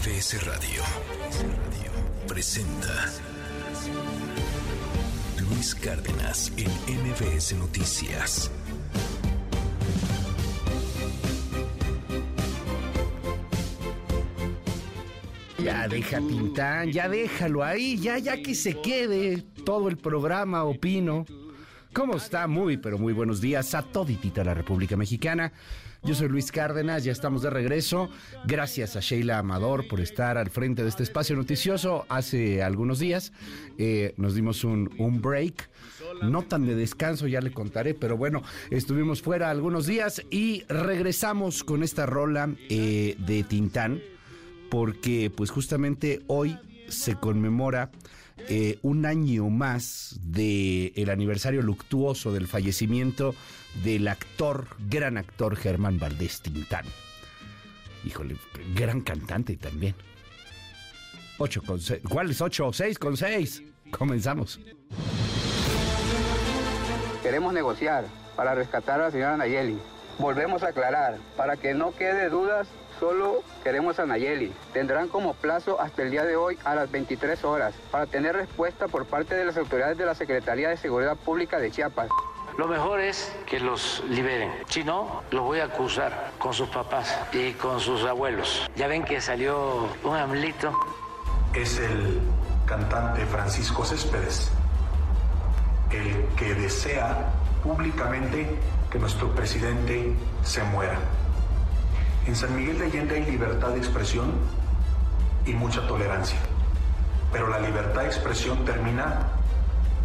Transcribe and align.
MBS 0.00 0.46
Radio 0.46 0.82
presenta 2.26 3.12
Luis 5.38 5.74
Cárdenas 5.74 6.50
en 6.56 6.70
MBS 7.02 7.52
Noticias. 7.58 8.50
Ya 15.62 15.86
deja 15.86 16.16
Tintán, 16.20 16.92
ya 16.92 17.06
déjalo 17.06 17.62
ahí, 17.62 17.98
ya, 17.98 18.16
ya 18.16 18.40
que 18.40 18.54
se 18.54 18.80
quede 18.80 19.42
todo 19.66 19.88
el 19.88 19.98
programa, 19.98 20.64
opino. 20.64 21.26
¿Cómo 21.92 22.16
está? 22.16 22.46
Muy, 22.46 22.76
pero 22.76 22.98
muy 22.98 23.12
buenos 23.12 23.40
días 23.40 23.74
a 23.74 23.82
toditita 23.82 24.44
la 24.44 24.54
República 24.54 24.96
Mexicana. 24.96 25.52
Yo 26.04 26.14
soy 26.14 26.28
Luis 26.28 26.52
Cárdenas, 26.52 27.02
ya 27.02 27.10
estamos 27.10 27.42
de 27.42 27.50
regreso. 27.50 28.08
Gracias 28.46 28.94
a 28.94 29.00
Sheila 29.00 29.38
Amador 29.38 29.88
por 29.88 30.00
estar 30.00 30.38
al 30.38 30.50
frente 30.50 30.84
de 30.84 30.88
este 30.88 31.02
espacio 31.02 31.34
noticioso. 31.34 32.06
Hace 32.08 32.62
algunos 32.62 33.00
días 33.00 33.32
eh, 33.76 34.14
nos 34.16 34.36
dimos 34.36 34.62
un, 34.62 34.88
break, 35.20 35.68
no 36.22 36.42
tan 36.42 36.64
de 36.64 36.76
descanso, 36.76 37.26
ya 37.26 37.40
le 37.40 37.50
contaré, 37.50 37.94
pero 37.94 38.16
bueno, 38.16 38.44
estuvimos 38.70 39.20
fuera 39.20 39.50
algunos 39.50 39.86
días 39.86 40.22
y 40.30 40.62
regresamos 40.68 41.64
con 41.64 41.82
esta 41.82 42.06
rola 42.06 42.54
eh, 42.68 43.16
de 43.18 43.42
Tintán, 43.42 44.00
porque 44.70 45.32
pues 45.34 45.50
justamente 45.50 46.22
hoy 46.28 46.56
se 46.88 47.16
conmemora 47.16 47.90
eh, 48.48 48.78
un 48.82 49.06
año 49.06 49.48
más 49.48 50.18
del 50.22 50.92
el 50.96 51.10
aniversario 51.10 51.62
luctuoso 51.62 52.32
del 52.32 52.46
fallecimiento 52.46 53.34
del 53.84 54.08
actor, 54.08 54.66
gran 54.88 55.16
actor 55.16 55.56
Germán 55.56 55.98
Valdés 55.98 56.40
Tintán. 56.40 56.84
Híjole, 58.04 58.36
gran 58.74 59.02
cantante 59.02 59.56
también. 59.56 59.94
8 61.38 61.62
con 61.62 61.80
6. 61.80 62.02
¿Cuál 62.08 62.30
es 62.30 62.40
8 62.40 62.66
o 62.66 62.72
6 62.72 62.98
con 62.98 63.16
6? 63.16 63.62
Comenzamos. 63.90 64.60
Queremos 67.22 67.52
negociar 67.52 68.04
para 68.36 68.54
rescatar 68.54 69.00
a 69.00 69.04
la 69.04 69.10
señora 69.10 69.36
Nayeli. 69.36 69.78
Volvemos 70.18 70.62
a 70.62 70.68
aclarar, 70.68 71.18
para 71.36 71.56
que 71.56 71.72
no 71.72 71.94
quede 71.96 72.28
dudas, 72.28 72.68
solo 73.00 73.42
queremos 73.64 73.98
a 73.98 74.04
Nayeli. 74.04 74.52
Tendrán 74.74 75.08
como 75.08 75.32
plazo 75.32 75.80
hasta 75.80 76.02
el 76.02 76.10
día 76.10 76.24
de 76.24 76.36
hoy 76.36 76.58
a 76.64 76.74
las 76.74 76.90
23 76.90 77.42
horas 77.44 77.74
para 77.90 78.06
tener 78.06 78.36
respuesta 78.36 78.86
por 78.88 79.06
parte 79.06 79.34
de 79.34 79.46
las 79.46 79.56
autoridades 79.56 79.96
de 79.96 80.04
la 80.04 80.14
Secretaría 80.14 80.68
de 80.68 80.76
Seguridad 80.76 81.16
Pública 81.16 81.58
de 81.58 81.70
Chiapas. 81.70 82.10
Lo 82.58 82.68
mejor 82.68 83.00
es 83.00 83.34
que 83.46 83.58
los 83.58 84.04
liberen. 84.10 84.52
Si 84.68 84.84
no, 84.84 85.22
los 85.30 85.42
voy 85.42 85.60
a 85.60 85.64
acusar 85.64 86.32
con 86.38 86.52
sus 86.52 86.68
papás 86.68 87.18
y 87.32 87.52
con 87.52 87.80
sus 87.80 88.04
abuelos. 88.04 88.70
Ya 88.76 88.86
ven 88.86 89.02
que 89.02 89.20
salió 89.20 89.88
un 90.04 90.16
amlito. 90.16 90.78
Es 91.54 91.78
el 91.78 92.20
cantante 92.66 93.24
Francisco 93.24 93.84
Céspedes, 93.84 94.50
el 95.90 96.26
que 96.36 96.54
desea 96.54 97.32
públicamente 97.62 98.46
que 98.90 98.98
nuestro 98.98 99.34
presidente 99.34 100.12
se 100.42 100.62
muera. 100.64 100.98
En 102.26 102.36
San 102.36 102.54
Miguel 102.54 102.78
de 102.78 102.84
Allende 102.84 103.14
hay 103.16 103.24
libertad 103.24 103.68
de 103.70 103.78
expresión 103.78 104.30
y 105.46 105.52
mucha 105.54 105.86
tolerancia, 105.86 106.38
pero 107.32 107.48
la 107.48 107.58
libertad 107.58 108.02
de 108.02 108.06
expresión 108.06 108.64
termina 108.64 109.28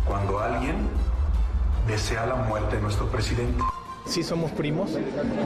cuando 0.07 0.39
alguien 0.39 0.87
desea 1.87 2.25
la 2.25 2.35
muerte 2.35 2.77
de 2.77 2.81
nuestro 2.81 3.07
presidente. 3.07 3.61
Sí 4.05 4.23
somos 4.23 4.51
primos, 4.51 4.91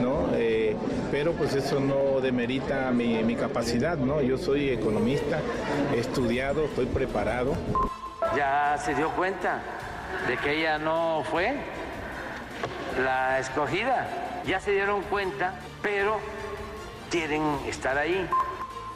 ¿no? 0.00 0.28
Eh, 0.34 0.76
pero 1.10 1.32
pues 1.32 1.54
eso 1.54 1.80
no 1.80 2.20
demerita 2.20 2.90
mi, 2.92 3.22
mi 3.24 3.34
capacidad, 3.34 3.96
¿no? 3.96 4.20
Yo 4.22 4.38
soy 4.38 4.70
economista, 4.70 5.40
he 5.94 5.98
estudiado, 5.98 6.66
estoy 6.66 6.86
preparado. 6.86 7.54
Ya 8.36 8.76
se 8.78 8.94
dio 8.94 9.10
cuenta 9.10 9.60
de 10.28 10.36
que 10.36 10.60
ella 10.60 10.78
no 10.78 11.24
fue 11.30 11.56
la 13.02 13.38
escogida. 13.38 14.06
Ya 14.46 14.60
se 14.60 14.72
dieron 14.72 15.02
cuenta, 15.02 15.54
pero 15.82 16.18
quieren 17.10 17.42
estar 17.66 17.98
ahí. 17.98 18.28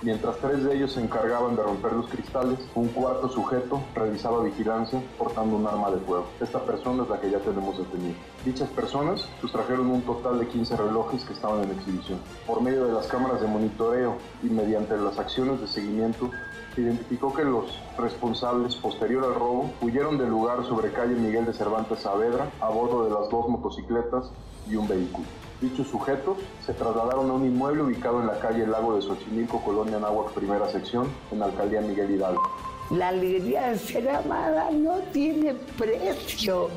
Mientras 0.02 0.36
tres 0.36 0.62
de 0.62 0.76
ellos 0.76 0.92
se 0.92 1.00
encargaban 1.00 1.56
de 1.56 1.62
romper 1.62 1.92
los 1.94 2.08
cristales, 2.08 2.58
un 2.75 2.88
cuarto 2.88 3.28
sujeto 3.28 3.80
revisaba 3.94 4.42
vigilancia 4.42 5.02
portando 5.16 5.56
un 5.56 5.66
arma 5.66 5.91
de 5.91 5.98
fuego. 5.98 6.26
Esta 6.41 6.60
persona 6.60 7.04
es 7.04 7.08
la 7.08 7.20
que 7.20 7.30
ya 7.30 7.38
tenemos 7.38 7.78
detenida. 7.78 8.14
Dichas 8.44 8.69
personas 8.69 9.26
sustrajeron 9.41 9.86
un 9.86 10.02
total 10.02 10.38
de 10.38 10.47
15 10.47 10.76
relojes 10.76 11.25
que 11.25 11.32
estaban 11.32 11.64
en 11.64 11.70
exhibición. 11.70 12.19
Por 12.47 12.60
medio 12.60 12.84
de 12.84 12.92
las 12.92 13.06
cámaras 13.06 13.41
de 13.41 13.47
monitoreo 13.47 14.16
y 14.42 14.48
mediante 14.48 14.96
las 14.98 15.19
acciones 15.19 15.60
de 15.60 15.66
seguimiento, 15.66 16.31
se 16.75 16.82
identificó 16.82 17.32
que 17.32 17.44
los 17.44 17.81
responsables 17.96 18.76
posterior 18.76 19.25
al 19.25 19.34
robo 19.34 19.70
huyeron 19.81 20.19
del 20.19 20.28
lugar 20.28 20.64
sobre 20.66 20.92
calle 20.92 21.14
Miguel 21.14 21.46
de 21.46 21.54
Cervantes 21.54 22.00
Saavedra 22.00 22.50
a 22.60 22.69
bordo 22.69 23.04
de 23.04 23.10
las 23.10 23.31
dos 23.31 23.48
motocicletas 23.48 24.31
y 24.69 24.76
un 24.76 24.86
vehículo. 24.86 25.26
Dichos 25.64 25.88
sujetos 25.88 26.36
se 26.66 26.75
trasladaron 26.75 27.30
a 27.30 27.32
un 27.32 27.47
inmueble 27.47 27.84
ubicado 27.84 28.20
en 28.20 28.26
la 28.26 28.38
calle 28.38 28.66
Lago 28.66 28.97
de 28.97 29.00
Xochimilco, 29.00 29.62
Colonia 29.62 29.98
Náhuac, 29.98 30.34
primera 30.34 30.70
sección, 30.70 31.08
en 31.32 31.38
la 31.38 31.47
alcaldía 31.47 31.80
Miguel 31.80 32.10
Hidalgo. 32.10 32.42
La 32.91 33.08
alegría 33.08 33.70
de 33.70 33.78
ser 33.78 34.10
amada 34.10 34.70
no 34.70 34.98
tiene 35.14 35.54
precio. 35.78 36.69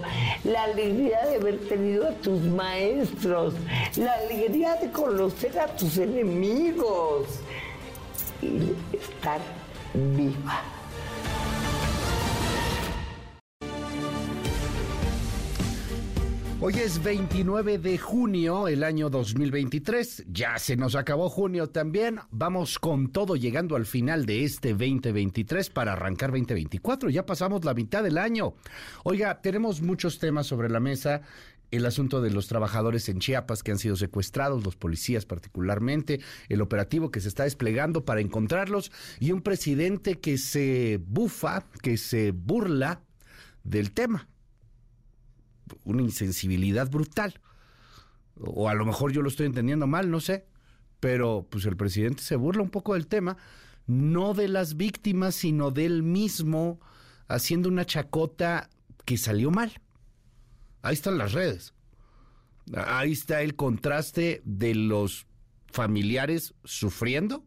La 0.46 0.64
alegría 0.64 1.26
de 1.26 1.36
haber 1.36 1.60
tenido 1.68 2.08
a 2.08 2.12
tus 2.12 2.42
maestros. 2.44 3.56
La 3.98 4.14
alegría 4.14 4.76
de 4.76 4.90
conocer 4.90 5.60
a 5.60 5.68
tus 5.68 5.98
enemigos. 5.98 7.28
Y 8.42 8.72
estar 8.96 9.42
viva. 9.94 10.77
Hoy 16.60 16.74
es 16.74 17.04
29 17.04 17.78
de 17.78 18.00
junio, 18.00 18.68
el 18.68 18.84
año 18.84 19.12
2023. 19.12 20.26
Ya 20.28 20.58
se 20.58 20.76
nos 20.76 20.96
acabó 20.96 21.30
junio 21.30 21.70
también. 21.70 22.20
Vamos 22.32 22.80
con 22.80 23.12
todo 23.12 23.36
llegando 23.36 23.76
al 23.76 23.86
final 23.86 24.26
de 24.26 24.44
este 24.44 24.70
2023 24.70 25.70
para 25.70 25.94
arrancar 25.94 26.32
2024. 26.32 27.12
Ya 27.12 27.28
pasamos 27.28 27.64
la 27.64 27.76
mitad 27.76 28.02
del 28.02 28.18
año. 28.18 28.56
Oiga, 29.04 29.40
tenemos 29.40 29.84
muchos 29.84 30.18
temas 30.18 30.48
sobre 30.48 30.68
la 30.68 30.80
mesa. 30.80 31.22
El 31.70 31.86
asunto 31.86 32.22
de 32.22 32.32
los 32.32 32.48
trabajadores 32.48 33.08
en 33.08 33.20
Chiapas 33.20 33.62
que 33.62 33.70
han 33.70 33.78
sido 33.78 33.96
secuestrados, 33.96 34.66
los 34.66 34.76
policías 34.76 35.28
particularmente, 35.28 36.22
el 36.50 36.62
operativo 36.62 37.12
que 37.12 37.20
se 37.20 37.28
está 37.28 37.44
desplegando 37.44 38.04
para 38.04 38.20
encontrarlos 38.22 38.92
y 39.20 39.32
un 39.32 39.44
presidente 39.44 40.20
que 40.20 40.40
se 40.40 41.00
bufa, 41.06 41.68
que 41.84 41.98
se 41.98 42.32
burla 42.32 43.04
del 43.64 43.92
tema 43.92 44.28
una 45.84 46.02
insensibilidad 46.02 46.90
brutal. 46.90 47.40
O 48.36 48.70
a 48.70 48.74
lo 48.74 48.86
mejor 48.86 49.12
yo 49.12 49.22
lo 49.22 49.30
estoy 49.30 49.46
entendiendo 49.46 49.88
mal, 49.88 50.10
no 50.10 50.20
sé. 50.20 50.46
Pero 51.00 51.48
pues 51.50 51.66
el 51.66 51.78
presidente 51.78 52.24
se 52.24 52.36
burla 52.36 52.64
un 52.64 52.70
poco 52.70 52.94
del 52.94 53.08
tema, 53.08 53.38
no 53.86 54.34
de 54.34 54.48
las 54.48 54.78
víctimas, 54.78 55.36
sino 55.36 55.72
del 55.72 56.04
mismo, 56.04 56.80
haciendo 57.28 57.70
una 57.70 57.86
chacota 57.86 58.70
que 59.06 59.18
salió 59.18 59.52
mal. 59.52 59.72
Ahí 60.82 60.94
están 60.94 61.18
las 61.18 61.34
redes. 61.34 61.74
Ahí 62.74 63.14
está 63.14 63.42
el 63.42 63.56
contraste 63.56 64.42
de 64.44 64.76
los 64.76 65.28
familiares 65.72 66.54
sufriendo 66.64 67.46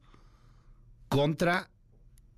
contra 1.09 1.71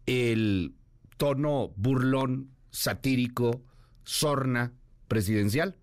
el 0.07 0.75
tono 1.17 1.73
burlón, 1.77 2.51
satírico, 2.71 3.63
sorna, 4.05 4.73
presidencial. 5.13 5.77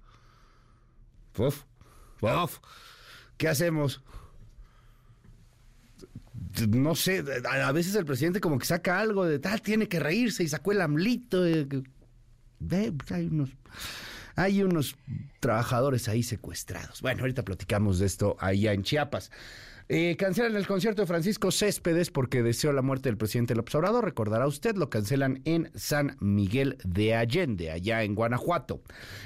Uf, 1.38 1.62
uf, 2.20 2.58
¿Qué 3.38 3.48
hacemos? 3.48 4.02
No 6.68 6.96
sé, 6.96 7.24
a 7.48 7.72
veces 7.72 7.94
el 7.94 8.06
presidente 8.06 8.42
como 8.42 8.58
que 8.58 8.66
saca 8.66 9.00
algo 9.00 9.26
de 9.26 9.38
tal, 9.38 9.62
tiene 9.62 9.88
que 9.88 10.00
reírse 10.00 10.44
y 10.44 10.48
sacó 10.48 10.72
el 10.72 10.82
amlito. 10.82 11.44
Ve, 12.60 12.92
hay 13.12 13.28
unos, 13.28 13.52
hay 14.36 14.64
unos 14.64 14.96
trabajadores 15.40 16.10
ahí 16.10 16.24
secuestrados. 16.24 17.04
Bueno, 17.04 17.22
ahorita 17.22 17.44
platicamos 17.46 18.00
de 18.00 18.08
esto 18.08 18.36
allá 18.40 18.74
en 18.74 18.82
Chiapas. 18.82 19.30
Eh, 19.92 20.16
cancelan 20.18 20.56
el 20.56 20.68
concierto 20.68 21.02
de 21.02 21.08
Francisco 21.08 21.50
Céspedes 21.50 22.12
porque 22.12 22.44
deseó 22.44 22.72
la 22.72 22.84
muerte 22.84 23.10
del 23.10 23.18
presidente 23.18 23.56
López 23.56 23.74
Obrador. 23.74 24.06
Recordará 24.06 24.46
usted, 24.46 24.76
lo 24.76 24.92
cancelan 24.92 25.42
en 25.46 25.72
San 25.74 26.16
Miguel 26.20 26.78
de 26.84 27.16
Allende, 27.16 27.72
allá 27.72 28.04
en 28.04 28.14
Guanajuato. 28.14 28.84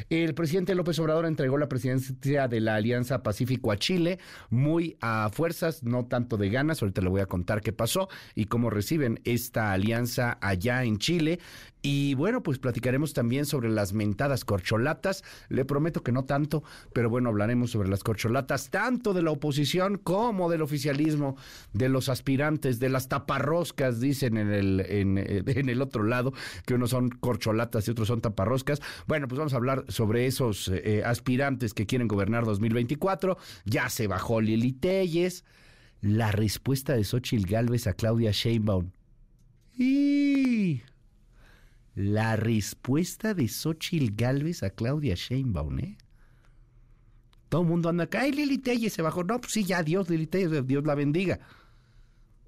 El 0.10 0.33
presidente 0.33 0.74
López 0.74 0.98
Obrador 1.00 1.25
entregó 1.25 1.57
la 1.57 1.68
presidencia 1.68 2.48
de 2.48 2.62
la 2.62 2.75
Alianza 2.75 3.24
Pacífico 3.24 3.74
a 3.74 3.77
Chile, 3.77 4.19
muy 4.50 4.95
a 5.01 5.30
fuerzas, 5.33 5.83
no 5.83 6.06
tanto 6.06 6.38
de 6.38 6.50
ganas. 6.50 6.81
Ahorita 6.81 7.01
le 7.01 7.10
voy 7.10 7.19
a 7.19 7.25
contar 7.25 7.60
qué 7.60 7.74
pasó 7.74 8.07
y 8.33 8.45
cómo 8.45 8.69
reciben 8.69 9.19
esta 9.25 9.74
alianza 9.74 10.38
allá 10.39 10.86
en 10.86 10.98
Chile. 10.98 11.39
Y 11.86 12.14
bueno, 12.14 12.42
pues 12.42 12.60
platicaremos 12.60 13.12
también 13.12 13.46
sobre 13.46 13.70
las 13.70 13.92
mentadas 13.92 14.46
corcholatas. 14.46 15.22
Le 15.50 15.66
prometo 15.66 16.02
que 16.02 16.14
no 16.14 16.24
tanto, 16.24 16.64
pero 16.94 17.10
bueno, 17.10 17.28
hablaremos 17.28 17.72
sobre 17.72 17.90
las 17.90 18.06
corcholatas, 18.06 18.70
tanto 18.70 19.14
de 19.14 19.22
la 19.22 19.32
oposición 19.32 19.98
como 19.98 20.50
del 20.50 20.62
oficialismo, 20.62 21.36
de 21.74 21.90
los 21.90 22.08
aspirantes, 22.08 22.80
de 22.80 22.88
las 22.88 23.10
taparroscas, 23.10 24.00
dicen 24.00 24.38
en 24.38 24.54
el, 24.54 24.82
eh, 24.86 25.76
otro 25.82 26.04
lado, 26.04 26.32
que 26.66 26.76
unos 26.76 26.92
son 26.92 27.10
corcholatas 27.10 27.86
y 27.86 27.92
otros 27.92 28.08
son 28.08 28.22
taparroscas. 28.22 28.82
Bueno, 29.06 29.28
pues 29.28 29.38
vamos 29.38 29.54
a 29.54 29.58
hablar 29.58 29.84
sobre 29.90 30.26
esos 30.26 30.70
eh, 30.70 31.04
aspirantes 31.06 31.74
que 31.74 31.86
quieren 31.86 32.08
gobernar 32.08 32.46
2024. 32.46 33.38
Ya 33.66 33.90
se 33.90 34.08
bajó 34.08 34.40
Lili 34.40 34.72
Telles. 34.72 35.44
La 36.00 36.32
respuesta 36.32 36.94
de 36.94 37.04
Xochitl 37.04 37.46
Gálvez 37.46 37.88
a 37.88 37.94
Claudia 37.94 38.32
Sheinbaum. 38.32 38.92
Y 39.78 40.82
la 41.95 42.36
respuesta 42.36 43.34
de 43.34 43.48
Xochitl 43.48 44.16
Galvez 44.16 44.63
a 44.63 44.72
Claudia 44.72 45.16
Sheinbaum, 45.16 45.80
¿eh? 45.80 45.98
Todo 47.50 47.62
el 47.62 47.68
mundo 47.68 47.90
anda 47.90 48.06
acá, 48.06 48.22
¡ay, 48.22 48.31
Lili 48.31 48.57
Telles 48.57 48.94
se 48.94 49.04
bajó! 49.04 49.24
No, 49.24 49.40
pues 49.40 49.54
sí, 49.54 49.63
ya, 49.63 49.84
Dios, 49.84 50.10
Lili 50.10 50.25
Telles, 50.25 50.66
Dios 50.66 50.84
la 50.86 50.95
bendiga. 50.95 51.40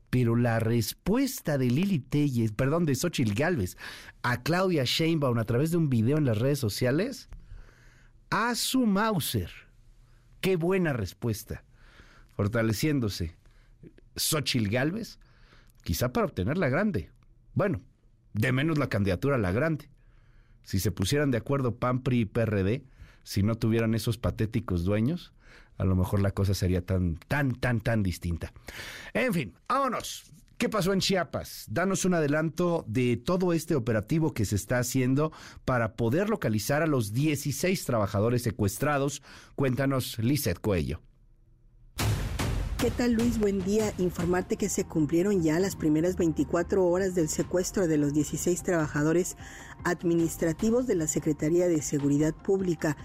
Pero 0.09 0.35
la 0.35 0.59
respuesta 0.59 1.59
de 1.59 1.67
Lili 1.67 1.99
Telles, 1.99 2.51
perdón, 2.53 2.85
de 2.85 2.95
Xochitl 2.95 3.35
Galvez 3.35 3.77
a 4.23 4.41
Claudia 4.41 4.83
Sheinbaum 4.83 5.37
a 5.37 5.43
través 5.43 5.69
de 5.69 5.77
un 5.77 5.89
video 5.89 6.17
en 6.17 6.25
las 6.25 6.39
redes 6.39 6.57
sociales, 6.57 7.29
a 8.31 8.55
su 8.55 8.87
Mauser. 8.87 9.51
¡Qué 10.41 10.55
buena 10.55 10.91
respuesta! 10.91 11.63
Fortaleciéndose 12.35 13.35
Xochitl 14.15 14.69
Galvez, 14.69 15.19
quizá 15.83 16.11
para 16.11 16.25
obtener 16.25 16.57
la 16.57 16.69
grande. 16.69 17.11
Bueno, 17.53 17.81
de 18.35 18.51
menos 18.51 18.77
la 18.77 18.89
candidatura 18.89 19.35
a 19.35 19.39
la 19.39 19.51
grande. 19.51 19.89
Si 20.63 20.79
se 20.79 20.91
pusieran 20.91 21.31
de 21.31 21.37
acuerdo 21.37 21.75
PAN, 21.75 22.01
PRI 22.01 22.21
y 22.21 22.25
PRD, 22.25 22.83
si 23.23 23.43
no 23.43 23.55
tuvieran 23.55 23.95
esos 23.95 24.17
patéticos 24.17 24.83
dueños, 24.83 25.33
a 25.77 25.85
lo 25.85 25.95
mejor 25.95 26.21
la 26.21 26.31
cosa 26.31 26.53
sería 26.53 26.85
tan, 26.85 27.17
tan, 27.27 27.53
tan, 27.53 27.79
tan 27.79 28.03
distinta. 28.03 28.51
En 29.13 29.33
fin, 29.33 29.53
vámonos. 29.67 30.31
¿Qué 30.57 30.69
pasó 30.69 30.93
en 30.93 30.99
Chiapas? 30.99 31.65
Danos 31.69 32.05
un 32.05 32.13
adelanto 32.13 32.85
de 32.87 33.17
todo 33.17 33.51
este 33.51 33.75
operativo 33.75 34.33
que 34.33 34.45
se 34.45 34.55
está 34.55 34.79
haciendo 34.79 35.33
para 35.65 35.95
poder 35.95 36.29
localizar 36.29 36.81
a 36.81 36.87
los 36.87 37.11
16 37.11 37.85
trabajadores 37.85 38.43
secuestrados. 38.43 39.21
Cuéntanos, 39.55 40.17
Lizeth 40.19 40.59
Coello. 40.59 41.01
¿Qué 42.85 42.91
tal 42.91 43.13
Luis? 43.13 43.39
Buen 43.39 43.63
día. 43.63 43.91
Informarte 43.97 44.57
que 44.57 44.69
se 44.69 44.85
cumplieron 44.85 45.41
ya 45.41 45.59
las 45.59 45.75
primeras 45.75 46.17
24 46.17 46.85
horas 46.85 47.15
del 47.15 47.29
secuestro 47.29 47.87
de 47.87 47.97
los 47.97 48.13
16 48.13 48.61
trabajadores 48.61 49.37
administrativos 49.83 50.85
de 50.85 50.93
la 50.93 51.07
Secretaría 51.07 51.67
de 51.67 51.81
Seguridad 51.81 52.35
Pública 52.35 52.95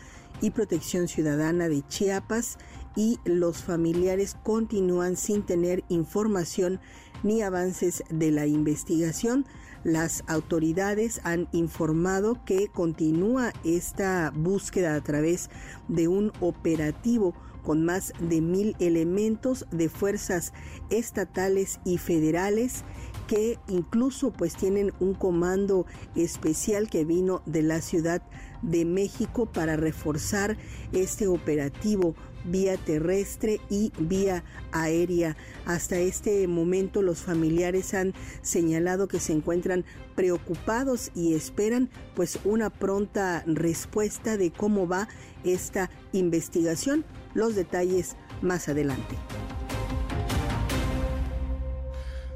y 0.43 0.51
Protección 0.51 1.09
Ciudadana 1.09 1.71
de 1.71 1.83
Chiapas 1.89 2.59
y 2.95 3.21
los 3.25 3.65
familiares 3.65 4.37
continúan 4.43 5.17
sin 5.17 5.45
tener 5.45 5.83
información 5.89 6.79
ni 7.23 7.41
avances 7.41 8.05
de 8.11 8.33
la 8.33 8.47
investigación. 8.47 9.47
Las 9.83 10.25
autoridades 10.27 11.23
han 11.25 11.49
informado 11.53 12.45
que 12.45 12.69
continúa 12.69 13.55
esta 13.65 14.31
búsqueda 14.37 14.95
a 14.95 15.01
través 15.01 15.49
de 15.89 16.07
un 16.07 16.33
operativo 16.41 17.35
con 17.63 17.85
más 17.85 18.13
de 18.21 18.41
mil 18.41 18.77
elementos 18.79 19.67
de 19.71 19.89
fuerzas 19.89 20.53
estatales 20.91 21.81
y 21.85 21.99
federales 21.99 22.85
que 23.27 23.59
incluso 23.69 24.33
pues 24.33 24.57
tienen 24.57 24.93
un 24.99 25.15
comando 25.15 25.87
especial 26.17 26.91
que 26.91 27.05
vino 27.05 27.43
de 27.47 27.63
la 27.63 27.81
Ciudad 27.81 28.23
de 28.63 28.85
México 28.85 29.47
para 29.47 29.77
reforzar 29.77 30.57
este 30.93 31.29
operativo 31.29 32.15
vía 32.45 32.77
terrestre 32.77 33.61
y 33.69 33.93
vía 33.99 34.45
aérea. 34.73 35.37
Hasta 35.67 35.99
este 35.99 36.47
momento 36.49 37.03
los 37.03 37.21
familiares 37.21 37.95
han 37.95 38.15
señalado 38.43 39.09
que 39.09 39.21
se 39.21 39.33
encuentran 39.33 39.85
preocupados 40.15 41.11
y 41.15 41.35
esperan 41.35 41.91
pues 42.15 42.39
una 42.45 42.71
pronta 42.71 43.45
respuesta 43.47 44.37
de 44.37 44.51
cómo 44.51 44.89
va 44.89 45.09
esta 45.45 45.91
investigación 46.13 47.05
los 47.35 47.55
detalles 47.55 48.17
más 48.43 48.69
adelante. 48.69 49.17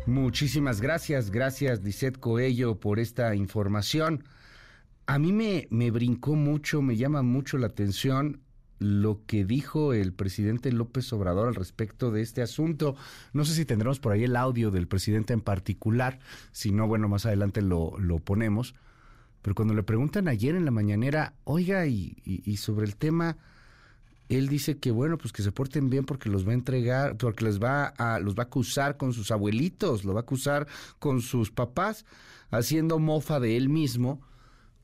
Muchísimas 0.07 0.83
gracias, 0.83 1.31
gracias 1.31 1.83
Lisette 1.83 2.19
Coello 2.19 2.79
por 2.79 2.99
esta 2.99 3.35
información. 3.35 4.25
A 5.07 5.19
mí 5.19 5.33
me, 5.33 5.67
me 5.71 5.91
brincó 5.91 6.35
mucho, 6.35 6.83
me 6.83 6.97
llama 6.97 7.23
mucho 7.23 7.57
la 7.57 7.69
atención 7.69 8.41
lo 8.79 9.23
que 9.27 9.45
dijo 9.45 9.95
el 9.95 10.13
presidente 10.13 10.73
López 10.73 11.11
Obrador 11.13 11.49
al 11.49 11.55
respecto 11.55 12.11
de 12.11 12.21
este 12.21 12.43
asunto. 12.43 12.97
No 13.33 13.45
sé 13.45 13.55
si 13.55 13.65
tendremos 13.65 13.99
por 13.99 14.13
ahí 14.13 14.25
el 14.25 14.37
audio 14.37 14.71
del 14.71 14.89
presidente 14.89 15.33
en 15.33 15.41
particular, 15.41 16.19
si 16.53 16.73
no, 16.73 16.87
bueno, 16.87 17.09
más 17.09 17.25
adelante 17.25 17.63
lo, 17.63 17.99
lo 17.99 18.19
ponemos. 18.19 18.75
Pero 19.41 19.55
cuando 19.55 19.75
le 19.75 19.83
preguntan 19.83 20.29
ayer 20.29 20.55
en 20.55 20.65
la 20.65 20.71
mañanera, 20.71 21.35
oiga, 21.45 21.87
y, 21.87 22.17
y 22.25 22.57
sobre 22.57 22.87
el 22.87 22.97
tema 22.97 23.37
él 24.29 24.49
dice 24.49 24.79
que 24.79 24.91
bueno, 24.91 25.19
pues 25.19 25.33
que 25.33 25.43
se 25.43 25.53
porten 25.53 25.91
bien 25.91 26.05
porque 26.05 26.29
los 26.29 26.47
va 26.47 26.53
a 26.53 26.55
entregar, 26.55 27.17
porque 27.17 27.45
les 27.45 27.63
va 27.63 27.87
a, 27.87 28.19
los 28.21 28.35
va 28.35 28.45
a 28.45 28.47
acusar 28.47 28.97
con 28.97 29.13
sus 29.13 29.31
abuelitos, 29.31 30.05
lo 30.05 30.15
va 30.15 30.21
a 30.21 30.23
acusar 30.23 30.67
con 30.99 31.21
sus 31.21 31.51
papás, 31.51 32.05
haciendo 32.51 32.99
mofa 32.99 33.41
de 33.41 33.57
él 33.57 33.69
mismo 33.69 34.21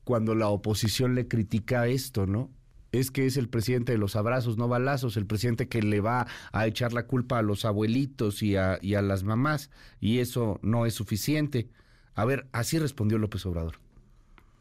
cuando 0.03 0.35
la 0.35 0.47
oposición 0.49 1.15
le 1.15 1.27
critica 1.27 1.87
esto, 1.87 2.25
¿no? 2.27 2.49
Es 2.91 3.09
que 3.09 3.25
es 3.25 3.37
el 3.37 3.47
presidente 3.47 3.93
de 3.93 3.97
los 3.97 4.15
abrazos, 4.17 4.57
no 4.57 4.67
balazos, 4.67 5.15
el 5.15 5.25
presidente 5.25 5.69
que 5.69 5.81
le 5.81 6.01
va 6.01 6.27
a 6.51 6.67
echar 6.67 6.91
la 6.91 7.07
culpa 7.07 7.39
a 7.39 7.41
los 7.41 7.63
abuelitos 7.63 8.43
y 8.43 8.57
a, 8.57 8.79
y 8.81 8.95
a 8.95 9.01
las 9.01 9.23
mamás, 9.23 9.69
y 10.01 10.19
eso 10.19 10.59
no 10.61 10.85
es 10.85 10.93
suficiente. 10.93 11.69
A 12.15 12.25
ver, 12.25 12.47
así 12.51 12.77
respondió 12.77 13.17
López 13.17 13.45
Obrador. 13.45 13.80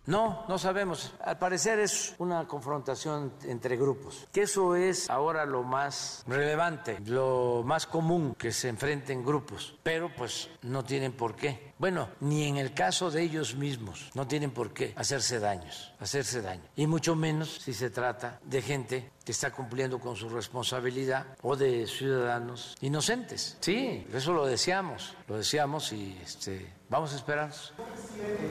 No, 0.07 0.45
no 0.49 0.59
sabemos. 0.59 1.13
Al 1.21 1.39
parecer 1.39 1.79
es 1.79 2.15
una 2.19 2.47
confrontación 2.47 3.33
entre 3.45 3.77
grupos, 3.77 4.27
que 4.33 4.43
eso 4.43 4.75
es 4.75 5.09
ahora 5.11 5.45
lo 5.45 5.63
más 5.63 6.25
relevante, 6.27 6.99
lo 7.07 7.63
más 7.65 7.87
común 7.87 8.35
que 8.35 8.53
se 8.53 8.69
enfrenten 8.69 9.25
grupos, 9.25 9.77
pero 9.83 10.11
pues 10.17 10.49
no 10.63 10.85
tienen 10.85 11.13
por 11.13 11.37
qué. 11.37 11.75
Bueno, 11.79 12.09
ni 12.21 12.45
en 12.45 12.57
el 12.57 12.75
caso 12.75 13.11
de 13.11 13.23
ellos 13.23 13.55
mismos 13.55 14.11
no 14.15 14.27
tienen 14.27 14.51
por 14.51 14.73
qué 14.73 14.93
hacerse 14.97 15.39
daños, 15.39 15.93
hacerse 15.99 16.43
daño. 16.43 16.65
Y 16.77 16.87
mucho 16.87 17.15
menos 17.15 17.61
si 17.63 17.73
se 17.73 17.91
trata 17.91 18.41
de 18.45 18.63
gente 18.63 19.13
que 19.25 19.33
está 19.33 19.53
cumpliendo 19.53 20.01
con 20.01 20.17
su 20.17 20.29
responsabilidad 20.29 21.37
o 21.43 21.57
de 21.57 21.87
ciudadanos 21.87 22.77
inocentes. 22.81 23.57
Sí, 23.61 24.07
eso 24.13 24.33
lo 24.33 24.47
deseamos, 24.47 25.15
lo 25.29 25.37
deseamos 25.37 25.93
y 25.93 26.19
este, 26.23 26.80
vamos 26.91 27.13
a 27.15 27.17
esperar. 27.17 27.51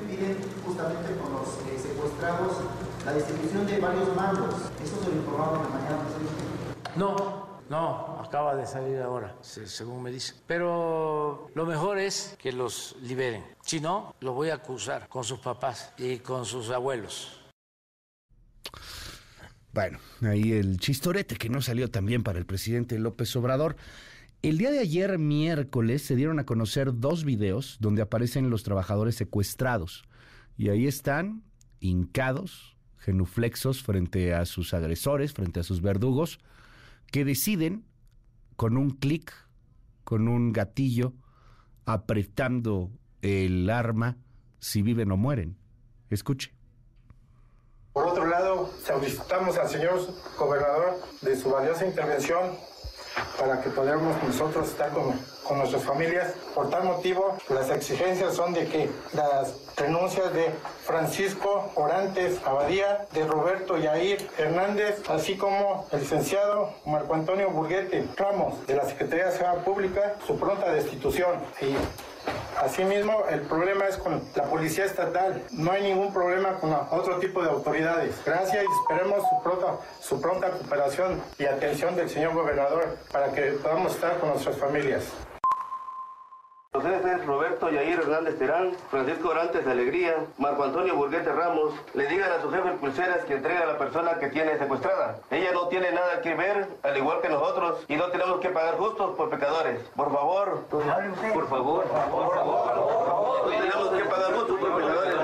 Piden 0.07 0.37
justamente 0.65 1.15
con 1.21 1.33
los 1.33 1.47
eh, 1.67 1.77
secuestrados 1.77 2.57
la 3.05 3.13
distribución 3.13 3.67
de 3.67 3.79
varios 3.79 4.15
mandos. 4.15 4.55
¿Eso 4.83 5.03
se 5.03 5.09
lo 5.09 5.15
informaron 5.17 5.63
la 5.63 5.69
mañana? 5.69 5.99
No, 6.95 7.59
no, 7.69 8.19
acaba 8.25 8.55
de 8.55 8.65
salir 8.65 8.99
ahora, 8.99 9.35
según 9.41 10.01
me 10.01 10.11
dice. 10.11 10.33
Pero 10.47 11.51
lo 11.53 11.65
mejor 11.65 11.99
es 11.99 12.35
que 12.39 12.51
los 12.51 12.95
liberen. 13.01 13.43
Si 13.61 13.79
no, 13.79 14.15
los 14.21 14.33
voy 14.33 14.49
a 14.49 14.55
acusar 14.55 15.07
con 15.07 15.23
sus 15.23 15.39
papás 15.39 15.93
y 15.97 16.17
con 16.17 16.45
sus 16.45 16.71
abuelos. 16.71 17.35
Bueno, 19.71 19.99
ahí 20.23 20.53
el 20.53 20.79
chistorete 20.79 21.35
que 21.35 21.47
no 21.47 21.61
salió 21.61 21.91
tan 21.91 22.05
bien 22.05 22.23
para 22.23 22.39
el 22.39 22.45
presidente 22.45 22.97
López 22.97 23.35
Obrador. 23.35 23.75
El 24.41 24.57
día 24.57 24.71
de 24.71 24.79
ayer, 24.79 25.19
miércoles, 25.19 26.01
se 26.01 26.15
dieron 26.15 26.39
a 26.39 26.45
conocer 26.45 26.97
dos 26.97 27.25
videos 27.25 27.75
donde 27.81 28.01
aparecen 28.01 28.49
los 28.49 28.63
trabajadores 28.63 29.15
secuestrados. 29.15 30.05
Y 30.57 30.69
ahí 30.69 30.87
están, 30.87 31.43
hincados, 31.81 32.77
genuflexos 32.99 33.83
frente 33.83 34.33
a 34.33 34.45
sus 34.45 34.73
agresores, 34.73 35.33
frente 35.33 35.59
a 35.59 35.63
sus 35.63 35.81
verdugos, 35.81 36.39
que 37.11 37.25
deciden, 37.25 37.83
con 38.55 38.77
un 38.77 38.91
clic, 38.91 39.33
con 40.05 40.29
un 40.29 40.53
gatillo, 40.53 41.11
apretando 41.83 42.91
el 43.21 43.69
arma, 43.69 44.15
si 44.59 44.81
viven 44.81 45.11
o 45.11 45.17
mueren. 45.17 45.57
Escuche. 46.09 46.53
Por 47.91 48.07
otro 48.07 48.25
lado, 48.25 48.71
solicitamos 48.85 49.57
al 49.57 49.67
señor 49.67 49.99
gobernador 50.37 50.95
de 51.23 51.35
su 51.35 51.49
valiosa 51.49 51.85
intervención 51.85 52.51
para 53.39 53.61
que 53.61 53.69
podamos 53.69 54.21
nosotros 54.23 54.69
estar 54.69 54.91
con, 54.91 55.39
nuestras 55.57 55.83
familias. 55.83 56.33
Por 56.53 56.69
tal 56.69 56.83
motivo, 56.83 57.35
las 57.49 57.71
exigencias 57.71 58.35
son 58.35 58.53
de 58.53 58.67
que 58.67 58.87
las 59.13 59.55
renuncias 59.77 60.31
de 60.31 60.51
Francisco 60.85 61.71
Orantes 61.73 62.39
Abadía, 62.45 63.07
de 63.13 63.25
Roberto 63.25 63.75
Yair 63.75 64.29
Hernández, 64.37 65.01
así 65.09 65.37
como 65.37 65.87
el 65.91 66.01
licenciado 66.01 66.69
Marco 66.85 67.15
Antonio 67.15 67.49
Burguete 67.49 68.07
Ramos, 68.15 68.67
de 68.67 68.75
la 68.75 68.85
Secretaría 68.85 69.25
de 69.25 69.31
Seguridad 69.31 69.63
Pública, 69.63 70.15
su 70.27 70.37
pronta 70.37 70.71
destitución. 70.71 71.39
Y 71.61 71.75
Asimismo, 72.57 73.23
el 73.29 73.41
problema 73.41 73.85
es 73.85 73.97
con 73.97 74.21
la 74.35 74.43
policía 74.43 74.85
estatal. 74.85 75.41
No 75.51 75.71
hay 75.71 75.83
ningún 75.83 76.13
problema 76.13 76.55
con 76.55 76.73
otro 76.73 77.19
tipo 77.19 77.41
de 77.41 77.49
autoridades. 77.49 78.15
Gracias 78.25 78.63
y 78.63 78.81
esperemos 78.81 79.23
su 79.29 79.43
pronta, 79.43 79.77
su 80.01 80.21
pronta 80.21 80.49
cooperación 80.51 81.21
y 81.37 81.45
atención 81.45 81.95
del 81.95 82.09
señor 82.09 82.33
gobernador 82.33 82.97
para 83.11 83.31
que 83.31 83.53
podamos 83.53 83.95
estar 83.95 84.17
con 84.19 84.29
nuestras 84.29 84.57
familias. 84.57 85.05
Los 86.71 86.83
jefes 86.83 87.25
Roberto 87.25 87.71
Yair 87.71 87.99
Hernández 87.99 88.37
Terán, 88.37 88.73
Francisco 88.91 89.29
Orantes 89.29 89.65
de 89.65 89.71
Alegría, 89.71 90.27
Marco 90.37 90.63
Antonio 90.63 90.95
Burguete 90.95 91.31
Ramos, 91.31 91.73
le 91.95 92.05
digan 92.05 92.31
a 92.31 92.43
su 92.43 92.51
jefe 92.51 92.69
pulseras 92.73 93.25
que 93.25 93.33
entregue 93.33 93.57
a 93.57 93.65
la 93.65 93.79
persona 93.79 94.19
que 94.19 94.27
tiene 94.27 94.55
secuestrada. 94.59 95.19
Ella 95.31 95.51
no 95.51 95.67
tiene 95.67 95.91
nada 95.91 96.21
que 96.21 96.35
ver, 96.35 96.67
al 96.83 96.95
igual 96.95 97.21
que 97.21 97.29
nosotros, 97.29 97.83
y 97.87 97.95
no 97.95 98.05
tenemos 98.11 98.39
que 98.39 98.49
pagar 98.49 98.77
justos 98.77 99.15
por 99.17 99.31
pecadores. 99.31 99.81
Por 99.95 100.13
favor, 100.13 100.67
por 100.69 100.83
favor, 100.83 101.09
por 101.33 101.47
favor, 101.49 101.85
por 101.87 102.33
favor. 102.35 103.45
No 103.45 103.49
tenemos 103.49 103.89
que 103.89 104.05
pagar 104.05 104.33
justos 104.35 104.59
por 104.59 104.75
pecadores. 104.77 105.19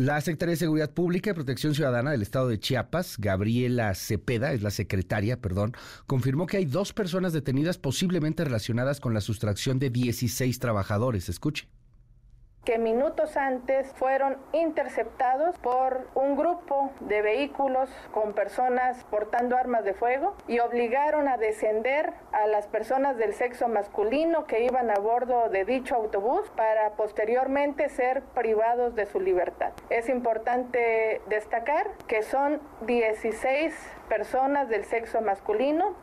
La 0.00 0.18
Secretaría 0.22 0.52
de 0.52 0.56
Seguridad 0.56 0.94
Pública 0.94 1.28
y 1.28 1.34
Protección 1.34 1.74
Ciudadana 1.74 2.12
del 2.12 2.22
Estado 2.22 2.48
de 2.48 2.58
Chiapas, 2.58 3.16
Gabriela 3.18 3.94
Cepeda, 3.94 4.54
es 4.54 4.62
la 4.62 4.70
secretaria, 4.70 5.42
perdón, 5.42 5.74
confirmó 6.06 6.46
que 6.46 6.56
hay 6.56 6.64
dos 6.64 6.94
personas 6.94 7.34
detenidas 7.34 7.76
posiblemente 7.76 8.42
relacionadas 8.42 8.98
con 8.98 9.12
la 9.12 9.20
sustracción 9.20 9.78
de 9.78 9.90
16 9.90 10.58
trabajadores. 10.58 11.28
Escuche 11.28 11.68
que 12.64 12.78
minutos 12.78 13.38
antes 13.38 13.90
fueron 13.94 14.36
interceptados 14.52 15.56
por 15.58 16.06
un 16.14 16.36
grupo 16.36 16.90
de 17.00 17.22
vehículos 17.22 17.88
con 18.12 18.34
personas 18.34 19.02
portando 19.04 19.56
armas 19.56 19.82
de 19.84 19.94
fuego 19.94 20.34
y 20.46 20.58
obligaron 20.58 21.26
a 21.26 21.38
descender 21.38 22.12
a 22.32 22.46
las 22.46 22.66
personas 22.66 23.16
del 23.16 23.32
sexo 23.32 23.68
masculino 23.68 24.46
que 24.46 24.62
iban 24.64 24.90
a 24.90 24.96
bordo 24.96 25.48
de 25.48 25.64
dicho 25.64 25.94
autobús 25.94 26.50
para 26.54 26.90
posteriormente 26.90 27.88
ser 27.88 28.22
privados 28.34 28.94
de 28.94 29.06
su 29.06 29.20
libertad. 29.20 29.72
Es 29.88 30.10
importante 30.10 31.22
destacar 31.28 31.88
que 32.08 32.22
son 32.22 32.60
16 32.86 33.74
personas 34.10 34.68
del 34.68 34.84
sexo 34.84 35.22
masculino 35.22 35.94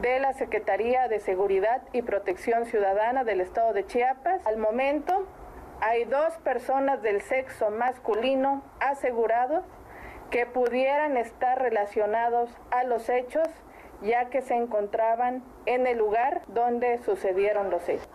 de 0.00 0.18
la 0.18 0.32
Secretaría 0.32 1.06
de 1.06 1.20
Seguridad 1.20 1.82
y 1.92 2.02
Protección 2.02 2.64
Ciudadana 2.64 3.24
del 3.24 3.40
Estado 3.40 3.72
de 3.72 3.86
Chiapas. 3.86 4.44
Al 4.46 4.56
momento 4.56 5.26
hay 5.82 6.04
dos 6.04 6.32
personas 6.44 7.02
del 7.02 7.20
sexo 7.22 7.70
masculino 7.70 8.64
asegurados 8.78 9.64
que 10.30 10.46
pudieran 10.46 11.16
estar 11.16 11.60
relacionados 11.60 12.50
a 12.70 12.84
los 12.84 13.08
hechos 13.08 13.48
ya 14.00 14.30
que 14.30 14.42
se 14.42 14.54
encontraban 14.54 15.44
en 15.66 15.86
el 15.86 15.98
lugar 15.98 16.42
donde 16.48 17.00
sucedieron 17.04 17.70
los 17.70 17.88
hechos. 17.88 18.08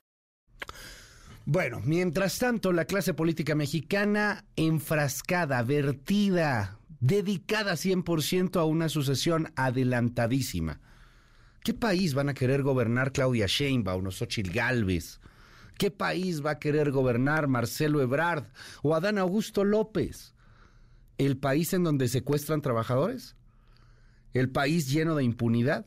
Bueno, 1.45 1.81
mientras 1.83 2.39
tanto, 2.39 2.71
la 2.73 2.85
clase 2.85 3.13
política 3.13 3.55
mexicana 3.55 4.45
enfrascada, 4.55 5.61
vertida, 5.63 6.79
dedicada 6.99 7.73
100% 7.73 8.59
a 8.59 8.65
una 8.65 8.89
sucesión 8.89 9.53
adelantadísima. 9.55 10.79
¿Qué 11.63 11.73
país 11.73 12.13
van 12.13 12.29
a 12.29 12.33
querer 12.33 12.63
gobernar 12.63 13.11
Claudia 13.11 13.45
Sheinbaum 13.47 14.07
o 14.07 14.11
Xochitl 14.11 14.51
Galvez? 14.51 15.19
¿Qué 15.77 15.91
país 15.91 16.43
va 16.43 16.51
a 16.51 16.59
querer 16.59 16.91
gobernar 16.91 17.47
Marcelo 17.47 18.01
Ebrard 18.01 18.45
o 18.81 18.95
Adán 18.95 19.17
Augusto 19.17 19.63
López? 19.63 20.33
¿El 21.17 21.37
país 21.37 21.73
en 21.73 21.83
donde 21.83 22.07
secuestran 22.07 22.61
trabajadores? 22.61 23.35
¿El 24.33 24.49
país 24.49 24.89
lleno 24.89 25.15
de 25.15 25.23
impunidad? 25.23 25.85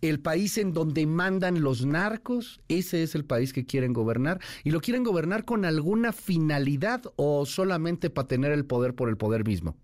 ¿El 0.00 0.20
país 0.20 0.58
en 0.58 0.72
donde 0.72 1.06
mandan 1.06 1.60
los 1.60 1.84
narcos? 1.84 2.60
Ese 2.68 3.02
es 3.02 3.14
el 3.14 3.24
país 3.24 3.52
que 3.52 3.66
quieren 3.66 3.92
gobernar. 3.92 4.40
¿Y 4.64 4.70
lo 4.70 4.80
quieren 4.80 5.04
gobernar 5.04 5.44
con 5.44 5.64
alguna 5.64 6.12
finalidad 6.12 7.02
o 7.16 7.46
solamente 7.46 8.10
para 8.10 8.28
tener 8.28 8.52
el 8.52 8.64
poder 8.64 8.94
por 8.94 9.08
el 9.08 9.16
poder 9.16 9.44
mismo? 9.44 9.76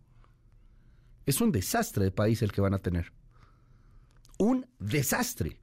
Es 1.26 1.40
un 1.40 1.52
desastre 1.52 2.04
de 2.04 2.10
país 2.10 2.42
el 2.42 2.52
que 2.52 2.60
van 2.60 2.74
a 2.74 2.78
tener. 2.78 3.12
Un 4.38 4.66
desastre. 4.78 5.58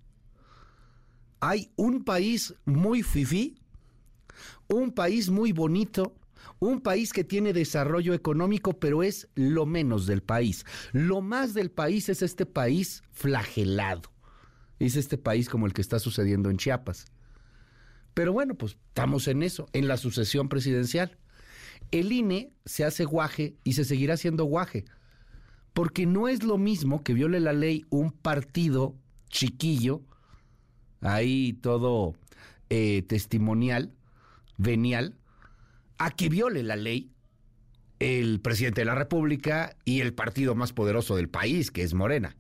Hay 1.42 1.72
un 1.76 2.04
país 2.04 2.54
muy 2.66 3.04
fifí 3.04 3.60
un 4.68 4.92
país 4.92 5.30
muy 5.30 5.52
bonito, 5.52 6.16
un 6.60 6.82
país 6.82 7.14
que 7.14 7.24
tiene 7.24 7.54
desarrollo 7.54 8.14
económico, 8.14 8.74
pero 8.80 9.04
es 9.04 9.28
lo 9.36 9.66
menos 9.66 10.06
del 10.06 10.22
país. 10.22 10.66
Lo 10.92 11.22
más 11.22 11.54
del 11.54 11.72
país 11.72 12.10
es 12.10 12.22
este 12.22 12.46
país 12.46 13.04
flagelado. 13.12 14.12
Es 14.80 14.96
este 14.96 15.18
país 15.18 15.50
como 15.50 15.66
el 15.66 15.74
que 15.74 15.82
está 15.82 16.00
sucediendo 16.00 16.50
en 16.50 16.58
Chiapas. 16.58 17.06
Pero 18.14 18.34
bueno, 18.34 18.56
pues 18.56 18.78
estamos 18.88 19.28
en 19.28 19.44
eso, 19.44 19.68
en 19.74 19.88
la 19.88 19.98
sucesión 19.98 20.50
presidencial. 20.50 21.18
El 21.92 22.12
INE 22.12 22.52
se 22.66 22.84
hace 22.84 23.06
guaje 23.06 23.56
y 23.64 23.74
se 23.74 23.86
seguirá 23.86 24.16
haciendo 24.16 24.46
guaje. 24.46 24.86
Porque 25.74 26.06
no 26.06 26.28
es 26.28 26.44
lo 26.44 26.58
mismo 26.58 27.04
que 27.04 27.14
viole 27.14 27.40
la 27.40 27.54
ley 27.54 27.86
un 27.90 28.12
partido 28.12 28.96
chiquillo, 29.30 30.02
ahí 31.02 31.54
todo 31.54 32.16
eh, 32.70 33.04
testimonial, 33.04 33.94
venial 34.60 35.16
a 35.98 36.12
que 36.12 36.30
viole 36.30 36.62
la 36.62 36.76
ley 36.76 37.12
el 38.00 38.40
presidente 38.40 38.82
de 38.82 38.86
la 38.86 38.96
República 38.96 39.76
y 39.84 40.02
el 40.02 40.14
partido 40.14 40.56
más 40.56 40.72
poderoso 40.74 41.16
del 41.16 41.30
país, 41.30 41.72
que 41.72 41.84
es 41.84 41.94
Morena. 41.94 42.36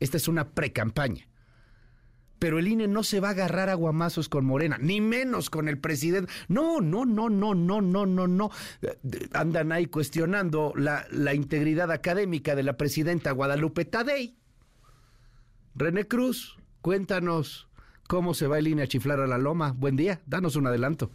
Esta 0.00 0.16
es 0.16 0.28
una 0.28 0.50
pre-campaña. 0.50 1.28
Pero 2.38 2.58
el 2.58 2.68
INE 2.68 2.86
no 2.86 3.02
se 3.02 3.20
va 3.20 3.28
a 3.28 3.30
agarrar 3.30 3.70
a 3.70 3.74
guamazos 3.74 4.28
con 4.28 4.44
Morena, 4.44 4.76
ni 4.78 5.00
menos 5.00 5.48
con 5.48 5.68
el 5.68 5.78
presidente. 5.78 6.30
No, 6.48 6.82
no, 6.82 7.06
no, 7.06 7.30
no, 7.30 7.54
no, 7.54 7.80
no, 7.80 8.04
no, 8.04 8.28
no. 8.28 8.50
Andan 9.32 9.72
ahí 9.72 9.86
cuestionando 9.86 10.74
la, 10.76 11.06
la 11.10 11.32
integridad 11.32 11.90
académica 11.90 12.54
de 12.54 12.62
la 12.62 12.76
presidenta 12.76 13.32
Guadalupe 13.32 13.86
Tadei. 13.86 14.36
René 15.74 16.06
Cruz, 16.06 16.58
cuéntanos 16.82 17.68
cómo 18.06 18.34
se 18.34 18.46
va 18.46 18.58
el 18.58 18.68
INE 18.68 18.82
a 18.82 18.86
chiflar 18.86 19.20
a 19.20 19.26
la 19.26 19.38
loma. 19.38 19.72
Buen 19.72 19.96
día, 19.96 20.20
danos 20.26 20.56
un 20.56 20.66
adelanto. 20.66 21.10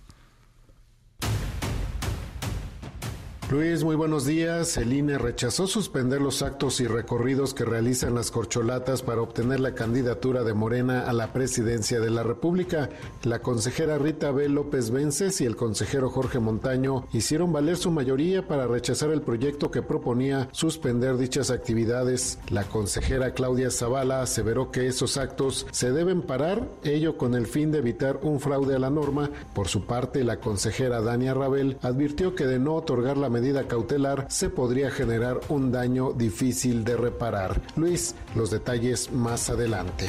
Luis, 3.51 3.83
muy 3.83 3.97
buenos 3.97 4.25
días. 4.25 4.77
El 4.77 4.93
INE 4.93 5.17
rechazó 5.17 5.67
suspender 5.67 6.21
los 6.21 6.41
actos 6.41 6.79
y 6.79 6.87
recorridos 6.87 7.53
que 7.53 7.65
realizan 7.65 8.15
las 8.15 8.31
corcholatas 8.31 9.01
para 9.01 9.21
obtener 9.21 9.59
la 9.59 9.75
candidatura 9.75 10.45
de 10.45 10.53
Morena 10.53 11.01
a 11.01 11.11
la 11.11 11.33
presidencia 11.33 11.99
de 11.99 12.09
la 12.11 12.23
República. 12.23 12.89
La 13.23 13.39
consejera 13.39 13.97
Rita 13.97 14.31
B. 14.31 14.47
López 14.47 14.89
Vences 14.89 15.41
y 15.41 15.45
el 15.45 15.57
consejero 15.57 16.09
Jorge 16.09 16.39
Montaño 16.39 17.07
hicieron 17.11 17.51
valer 17.51 17.75
su 17.75 17.91
mayoría 17.91 18.47
para 18.47 18.67
rechazar 18.67 19.09
el 19.09 19.21
proyecto 19.21 19.69
que 19.69 19.81
proponía 19.81 20.47
suspender 20.53 21.17
dichas 21.17 21.51
actividades. 21.51 22.39
La 22.51 22.63
consejera 22.63 23.33
Claudia 23.33 23.69
Zavala 23.69 24.21
aseveró 24.21 24.71
que 24.71 24.87
esos 24.87 25.17
actos 25.17 25.67
se 25.71 25.91
deben 25.91 26.21
parar, 26.21 26.69
ello 26.85 27.17
con 27.17 27.35
el 27.35 27.47
fin 27.47 27.69
de 27.73 27.79
evitar 27.79 28.21
un 28.23 28.39
fraude 28.39 28.75
a 28.75 28.79
la 28.79 28.89
norma. 28.89 29.29
Por 29.53 29.67
su 29.67 29.83
parte, 29.83 30.23
la 30.23 30.39
consejera 30.39 31.01
Dania 31.01 31.33
Rabel 31.33 31.77
advirtió 31.81 32.33
que 32.33 32.45
de 32.47 32.57
no 32.57 32.75
otorgar 32.75 33.17
la 33.17 33.29
cautelar 33.67 34.27
se 34.29 34.49
podría 34.49 34.91
generar 34.91 35.39
un 35.49 35.71
daño 35.71 36.13
difícil 36.13 36.83
de 36.83 36.95
reparar. 36.95 37.61
Luis, 37.75 38.15
los 38.35 38.51
detalles 38.51 39.11
más 39.11 39.49
adelante. 39.49 40.07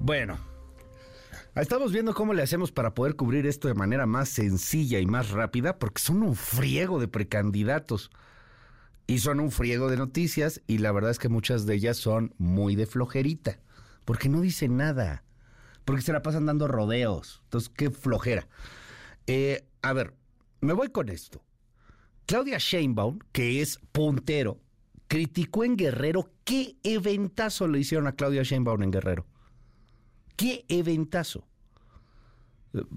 Bueno, 0.00 0.38
Estamos 1.54 1.92
viendo 1.92 2.14
cómo 2.14 2.34
le 2.34 2.42
hacemos 2.42 2.72
para 2.72 2.94
poder 2.94 3.14
cubrir 3.14 3.46
esto 3.46 3.68
de 3.68 3.74
manera 3.74 4.06
más 4.06 4.28
sencilla 4.28 4.98
y 4.98 5.06
más 5.06 5.30
rápida, 5.30 5.78
porque 5.78 6.02
son 6.02 6.24
un 6.24 6.34
friego 6.34 6.98
de 6.98 7.06
precandidatos 7.06 8.10
y 9.06 9.20
son 9.20 9.38
un 9.38 9.52
friego 9.52 9.88
de 9.88 9.96
noticias 9.96 10.62
y 10.66 10.78
la 10.78 10.90
verdad 10.90 11.12
es 11.12 11.20
que 11.20 11.28
muchas 11.28 11.64
de 11.64 11.76
ellas 11.76 11.96
son 11.96 12.34
muy 12.38 12.74
de 12.74 12.86
flojerita, 12.86 13.60
porque 14.04 14.28
no 14.28 14.40
dicen 14.40 14.76
nada, 14.76 15.22
porque 15.84 16.02
se 16.02 16.12
la 16.12 16.22
pasan 16.22 16.44
dando 16.44 16.66
rodeos. 16.66 17.40
Entonces, 17.44 17.70
qué 17.72 17.88
flojera. 17.92 18.48
Eh, 19.28 19.64
a 19.80 19.92
ver, 19.92 20.14
me 20.64 20.72
voy 20.72 20.88
con 20.88 21.08
esto. 21.08 21.42
Claudia 22.26 22.58
Sheinbaum, 22.58 23.18
que 23.32 23.60
es 23.60 23.78
puntero, 23.92 24.60
criticó 25.08 25.64
en 25.64 25.76
Guerrero 25.76 26.30
qué 26.44 26.76
eventazo 26.82 27.68
le 27.68 27.80
hicieron 27.80 28.06
a 28.06 28.12
Claudia 28.12 28.42
Sheinbaum 28.42 28.82
en 28.82 28.90
Guerrero. 28.90 29.26
¿Qué 30.36 30.64
eventazo? 30.68 31.46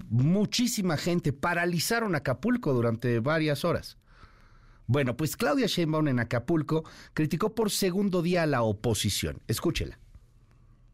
Muchísima 0.08 0.96
gente 0.96 1.32
paralizaron 1.32 2.14
Acapulco 2.14 2.72
durante 2.72 3.20
varias 3.20 3.64
horas. 3.64 3.98
Bueno, 4.86 5.16
pues 5.16 5.36
Claudia 5.36 5.66
Sheinbaum 5.66 6.08
en 6.08 6.18
Acapulco 6.18 6.84
criticó 7.12 7.54
por 7.54 7.70
segundo 7.70 8.22
día 8.22 8.44
a 8.44 8.46
la 8.46 8.62
oposición. 8.62 9.42
Escúchela 9.46 9.98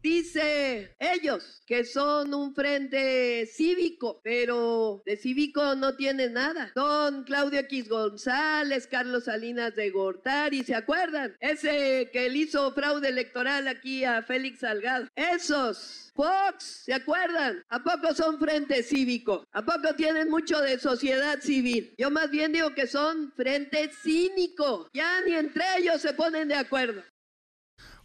Dice 0.05 0.95
ellos 0.99 1.63
que 1.65 1.83
son 1.83 2.31
un 2.35 2.53
frente 2.53 3.47
cívico, 3.47 4.21
pero 4.23 5.01
de 5.03 5.17
cívico 5.17 5.73
no 5.73 5.95
tienen 5.95 6.33
nada. 6.33 6.71
Son 6.75 7.23
Claudio 7.23 7.61
X 7.61 7.89
González, 7.89 8.85
Carlos 8.85 9.23
Salinas 9.23 9.75
de 9.75 9.89
Gortari, 9.89 10.63
¿se 10.63 10.75
acuerdan? 10.75 11.35
Ese 11.39 12.11
que 12.13 12.29
le 12.29 12.37
hizo 12.37 12.71
fraude 12.73 13.09
electoral 13.09 13.67
aquí 13.67 14.03
a 14.03 14.21
Félix 14.21 14.59
Salgado. 14.59 15.07
Esos. 15.15 16.11
Fox, 16.13 16.83
¿se 16.85 16.93
acuerdan? 16.93 17.65
¿A 17.67 17.83
poco 17.83 18.13
son 18.13 18.39
frente 18.39 18.83
cívico? 18.83 19.43
¿A 19.51 19.65
poco 19.65 19.95
tienen 19.97 20.29
mucho 20.29 20.61
de 20.61 20.77
sociedad 20.77 21.39
civil? 21.41 21.95
Yo 21.97 22.11
más 22.11 22.29
bien 22.29 22.53
digo 22.53 22.75
que 22.75 22.85
son 22.85 23.33
frente 23.35 23.89
cínico. 24.03 24.87
Ya 24.93 25.19
ni 25.21 25.33
entre 25.33 25.63
ellos 25.79 25.99
se 25.99 26.13
ponen 26.13 26.47
de 26.47 26.55
acuerdo. 26.55 27.01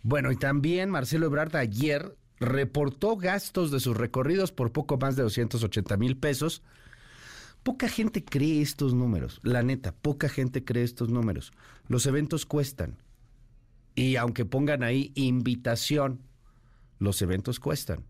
Bueno, 0.03 0.33
y 0.33 0.37
también 0.37 0.91
Marcelo 0.91 1.27
Ebrard 1.27 1.55
ayer 1.57 2.17
reportó 2.39 3.17
gastos 3.17 3.71
de 3.71 3.81
sus 3.81 3.97
recorridos 3.97 4.51
por 4.51 4.73
poco 4.73 4.97
más 4.97 5.17
de 5.17 5.23
280 5.23 5.97
mil 5.99 6.17
pesos. 6.17 6.63
Poca 7.63 7.89
gente 7.89 8.25
cree 8.25 8.63
estos 8.63 8.95
números, 8.95 9.41
la 9.43 9.63
neta, 9.63 9.93
poca 9.93 10.31
gente 10.31 10.65
cree 10.65 10.83
estos 10.83 11.11
números. 11.11 11.53
Los 11.87 12.07
eventos 12.07 12.47
cuestan. 12.47 12.97
Y 13.95 14.17
aunque 14.17 14.47
pongan 14.47 14.83
ahí 14.83 15.13
invitación, 15.15 16.23
los 16.99 17.21
eventos 17.21 17.61
cuestan. 17.61 18.07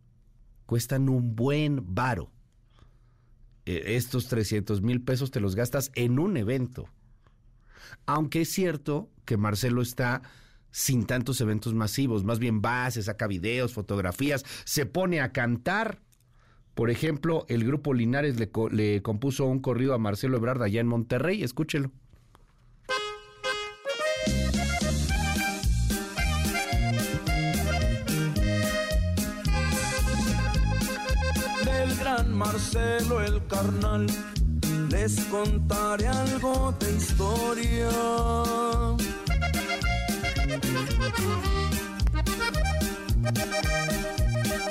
Cuestan 0.66 1.08
un 1.08 1.34
buen 1.34 1.94
varo. 1.94 2.30
E, 3.66 3.96
estos 3.96 4.28
300 4.28 4.82
mil 4.82 5.02
pesos 5.02 5.32
te 5.32 5.40
los 5.40 5.56
gastas 5.56 5.90
en 5.96 6.20
un 6.20 6.36
evento. 6.36 6.88
Aunque 8.06 8.42
es 8.42 8.50
cierto 8.50 9.10
que 9.24 9.36
Marcelo 9.36 9.82
está 9.82 10.22
sin 10.70 11.06
tantos 11.06 11.40
eventos 11.40 11.74
masivos. 11.74 12.24
Más 12.24 12.38
bien 12.38 12.60
va, 12.64 12.90
se 12.90 13.02
saca 13.02 13.26
videos, 13.26 13.72
fotografías, 13.72 14.44
se 14.64 14.86
pone 14.86 15.20
a 15.20 15.32
cantar. 15.32 16.00
Por 16.74 16.90
ejemplo, 16.90 17.44
el 17.48 17.64
grupo 17.64 17.92
Linares 17.92 18.36
le, 18.38 19.02
compuso 19.02 19.46
un 19.46 19.60
corrido 19.60 19.94
a 19.94 19.98
Marcelo 19.98 20.36
Ebrard 20.36 20.62
allá 20.62 20.80
en 20.80 20.86
Monterrey. 20.86 21.42
Escúchelo. 21.42 21.90
Del 31.64 31.96
gran 31.98 32.32
Marcelo 32.32 33.20
el 33.20 33.46
carnal, 33.46 34.06
les 34.90 35.20
contaré 35.26 36.06
algo 36.06 36.74
de 36.78 36.92
historia 36.96 37.90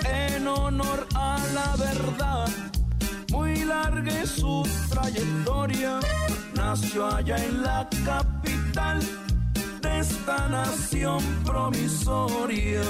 en 0.06 0.48
honor 0.48 1.08
a 1.16 1.40
la 1.54 1.76
verdad, 1.78 2.50
muy 3.32 3.64
larga 3.64 4.26
su 4.26 4.68
trayectoria. 4.90 6.00
Nació 6.56 7.08
allá 7.08 7.44
en 7.44 7.62
la 7.64 7.88
capital 8.06 9.00
de 9.82 10.00
esta 10.00 10.50
nación 10.50 11.24
promisoria. 11.46 12.84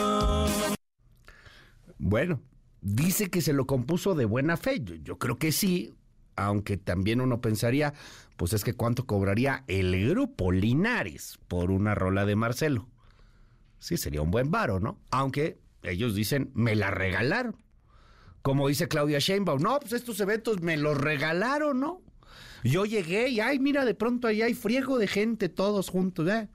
Bueno, 1.97 2.41
dice 2.81 3.29
que 3.29 3.41
se 3.41 3.53
lo 3.53 3.65
compuso 3.65 4.15
de 4.15 4.25
buena 4.25 4.57
fe. 4.57 4.81
Yo, 5.03 5.17
creo 5.17 5.37
que 5.37 5.51
sí, 5.51 5.93
aunque 6.35 6.77
también 6.77 7.21
uno 7.21 7.41
pensaría, 7.41 7.93
pues 8.39 8.53
es 8.53 8.63
que 8.63 8.73
cuánto 8.73 9.05
cobraría 9.05 9.65
el 9.67 10.11
grupo 10.11 10.53
Linares 10.53 11.37
por 11.49 11.71
una 11.71 11.93
rola 11.93 12.25
de 12.25 12.37
Marcelo. 12.37 12.87
Sí, 13.79 13.97
sería 13.97 14.21
un 14.21 14.31
buen 14.31 14.49
varo, 14.49 14.79
¿no? 14.79 14.97
Aunque 15.11 15.59
ellos 15.83 16.15
dicen, 16.15 16.49
me 16.53 16.73
la 16.73 16.89
regalaron. 16.89 17.57
Como 18.41 18.69
dice 18.69 18.87
Claudia 18.87 19.19
Sheinbaum, 19.19 19.61
no, 19.61 19.77
pues 19.81 19.91
estos 19.91 20.21
eventos 20.21 20.61
me 20.61 20.77
los 20.77 20.97
regalaron, 20.97 21.81
¿no? 21.81 22.01
Yo 22.63 22.85
llegué 22.85 23.27
y, 23.27 23.41
ay, 23.41 23.59
mira, 23.59 23.83
de 23.83 23.93
pronto 23.93 24.29
ahí 24.29 24.41
hay 24.41 24.53
friego 24.53 24.97
de 24.97 25.07
gente 25.07 25.49
todos 25.49 25.89
juntos, 25.89 26.29
¿eh? 26.29 26.47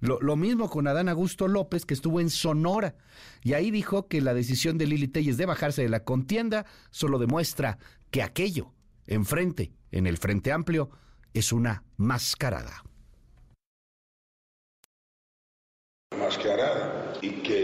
Lo, 0.00 0.20
lo, 0.20 0.34
mismo 0.34 0.68
con 0.68 0.88
Adán 0.88 1.08
Augusto 1.08 1.46
López, 1.46 1.86
que 1.86 1.94
estuvo 1.94 2.18
en 2.18 2.30
Sonora, 2.30 2.96
y 3.44 3.52
ahí 3.52 3.70
dijo 3.70 4.08
que 4.08 4.20
la 4.20 4.34
decisión 4.34 4.76
de 4.76 4.88
Lili 4.88 5.06
Telles 5.06 5.36
de 5.36 5.46
bajarse 5.46 5.82
de 5.82 5.88
la 5.88 6.02
contienda 6.02 6.66
solo 6.90 7.20
demuestra 7.20 7.78
que 8.10 8.24
aquello, 8.24 8.72
enfrente, 9.06 9.70
en 9.92 10.08
el 10.08 10.18
Frente 10.18 10.50
Amplio, 10.50 10.90
es 11.34 11.52
una 11.52 11.84
mascarada. 11.96 12.82
Mascarada 16.18 17.14
y 17.22 17.42
que 17.42 17.61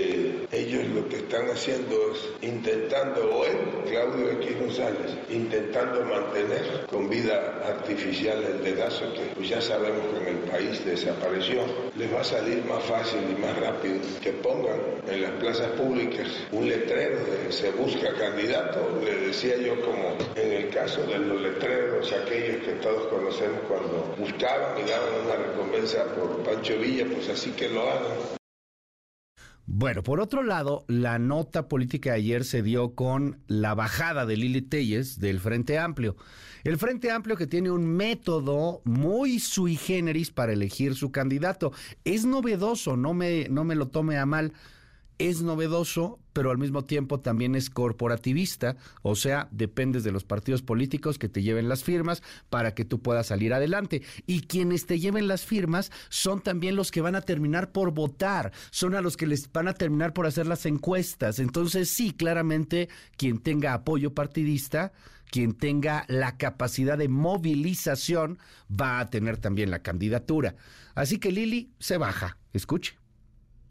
están 1.38 1.50
haciendo 1.50 2.12
es 2.12 2.48
intentando, 2.48 3.44
él, 3.44 3.58
Claudio 3.88 4.32
X 4.32 4.60
González, 4.60 5.12
intentando 5.30 6.04
mantener 6.04 6.86
con 6.90 7.08
vida 7.08 7.60
artificial 7.64 8.42
el 8.42 8.64
dedazo 8.64 9.04
que 9.12 9.46
ya 9.46 9.60
sabemos 9.60 10.02
que 10.12 10.30
en 10.30 10.36
el 10.36 10.50
país 10.50 10.84
desapareció. 10.84 11.60
Les 11.96 12.12
va 12.12 12.20
a 12.20 12.24
salir 12.24 12.64
más 12.64 12.82
fácil 12.84 13.20
y 13.30 13.40
más 13.40 13.58
rápido 13.60 14.00
que 14.20 14.32
pongan 14.32 14.80
en 15.06 15.22
las 15.22 15.32
plazas 15.32 15.70
públicas 15.72 16.26
un 16.50 16.68
letrero 16.68 17.18
de 17.18 17.52
se 17.52 17.70
busca 17.72 18.12
candidato, 18.14 19.00
le 19.04 19.28
decía 19.28 19.56
yo 19.58 19.80
como 19.82 20.16
en 20.34 20.52
el 20.52 20.68
caso 20.70 21.02
de 21.02 21.18
los 21.18 21.40
letreros, 21.40 22.12
aquellos 22.12 22.64
que 22.64 22.72
todos 22.82 23.06
conocemos 23.08 23.60
cuando 23.68 24.14
buscaban 24.18 24.78
y 24.78 24.88
daban 24.88 25.08
una 25.24 25.36
recompensa 25.36 26.04
por 26.14 26.42
Pancho 26.42 26.76
Villa, 26.78 27.04
pues 27.12 27.28
así 27.28 27.50
que 27.52 27.68
lo 27.68 27.82
hagan. 27.82 28.37
Bueno, 29.70 30.02
por 30.02 30.18
otro 30.18 30.42
lado, 30.42 30.86
la 30.88 31.18
nota 31.18 31.68
política 31.68 32.12
de 32.12 32.16
ayer 32.16 32.44
se 32.46 32.62
dio 32.62 32.94
con 32.94 33.42
la 33.48 33.74
bajada 33.74 34.24
de 34.24 34.34
Lili 34.34 34.62
Telles 34.62 35.20
del 35.20 35.40
Frente 35.40 35.78
Amplio. 35.78 36.16
El 36.64 36.78
Frente 36.78 37.10
Amplio 37.10 37.36
que 37.36 37.46
tiene 37.46 37.70
un 37.70 37.86
método 37.86 38.80
muy 38.84 39.38
sui 39.40 39.76
generis 39.76 40.30
para 40.30 40.54
elegir 40.54 40.94
su 40.94 41.12
candidato. 41.12 41.70
Es 42.04 42.24
novedoso, 42.24 42.96
no 42.96 43.12
me, 43.12 43.46
no 43.50 43.62
me 43.64 43.74
lo 43.74 43.88
tome 43.88 44.16
a 44.16 44.24
mal 44.24 44.54
es 45.18 45.42
novedoso, 45.42 46.20
pero 46.32 46.50
al 46.50 46.58
mismo 46.58 46.84
tiempo 46.84 47.20
también 47.20 47.54
es 47.54 47.70
corporativista, 47.70 48.76
o 49.02 49.16
sea, 49.16 49.48
dependes 49.50 50.04
de 50.04 50.12
los 50.12 50.24
partidos 50.24 50.62
políticos 50.62 51.18
que 51.18 51.28
te 51.28 51.42
lleven 51.42 51.68
las 51.68 51.82
firmas 51.82 52.22
para 52.48 52.74
que 52.74 52.84
tú 52.84 53.00
puedas 53.00 53.26
salir 53.26 53.52
adelante. 53.52 54.02
Y 54.26 54.42
quienes 54.42 54.86
te 54.86 55.00
lleven 55.00 55.26
las 55.26 55.44
firmas 55.44 55.90
son 56.08 56.40
también 56.40 56.76
los 56.76 56.90
que 56.90 57.00
van 57.00 57.16
a 57.16 57.22
terminar 57.22 57.72
por 57.72 57.92
votar, 57.92 58.52
son 58.70 58.94
a 58.94 59.00
los 59.00 59.16
que 59.16 59.26
les 59.26 59.50
van 59.52 59.68
a 59.68 59.74
terminar 59.74 60.12
por 60.12 60.26
hacer 60.26 60.46
las 60.46 60.66
encuestas. 60.66 61.38
Entonces, 61.40 61.90
sí, 61.90 62.12
claramente, 62.12 62.88
quien 63.16 63.38
tenga 63.38 63.74
apoyo 63.74 64.14
partidista, 64.14 64.92
quien 65.30 65.54
tenga 65.54 66.04
la 66.08 66.36
capacidad 66.36 66.96
de 66.96 67.08
movilización, 67.08 68.38
va 68.70 69.00
a 69.00 69.10
tener 69.10 69.36
también 69.38 69.70
la 69.70 69.82
candidatura. 69.82 70.54
Así 70.94 71.18
que 71.18 71.32
Lili 71.32 71.72
se 71.78 71.98
baja. 71.98 72.38
Escuche. 72.52 72.97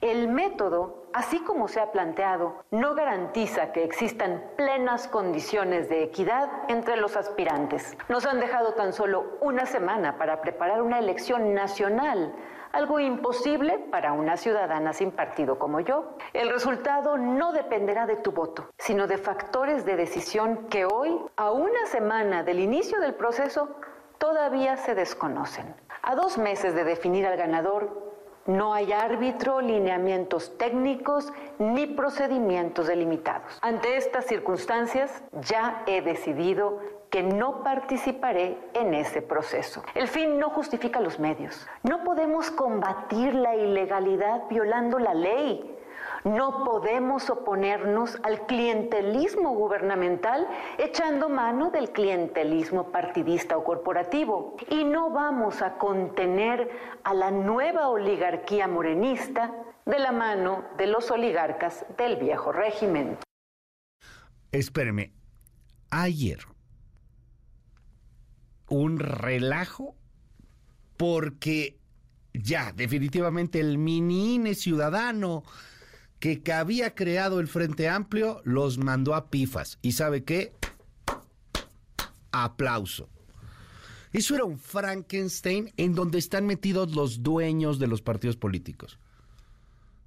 El 0.01 0.27
método, 0.27 1.07
así 1.11 1.39
como 1.39 1.67
se 1.67 1.79
ha 1.79 1.91
planteado, 1.91 2.63
no 2.69 2.93
garantiza 2.93 3.71
que 3.71 3.83
existan 3.83 4.43
plenas 4.55 5.07
condiciones 5.07 5.89
de 5.89 6.03
equidad 6.03 6.51
entre 6.67 6.97
los 6.97 7.17
aspirantes. 7.17 7.97
Nos 8.07 8.27
han 8.27 8.39
dejado 8.39 8.75
tan 8.75 8.93
solo 8.93 9.25
una 9.41 9.65
semana 9.65 10.19
para 10.19 10.39
preparar 10.39 10.83
una 10.83 10.99
elección 10.99 11.55
nacional, 11.55 12.31
algo 12.73 12.99
imposible 12.99 13.79
para 13.89 14.13
una 14.13 14.37
ciudadana 14.37 14.93
sin 14.93 15.09
partido 15.09 15.57
como 15.57 15.79
yo. 15.79 16.15
El 16.33 16.51
resultado 16.51 17.17
no 17.17 17.51
dependerá 17.51 18.05
de 18.05 18.17
tu 18.17 18.31
voto, 18.31 18.69
sino 18.77 19.07
de 19.07 19.17
factores 19.17 19.83
de 19.83 19.95
decisión 19.95 20.67
que 20.69 20.85
hoy, 20.85 21.19
a 21.37 21.49
una 21.49 21.87
semana 21.87 22.43
del 22.43 22.59
inicio 22.59 22.99
del 22.99 23.15
proceso, 23.15 23.75
todavía 24.19 24.77
se 24.77 24.93
desconocen. 24.93 25.73
A 26.03 26.13
dos 26.13 26.37
meses 26.37 26.75
de 26.75 26.83
definir 26.83 27.25
al 27.25 27.35
ganador, 27.35 28.06
no 28.47 28.73
hay 28.73 28.91
árbitro, 28.91 29.61
lineamientos 29.61 30.57
técnicos 30.57 31.31
ni 31.59 31.85
procedimientos 31.85 32.87
delimitados. 32.87 33.59
Ante 33.61 33.97
estas 33.97 34.25
circunstancias, 34.25 35.11
ya 35.41 35.83
he 35.85 36.01
decidido 36.01 36.79
que 37.09 37.23
no 37.23 37.63
participaré 37.63 38.57
en 38.73 38.93
ese 38.93 39.21
proceso. 39.21 39.83
El 39.95 40.07
fin 40.07 40.39
no 40.39 40.49
justifica 40.49 40.99
los 40.99 41.19
medios. 41.19 41.67
No 41.83 42.03
podemos 42.03 42.51
combatir 42.51 43.33
la 43.33 43.55
ilegalidad 43.55 44.43
violando 44.49 44.99
la 44.99 45.13
ley. 45.13 45.76
No 46.23 46.63
podemos 46.63 47.29
oponernos 47.29 48.17
al 48.23 48.45
clientelismo 48.45 49.53
gubernamental 49.53 50.47
echando 50.77 51.29
mano 51.29 51.69
del 51.71 51.91
clientelismo 51.91 52.91
partidista 52.91 53.57
o 53.57 53.63
corporativo. 53.63 54.55
Y 54.69 54.83
no 54.83 55.09
vamos 55.11 55.61
a 55.61 55.77
contener 55.77 56.69
a 57.03 57.13
la 57.13 57.31
nueva 57.31 57.89
oligarquía 57.89 58.67
morenista 58.67 59.53
de 59.85 59.99
la 59.99 60.11
mano 60.11 60.65
de 60.77 60.87
los 60.87 61.09
oligarcas 61.11 61.85
del 61.97 62.17
viejo 62.17 62.51
régimen. 62.51 63.17
Espéreme, 64.51 65.13
ayer 65.89 66.39
un 68.69 68.99
relajo 68.99 69.95
porque 70.97 71.79
ya 72.33 72.71
definitivamente 72.73 73.59
el 73.59 73.77
minine 73.77 74.55
ciudadano 74.55 75.43
que 76.19 76.41
había 76.51 76.95
creado 76.95 77.39
el 77.39 77.47
Frente 77.47 77.89
Amplio 77.89 78.41
los 78.43 78.77
mandó 78.77 79.15
a 79.15 79.29
pifas. 79.29 79.77
¿Y 79.81 79.93
sabe 79.93 80.23
qué? 80.23 80.53
Aplauso. 82.31 83.09
Eso 84.13 84.35
era 84.35 84.45
un 84.45 84.57
Frankenstein 84.57 85.71
en 85.77 85.93
donde 85.93 86.17
están 86.17 86.45
metidos 86.45 86.95
los 86.95 87.21
dueños 87.23 87.77
de 87.77 87.87
los 87.87 88.01
partidos 88.01 88.37
políticos. 88.37 88.99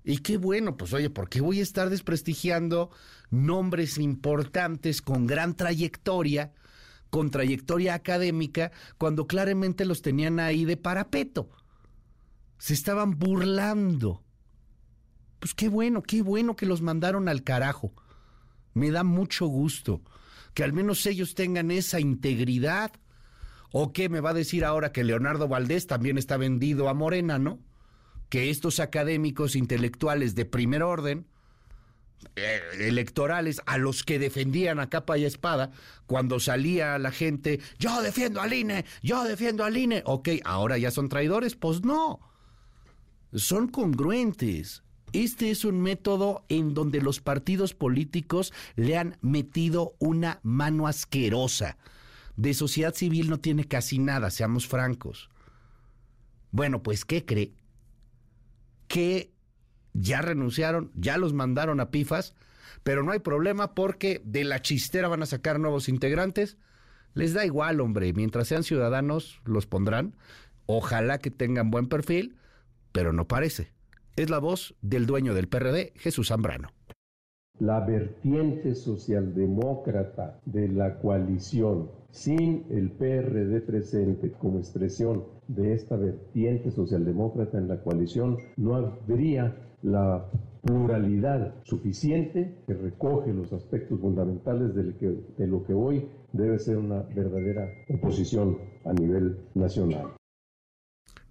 Y 0.02 0.18
qué 0.18 0.38
bueno, 0.38 0.76
pues 0.76 0.92
oye, 0.94 1.10
¿por 1.10 1.28
qué 1.28 1.40
voy 1.40 1.60
a 1.60 1.62
estar 1.62 1.90
desprestigiando 1.90 2.90
nombres 3.30 3.98
importantes 3.98 5.02
con 5.02 5.26
gran 5.26 5.54
trayectoria, 5.54 6.52
con 7.10 7.30
trayectoria 7.30 7.94
académica, 7.94 8.72
cuando 8.96 9.26
claramente 9.26 9.84
los 9.84 10.00
tenían 10.00 10.40
ahí 10.40 10.64
de 10.64 10.78
parapeto? 10.78 11.50
Se 12.58 12.72
estaban 12.72 13.18
burlando. 13.18 14.24
Pues 15.40 15.54
qué 15.54 15.68
bueno, 15.68 16.02
qué 16.02 16.22
bueno 16.22 16.54
que 16.54 16.66
los 16.66 16.82
mandaron 16.82 17.28
al 17.28 17.42
carajo. 17.42 17.92
Me 18.74 18.90
da 18.90 19.02
mucho 19.02 19.46
gusto 19.46 20.00
que 20.54 20.62
al 20.62 20.72
menos 20.72 21.04
ellos 21.06 21.34
tengan 21.34 21.70
esa 21.70 21.98
integridad. 21.98 22.92
¿O 23.72 23.92
qué 23.92 24.08
me 24.08 24.20
va 24.20 24.30
a 24.30 24.34
decir 24.34 24.64
ahora 24.64 24.92
que 24.92 25.04
Leonardo 25.04 25.48
Valdés 25.48 25.86
también 25.86 26.18
está 26.18 26.36
vendido 26.36 26.88
a 26.88 26.94
Morena, 26.94 27.38
no? 27.38 27.58
que 28.30 28.48
estos 28.48 28.80
académicos 28.80 29.56
intelectuales 29.56 30.34
de 30.34 30.44
primer 30.46 30.82
orden, 30.82 31.26
eh, 32.36 32.60
electorales, 32.78 33.60
a 33.66 33.76
los 33.76 34.04
que 34.04 34.18
defendían 34.18 34.78
a 34.78 34.88
capa 34.88 35.18
y 35.18 35.24
espada, 35.24 35.72
cuando 36.06 36.38
salía 36.38 36.96
la 36.98 37.10
gente, 37.10 37.60
yo 37.78 38.00
defiendo 38.00 38.40
al 38.40 38.52
INE, 38.52 38.84
yo 39.02 39.24
defiendo 39.24 39.64
al 39.64 39.76
INE, 39.76 40.02
ok, 40.06 40.28
ahora 40.44 40.78
ya 40.78 40.92
son 40.92 41.08
traidores, 41.08 41.56
pues 41.56 41.82
no, 41.82 42.20
son 43.34 43.68
congruentes. 43.68 44.84
Este 45.12 45.50
es 45.50 45.64
un 45.64 45.80
método 45.80 46.44
en 46.48 46.74
donde 46.74 47.00
los 47.00 47.20
partidos 47.20 47.74
políticos 47.74 48.52
le 48.76 48.96
han 48.96 49.16
metido 49.22 49.94
una 49.98 50.40
mano 50.42 50.86
asquerosa. 50.86 51.76
De 52.36 52.54
sociedad 52.54 52.94
civil 52.94 53.28
no 53.28 53.38
tiene 53.38 53.64
casi 53.64 53.98
nada, 53.98 54.30
seamos 54.30 54.66
francos. 54.66 55.28
Bueno, 56.52 56.82
pues, 56.82 57.04
¿qué 57.04 57.24
cree? 57.24 57.52
que 58.90 59.32
ya 59.92 60.20
renunciaron, 60.20 60.90
ya 60.96 61.16
los 61.16 61.32
mandaron 61.32 61.78
a 61.78 61.92
pifas, 61.92 62.34
pero 62.82 63.04
no 63.04 63.12
hay 63.12 63.20
problema 63.20 63.72
porque 63.72 64.20
de 64.24 64.42
la 64.42 64.62
chistera 64.62 65.06
van 65.06 65.22
a 65.22 65.26
sacar 65.26 65.60
nuevos 65.60 65.88
integrantes. 65.88 66.58
Les 67.14 67.32
da 67.32 67.46
igual, 67.46 67.80
hombre, 67.80 68.12
mientras 68.12 68.48
sean 68.48 68.64
ciudadanos 68.64 69.40
los 69.44 69.66
pondrán. 69.66 70.16
Ojalá 70.66 71.18
que 71.18 71.30
tengan 71.30 71.70
buen 71.70 71.86
perfil, 71.86 72.36
pero 72.90 73.12
no 73.12 73.28
parece. 73.28 73.70
Es 74.16 74.30
la 74.30 74.38
voz 74.38 74.74
del 74.82 75.06
dueño 75.06 75.34
del 75.34 75.48
PRD, 75.48 75.92
Jesús 75.96 76.28
Zambrano. 76.28 76.68
La 77.58 77.80
vertiente 77.80 78.74
socialdemócrata 78.74 80.40
de 80.46 80.68
la 80.68 80.98
coalición 80.98 81.90
sin 82.10 82.64
el 82.70 82.90
PRD 82.90 83.60
presente 83.60 84.32
como 84.32 84.58
expresión 84.58 85.24
de 85.48 85.74
esta 85.74 85.96
vertiente 85.96 86.70
socialdemócrata 86.70 87.58
en 87.58 87.68
la 87.68 87.82
coalición, 87.82 88.38
no 88.56 88.76
habría 88.76 89.56
la 89.82 90.26
pluralidad 90.62 91.54
suficiente 91.64 92.62
que 92.66 92.74
recoge 92.74 93.32
los 93.32 93.52
aspectos 93.52 93.98
fundamentales 94.00 94.74
de 94.74 95.46
lo, 95.46 95.64
que, 95.64 95.72
hoy 95.72 96.06
debe 96.32 96.58
ser 96.58 96.76
una 96.76 97.02
verdadera 97.02 97.68
oposición 97.88 98.58
a 98.84 98.92
nivel 98.92 99.38
nacional. 99.54 100.19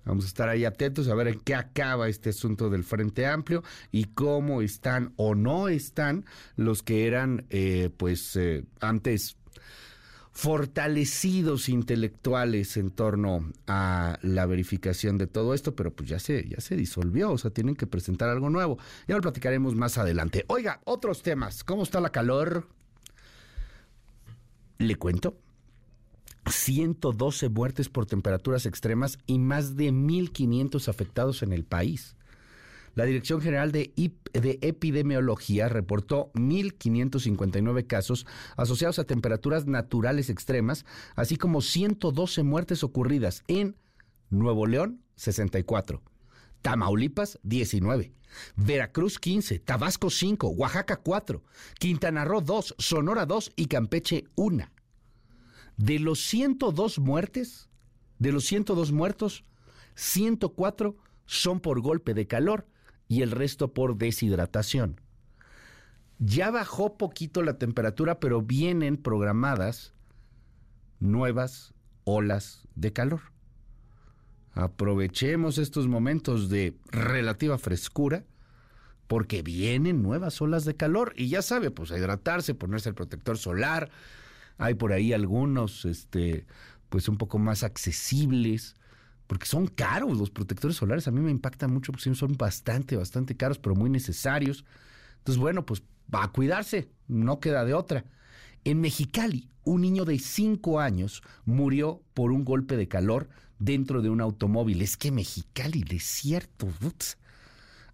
Vamos 0.05 0.25
a 0.25 0.27
estar 0.27 0.49
ahí 0.49 0.65
atentos 0.65 1.07
a 1.07 1.15
ver 1.15 1.27
en 1.27 1.39
qué 1.39 1.55
acaba 1.55 2.09
este 2.09 2.29
asunto 2.29 2.69
del 2.69 2.83
Frente 2.83 3.27
Amplio 3.27 3.63
y 3.91 4.05
cómo 4.05 4.61
están 4.61 5.13
o 5.17 5.35
no 5.35 5.67
están 5.67 6.25
los 6.55 6.81
que 6.83 7.05
eran, 7.05 7.45
eh, 7.49 7.89
pues, 7.95 8.35
eh, 8.35 8.63
antes 8.79 9.37
fortalecidos 10.31 11.67
intelectuales 11.67 12.77
en 12.77 12.91
torno 12.91 13.51
a 13.67 14.17
la 14.21 14.45
verificación 14.45 15.17
de 15.17 15.27
todo 15.27 15.53
esto, 15.53 15.75
pero 15.75 15.93
pues 15.93 16.07
ya 16.07 16.17
se, 16.17 16.47
ya 16.47 16.61
se 16.61 16.77
disolvió, 16.77 17.31
o 17.31 17.37
sea, 17.37 17.51
tienen 17.51 17.75
que 17.75 17.87
presentar 17.87 18.29
algo 18.29 18.49
nuevo. 18.49 18.77
Ya 19.07 19.15
lo 19.15 19.21
platicaremos 19.21 19.75
más 19.75 19.97
adelante. 19.97 20.45
Oiga, 20.47 20.79
otros 20.85 21.23
temas. 21.23 21.65
¿Cómo 21.65 21.83
está 21.83 21.99
la 21.99 22.11
calor? 22.11 22.67
Le 24.77 24.95
cuento. 24.95 25.35
112 26.45 27.49
muertes 27.49 27.89
por 27.89 28.05
temperaturas 28.05 28.65
extremas 28.65 29.19
y 29.25 29.39
más 29.39 29.75
de 29.75 29.91
1.500 29.91 30.87
afectados 30.87 31.43
en 31.43 31.53
el 31.53 31.63
país. 31.65 32.15
La 32.95 33.05
Dirección 33.05 33.39
General 33.39 33.71
de, 33.71 33.93
Epidemiología 34.33 35.69
reportó 35.69 36.31
1.559 36.33 37.87
casos 37.87 38.25
asociados 38.57 38.99
a 38.99 39.05
temperaturas 39.05 39.67
naturales 39.67 40.29
extremas, 40.29 40.85
así 41.15 41.37
como 41.37 41.61
112 41.61 42.43
muertes 42.43 42.83
ocurridas 42.83 43.43
en 43.47 43.75
Nuevo 44.29 44.67
León, 44.67 45.01
64, 45.15 46.01
Tamaulipas, 46.61 47.39
19, 47.43 48.11
Veracruz, 48.55 49.17
15, 49.19 49.59
Tabasco, 49.59 50.09
5, 50.09 50.49
Oaxaca, 50.49 50.97
4, 50.97 51.43
Quintana 51.79 52.25
Roo, 52.25 52.41
2, 52.41 52.75
Sonora, 52.77 53.25
2 53.25 53.53
y 53.55 53.67
Campeche, 53.67 54.25
1. 54.35 54.69
De 55.79 55.97
los 55.97 56.19
102 56.19 56.99
muertes, 56.99 57.69
de 58.17 58.33
los 58.33 58.43
102 58.43 58.91
muertos, 58.91 59.45
104 59.95 60.97
son 61.25 61.61
por 61.61 61.79
golpe 61.79 62.13
de 62.13 62.27
calor 62.27 62.67
y 63.07 63.21
el 63.21 63.31
resto 63.31 63.73
por 63.73 63.95
deshidratación. 63.95 64.99
Ya 66.17 66.51
bajó 66.51 66.97
poquito 66.97 67.43
la 67.43 67.57
temperatura, 67.57 68.19
pero 68.19 68.41
vienen 68.41 68.97
programadas 68.97 69.93
nuevas 70.99 71.73
olas 72.03 72.67
de 72.75 72.91
calor. 72.91 73.21
Aprovechemos 74.51 75.57
estos 75.57 75.87
momentos 75.87 76.49
de 76.49 76.75
relativa 76.91 77.57
frescura 77.57 78.25
porque 79.07 79.43
vienen 79.43 80.03
nuevas 80.03 80.41
olas 80.41 80.65
de 80.65 80.75
calor 80.75 81.13
y 81.15 81.29
ya 81.29 81.41
sabe, 81.41 81.71
pues 81.71 81.89
a 81.93 81.97
hidratarse, 81.97 82.53
ponerse 82.53 82.89
el 82.89 82.95
protector 82.95 83.37
solar. 83.37 83.89
Hay 84.59 84.75
por 84.75 84.93
ahí 84.93 85.13
algunos 85.13 85.85
este 85.85 86.45
pues 86.89 87.07
un 87.07 87.17
poco 87.17 87.39
más 87.39 87.63
accesibles 87.63 88.75
porque 89.29 89.45
son 89.45 89.67
caros 89.67 90.17
los 90.17 90.31
protectores 90.31 90.77
solares. 90.77 91.07
A 91.07 91.11
mí 91.11 91.21
me 91.21 91.29
impactan 91.29 91.71
mucho 91.71 91.91
porque 91.91 92.15
son 92.15 92.35
bastante, 92.35 92.95
bastante 92.95 93.37
caros, 93.37 93.59
pero 93.59 93.75
muy 93.75 93.89
necesarios. 93.89 94.65
Entonces, 95.19 95.39
bueno, 95.39 95.67
pues 95.67 95.83
va 96.13 96.23
a 96.23 96.31
cuidarse, 96.31 96.89
no 97.07 97.39
queda 97.39 97.63
de 97.63 97.75
otra. 97.75 98.05
En 98.63 98.81
Mexicali, 98.81 99.47
un 99.63 99.81
niño 99.81 100.03
de 100.03 100.17
5 100.17 100.79
años 100.79 101.21
murió 101.45 102.01
por 102.15 102.31
un 102.31 102.43
golpe 102.43 102.75
de 102.75 102.87
calor 102.87 103.29
dentro 103.59 104.01
de 104.01 104.09
un 104.09 104.19
automóvil. 104.19 104.81
Es 104.81 104.97
que 104.97 105.11
Mexicali, 105.11 105.83
desierto. 105.83 106.67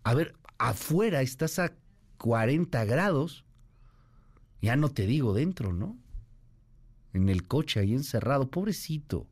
A 0.03 0.13
ver, 0.13 0.35
afuera 0.57 1.21
estás 1.21 1.59
a 1.59 1.73
40 2.17 2.85
grados. 2.85 3.43
Ya 4.61 4.77
no 4.77 4.89
te 4.89 5.05
digo 5.05 5.33
dentro, 5.33 5.73
¿no? 5.73 5.97
En 7.15 7.29
el 7.29 7.47
coche 7.47 7.79
ahí 7.79 7.93
encerrado, 7.93 8.51
pobrecito. 8.51 9.25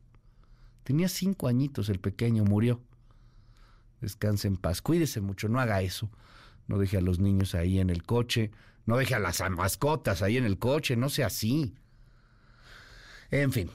Tenía 0.84 1.06
cinco 1.06 1.48
añitos 1.48 1.90
el 1.90 2.00
pequeño, 2.00 2.42
murió. 2.42 2.80
Descanse 4.00 4.48
en 4.48 4.56
paz. 4.56 4.80
Cuídese 4.80 5.20
mucho, 5.20 5.50
no 5.50 5.60
haga 5.60 5.82
eso. 5.82 6.10
No 6.66 6.78
deje 6.78 6.96
a 6.96 7.02
los 7.02 7.18
niños 7.18 7.54
ahí 7.54 7.80
en 7.80 7.90
el 7.90 8.02
coche. 8.02 8.52
No 8.86 8.96
deje 8.96 9.14
a 9.14 9.18
las 9.18 9.42
mascotas 9.50 10.22
ahí 10.22 10.38
en 10.38 10.46
el 10.46 10.58
coche. 10.58 10.96
No 10.96 11.10
sea 11.10 11.26
así. 11.26 11.74
En 13.30 13.52
fin. 13.52 13.68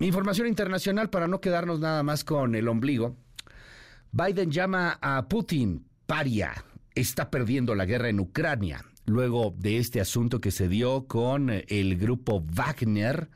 Información 0.00 0.46
internacional 0.46 1.08
para 1.08 1.26
no 1.26 1.40
quedarnos 1.40 1.80
nada 1.80 2.02
más 2.02 2.24
con 2.24 2.54
el 2.54 2.68
ombligo. 2.68 3.16
Biden 4.12 4.50
llama 4.50 4.98
a 5.00 5.26
Putin 5.28 5.86
paria. 6.04 6.62
Está 6.94 7.30
perdiendo 7.30 7.74
la 7.74 7.86
guerra 7.86 8.10
en 8.10 8.20
Ucrania. 8.20 8.84
Luego 9.10 9.52
de 9.58 9.78
este 9.78 10.00
asunto 10.00 10.40
que 10.40 10.52
se 10.52 10.68
dio 10.68 11.08
con 11.08 11.50
el 11.50 11.96
grupo 11.96 12.44
Wagner 12.54 13.28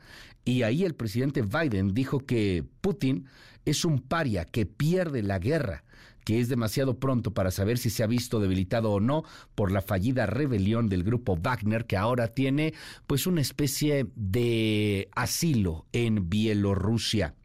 y 0.45 0.61
ahí 0.61 0.85
el 0.85 0.95
presidente 0.95 1.41
Biden 1.41 1.93
dijo 1.93 2.19
que 2.21 2.63
Putin 2.79 3.25
es 3.65 3.83
un 3.83 3.99
paria 3.99 4.45
que 4.45 4.65
pierde 4.65 5.21
la 5.21 5.37
guerra, 5.37 5.83
que 6.23 6.39
es 6.39 6.47
demasiado 6.47 6.97
pronto 6.97 7.33
para 7.33 7.51
saber 7.51 7.77
si 7.77 7.89
se 7.89 8.03
ha 8.03 8.07
visto 8.07 8.39
debilitado 8.39 8.89
o 8.89 9.01
no 9.01 9.25
por 9.53 9.69
la 9.69 9.81
fallida 9.81 10.25
rebelión 10.25 10.87
del 10.87 11.03
grupo 11.03 11.35
Wagner 11.35 11.83
que 11.83 11.97
ahora 11.97 12.29
tiene 12.29 12.73
pues 13.05 13.27
una 13.27 13.41
especie 13.41 14.07
de 14.15 15.09
asilo 15.13 15.87
en 15.91 16.29
Bielorrusia. 16.29 17.35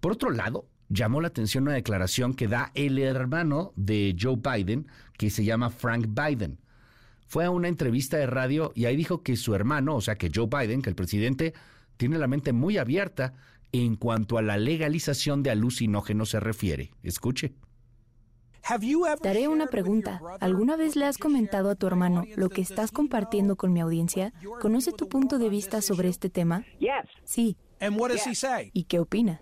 Por 0.00 0.12
otro 0.12 0.28
lado, 0.28 0.66
llamó 0.90 1.22
la 1.22 1.28
atención 1.28 1.62
una 1.62 1.72
declaración 1.72 2.34
que 2.34 2.46
da 2.46 2.72
el 2.74 2.98
hermano 2.98 3.72
de 3.74 4.14
Joe 4.20 4.36
Biden, 4.36 4.86
que 5.16 5.30
se 5.30 5.46
llama 5.46 5.70
Frank 5.70 6.08
Biden. 6.08 6.58
Fue 7.30 7.44
a 7.44 7.50
una 7.50 7.68
entrevista 7.68 8.16
de 8.16 8.26
radio 8.26 8.72
y 8.74 8.86
ahí 8.86 8.96
dijo 8.96 9.22
que 9.22 9.36
su 9.36 9.54
hermano, 9.54 9.94
o 9.94 10.00
sea 10.00 10.16
que 10.16 10.32
Joe 10.34 10.48
Biden, 10.50 10.82
que 10.82 10.90
el 10.90 10.96
presidente, 10.96 11.54
tiene 11.96 12.18
la 12.18 12.26
mente 12.26 12.52
muy 12.52 12.76
abierta 12.76 13.34
en 13.70 13.94
cuanto 13.94 14.36
a 14.36 14.42
la 14.42 14.56
legalización 14.56 15.44
de 15.44 15.50
alucinógenos 15.50 16.30
se 16.30 16.40
refiere. 16.40 16.90
Escuche. 17.04 17.52
Daré 19.22 19.46
una 19.46 19.68
pregunta. 19.68 20.20
¿Alguna 20.40 20.74
vez 20.74 20.96
le 20.96 21.04
has 21.04 21.18
comentado 21.18 21.70
a 21.70 21.76
tu 21.76 21.86
hermano 21.86 22.24
lo 22.34 22.48
que 22.48 22.62
estás 22.62 22.90
compartiendo 22.90 23.54
con 23.54 23.72
mi 23.72 23.78
audiencia? 23.78 24.32
¿Conoce 24.60 24.90
tu 24.90 25.08
punto 25.08 25.38
de 25.38 25.50
vista 25.50 25.82
sobre 25.82 26.08
este 26.08 26.30
tema? 26.30 26.64
Sí. 27.22 27.56
¿Y 28.72 28.84
qué 28.84 28.98
opina? 28.98 29.40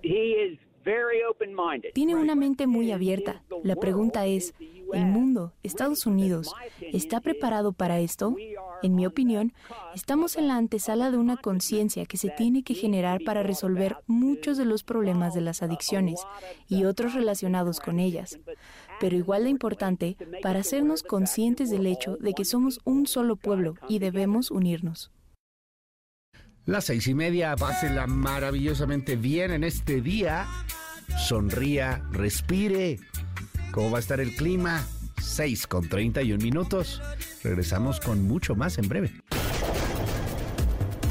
Tiene 1.95 2.17
una 2.17 2.35
mente 2.35 2.67
muy 2.67 2.93
abierta. 2.93 3.43
La 3.65 3.77
pregunta 3.77 4.27
es, 4.27 4.55
¿el 4.93 5.07
mundo, 5.07 5.53
Estados 5.63 6.07
Unidos, 6.07 6.55
está 6.81 7.21
preparado 7.21 7.73
para 7.73 8.01
esto? 8.01 8.35
En 8.83 8.95
mi 8.95 9.07
opinión, 9.07 9.53
estamos 9.95 10.37
en 10.37 10.49
la 10.49 10.57
antesala 10.57 11.11
de 11.11 11.17
una 11.17 11.37
conciencia 11.37 12.07
que 12.07 12.17
se 12.17 12.31
tiene 12.31 12.63
que 12.63 12.75
generar 12.75 13.21
para 13.25 13.43
resolver 13.43 13.97
muchos 14.07 14.57
de 14.57 14.65
los 14.65 14.85
problemas 14.85 15.35
de 15.35 15.41
las 15.41 15.63
adicciones 15.63 16.21
y 16.69 16.85
otros 16.85 17.15
relacionados 17.15 17.81
con 17.81 17.99
ellas. 17.99 18.39
Pero 19.01 19.17
igual 19.17 19.45
de 19.45 19.51
importante, 19.51 20.17
para 20.43 20.61
hacernos 20.61 21.03
conscientes 21.03 21.71
del 21.71 21.87
hecho 21.87 22.17
de 22.17 22.35
que 22.35 22.45
somos 22.45 22.81
un 22.85 23.07
solo 23.07 23.37
pueblo 23.37 23.75
y 23.89 23.99
debemos 23.99 24.51
unirnos. 24.51 25.11
Las 26.69 26.85
seis 26.85 27.09
y 27.09 27.15
media, 27.15 27.57
pásela 27.57 28.07
maravillosamente 28.07 29.17
bien 29.17 29.53
en 29.53 29.65
este 29.65 30.03
día. 30.03 30.47
Sonría, 31.17 32.03
respire. 32.11 32.99
¿Cómo 33.79 33.93
va 33.93 33.99
a 33.99 34.01
estar 34.01 34.19
el 34.19 34.35
clima? 34.35 34.85
6 35.23 35.69
con 35.69 35.89
31 35.89 36.43
minutos. 36.43 37.01
Regresamos 37.45 38.01
con 38.01 38.27
mucho 38.27 38.57
más 38.57 38.77
en 38.77 38.89
breve. 38.89 39.13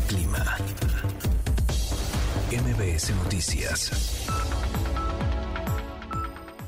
Clima. 0.10 0.58
MBS 2.52 3.12
Noticias. 3.24 4.17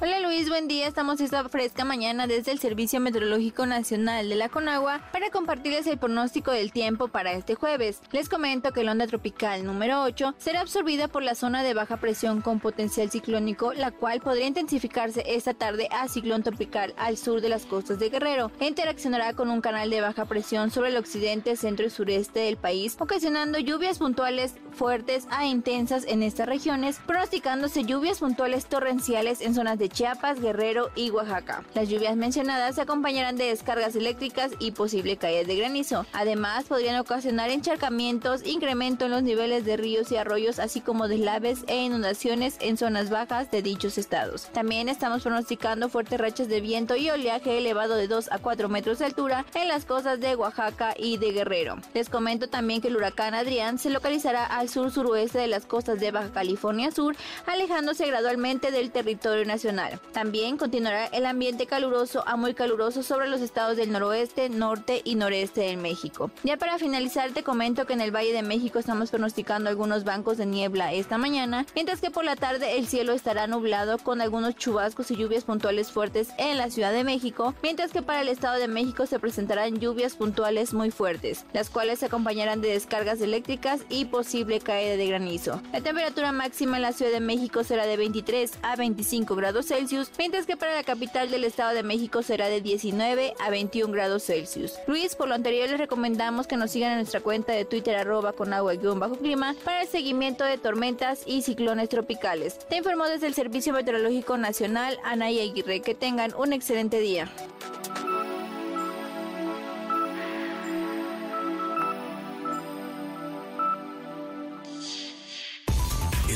Hola 0.02 0.22
Luis, 0.22 0.48
buen 0.48 0.70
día. 0.70 0.88
Estamos 0.88 1.20
esta 1.20 1.50
fresca 1.50 1.84
mañana 1.84 2.26
desde 2.26 2.54
el 2.54 2.60
Servicio 2.60 3.02
Meteorológico 3.02 3.66
Nacional 3.66 4.30
de 4.30 4.36
la 4.36 4.48
Conagua 4.48 5.02
para 5.12 5.30
compartirles 5.30 5.88
el 5.88 5.98
pronóstico 5.98 6.52
del 6.52 6.72
tiempo 6.72 7.10
para 7.10 7.34
este 7.34 7.56
jueves. 7.56 8.00
Les 8.14 8.30
comento 8.30 8.72
que 8.72 8.86
la 8.86 8.94
onda 8.94 9.08
tropical 9.08 9.66
número 9.66 10.02
8 10.04 10.36
será 10.38 10.62
absorbida 10.62 11.10
por 11.10 11.22
la 11.22 11.36
zona 11.36 11.64
de 11.64 11.74
baja 11.74 11.98
presión 11.98 12.40
con 12.40 12.62
potencial 12.62 13.12
ciclónico, 13.12 13.74
la 13.74 13.92
cual 13.92 14.22
podría 14.22 14.48
intensificarse 14.48 15.22
esta 15.28 15.54
tarde 15.54 15.90
a 15.92 16.08
ciclón 16.08 16.44
tropical 16.44 16.94
al 16.96 17.18
sur 17.18 17.42
de 17.42 17.50
las 17.50 17.66
costas 17.66 18.00
de 18.00 18.10
Guerrero. 18.10 18.54
Interaccionará 18.62 19.34
con 19.34 19.50
un 19.50 19.60
canal 19.60 19.90
de 19.90 20.00
baja 20.00 20.24
presión 20.24 20.72
sobre 20.72 20.92
el 20.92 20.98
occidente, 20.98 21.58
centro 21.58 21.86
y 21.86 21.90
sureste 21.90 22.40
del 22.40 22.56
país, 22.56 22.96
ocasionando 23.00 23.60
lluvias 23.60 23.98
puntuales 23.98 24.56
fuertes 24.72 25.28
a 25.30 25.46
intensas 25.46 26.06
en 26.08 26.24
estas 26.24 26.48
regiones, 26.48 27.02
pronosticándose 27.06 27.84
lluvias 27.84 28.20
puntuales 28.20 28.66
torrenciales 28.66 29.42
en 29.42 29.54
zonas 29.54 29.78
de 29.78 29.89
Chiapas, 29.90 30.40
Guerrero 30.40 30.90
y 30.96 31.10
Oaxaca. 31.10 31.64
Las 31.74 31.90
lluvias 31.90 32.16
mencionadas 32.16 32.76
se 32.76 32.82
acompañarán 32.82 33.36
de 33.36 33.46
descargas 33.46 33.96
eléctricas 33.96 34.52
y 34.60 34.72
posible 34.72 35.18
caída 35.18 35.44
de 35.44 35.56
granizo. 35.56 36.06
Además, 36.14 36.66
podrían 36.66 37.00
ocasionar 37.00 37.50
encharcamientos, 37.50 38.46
incremento 38.46 39.06
en 39.06 39.12
los 39.12 39.24
niveles 39.24 39.66
de 39.66 39.78
ríos 39.78 40.12
y 40.12 40.18
arroyos, 40.18 40.60
así 40.60 40.82
como 40.82 41.08
deslaves 41.08 41.64
e 41.68 41.78
inundaciones 41.78 42.58
en 42.60 42.78
zonas 42.78 43.10
bajas 43.10 43.52
de 43.52 43.62
dichos 43.62 43.98
estados. 43.98 44.48
También 44.54 44.90
estamos 44.90 45.24
pronosticando 45.24 45.90
fuertes 45.90 46.20
rachas 46.20 46.48
de 46.48 46.62
viento 46.62 46.96
y 46.96 47.10
oleaje 47.10 47.58
elevado 47.58 47.96
de 47.96 48.08
2 48.08 48.32
a 48.32 48.40
4 48.40 48.70
metros 48.70 49.00
de 49.00 49.06
altura 49.06 49.46
en 49.54 49.68
las 49.68 49.86
costas 49.86 50.20
de 50.20 50.36
Oaxaca 50.36 50.94
y 50.98 51.18
de 51.18 51.32
Guerrero. 51.32 51.78
Les 51.94 52.10
comento 52.10 52.48
también 52.48 52.82
que 52.82 52.88
el 52.90 52.98
huracán 52.98 53.34
Adrián 53.34 53.80
se 53.80 53.90
localizará 53.90 54.46
al 54.46 54.70
sur-suroeste 54.70 55.40
de 55.40 55.48
las 55.48 55.66
costas 55.66 56.00
de 56.00 56.12
Baja 56.12 56.32
California 56.32 56.92
Sur, 56.92 57.16
alejándose 57.46 58.08
gradualmente 58.08 58.72
del 58.72 58.92
territorio 58.92 59.46
nacional. 59.46 59.79
También 60.12 60.58
continuará 60.58 61.06
el 61.08 61.26
ambiente 61.26 61.66
caluroso 61.66 62.24
a 62.28 62.36
muy 62.36 62.54
caluroso 62.54 63.04
sobre 63.04 63.30
los 63.30 63.42
estados 63.42 63.78
del 63.78 63.92
noroeste, 63.92 64.50
norte 64.50 65.02
y 65.04 65.16
noreste 65.16 65.62
de 65.62 65.78
México. 65.78 66.32
Ya 66.44 66.58
para 66.58 66.78
finalizar 66.78 67.32
te 67.32 67.44
comento 67.44 67.86
que 67.86 67.94
en 67.94 68.02
el 68.02 68.16
Valle 68.16 68.34
de 68.34 68.42
México 68.42 68.80
estamos 68.80 69.10
pronosticando 69.10 69.70
algunos 69.70 70.04
bancos 70.04 70.38
de 70.38 70.46
niebla 70.46 70.94
esta 70.94 71.18
mañana, 71.18 71.66
mientras 71.76 72.02
que 72.02 72.12
por 72.12 72.26
la 72.26 72.36
tarde 72.36 72.78
el 72.78 72.88
cielo 72.88 73.14
estará 73.14 73.48
nublado 73.48 73.98
con 73.98 74.22
algunos 74.22 74.56
chubascos 74.56 75.12
y 75.12 75.16
lluvias 75.16 75.44
puntuales 75.44 75.92
fuertes 75.92 76.30
en 76.38 76.58
la 76.58 76.70
Ciudad 76.70 76.92
de 76.92 77.04
México, 77.04 77.54
mientras 77.64 77.92
que 77.92 78.02
para 78.02 78.22
el 78.22 78.28
Estado 78.28 78.60
de 78.60 78.68
México 78.68 79.06
se 79.06 79.20
presentarán 79.20 79.80
lluvias 79.80 80.16
puntuales 80.16 80.74
muy 80.74 80.92
fuertes, 80.92 81.46
las 81.54 81.70
cuales 81.70 82.00
se 82.00 82.08
acompañarán 82.08 82.62
de 82.62 82.70
descargas 82.70 83.22
eléctricas 83.22 83.82
y 83.90 84.06
posible 84.06 84.60
caída 84.60 84.98
de 84.98 85.08
granizo. 85.08 85.62
La 85.72 85.82
temperatura 85.82 86.32
máxima 86.32 86.78
en 86.78 86.84
la 86.84 86.94
Ciudad 86.94 87.12
de 87.12 87.20
México 87.20 87.64
será 87.64 87.86
de 87.86 87.98
23 87.98 88.52
a 88.62 88.76
25 88.76 89.36
grados 89.36 89.69
Celsius, 89.70 90.12
mientras 90.18 90.46
que 90.46 90.58
para 90.58 90.76
la 90.76 90.84
capital 90.84 91.30
del 91.30 91.44
Estado 91.44 91.76
de 91.76 91.84
México 91.84 92.24
será 92.24 92.48
de 92.50 92.60
19 92.60 93.36
a 93.40 93.50
21 93.50 93.94
grados 93.94 94.24
Celsius. 94.24 94.74
Luis, 94.88 95.16
por 95.16 95.28
lo 95.28 95.36
anterior 95.36 95.70
les 95.70 95.80
recomendamos 95.80 96.48
que 96.48 96.58
nos 96.58 96.72
sigan 96.72 96.92
en 96.92 96.98
nuestra 96.98 97.22
cuenta 97.22 97.54
de 97.54 97.66
Twitter 97.66 97.96
arroba 97.96 98.34
con 98.34 98.52
agua 98.52 98.74
bajo 98.96 99.16
clima 99.16 99.56
para 99.64 99.84
el 99.84 99.88
seguimiento 99.88 100.44
de 100.44 100.58
tormentas 100.58 101.22
y 101.26 101.44
ciclones 101.44 101.90
tropicales. 101.90 102.58
Te 102.68 102.78
informó 102.78 103.06
desde 103.06 103.28
el 103.28 103.36
Servicio 103.36 103.74
Meteorológico 103.74 104.38
Nacional 104.38 104.98
Anaya 105.04 105.44
Aguirre. 105.44 105.82
Que 105.82 105.94
tengan 105.94 106.34
un 106.36 106.52
excelente 106.54 107.00
día. 107.00 107.30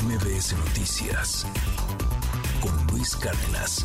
MBS 0.04 0.52
Noticias 0.52 1.46
con 2.64 2.86
Luis 2.86 3.14
Cárdenas. 3.16 3.84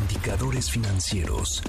Indicadores 0.00 0.70
financieros. 0.70 1.62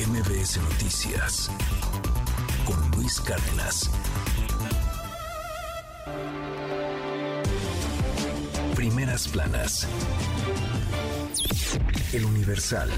MBS 0.07 0.59
Noticias 0.59 1.51
con 2.65 2.91
Luis 2.93 3.21
Cárdenas. 3.21 3.91
Primeras 8.77 9.27
planas. 9.27 9.89
El 12.13 12.25
Universal. 12.25 12.91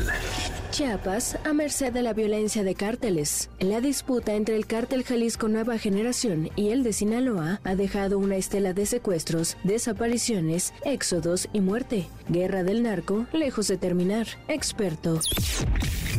Chiapas 0.71 1.37
a 1.45 1.53
merced 1.53 1.93
de 1.93 2.03
la 2.03 2.15
violencia 2.15 2.65
de 2.65 2.75
cárteles. 2.75 3.51
La 3.61 3.83
disputa 3.83 4.35
entre 4.35 4.57
el 4.57 4.67
cártel 4.67 5.05
Jalisco 5.05 5.49
Nueva 5.49 5.77
Generación 5.77 6.49
y 6.57 6.71
el 6.71 6.83
de 6.83 6.95
Sinaloa 6.95 7.61
ha 7.63 7.75
dejado 7.75 8.19
una 8.19 8.37
estela 8.37 8.73
de 8.73 8.87
secuestros, 8.87 9.59
desapariciones, 9.65 10.73
éxodos 10.85 11.49
y 11.53 11.61
muerte. 11.61 12.07
Guerra 12.29 12.63
del 12.63 12.83
narco 12.83 13.27
lejos 13.33 13.69
de 13.69 13.77
terminar. 13.77 14.27
Experto. 14.49 15.21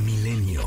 Milenio. 0.06 0.62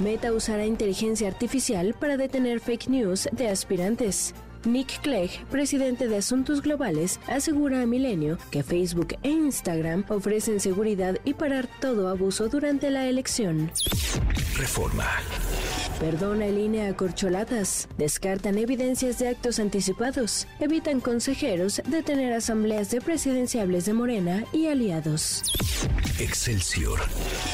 Meta 0.00 0.32
usará 0.32 0.64
inteligencia 0.64 1.28
artificial 1.28 1.94
para 1.98 2.16
detener 2.16 2.60
fake 2.60 2.88
news 2.88 3.28
de 3.32 3.48
aspirantes. 3.48 4.34
Nick 4.68 5.00
Clegg, 5.00 5.30
presidente 5.50 6.08
de 6.08 6.18
Asuntos 6.18 6.60
Globales, 6.62 7.18
asegura 7.26 7.82
a 7.82 7.86
Milenio 7.86 8.38
que 8.50 8.62
Facebook 8.62 9.16
e 9.22 9.30
Instagram 9.30 10.04
ofrecen 10.08 10.60
seguridad 10.60 11.16
y 11.24 11.34
parar 11.34 11.68
todo 11.80 12.08
abuso 12.08 12.48
durante 12.48 12.90
la 12.90 13.06
elección. 13.06 13.70
Reforma. 14.56 15.06
Perdona 15.98 16.46
el 16.46 16.58
INE 16.58 16.86
a 16.86 16.96
corcholatas. 16.96 17.88
Descartan 17.96 18.58
evidencias 18.58 19.18
de 19.18 19.28
actos 19.28 19.58
anticipados. 19.58 20.46
Evitan 20.60 21.00
consejeros 21.00 21.82
detener 21.86 22.32
asambleas 22.32 22.90
de 22.90 23.00
presidenciables 23.00 23.86
de 23.86 23.94
Morena 23.94 24.44
y 24.52 24.68
aliados. 24.68 25.42
Excelsior. 26.18 26.98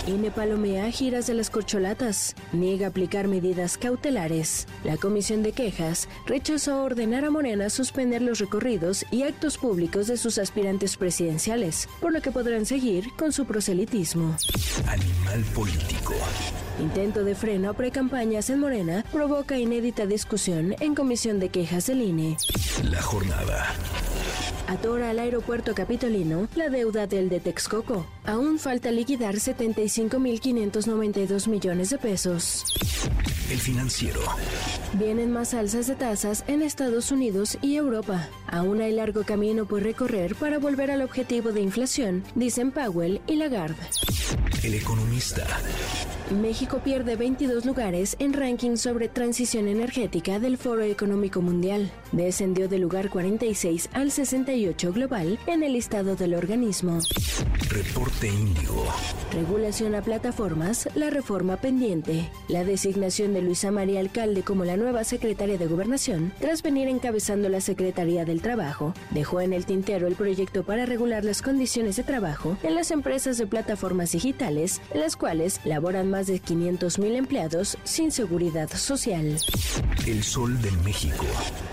INE 0.07 0.31
palomea 0.31 0.91
giras 0.91 1.27
de 1.27 1.35
las 1.35 1.51
corcholatas. 1.51 2.35
Niega 2.53 2.87
aplicar 2.87 3.29
medidas 3.29 3.77
cautelares. 3.77 4.67
La 4.85 4.97
Comisión 4.97 5.43
de 5.43 5.53
Quejas 5.53 6.09
rechazó 6.27 6.83
ordenar 6.83 7.25
a 7.25 7.31
Morena 7.31 7.69
suspender 7.69 8.23
los 8.23 8.39
recorridos 8.39 9.05
y 9.11 9.23
actos 9.23 9.59
públicos 9.59 10.07
de 10.07 10.17
sus 10.17 10.39
aspirantes 10.39 10.97
presidenciales, 10.97 11.89
por 12.01 12.13
lo 12.13 12.23
que 12.23 12.31
podrán 12.31 12.65
seguir 12.65 13.09
con 13.17 13.33
su 13.33 13.45
proselitismo. 13.45 14.37
Animal 14.87 15.45
político. 15.55 16.15
Intento 16.81 17.23
de 17.23 17.35
freno 17.35 17.71
a 17.71 17.75
precampañas 17.75 18.51
en 18.51 18.61
Morena 18.61 19.05
provoca 19.13 19.59
inédita 19.59 20.07
discusión 20.07 20.75
en 20.81 20.95
Comisión 20.95 21.39
de 21.39 21.51
Quejas 21.51 21.87
del 21.87 22.03
INE. 22.03 22.37
La 22.83 23.03
jornada. 23.03 23.75
Atora 24.67 25.11
al 25.11 25.19
aeropuerto 25.19 25.75
capitolino 25.75 26.49
la 26.55 26.71
deuda 26.71 27.07
del 27.07 27.29
de 27.29 27.41
Texcoco. 27.41 28.07
Aún 28.25 28.59
falta 28.59 28.91
liquidar 28.91 29.35
75.592 29.35 31.49
millones 31.49 31.91
de 31.91 31.99
pesos. 31.99 32.65
El 33.51 33.59
financiero. 33.59 34.21
Vienen 34.95 35.31
más 35.31 35.53
alzas 35.53 35.87
de 35.87 35.97
tasas 35.97 36.45
en 36.49 36.63
Estados 36.63 37.13
Unidos 37.13 37.59
y 37.61 37.77
Europa. 37.77 38.27
Aún 38.47 38.81
hay 38.81 38.93
largo 38.93 39.25
camino 39.25 39.67
por 39.67 39.83
recorrer 39.83 40.35
para 40.35 40.59
volver 40.59 40.91
al 40.91 41.03
objetivo 41.03 41.53
de 41.53 41.61
inflación, 41.61 42.25
dicen 42.35 42.71
Powell 42.71 43.21
y 43.27 43.37
Lagarde. 43.37 43.77
El 44.63 44.73
economista. 44.75 45.47
México 46.31 46.81
pierde 46.83 47.17
22 47.17 47.67
lugares 47.67 48.17
en 48.19 48.33
ranking 48.33 48.77
sobre 48.77 49.09
transición 49.09 49.69
energética 49.69 50.39
del 50.39 50.57
Foro 50.57 50.83
Económico 50.83 51.43
Mundial. 51.43 51.91
Descendió 52.13 52.67
del 52.67 52.81
lugar 52.81 53.11
46 53.11 53.91
al 53.93 54.11
68 54.11 54.93
global 54.93 55.39
en 55.47 55.63
el 55.63 55.75
listado 55.75 56.17
del 56.17 56.35
organismo. 56.35 57.01
Reporte 57.69 58.29
Índigo. 58.29 58.87
Regulación 59.33 59.95
a 59.95 60.03
plataformas, 60.03 60.89
la 60.95 61.11
reforma 61.11 61.57
pendiente. 61.59 62.31
La 62.49 62.65
designación 62.65 63.35
de 63.35 63.43
Luisa 63.43 63.71
María 63.71 64.01
Alcalde 64.01 64.43
como 64.43 64.65
la 64.65 64.79
nueva 64.79 65.05
secretaria 65.05 65.59
de 65.59 65.67
Gobernación, 65.67 66.33
tras 66.41 66.63
venir 66.63 66.89
encabezando 66.89 67.49
la 67.49 67.61
Secretaría 67.61 68.25
del 68.25 68.41
Trabajo, 68.41 68.95
dejó 69.11 69.43
en 69.43 69.53
el 69.53 69.67
tintero 69.67 70.07
el 70.07 70.15
proyecto 70.15 70.65
para 70.65 70.87
regular 70.87 71.25
las 71.25 71.43
condiciones 71.43 71.97
de 71.97 72.05
trabajo 72.05 72.57
en 72.63 72.75
las 72.75 72.91
empresas 72.91 73.37
de 73.37 73.47
plataformas 73.47 74.13
digitales, 74.13 74.81
en 74.95 75.01
las 75.01 75.17
cuales 75.17 75.61
laboran 75.65 76.14
más 76.15 76.29
de 76.29 76.41
500.000 76.41 77.17
empleados 77.17 77.77
sin 77.83 78.13
seguridad 78.13 78.71
social. 78.71 79.37
El 80.07 80.23
sol 80.23 80.63
de 80.63 80.71
México. 80.85 81.27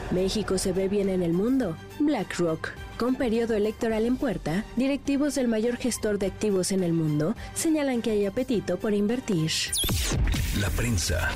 México 0.10 0.58
se 0.58 0.72
ve 0.72 0.88
bien 0.88 1.10
en 1.10 1.22
el 1.22 1.32
mundo. 1.32 1.78
BlackRock. 2.00 2.70
Con 2.98 3.14
periodo 3.14 3.54
electoral 3.54 4.04
en 4.08 4.18
puerta, 4.18 4.66
directivos 4.76 5.36
del 5.36 5.48
mayor 5.48 5.78
gestor 5.78 6.18
de 6.18 6.26
activos 6.26 6.72
en 6.72 6.82
el 6.82 6.92
mundo 6.92 7.36
señalan 7.54 8.02
que 8.02 8.10
hay 8.10 8.26
apetito 8.26 8.80
por 8.80 8.96
invertir. 8.96 9.52
La 10.60 10.70
prensa. 10.72 11.30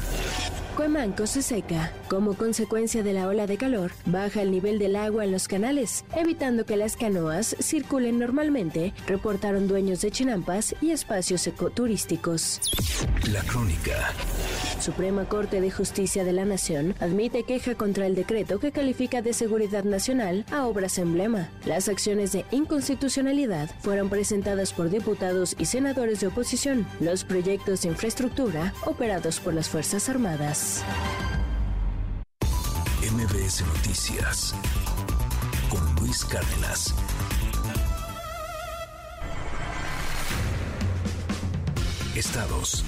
Cuemanco 0.76 1.26
se 1.26 1.42
seca. 1.42 1.94
Como 2.10 2.34
consecuencia 2.34 3.02
de 3.02 3.14
la 3.14 3.30
ola 3.30 3.48
de 3.48 3.58
calor, 3.58 3.94
baja 4.06 4.42
el 4.42 4.52
nivel 4.52 4.78
del 4.78 4.98
agua 4.98 5.24
en 5.24 5.32
los 5.32 5.48
canales, 5.48 6.04
evitando 6.16 6.66
que 6.66 6.76
las 6.76 6.98
canoas 6.98 7.56
circulen 7.62 8.20
normalmente, 8.20 8.94
reportaron 9.08 9.70
dueños 9.70 10.02
de 10.02 10.12
chinampas 10.12 10.76
y 10.82 10.92
espacios 10.92 11.48
ecoturísticos. 11.48 12.60
La 13.32 13.42
crónica. 13.44 14.14
Suprema 14.82 15.26
Corte 15.26 15.62
de 15.62 15.72
Justicia 15.72 16.26
de 16.26 16.34
la 16.34 16.44
Nación 16.46 16.94
admite 17.00 17.44
queja 17.44 17.76
contra 17.76 18.06
el 18.06 18.14
decreto 18.14 18.60
que 18.60 18.72
califica 18.72 19.22
de 19.22 19.34
seguridad 19.34 19.86
nacional 19.86 20.46
a 20.52 20.68
obras 20.68 20.98
emblema. 20.98 21.50
Las 21.66 21.88
acciones 21.88 22.34
de 22.34 22.46
inconstitucionalidad 22.52 23.70
fueron 23.80 24.10
presentadas 24.10 24.74
por 24.74 24.90
diputados 24.90 25.56
y 25.58 25.66
senadores 25.66 26.20
de 26.20 26.28
oposición. 26.28 26.86
Los 27.00 27.24
proyectos 27.24 27.82
de 27.82 27.90
infraestructura 27.90 28.74
operados 28.86 29.40
por 29.40 29.54
las 29.54 29.70
Fuerzas 29.70 30.10
Armadas. 30.10 30.65
MBS 33.02 33.62
Noticias 33.68 34.56
con 35.70 35.96
Luis 35.98 36.26
Cárdenas. 36.26 36.96
Estados. 42.16 42.84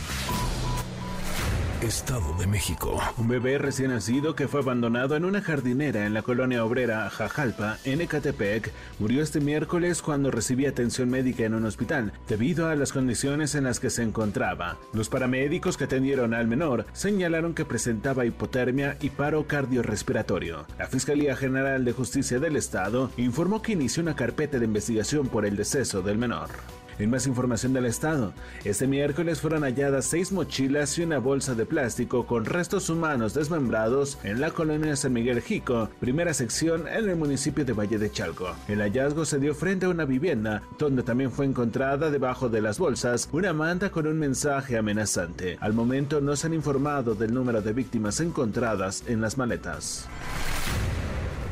Estado 1.81 2.33
de 2.39 2.47
México. 2.47 2.99
Un 3.17 3.27
bebé 3.27 3.59
recién 3.59 3.91
nacido 3.91 4.33
que 4.33 4.47
fue 4.47 4.61
abandonado 4.61 5.15
en 5.15 5.25
una 5.25 5.43
jardinera 5.43 6.07
en 6.07 6.15
la 6.15 6.23
colonia 6.23 6.65
obrera 6.65 7.07
Jajalpa, 7.07 7.77
en 7.85 8.01
Ecatepec, 8.01 8.71
murió 8.97 9.21
este 9.21 9.39
miércoles 9.41 10.01
cuando 10.01 10.31
recibía 10.31 10.69
atención 10.69 11.07
médica 11.11 11.43
en 11.43 11.53
un 11.53 11.65
hospital, 11.65 12.13
debido 12.27 12.67
a 12.67 12.75
las 12.75 12.93
condiciones 12.93 13.53
en 13.53 13.65
las 13.65 13.79
que 13.79 13.91
se 13.91 14.01
encontraba. 14.01 14.77
Los 14.91 15.09
paramédicos 15.09 15.77
que 15.77 15.83
atendieron 15.83 16.33
al 16.33 16.47
menor 16.47 16.87
señalaron 16.93 17.53
que 17.53 17.63
presentaba 17.63 18.25
hipotermia 18.25 18.97
y 18.99 19.11
paro 19.11 19.45
cardiorrespiratorio. 19.45 20.65
La 20.79 20.87
Fiscalía 20.87 21.35
General 21.35 21.85
de 21.85 21.93
Justicia 21.93 22.39
del 22.39 22.55
Estado 22.55 23.11
informó 23.17 23.61
que 23.61 23.73
inició 23.73 24.01
una 24.01 24.15
carpeta 24.15 24.57
de 24.57 24.65
investigación 24.65 25.27
por 25.27 25.45
el 25.45 25.55
deceso 25.55 26.01
del 26.01 26.17
menor. 26.17 26.49
En 26.99 27.11
más 27.11 27.27
información 27.27 27.73
del 27.73 27.85
Estado, 27.85 28.33
este 28.63 28.87
miércoles 28.87 29.39
fueron 29.39 29.61
halladas 29.61 30.05
seis 30.05 30.31
mochilas 30.31 30.97
y 30.97 31.03
una 31.03 31.19
bolsa 31.19 31.53
de 31.53 31.65
plástico 31.65 32.25
con 32.25 32.45
restos 32.45 32.89
humanos 32.89 33.35
desmembrados 33.35 34.17
en 34.23 34.41
la 34.41 34.49
colonia 34.49 34.95
San 34.95 35.13
Miguel 35.13 35.41
Jico, 35.41 35.89
primera 35.99 36.33
sección 36.33 36.87
en 36.87 37.07
el 37.07 37.15
municipio 37.15 37.65
de 37.65 37.73
Valle 37.73 37.99
de 37.99 38.11
Chalco. 38.11 38.55
El 38.67 38.81
hallazgo 38.81 39.25
se 39.25 39.37
dio 39.37 39.53
frente 39.53 39.85
a 39.85 39.89
una 39.89 40.05
vivienda, 40.05 40.63
donde 40.79 41.03
también 41.03 41.31
fue 41.31 41.45
encontrada 41.45 42.09
debajo 42.09 42.49
de 42.49 42.61
las 42.61 42.79
bolsas 42.79 43.29
una 43.31 43.53
manta 43.53 43.91
con 43.91 44.07
un 44.07 44.17
mensaje 44.17 44.77
amenazante. 44.77 45.57
Al 45.61 45.73
momento 45.73 46.19
no 46.19 46.35
se 46.35 46.47
han 46.47 46.53
informado 46.55 47.13
del 47.13 47.33
número 47.33 47.61
de 47.61 47.73
víctimas 47.73 48.19
encontradas 48.21 49.03
en 49.07 49.21
las 49.21 49.37
maletas. 49.37 50.07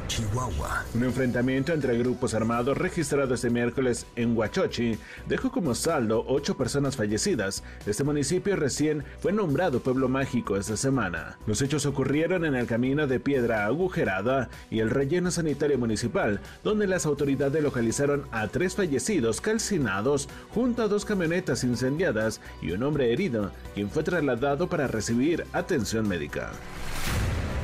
Chihuahua. 0.07 0.83
Un 0.93 1.03
enfrentamiento 1.03 1.73
entre 1.73 1.97
grupos 1.97 2.33
armados 2.33 2.77
registrado 2.77 3.33
este 3.33 3.49
miércoles 3.49 4.05
en 4.15 4.37
Huachochi 4.37 4.97
dejó 5.27 5.51
como 5.51 5.75
saldo 5.75 6.25
ocho 6.27 6.57
personas 6.57 6.95
fallecidas. 6.95 7.63
Este 7.85 8.03
municipio 8.03 8.55
recién 8.55 9.03
fue 9.19 9.33
nombrado 9.33 9.79
pueblo 9.79 10.07
mágico 10.07 10.57
esta 10.57 10.77
semana. 10.77 11.37
Los 11.47 11.61
hechos 11.61 11.85
ocurrieron 11.85 12.45
en 12.45 12.55
el 12.55 12.67
camino 12.67 13.07
de 13.07 13.19
Piedra 13.19 13.65
Agujerada 13.65 14.49
y 14.69 14.79
el 14.79 14.89
relleno 14.89 15.31
sanitario 15.31 15.77
municipal, 15.77 16.39
donde 16.63 16.87
las 16.87 17.05
autoridades 17.05 17.63
localizaron 17.63 18.25
a 18.31 18.47
tres 18.47 18.75
fallecidos 18.75 19.41
calcinados 19.41 20.29
junto 20.53 20.83
a 20.83 20.87
dos 20.87 21.05
camionetas 21.05 21.63
incendiadas 21.63 22.41
y 22.61 22.71
un 22.71 22.83
hombre 22.83 23.11
herido, 23.11 23.51
quien 23.73 23.89
fue 23.89 24.03
trasladado 24.03 24.69
para 24.69 24.87
recibir 24.87 25.45
atención 25.53 26.07
médica. 26.07 26.51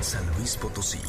San 0.02 0.26
Luis 0.38 0.58
Potosí. 0.58 1.00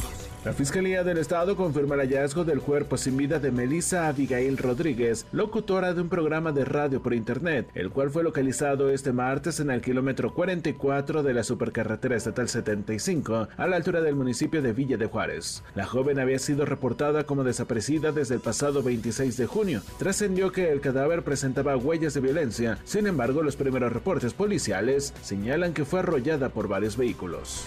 La 0.44 0.52
Fiscalía 0.52 1.05
del 1.05 1.18
Estado 1.18 1.55
confirma 1.55 1.94
el 1.94 2.00
hallazgo 2.00 2.44
del 2.44 2.61
cuerpo 2.61 2.96
sin 2.96 3.16
vida 3.16 3.38
de 3.38 3.52
Melissa 3.52 4.09
Abigail 4.09 4.59
Rodríguez, 4.59 5.24
locutora 5.31 5.94
de 5.94 6.00
un 6.00 6.09
programa 6.09 6.50
de 6.50 6.64
radio 6.64 7.00
por 7.00 7.14
internet, 7.14 7.68
el 7.74 7.90
cual 7.90 8.11
fue 8.11 8.24
localizado 8.24 8.90
este 8.90 9.12
martes 9.12 9.61
en 9.61 9.70
el 9.70 9.81
kilómetro 9.81 10.35
44 10.35 11.22
de 11.22 11.33
la 11.33 11.44
supercarretera 11.44 12.16
estatal 12.16 12.48
75, 12.48 13.50
a 13.57 13.66
la 13.68 13.76
altura 13.76 14.00
del 14.00 14.16
municipio 14.16 14.61
de 14.62 14.72
Villa 14.72 14.96
de 14.96 15.07
Juárez. 15.07 15.62
La 15.76 15.87
joven 15.87 16.18
había 16.18 16.40
sido 16.40 16.66
reportada 16.66 17.22
como 17.22 17.44
desaparecida 17.44 18.11
desde 18.11 18.35
el 18.35 18.40
pasado 18.40 18.83
26 18.83 19.37
de 19.37 19.46
junio. 19.46 19.81
Trascendió 20.00 20.50
que 20.50 20.73
el 20.73 20.81
cadáver 20.81 21.23
presentaba 21.23 21.77
huellas 21.77 22.14
de 22.14 22.21
violencia, 22.21 22.79
sin 22.83 23.06
embargo 23.06 23.44
los 23.44 23.54
primeros 23.54 23.92
reportes 23.92 24.35
policiales 24.35 25.14
señalan 25.23 25.73
que 25.73 25.85
fue 25.85 26.00
arrollada 26.00 26.48
por 26.48 26.67
varios 26.67 26.96
vehículos. 26.96 27.64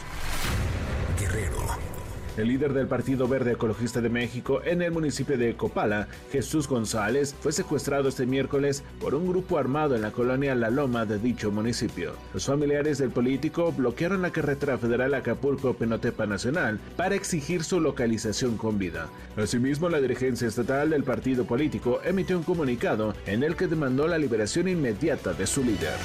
El 2.37 2.49
líder 2.49 2.73
del 2.73 2.87
Partido 2.87 3.29
Verde 3.29 3.53
Ecologista 3.53 4.01
de 4.01 4.09
México 4.09 4.61
en 4.65 4.81
el 4.81 4.91
municipio 4.91 5.37
de 5.37 5.55
Copala, 5.55 6.09
Jesús 6.31 6.67
González, 6.67 7.33
fue 7.39 7.53
secuestrado 7.53 8.09
este 8.09 8.25
miércoles 8.25 8.83
por 8.99 9.15
un 9.15 9.27
grupo 9.27 9.57
armado 9.57 9.95
en 9.95 10.01
la 10.01 10.11
colonia 10.11 10.53
La 10.53 10.69
Loma 10.69 11.05
de 11.05 11.17
dicho 11.17 11.49
municipio. 11.49 12.11
Los 12.33 12.45
familiares 12.45 12.97
del 12.97 13.11
político 13.11 13.71
bloquearon 13.71 14.21
la 14.21 14.31
carretera 14.31 14.77
federal 14.77 15.13
Acapulco-Penotepa 15.13 16.25
Nacional 16.25 16.77
para 16.97 17.15
exigir 17.15 17.63
su 17.63 17.79
localización 17.79 18.57
con 18.57 18.77
vida. 18.77 19.07
Asimismo, 19.37 19.87
la 19.87 20.01
dirigencia 20.01 20.49
estatal 20.49 20.89
del 20.89 21.03
partido 21.03 21.45
político 21.45 22.01
emitió 22.03 22.37
un 22.37 22.43
comunicado 22.43 23.13
en 23.25 23.43
el 23.43 23.55
que 23.55 23.67
demandó 23.67 24.07
la 24.07 24.17
liberación 24.17 24.67
inmediata 24.67 25.33
de 25.33 25.47
su 25.47 25.63
líder. 25.63 25.95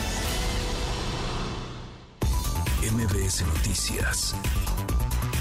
MBS 2.92 3.44
Noticias 3.46 4.34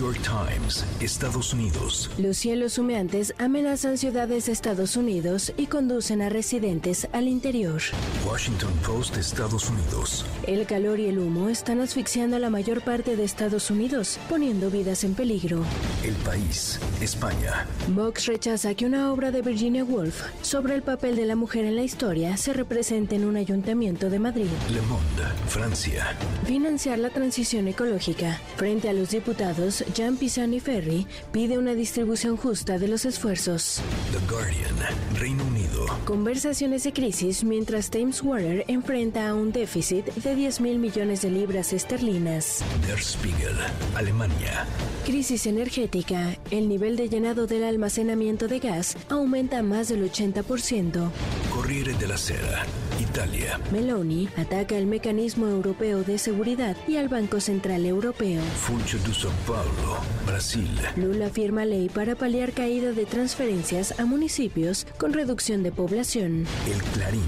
York 0.00 0.20
Times, 0.22 0.86
Estados 0.98 1.52
Unidos. 1.52 2.10
Los 2.16 2.38
cielos 2.38 2.78
humeantes 2.78 3.34
amenazan 3.36 3.98
ciudades 3.98 4.46
de 4.46 4.52
Estados 4.52 4.96
Unidos 4.96 5.52
y 5.58 5.66
conducen 5.66 6.22
a 6.22 6.30
residentes 6.30 7.06
al 7.12 7.28
interior. 7.28 7.82
Washington 8.26 8.72
Post, 8.86 9.18
Estados 9.18 9.68
Unidos. 9.68 10.24
El 10.46 10.64
calor 10.64 11.00
y 11.00 11.08
el 11.08 11.18
humo 11.18 11.50
están 11.50 11.82
asfixiando 11.82 12.36
a 12.36 12.38
la 12.38 12.48
mayor 12.48 12.80
parte 12.80 13.14
de 13.14 13.24
Estados 13.24 13.70
Unidos, 13.70 14.18
poniendo 14.30 14.70
vidas 14.70 15.04
en 15.04 15.12
peligro. 15.14 15.64
El 16.02 16.14
país, 16.14 16.80
España. 17.02 17.66
Vox 17.88 18.24
rechaza 18.24 18.74
que 18.74 18.86
una 18.86 19.12
obra 19.12 19.30
de 19.30 19.42
Virginia 19.42 19.84
Woolf 19.84 20.22
sobre 20.40 20.76
el 20.76 20.82
papel 20.82 21.14
de 21.14 21.26
la 21.26 21.36
mujer 21.36 21.66
en 21.66 21.76
la 21.76 21.82
historia 21.82 22.38
se 22.38 22.54
represente 22.54 23.16
en 23.16 23.26
un 23.26 23.36
ayuntamiento 23.36 24.08
de 24.08 24.18
Madrid. 24.18 24.48
Le 24.72 24.80
Monde, 24.80 25.28
Francia. 25.48 26.16
Financiar 26.46 26.98
la 26.98 27.10
transición 27.10 27.68
ecológica. 27.68 28.40
Frente 28.56 28.88
a 28.88 28.94
los 28.94 29.10
diputados, 29.10 29.84
Jean 29.92 30.16
Pisani 30.16 30.60
Ferry 30.60 31.06
pide 31.32 31.58
una 31.58 31.74
distribución 31.74 32.36
justa 32.36 32.78
de 32.78 32.88
los 32.88 33.04
esfuerzos. 33.04 33.80
The 34.12 34.32
Guardian, 34.32 34.76
Reino 35.18 35.44
Unido. 35.44 35.86
Conversaciones 36.04 36.84
de 36.84 36.92
crisis 36.92 37.44
mientras 37.44 37.90
Thames 37.90 38.22
Water 38.22 38.64
enfrenta 38.68 39.28
a 39.28 39.34
un 39.34 39.52
déficit 39.52 40.06
de 40.14 40.34
10 40.34 40.60
mil 40.60 40.78
millones 40.78 41.22
de 41.22 41.30
libras 41.30 41.72
esterlinas. 41.72 42.62
Der 42.86 42.98
Spiegel, 43.00 43.56
Alemania. 43.96 44.66
Crisis 45.04 45.46
energética. 45.46 46.36
El 46.50 46.68
nivel 46.68 46.96
de 46.96 47.08
llenado 47.08 47.46
del 47.46 47.64
almacenamiento 47.64 48.48
de 48.48 48.58
gas 48.60 48.96
aumenta 49.08 49.62
más 49.62 49.88
del 49.88 50.10
80%. 50.10 51.10
Corriere 51.54 51.94
della 51.94 52.16
Sera, 52.16 52.64
Italia. 53.00 53.58
Meloni 53.72 54.28
ataca 54.36 54.76
el 54.76 54.86
mecanismo 54.86 55.46
europeo 55.46 56.02
de 56.02 56.18
seguridad 56.18 56.76
y 56.86 56.96
al 56.96 57.08
Banco 57.08 57.40
Central 57.40 57.86
Europeo. 57.86 58.42
Funcho 58.56 58.98
de 58.98 59.12
São 59.12 59.32
Paulo, 59.46 59.79
Brasil. 60.26 60.70
Lula 60.96 61.30
firma 61.30 61.64
ley 61.64 61.88
para 61.88 62.14
paliar 62.14 62.52
caída 62.52 62.92
de 62.92 63.06
transferencias 63.06 63.98
a 63.98 64.04
municipios 64.04 64.86
con 64.98 65.12
reducción 65.12 65.62
de 65.62 65.72
población. 65.72 66.46
El 66.66 66.82
Clarín, 66.92 67.22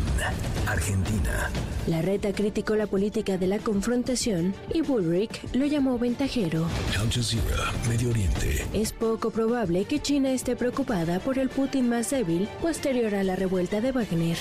Argentina. 0.67 1.51
La 1.87 2.01
reta 2.01 2.33
criticó 2.33 2.77
la 2.77 2.87
política 2.87 3.39
de 3.39 3.47
la 3.47 3.59
confrontación 3.59 4.55
y 4.73 4.83
Bullrich 4.83 5.43
lo 5.53 5.67
llamó 5.67 5.99
ventajero. 5.99 6.67
Al 6.99 7.11
Jazeera, 7.11 7.73
Medio 7.89 8.11
Oriente. 8.11 8.65
Es 8.73 8.93
poco 8.93 9.31
probable 9.31 9.85
que 9.85 10.01
China 10.01 10.31
esté 10.31 10.55
preocupada 10.55 11.19
por 11.19 11.39
el 11.39 11.49
Putin 11.49 11.89
más 11.89 12.11
débil 12.11 12.49
posterior 12.61 13.15
a 13.15 13.25
la 13.25 13.37
revuelta 13.37 13.81
de 13.81 13.93
Wagner. 13.93 14.39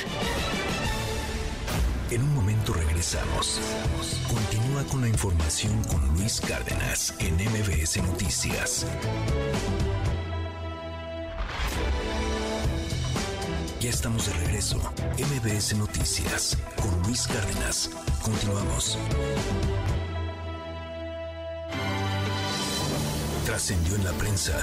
En 2.12 2.22
un 2.24 2.36
momento 2.36 2.74
regresamos. 2.74 3.60
Continúa 4.72 4.90
con 4.90 5.02
la 5.02 5.10
información 5.10 5.84
con 5.84 6.08
Luis 6.16 6.40
Cárdenas 6.40 7.14
en 7.20 7.36
MBS 7.36 7.98
Noticias. 8.04 8.86
Ya 13.82 13.90
estamos 13.90 14.28
de 14.28 14.34
regreso. 14.34 14.78
MBS 15.18 15.76
Noticias 15.76 16.58
con 16.82 17.02
Luis 17.04 17.28
Cárdenas. 17.28 17.90
Continuamos. 18.22 18.98
Trascendió 23.46 23.96
en 23.96 24.06
la 24.06 24.14
prensa. 24.14 24.54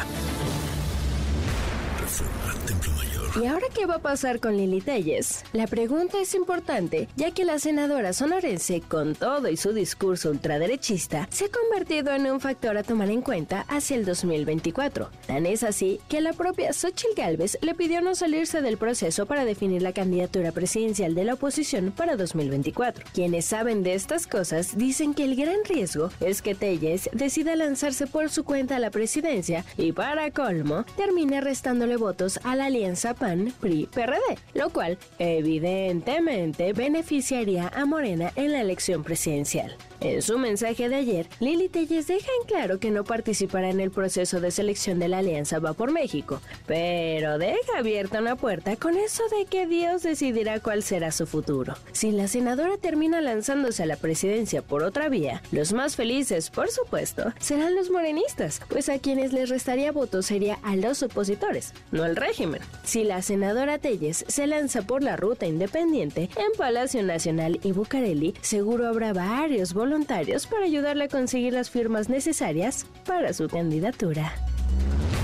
Reforma 2.00 2.54
Templo 2.64 2.92
Mayor. 2.92 3.17
¿Y 3.36 3.44
ahora 3.44 3.66
qué 3.72 3.84
va 3.86 3.96
a 3.96 3.98
pasar 4.00 4.40
con 4.40 4.56
Lili 4.56 4.80
Telles? 4.80 5.44
La 5.52 5.66
pregunta 5.66 6.18
es 6.20 6.34
importante, 6.34 7.08
ya 7.14 7.30
que 7.30 7.44
la 7.44 7.58
senadora 7.58 8.12
sonorense, 8.12 8.80
con 8.80 9.14
todo 9.14 9.48
y 9.48 9.56
su 9.56 9.72
discurso 9.72 10.30
ultraderechista, 10.30 11.28
se 11.30 11.44
ha 11.44 11.48
convertido 11.48 12.12
en 12.12 12.28
un 12.28 12.40
factor 12.40 12.76
a 12.78 12.82
tomar 12.82 13.10
en 13.10 13.20
cuenta 13.20 13.66
hacia 13.68 13.96
el 13.96 14.06
2024. 14.06 15.10
Tan 15.26 15.46
es 15.46 15.62
así 15.62 16.00
que 16.08 16.22
la 16.22 16.32
propia 16.32 16.72
Xochitl 16.72 17.14
Gálvez 17.16 17.58
le 17.60 17.74
pidió 17.74 18.00
no 18.00 18.14
salirse 18.14 18.62
del 18.62 18.78
proceso 18.78 19.26
para 19.26 19.44
definir 19.44 19.82
la 19.82 19.92
candidatura 19.92 20.50
presidencial 20.50 21.14
de 21.14 21.24
la 21.24 21.34
oposición 21.34 21.92
para 21.92 22.16
2024. 22.16 23.04
Quienes 23.12 23.44
saben 23.44 23.82
de 23.82 23.94
estas 23.94 24.26
cosas 24.26 24.76
dicen 24.76 25.14
que 25.14 25.24
el 25.24 25.36
gran 25.36 25.64
riesgo 25.68 26.10
es 26.20 26.40
que 26.42 26.54
Telles 26.54 27.10
decida 27.12 27.54
lanzarse 27.56 28.06
por 28.06 28.30
su 28.30 28.44
cuenta 28.44 28.76
a 28.76 28.80
la 28.80 28.90
presidencia 28.90 29.64
y 29.76 29.92
para 29.92 30.30
colmo 30.30 30.84
termine 30.96 31.40
restándole 31.42 31.96
votos 31.98 32.40
a 32.42 32.56
la 32.56 32.66
alianza 32.66 33.14
PAN, 33.18 33.52
PRI, 33.60 33.88
PRD, 33.92 34.38
lo 34.54 34.70
cual 34.70 34.98
evidentemente 35.18 36.72
beneficiaría 36.72 37.68
a 37.68 37.84
Morena 37.84 38.32
en 38.36 38.52
la 38.52 38.60
elección 38.60 39.02
presidencial. 39.02 39.76
En 40.00 40.22
su 40.22 40.38
mensaje 40.38 40.88
de 40.88 40.94
ayer, 40.94 41.26
Lili 41.40 41.68
Telles 41.68 42.06
deja 42.06 42.28
en 42.40 42.46
claro 42.46 42.78
que 42.78 42.92
no 42.92 43.02
participará 43.02 43.68
en 43.68 43.80
el 43.80 43.90
proceso 43.90 44.40
de 44.40 44.52
selección 44.52 45.00
de 45.00 45.08
la 45.08 45.18
Alianza 45.18 45.58
Va 45.58 45.72
por 45.72 45.90
México, 45.90 46.40
pero 46.66 47.36
deja 47.36 47.78
abierta 47.78 48.20
una 48.20 48.36
puerta 48.36 48.76
con 48.76 48.96
eso 48.96 49.24
de 49.36 49.46
que 49.46 49.66
Dios 49.66 50.04
decidirá 50.04 50.60
cuál 50.60 50.84
será 50.84 51.10
su 51.10 51.26
futuro. 51.26 51.74
Si 51.90 52.12
la 52.12 52.28
senadora 52.28 52.76
termina 52.76 53.20
lanzándose 53.20 53.82
a 53.82 53.86
la 53.86 53.96
presidencia 53.96 54.62
por 54.62 54.84
otra 54.84 55.08
vía, 55.08 55.42
los 55.50 55.72
más 55.72 55.96
felices, 55.96 56.50
por 56.50 56.70
supuesto, 56.70 57.32
serán 57.40 57.74
los 57.74 57.90
morenistas, 57.90 58.60
pues 58.68 58.88
a 58.88 59.00
quienes 59.00 59.32
les 59.32 59.48
restaría 59.48 59.90
votos 59.90 60.26
sería 60.26 60.60
a 60.62 60.76
los 60.76 61.02
opositores, 61.02 61.74
no 61.90 62.04
al 62.04 62.14
régimen. 62.14 62.60
Si 62.84 63.02
la 63.02 63.20
senadora 63.20 63.78
Telles 63.78 64.24
se 64.28 64.46
lanza 64.46 64.82
por 64.82 65.02
la 65.02 65.16
ruta 65.16 65.46
independiente, 65.46 66.30
en 66.36 66.56
Palacio 66.56 67.02
Nacional 67.02 67.58
y 67.64 67.72
Bucareli, 67.72 68.34
seguro 68.42 68.86
habrá 68.86 69.12
varios 69.12 69.74
voluntarios 69.88 70.46
para 70.46 70.66
ayudarle 70.66 71.04
a 71.04 71.08
conseguir 71.08 71.54
las 71.54 71.70
firmas 71.70 72.10
necesarias 72.10 72.86
para 73.06 73.32
su 73.32 73.48
candidatura. 73.48 74.34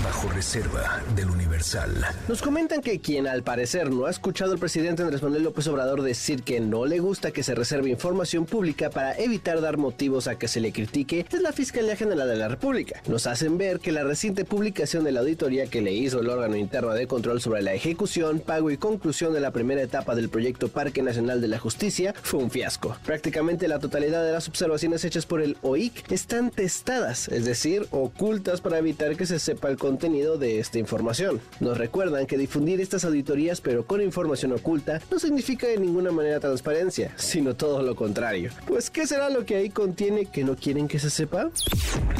Bajo 0.05 0.29
reserva 0.29 1.01
del 1.15 1.31
Universal. 1.31 1.91
Nos 2.27 2.43
comentan 2.43 2.81
que 2.81 2.99
quien 2.99 3.25
al 3.25 3.41
parecer 3.41 3.89
no 3.89 4.05
ha 4.05 4.11
escuchado 4.11 4.51
al 4.51 4.59
presidente 4.59 5.01
Andrés 5.01 5.23
Manuel 5.23 5.41
López 5.41 5.65
Obrador 5.67 6.03
decir 6.03 6.43
que 6.43 6.59
no 6.59 6.85
le 6.85 6.99
gusta 6.99 7.31
que 7.31 7.41
se 7.41 7.55
reserve 7.55 7.89
información 7.89 8.45
pública 8.45 8.91
para 8.91 9.17
evitar 9.17 9.61
dar 9.61 9.77
motivos 9.77 10.27
a 10.27 10.37
que 10.37 10.47
se 10.47 10.59
le 10.59 10.71
critique 10.71 11.25
es 11.31 11.41
la 11.41 11.51
Fiscalía 11.53 11.95
General 11.95 12.27
de 12.27 12.35
la 12.35 12.47
República. 12.47 13.01
Nos 13.07 13.25
hacen 13.25 13.57
ver 13.57 13.79
que 13.79 13.91
la 13.91 14.03
reciente 14.03 14.45
publicación 14.45 15.03
de 15.05 15.11
la 15.11 15.21
auditoría 15.21 15.65
que 15.65 15.81
le 15.81 15.93
hizo 15.93 16.19
el 16.19 16.29
órgano 16.29 16.55
interno 16.55 16.93
de 16.93 17.07
control 17.07 17.41
sobre 17.41 17.63
la 17.63 17.73
ejecución, 17.73 18.41
pago 18.41 18.69
y 18.69 18.77
conclusión 18.77 19.33
de 19.33 19.39
la 19.39 19.49
primera 19.49 19.81
etapa 19.81 20.13
del 20.13 20.29
proyecto 20.29 20.67
Parque 20.67 21.01
Nacional 21.01 21.41
de 21.41 21.47
la 21.47 21.57
Justicia 21.57 22.13
fue 22.21 22.43
un 22.43 22.51
fiasco. 22.51 22.95
Prácticamente 23.05 23.67
la 23.67 23.79
totalidad 23.79 24.23
de 24.23 24.33
las 24.33 24.47
observaciones 24.47 25.03
hechas 25.03 25.25
por 25.25 25.41
el 25.41 25.57
OIC 25.63 26.11
están 26.11 26.51
testadas, 26.51 27.27
es 27.29 27.45
decir, 27.45 27.87
ocultas 27.89 28.61
para 28.61 28.77
evitar 28.77 29.15
que 29.15 29.25
se 29.25 29.34
sepa 29.39 29.69
el 29.69 29.77
contenido 29.77 30.37
de 30.37 30.59
esta 30.59 30.79
información. 30.79 31.41
Nos 31.59 31.77
recuerdan 31.77 32.25
que 32.25 32.37
difundir 32.37 32.81
estas 32.81 33.05
auditorías 33.05 33.61
pero 33.61 33.85
con 33.85 34.01
información 34.01 34.51
oculta 34.53 35.01
no 35.11 35.19
significa 35.19 35.67
de 35.67 35.77
ninguna 35.77 36.11
manera 36.11 36.39
transparencia, 36.39 37.11
sino 37.17 37.55
todo 37.55 37.81
lo 37.81 37.95
contrario. 37.95 38.51
Pues 38.67 38.89
¿qué 38.89 39.07
será 39.07 39.29
lo 39.29 39.45
que 39.45 39.55
ahí 39.55 39.69
contiene 39.69 40.25
que 40.25 40.43
no 40.43 40.55
quieren 40.55 40.87
que 40.87 40.99
se 40.99 41.09
sepa? 41.09 41.49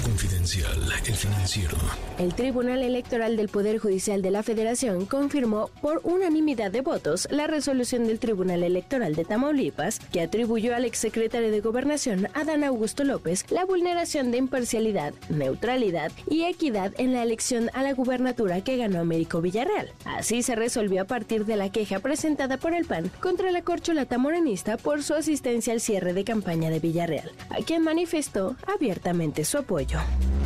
Confidencial, 0.04 0.78
el 1.06 1.16
financiero. 1.16 1.78
El 2.18 2.34
Tribunal 2.34 2.82
Electoral 2.82 3.38
del 3.38 3.50
Poder 3.50 3.78
Judicial 3.78 4.22
de 4.22 4.32
la 4.32 4.44
Federación 4.44 5.06
confirmó 5.06 5.70
por 5.82 6.02
unanimidad 6.04 6.72
de 6.72 6.82
votos 6.82 7.28
la 7.32 7.48
resolución 7.48 8.08
del 8.08 8.20
Tribunal 8.20 8.64
Electoral 8.64 9.16
de 9.16 9.26
Tamaulipas 9.26 10.00
que 10.12 10.22
atribuyó 10.22 10.76
al 10.76 10.86
exsecretario 10.86 11.52
de 11.52 11.62
Gobernación 11.62 12.28
Adán 12.34 12.64
Augusto 12.64 13.04
López 13.04 13.46
la 13.50 13.66
vulneración 13.66 14.32
de 14.32 14.38
imparcialidad, 14.38 15.14
neutralidad 15.30 16.12
y 16.30 16.44
equidad 16.44 16.94
en 16.98 17.05
la 17.14 17.24
elección 17.24 17.70
a 17.74 17.84
la 17.84 17.94
gubernatura 17.94 18.62
que 18.62 18.78
ganó 18.78 19.00
Américo 19.00 19.42
Villarreal. 19.42 19.92
Así 20.06 20.44
se 20.44 20.56
resolvió 20.56 21.02
a 21.02 21.06
partir 21.06 21.46
de 21.46 21.56
la 21.56 21.72
queja 21.72 22.00
presentada 22.00 22.58
por 22.58 22.74
el 22.74 22.86
PAN 22.86 23.12
contra 23.22 23.52
la 23.52 23.62
corcholata 23.62 24.18
morenista 24.18 24.78
por 24.78 25.04
su 25.04 25.14
asistencia 25.14 25.74
al 25.74 25.82
cierre 25.82 26.14
de 26.14 26.24
campaña 26.24 26.70
de 26.70 26.80
Villarreal, 26.80 27.32
a 27.50 27.64
quien 27.64 27.84
manifestó 27.84 28.56
abiertamente 28.68 29.46
su 29.46 29.58
apoyo. 29.58 30.00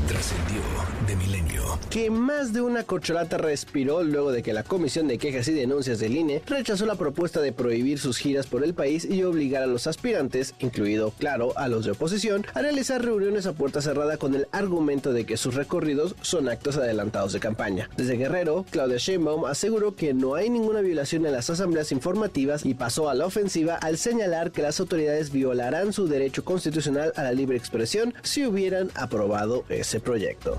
Trascendió 0.07 0.61
de 1.07 1.15
Milenio. 1.15 1.79
Que 1.91 2.09
más 2.09 2.51
de 2.51 2.61
una 2.61 2.83
corcholata 2.83 3.37
respiró 3.37 4.03
luego 4.03 4.31
de 4.31 4.41
que 4.41 4.53
la 4.53 4.63
Comisión 4.63 5.07
de 5.07 5.19
Quejas 5.19 5.47
y 5.47 5.53
Denuncias 5.53 5.99
del 5.99 6.15
INE 6.15 6.41
rechazó 6.47 6.85
la 6.87 6.95
propuesta 6.95 7.41
de 7.41 7.51
prohibir 7.51 7.99
sus 7.99 8.17
giras 8.17 8.47
por 8.47 8.63
el 8.63 8.73
país 8.73 9.05
y 9.05 9.23
obligar 9.23 9.63
a 9.63 9.67
los 9.67 9.85
aspirantes, 9.85 10.55
incluido, 10.59 11.11
claro, 11.17 11.55
a 11.57 11.67
los 11.67 11.85
de 11.85 11.91
oposición, 11.91 12.45
a 12.53 12.61
realizar 12.61 13.03
reuniones 13.03 13.45
a 13.45 13.53
puerta 13.53 13.81
cerrada 13.81 14.17
con 14.17 14.33
el 14.33 14.47
argumento 14.51 15.13
de 15.13 15.25
que 15.25 15.37
sus 15.37 15.53
recorridos 15.53 16.15
son 16.21 16.48
actos 16.49 16.77
adelantados 16.77 17.33
de 17.33 17.39
campaña. 17.39 17.89
Desde 17.97 18.17
Guerrero, 18.17 18.65
Claudia 18.69 18.97
Sheinbaum 18.97 19.45
aseguró 19.45 19.95
que 19.95 20.13
no 20.13 20.35
hay 20.35 20.49
ninguna 20.49 20.81
violación 20.81 21.25
en 21.25 21.33
las 21.33 21.49
asambleas 21.49 21.91
informativas 21.91 22.65
y 22.65 22.73
pasó 22.73 23.09
a 23.09 23.13
la 23.13 23.25
ofensiva 23.25 23.75
al 23.75 23.97
señalar 23.97 24.51
que 24.51 24.61
las 24.61 24.79
autoridades 24.79 25.31
violarán 25.31 25.93
su 25.93 26.07
derecho 26.07 26.43
constitucional 26.43 27.13
a 27.15 27.23
la 27.23 27.31
libre 27.31 27.57
expresión 27.57 28.13
si 28.23 28.45
hubieran 28.45 28.89
aprobado 28.95 29.63
ese 29.69 29.99
proyecto 29.99 30.57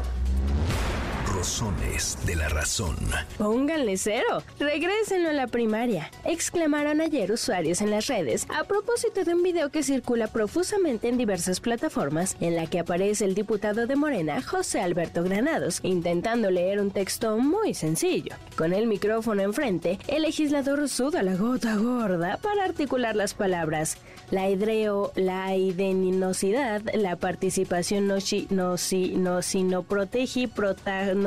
de 1.41 2.37
la 2.37 2.51
razón. 2.51 2.97
Pónganle 3.39 3.97
cero. 3.97 4.43
Regrésenlo 4.59 5.31
a 5.31 5.33
la 5.33 5.47
primaria. 5.47 6.11
Exclamaron 6.25 7.01
ayer 7.01 7.33
usuarios 7.33 7.81
en 7.81 7.91
las 7.91 8.09
redes 8.09 8.47
a 8.51 8.65
propósito 8.65 9.25
de 9.25 9.33
un 9.33 9.43
video 9.43 9.71
que 9.71 9.83
circula 9.83 10.27
profusamente 10.27 11.09
en 11.09 11.17
diversas 11.17 11.61
plataformas 11.61 12.37
en 12.43 12.57
la 12.57 12.67
que 12.67 12.79
aparece 12.79 13.25
el 13.25 13.35
diputado 13.35 13.87
de 13.87 13.97
Morena, 13.97 14.43
José 14.43 14.83
Alberto 14.83 15.25
Granados, 15.25 15.81
intentando 15.83 16.51
leer 16.51 16.79
un 16.79 16.91
texto 16.91 17.39
muy 17.39 17.73
sencillo. 17.73 18.35
Con 18.55 18.75
el 18.75 18.87
micrófono 18.87 19.41
enfrente, 19.41 19.99
el 20.09 20.23
legislador 20.23 20.91
suda 20.91 21.23
la 21.23 21.37
gota 21.37 21.75
gorda 21.77 22.37
para 22.43 22.65
articular 22.65 23.17
las 23.17 23.33
palabras 23.33 23.97
la 24.31 24.49
hidreo, 24.49 25.13
la 25.17 25.57
ideninosidad, 25.57 26.83
la 26.95 27.17
participación 27.17 28.07
no, 28.07 28.17
no, 28.51 28.77
no, 29.17 29.43
sino 29.43 29.83
protegi, 29.83 30.47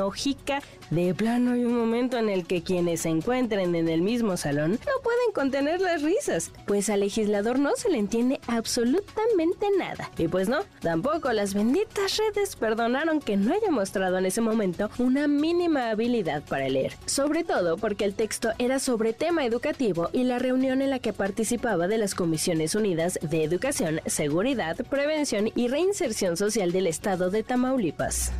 protanógica. 0.04 0.62
De 0.90 1.14
plano 1.14 1.52
hay 1.52 1.64
un 1.64 1.76
momento 1.76 2.18
en 2.18 2.28
el 2.28 2.46
que 2.46 2.62
quienes 2.62 3.00
se 3.00 3.08
encuentren 3.08 3.74
en 3.74 3.88
el 3.88 4.02
mismo 4.02 4.36
salón 4.36 4.72
no 4.72 5.02
pueden 5.02 5.32
contener 5.34 5.80
las 5.80 6.02
risas, 6.02 6.50
pues 6.66 6.90
al 6.90 7.00
legislador 7.00 7.58
no 7.58 7.74
se 7.76 7.90
le 7.90 7.98
entiende 7.98 8.40
absolutamente 8.46 9.66
nada. 9.78 10.10
Y 10.18 10.28
pues 10.28 10.48
no, 10.48 10.60
tampoco 10.80 11.32
las 11.32 11.54
benditas 11.54 12.18
redes 12.18 12.54
perdonaron 12.56 13.20
que 13.20 13.36
no 13.36 13.54
haya 13.54 13.70
mostrado 13.70 14.18
en 14.18 14.26
ese 14.26 14.40
momento 14.40 14.90
una 14.98 15.26
mínima 15.26 15.90
habilidad 15.90 16.42
para 16.42 16.68
leer, 16.68 16.94
sobre 17.06 17.44
todo 17.44 17.76
porque 17.76 18.04
el 18.04 18.14
texto 18.14 18.50
era 18.58 18.78
sobre 18.78 19.14
tema 19.14 19.44
educativo 19.44 20.10
y 20.12 20.24
la 20.24 20.38
reunión 20.38 20.82
en 20.82 20.90
la 20.90 20.98
que 20.98 21.12
participaba 21.12 21.88
de 21.88 21.98
las 21.98 22.14
Comisiones 22.14 22.74
Unidas 22.74 23.18
de 23.22 23.42
Educación, 23.42 24.00
Seguridad, 24.06 24.76
Prevención 24.88 25.50
y 25.54 25.68
Reinserción 25.68 26.36
Social 26.36 26.72
del 26.72 26.86
Estado 26.86 27.30
de 27.30 27.42
Tamaulipas. 27.42 28.32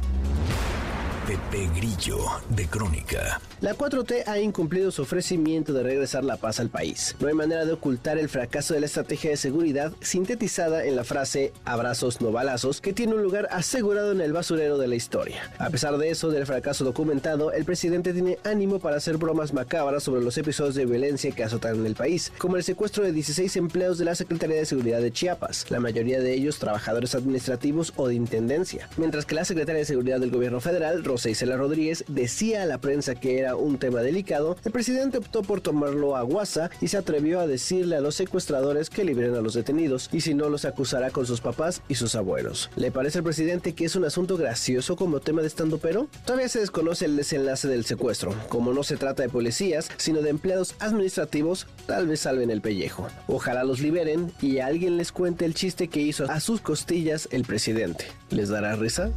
Pepe 1.27 1.71
Grillo, 1.75 2.19
de 2.51 2.67
Crónica. 2.67 3.41
La 3.63 3.75
4T 3.75 4.25
ha 4.27 4.39
incumplido 4.41 4.91
su 4.91 5.01
ofrecimiento 5.01 5.73
de 5.73 5.83
regresar 5.83 6.23
la 6.23 6.37
paz 6.37 6.61
al 6.61 6.69
país. 6.69 7.17
No 7.19 7.29
hay 7.29 7.35
manera 7.35 7.65
de 7.65 7.73
ocultar 7.73 8.19
el 8.19 8.29
fracaso 8.29 8.75
de 8.75 8.81
la 8.81 8.87
estrategia 8.87 9.31
de 9.31 9.39
seguridad 9.39 9.91
sintetizada 10.03 10.85
en 10.85 10.97
la 10.97 11.05
frase 11.05 11.55
abrazos 11.65 12.21
no 12.21 12.31
balazos 12.31 12.83
que 12.83 12.93
tiene 12.93 13.15
un 13.15 13.23
lugar 13.23 13.49
asegurado 13.51 14.13
en 14.13 14.21
el 14.21 14.35
basurero 14.35 14.77
de 14.77 14.87
la 14.87 14.97
historia. 14.97 15.51
A 15.59 15.71
pesar 15.71 15.97
de 15.97 16.11
eso, 16.11 16.29
del 16.29 16.45
fracaso 16.45 16.85
documentado, 16.85 17.53
el 17.53 17.65
presidente 17.65 18.13
tiene 18.13 18.39
ánimo 18.45 18.79
para 18.79 18.97
hacer 18.97 19.17
bromas 19.17 19.55
macabras 19.55 20.03
sobre 20.03 20.21
los 20.21 20.37
episodios 20.37 20.75
de 20.75 20.85
violencia 20.85 21.31
que 21.31 21.45
azotaron 21.45 21.87
el 21.87 21.95
país, 21.95 22.33
como 22.37 22.59
el 22.59 22.65
secuestro 22.65 23.03
de 23.03 23.13
16 23.13 23.57
empleados 23.57 23.97
de 23.97 24.05
la 24.05 24.15
Secretaría 24.15 24.57
de 24.57 24.67
Seguridad 24.67 25.01
de 25.01 25.11
Chiapas, 25.11 25.71
la 25.71 25.81
mayoría 25.81 26.21
de 26.21 26.35
ellos 26.35 26.59
trabajadores 26.59 27.15
administrativos 27.15 27.95
o 27.97 28.09
de 28.09 28.15
intendencia, 28.15 28.91
mientras 28.99 29.25
que 29.25 29.37
la 29.37 29.47
Secretaria 29.47 29.79
de 29.79 29.87
Seguridad 29.87 30.21
del 30.21 30.31
Gobierno 30.31 30.61
Federal, 30.61 31.03
Rosa 31.15 31.31
Isela 31.31 31.57
Rodríguez, 31.57 32.05
decía 32.09 32.65
a 32.65 32.67
la 32.67 32.79
prensa 32.79 33.15
que 33.15 33.39
era 33.39 33.55
un 33.55 33.79
tema 33.79 34.01
delicado, 34.01 34.57
el 34.65 34.73
presidente 34.73 35.19
optó 35.19 35.43
por 35.43 35.61
tomarlo 35.61 36.17
a 36.17 36.23
guasa 36.23 36.71
y 36.81 36.89
se 36.89 36.97
atrevió 36.97 37.39
a 37.39 37.47
decirle 37.47 37.95
a 37.95 38.01
los 38.01 38.17
secuestradores 38.17 38.91
que 38.91 39.05
liberen 39.05 39.37
a 39.37 39.41
los 39.41 39.55
detenidos 39.55 40.11
y 40.11 40.23
si 40.23 40.35
no 40.35 40.49
los 40.49 40.65
acusará 40.65 41.11
con 41.11 41.25
sus 41.25 41.41
papás 41.41 41.83
y 41.89 41.95
sus 41.95 42.17
abuelos. 42.17 42.69
¿Le 42.75 42.91
parece 42.91 43.19
al 43.19 43.25
presidente 43.25 43.75
que 43.75 43.85
es 43.85 43.95
un 43.95 44.05
asunto 44.05 44.37
gracioso 44.37 44.97
como 44.97 45.21
tema 45.21 45.41
de 45.43 45.47
estando 45.47 45.79
pero? 45.79 46.09
Todavía 46.27 46.49
se 46.49 46.59
desconoce 46.59 47.05
el 47.05 47.15
desenlace 47.15 47.69
del 47.69 47.85
secuestro. 47.85 48.35
Como 48.49 48.73
no 48.73 48.83
se 48.83 48.97
trata 48.97 49.23
de 49.23 49.29
policías, 49.29 49.93
sino 49.99 50.21
de 50.21 50.31
empleados 50.31 50.75
administrativos, 50.81 51.69
tal 51.87 52.09
vez 52.09 52.19
salven 52.19 52.51
el 52.51 52.61
pellejo. 52.61 53.07
Ojalá 53.29 53.63
los 53.63 53.79
liberen 53.79 54.33
y 54.43 54.59
alguien 54.59 54.97
les 54.97 55.13
cuente 55.13 55.45
el 55.45 55.55
chiste 55.55 55.87
que 55.87 56.01
hizo 56.01 56.29
a 56.29 56.41
sus 56.41 56.61
costillas 56.61 57.29
el 57.31 57.45
presidente. 57.45 58.07
¿Les 58.31 58.49
dará 58.49 58.75
risa? 58.75 59.13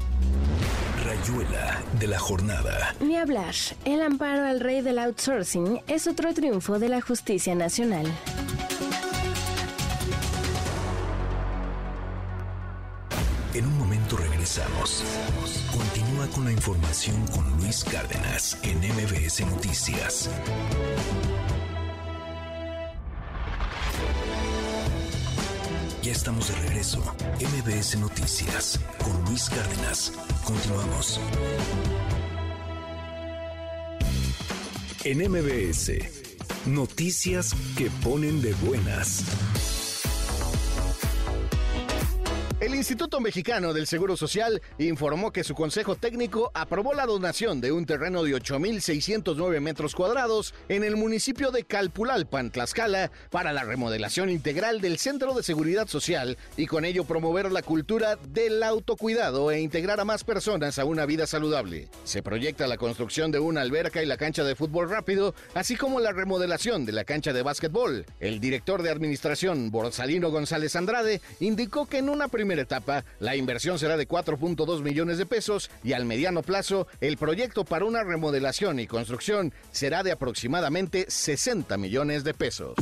Rayuela 1.08 1.87
de 2.00 2.08
la 2.08 2.20
jornada. 2.20 2.96
Ni 3.00 3.18
hablar. 3.18 3.56
El 3.86 4.02
amparo 4.02 4.46
al 4.46 4.60
rey 4.60 4.82
del 4.82 5.00
outsourcing 5.00 5.82
es 5.88 6.08
otro 6.08 6.34
triunfo 6.34 6.80
de 6.80 6.90
la 6.90 7.02
justicia 7.02 7.56
nacional. 7.56 8.06
En 13.54 13.66
un 13.66 13.78
momento 13.78 14.18
regresamos. 14.18 15.04
Continúa 15.72 16.28
con 16.28 16.46
la 16.46 16.52
información 16.52 17.26
con 17.28 17.50
Luis 17.58 17.84
Cárdenas 17.84 18.58
en 18.64 18.78
MBS 18.78 19.42
Noticias. 19.48 20.30
Ya 26.08 26.14
estamos 26.14 26.48
de 26.48 26.56
regreso. 26.70 27.04
MBS 27.42 27.98
Noticias 28.00 28.80
con 29.04 29.26
Luis 29.26 29.50
Cárdenas. 29.50 30.14
Continuamos. 30.46 31.20
En 35.04 35.18
MBS, 35.30 35.92
noticias 36.66 37.54
que 37.76 37.90
ponen 38.02 38.42
de 38.42 38.54
buenas. 38.54 39.26
Instituto 42.78 43.20
Mexicano 43.20 43.74
del 43.74 43.88
Seguro 43.88 44.16
Social 44.16 44.62
informó 44.78 45.32
que 45.32 45.44
su 45.44 45.56
Consejo 45.56 45.96
Técnico 45.96 46.52
aprobó 46.54 46.94
la 46.94 47.08
donación 47.08 47.60
de 47.60 47.72
un 47.72 47.88
terreno 47.88 48.22
de 48.22 48.36
8.609 48.36 49.60
metros 49.60 49.96
cuadrados 49.96 50.54
en 50.70 50.84
el 50.84 50.96
municipio 50.96 51.50
de 51.50 51.64
Calpulalpan, 51.64 52.52
Tlaxcala, 52.52 53.10
para 53.32 53.52
la 53.52 53.64
remodelación 53.64 54.30
integral 54.30 54.80
del 54.80 55.00
Centro 55.00 55.34
de 55.34 55.42
Seguridad 55.42 55.88
Social 55.88 56.38
y 56.56 56.68
con 56.68 56.86
ello 56.86 57.04
promover 57.04 57.52
la 57.52 57.64
cultura 57.64 58.16
del 58.16 58.62
autocuidado 58.62 59.50
e 59.50 59.60
integrar 59.60 60.00
a 60.00 60.06
más 60.06 60.24
personas 60.24 60.78
a 60.78 60.86
una 60.86 61.08
vida 61.08 61.26
saludable. 61.26 61.90
Se 62.04 62.22
proyecta 62.22 62.68
la 62.68 62.78
construcción 62.78 63.32
de 63.32 63.40
una 63.40 63.62
alberca 63.62 64.04
y 64.04 64.06
la 64.06 64.18
cancha 64.18 64.44
de 64.44 64.56
fútbol 64.56 64.88
rápido, 64.88 65.34
así 65.56 65.78
como 65.78 66.00
la 66.00 66.12
remodelación 66.12 66.86
de 66.86 66.92
la 66.92 67.06
cancha 67.06 67.34
de 67.34 67.42
básquetbol. 67.42 68.06
El 68.20 68.40
director 68.40 68.84
de 68.84 68.92
administración, 68.92 69.72
Borsalino 69.72 70.30
González 70.30 70.76
Andrade, 70.76 71.22
indicó 71.40 71.88
que 71.88 71.98
en 71.98 72.10
una 72.10 72.28
primera 72.28 72.67
etapa, 72.68 73.06
la 73.20 73.36
inversión 73.36 73.80
será 73.80 73.98
de 73.98 74.08
4.2 74.08 74.82
millones 74.82 75.18
de 75.18 75.26
pesos 75.26 75.72
y 75.84 75.94
al 75.94 76.06
mediano 76.06 76.44
plazo, 76.44 76.88
el 77.00 77.18
proyecto 77.18 77.64
para 77.64 77.86
una 77.86 78.04
remodelación 78.04 78.80
y 78.80 78.88
construcción 78.88 79.54
será 79.72 80.04
de 80.04 80.12
aproximadamente 80.12 81.06
60 81.08 81.78
millones 81.78 82.24
de 82.24 82.34
pesos. 82.34 82.76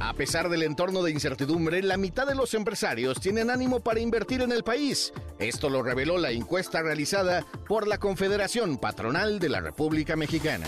A 0.00 0.12
pesar 0.14 0.50
del 0.50 0.64
entorno 0.64 1.02
de 1.02 1.12
incertidumbre, 1.12 1.82
la 1.82 1.96
mitad 1.96 2.26
de 2.26 2.34
los 2.34 2.52
empresarios 2.52 3.20
tienen 3.20 3.48
ánimo 3.48 3.80
para 3.80 4.00
invertir 4.00 4.42
en 4.42 4.52
el 4.52 4.62
país. 4.64 5.14
Esto 5.38 5.70
lo 5.70 5.82
reveló 5.82 6.18
la 6.18 6.30
encuesta 6.30 6.82
realizada 6.82 7.46
por 7.66 7.88
la 7.88 7.96
Confederación 7.96 8.76
Patronal 8.76 9.38
de 9.38 9.48
la 9.48 9.60
República 9.60 10.16
Mexicana. 10.16 10.66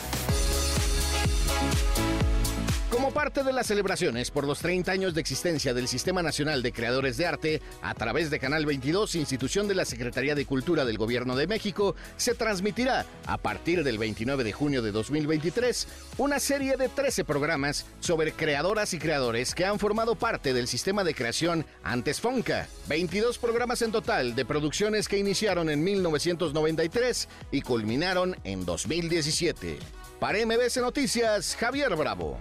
Como 2.92 3.10
parte 3.10 3.42
de 3.42 3.54
las 3.54 3.68
celebraciones 3.68 4.30
por 4.30 4.46
los 4.46 4.58
30 4.58 4.92
años 4.92 5.14
de 5.14 5.22
existencia 5.22 5.72
del 5.72 5.88
Sistema 5.88 6.22
Nacional 6.22 6.62
de 6.62 6.72
Creadores 6.72 7.16
de 7.16 7.24
Arte, 7.24 7.62
a 7.80 7.94
través 7.94 8.28
de 8.28 8.38
Canal 8.38 8.66
22, 8.66 9.14
institución 9.14 9.66
de 9.66 9.74
la 9.74 9.86
Secretaría 9.86 10.34
de 10.34 10.44
Cultura 10.44 10.84
del 10.84 10.98
Gobierno 10.98 11.34
de 11.34 11.46
México, 11.46 11.96
se 12.18 12.34
transmitirá 12.34 13.06
a 13.24 13.38
partir 13.38 13.82
del 13.82 13.96
29 13.96 14.44
de 14.44 14.52
junio 14.52 14.82
de 14.82 14.92
2023 14.92 15.88
una 16.18 16.38
serie 16.38 16.76
de 16.76 16.90
13 16.90 17.24
programas 17.24 17.86
sobre 18.00 18.32
creadoras 18.32 18.92
y 18.92 18.98
creadores 18.98 19.54
que 19.54 19.64
han 19.64 19.78
formado 19.78 20.14
parte 20.14 20.52
del 20.52 20.68
sistema 20.68 21.02
de 21.02 21.14
creación 21.14 21.64
antes 21.82 22.20
Fonca. 22.20 22.68
22 22.88 23.38
programas 23.38 23.80
en 23.80 23.92
total 23.92 24.34
de 24.34 24.44
producciones 24.44 25.08
que 25.08 25.16
iniciaron 25.16 25.70
en 25.70 25.82
1993 25.82 27.26
y 27.52 27.62
culminaron 27.62 28.36
en 28.44 28.66
2017. 28.66 30.01
Para 30.22 30.38
MBC 30.46 30.80
Noticias, 30.80 31.56
Javier 31.58 31.96
Bravo. 31.96 32.38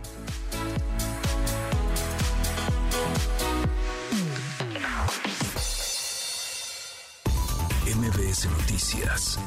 MBS 7.88 8.46
Noticias 8.52 9.40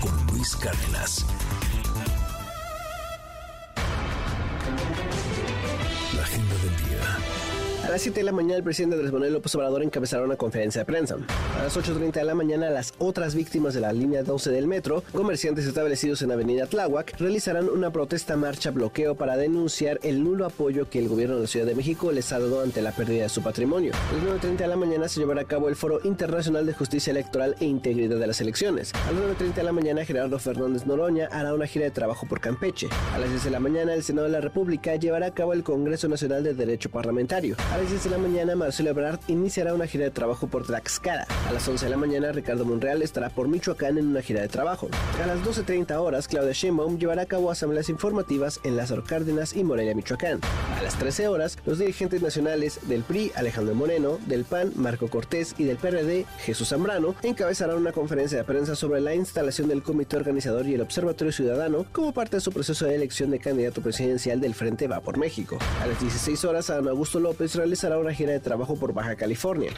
con 0.00 0.26
Luis 0.28 0.56
Cárdenas. 0.56 1.26
La 6.16 6.22
agenda 6.22 6.54
del 6.54 6.76
día. 6.78 7.37
A 7.88 7.92
las 7.92 8.02
7 8.02 8.20
de 8.20 8.24
la 8.24 8.32
mañana, 8.32 8.56
el 8.56 8.62
presidente 8.62 8.96
Andrés 8.96 9.14
Manuel 9.14 9.32
López 9.32 9.54
Obrador 9.54 9.82
encabezará 9.82 10.22
una 10.22 10.36
conferencia 10.36 10.82
de 10.82 10.84
prensa. 10.84 11.16
A 11.58 11.62
las 11.62 11.74
8.30 11.74 12.12
de 12.12 12.24
la 12.24 12.34
mañana, 12.34 12.68
las 12.68 12.92
otras 12.98 13.34
víctimas 13.34 13.72
de 13.72 13.80
la 13.80 13.94
línea 13.94 14.22
12 14.22 14.50
del 14.50 14.66
metro, 14.66 15.02
comerciantes 15.14 15.64
establecidos 15.64 16.20
en 16.20 16.30
Avenida 16.30 16.66
Tláhuac, 16.66 17.18
realizarán 17.18 17.66
una 17.66 17.90
protesta 17.90 18.36
marcha 18.36 18.72
bloqueo 18.72 19.14
para 19.14 19.38
denunciar 19.38 20.00
el 20.02 20.22
nulo 20.22 20.44
apoyo 20.44 20.90
que 20.90 20.98
el 20.98 21.08
gobierno 21.08 21.36
de 21.36 21.40
la 21.40 21.46
Ciudad 21.46 21.64
de 21.64 21.74
México 21.74 22.12
les 22.12 22.30
ha 22.30 22.38
dado 22.38 22.60
ante 22.60 22.82
la 22.82 22.92
pérdida 22.92 23.22
de 23.22 23.30
su 23.30 23.42
patrimonio. 23.42 23.94
A 23.94 24.12
las 24.12 24.42
9.30 24.42 24.56
de 24.58 24.68
la 24.68 24.76
mañana 24.76 25.08
se 25.08 25.20
llevará 25.20 25.40
a 25.40 25.46
cabo 25.46 25.70
el 25.70 25.76
Foro 25.76 26.00
Internacional 26.04 26.66
de 26.66 26.74
Justicia 26.74 27.10
Electoral 27.12 27.56
e 27.58 27.64
Integridad 27.64 28.18
de 28.18 28.26
las 28.26 28.42
Elecciones. 28.42 28.92
A 28.94 29.12
las 29.12 29.22
9.30 29.22 29.54
de 29.54 29.62
la 29.62 29.72
mañana, 29.72 30.04
Gerardo 30.04 30.38
Fernández 30.38 30.84
Noroña 30.84 31.28
hará 31.32 31.54
una 31.54 31.66
gira 31.66 31.86
de 31.86 31.90
trabajo 31.90 32.26
por 32.26 32.40
Campeche. 32.40 32.90
A 33.14 33.18
las 33.18 33.30
10 33.30 33.44
de 33.44 33.50
la 33.50 33.60
mañana, 33.60 33.94
el 33.94 34.02
Senado 34.02 34.26
de 34.26 34.32
la 34.34 34.42
República 34.42 34.94
llevará 34.96 35.28
a 35.28 35.32
cabo 35.32 35.54
el 35.54 35.62
Congreso 35.62 36.06
Nacional 36.06 36.44
de 36.44 36.52
Derecho 36.52 36.90
Parlamentario. 36.90 37.56
Las 37.82 37.90
10 37.90 38.04
de 38.04 38.10
la 38.10 38.18
mañana, 38.18 38.56
Marcelo 38.56 38.90
Ebrard 38.90 39.20
iniciará 39.28 39.72
una 39.72 39.86
gira 39.86 40.02
de 40.02 40.10
trabajo 40.10 40.48
por 40.48 40.66
Tlaxcala. 40.66 41.28
A 41.48 41.52
las 41.52 41.68
11 41.68 41.84
de 41.84 41.90
la 41.90 41.96
mañana, 41.96 42.32
Ricardo 42.32 42.64
Monreal 42.64 43.02
estará 43.02 43.30
por 43.30 43.46
Michoacán 43.46 43.98
en 43.98 44.08
una 44.08 44.20
gira 44.20 44.40
de 44.40 44.48
trabajo. 44.48 44.88
A 45.22 45.26
las 45.26 45.38
12.30 45.44 45.96
horas, 45.96 46.26
Claudia 46.26 46.52
Sheinbaum 46.52 46.98
llevará 46.98 47.22
a 47.22 47.26
cabo 47.26 47.52
asambleas 47.52 47.88
informativas 47.88 48.58
en 48.64 48.76
Lázaro 48.76 49.04
Cárdenas 49.04 49.54
y 49.54 49.62
Morelia, 49.62 49.94
Michoacán. 49.94 50.40
A 50.76 50.82
las 50.82 50.98
13 50.98 51.28
horas, 51.28 51.56
los 51.66 51.78
dirigentes 51.78 52.20
nacionales 52.20 52.80
del 52.88 53.04
PRI, 53.04 53.30
Alejandro 53.36 53.76
Moreno, 53.76 54.18
del 54.26 54.44
PAN, 54.44 54.72
Marco 54.74 55.08
Cortés 55.08 55.54
y 55.56 55.62
del 55.62 55.76
PRD, 55.76 56.26
Jesús 56.40 56.70
Zambrano, 56.70 57.14
encabezarán 57.22 57.76
una 57.76 57.92
conferencia 57.92 58.38
de 58.38 58.44
prensa 58.44 58.74
sobre 58.74 59.00
la 59.00 59.14
instalación 59.14 59.68
del 59.68 59.84
comité 59.84 60.16
organizador 60.16 60.66
y 60.66 60.74
el 60.74 60.80
observatorio 60.80 61.32
ciudadano 61.32 61.86
como 61.92 62.12
parte 62.12 62.38
de 62.38 62.40
su 62.40 62.50
proceso 62.50 62.86
de 62.86 62.96
elección 62.96 63.30
de 63.30 63.38
candidato 63.38 63.82
presidencial 63.82 64.40
del 64.40 64.54
Frente 64.54 64.88
Va 64.88 65.00
por 65.00 65.16
México. 65.16 65.58
A 65.80 65.86
las 65.86 66.00
16 66.00 66.44
horas, 66.44 66.70
Ana 66.70 66.90
Augusto 66.90 67.20
López 67.20 67.54
realizará 67.68 67.98
una 67.98 68.14
gira 68.14 68.32
de 68.32 68.40
trabajo 68.40 68.76
por 68.76 68.94
Baja 68.94 69.14
California. 69.14 69.70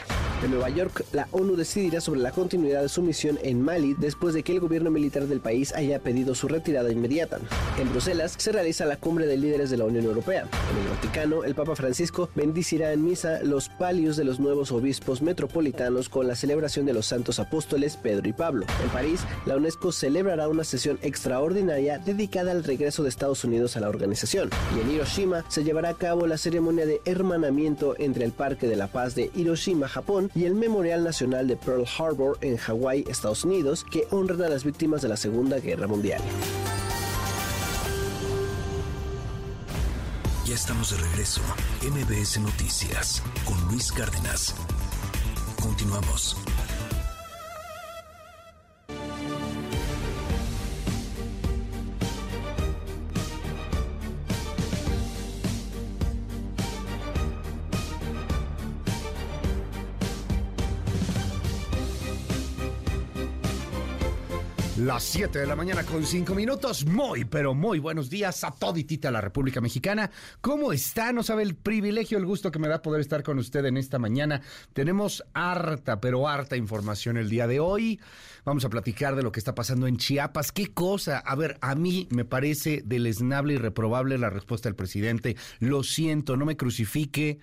En 0.44 0.52
Nueva 0.52 0.70
York, 0.70 1.04
la 1.12 1.26
ONU 1.32 1.56
decidirá 1.56 2.00
sobre 2.00 2.20
la 2.20 2.30
continuidad 2.30 2.82
de 2.82 2.88
su 2.88 3.02
misión 3.02 3.36
en 3.42 3.60
Mali 3.60 3.94
después 3.98 4.32
de 4.32 4.44
que 4.44 4.52
el 4.52 4.60
gobierno 4.60 4.92
militar 4.92 5.26
del 5.26 5.40
país 5.40 5.74
haya 5.74 5.98
pedido 5.98 6.36
su 6.36 6.46
retirada 6.46 6.92
inmediata. 6.92 7.40
En 7.80 7.90
Bruselas 7.90 8.36
se 8.38 8.52
realiza 8.52 8.86
la 8.86 8.96
cumbre 8.96 9.26
de 9.26 9.36
líderes 9.36 9.70
de 9.70 9.76
la 9.76 9.86
Unión 9.86 10.04
Europea. 10.04 10.42
En 10.42 10.82
el 10.82 10.88
Vaticano, 10.88 11.42
el 11.42 11.56
Papa 11.56 11.74
Francisco 11.74 12.30
bendicirá 12.36 12.92
en 12.92 13.04
misa 13.04 13.42
los 13.42 13.68
palios 13.68 14.16
de 14.16 14.22
los 14.22 14.38
nuevos 14.38 14.70
obispos 14.70 15.20
metropolitanos 15.20 16.08
con 16.08 16.28
la 16.28 16.36
celebración 16.36 16.86
de 16.86 16.94
los 16.94 17.06
santos 17.06 17.40
apóstoles 17.40 17.96
Pedro 17.96 18.28
y 18.28 18.32
Pablo. 18.32 18.66
En 18.84 18.90
París, 18.90 19.20
la 19.46 19.56
UNESCO 19.56 19.90
celebrará 19.90 20.48
una 20.48 20.62
sesión 20.62 21.00
extraordinaria 21.02 21.98
dedicada 21.98 22.52
al 22.52 22.62
regreso 22.62 23.02
de 23.02 23.08
Estados 23.08 23.42
Unidos 23.42 23.76
a 23.76 23.80
la 23.80 23.88
organización. 23.88 24.48
Y 24.76 24.80
en 24.80 24.92
Hiroshima 24.92 25.44
se 25.48 25.64
llevará 25.64 25.88
a 25.88 25.94
cabo 25.94 26.28
la 26.28 26.38
ceremonia 26.38 26.86
de 26.86 27.00
hermanamiento 27.04 27.79
entre 27.98 28.24
el 28.24 28.32
Parque 28.32 28.66
de 28.66 28.76
la 28.76 28.88
Paz 28.88 29.14
de 29.14 29.30
Hiroshima, 29.34 29.88
Japón, 29.88 30.30
y 30.34 30.44
el 30.44 30.54
Memorial 30.54 31.02
Nacional 31.02 31.48
de 31.48 31.56
Pearl 31.56 31.86
Harbor 31.98 32.38
en 32.40 32.56
Hawái, 32.56 33.04
Estados 33.08 33.44
Unidos, 33.44 33.84
que 33.90 34.06
honran 34.10 34.42
a 34.42 34.48
las 34.48 34.64
víctimas 34.64 35.02
de 35.02 35.08
la 35.08 35.16
Segunda 35.16 35.58
Guerra 35.58 35.86
Mundial. 35.86 36.20
Ya 40.46 40.54
estamos 40.54 40.90
de 40.90 40.96
regreso. 40.96 41.40
MBS 41.82 42.40
Noticias 42.40 43.22
con 43.44 43.56
Luis 43.68 43.92
Cárdenas. 43.92 44.54
Continuamos. 45.62 46.36
Las 64.80 65.02
7 65.02 65.38
de 65.38 65.46
la 65.46 65.56
mañana 65.56 65.84
con 65.84 66.06
5 66.06 66.34
minutos. 66.34 66.86
Muy, 66.86 67.26
pero 67.26 67.52
muy 67.52 67.78
buenos 67.78 68.08
días 68.08 68.44
a 68.44 68.50
toditita 68.50 69.10
la 69.10 69.20
República 69.20 69.60
Mexicana. 69.60 70.10
¿Cómo 70.40 70.72
está? 70.72 71.12
No 71.12 71.22
sabe 71.22 71.42
el 71.42 71.54
privilegio, 71.54 72.16
el 72.16 72.24
gusto 72.24 72.50
que 72.50 72.58
me 72.58 72.66
da 72.66 72.80
poder 72.80 73.02
estar 73.02 73.22
con 73.22 73.38
usted 73.38 73.62
en 73.66 73.76
esta 73.76 73.98
mañana. 73.98 74.40
Tenemos 74.72 75.22
harta, 75.34 76.00
pero 76.00 76.26
harta 76.28 76.56
información 76.56 77.18
el 77.18 77.28
día 77.28 77.46
de 77.46 77.60
hoy. 77.60 78.00
Vamos 78.46 78.64
a 78.64 78.70
platicar 78.70 79.16
de 79.16 79.22
lo 79.22 79.32
que 79.32 79.40
está 79.40 79.54
pasando 79.54 79.86
en 79.86 79.98
Chiapas. 79.98 80.50
¿Qué 80.50 80.72
cosa? 80.72 81.18
A 81.18 81.34
ver, 81.34 81.58
a 81.60 81.74
mí 81.74 82.08
me 82.10 82.24
parece 82.24 82.82
deleznable 82.82 83.54
y 83.54 83.58
reprobable 83.58 84.16
la 84.16 84.30
respuesta 84.30 84.70
del 84.70 84.76
presidente. 84.76 85.36
Lo 85.58 85.82
siento, 85.82 86.38
no 86.38 86.46
me 86.46 86.56
crucifique. 86.56 87.38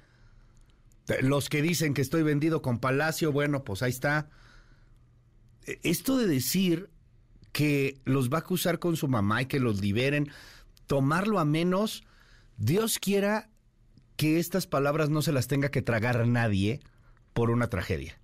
Los 1.21 1.49
que 1.49 1.61
dicen 1.61 1.93
que 1.93 2.01
estoy 2.01 2.23
vendido 2.23 2.63
con 2.63 2.79
Palacio, 2.79 3.31
bueno, 3.31 3.63
pues 3.63 3.83
ahí 3.83 3.91
está. 3.91 4.27
Esto 5.83 6.17
de 6.17 6.25
decir 6.25 6.89
que 7.52 8.00
los 8.06 8.30
va 8.30 8.38
a 8.38 8.41
acusar 8.41 8.80
con 8.80 8.95
su 8.95 9.08
mamá 9.08 9.41
y 9.41 9.45
que 9.45 9.60
los 9.60 9.82
liberen, 9.82 10.30
tomarlo 10.86 11.39
a 11.39 11.45
menos, 11.45 12.04
Dios 12.58 13.00
quiera 13.00 13.50
que 14.16 14.39
estas 14.39 14.68
palabras 14.68 15.10
no 15.10 15.22
se 15.22 15.32
las 15.32 15.48
tenga 15.48 15.70
que 15.70 15.82
tragar 15.82 16.28
nadie 16.28 16.82
por 17.34 17.52
una 17.52 17.70
tragedia. 17.70 18.20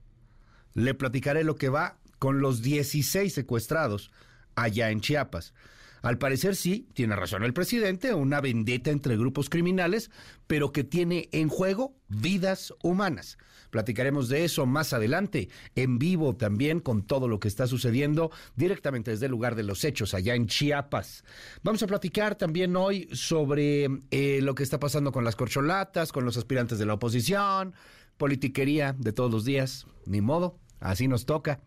Le 0.73 0.93
platicaré 0.93 1.43
lo 1.43 1.55
que 1.55 1.69
va 1.69 1.99
con 2.17 2.39
los 2.39 2.61
16 2.61 3.31
secuestrados 3.31 4.11
allá 4.55 4.89
en 4.89 5.01
Chiapas. 5.01 5.53
Al 6.01 6.17
parecer 6.17 6.55
sí, 6.55 6.89
tiene 6.93 7.15
razón 7.15 7.43
el 7.43 7.53
presidente, 7.53 8.13
una 8.13 8.41
vendetta 8.41 8.91
entre 8.91 9.15
grupos 9.15 9.49
criminales, 9.49 10.11
pero 10.47 10.71
que 10.71 10.83
tiene 10.83 11.29
en 11.31 11.47
juego 11.47 11.95
vidas 12.09 12.73
humanas. 12.83 13.37
Platicaremos 13.73 14.29
de 14.29 14.45
eso 14.45 14.67
más 14.67 14.93
adelante, 14.93 15.49
en 15.73 15.97
vivo 15.97 16.35
también, 16.35 16.79
con 16.79 17.01
todo 17.01 17.27
lo 17.27 17.39
que 17.39 17.47
está 17.47 17.65
sucediendo 17.65 18.29
directamente 18.55 19.09
desde 19.09 19.25
el 19.25 19.31
lugar 19.31 19.55
de 19.55 19.63
los 19.63 19.83
hechos, 19.83 20.13
allá 20.13 20.35
en 20.35 20.45
Chiapas. 20.45 21.23
Vamos 21.63 21.81
a 21.81 21.87
platicar 21.87 22.35
también 22.35 22.75
hoy 22.75 23.09
sobre 23.13 23.89
eh, 24.11 24.41
lo 24.43 24.53
que 24.53 24.61
está 24.61 24.79
pasando 24.79 25.11
con 25.11 25.23
las 25.23 25.35
corcholatas, 25.35 26.11
con 26.11 26.23
los 26.23 26.37
aspirantes 26.37 26.77
de 26.77 26.85
la 26.85 26.93
oposición, 26.93 27.73
politiquería 28.17 28.93
de 28.95 29.11
todos 29.11 29.31
los 29.31 29.43
días, 29.43 29.87
ni 30.05 30.21
modo. 30.21 30.59
Así 30.79 31.07
nos 31.07 31.25
toca. 31.25 31.59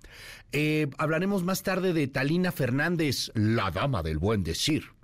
Eh, 0.53 0.89
hablaremos 0.99 1.43
más 1.43 1.65
tarde 1.65 1.93
de 1.93 2.07
Talina 2.07 2.53
Fernández, 2.53 3.33
la 3.35 3.73
dama 3.73 4.05
del 4.05 4.19
buen 4.19 4.45
decir. 4.45 4.96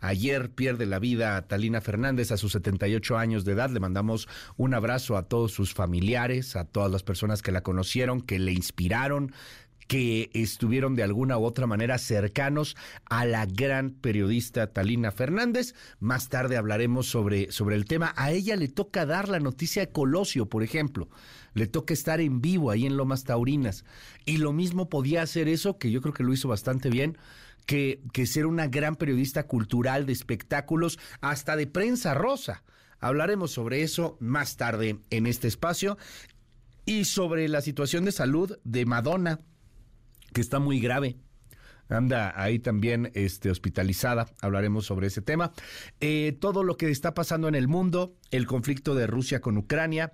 Ayer 0.00 0.50
pierde 0.50 0.86
la 0.86 0.98
vida 0.98 1.40
Talina 1.46 1.80
Fernández 1.80 2.32
a 2.32 2.36
sus 2.36 2.52
78 2.52 3.18
años 3.18 3.44
de 3.44 3.52
edad. 3.52 3.70
Le 3.70 3.80
mandamos 3.80 4.28
un 4.56 4.74
abrazo 4.74 5.16
a 5.16 5.24
todos 5.24 5.52
sus 5.52 5.74
familiares, 5.74 6.56
a 6.56 6.64
todas 6.64 6.90
las 6.90 7.02
personas 7.02 7.42
que 7.42 7.52
la 7.52 7.62
conocieron, 7.62 8.22
que 8.22 8.38
le 8.38 8.52
inspiraron, 8.52 9.32
que 9.86 10.30
estuvieron 10.34 10.94
de 10.94 11.02
alguna 11.02 11.36
u 11.36 11.44
otra 11.44 11.66
manera 11.66 11.98
cercanos 11.98 12.76
a 13.06 13.24
la 13.24 13.44
gran 13.44 13.90
periodista 13.90 14.68
Talina 14.68 15.10
Fernández. 15.10 15.74
Más 15.98 16.28
tarde 16.28 16.56
hablaremos 16.56 17.06
sobre, 17.06 17.50
sobre 17.50 17.76
el 17.76 17.84
tema. 17.84 18.14
A 18.16 18.30
ella 18.30 18.56
le 18.56 18.68
toca 18.68 19.04
dar 19.04 19.28
la 19.28 19.40
noticia 19.40 19.84
de 19.84 19.92
Colosio, 19.92 20.46
por 20.46 20.62
ejemplo 20.62 21.08
le 21.54 21.66
toca 21.66 21.94
estar 21.94 22.20
en 22.20 22.40
vivo 22.40 22.70
ahí 22.70 22.86
en 22.86 22.96
Lomas 22.96 23.24
Taurinas. 23.24 23.84
Y 24.24 24.38
lo 24.38 24.52
mismo 24.52 24.88
podía 24.88 25.22
hacer 25.22 25.48
eso, 25.48 25.78
que 25.78 25.90
yo 25.90 26.00
creo 26.00 26.14
que 26.14 26.22
lo 26.22 26.32
hizo 26.32 26.48
bastante 26.48 26.90
bien, 26.90 27.18
que, 27.70 28.02
que 28.12 28.26
ser 28.26 28.46
una 28.46 28.66
gran 28.66 28.96
periodista 28.96 29.46
cultural 29.46 30.04
de 30.04 30.12
espectáculos, 30.12 30.98
hasta 31.20 31.54
de 31.54 31.68
prensa 31.68 32.14
rosa. 32.14 32.64
Hablaremos 32.98 33.52
sobre 33.52 33.84
eso 33.84 34.16
más 34.18 34.56
tarde 34.56 34.98
en 35.10 35.28
este 35.28 35.46
espacio 35.46 35.96
y 36.84 37.04
sobre 37.04 37.48
la 37.48 37.60
situación 37.60 38.04
de 38.04 38.10
salud 38.10 38.58
de 38.64 38.86
Madonna, 38.86 39.38
que 40.32 40.40
está 40.40 40.58
muy 40.58 40.80
grave 40.80 41.16
anda 41.88 42.32
ahí 42.40 42.60
también 42.60 43.10
este, 43.14 43.50
hospitalizada. 43.50 44.28
Hablaremos 44.40 44.86
sobre 44.86 45.08
ese 45.08 45.22
tema. 45.22 45.52
Eh, 46.00 46.36
todo 46.40 46.62
lo 46.62 46.76
que 46.76 46.88
está 46.88 47.14
pasando 47.14 47.48
en 47.48 47.56
el 47.56 47.66
mundo, 47.66 48.14
el 48.30 48.46
conflicto 48.46 48.94
de 48.94 49.08
Rusia 49.08 49.40
con 49.40 49.56
Ucrania, 49.56 50.12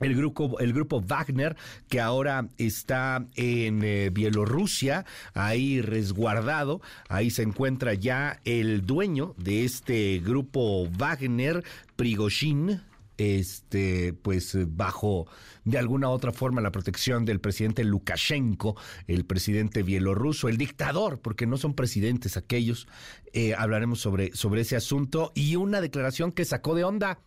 el 0.00 0.16
grupo, 0.16 0.58
el 0.60 0.72
grupo 0.72 1.00
Wagner, 1.00 1.56
que 1.88 2.00
ahora 2.00 2.48
está 2.58 3.26
en 3.34 3.82
eh, 3.82 4.10
Bielorrusia, 4.10 5.04
ahí 5.34 5.80
resguardado, 5.80 6.80
ahí 7.08 7.30
se 7.30 7.42
encuentra 7.42 7.94
ya 7.94 8.40
el 8.44 8.86
dueño 8.86 9.34
de 9.36 9.64
este 9.64 10.20
grupo 10.24 10.88
Wagner, 10.96 11.64
Prigozhin, 11.96 12.80
este, 13.20 14.14
pues 14.14 14.56
bajo 14.76 15.26
de 15.64 15.76
alguna 15.76 16.08
otra 16.08 16.32
forma 16.32 16.62
la 16.62 16.72
protección 16.72 17.26
del 17.26 17.38
presidente 17.38 17.84
Lukashenko, 17.84 18.76
el 19.06 19.26
presidente 19.26 19.82
bielorruso, 19.82 20.48
el 20.48 20.56
dictador, 20.56 21.20
porque 21.20 21.46
no 21.46 21.58
son 21.58 21.74
presidentes 21.74 22.38
aquellos. 22.38 22.88
Eh, 23.34 23.54
hablaremos 23.54 24.00
sobre, 24.00 24.34
sobre 24.34 24.62
ese 24.62 24.76
asunto 24.76 25.32
y 25.34 25.56
una 25.56 25.82
declaración 25.82 26.32
que 26.32 26.46
sacó 26.46 26.74
de 26.74 26.84
onda 26.84 27.18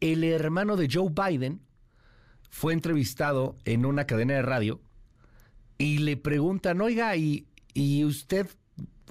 el 0.00 0.24
hermano 0.24 0.76
de 0.76 0.88
Joe 0.92 1.10
Biden, 1.10 1.60
fue 2.50 2.72
entrevistado 2.72 3.56
en 3.64 3.86
una 3.86 4.06
cadena 4.06 4.34
de 4.34 4.42
radio 4.42 4.80
y 5.78 5.98
le 5.98 6.16
preguntan, 6.16 6.80
oiga, 6.80 7.14
¿y, 7.16 7.46
y 7.74 8.04
usted 8.04 8.48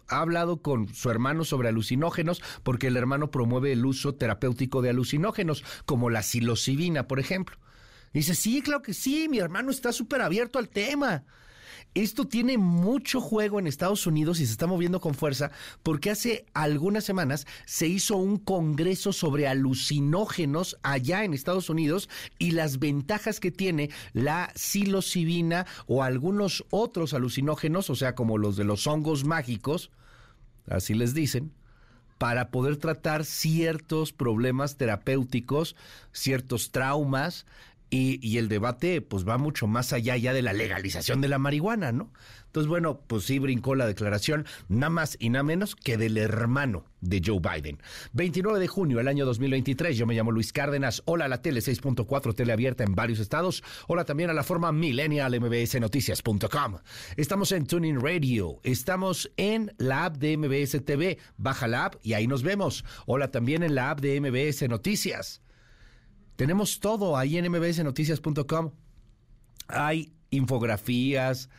ha 0.08 0.20
hablado 0.20 0.62
con 0.62 0.94
su 0.94 1.10
hermano 1.10 1.44
sobre 1.44 1.70
alucinógenos 1.70 2.42
porque 2.64 2.88
el 2.88 2.98
hermano 2.98 3.32
promueve 3.32 3.72
el 3.72 3.86
uso 3.86 4.16
terapéutico 4.16 4.82
de 4.82 4.90
alucinógenos, 4.90 5.64
como 5.86 6.10
la 6.10 6.24
psilocibina, 6.24 7.08
por 7.08 7.20
ejemplo. 7.20 7.58
dice, 8.14 8.36
sí, 8.36 8.62
claro 8.62 8.82
que 8.82 8.94
sí, 8.94 9.28
mi 9.30 9.40
hermano 9.40 9.72
está 9.72 9.92
súper 9.92 10.22
abierto 10.22 10.60
al 10.60 10.70
tema. 10.70 11.24
Esto 12.04 12.28
tiene 12.28 12.60
mucho 12.60 13.20
juego 13.20 13.58
en 13.58 13.66
Estados 13.66 14.06
Unidos 14.06 14.40
y 14.40 14.46
se 14.46 14.52
está 14.52 14.68
moviendo 14.68 15.02
con 15.02 15.16
fuerza 15.16 15.50
porque 15.82 16.12
hace 16.12 16.46
algunas 16.54 17.04
semanas 17.04 17.48
se 17.66 17.88
hizo 17.88 18.18
un 18.18 18.38
congreso 18.38 19.14
sobre 19.14 19.48
alucinógenos 19.48 20.78
allá 20.84 21.24
en 21.24 21.34
Estados 21.34 21.72
Unidos 21.72 22.08
y 22.38 22.52
las 22.52 22.78
ventajas 22.78 23.40
que 23.40 23.50
tiene 23.50 23.90
la 24.14 24.52
psilocibina 24.54 25.66
o 25.88 26.04
algunos 26.04 26.66
otros 26.70 27.16
alucinógenos, 27.16 27.90
o 27.90 27.96
sea, 27.96 28.14
como 28.14 28.38
los 28.38 28.58
de 28.58 28.64
los 28.64 28.86
hongos 28.86 29.24
mágicos, 29.24 29.90
así 30.68 30.94
les 30.94 31.16
dicen, 31.16 31.52
para 32.20 32.52
poder 32.52 32.78
tratar 32.78 33.26
ciertos 33.26 34.14
problemas 34.14 34.78
terapéuticos, 34.78 35.76
ciertos 36.12 36.70
traumas 36.70 37.48
y, 37.90 38.38
el 38.38 38.50
debate 38.50 39.02
pues 39.02 39.28
va 39.28 39.38
mucho 39.38 39.68
más 39.68 39.94
allá 39.94 40.18
ya 40.18 40.34
de 40.34 40.42
la 40.42 40.54
legalización 40.54 41.22
de 41.22 41.28
la 41.28 41.38
marihuana, 41.38 41.92
¿no? 41.92 42.12
Entonces, 42.48 42.70
bueno, 42.70 43.02
pues 43.08 43.26
sí 43.26 43.40
brincó 43.40 43.76
la 43.76 43.86
declaración, 43.86 44.46
nada 44.68 44.90
más 44.90 45.18
y 45.20 45.30
nada 45.30 45.44
menos 45.44 45.76
que 45.76 45.98
del 45.98 46.18
hermano 46.18 46.86
de 47.02 47.22
Joe 47.24 47.40
Biden. 47.40 47.80
29 48.14 48.60
de 48.60 48.68
junio 48.68 48.98
del 48.98 49.08
año 49.08 49.26
2023, 49.26 49.98
yo 49.98 50.06
me 50.08 50.16
llamo 50.16 50.32
Luis 50.32 50.54
Cárdenas, 50.54 51.04
hola 51.06 51.26
a 51.26 51.28
la 51.28 51.42
tele 51.42 51.60
6.4, 51.60 52.34
tele 52.34 52.54
abierta 52.54 52.84
en 52.84 52.96
varios 52.96 53.20
estados, 53.20 53.64
hola 53.88 54.06
también 54.06 54.30
a 54.30 54.34
la 54.34 54.44
forma 54.44 54.72
millennial 54.72 55.40
mbsnoticias.com. 55.40 56.78
Estamos 57.16 57.52
en 57.52 57.68
Tuning 57.68 58.02
Radio, 58.02 58.60
estamos 58.64 59.30
en 59.38 59.74
la 59.78 60.06
app 60.06 60.18
de 60.18 60.38
MBS 60.38 60.84
TV, 60.84 61.20
baja 61.38 61.68
la 61.68 61.86
app 61.86 61.96
y 62.02 62.14
ahí 62.14 62.28
nos 62.28 62.44
vemos. 62.44 62.86
Hola 63.06 63.30
también 63.30 63.62
en 63.62 63.76
la 63.76 63.92
app 63.92 64.00
de 64.00 64.20
MBS 64.20 64.68
Noticias. 64.68 65.42
Tenemos 66.38 66.80
todo 66.80 67.18
ahí 67.18 67.38
en 67.38 67.52
mbsnoticias.com. 67.52 68.72
Hay 69.68 70.14
infografías, 70.30 71.50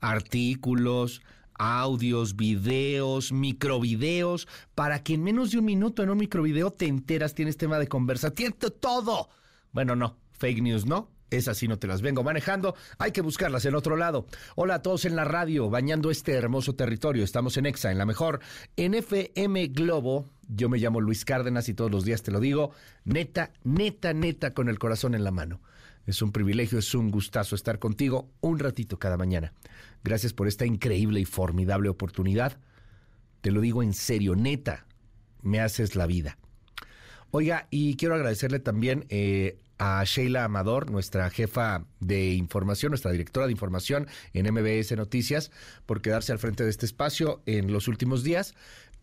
artículos, 0.00 1.22
audios, 1.54 2.36
videos, 2.36 3.32
microvideos, 3.32 4.46
para 4.74 5.02
que 5.02 5.14
en 5.14 5.24
menos 5.24 5.50
de 5.50 5.58
un 5.58 5.64
minuto 5.64 6.02
en 6.02 6.10
un 6.10 6.18
microvideo 6.18 6.70
te 6.70 6.86
enteras, 6.86 7.34
tienes 7.34 7.56
tema 7.56 7.78
de 7.78 7.88
conversa, 7.88 8.30
tienes 8.30 8.58
todo. 8.78 9.30
Bueno, 9.72 9.96
no, 9.96 10.18
fake 10.32 10.62
news, 10.62 10.84
¿no? 10.84 11.15
Esas 11.30 11.58
sí 11.58 11.66
no 11.66 11.78
te 11.78 11.88
las 11.88 12.02
vengo 12.02 12.22
manejando, 12.22 12.76
hay 12.98 13.10
que 13.10 13.20
buscarlas 13.20 13.64
en 13.64 13.74
otro 13.74 13.96
lado. 13.96 14.26
Hola 14.54 14.76
a 14.76 14.82
todos 14.82 15.04
en 15.04 15.16
la 15.16 15.24
radio, 15.24 15.68
bañando 15.68 16.10
este 16.10 16.32
hermoso 16.32 16.76
territorio. 16.76 17.24
Estamos 17.24 17.56
en 17.56 17.66
EXA, 17.66 17.90
en 17.90 17.98
la 17.98 18.06
mejor, 18.06 18.40
en 18.76 18.94
FM 18.94 19.68
Globo. 19.68 20.26
Yo 20.48 20.68
me 20.68 20.78
llamo 20.78 21.00
Luis 21.00 21.24
Cárdenas 21.24 21.68
y 21.68 21.74
todos 21.74 21.90
los 21.90 22.04
días 22.04 22.22
te 22.22 22.30
lo 22.30 22.38
digo, 22.38 22.70
neta, 23.04 23.50
neta, 23.64 24.12
neta, 24.12 24.54
con 24.54 24.68
el 24.68 24.78
corazón 24.78 25.16
en 25.16 25.24
la 25.24 25.32
mano. 25.32 25.60
Es 26.06 26.22
un 26.22 26.30
privilegio, 26.30 26.78
es 26.78 26.94
un 26.94 27.10
gustazo 27.10 27.56
estar 27.56 27.80
contigo 27.80 28.30
un 28.40 28.60
ratito 28.60 28.98
cada 29.00 29.16
mañana. 29.16 29.52
Gracias 30.04 30.32
por 30.32 30.46
esta 30.46 30.64
increíble 30.64 31.18
y 31.18 31.24
formidable 31.24 31.88
oportunidad. 31.88 32.60
Te 33.40 33.50
lo 33.50 33.60
digo 33.60 33.82
en 33.82 33.92
serio, 33.92 34.36
neta, 34.36 34.86
me 35.42 35.58
haces 35.58 35.96
la 35.96 36.06
vida. 36.06 36.38
Oiga, 37.32 37.66
y 37.70 37.96
quiero 37.96 38.14
agradecerle 38.14 38.60
también 38.60 39.04
eh, 39.08 39.58
a 39.78 40.02
Sheila 40.04 40.44
Amador, 40.44 40.90
nuestra 40.90 41.28
jefa 41.30 41.84
de 42.00 42.32
información, 42.32 42.90
nuestra 42.90 43.12
directora 43.12 43.46
de 43.46 43.52
información 43.52 44.06
en 44.32 44.52
MBS 44.52 44.96
Noticias, 44.96 45.50
por 45.86 46.00
quedarse 46.00 46.32
al 46.32 46.38
frente 46.38 46.64
de 46.64 46.70
este 46.70 46.86
espacio 46.86 47.42
en 47.46 47.72
los 47.72 47.88
últimos 47.88 48.22
días. 48.22 48.54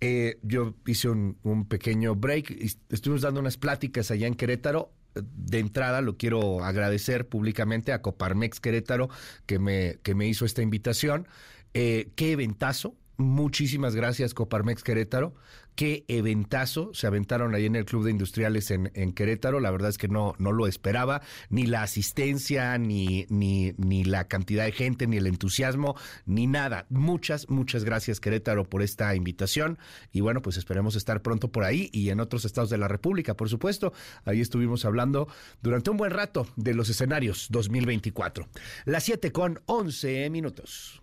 Eh, 0.01 0.39
yo 0.41 0.74
hice 0.86 1.09
un, 1.09 1.65
pequeño 1.69 2.15
break, 2.15 2.51
y 2.51 2.71
estuvimos 2.89 3.21
dando 3.21 3.39
unas 3.39 3.57
pláticas 3.57 4.11
allá 4.11 4.28
en 4.28 4.36
Querétaro. 4.36 4.91
De 5.15 5.59
entrada 5.59 6.01
lo 6.01 6.17
quiero 6.17 6.63
agradecer 6.63 7.28
públicamente 7.28 7.93
a 7.93 8.01
Coparmex 8.01 8.59
Querétaro 8.59 9.09
que 9.45 9.59
me, 9.59 9.99
que 10.01 10.15
me 10.15 10.28
hizo 10.28 10.45
esta 10.45 10.63
invitación. 10.63 11.28
Eh, 11.76 12.11
qué 12.15 12.32
eventazo, 12.32 12.95
Muchísimas 13.17 13.95
gracias, 13.95 14.34
Coparmex 14.34 14.84
Querétaro. 14.84 15.36
Qué 15.76 16.05
eventazo 16.07 16.93
se 16.93 17.07
aventaron 17.07 17.55
ahí 17.55 17.65
en 17.65 17.76
el 17.76 17.86
Club 17.86 18.05
de 18.05 18.11
Industriales 18.11 18.69
en, 18.71 19.13
Querétaro. 19.13 19.59
La 19.59 19.71
verdad 19.71 19.89
es 19.89 19.97
que 19.97 20.07
no, 20.07 20.36
no 20.38 20.51
lo 20.51 20.67
esperaba. 20.67 21.21
Ni 21.49 21.65
la 21.65 21.84
asistencia, 21.84 22.78
ni, 22.78 23.26
ni, 23.30 23.74
ni 23.78 24.03
la 24.03 24.28
cantidad 24.28 24.65
de 24.65 24.71
gente, 24.71 25.07
ni 25.07 25.17
el 25.17 25.28
entusiasmo, 25.28 25.95
ni 26.26 26.47
nada. 26.47 26.86
Muchas, 26.89 27.49
muchas 27.49 27.84
gracias, 27.84 28.19
Querétaro, 28.19 28.69
por 28.69 28.82
esta 28.82 29.15
invitación. 29.15 29.80
Y 30.11 30.21
bueno, 30.21 30.41
pues 30.41 30.57
esperemos 30.57 30.95
estar 30.95 31.21
pronto 31.21 31.51
por 31.51 31.63
ahí 31.63 31.89
y 31.91 32.09
en 32.09 32.19
otros 32.19 32.45
estados 32.45 32.69
de 32.69 32.78
la 32.78 32.88
República, 32.88 33.36
por 33.36 33.49
supuesto. 33.49 33.93
Ahí 34.26 34.41
estuvimos 34.41 34.86
hablando 34.86 35.28
durante 35.61 35.89
un 35.89 35.97
buen 35.97 36.11
rato 36.11 36.47
de 36.55 36.74
los 36.74 36.89
escenarios 36.89 37.47
2024. 37.49 38.47
Las 38.86 39.03
7 39.03 39.32
con 39.32 39.61
11 39.65 40.30
minutos. 40.30 41.01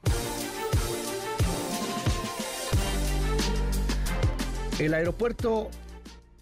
El 4.80 4.94
aeropuerto 4.94 5.68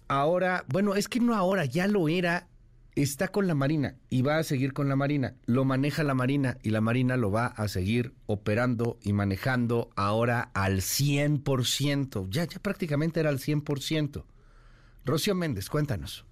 ahora, 0.07 0.63
bueno, 0.69 0.95
es 0.95 1.09
que 1.09 1.19
no 1.19 1.35
ahora, 1.35 1.65
ya 1.65 1.87
lo 1.87 2.07
era, 2.07 2.47
está 2.95 3.27
con 3.27 3.47
la 3.47 3.53
Marina 3.53 3.97
y 4.09 4.21
va 4.21 4.37
a 4.37 4.43
seguir 4.43 4.71
con 4.71 4.87
la 4.87 4.95
Marina. 4.95 5.35
Lo 5.45 5.65
maneja 5.65 6.05
la 6.05 6.13
Marina 6.13 6.57
y 6.63 6.69
la 6.69 6.79
Marina 6.79 7.17
lo 7.17 7.31
va 7.31 7.47
a 7.47 7.67
seguir 7.67 8.13
operando 8.27 8.97
y 9.03 9.11
manejando 9.11 9.89
ahora 9.97 10.51
al 10.53 10.77
100%. 10.77 12.29
Ya, 12.29 12.45
ya 12.45 12.59
prácticamente 12.59 13.19
era 13.19 13.27
al 13.27 13.39
100%. 13.39 14.23
Rocío 15.03 15.35
Méndez, 15.35 15.69
cuéntanos. 15.69 16.25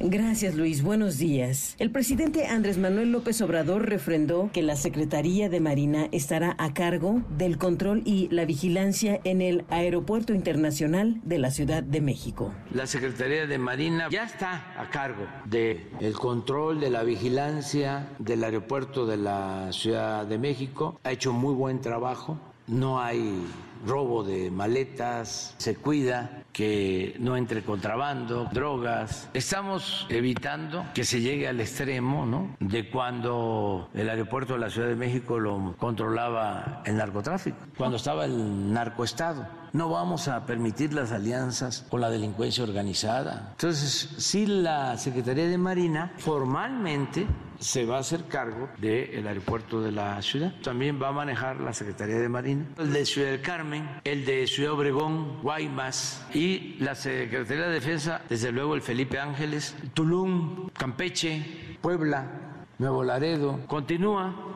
Gracias, 0.00 0.54
Luis. 0.54 0.82
Buenos 0.82 1.18
días. 1.18 1.74
El 1.80 1.90
presidente 1.90 2.46
Andrés 2.46 2.78
Manuel 2.78 3.10
López 3.10 3.40
Obrador 3.42 3.88
refrendó 3.88 4.48
que 4.52 4.62
la 4.62 4.76
Secretaría 4.76 5.48
de 5.48 5.58
Marina 5.58 6.08
estará 6.12 6.54
a 6.58 6.72
cargo 6.72 7.22
del 7.36 7.58
control 7.58 8.02
y 8.04 8.28
la 8.30 8.44
vigilancia 8.44 9.20
en 9.24 9.42
el 9.42 9.64
Aeropuerto 9.70 10.34
Internacional 10.34 11.20
de 11.24 11.38
la 11.38 11.50
Ciudad 11.50 11.82
de 11.82 12.00
México. 12.00 12.54
La 12.72 12.86
Secretaría 12.86 13.48
de 13.48 13.58
Marina 13.58 14.06
ya 14.08 14.22
está 14.22 14.72
a 14.80 14.88
cargo 14.88 15.26
del 15.46 15.88
el 15.98 16.12
control, 16.14 16.78
de 16.78 16.90
la 16.90 17.02
vigilancia 17.02 18.08
del 18.20 18.44
Aeropuerto 18.44 19.04
de 19.04 19.16
la 19.16 19.72
Ciudad 19.72 20.24
de 20.26 20.38
México. 20.38 21.00
Ha 21.02 21.10
hecho 21.10 21.32
muy 21.32 21.54
buen 21.54 21.80
trabajo. 21.80 22.38
No 22.68 23.00
hay 23.00 23.42
robo 23.86 24.22
de 24.22 24.50
maletas, 24.50 25.54
se 25.58 25.74
cuida 25.74 26.44
que 26.58 27.14
no 27.20 27.36
entre 27.36 27.62
contrabando, 27.62 28.48
drogas. 28.50 29.30
Estamos 29.32 30.08
evitando 30.08 30.84
que 30.92 31.04
se 31.04 31.20
llegue 31.20 31.46
al 31.46 31.60
extremo 31.60 32.26
¿no? 32.26 32.56
de 32.58 32.90
cuando 32.90 33.88
el 33.94 34.10
aeropuerto 34.10 34.54
de 34.54 34.58
la 34.58 34.68
Ciudad 34.68 34.88
de 34.88 34.96
México 34.96 35.38
lo 35.38 35.76
controlaba 35.78 36.82
el 36.84 36.96
narcotráfico, 36.96 37.58
cuando 37.76 37.96
estaba 37.96 38.24
el 38.24 38.72
narcoestado. 38.72 39.46
No 39.72 39.90
vamos 39.90 40.28
a 40.28 40.46
permitir 40.46 40.94
las 40.94 41.12
alianzas 41.12 41.84
con 41.88 42.00
la 42.00 42.10
delincuencia 42.10 42.64
organizada. 42.64 43.48
Entonces, 43.52 44.14
si 44.18 44.46
la 44.46 44.96
Secretaría 44.96 45.46
de 45.46 45.58
Marina 45.58 46.12
formalmente 46.18 47.26
se 47.58 47.84
va 47.84 47.96
a 47.96 48.00
hacer 48.00 48.24
cargo 48.24 48.68
del 48.78 49.26
aeropuerto 49.26 49.80
de 49.80 49.92
la 49.92 50.20
ciudad. 50.22 50.54
También 50.62 51.00
va 51.02 51.08
a 51.08 51.12
manejar 51.12 51.60
la 51.60 51.72
Secretaría 51.72 52.16
de 52.18 52.28
Marina, 52.28 52.64
el 52.78 52.92
de 52.92 53.04
Ciudad 53.04 53.30
del 53.30 53.42
Carmen, 53.42 53.88
el 54.04 54.24
de 54.24 54.46
Ciudad 54.46 54.72
Obregón, 54.72 55.42
Guaymas 55.42 56.24
y 56.32 56.76
la 56.78 56.94
Secretaría 56.94 57.66
de 57.66 57.74
Defensa, 57.74 58.22
desde 58.28 58.52
luego 58.52 58.74
el 58.74 58.82
Felipe 58.82 59.18
Ángeles, 59.18 59.76
Tulum, 59.94 60.68
Campeche, 60.70 61.76
Puebla, 61.80 62.30
Nuevo 62.78 63.02
Laredo. 63.02 63.60
Continúa 63.66 64.47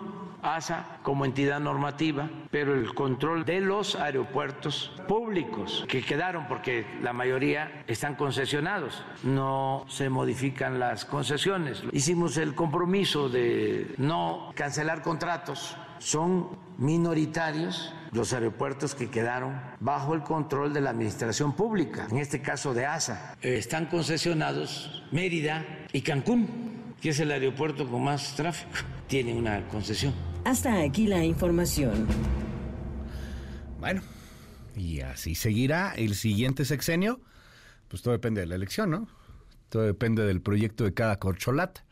ASA 0.43 0.99
como 1.03 1.25
entidad 1.25 1.61
normativa, 1.61 2.29
pero 2.51 2.75
el 2.75 2.95
control 2.95 3.45
de 3.45 3.61
los 3.61 3.95
aeropuertos 3.95 4.93
públicos 5.09 5.85
que 5.89 6.03
quedaron, 6.03 6.47
porque 6.49 6.85
la 7.01 7.13
mayoría 7.13 7.85
están 7.87 8.17
concesionados, 8.17 9.05
no 9.23 9.85
se 9.89 10.11
modifican 10.11 10.79
las 10.79 11.05
concesiones. 11.05 11.83
Hicimos 11.93 12.37
el 12.37 12.55
compromiso 12.55 13.29
de 13.29 13.95
no 13.99 14.53
cancelar 14.55 15.03
contratos, 15.03 15.77
son 15.99 16.49
minoritarios 16.79 17.95
los 18.11 18.33
aeropuertos 18.33 18.95
que 18.95 19.09
quedaron 19.09 19.59
bajo 19.81 20.15
el 20.15 20.23
control 20.23 20.75
de 20.75 20.81
la 20.81 20.91
administración 20.91 21.55
pública, 21.55 22.07
en 22.11 22.19
este 22.19 22.43
caso 22.43 22.75
de 22.75 22.85
ASA. 22.85 23.37
Están 23.41 23.87
concesionados 23.87 25.03
Mérida 25.13 25.65
y 25.93 26.03
Cancún, 26.03 26.95
que 27.01 27.11
es 27.11 27.21
el 27.21 27.31
aeropuerto 27.31 27.89
con 27.89 28.05
más 28.05 28.35
tráfico, 28.35 28.73
tiene 29.07 29.33
una 29.33 29.67
concesión. 29.69 30.32
Hasta 30.45 30.81
aquí 30.83 31.07
la 31.07 31.25
información. 31.25 32.07
Bueno, 33.79 34.03
y 34.77 35.01
así 35.01 35.35
seguirá 35.35 35.93
el 35.93 36.15
siguiente 36.15 36.65
sexenio. 36.65 37.21
Pues 37.89 38.03
todo 38.03 38.13
depende 38.13 38.41
de 38.41 38.47
la 38.47 38.55
elección, 38.55 38.91
¿no? 38.91 39.09
Todo 39.69 39.83
depende 39.83 40.25
del 40.25 40.41
proyecto 40.41 40.85
de 40.85 40.95
cada 40.95 41.19
corcholata. 41.19 41.85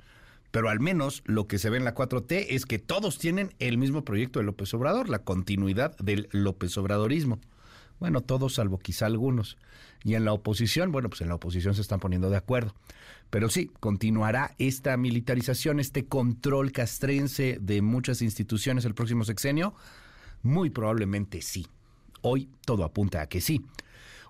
Pero 0.50 0.68
al 0.68 0.80
menos 0.80 1.22
lo 1.26 1.46
que 1.46 1.58
se 1.58 1.70
ve 1.70 1.76
en 1.76 1.84
la 1.84 1.94
4T 1.94 2.46
es 2.50 2.66
que 2.66 2.78
todos 2.78 3.18
tienen 3.18 3.54
el 3.60 3.78
mismo 3.78 4.04
proyecto 4.04 4.40
de 4.40 4.46
López 4.46 4.74
Obrador, 4.74 5.08
la 5.08 5.20
continuidad 5.20 5.96
del 5.98 6.28
López 6.32 6.76
Obradorismo. 6.76 7.38
Bueno, 8.00 8.22
todos 8.22 8.54
salvo 8.54 8.78
quizá 8.78 9.06
algunos. 9.06 9.58
Y 10.02 10.14
en 10.14 10.24
la 10.24 10.32
oposición, 10.32 10.90
bueno, 10.90 11.10
pues 11.10 11.20
en 11.20 11.28
la 11.28 11.34
oposición 11.34 11.74
se 11.74 11.82
están 11.82 12.00
poniendo 12.00 12.30
de 12.30 12.38
acuerdo. 12.38 12.74
Pero 13.28 13.48
sí, 13.50 13.70
continuará 13.78 14.54
esta 14.58 14.96
militarización, 14.96 15.78
este 15.78 16.06
control 16.06 16.72
castrense 16.72 17.58
de 17.60 17.82
muchas 17.82 18.22
instituciones 18.22 18.84
el 18.86 18.94
próximo 18.94 19.24
sexenio. 19.24 19.74
Muy 20.42 20.70
probablemente 20.70 21.42
sí. 21.42 21.66
Hoy 22.22 22.48
todo 22.64 22.84
apunta 22.84 23.20
a 23.20 23.28
que 23.28 23.40
sí. 23.40 23.64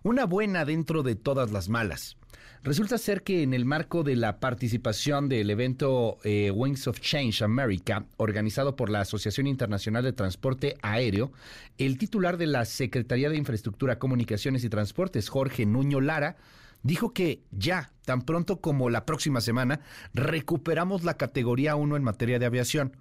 Una 0.02 0.26
buena 0.26 0.64
dentro 0.64 1.02
de 1.02 1.14
todas 1.14 1.52
las 1.52 1.68
malas. 1.68 2.16
Resulta 2.62 2.98
ser 2.98 3.22
que 3.22 3.42
en 3.42 3.54
el 3.54 3.64
marco 3.64 4.02
de 4.02 4.16
la 4.16 4.38
participación 4.38 5.30
del 5.30 5.48
evento 5.48 6.18
eh, 6.24 6.50
Wings 6.50 6.86
of 6.88 7.00
Change 7.00 7.42
America, 7.42 8.04
organizado 8.18 8.76
por 8.76 8.90
la 8.90 9.00
Asociación 9.00 9.46
Internacional 9.46 10.04
de 10.04 10.12
Transporte 10.12 10.76
Aéreo, 10.82 11.32
el 11.78 11.96
titular 11.96 12.36
de 12.36 12.46
la 12.46 12.66
Secretaría 12.66 13.30
de 13.30 13.38
Infraestructura, 13.38 13.98
Comunicaciones 13.98 14.62
y 14.62 14.68
Transportes, 14.68 15.30
Jorge 15.30 15.64
Nuño 15.64 16.02
Lara, 16.02 16.36
dijo 16.82 17.14
que 17.14 17.42
ya, 17.50 17.92
tan 18.04 18.22
pronto 18.22 18.60
como 18.60 18.90
la 18.90 19.06
próxima 19.06 19.40
semana, 19.40 19.80
recuperamos 20.12 21.02
la 21.02 21.14
categoría 21.14 21.76
1 21.76 21.96
en 21.96 22.04
materia 22.04 22.38
de 22.38 22.46
aviación 22.46 22.94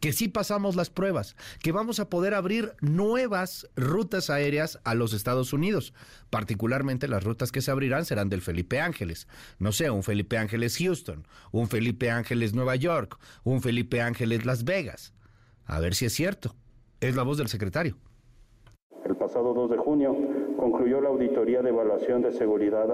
que 0.00 0.12
sí 0.12 0.28
pasamos 0.28 0.76
las 0.76 0.90
pruebas, 0.90 1.36
que 1.62 1.72
vamos 1.72 2.00
a 2.00 2.08
poder 2.08 2.34
abrir 2.34 2.72
nuevas 2.80 3.68
rutas 3.76 4.30
aéreas 4.30 4.80
a 4.84 4.94
los 4.94 5.12
Estados 5.12 5.52
Unidos. 5.52 5.94
Particularmente 6.30 7.08
las 7.08 7.24
rutas 7.24 7.52
que 7.52 7.62
se 7.62 7.70
abrirán 7.70 8.04
serán 8.04 8.28
del 8.28 8.42
Felipe 8.42 8.80
Ángeles. 8.80 9.28
No 9.58 9.72
sé, 9.72 9.90
un 9.90 10.02
Felipe 10.02 10.38
Ángeles 10.38 10.76
Houston, 10.78 11.26
un 11.52 11.68
Felipe 11.68 12.10
Ángeles 12.10 12.54
Nueva 12.54 12.76
York, 12.76 13.18
un 13.44 13.60
Felipe 13.60 14.00
Ángeles 14.00 14.44
Las 14.44 14.64
Vegas. 14.64 15.12
A 15.66 15.80
ver 15.80 15.94
si 15.94 16.06
es 16.06 16.14
cierto. 16.14 16.54
Es 17.00 17.14
la 17.14 17.22
voz 17.22 17.38
del 17.38 17.48
secretario. 17.48 17.96
El 19.04 19.16
pasado 19.16 19.54
2 19.54 19.70
de 19.70 19.76
junio 19.76 20.16
concluyó 20.56 21.00
la 21.00 21.08
auditoría 21.08 21.62
de 21.62 21.68
evaluación 21.68 22.22
de 22.22 22.32
seguridad 22.32 22.88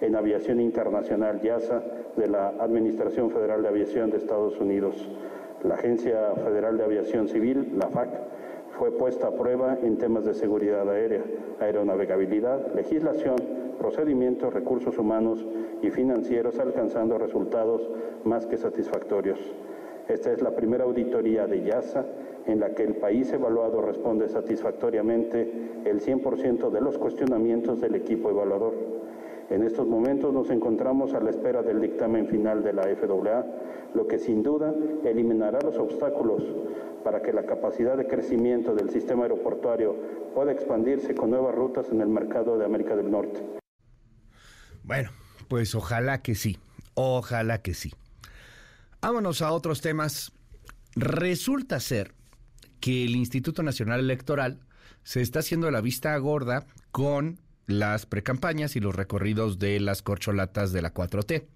en 0.00 0.16
aviación 0.16 0.60
internacional 0.60 1.42
YASA 1.42 1.82
de 2.16 2.28
la 2.28 2.48
Administración 2.60 3.30
Federal 3.30 3.62
de 3.62 3.68
Aviación 3.68 4.10
de 4.10 4.18
Estados 4.18 4.58
Unidos 4.58 4.96
la 5.64 5.74
Agencia 5.74 6.34
Federal 6.36 6.76
de 6.76 6.84
Aviación 6.84 7.26
Civil, 7.28 7.72
la 7.76 7.88
FAC, 7.88 8.10
fue 8.78 8.90
puesta 8.92 9.28
a 9.28 9.34
prueba 9.34 9.78
en 9.82 9.98
temas 9.98 10.24
de 10.24 10.34
seguridad 10.34 10.88
aérea, 10.88 11.22
aeronavegabilidad, 11.60 12.74
legislación, 12.74 13.36
procedimientos, 13.78 14.52
recursos 14.52 14.98
humanos 14.98 15.44
y 15.80 15.90
financieros, 15.90 16.58
alcanzando 16.58 17.18
resultados 17.18 17.88
más 18.24 18.46
que 18.46 18.56
satisfactorios. 18.56 19.38
Esta 20.08 20.32
es 20.32 20.42
la 20.42 20.54
primera 20.54 20.84
auditoría 20.84 21.46
de 21.46 21.62
YASA 21.62 22.04
en 22.46 22.60
la 22.60 22.74
que 22.74 22.82
el 22.82 22.96
país 22.96 23.32
evaluado 23.32 23.80
responde 23.80 24.28
satisfactoriamente 24.28 25.50
el 25.84 26.00
100% 26.00 26.70
de 26.70 26.80
los 26.80 26.98
cuestionamientos 26.98 27.80
del 27.80 27.94
equipo 27.94 28.28
evaluador. 28.28 28.74
En 29.50 29.62
estos 29.62 29.86
momentos 29.86 30.32
nos 30.32 30.50
encontramos 30.50 31.12
a 31.14 31.20
la 31.20 31.30
espera 31.30 31.62
del 31.62 31.80
dictamen 31.80 32.28
final 32.28 32.62
de 32.62 32.72
la 32.72 32.82
FAA, 32.82 33.44
lo 33.94 34.06
que 34.06 34.18
sin 34.18 34.42
duda 34.42 34.74
eliminará 35.04 35.58
los 35.60 35.76
obstáculos 35.76 36.42
para 37.04 37.20
que 37.20 37.32
la 37.32 37.44
capacidad 37.44 37.96
de 37.96 38.06
crecimiento 38.06 38.74
del 38.74 38.90
sistema 38.90 39.24
aeroportuario 39.24 39.94
pueda 40.34 40.52
expandirse 40.52 41.14
con 41.14 41.30
nuevas 41.30 41.54
rutas 41.54 41.90
en 41.90 42.00
el 42.00 42.08
mercado 42.08 42.56
de 42.56 42.64
América 42.64 42.96
del 42.96 43.10
Norte. 43.10 43.40
Bueno, 44.82 45.10
pues 45.48 45.74
ojalá 45.74 46.22
que 46.22 46.34
sí, 46.34 46.58
ojalá 46.94 47.60
que 47.60 47.74
sí. 47.74 47.92
Vámonos 49.00 49.42
a 49.42 49.52
otros 49.52 49.82
temas. 49.82 50.32
Resulta 50.96 51.78
ser 51.80 52.14
que 52.80 53.04
el 53.04 53.16
Instituto 53.16 53.62
Nacional 53.62 54.00
Electoral 54.00 54.60
se 55.02 55.20
está 55.20 55.40
haciendo 55.40 55.70
la 55.70 55.82
vista 55.82 56.16
gorda 56.16 56.66
con 56.90 57.38
las 57.66 58.06
precampañas 58.06 58.76
y 58.76 58.80
los 58.80 58.94
recorridos 58.94 59.58
de 59.58 59.80
las 59.80 60.02
corcholatas 60.02 60.72
de 60.72 60.82
la 60.82 60.92
4T. 60.92 61.46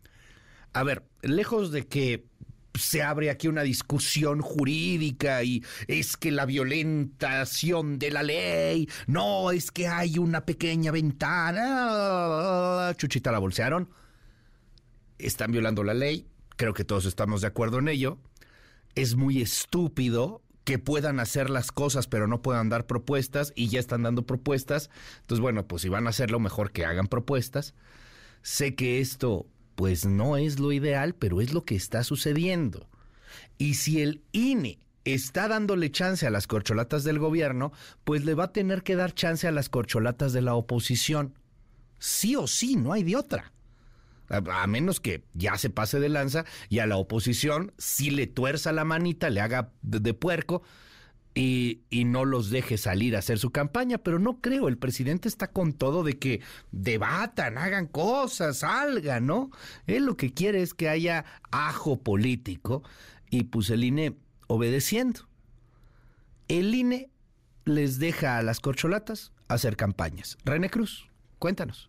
A 0.72 0.82
ver, 0.82 1.04
lejos 1.22 1.72
de 1.72 1.86
que 1.86 2.26
se 2.74 3.02
abre 3.02 3.30
aquí 3.30 3.48
una 3.48 3.62
discusión 3.62 4.40
jurídica 4.40 5.42
y 5.42 5.64
es 5.86 6.16
que 6.16 6.30
la 6.30 6.46
violentación 6.46 7.98
de 7.98 8.10
la 8.10 8.22
ley, 8.22 8.88
no, 9.06 9.50
es 9.50 9.70
que 9.70 9.88
hay 9.88 10.18
una 10.18 10.46
pequeña 10.46 10.92
ventana, 10.92 12.94
chuchita 12.96 13.32
la 13.32 13.38
bolsearon, 13.38 13.90
están 15.18 15.50
violando 15.50 15.82
la 15.82 15.94
ley, 15.94 16.28
creo 16.56 16.74
que 16.74 16.84
todos 16.84 17.06
estamos 17.06 17.40
de 17.40 17.48
acuerdo 17.48 17.78
en 17.78 17.88
ello, 17.88 18.18
es 18.94 19.16
muy 19.16 19.42
estúpido 19.42 20.42
que 20.68 20.78
puedan 20.78 21.18
hacer 21.18 21.48
las 21.48 21.72
cosas 21.72 22.08
pero 22.08 22.26
no 22.26 22.42
puedan 22.42 22.68
dar 22.68 22.86
propuestas 22.86 23.54
y 23.56 23.68
ya 23.68 23.80
están 23.80 24.02
dando 24.02 24.26
propuestas. 24.26 24.90
Entonces, 25.20 25.40
bueno, 25.40 25.66
pues 25.66 25.80
si 25.80 25.88
van 25.88 26.06
a 26.06 26.10
hacerlo, 26.10 26.40
mejor 26.40 26.72
que 26.72 26.84
hagan 26.84 27.06
propuestas. 27.06 27.72
Sé 28.42 28.74
que 28.74 29.00
esto 29.00 29.46
pues 29.76 30.04
no 30.04 30.36
es 30.36 30.60
lo 30.60 30.70
ideal, 30.70 31.14
pero 31.14 31.40
es 31.40 31.54
lo 31.54 31.64
que 31.64 31.74
está 31.74 32.04
sucediendo. 32.04 32.86
Y 33.56 33.76
si 33.76 34.02
el 34.02 34.20
INE 34.32 34.78
está 35.06 35.48
dándole 35.48 35.90
chance 35.90 36.26
a 36.26 36.30
las 36.30 36.46
corcholatas 36.46 37.02
del 37.02 37.18
gobierno, 37.18 37.72
pues 38.04 38.26
le 38.26 38.34
va 38.34 38.44
a 38.44 38.52
tener 38.52 38.82
que 38.82 38.94
dar 38.94 39.14
chance 39.14 39.48
a 39.48 39.52
las 39.52 39.70
corcholatas 39.70 40.34
de 40.34 40.42
la 40.42 40.54
oposición. 40.54 41.32
Sí 41.98 42.36
o 42.36 42.46
sí, 42.46 42.76
no 42.76 42.92
hay 42.92 43.04
de 43.04 43.16
otra 43.16 43.54
a, 44.28 44.66
menos 44.66 45.00
que 45.00 45.24
ya 45.34 45.56
se 45.58 45.70
pase 45.70 46.00
de 46.00 46.08
lanza 46.08 46.44
y 46.68 46.80
a 46.80 46.86
la 46.86 46.96
oposición 46.96 47.72
sí 47.78 48.10
le 48.10 48.26
tuerza 48.26 48.72
la 48.72 48.84
manita, 48.84 49.30
le 49.30 49.40
haga 49.40 49.72
de, 49.82 50.14
puerco 50.14 50.62
y, 51.34 51.82
y, 51.90 52.04
no 52.04 52.24
los 52.24 52.50
deje 52.50 52.78
salir 52.78 53.14
a 53.14 53.20
hacer 53.20 53.38
su 53.38 53.50
campaña, 53.50 53.98
pero 53.98 54.18
no 54.18 54.40
creo, 54.40 54.68
el 54.68 54.78
presidente 54.78 55.28
está 55.28 55.52
con 55.52 55.72
todo 55.72 56.02
de 56.02 56.18
que 56.18 56.40
debatan, 56.72 57.58
hagan 57.58 57.86
cosas, 57.86 58.58
salgan, 58.58 59.26
¿no? 59.26 59.50
Él 59.86 60.04
lo 60.04 60.16
que 60.16 60.32
quiere 60.34 60.62
es 60.62 60.74
que 60.74 60.88
haya 60.88 61.24
ajo 61.50 62.00
político 62.02 62.82
y 63.30 63.44
pues 63.44 63.70
el 63.70 63.84
INE 63.84 64.16
obedeciendo. 64.48 65.28
El 66.48 66.74
INE 66.74 67.10
les 67.64 67.98
deja 67.98 68.38
a 68.38 68.42
las 68.42 68.60
corcholatas 68.60 69.32
hacer 69.48 69.76
campañas. 69.76 70.38
René 70.44 70.70
Cruz, 70.70 71.08
cuéntanos. 71.38 71.88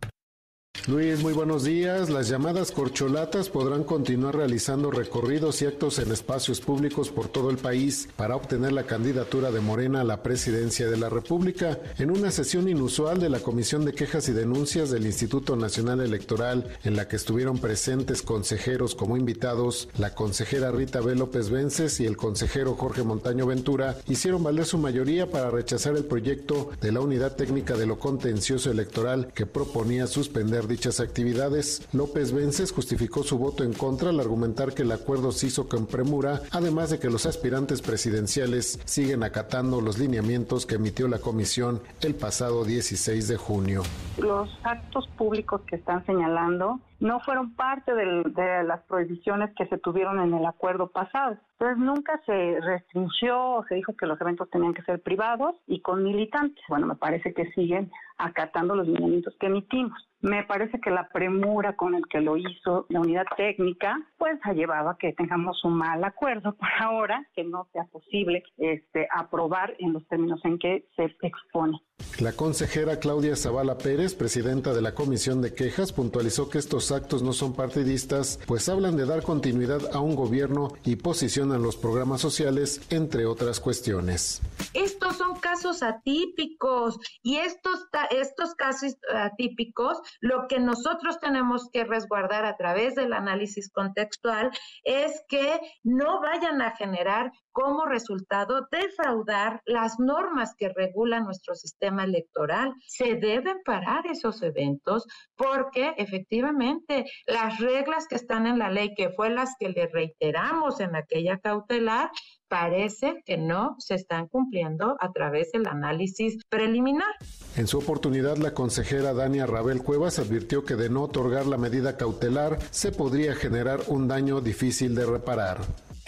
Luis, 0.87 1.21
muy 1.21 1.33
buenos 1.33 1.65
días. 1.65 2.09
Las 2.09 2.29
llamadas 2.29 2.71
corcholatas 2.71 3.49
podrán 3.49 3.83
continuar 3.83 4.37
realizando 4.37 4.89
recorridos 4.89 5.61
y 5.61 5.65
actos 5.65 5.99
en 5.99 6.11
espacios 6.11 6.61
públicos 6.61 7.09
por 7.09 7.27
todo 7.27 7.51
el 7.51 7.57
país 7.57 8.07
para 8.15 8.35
obtener 8.35 8.71
la 8.71 8.83
candidatura 8.83 9.51
de 9.51 9.59
Morena 9.59 10.01
a 10.01 10.05
la 10.05 10.23
presidencia 10.23 10.89
de 10.89 10.97
la 10.97 11.09
República. 11.09 11.77
En 11.99 12.09
una 12.09 12.31
sesión 12.31 12.69
inusual 12.69 13.19
de 13.19 13.29
la 13.29 13.39
Comisión 13.39 13.85
de 13.85 13.93
Quejas 13.93 14.29
y 14.29 14.31
Denuncias 14.31 14.89
del 14.89 15.05
Instituto 15.05 15.55
Nacional 15.55 15.99
Electoral, 15.99 16.65
en 16.83 16.95
la 16.95 17.07
que 17.07 17.17
estuvieron 17.17 17.59
presentes 17.59 18.21
consejeros 18.21 18.95
como 18.95 19.17
invitados, 19.17 19.89
la 19.97 20.15
consejera 20.15 20.71
Rita 20.71 21.01
B. 21.01 21.15
López 21.15 21.49
Vences 21.49 21.99
y 21.99 22.05
el 22.05 22.17
consejero 22.17 22.75
Jorge 22.75 23.03
Montaño 23.03 23.45
Ventura, 23.45 23.97
hicieron 24.07 24.43
valer 24.43 24.65
su 24.65 24.77
mayoría 24.77 25.29
para 25.29 25.51
rechazar 25.51 25.97
el 25.97 26.05
proyecto 26.05 26.71
de 26.81 26.91
la 26.91 27.01
Unidad 27.01 27.35
Técnica 27.35 27.75
de 27.75 27.85
lo 27.85 27.99
Contencioso 27.99 28.71
Electoral 28.71 29.31
que 29.35 29.45
proponía 29.45 30.07
suspender 30.07 30.68
dichas 30.69 31.01
actividades. 31.01 31.89
López 31.91 32.31
Vences 32.31 32.71
justificó 32.71 33.23
su 33.23 33.37
voto 33.37 33.65
en 33.65 33.73
contra 33.73 34.11
al 34.11 34.19
argumentar 34.21 34.73
que 34.73 34.83
el 34.83 34.91
acuerdo 34.93 35.33
se 35.33 35.47
hizo 35.47 35.67
con 35.67 35.85
premura, 35.85 36.41
además 36.51 36.91
de 36.91 36.99
que 36.99 37.09
los 37.09 37.25
aspirantes 37.25 37.81
presidenciales 37.81 38.79
siguen 38.85 39.23
acatando 39.23 39.81
los 39.81 39.99
lineamientos 39.99 40.65
que 40.65 40.75
emitió 40.75 41.09
la 41.09 41.19
comisión 41.19 41.81
el 42.01 42.15
pasado 42.15 42.63
16 42.63 43.27
de 43.27 43.37
junio. 43.37 43.83
Los 44.17 44.49
actos 44.63 45.07
públicos 45.17 45.61
que 45.67 45.75
están 45.75 46.05
señalando 46.05 46.79
no 46.99 47.19
fueron 47.21 47.55
parte 47.55 47.93
de 47.93 48.63
las 48.63 48.81
prohibiciones 48.83 49.51
que 49.55 49.65
se 49.67 49.77
tuvieron 49.77 50.19
en 50.19 50.33
el 50.33 50.45
acuerdo 50.45 50.87
pasado. 50.87 51.37
Entonces 51.53 51.77
nunca 51.77 52.21
se 52.25 52.59
restringió 52.61 53.55
o 53.55 53.65
se 53.65 53.75
dijo 53.75 53.93
que 53.95 54.05
los 54.05 54.19
eventos 54.19 54.49
tenían 54.49 54.73
que 54.73 54.83
ser 54.83 55.01
privados 55.01 55.55
y 55.67 55.81
con 55.81 56.03
militantes. 56.03 56.63
Bueno, 56.67 56.87
me 56.87 56.95
parece 56.95 57.33
que 57.33 57.51
siguen 57.51 57.91
acatando 58.19 58.75
los 58.75 58.87
lineamientos 58.87 59.35
que 59.39 59.47
emitimos. 59.47 59.97
Me 60.21 60.43
parece 60.43 60.79
que 60.79 60.91
la 60.91 61.07
premura 61.07 61.75
con 61.75 61.95
el 61.95 62.05
que 62.07 62.19
lo 62.19 62.35
hizo 62.37 62.85
la 62.89 62.99
unidad 62.99 63.25
técnica, 63.37 63.97
pues 64.17 64.37
ha 64.43 64.53
llevado 64.53 64.89
a 64.89 64.97
que 64.97 65.13
tengamos 65.13 65.63
un 65.63 65.73
mal 65.73 66.03
acuerdo 66.03 66.53
por 66.55 66.67
ahora, 66.79 67.25
que 67.33 67.43
no 67.43 67.67
sea 67.71 67.85
posible 67.85 68.43
este, 68.57 69.07
aprobar 69.15 69.75
en 69.79 69.93
los 69.93 70.05
términos 70.07 70.43
en 70.43 70.59
que 70.59 70.85
se 70.95 71.05
expone. 71.21 71.79
La 72.19 72.33
consejera 72.33 72.99
Claudia 72.99 73.37
Zavala 73.37 73.77
Pérez, 73.77 74.13
presidenta 74.13 74.73
de 74.73 74.81
la 74.81 74.93
Comisión 74.93 75.41
de 75.41 75.53
Quejas, 75.53 75.93
puntualizó 75.93 76.49
que 76.49 76.57
estos 76.57 76.91
actos 76.91 77.23
no 77.23 77.31
son 77.31 77.53
partidistas, 77.53 78.39
pues 78.45 78.67
hablan 78.67 78.97
de 78.97 79.05
dar 79.05 79.23
continuidad 79.23 79.81
a 79.93 80.01
un 80.01 80.15
gobierno 80.15 80.73
y 80.83 80.97
posicionan 80.97 81.63
los 81.63 81.77
programas 81.77 82.19
sociales, 82.19 82.81
entre 82.89 83.25
otras 83.25 83.61
cuestiones. 83.61 84.41
Estos 84.73 85.15
son 85.15 85.37
casos 85.39 85.81
atípicos 85.81 86.99
y 87.23 87.37
estos, 87.37 87.87
estos 88.11 88.53
casos 88.55 88.97
atípicos, 89.15 89.99
lo 90.19 90.47
que 90.49 90.59
nosotros 90.59 91.19
tenemos 91.21 91.69
que 91.71 91.85
resguardar 91.85 92.43
a 92.43 92.57
través 92.57 92.95
del 92.95 93.13
análisis 93.13 93.71
contextual 93.71 94.51
es 94.83 95.23
que 95.29 95.59
no 95.83 96.19
vayan 96.19 96.61
a 96.61 96.75
generar 96.75 97.31
como 97.59 97.85
resultado 97.85 98.69
defraudar 98.71 99.61
las 99.65 99.99
normas 99.99 100.55
que 100.57 100.69
regulan 100.69 101.25
nuestro 101.25 101.55
sistema 101.55 102.05
electoral. 102.05 102.73
Se 102.87 103.15
deben 103.15 103.57
parar 103.65 104.07
esos 104.07 104.41
eventos 104.41 105.05
porque 105.35 105.93
efectivamente 105.97 107.03
las 107.27 107.59
reglas 107.59 108.07
que 108.07 108.15
están 108.15 108.47
en 108.47 108.59
la 108.59 108.71
ley, 108.71 108.93
que 108.95 109.09
fue 109.09 109.29
las 109.29 109.55
que 109.59 109.67
le 109.67 109.87
reiteramos 109.87 110.79
en 110.79 110.95
aquella 110.95 111.37
cautelar, 111.39 112.09
parece 112.47 113.21
que 113.25 113.37
no 113.37 113.75
se 113.77 113.95
están 113.95 114.27
cumpliendo 114.27 114.95
a 115.01 115.11
través 115.11 115.51
del 115.51 115.67
análisis 115.67 116.37
preliminar. 116.47 117.13
En 117.57 117.67
su 117.67 117.77
oportunidad, 117.77 118.37
la 118.37 118.53
consejera 118.53 119.13
Dania 119.13 119.45
Rabel 119.45 119.83
Cuevas 119.83 120.17
advirtió 120.17 120.63
que 120.63 120.77
de 120.77 120.89
no 120.89 121.03
otorgar 121.03 121.45
la 121.45 121.57
medida 121.57 121.97
cautelar 121.97 122.57
se 122.71 122.93
podría 122.93 123.35
generar 123.35 123.81
un 123.87 124.07
daño 124.07 124.39
difícil 124.39 124.95
de 124.95 125.05
reparar 125.05 125.59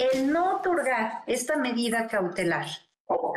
el 0.01 0.31
no 0.31 0.57
otorgar 0.57 1.23
esta 1.27 1.57
medida 1.57 2.07
cautelar 2.07 2.65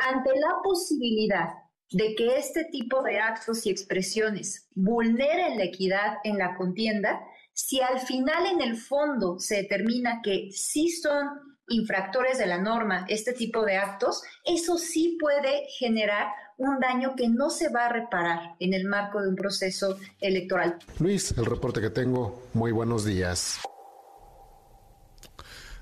ante 0.09 0.31
la 0.39 0.61
posibilidad 0.63 1.49
de 1.91 2.15
que 2.15 2.37
este 2.37 2.65
tipo 2.65 3.03
de 3.03 3.19
actos 3.19 3.65
y 3.65 3.69
expresiones 3.69 4.67
vulneren 4.73 5.57
la 5.57 5.65
equidad 5.65 6.17
en 6.23 6.37
la 6.37 6.55
contienda, 6.55 7.21
si 7.53 7.81
al 7.81 7.99
final 7.99 8.47
en 8.47 8.61
el 8.61 8.77
fondo 8.77 9.37
se 9.39 9.57
determina 9.57 10.21
que 10.23 10.49
sí 10.51 10.89
son 10.89 11.29
infractores 11.67 12.37
de 12.37 12.47
la 12.47 12.59
norma 12.59 13.05
este 13.09 13.33
tipo 13.33 13.63
de 13.63 13.77
actos, 13.77 14.23
eso 14.43 14.77
sí 14.77 15.17
puede 15.19 15.65
generar 15.77 16.27
un 16.57 16.79
daño 16.79 17.15
que 17.15 17.27
no 17.27 17.49
se 17.49 17.69
va 17.69 17.85
a 17.85 17.89
reparar 17.89 18.55
en 18.59 18.73
el 18.73 18.85
marco 18.85 19.21
de 19.21 19.29
un 19.29 19.35
proceso 19.35 19.97
electoral. 20.19 20.79
Luis, 20.99 21.31
el 21.37 21.45
reporte 21.45 21.81
que 21.81 21.89
tengo, 21.89 22.43
muy 22.53 22.71
buenos 22.71 23.05
días. 23.05 23.59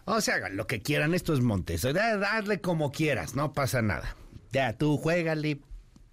O 0.05 0.21
sea, 0.21 0.35
hagan 0.35 0.57
lo 0.57 0.67
que 0.67 0.81
quieran, 0.81 1.13
estos 1.13 1.41
montes. 1.41 1.85
Hazle 1.85 2.61
como 2.61 2.91
quieras, 2.91 3.35
no 3.35 3.53
pasa 3.53 3.81
nada. 3.81 4.15
Ya, 4.51 4.77
tú 4.77 4.97
juégale, 4.97 5.61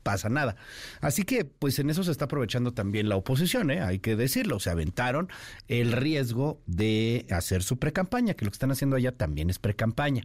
pasa 0.02 0.28
nada. 0.28 0.56
Así 1.00 1.24
que, 1.24 1.44
pues 1.44 1.78
en 1.78 1.90
eso 1.90 2.04
se 2.04 2.10
está 2.10 2.26
aprovechando 2.26 2.72
también 2.72 3.08
la 3.08 3.16
oposición, 3.16 3.70
¿eh? 3.70 3.80
hay 3.80 3.98
que 3.98 4.16
decirlo. 4.16 4.60
Se 4.60 4.70
aventaron 4.70 5.28
el 5.68 5.92
riesgo 5.92 6.60
de 6.66 7.26
hacer 7.30 7.62
su 7.62 7.78
precampaña, 7.78 8.34
que 8.34 8.44
lo 8.44 8.50
que 8.50 8.56
están 8.56 8.70
haciendo 8.70 8.96
allá 8.96 9.12
también 9.12 9.50
es 9.50 9.58
precampaña. 9.58 10.24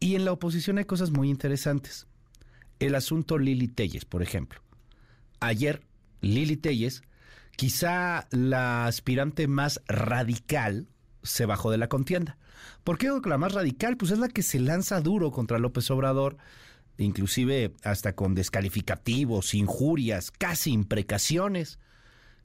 Y 0.00 0.16
en 0.16 0.24
la 0.24 0.32
oposición 0.32 0.78
hay 0.78 0.84
cosas 0.84 1.10
muy 1.10 1.30
interesantes. 1.30 2.06
El 2.80 2.94
asunto 2.94 3.38
Lili 3.38 3.68
Telles, 3.68 4.04
por 4.04 4.22
ejemplo. 4.22 4.60
Ayer, 5.38 5.82
Lili 6.20 6.56
Telles, 6.56 7.02
quizá 7.56 8.26
la 8.30 8.86
aspirante 8.86 9.46
más 9.46 9.80
radical, 9.86 10.88
se 11.22 11.46
bajó 11.46 11.70
de 11.70 11.78
la 11.78 11.88
contienda. 11.88 12.36
¿Por 12.84 12.98
qué 12.98 13.10
la 13.24 13.38
más 13.38 13.52
radical? 13.52 13.96
Pues 13.96 14.10
es 14.10 14.18
la 14.18 14.28
que 14.28 14.42
se 14.42 14.58
lanza 14.58 15.00
duro 15.00 15.30
contra 15.30 15.58
López 15.58 15.90
Obrador, 15.90 16.36
inclusive 16.98 17.72
hasta 17.84 18.14
con 18.14 18.34
descalificativos, 18.34 19.54
injurias, 19.54 20.30
casi 20.30 20.72
imprecaciones. 20.72 21.78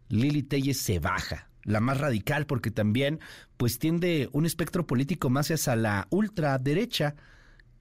Lili 0.09 0.43
Telles 0.43 0.79
se 0.79 0.99
baja, 0.99 1.49
la 1.63 1.79
más 1.79 1.99
radical, 1.99 2.45
porque 2.45 2.71
también 2.71 3.19
pues 3.57 3.79
tiende 3.79 4.29
un 4.31 4.45
espectro 4.45 4.85
político 4.87 5.29
más 5.29 5.51
hacia 5.51 5.75
la 5.75 6.07
ultraderecha 6.09 7.15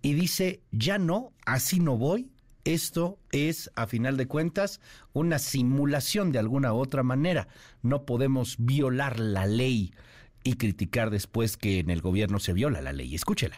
y 0.02 0.14
dice, 0.14 0.62
ya 0.72 0.98
no, 0.98 1.32
así 1.44 1.80
no 1.80 1.96
voy, 1.96 2.30
esto 2.66 3.20
es, 3.30 3.70
a 3.76 3.86
final 3.86 4.16
de 4.16 4.26
cuentas, 4.26 4.80
una 5.12 5.38
simulación 5.38 6.32
de 6.32 6.40
alguna 6.40 6.72
u 6.72 6.78
otra 6.78 7.02
manera. 7.02 7.46
No 7.82 8.04
podemos 8.04 8.56
violar 8.58 9.20
la 9.20 9.46
ley 9.46 9.92
y 10.46 10.56
criticar 10.56 11.10
después 11.10 11.56
que 11.56 11.80
en 11.80 11.90
el 11.90 12.00
gobierno 12.00 12.38
se 12.38 12.52
viola 12.52 12.80
la 12.80 12.92
ley. 12.92 13.14
Escúchela. 13.14 13.56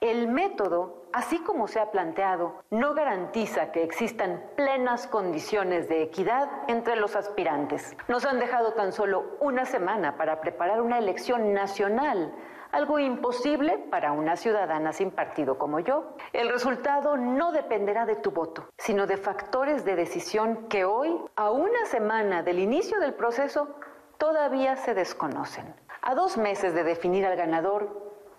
El 0.00 0.28
método, 0.28 1.08
así 1.12 1.38
como 1.40 1.66
se 1.66 1.80
ha 1.80 1.90
planteado, 1.90 2.62
no 2.70 2.94
garantiza 2.94 3.72
que 3.72 3.82
existan 3.82 4.44
plenas 4.56 5.08
condiciones 5.08 5.88
de 5.88 6.04
equidad 6.04 6.48
entre 6.68 6.94
los 6.94 7.16
aspirantes. 7.16 7.96
Nos 8.06 8.24
han 8.24 8.38
dejado 8.38 8.74
tan 8.74 8.92
solo 8.92 9.36
una 9.40 9.64
semana 9.64 10.16
para 10.16 10.40
preparar 10.40 10.82
una 10.82 10.98
elección 10.98 11.52
nacional, 11.52 12.32
algo 12.70 13.00
imposible 13.00 13.76
para 13.90 14.12
una 14.12 14.36
ciudadana 14.36 14.92
sin 14.92 15.10
partido 15.10 15.58
como 15.58 15.80
yo. 15.80 16.14
El 16.32 16.48
resultado 16.48 17.16
no 17.16 17.50
dependerá 17.50 18.06
de 18.06 18.14
tu 18.14 18.30
voto, 18.30 18.68
sino 18.78 19.08
de 19.08 19.16
factores 19.16 19.84
de 19.84 19.96
decisión 19.96 20.68
que 20.68 20.84
hoy, 20.84 21.12
a 21.34 21.50
una 21.50 21.86
semana 21.86 22.44
del 22.44 22.60
inicio 22.60 23.00
del 23.00 23.14
proceso, 23.14 23.74
todavía 24.16 24.76
se 24.76 24.94
desconocen. 24.94 25.74
A 26.08 26.14
dos 26.14 26.38
meses 26.38 26.72
de 26.72 26.84
definir 26.84 27.26
al 27.26 27.36
ganador, 27.36 27.90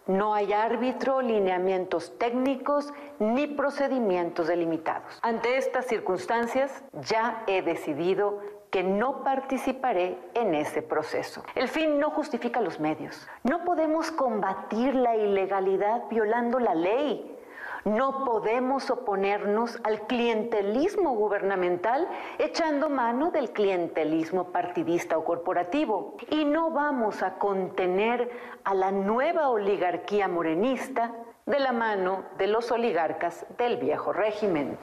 no 0.08 0.34
hay 0.34 0.54
árbitro, 0.54 1.22
lineamientos 1.22 2.18
técnicos 2.18 2.92
ni 3.20 3.46
procedimientos 3.46 4.48
delimitados. 4.48 5.20
Ante 5.22 5.56
estas 5.56 5.86
circunstancias, 5.86 6.84
ya 6.94 7.44
he 7.46 7.62
decidido 7.62 8.40
que 8.72 8.82
no 8.82 9.24
participaré 9.24 10.18
en 10.34 10.56
ese 10.56 10.82
proceso. 10.82 11.44
El 11.54 11.68
fin 11.68 12.00
no 12.00 12.10
justifica 12.10 12.60
los 12.60 12.80
medios. 12.80 13.28
No 13.44 13.64
podemos 13.64 14.10
combatir 14.10 14.96
la 14.96 15.16
ilegalidad 15.16 16.06
violando 16.10 16.58
la 16.58 16.74
ley. 16.74 17.38
No 17.86 18.26
podemos 18.26 18.90
oponernos 18.90 19.78
al 19.84 20.06
clientelismo 20.08 21.16
gubernamental 21.16 22.08
echando 22.38 22.90
mano 22.90 23.32
del 23.32 23.52
clientelismo 23.52 24.52
partidista 24.52 25.18
o 25.18 25.24
corporativo. 25.24 26.18
Y 26.30 26.46
no 26.46 26.72
vamos 26.72 27.24
a 27.24 27.38
contener 27.38 28.30
a 28.64 28.74
la 28.74 28.92
nueva 28.92 29.50
oligarquía 29.50 30.28
morenista 30.28 31.16
de 31.46 31.60
la 31.60 31.72
mano 31.72 32.26
de 32.38 32.48
los 32.48 32.70
oligarcas 32.72 33.46
del 33.58 33.78
viejo 33.78 34.14
régimen. 34.14 34.78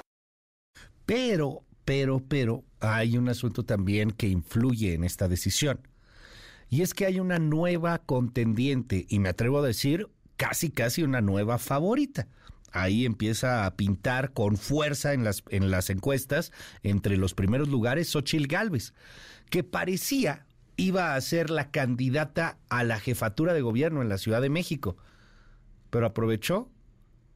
Pero, 1.04 1.62
pero, 1.84 2.20
pero, 2.26 2.64
hay 2.80 3.16
un 3.16 3.28
asunto 3.28 3.64
también 3.64 4.10
que 4.10 4.26
influye 4.26 4.94
en 4.94 5.04
esta 5.04 5.28
decisión. 5.28 5.86
Y 6.68 6.82
es 6.82 6.94
que 6.94 7.06
hay 7.06 7.20
una 7.20 7.38
nueva 7.38 7.98
contendiente, 7.98 9.06
y 9.08 9.20
me 9.20 9.28
atrevo 9.28 9.58
a 9.58 9.66
decir 9.66 10.08
casi, 10.36 10.70
casi 10.70 11.04
una 11.04 11.20
nueva 11.20 11.58
favorita 11.58 12.26
ahí 12.72 13.06
empieza 13.06 13.66
a 13.66 13.76
pintar 13.76 14.32
con 14.32 14.56
fuerza 14.56 15.12
en 15.12 15.24
las, 15.24 15.42
en 15.50 15.70
las 15.70 15.90
encuestas 15.90 16.52
entre 16.82 17.16
los 17.16 17.34
primeros 17.34 17.68
lugares 17.68 18.08
Xochil 18.08 18.46
Gálvez, 18.46 18.94
que 19.50 19.64
parecía 19.64 20.46
iba 20.76 21.14
a 21.14 21.20
ser 21.20 21.50
la 21.50 21.70
candidata 21.70 22.58
a 22.68 22.84
la 22.84 23.00
jefatura 23.00 23.54
de 23.54 23.62
gobierno 23.62 24.02
en 24.02 24.08
la 24.08 24.18
Ciudad 24.18 24.42
de 24.42 24.50
México, 24.50 24.96
pero 25.90 26.06
aprovechó 26.06 26.70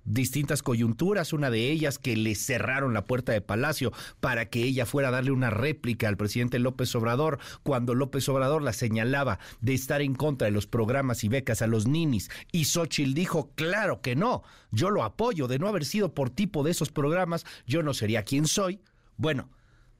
distintas 0.04 0.62
coyunturas, 0.62 1.32
una 1.32 1.50
de 1.50 1.70
ellas 1.70 1.98
que 1.98 2.16
le 2.16 2.34
cerraron 2.34 2.94
la 2.94 3.06
puerta 3.06 3.32
de 3.32 3.40
Palacio 3.40 3.92
para 4.20 4.46
que 4.46 4.62
ella 4.62 4.86
fuera 4.86 5.08
a 5.08 5.12
darle 5.12 5.30
una 5.30 5.50
réplica 5.50 6.08
al 6.08 6.16
presidente 6.16 6.58
López 6.58 6.94
Obrador, 6.94 7.38
cuando 7.62 7.94
López 7.94 8.28
Obrador 8.28 8.62
la 8.62 8.72
señalaba 8.72 9.38
de 9.60 9.74
estar 9.74 10.02
en 10.02 10.14
contra 10.14 10.46
de 10.46 10.52
los 10.52 10.66
programas 10.66 11.24
y 11.24 11.28
becas 11.28 11.62
a 11.62 11.66
los 11.66 11.86
ninis, 11.86 12.30
y 12.52 12.64
Xochitl 12.64 13.14
dijo, 13.14 13.50
claro 13.54 14.00
que 14.00 14.16
no, 14.16 14.42
yo 14.70 14.90
lo 14.90 15.04
apoyo, 15.04 15.48
de 15.48 15.58
no 15.58 15.68
haber 15.68 15.84
sido 15.84 16.14
por 16.14 16.30
tipo 16.30 16.62
de 16.62 16.70
esos 16.70 16.90
programas, 16.90 17.44
yo 17.66 17.82
no 17.82 17.94
sería 17.94 18.24
quien 18.24 18.46
soy. 18.46 18.80
Bueno, 19.16 19.50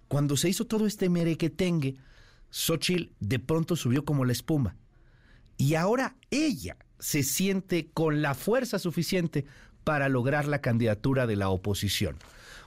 cuando 0.09 0.36
se 0.36 0.48
hizo 0.48 0.66
todo 0.66 0.86
este 0.86 1.09
merequetengue, 1.09 1.96
Xochitl 2.51 3.12
de 3.20 3.38
pronto 3.38 3.76
subió 3.76 4.05
como 4.05 4.24
la 4.24 4.32
espuma. 4.32 4.76
Y 5.57 5.74
ahora 5.74 6.16
ella 6.30 6.76
se 6.98 7.22
siente 7.22 7.90
con 7.92 8.22
la 8.22 8.34
fuerza 8.34 8.78
suficiente 8.78 9.44
para 9.91 10.09
lograr 10.09 10.47
la 10.47 10.61
candidatura 10.61 11.26
de 11.26 11.34
la 11.34 11.49
oposición. 11.49 12.16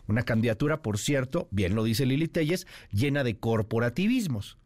Una 0.10 0.24
candidatura, 0.24 0.82
por 0.82 0.98
cierto, 0.98 1.48
bien 1.52 1.74
lo 1.74 1.86
dice 1.86 2.06
Lili 2.06 2.28
Telles, 2.28 2.68
llena 2.92 3.24
de 3.24 3.38
corporativismos. 3.38 4.58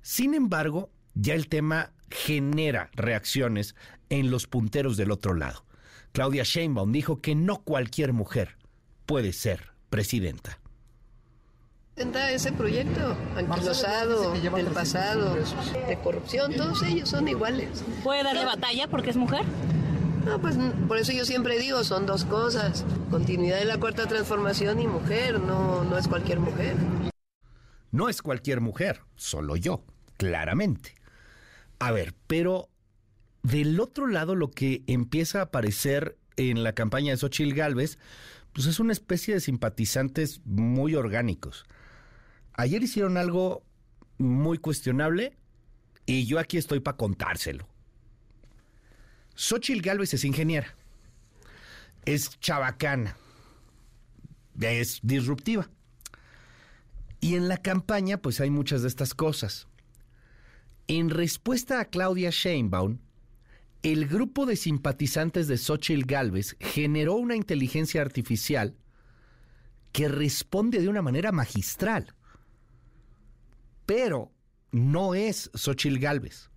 Sin 0.00 0.34
embargo, 0.34 0.92
ya 1.14 1.34
el 1.34 1.48
tema 1.48 1.90
genera 2.08 2.90
reacciones 2.92 3.74
en 4.08 4.30
los 4.30 4.46
punteros 4.46 4.96
del 4.96 5.10
otro 5.10 5.34
lado. 5.34 5.64
Claudia 6.12 6.44
Sheinbaum 6.44 6.92
dijo 6.92 7.20
que 7.20 7.34
no 7.34 7.64
cualquier 7.64 8.12
mujer 8.12 8.56
puede 9.04 9.32
ser 9.32 9.72
presidenta. 9.88 10.60
Ese 11.96 12.52
proyecto 12.52 13.16
anquilosado 13.36 14.30
del 14.30 14.66
pasado, 14.66 15.36
de 15.88 15.98
corrupción, 15.98 16.54
todos 16.54 16.84
ellos 16.84 17.08
son 17.08 17.26
iguales. 17.26 17.82
¿Puede 18.04 18.22
darle 18.22 18.44
batalla 18.44 18.86
porque 18.86 19.10
es 19.10 19.16
mujer? 19.16 19.44
No, 20.24 20.40
pues 20.40 20.56
por 20.86 20.98
eso 20.98 21.12
yo 21.12 21.24
siempre 21.24 21.58
digo, 21.58 21.82
son 21.82 22.06
dos 22.06 22.24
cosas. 22.24 22.84
Continuidad 23.10 23.58
de 23.58 23.64
la 23.64 23.78
cuarta 23.78 24.06
transformación 24.06 24.80
y 24.80 24.86
mujer, 24.86 25.40
no, 25.40 25.84
no 25.84 25.96
es 25.96 26.08
cualquier 26.08 26.40
mujer. 26.40 26.76
No 27.90 28.08
es 28.08 28.22
cualquier 28.22 28.60
mujer, 28.60 29.00
solo 29.16 29.56
yo, 29.56 29.84
claramente. 30.16 30.94
A 31.78 31.90
ver, 31.90 32.14
pero 32.26 32.68
del 33.42 33.80
otro 33.80 34.06
lado 34.06 34.34
lo 34.34 34.50
que 34.50 34.82
empieza 34.86 35.40
a 35.40 35.44
aparecer 35.44 36.18
en 36.36 36.62
la 36.62 36.74
campaña 36.74 37.12
de 37.12 37.16
Xochitl 37.16 37.54
Galvez, 37.54 37.98
pues 38.52 38.66
es 38.66 38.80
una 38.80 38.92
especie 38.92 39.34
de 39.34 39.40
simpatizantes 39.40 40.40
muy 40.44 40.94
orgánicos. 40.94 41.64
Ayer 42.52 42.82
hicieron 42.82 43.16
algo 43.16 43.62
muy 44.18 44.58
cuestionable 44.58 45.36
y 46.04 46.26
yo 46.26 46.38
aquí 46.38 46.58
estoy 46.58 46.80
para 46.80 46.96
contárselo. 46.96 47.66
Xochitl 49.40 49.80
Galvez 49.80 50.12
es 50.12 50.24
ingeniera, 50.26 50.76
es 52.04 52.38
chabacana, 52.40 53.16
es 54.60 55.00
disruptiva. 55.02 55.70
Y 57.22 57.36
en 57.36 57.48
la 57.48 57.56
campaña, 57.56 58.18
pues 58.18 58.42
hay 58.42 58.50
muchas 58.50 58.82
de 58.82 58.88
estas 58.88 59.14
cosas. 59.14 59.66
En 60.88 61.08
respuesta 61.08 61.80
a 61.80 61.86
Claudia 61.86 62.28
Sheinbaum, 62.28 62.98
el 63.82 64.06
grupo 64.06 64.44
de 64.44 64.56
simpatizantes 64.56 65.48
de 65.48 65.56
Xochitl 65.56 66.04
Galvez 66.04 66.54
generó 66.60 67.14
una 67.14 67.34
inteligencia 67.34 68.02
artificial 68.02 68.76
que 69.92 70.08
responde 70.08 70.82
de 70.82 70.88
una 70.88 71.00
manera 71.00 71.32
magistral. 71.32 72.14
Pero 73.86 74.32
no 74.70 75.14
es 75.14 75.50
Xochitl 75.54 75.98
Galvez. 75.98 76.50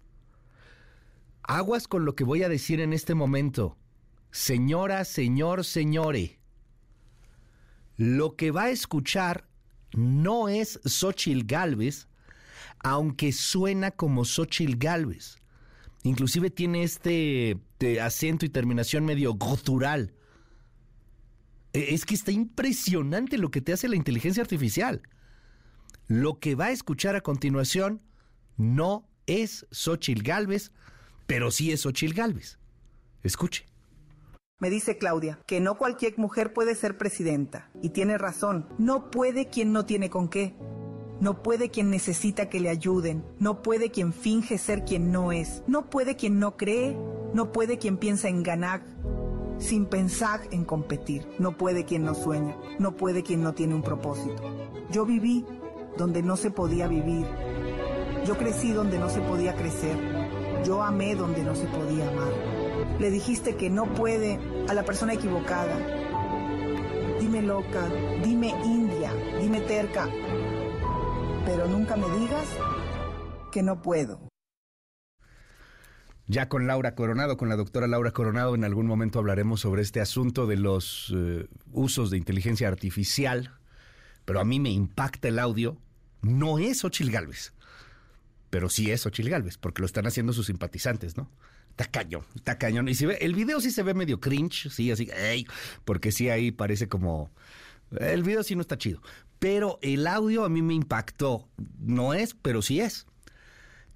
Aguas 1.43 1.87
con 1.87 2.05
lo 2.05 2.15
que 2.15 2.23
voy 2.23 2.43
a 2.43 2.49
decir 2.49 2.79
en 2.79 2.93
este 2.93 3.15
momento. 3.15 3.77
Señora, 4.31 5.05
señor, 5.05 5.65
señore. 5.65 6.39
Lo 7.97 8.35
que 8.35 8.51
va 8.51 8.63
a 8.63 8.69
escuchar 8.71 9.47
no 9.93 10.49
es 10.49 10.79
Xochitl 10.85 11.45
Galvez, 11.45 12.07
aunque 12.79 13.31
suena 13.31 13.91
como 13.91 14.25
Xochitl 14.25 14.77
Galvez. 14.77 15.37
Inclusive 16.03 16.49
tiene 16.49 16.83
este 16.83 17.59
acento 18.01 18.45
y 18.45 18.49
terminación 18.49 19.05
medio 19.05 19.33
gutural. 19.33 20.13
E, 21.73 21.93
es 21.93 22.05
que 22.05 22.15
está 22.15 22.31
impresionante 22.31 23.37
lo 23.37 23.51
que 23.51 23.61
te 23.61 23.73
hace 23.73 23.87
la 23.87 23.95
inteligencia 23.95 24.41
artificial. 24.41 25.01
Lo 26.07 26.39
que 26.39 26.55
va 26.55 26.65
a 26.65 26.71
escuchar 26.71 27.15
a 27.15 27.21
continuación 27.21 28.01
no 28.57 29.07
es 29.25 29.65
Xochitl 29.71 30.23
Galvez, 30.23 30.71
pero 31.25 31.51
sí 31.51 31.71
es 31.71 31.81
Xochitl 31.81 32.13
Galvez. 32.13 32.59
Escuche. 33.23 33.65
Me 34.59 34.69
dice 34.69 34.97
Claudia 34.97 35.39
que 35.45 35.59
no 35.59 35.77
cualquier 35.77 36.17
mujer 36.17 36.53
puede 36.53 36.75
ser 36.75 36.97
presidenta. 36.97 37.69
Y 37.81 37.89
tiene 37.89 38.17
razón. 38.17 38.67
No 38.77 39.11
puede 39.11 39.49
quien 39.49 39.73
no 39.73 39.85
tiene 39.85 40.09
con 40.09 40.29
qué. 40.29 40.55
No 41.19 41.43
puede 41.43 41.69
quien 41.69 41.89
necesita 41.89 42.49
que 42.49 42.59
le 42.59 42.69
ayuden. 42.69 43.25
No 43.39 43.61
puede 43.61 43.91
quien 43.91 44.13
finge 44.13 44.57
ser 44.57 44.83
quien 44.85 45.11
no 45.11 45.31
es. 45.31 45.63
No 45.67 45.89
puede 45.89 46.15
quien 46.15 46.39
no 46.39 46.55
cree. 46.57 46.97
No 47.33 47.51
puede 47.51 47.77
quien 47.77 47.97
piensa 47.97 48.29
en 48.29 48.43
ganar 48.43 48.83
sin 49.57 49.85
pensar 49.85 50.41
en 50.51 50.65
competir. 50.65 51.27
No 51.39 51.57
puede 51.57 51.85
quien 51.85 52.03
no 52.03 52.15
sueña. 52.15 52.57
No 52.79 52.95
puede 52.95 53.23
quien 53.23 53.43
no 53.43 53.53
tiene 53.53 53.75
un 53.75 53.83
propósito. 53.83 54.43
Yo 54.91 55.05
viví 55.05 55.45
donde 55.97 56.21
no 56.21 56.37
se 56.37 56.51
podía 56.51 56.87
vivir. 56.87 57.25
Yo 58.25 58.37
crecí 58.37 58.71
donde 58.71 58.99
no 58.99 59.09
se 59.09 59.21
podía 59.21 59.55
crecer. 59.55 60.22
Yo 60.65 60.81
amé 60.81 61.15
donde 61.15 61.43
no 61.43 61.55
se 61.55 61.65
podía 61.65 62.07
amar. 62.07 62.31
Le 62.99 63.11
dijiste 63.11 63.55
que 63.57 63.69
no 63.69 63.93
puede 63.93 64.39
a 64.69 64.73
la 64.73 64.83
persona 64.83 65.13
equivocada. 65.13 65.77
Dime 67.19 67.41
loca, 67.41 67.89
dime 68.23 68.49
india, 68.63 69.13
dime 69.41 69.61
terca, 69.61 70.09
pero 71.45 71.67
nunca 71.67 71.97
me 71.97 72.07
digas 72.17 72.45
que 73.51 73.61
no 73.61 73.81
puedo. 73.81 74.19
Ya 76.27 76.47
con 76.47 76.67
Laura 76.67 76.95
Coronado, 76.95 77.35
con 77.35 77.49
la 77.49 77.57
doctora 77.57 77.87
Laura 77.87 78.11
Coronado, 78.11 78.55
en 78.55 78.63
algún 78.63 78.87
momento 78.87 79.19
hablaremos 79.19 79.59
sobre 79.59 79.81
este 79.81 79.99
asunto 79.99 80.47
de 80.47 80.55
los 80.55 81.13
eh, 81.13 81.47
usos 81.73 82.09
de 82.09 82.17
inteligencia 82.17 82.69
artificial, 82.69 83.51
pero 84.23 84.39
a 84.39 84.45
mí 84.45 84.59
me 84.61 84.69
impacta 84.69 85.27
el 85.27 85.39
audio. 85.39 85.77
No 86.21 86.59
es 86.59 86.85
Ochil 86.85 87.11
Galvez, 87.11 87.53
pero 88.53 88.69
sí 88.69 88.91
es 88.91 89.03
Ochil 89.07 89.31
Galvez, 89.31 89.57
porque 89.57 89.81
lo 89.81 89.87
están 89.87 90.05
haciendo 90.05 90.31
sus 90.31 90.45
simpatizantes, 90.45 91.17
¿no? 91.17 91.27
Está 91.71 91.85
cañón, 91.85 92.23
está 92.35 92.59
cañón. 92.59 92.87
Y 92.87 92.93
si 92.93 93.07
ve, 93.07 93.17
el 93.19 93.33
video 93.33 93.59
sí 93.59 93.71
se 93.71 93.81
ve 93.81 93.95
medio 93.95 94.19
cringe, 94.19 94.69
sí, 94.69 94.91
así, 94.91 95.09
porque 95.85 96.11
sí 96.11 96.29
ahí 96.29 96.51
parece 96.51 96.87
como... 96.87 97.31
El 97.97 98.21
video 98.21 98.43
sí 98.43 98.53
no 98.53 98.61
está 98.61 98.77
chido, 98.77 99.01
pero 99.39 99.79
el 99.81 100.05
audio 100.05 100.45
a 100.45 100.49
mí 100.49 100.61
me 100.61 100.75
impactó. 100.75 101.49
No 101.79 102.13
es, 102.13 102.35
pero 102.35 102.61
sí 102.61 102.79
es. 102.79 103.07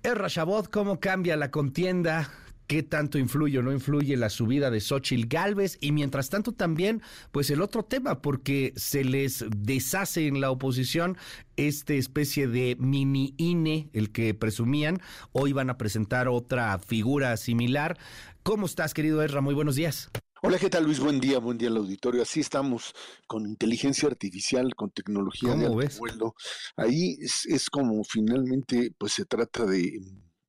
El 0.02 0.16
Rashabot, 0.16 0.72
¿cómo 0.72 1.00
cambia 1.00 1.38
la 1.38 1.52
contienda? 1.52 2.28
¿Qué 2.68 2.84
tanto 2.84 3.18
influye 3.18 3.58
o 3.60 3.64
no 3.64 3.72
influye 3.72 4.18
la 4.18 4.30
subida 4.30 4.70
de 4.70 4.82
Xochitl 4.82 5.28
Galvez? 5.28 5.78
Y 5.80 5.94
mientras 5.94 6.30
tanto 6.30 6.52
también, 6.52 7.02
pues 7.32 7.50
el 7.50 7.62
otro 7.62 7.84
tema, 7.84 8.22
porque 8.22 8.74
se 8.76 9.06
les 9.06 9.46
deshace 9.56 10.28
en 10.28 10.42
la 10.42 10.52
oposición 10.52 11.18
este 11.56 11.98
especie 11.98 12.50
de 12.50 12.76
mini 12.78 13.34
INE, 13.38 13.90
el 13.94 14.12
que 14.12 14.34
presumían. 14.34 15.00
Hoy 15.32 15.54
van 15.54 15.70
a 15.70 15.78
presentar 15.78 16.28
otra 16.28 16.78
figura 16.78 17.38
similar. 17.38 17.98
¿Cómo 18.44 18.66
estás, 18.66 18.94
querido 18.94 19.24
Ezra? 19.24 19.40
Muy 19.40 19.56
buenos 19.56 19.76
días. 19.76 20.12
Hola, 20.44 20.60
¿qué 20.60 20.70
tal 20.70 20.84
Luis? 20.84 21.00
Buen 21.00 21.20
día, 21.20 21.40
buen 21.40 21.58
día 21.58 21.70
al 21.70 21.78
auditorio. 21.78 22.22
Así 22.22 22.42
estamos 22.42 22.94
con 23.28 23.48
inteligencia 23.48 24.08
artificial, 24.08 24.76
con 24.76 24.92
tecnología 24.92 25.56
de 25.56 25.66
alto 25.66 25.98
vuelo. 26.00 26.36
Ahí 26.76 27.18
es, 27.22 27.70
como 27.70 28.04
finalmente 28.04 28.92
pues 28.98 29.14
se 29.14 29.26
trata 29.26 29.66
de 29.66 30.00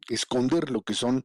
esconder 0.08 0.70
lo 0.70 0.82
que 0.82 0.94
son 0.94 1.22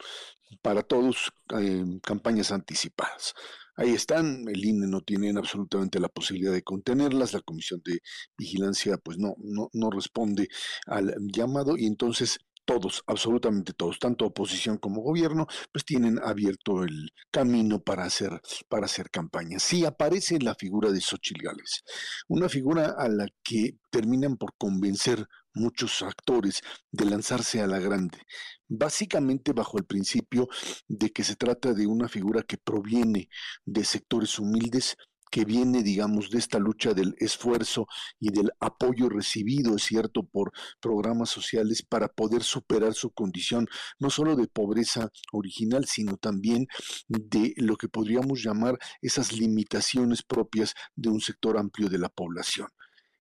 para 0.62 0.84
todos 0.84 1.32
eh, 1.60 1.84
campañas 2.04 2.51
anticipadas. 2.51 3.34
Ahí 3.76 3.93
están, 3.93 4.47
el 4.47 4.64
INE 4.64 4.88
no 4.88 5.01
tiene 5.01 5.32
absolutamente 5.36 5.99
la 5.99 6.10
posibilidad 6.10 6.51
de 6.54 6.62
contenerlas, 6.62 7.34
la 7.34 7.41
Comisión 7.41 7.82
de 7.84 7.99
Vigilancia 8.38 8.97
pues 8.97 9.18
no, 9.18 9.36
no, 9.39 9.70
no 9.74 9.89
responde 9.89 10.47
al 10.86 11.16
llamado 11.34 11.76
y 11.76 11.88
entonces 11.88 12.38
todos, 12.66 13.04
absolutamente 13.08 13.74
todos, 13.74 13.99
tanto 13.99 14.26
oposición 14.26 14.78
como 14.78 15.01
gobierno, 15.01 15.47
pues 15.72 15.86
tienen 15.86 16.20
abierto 16.20 16.84
el 16.84 17.12
camino 17.32 17.82
para 17.82 18.06
hacer, 18.06 18.41
para 18.70 18.86
hacer 18.86 19.10
campaña. 19.10 19.60
Sí 19.60 19.86
aparece 19.86 20.39
la 20.39 20.56
figura 20.56 20.91
de 20.91 21.01
Xochitl 21.01 21.43
Gales, 21.43 21.84
una 22.28 22.49
figura 22.49 22.95
a 22.97 23.08
la 23.10 23.28
que 23.43 23.78
terminan 23.89 24.38
por 24.38 24.54
convencer 24.58 25.28
muchos 25.54 26.01
actores 26.01 26.62
de 26.91 27.06
lanzarse 27.06 27.62
a 27.62 27.68
la 27.68 27.80
grande, 27.80 28.20
básicamente 28.68 29.54
bajo 29.54 29.78
el 29.78 29.86
principio 29.86 30.47
de 30.88 31.12
que 31.12 31.24
se 31.24 31.36
trata 31.36 31.74
de 31.74 31.88
una 31.88 32.08
figura 32.08 32.43
que 32.43 32.58
proviene 32.58 33.30
de 33.66 33.84
sectores 33.86 34.39
humildes, 34.39 34.95
que 35.34 35.45
viene, 35.45 35.82
digamos, 35.82 36.30
de 36.30 36.38
esta 36.38 36.60
lucha 36.60 36.93
del 36.93 37.16
esfuerzo 37.18 37.88
y 38.20 38.32
del 38.32 38.51
apoyo 38.60 39.10
recibido, 39.10 39.76
es 39.76 39.82
cierto, 39.82 40.22
por 40.22 40.51
programas 40.80 41.32
sociales 41.32 41.82
para 41.82 42.08
poder 42.08 42.43
superar 42.43 42.93
su 42.93 43.10
condición, 43.10 43.66
no 43.97 44.12
solo 44.12 44.36
de 44.36 44.45
pobreza 44.47 45.10
original, 45.32 45.86
sino 45.86 46.18
también 46.18 46.68
de 47.08 47.56
lo 47.58 47.78
que 47.78 47.89
podríamos 47.89 48.43
llamar 48.43 48.78
esas 49.01 49.34
limitaciones 49.34 50.22
propias 50.22 50.76
de 50.95 51.10
un 51.10 51.20
sector 51.20 51.58
amplio 51.58 51.89
de 51.89 51.97
la 51.97 52.10
población. 52.10 52.68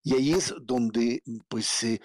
Y 0.05 0.15
ahí 0.15 0.33
es 0.33 0.55
donde, 0.63 1.23
pues, 1.49 1.85
eh, 1.85 2.01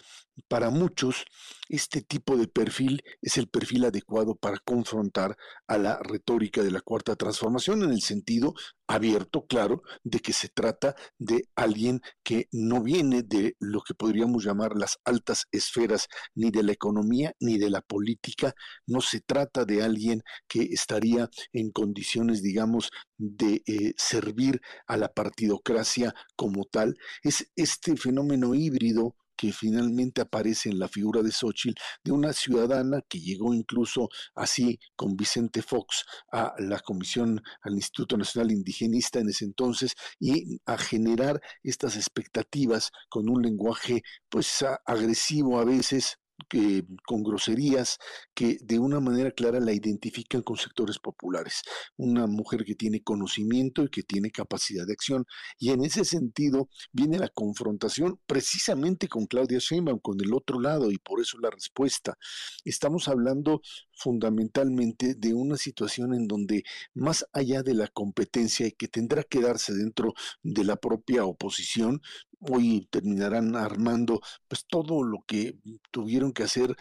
para 0.48 0.70
muchos, 0.70 1.26
este 1.70 2.02
tipo 2.02 2.38
de 2.38 2.48
perfil 2.48 3.04
es 3.22 3.38
el 3.38 3.48
perfil 3.48 3.86
adecuado 3.86 4.36
para 4.36 4.60
confrontar 4.60 5.38
a 5.68 5.78
la 5.78 6.00
retórica 6.00 6.64
de 6.64 6.72
la 6.72 6.82
cuarta 6.82 7.16
transformación 7.16 7.84
en 7.84 7.92
el 7.92 8.02
sentido 8.02 8.54
abierto, 8.88 9.46
claro, 9.48 9.82
de 10.04 10.20
que 10.20 10.34
se 10.34 10.48
trata 10.48 10.96
de 11.18 11.50
alguien 11.56 12.02
que 12.24 12.48
no 12.52 12.82
viene 12.82 13.24
de 13.24 13.56
lo 13.60 13.82
que 13.82 13.94
podríamos 13.94 14.46
llamar 14.46 14.78
las 14.78 15.00
altas 15.04 15.48
esferas 15.52 16.08
ni 16.36 16.52
de 16.52 16.64
la 16.64 16.72
economía 16.72 17.34
ni 17.40 17.58
de 17.58 17.70
la 17.70 17.82
política, 17.82 18.54
no 18.86 19.02
se 19.02 19.20
trata 19.20 19.66
de 19.66 19.84
alguien 19.84 20.22
que 20.48 20.62
estaría 20.62 21.30
en 21.52 21.72
condiciones, 21.72 22.42
digamos, 22.42 22.92
de 23.18 23.64
eh, 23.66 23.94
servir 23.98 24.62
a 24.88 24.98
la 24.98 25.10
partidocracia 25.10 26.14
como 26.36 26.66
tal. 26.66 26.96
Es 27.24 27.52
este 27.56 27.98
fenómeno 27.98 28.56
híbrido 28.56 29.16
que 29.38 29.54
finalmente 29.54 30.22
aparece 30.22 30.70
en 30.70 30.80
la 30.80 30.88
figura 30.88 31.22
de 31.22 31.32
Xochitl, 31.32 31.80
de 32.04 32.12
una 32.12 32.34
ciudadana 32.34 33.02
que 33.08 33.20
llegó 33.20 33.54
incluso 33.54 34.10
así 34.36 34.80
con 34.96 35.16
Vicente 35.16 35.62
Fox 35.62 36.04
a 36.32 36.54
la 36.60 36.80
Comisión, 36.80 37.42
al 37.62 37.76
Instituto 37.76 38.18
Nacional 38.18 38.52
Indigenista 38.52 39.20
en 39.20 39.30
ese 39.30 39.46
entonces, 39.46 39.96
y 40.20 40.60
a 40.66 40.78
generar 40.78 41.42
estas 41.64 41.96
expectativas 41.96 42.92
con 43.10 43.30
un 43.30 43.42
lenguaje 43.42 44.02
pues 44.30 44.66
agresivo 44.86 45.60
a 45.60 45.66
veces, 45.66 46.18
con 47.06 47.24
groserías 47.24 47.98
que 48.34 48.58
de 48.62 48.80
una 48.80 49.00
manera 49.00 49.32
clara 49.32 49.60
la 49.60 49.74
identifican 49.74 50.42
con 50.42 50.58
sectores 50.58 51.00
populares. 51.00 51.62
Una 51.98 52.28
mujer 52.28 52.64
que 52.64 52.76
tiene 52.76 53.02
conocimiento 53.02 53.84
y 53.84 53.90
que 53.90 54.04
tiene 54.04 54.32
capacidad 54.32 54.86
de 54.86 54.94
acción. 54.94 55.26
Y 55.58 55.72
en 55.72 55.84
ese 55.84 56.06
sentido 56.06 56.70
viene 56.92 57.20
la 57.20 57.30
confrontación 57.30 58.20
precisamente 58.26 59.08
con 59.08 59.26
Claudia 59.26 59.60
Sheinbaum, 59.60 60.00
con 60.00 60.20
el 60.22 60.34
otro 60.34 60.60
lado, 60.60 60.92
y 60.92 60.98
por 60.98 61.20
eso 61.22 61.38
la 61.40 61.50
respuesta. 61.50 62.18
Estamos 62.66 63.08
hablando 63.08 63.62
fundamentalmente 63.98 65.16
de 65.16 65.34
una 65.34 65.58
situación 65.58 66.14
en 66.14 66.28
donde 66.28 66.64
más 66.94 67.26
allá 67.34 67.64
de 67.64 67.74
la 67.74 67.88
competencia 67.88 68.68
y 68.68 68.72
que 68.72 68.88
tendrá 68.88 69.24
que 69.24 69.42
darse 69.42 69.74
dentro 69.74 70.14
de 70.44 70.64
la 70.64 70.76
propia 70.76 71.26
oposición, 71.26 72.02
hoy 72.40 72.88
terminarán 72.92 73.56
armando 73.56 74.22
pues 74.48 74.66
todo 74.68 75.04
lo 75.04 75.24
que 75.26 75.58
tuvieron 75.92 76.32
que 76.32 76.44
hacer 76.44 76.76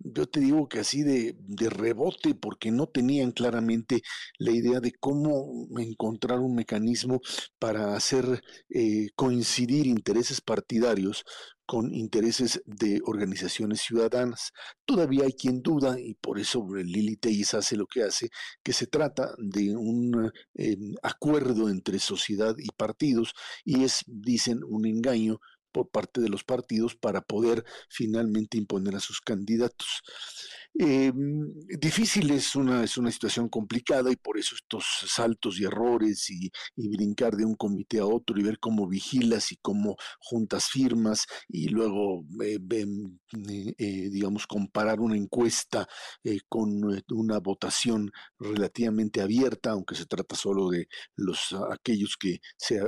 yo 0.00 0.26
te 0.26 0.40
digo 0.40 0.68
que 0.68 0.80
así 0.80 1.02
de, 1.02 1.36
de, 1.38 1.70
rebote, 1.70 2.34
porque 2.34 2.70
no 2.70 2.86
tenían 2.86 3.32
claramente 3.32 4.02
la 4.38 4.50
idea 4.52 4.80
de 4.80 4.92
cómo 4.92 5.66
encontrar 5.78 6.40
un 6.40 6.54
mecanismo 6.54 7.20
para 7.58 7.94
hacer 7.94 8.42
eh, 8.70 9.08
coincidir 9.14 9.86
intereses 9.86 10.40
partidarios 10.40 11.24
con 11.66 11.94
intereses 11.94 12.60
de 12.66 13.00
organizaciones 13.04 13.80
ciudadanas. 13.80 14.52
Todavía 14.84 15.24
hay 15.24 15.34
quien 15.34 15.62
duda, 15.62 16.00
y 16.00 16.14
por 16.14 16.40
eso 16.40 16.66
Lili 16.74 17.16
Tellez 17.16 17.54
hace 17.54 17.76
lo 17.76 17.86
que 17.86 18.02
hace, 18.02 18.30
que 18.64 18.72
se 18.72 18.88
trata 18.88 19.34
de 19.38 19.76
un 19.76 20.32
eh, 20.54 20.76
acuerdo 21.02 21.68
entre 21.68 22.00
sociedad 22.00 22.56
y 22.58 22.70
partidos, 22.76 23.34
y 23.64 23.84
es, 23.84 24.02
dicen, 24.08 24.64
un 24.64 24.84
engaño 24.84 25.40
por 25.72 25.88
parte 25.90 26.20
de 26.20 26.28
los 26.28 26.44
partidos 26.44 26.94
para 26.94 27.20
poder 27.20 27.64
finalmente 27.88 28.58
imponer 28.58 28.96
a 28.96 29.00
sus 29.00 29.20
candidatos. 29.20 30.02
Eh, 30.78 31.12
difícil 31.78 32.30
es 32.30 32.54
una, 32.54 32.84
es 32.84 32.96
una 32.96 33.10
situación 33.10 33.48
complicada 33.48 34.10
y 34.10 34.16
por 34.16 34.38
eso 34.38 34.54
estos 34.54 34.84
saltos 35.06 35.58
y 35.60 35.64
errores 35.64 36.30
y, 36.30 36.50
brincar 36.76 37.36
de 37.36 37.44
un 37.44 37.54
comité 37.54 37.98
a 37.98 38.06
otro 38.06 38.38
y 38.38 38.42
ver 38.42 38.58
cómo 38.58 38.88
vigilas 38.88 39.52
y 39.52 39.56
cómo 39.56 39.96
juntas 40.18 40.66
firmas 40.66 41.26
y 41.48 41.68
luego, 41.68 42.24
eh, 42.44 42.58
eh, 43.78 44.08
digamos, 44.10 44.46
comparar 44.46 45.00
una 45.00 45.16
encuesta 45.16 45.86
con 46.48 46.82
una 47.10 47.38
votación 47.38 48.10
relativamente 48.38 49.20
abierta, 49.20 49.70
aunque 49.70 49.94
se 49.94 50.06
trata 50.06 50.34
solo 50.34 50.68
de 50.68 50.88
los 51.16 51.54
aquellos 51.70 52.16
que 52.16 52.40
se 52.56 52.80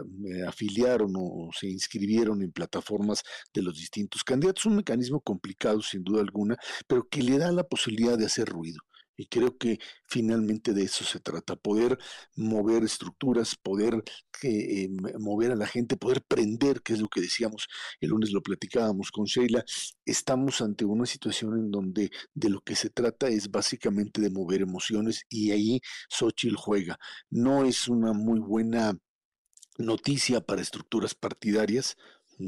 afiliaron 0.46 1.12
o 1.16 1.50
se 1.58 1.68
inscribieron 1.68 2.42
en 2.42 2.52
plataformas 2.52 3.22
de 3.54 3.62
los 3.62 3.76
distintos 3.76 4.24
candidatos. 4.24 4.66
Un 4.66 4.76
mecanismo 4.76 5.20
complicado, 5.20 5.80
sin 5.82 6.02
duda 6.04 6.20
alguna, 6.22 6.56
pero 6.86 7.08
que 7.08 7.22
le 7.22 7.38
da 7.38 7.52
la 7.52 7.64
posibilidad 7.72 8.18
de 8.18 8.26
hacer 8.26 8.50
ruido. 8.50 8.80
Y 9.16 9.26
creo 9.26 9.56
que 9.56 9.78
finalmente 10.06 10.74
de 10.74 10.82
eso 10.82 11.04
se 11.04 11.20
trata, 11.20 11.56
poder 11.56 11.98
mover 12.36 12.82
estructuras, 12.84 13.56
poder 13.56 14.02
eh, 14.42 14.88
mover 15.18 15.52
a 15.52 15.56
la 15.56 15.66
gente, 15.66 15.96
poder 15.96 16.22
prender, 16.22 16.82
que 16.82 16.92
es 16.92 17.00
lo 17.00 17.08
que 17.08 17.22
decíamos 17.22 17.68
el 18.00 18.10
lunes, 18.10 18.30
lo 18.32 18.42
platicábamos 18.42 19.10
con 19.10 19.24
Sheila. 19.24 19.64
Estamos 20.04 20.60
ante 20.60 20.84
una 20.84 21.06
situación 21.06 21.58
en 21.58 21.70
donde 21.70 22.10
de 22.34 22.50
lo 22.50 22.60
que 22.60 22.74
se 22.74 22.90
trata 22.90 23.28
es 23.28 23.50
básicamente 23.50 24.20
de 24.20 24.30
mover 24.30 24.60
emociones 24.60 25.22
y 25.30 25.50
ahí 25.52 25.80
Xochitl 26.10 26.56
juega. 26.56 26.98
No 27.30 27.64
es 27.64 27.88
una 27.88 28.12
muy 28.12 28.40
buena 28.40 28.98
noticia 29.78 30.40
para 30.42 30.60
estructuras 30.60 31.14
partidarias, 31.14 31.96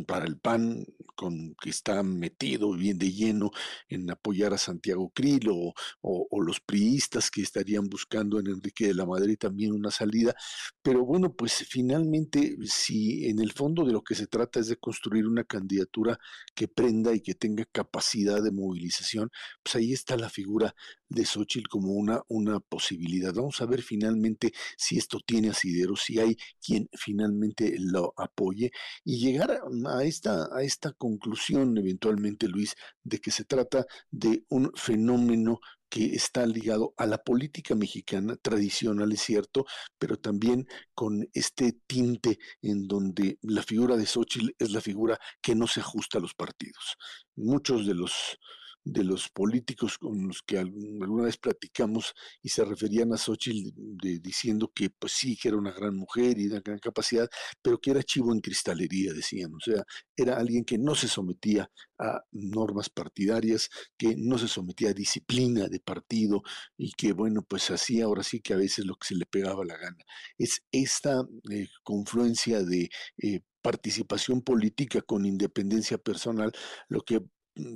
para 0.02 0.26
el 0.26 0.38
PAN, 0.38 0.84
con, 1.14 1.54
que 1.60 1.70
está 1.70 2.02
metido 2.02 2.72
bien 2.72 2.98
de 2.98 3.12
lleno 3.12 3.50
en 3.88 4.10
apoyar 4.10 4.52
a 4.52 4.58
Santiago 4.58 5.12
Krill 5.14 5.48
o, 5.50 5.74
o, 6.00 6.42
los 6.42 6.60
priistas 6.60 7.30
que 7.30 7.42
estarían 7.42 7.88
buscando 7.88 8.40
en 8.40 8.48
Enrique 8.48 8.88
de 8.88 8.94
la 8.94 9.06
Madrid 9.06 9.36
también 9.38 9.72
una 9.72 9.90
salida. 9.90 10.34
Pero 10.82 11.04
bueno, 11.04 11.34
pues 11.34 11.64
finalmente, 11.68 12.56
si 12.64 13.26
en 13.26 13.38
el 13.38 13.52
fondo 13.52 13.84
de 13.84 13.92
lo 13.92 14.02
que 14.02 14.14
se 14.14 14.26
trata 14.26 14.60
es 14.60 14.68
de 14.68 14.76
construir 14.76 15.26
una 15.26 15.44
candidatura 15.44 16.18
que 16.54 16.66
prenda 16.68 17.14
y 17.14 17.20
que 17.20 17.34
tenga 17.34 17.64
capacidad 17.66 18.42
de 18.42 18.50
movilización, 18.50 19.30
pues 19.62 19.76
ahí 19.76 19.92
está 19.92 20.16
la 20.16 20.30
figura 20.30 20.74
de 21.08 21.24
Xochitl 21.24 21.68
como 21.68 21.92
una, 21.92 22.22
una 22.28 22.60
posibilidad. 22.60 23.34
Vamos 23.34 23.60
a 23.60 23.66
ver 23.66 23.82
finalmente 23.82 24.52
si 24.76 24.98
esto 24.98 25.20
tiene 25.24 25.50
asidero, 25.50 25.96
si 25.96 26.18
hay 26.18 26.36
quien 26.64 26.88
finalmente 26.92 27.76
lo 27.78 28.12
apoye 28.16 28.70
y 29.04 29.18
llegar 29.18 29.60
a 29.86 30.04
esta, 30.04 30.48
a 30.54 30.62
esta 30.62 30.92
conclusión 30.92 31.76
eventualmente, 31.78 32.48
Luis, 32.48 32.74
de 33.02 33.20
que 33.20 33.30
se 33.30 33.44
trata 33.44 33.86
de 34.10 34.44
un 34.48 34.72
fenómeno 34.74 35.60
que 35.94 36.06
está 36.06 36.44
ligado 36.44 36.92
a 36.96 37.06
la 37.06 37.18
política 37.18 37.76
mexicana 37.76 38.34
tradicional, 38.36 39.12
es 39.12 39.20
cierto, 39.20 39.64
pero 39.96 40.16
también 40.16 40.66
con 40.92 41.28
este 41.32 41.72
tinte 41.86 42.40
en 42.62 42.88
donde 42.88 43.38
la 43.42 43.62
figura 43.62 43.96
de 43.96 44.04
Xochitl 44.04 44.56
es 44.58 44.72
la 44.72 44.80
figura 44.80 45.20
que 45.40 45.54
no 45.54 45.68
se 45.68 45.78
ajusta 45.78 46.18
a 46.18 46.20
los 46.20 46.34
partidos. 46.34 46.96
Muchos 47.36 47.86
de 47.86 47.94
los 47.94 48.38
de 48.84 49.02
los 49.02 49.30
políticos 49.30 49.98
con 49.98 50.28
los 50.28 50.42
que 50.42 50.58
alguna 50.58 51.24
vez 51.24 51.38
platicamos 51.38 52.14
y 52.42 52.50
se 52.50 52.64
referían 52.64 53.12
a 53.12 53.16
Xochitl 53.16 53.72
diciendo 54.20 54.70
que 54.74 54.90
pues 54.90 55.12
sí, 55.12 55.36
que 55.36 55.48
era 55.48 55.56
una 55.56 55.72
gran 55.72 55.96
mujer 55.96 56.38
y 56.38 56.46
una 56.46 56.60
gran 56.60 56.78
capacidad, 56.78 57.28
pero 57.62 57.80
que 57.80 57.90
era 57.92 58.02
chivo 58.02 58.32
en 58.32 58.40
cristalería, 58.40 59.12
decían. 59.14 59.54
O 59.54 59.60
sea, 59.60 59.82
era 60.16 60.36
alguien 60.36 60.64
que 60.64 60.78
no 60.78 60.94
se 60.94 61.08
sometía 61.08 61.70
a 61.98 62.20
normas 62.32 62.90
partidarias, 62.90 63.70
que 63.96 64.16
no 64.18 64.36
se 64.38 64.48
sometía 64.48 64.90
a 64.90 64.94
disciplina 64.94 65.68
de 65.68 65.80
partido 65.80 66.42
y 66.76 66.92
que, 66.92 67.12
bueno, 67.12 67.42
pues 67.48 67.70
hacía 67.70 68.04
ahora 68.04 68.22
sí 68.22 68.40
que 68.40 68.54
a 68.54 68.58
veces 68.58 68.84
lo 68.84 68.96
que 68.96 69.08
se 69.08 69.16
le 69.16 69.26
pegaba 69.26 69.64
la 69.64 69.78
gana. 69.78 70.04
Es 70.38 70.62
esta 70.70 71.24
eh, 71.50 71.68
confluencia 71.82 72.62
de... 72.62 72.90
Eh, 73.18 73.40
participación 73.64 74.42
política 74.42 75.00
con 75.00 75.24
independencia 75.24 75.96
personal, 75.96 76.52
lo 76.86 77.00
que 77.00 77.22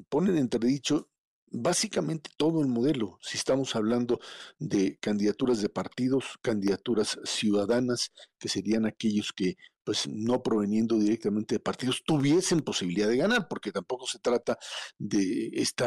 ponen 0.09 0.35
en 0.35 0.39
entredicho 0.39 1.09
básicamente 1.51 2.31
todo 2.37 2.61
el 2.61 2.69
modelo. 2.69 3.19
Si 3.23 3.37
estamos 3.37 3.75
hablando 3.77 4.21
de 4.59 4.99
candidaturas 4.99 5.63
de 5.63 5.69
partidos, 5.69 6.39
candidaturas 6.43 7.19
ciudadanas, 7.25 8.13
que 8.39 8.49
serían 8.49 8.87
aquellos 8.87 9.33
que, 9.33 9.57
pues 9.85 10.07
no 10.07 10.43
proveniendo 10.43 10.99
directamente 10.99 11.55
de 11.55 11.61
partidos, 11.61 12.03
tuviesen 12.05 12.61
posibilidad 12.61 13.09
de 13.09 13.17
ganar, 13.17 13.49
porque 13.49 13.73
tampoco 13.73 14.07
se 14.07 14.19
trata 14.19 14.59
de 14.99 15.51
este 15.55 15.85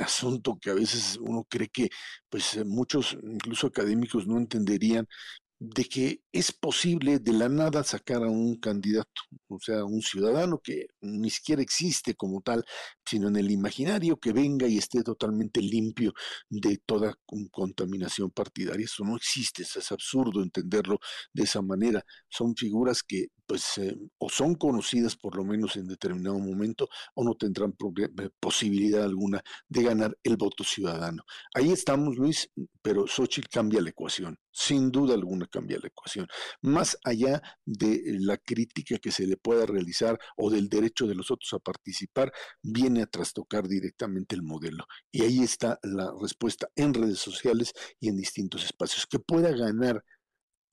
asunto 0.00 0.58
que 0.58 0.70
a 0.70 0.74
veces 0.74 1.18
uno 1.20 1.44
cree 1.48 1.68
que, 1.68 1.90
pues 2.30 2.64
muchos, 2.64 3.16
incluso 3.22 3.66
académicos, 3.66 4.26
no 4.26 4.38
entenderían 4.38 5.06
de 5.64 5.84
que 5.84 6.22
es 6.32 6.50
posible 6.50 7.20
de 7.20 7.32
la 7.32 7.48
nada 7.48 7.84
sacar 7.84 8.24
a 8.24 8.28
un 8.28 8.56
candidato, 8.58 9.22
o 9.48 9.60
sea, 9.60 9.84
un 9.84 10.02
ciudadano 10.02 10.58
que 10.58 10.88
ni 11.00 11.30
siquiera 11.30 11.62
existe 11.62 12.14
como 12.16 12.40
tal, 12.40 12.64
sino 13.04 13.28
en 13.28 13.36
el 13.36 13.50
imaginario 13.50 14.18
que 14.18 14.32
venga 14.32 14.66
y 14.66 14.78
esté 14.78 15.02
totalmente 15.02 15.60
limpio 15.60 16.12
de 16.48 16.78
toda 16.84 17.14
contaminación 17.50 18.30
partidaria. 18.30 18.84
Eso 18.84 19.04
no 19.04 19.16
existe, 19.16 19.62
es 19.62 19.92
absurdo 19.92 20.42
entenderlo 20.42 20.98
de 21.32 21.44
esa 21.44 21.62
manera. 21.62 22.04
Son 22.28 22.54
figuras 22.56 23.02
que 23.02 23.28
pues 23.46 23.76
eh, 23.78 23.96
o 24.18 24.30
son 24.30 24.54
conocidas 24.54 25.16
por 25.16 25.36
lo 25.36 25.44
menos 25.44 25.76
en 25.76 25.86
determinado 25.86 26.38
momento 26.38 26.88
o 27.14 27.24
no 27.24 27.34
tendrán 27.34 27.74
eh, 27.98 28.30
posibilidad 28.40 29.04
alguna 29.04 29.42
de 29.68 29.82
ganar 29.82 30.16
el 30.22 30.36
voto 30.36 30.64
ciudadano. 30.64 31.24
Ahí 31.54 31.70
estamos, 31.70 32.16
Luis, 32.16 32.48
pero 32.80 33.06
Xochitl 33.06 33.48
cambia 33.50 33.80
la 33.80 33.90
ecuación, 33.90 34.38
sin 34.50 34.90
duda 34.90 35.14
alguna 35.14 35.46
cambia 35.46 35.78
la 35.80 35.88
ecuación. 35.88 36.26
Más 36.62 36.96
allá 37.04 37.42
de 37.64 38.00
la 38.20 38.38
crítica 38.38 38.98
que 38.98 39.10
se 39.10 39.26
le 39.26 39.36
pueda 39.36 39.66
realizar 39.66 40.18
o 40.36 40.50
del 40.50 40.68
derecho 40.68 41.06
de 41.06 41.14
los 41.14 41.30
otros 41.30 41.52
a 41.52 41.58
participar, 41.58 42.32
a 43.00 43.06
trastocar 43.06 43.66
directamente 43.66 44.34
el 44.34 44.42
modelo. 44.42 44.86
Y 45.10 45.22
ahí 45.22 45.42
está 45.42 45.78
la 45.82 46.12
respuesta 46.20 46.68
en 46.76 46.94
redes 46.94 47.18
sociales 47.18 47.72
y 48.00 48.08
en 48.08 48.16
distintos 48.16 48.64
espacios. 48.64 49.06
Que 49.06 49.18
pueda 49.18 49.50
ganar 49.52 50.04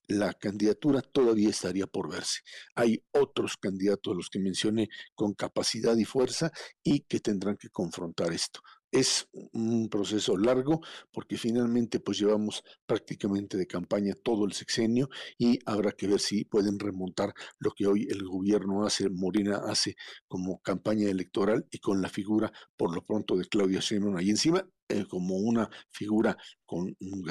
la 0.09 0.33
candidatura 0.33 1.01
todavía 1.01 1.49
estaría 1.49 1.85
por 1.85 2.11
verse. 2.11 2.39
Hay 2.75 3.03
otros 3.11 3.57
candidatos, 3.57 4.15
los 4.15 4.29
que 4.29 4.39
mencioné, 4.39 4.89
con 5.13 5.33
capacidad 5.33 5.95
y 5.95 6.05
fuerza 6.05 6.51
y 6.83 7.01
que 7.01 7.19
tendrán 7.19 7.57
que 7.57 7.69
confrontar 7.69 8.33
esto. 8.33 8.59
Es 8.91 9.27
un 9.53 9.87
proceso 9.89 10.35
largo 10.37 10.81
porque 11.11 11.37
finalmente 11.37 11.99
pues 11.99 12.19
llevamos 12.19 12.63
prácticamente 12.85 13.57
de 13.57 13.67
campaña 13.67 14.13
todo 14.15 14.45
el 14.45 14.53
sexenio 14.53 15.09
y 15.37 15.59
habrá 15.65 15.91
que 15.91 16.07
ver 16.07 16.19
si 16.19 16.45
pueden 16.45 16.79
remontar 16.79 17.33
lo 17.59 17.71
que 17.71 17.85
hoy 17.85 18.07
el 18.09 18.23
gobierno 18.27 18.85
hace, 18.85 19.09
Morena 19.09 19.61
hace 19.67 19.95
como 20.27 20.59
campaña 20.61 21.07
electoral 21.09 21.67
y 21.71 21.79
con 21.79 22.01
la 22.01 22.09
figura 22.09 22.51
por 22.75 22.93
lo 22.95 23.05
pronto 23.05 23.35
de 23.35 23.45
Claudia 23.45 23.79
Sheinbaum 23.79 24.17
ahí 24.17 24.29
encima 24.31 24.65
eh, 24.89 25.05
como 25.07 25.35
una 25.35 25.69
figura 25.91 26.35
con 26.65 26.95
un 26.99 27.23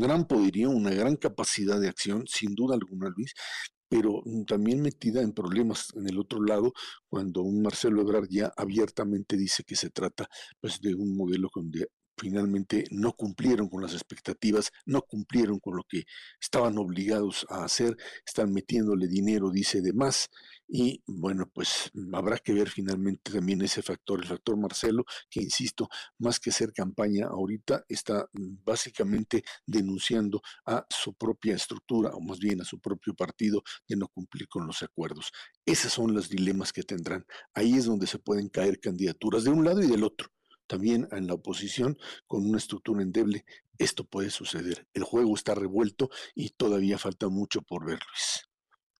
gran 0.00 0.26
poderío, 0.26 0.70
una 0.70 0.90
gran 0.90 1.16
capacidad 1.16 1.80
de 1.80 1.88
acción, 1.88 2.24
sin 2.26 2.54
duda 2.54 2.74
alguna, 2.74 3.08
Luis, 3.08 3.32
pero 3.92 4.22
mm, 4.24 4.44
también 4.44 4.80
metida 4.80 5.20
en 5.20 5.32
problemas 5.34 5.92
en 5.94 6.08
el 6.08 6.18
otro 6.18 6.42
lado, 6.42 6.72
cuando 7.10 7.42
un 7.42 7.60
Marcelo 7.60 8.00
Ebrard 8.00 8.26
ya 8.30 8.50
abiertamente 8.56 9.36
dice 9.36 9.64
que 9.64 9.76
se 9.76 9.90
trata 9.90 10.26
pues, 10.62 10.80
de 10.80 10.94
un 10.94 11.14
modelo 11.14 11.50
donde 11.54 11.88
finalmente 12.22 12.84
no 12.92 13.14
cumplieron 13.14 13.68
con 13.68 13.82
las 13.82 13.94
expectativas, 13.94 14.70
no 14.86 15.02
cumplieron 15.02 15.58
con 15.58 15.76
lo 15.76 15.82
que 15.82 16.04
estaban 16.40 16.78
obligados 16.78 17.44
a 17.48 17.64
hacer, 17.64 17.96
están 18.24 18.52
metiéndole 18.52 19.08
dinero, 19.08 19.50
dice, 19.50 19.82
de 19.82 19.92
más, 19.92 20.30
y 20.68 21.02
bueno, 21.04 21.50
pues 21.52 21.90
habrá 22.12 22.38
que 22.38 22.52
ver 22.52 22.70
finalmente 22.70 23.32
también 23.32 23.60
ese 23.62 23.82
factor, 23.82 24.20
el 24.20 24.28
factor 24.28 24.56
Marcelo, 24.56 25.04
que 25.28 25.42
insisto, 25.42 25.88
más 26.18 26.38
que 26.38 26.50
hacer 26.50 26.72
campaña 26.72 27.26
ahorita, 27.26 27.84
está 27.88 28.28
básicamente 28.32 29.42
denunciando 29.66 30.40
a 30.64 30.86
su 30.88 31.14
propia 31.14 31.56
estructura, 31.56 32.10
o 32.10 32.20
más 32.20 32.38
bien 32.38 32.60
a 32.60 32.64
su 32.64 32.78
propio 32.78 33.14
partido, 33.14 33.64
de 33.88 33.96
no 33.96 34.06
cumplir 34.06 34.46
con 34.46 34.64
los 34.64 34.80
acuerdos. 34.84 35.32
Esos 35.66 35.92
son 35.92 36.14
los 36.14 36.28
dilemas 36.28 36.72
que 36.72 36.84
tendrán. 36.84 37.26
Ahí 37.52 37.74
es 37.74 37.86
donde 37.86 38.06
se 38.06 38.20
pueden 38.20 38.48
caer 38.48 38.78
candidaturas 38.78 39.42
de 39.42 39.50
un 39.50 39.64
lado 39.64 39.82
y 39.82 39.88
del 39.88 40.04
otro 40.04 40.30
también 40.66 41.08
en 41.12 41.26
la 41.26 41.34
oposición 41.34 41.98
con 42.26 42.46
una 42.46 42.58
estructura 42.58 43.02
endeble, 43.02 43.44
esto 43.78 44.04
puede 44.04 44.30
suceder. 44.30 44.86
El 44.94 45.04
juego 45.04 45.34
está 45.34 45.54
revuelto 45.54 46.10
y 46.34 46.50
todavía 46.50 46.98
falta 46.98 47.28
mucho 47.28 47.62
por 47.62 47.84
ver, 47.84 47.98
Luis. 48.08 48.51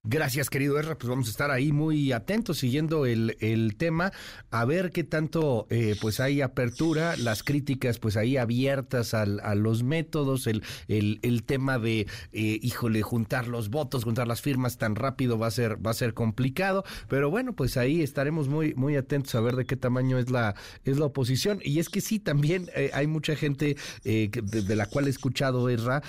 Gracias, 0.05 0.51
querido 0.51 0.81
Erra. 0.81 0.99
Pues 0.99 1.09
vamos 1.09 1.29
a 1.29 1.31
estar 1.31 1.53
ahí 1.53 1.71
muy 1.71 2.11
atentos 2.11 2.59
siguiendo 2.59 3.07
el, 3.07 3.37
el 3.39 3.77
tema, 3.77 4.11
a 4.51 4.65
ver 4.65 4.91
qué 4.91 5.05
tanto 5.05 5.69
eh, 5.71 5.95
pues 6.01 6.19
hay 6.19 6.41
apertura, 6.41 7.17
las 7.17 7.45
críticas 7.45 8.01
pues 8.01 8.17
ahí 8.17 8.37
abiertas 8.37 9.15
al, 9.15 9.39
a 9.45 9.55
los 9.55 9.85
métodos, 9.85 10.49
el, 10.49 10.65
el, 10.89 11.21
el 11.23 11.45
tema 11.45 11.79
de, 11.79 12.09
eh, 12.33 12.59
híjole, 12.63 13.03
juntar 13.03 13.47
los 13.47 13.71
votos, 13.71 14.03
juntar 14.03 14.27
las 14.27 14.43
firmas 14.43 14.77
tan 14.77 14.97
rápido 14.97 15.39
va 15.39 15.47
a 15.47 15.53
ser, 15.53 15.87
va 15.87 15.93
a 15.93 15.95
ser 15.95 16.15
complicado, 16.15 16.83
pero 17.07 17.31
bueno, 17.31 17.53
pues 17.53 17.77
ahí 17.77 18.03
estaremos 18.03 18.49
muy, 18.49 18.75
muy 18.75 18.97
atentos 18.97 19.33
a 19.37 19.41
ver 19.41 19.55
de 19.55 19.67
qué 19.67 19.77
tamaño 19.77 20.19
es 20.19 20.31
la, 20.31 20.57
es 20.85 20.99
la 20.99 21.07
oposición. 21.07 21.61
Y 21.63 21.79
es 21.79 21.89
que 21.89 22.01
sí, 22.01 22.19
también 22.19 22.69
eh, 22.75 22.91
hay 22.93 23.07
mucha 23.07 23.37
gente 23.37 23.77
de, 24.03 24.29
de, 24.43 24.75
la 24.77 24.87
cual 24.87 25.07
he 25.07 25.11
escuchado, 25.11 25.69
Erra, 25.69 26.03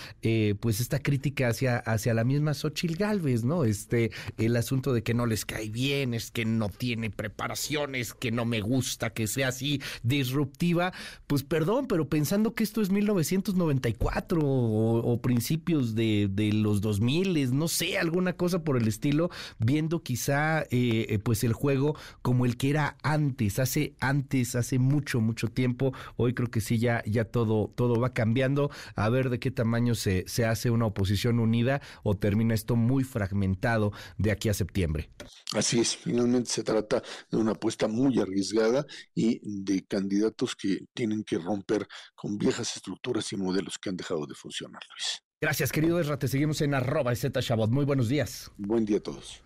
pues 0.59 0.79
esta 0.79 0.97
crítica 0.97 1.49
hacia, 1.49 1.77
hacia 1.77 2.15
la 2.15 2.23
misma 2.23 2.55
Xochil 2.55 2.95
Galvez, 2.95 3.43
¿no? 3.43 3.65
Es, 3.65 3.82
este, 3.83 4.11
el 4.37 4.55
asunto 4.55 4.93
de 4.93 5.03
que 5.03 5.13
no 5.13 5.25
les 5.25 5.45
cae 5.45 5.69
bien, 5.69 6.13
es 6.13 6.31
que 6.31 6.45
no 6.45 6.69
tiene 6.69 7.09
preparaciones, 7.09 8.13
que 8.13 8.31
no 8.31 8.45
me 8.45 8.61
gusta 8.61 9.09
que 9.11 9.27
sea 9.27 9.49
así 9.49 9.81
disruptiva, 10.03 10.93
pues 11.27 11.43
perdón, 11.43 11.87
pero 11.87 12.07
pensando 12.07 12.55
que 12.55 12.63
esto 12.63 12.81
es 12.81 12.89
1994 12.89 14.39
o, 14.41 15.21
principios 15.21 15.95
de, 15.95 16.29
los 16.53 16.81
2000, 16.81 17.57
no 17.57 17.67
sé, 17.67 17.97
alguna 17.97 18.33
cosa 18.33 18.63
por 18.63 18.77
el 18.77 18.87
estilo, 18.87 19.29
viendo 19.59 20.01
quizá 20.01 20.61
eh, 20.63 21.05
eh, 21.09 21.19
pues 21.19 21.43
el 21.43 21.53
juego 21.53 21.95
como 22.21 22.45
el 22.45 22.55
que 22.55 22.69
era 22.69 22.97
antes, 23.03 23.59
hace 23.59 23.95
antes, 23.99 24.55
hace 24.55 24.79
mucho, 24.79 25.19
mucho 25.19 25.49
tiempo, 25.49 25.93
hoy 26.15 26.33
creo 26.33 26.49
que 26.49 26.61
sí, 26.61 26.77
ya, 26.77 27.03
ya 27.05 27.25
todo, 27.25 27.71
todo 27.75 27.99
va 27.99 28.13
cambiando, 28.13 28.71
a 28.95 29.09
ver 29.09 29.29
de 29.29 29.39
qué 29.39 29.51
tamaño 29.51 29.93
se, 29.95 30.23
se 30.27 30.45
hace 30.45 30.69
una 30.69 30.85
oposición 30.85 31.39
unida 31.39 31.81
o 32.03 32.15
termina 32.15 32.53
esto 32.53 32.75
muy 32.75 33.03
fragmentado 33.03 33.72
de 34.17 34.31
aquí 34.31 34.49
a 34.49 34.53
septiembre. 34.53 35.09
Así 35.53 35.79
es, 35.79 35.95
finalmente 35.95 36.49
se 36.49 36.63
trata 36.63 37.01
de 37.29 37.37
una 37.37 37.51
apuesta 37.51 37.87
muy 37.87 38.19
arriesgada 38.19 38.85
y 39.13 39.39
de 39.43 39.85
candidatos 39.85 40.55
que 40.55 40.85
tienen 40.93 41.23
que 41.23 41.37
romper 41.37 41.87
con 42.15 42.37
viejas 42.37 42.75
estructuras 42.75 43.31
y 43.33 43.37
modelos 43.37 43.77
que 43.77 43.89
han 43.89 43.97
dejado 43.97 44.25
de 44.25 44.35
funcionar, 44.35 44.81
Luis. 44.89 45.21
Gracias, 45.41 45.71
querido 45.71 45.99
Ezra. 45.99 46.17
Te 46.17 46.29
seguimos 46.29 46.61
en 46.61 46.73
arroba 46.73 47.13
Z 47.15 47.41
Muy 47.69 47.85
buenos 47.85 48.07
días. 48.07 48.49
Buen 48.57 48.85
día 48.85 48.97
a 48.97 49.01
todos. 49.01 49.43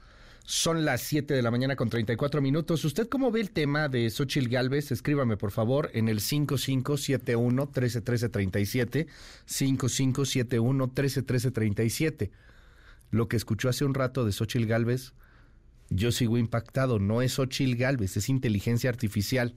Son 0.50 0.86
las 0.86 1.02
7 1.02 1.34
de 1.34 1.42
la 1.42 1.52
mañana 1.52 1.76
con 1.76 1.90
34 1.90 2.42
minutos. 2.42 2.86
¿Usted 2.86 3.10
cómo 3.10 3.32
ve 3.32 3.42
el 3.42 3.52
tema 3.52 3.90
de 3.90 4.10
Xochil 4.10 4.48
Galvez? 4.48 4.94
Escríbame, 4.94 5.36
por 5.36 5.52
favor, 5.52 5.90
en 5.94 6.08
el 6.08 6.22
5571-131337. 6.22 9.08
5571-131337 9.46 12.32
lo 13.10 13.28
que 13.28 13.38
escuchó 13.38 13.70
hace 13.70 13.86
un 13.86 13.94
rato 13.94 14.26
de 14.26 14.32
Xochil 14.32 14.66
Galvez, 14.66 15.14
yo 15.90 16.12
sigo 16.12 16.38
impactado. 16.38 17.00
No 17.00 17.22
es 17.22 17.34
Xochil 17.34 17.76
Galvez, 17.76 18.18
es 18.18 18.30
inteligencia 18.30 18.90
artificial. 18.90 19.56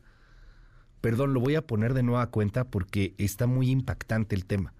Perdón, 1.00 1.34
lo 1.34 1.40
voy 1.40 1.54
a 1.54 1.66
poner 1.66 1.94
de 1.94 2.02
nueva 2.02 2.30
cuenta 2.30 2.64
porque 2.64 3.14
está 3.18 3.46
muy 3.46 3.70
impactante 3.70 4.36
el 4.36 4.46
tema. 4.46 4.74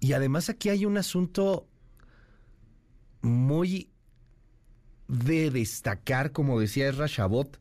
Y 0.00 0.12
además 0.12 0.48
aquí 0.48 0.68
hay 0.68 0.86
un 0.86 0.96
asunto 0.96 1.68
muy 3.20 3.90
de 5.08 5.50
destacar, 5.50 6.32
como 6.32 6.60
decía 6.60 6.88
Ezra 6.88 7.08
Chabot, 7.08 7.58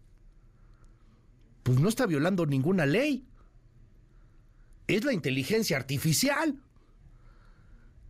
pues 1.64 1.80
no 1.80 1.90
está 1.90 2.06
violando 2.06 2.46
ninguna 2.46 2.86
ley. 2.86 3.26
Es 4.88 5.04
la 5.04 5.14
inteligencia 5.14 5.78
artificial. 5.78 6.62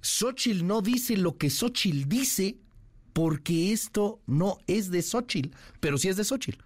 Xochitl 0.02 0.65
no 0.65 0.82
dice 0.82 1.18
lo 1.18 1.38
que 1.38 1.49
Xochitl 1.49 2.07
dice 2.07 2.57
porque 3.14 3.74
esto 3.74 4.22
no 4.28 4.60
es 4.68 4.91
de 4.91 5.02
Xochitl, 5.02 5.56
pero 5.80 5.98
sí 5.98 6.07
es 6.07 6.18
de 6.18 6.24
Xochitl. 6.24 6.64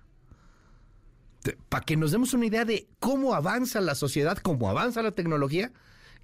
Para 1.70 1.86
que 1.86 1.98
nos 1.98 2.12
demos 2.12 2.34
una 2.34 2.46
idea 2.46 2.66
de 2.66 2.88
cómo 3.00 3.34
avanza 3.34 3.82
la 3.82 3.96
sociedad, 3.96 4.38
cómo 4.38 4.70
avanza 4.70 5.02
la 5.02 5.12
tecnología 5.12 5.72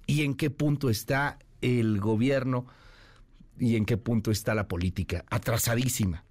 y 0.06 0.22
en 0.22 0.34
qué 0.34 0.50
punto 0.50 0.90
está 0.90 1.38
el 1.60 1.98
gobierno 1.98 2.66
y 3.58 3.76
en 3.76 3.84
qué 3.84 3.96
punto 3.96 4.30
está 4.30 4.54
la 4.54 4.68
política. 4.68 5.24
Atrasadísima. 5.28 6.24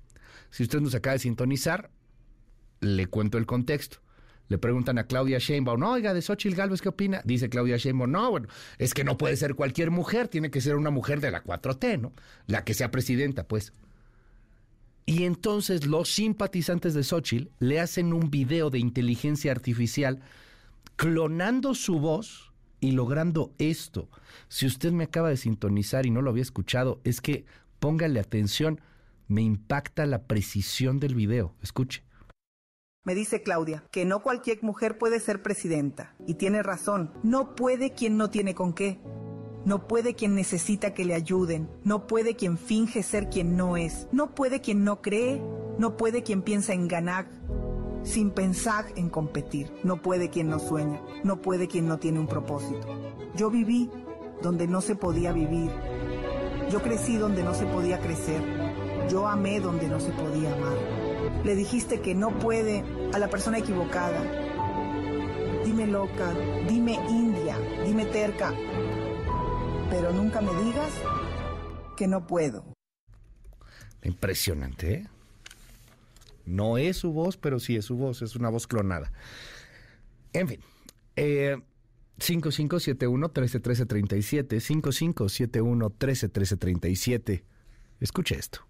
Si 0.51 0.63
usted 0.63 0.79
nos 0.79 0.95
acaba 0.95 1.13
de 1.13 1.19
sintonizar, 1.19 1.91
le 2.79 3.07
cuento 3.07 3.37
el 3.37 3.45
contexto. 3.45 3.99
Le 4.49 4.57
preguntan 4.57 4.97
a 4.97 5.05
Claudia 5.05 5.39
Sheinbaum, 5.39 5.79
no, 5.79 5.91
oiga, 5.91 6.13
de 6.13 6.21
Xochitl 6.21 6.55
Galvez, 6.55 6.81
¿qué 6.81 6.89
opina? 6.89 7.21
Dice 7.25 7.49
Claudia 7.49 7.77
Sheinbaum, 7.77 8.11
no, 8.11 8.31
bueno, 8.31 8.47
es 8.77 8.93
que 8.93 9.03
no 9.03 9.17
puede 9.17 9.35
ser 9.35 9.55
cualquier 9.55 9.91
mujer, 9.91 10.27
tiene 10.27 10.49
que 10.49 10.61
ser 10.61 10.75
una 10.75 10.89
mujer 10.89 11.19
de 11.19 11.31
la 11.31 11.43
4T, 11.43 11.99
¿no? 11.99 12.13
La 12.45 12.63
que 12.63 12.73
sea 12.73 12.91
presidenta, 12.91 13.47
pues. 13.47 13.73
Y 15.05 15.23
entonces 15.23 15.85
los 15.85 16.09
simpatizantes 16.09 16.93
de 16.93 17.03
Xochitl 17.03 17.49
le 17.59 17.79
hacen 17.79 18.13
un 18.13 18.29
video 18.29 18.69
de 18.69 18.79
inteligencia 18.79 19.51
artificial 19.51 20.21
clonando 20.97 21.75
su 21.75 21.99
voz 21.99 22.51
y 22.79 22.91
logrando 22.91 23.53
esto. 23.57 24.09
Si 24.49 24.65
usted 24.65 24.91
me 24.91 25.05
acaba 25.05 25.29
de 25.29 25.37
sintonizar 25.37 26.05
y 26.05 26.11
no 26.11 26.21
lo 26.21 26.29
había 26.29 26.43
escuchado, 26.43 26.99
es 27.03 27.21
que 27.21 27.45
póngale 27.79 28.19
atención, 28.19 28.81
me 29.27 29.41
impacta 29.41 30.05
la 30.05 30.23
precisión 30.23 30.99
del 30.99 31.15
video. 31.15 31.55
Escuche. 31.61 32.03
Me 33.07 33.15
dice 33.15 33.41
Claudia 33.41 33.85
que 33.89 34.03
no 34.03 34.21
cualquier 34.21 34.61
mujer 34.63 34.97
puede 34.97 35.21
ser 35.21 35.41
presidenta. 35.41 36.13
Y 36.25 36.33
tiene 36.33 36.61
razón, 36.61 37.13
no 37.23 37.55
puede 37.55 37.93
quien 37.93 38.17
no 38.17 38.29
tiene 38.29 38.53
con 38.53 38.73
qué. 38.73 38.99
No 39.63 39.87
puede 39.87 40.13
quien 40.13 40.35
necesita 40.35 40.93
que 40.93 41.05
le 41.05 41.13
ayuden. 41.13 41.69
No 41.85 42.05
puede 42.05 42.35
quien 42.35 42.57
finge 42.57 43.03
ser 43.03 43.29
quien 43.29 43.55
no 43.55 43.77
es. 43.77 44.09
No 44.11 44.35
puede 44.35 44.59
quien 44.59 44.83
no 44.83 45.01
cree. 45.01 45.41
No 45.77 45.95
puede 45.95 46.21
quien 46.21 46.41
piensa 46.41 46.73
en 46.73 46.89
ganar 46.89 47.29
sin 48.03 48.31
pensar 48.31 48.87
en 48.97 49.09
competir. 49.09 49.71
No 49.85 50.01
puede 50.01 50.29
quien 50.29 50.49
no 50.49 50.59
sueña. 50.59 51.01
No 51.23 51.41
puede 51.41 51.69
quien 51.69 51.87
no 51.87 51.99
tiene 51.99 52.19
un 52.19 52.27
propósito. 52.27 52.89
Yo 53.37 53.49
viví 53.49 53.89
donde 54.41 54.67
no 54.67 54.81
se 54.81 54.95
podía 54.95 55.31
vivir. 55.31 55.71
Yo 56.69 56.81
crecí 56.81 57.15
donde 57.15 57.41
no 57.41 57.53
se 57.53 57.67
podía 57.67 58.01
crecer. 58.01 58.43
Yo 59.09 59.29
amé 59.29 59.61
donde 59.61 59.87
no 59.87 59.97
se 60.01 60.11
podía 60.11 60.53
amar 60.53 60.96
le 61.43 61.55
dijiste 61.55 62.01
que 62.01 62.15
no 62.15 62.37
puede 62.39 62.83
a 63.13 63.19
la 63.19 63.29
persona 63.29 63.59
equivocada. 63.59 64.23
Dime 65.63 65.87
loca, 65.87 66.33
dime 66.67 66.93
india, 67.09 67.57
dime 67.85 68.05
terca, 68.05 68.53
pero 69.89 70.11
nunca 70.13 70.41
me 70.41 70.53
digas 70.63 70.91
que 71.95 72.07
no 72.07 72.25
puedo. 72.25 72.65
Impresionante, 74.03 74.93
¿eh? 74.93 75.07
No 76.45 76.77
es 76.77 76.97
su 76.97 77.11
voz, 77.11 77.35
pero 77.35 77.59
sí 77.59 77.75
es 77.75 77.85
su 77.85 77.97
voz, 77.97 78.21
es 78.21 78.35
una 78.35 78.49
voz 78.49 78.67
clonada. 78.67 79.11
En 80.31 80.47
fin, 80.47 80.61
eh, 81.17 81.57
5571-131337, 82.19 84.61
5571-131337. 84.61 87.43
Escuche 87.99 88.35
esto. 88.35 88.66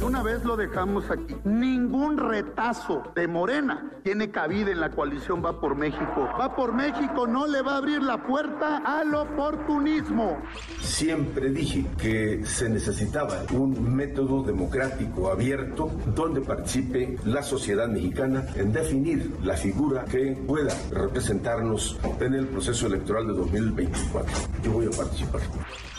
Una 0.00 0.22
vez 0.22 0.44
lo 0.44 0.56
dejamos 0.56 1.10
aquí. 1.10 1.36
Ningún 1.44 2.16
retazo 2.16 3.02
de 3.14 3.28
Morena 3.28 3.90
tiene 4.02 4.30
cabida 4.30 4.70
en 4.70 4.80
la 4.80 4.90
coalición 4.90 5.44
Va 5.44 5.60
por 5.60 5.76
México. 5.76 6.28
Va 6.40 6.54
por 6.56 6.72
México 6.72 7.26
no 7.26 7.46
le 7.46 7.62
va 7.62 7.74
a 7.74 7.76
abrir 7.78 8.02
la 8.02 8.22
puerta 8.22 8.82
al 8.84 9.14
oportunismo. 9.14 10.38
Siempre 10.80 11.50
dije 11.50 11.84
que 12.00 12.44
se 12.44 12.68
necesitaba 12.68 13.42
un 13.52 13.94
método 13.94 14.42
democrático 14.42 15.30
abierto 15.30 15.90
donde 16.14 16.40
participe 16.40 17.16
la 17.24 17.42
sociedad 17.42 17.88
mexicana 17.88 18.46
en 18.56 18.72
definir 18.72 19.36
la 19.42 19.56
figura 19.56 20.04
que 20.04 20.36
pueda 20.46 20.74
representarnos 20.90 21.98
en 22.20 22.34
el 22.34 22.46
proceso 22.46 22.86
electoral 22.86 23.26
de 23.28 23.34
2024. 23.34 24.32
Yo 24.62 24.72
voy 24.72 24.86
a 24.86 24.90
participar. 24.90 25.40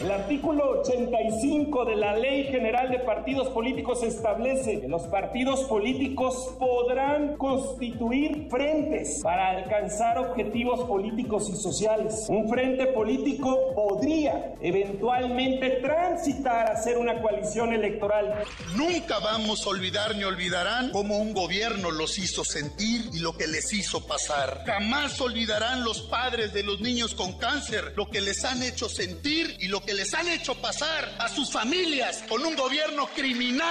El 0.02 0.12
artículo 0.12 0.82
85 0.82 1.86
de 1.86 1.96
la 1.96 2.18
Ley 2.18 2.46
General 2.46 2.90
de 2.90 3.00
Partidos 3.00 3.50
Políticos 3.50 3.83
político 3.84 3.96
se 3.96 4.08
establece 4.08 4.82
que 4.82 4.88
los 4.88 5.04
partidos 5.04 5.62
políticos 5.66 6.56
podrán 6.58 7.36
constituir 7.38 8.48
frentes 8.50 9.20
para 9.22 9.50
alcanzar 9.50 10.18
objetivos 10.18 10.88
políticos 10.88 11.50
y 11.50 11.56
sociales. 11.56 12.26
Un 12.30 12.50
frente 12.50 12.88
político 12.88 13.74
podría 13.76 14.56
eventualmente 14.62 15.82
transitar 15.82 16.72
a 16.72 16.82
ser 16.82 16.98
una 16.98 17.22
coalición 17.22 17.74
electoral. 17.74 18.44
Nunca 18.76 19.20
vamos 19.20 19.66
a 19.66 19.70
olvidar 19.70 20.16
ni 20.16 20.24
olvidarán 20.24 20.92
cómo 20.92 21.18
un 21.18 21.34
gobierno 21.34 21.92
los 21.92 22.18
hizo 22.18 22.46
sentir 22.46 23.10
y 23.14 23.20
lo 23.20 23.36
que 23.36 23.48
les 23.48 23.74
hizo 23.74 24.06
pasar. 24.08 24.64
Jamás 24.66 25.20
olvidarán 25.20 25.84
los 25.84 26.04
padres 26.04 26.54
de 26.54 26.64
los 26.64 26.80
niños 26.80 27.16
con 27.16 27.34
cáncer 27.38 27.94
lo 27.96 28.10
que 28.10 28.22
les 28.22 28.46
han 28.46 28.64
hecho 28.64 28.88
sentir 28.88 29.58
y 29.60 29.68
lo 29.68 29.84
que 29.84 29.94
les 29.94 30.14
han 30.14 30.28
hecho 30.30 30.56
pasar 30.56 31.16
a 31.20 31.28
sus 31.28 31.52
familias 31.52 32.24
con 32.30 32.46
un 32.46 32.56
gobierno 32.56 33.08
criminal. 33.16 33.63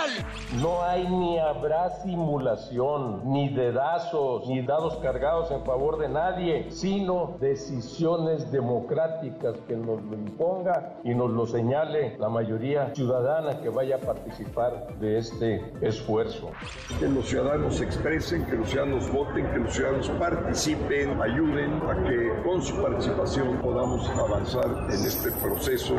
No 0.60 0.82
hay 0.82 1.09
ni 1.09 1.39
habrá 1.39 1.89
simulación, 2.02 3.23
ni 3.32 3.48
dedazos, 3.48 4.47
ni 4.47 4.60
dados 4.60 4.98
cargados 4.98 5.51
en 5.51 5.64
favor 5.64 5.98
de 5.98 6.10
nadie, 6.10 6.70
sino 6.70 7.36
decisiones 7.40 8.52
democráticas 8.52 9.56
que 9.66 9.77
nos 9.77 10.02
lo 10.02 10.14
imponga 10.14 10.94
y 11.05 11.14
nos 11.14 11.31
lo 11.31 11.47
señale 11.47 12.19
la 12.19 12.28
mayoría 12.28 12.94
ciudadana 12.94 13.62
que 13.62 13.70
vaya 13.70 13.97
a 13.97 14.01
participar 14.01 14.94
de 14.98 15.19
este 15.19 15.73
esfuerzo. 15.81 16.51
Que 16.98 17.09
los 17.09 17.27
ciudadanos 17.28 17.77
se 17.77 17.85
expresen, 17.85 18.44
que 18.44 18.56
los 18.56 18.69
ciudadanos 18.69 19.10
voten, 19.10 19.51
que 19.52 19.59
los 19.59 19.73
ciudadanos 19.73 20.10
participen, 20.10 21.20
ayuden 21.23 21.81
a 21.89 21.94
que 22.06 22.43
con 22.44 22.60
su 22.60 22.81
participación 22.82 23.56
podamos 23.62 24.06
avanzar 24.10 24.66
en 24.90 25.06
este 25.06 25.32
proceso. 25.32 25.94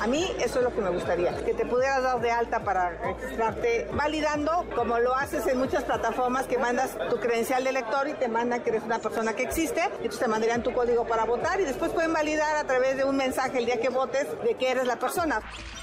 A 0.00 0.06
mí 0.06 0.26
eso 0.38 0.58
es 0.58 0.64
lo 0.64 0.74
que 0.74 0.82
me 0.82 0.90
gustaría, 0.90 1.34
que 1.44 1.54
te 1.54 1.64
pudieras 1.64 2.02
dar 2.02 2.20
de 2.20 2.30
alta 2.30 2.62
para 2.62 2.92
registrarte 3.26 3.88
validando, 3.92 4.64
como 4.74 4.98
lo 4.98 5.14
haces 5.14 5.46
en 5.46 5.58
muchas 5.58 5.84
plataformas 5.84 6.46
que 6.46 6.58
mandas 6.58 6.96
tu 7.10 7.16
credencial 7.16 7.64
de 7.64 7.70
elector 7.70 8.08
y 8.08 8.14
te 8.14 8.28
mandan 8.28 8.62
que 8.62 8.70
eres 8.70 8.84
una 8.84 8.98
persona 8.98 9.34
que 9.34 9.42
existe, 9.42 9.82
entonces 9.82 10.20
te 10.20 10.28
mandarían 10.28 10.62
tu 10.62 10.72
código 10.72 11.06
para 11.06 11.24
votar 11.24 11.60
y 11.60 11.64
después 11.64 11.92
pueden 11.92 12.12
validar 12.12 12.56
a 12.56 12.64
través 12.64 12.96
de 12.96 13.04
un 13.04 13.16
mensaje 13.16 13.58
el 13.58 13.66
día 13.66 13.80
que 13.80 13.88
votes 13.88 14.26
de 14.44 14.54
que 14.54 14.70
eres 14.70 14.86
la 14.86 14.96
persona. 14.96 15.40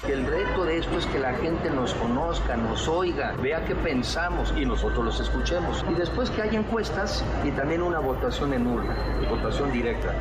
El 0.08 0.26
reto 0.26 0.64
de 0.64 0.78
esto 0.78 0.98
es 0.98 1.06
que 1.06 1.18
la 1.18 1.34
gente 1.34 1.70
nos 1.70 1.94
conozca, 1.94 2.56
nos 2.56 2.88
oiga, 2.88 3.34
vea 3.36 3.64
qué 3.66 3.74
pensamos 3.74 4.52
y 4.56 4.64
nosotros 4.64 5.04
los 5.04 5.20
escuchemos. 5.20 5.84
Y 5.90 5.94
después 5.94 6.30
que 6.30 6.42
haya 6.42 6.58
encuestas 6.58 7.24
y 7.44 7.50
también 7.50 7.82
una 7.82 7.98
votación 7.98 8.54
en 8.54 8.66
urna, 8.66 8.96
votación 9.28 9.70
directa. 9.72 10.14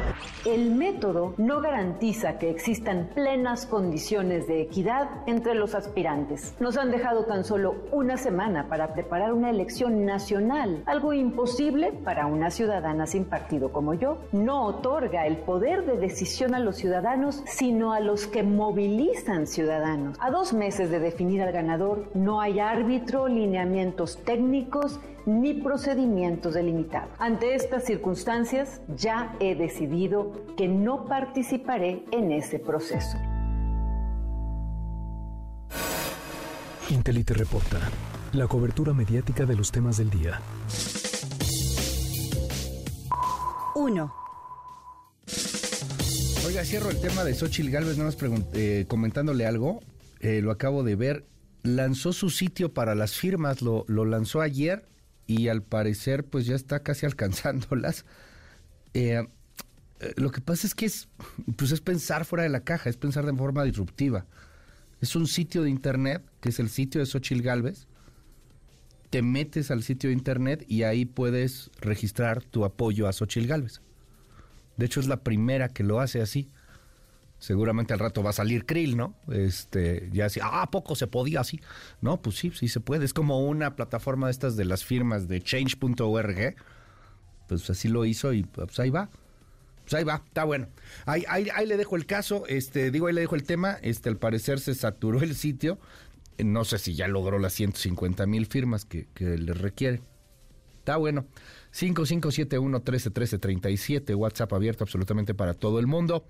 El 0.45 0.75
método 0.75 1.35
no 1.37 1.61
garantiza 1.61 2.37
que 2.37 2.49
existan 2.49 3.09
plenas 3.15 3.65
condiciones 3.65 4.45
de 4.45 4.61
equidad 4.61 5.09
entre 5.25 5.55
los 5.55 5.73
aspirantes. 5.73 6.53
Nos 6.59 6.75
han 6.75 6.91
dejado 6.91 7.23
tan 7.23 7.45
solo 7.45 7.75
una 7.93 8.17
semana 8.17 8.67
para 8.67 8.93
preparar 8.93 9.31
una 9.31 9.49
elección 9.49 10.05
nacional, 10.05 10.83
algo 10.85 11.13
imposible 11.13 11.93
para 11.93 12.25
una 12.25 12.51
ciudadana 12.51 13.07
sin 13.07 13.23
partido 13.23 13.71
como 13.71 13.93
yo. 13.93 14.17
No 14.33 14.65
otorga 14.65 15.27
el 15.27 15.37
poder 15.37 15.85
de 15.85 15.95
decisión 15.95 16.53
a 16.55 16.59
los 16.59 16.75
ciudadanos, 16.75 17.41
sino 17.45 17.93
a 17.93 18.01
los 18.01 18.27
que 18.27 18.43
movilizan 18.43 19.47
ciudadanos. 19.47 20.17
A 20.19 20.29
dos 20.29 20.51
meses 20.51 20.91
de 20.91 20.99
definir 20.99 21.41
al 21.41 21.53
ganador, 21.53 22.09
no 22.15 22.41
hay 22.41 22.59
árbitro, 22.59 23.29
lineamientos 23.29 24.17
técnicos, 24.25 24.99
ni 25.25 25.53
procedimientos 25.53 26.53
delimitados. 26.53 27.09
Ante 27.19 27.55
estas 27.55 27.85
circunstancias, 27.85 28.81
ya 28.95 29.35
he 29.39 29.55
decidido 29.55 30.45
que 30.57 30.67
no 30.67 31.05
participaré 31.05 32.03
en 32.11 32.31
ese 32.31 32.59
proceso. 32.59 33.17
Intelite 36.89 37.33
reporta 37.33 37.79
la 38.33 38.47
cobertura 38.47 38.93
mediática 38.93 39.45
de 39.45 39.55
los 39.55 39.71
temas 39.71 39.97
del 39.97 40.09
día. 40.09 40.41
1. 43.75 44.13
Oiga, 46.45 46.65
cierro 46.65 46.89
el 46.89 46.99
tema 46.99 47.23
de 47.23 47.33
Xochitl 47.33 47.69
Galvez, 47.69 47.97
nada 47.97 48.11
más 48.11 48.17
eh, 48.53 48.85
comentándole 48.87 49.45
algo. 49.45 49.79
Eh, 50.19 50.41
lo 50.41 50.51
acabo 50.51 50.83
de 50.83 50.95
ver. 50.95 51.25
Lanzó 51.63 52.11
su 52.11 52.29
sitio 52.29 52.73
para 52.73 52.93
las 52.93 53.13
firmas, 53.13 53.61
lo, 53.61 53.85
lo 53.87 54.03
lanzó 54.03 54.41
ayer 54.41 54.85
y 55.27 55.47
al 55.47 55.63
parecer 55.63 56.25
pues 56.25 56.45
ya 56.45 56.55
está 56.55 56.81
casi 56.81 57.05
alcanzándolas. 57.07 58.05
Eh, 58.93 59.25
eh, 59.99 60.13
lo 60.17 60.31
que 60.31 60.41
pasa 60.41 60.67
es 60.67 60.75
que 60.75 60.85
es, 60.85 61.07
pues 61.55 61.71
es 61.71 61.81
pensar 61.81 62.25
fuera 62.25 62.43
de 62.43 62.49
la 62.49 62.61
caja, 62.61 62.89
es 62.89 62.97
pensar 62.97 63.25
de 63.25 63.33
forma 63.33 63.63
disruptiva. 63.63 64.25
Es 65.01 65.15
un 65.15 65.27
sitio 65.27 65.63
de 65.63 65.69
internet, 65.69 66.23
que 66.39 66.49
es 66.49 66.59
el 66.59 66.69
sitio 66.69 67.01
de 67.01 67.05
Xochil 67.05 67.41
Galvez. 67.41 67.87
Te 69.09 69.21
metes 69.21 69.69
al 69.69 69.83
sitio 69.83 70.09
de 70.09 70.15
internet 70.15 70.65
y 70.67 70.83
ahí 70.83 71.05
puedes 71.05 71.71
registrar 71.79 72.43
tu 72.43 72.65
apoyo 72.65 73.07
a 73.07 73.13
Xochil 73.13 73.47
Galvez. 73.47 73.81
De 74.77 74.85
hecho, 74.85 74.99
es 74.99 75.07
la 75.07 75.23
primera 75.23 75.69
que 75.69 75.83
lo 75.83 75.99
hace 75.99 76.21
así. 76.21 76.49
Seguramente 77.43 77.91
al 77.91 77.99
rato 77.99 78.23
va 78.23 78.29
a 78.29 78.33
salir 78.33 78.65
Krill, 78.65 78.95
¿no? 78.95 79.15
Este, 79.29 80.07
ya 80.13 80.27
así, 80.27 80.39
ah, 80.41 80.69
poco 80.71 80.95
se 80.95 81.07
podía 81.07 81.41
así. 81.41 81.59
No, 81.99 82.21
pues 82.21 82.37
sí, 82.37 82.51
sí 82.51 82.69
se 82.69 82.79
puede. 82.79 83.03
Es 83.03 83.13
como 83.13 83.41
una 83.41 83.75
plataforma 83.75 84.27
de 84.27 84.31
estas 84.31 84.55
de 84.55 84.63
las 84.63 84.85
firmas 84.85 85.27
de 85.27 85.41
change.org. 85.41 86.55
Pues 87.49 87.69
así 87.69 87.89
lo 87.89 88.05
hizo 88.05 88.31
y 88.31 88.43
pues 88.43 88.79
ahí 88.79 88.91
va. 88.91 89.09
Pues 89.81 89.93
ahí 89.93 90.05
va, 90.05 90.23
está 90.25 90.45
bueno. 90.45 90.69
Ahí, 91.05 91.25
ahí, 91.27 91.65
le 91.65 91.75
dejo 91.75 91.97
el 91.97 92.05
caso, 92.05 92.45
este, 92.47 92.91
digo, 92.91 93.07
ahí 93.07 93.13
le 93.13 93.19
dejo 93.19 93.35
el 93.35 93.43
tema. 93.43 93.77
Este, 93.81 94.07
al 94.07 94.15
parecer 94.15 94.61
se 94.61 94.73
saturó 94.73 95.21
el 95.21 95.35
sitio. 95.35 95.79
No 96.37 96.63
sé 96.63 96.79
si 96.79 96.95
ya 96.95 97.09
logró 97.09 97.39
las 97.39 97.51
150 97.51 98.25
mil 98.25 98.45
firmas 98.45 98.85
que, 98.85 99.09
que 99.13 99.37
le 99.37 99.51
requiere. 99.51 100.01
Está 100.79 100.95
bueno. 100.95 101.25
5571-131337, 101.73 104.15
WhatsApp 104.15 104.53
abierto 104.53 104.83
absolutamente 104.83 105.33
para 105.33 105.53
todo 105.53 105.79
el 105.79 105.87
mundo. 105.87 106.25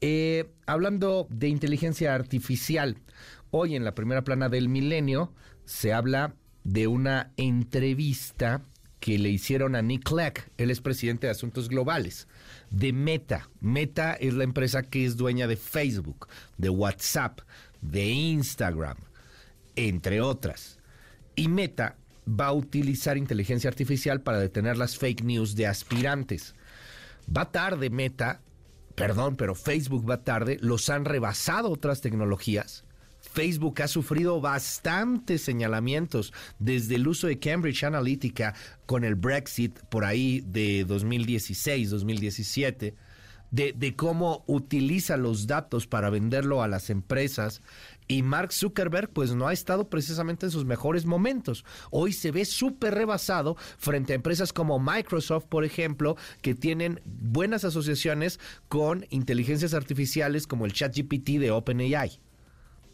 Eh, 0.00 0.50
hablando 0.66 1.26
de 1.30 1.48
inteligencia 1.48 2.14
artificial, 2.14 2.96
hoy 3.50 3.76
en 3.76 3.84
la 3.84 3.94
primera 3.94 4.24
plana 4.24 4.48
del 4.48 4.68
milenio 4.68 5.32
se 5.64 5.92
habla 5.92 6.34
de 6.64 6.86
una 6.86 7.32
entrevista 7.36 8.62
que 9.00 9.18
le 9.18 9.28
hicieron 9.28 9.76
a 9.76 9.82
Nick 9.82 10.04
Clegg, 10.04 10.50
él 10.56 10.70
es 10.70 10.80
presidente 10.80 11.28
de 11.28 11.30
Asuntos 11.30 11.68
Globales, 11.68 12.26
de 12.70 12.92
Meta. 12.92 13.48
Meta 13.60 14.14
es 14.14 14.34
la 14.34 14.44
empresa 14.44 14.82
que 14.82 15.04
es 15.04 15.16
dueña 15.16 15.46
de 15.46 15.56
Facebook, 15.56 16.28
de 16.56 16.68
WhatsApp, 16.68 17.40
de 17.80 18.08
Instagram, 18.08 18.96
entre 19.76 20.20
otras. 20.20 20.78
Y 21.36 21.48
Meta 21.48 21.96
va 22.28 22.46
a 22.46 22.52
utilizar 22.52 23.16
inteligencia 23.16 23.70
artificial 23.70 24.20
para 24.20 24.38
detener 24.38 24.76
las 24.76 24.96
fake 24.98 25.22
news 25.22 25.54
de 25.54 25.66
aspirantes. 25.66 26.54
Va 27.34 27.50
tarde 27.50 27.90
Meta, 27.90 28.40
perdón, 28.94 29.36
pero 29.36 29.54
Facebook 29.54 30.08
va 30.08 30.24
tarde, 30.24 30.58
los 30.60 30.88
han 30.90 31.04
rebasado 31.04 31.70
otras 31.70 32.00
tecnologías. 32.00 32.84
Facebook 33.20 33.82
ha 33.82 33.88
sufrido 33.88 34.40
bastantes 34.40 35.42
señalamientos 35.42 36.32
desde 36.58 36.94
el 36.96 37.08
uso 37.08 37.26
de 37.26 37.38
Cambridge 37.38 37.84
Analytica 37.84 38.54
con 38.86 39.04
el 39.04 39.16
Brexit 39.16 39.78
por 39.90 40.04
ahí 40.04 40.42
de 40.46 40.84
2016, 40.84 41.90
2017 41.90 42.94
de, 43.50 43.94
cómo 43.96 44.44
utiliza 44.46 45.16
los 45.16 45.46
datos 45.46 45.86
para 45.86 46.10
venderlo 46.10 46.62
a 46.62 46.68
las 46.68 46.90
empresas. 46.90 47.62
Y 48.08 48.22
Mark 48.22 48.52
Zuckerberg 48.52 49.10
pues 49.10 49.34
no 49.34 49.46
ha 49.46 49.52
estado 49.52 49.90
precisamente 49.90 50.46
en 50.46 50.52
sus 50.52 50.64
mejores 50.64 51.04
momentos. 51.04 51.64
Hoy 51.90 52.14
se 52.14 52.30
ve 52.30 52.46
súper 52.46 52.94
rebasado 52.94 53.56
frente 53.76 54.14
a 54.14 54.16
empresas 54.16 54.54
como 54.54 54.80
Microsoft, 54.80 55.44
por 55.44 55.64
ejemplo, 55.64 56.16
que 56.40 56.54
tienen 56.54 57.02
buenas 57.04 57.64
asociaciones 57.64 58.40
con 58.68 59.06
inteligencias 59.10 59.74
artificiales 59.74 60.46
como 60.46 60.64
el 60.64 60.72
ChatGPT 60.72 61.38
de 61.38 61.50
OpenAI. 61.50 62.18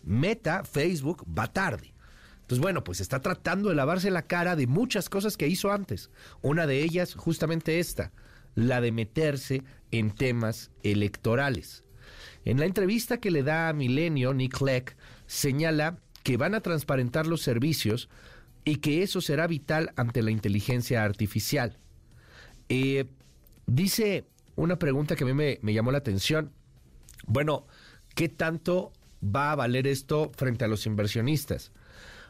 Meta, 0.02 0.64
Facebook, 0.64 1.24
va 1.26 1.46
tarde. 1.46 1.94
Entonces, 2.40 2.60
bueno, 2.60 2.84
pues 2.84 3.00
está 3.00 3.20
tratando 3.20 3.68
de 3.68 3.76
lavarse 3.76 4.10
la 4.10 4.26
cara 4.26 4.56
de 4.56 4.66
muchas 4.66 5.08
cosas 5.08 5.36
que 5.36 5.48
hizo 5.48 5.72
antes. 5.72 6.10
Una 6.42 6.66
de 6.66 6.82
ellas, 6.82 7.14
justamente 7.14 7.78
esta, 7.78 8.12
la 8.54 8.80
de 8.80 8.92
meterse 8.92 9.62
en 9.92 10.10
temas 10.10 10.70
electorales. 10.82 11.83
En 12.44 12.58
la 12.58 12.66
entrevista 12.66 13.18
que 13.18 13.30
le 13.30 13.42
da 13.42 13.68
a 13.68 13.72
Milenio, 13.72 14.34
Nick 14.34 14.58
Clegg 14.58 14.96
señala 15.26 15.98
que 16.22 16.36
van 16.36 16.54
a 16.54 16.60
transparentar 16.60 17.26
los 17.26 17.42
servicios 17.42 18.08
y 18.64 18.76
que 18.76 19.02
eso 19.02 19.20
será 19.20 19.46
vital 19.46 19.92
ante 19.96 20.22
la 20.22 20.30
inteligencia 20.30 21.04
artificial. 21.04 21.78
Eh, 22.68 23.06
dice 23.66 24.24
una 24.56 24.78
pregunta 24.78 25.16
que 25.16 25.24
a 25.24 25.26
mí 25.26 25.34
me, 25.34 25.58
me 25.62 25.74
llamó 25.74 25.92
la 25.92 25.98
atención. 25.98 26.52
Bueno, 27.26 27.66
¿qué 28.14 28.28
tanto 28.28 28.92
va 29.24 29.52
a 29.52 29.56
valer 29.56 29.86
esto 29.86 30.30
frente 30.36 30.64
a 30.64 30.68
los 30.68 30.86
inversionistas? 30.86 31.72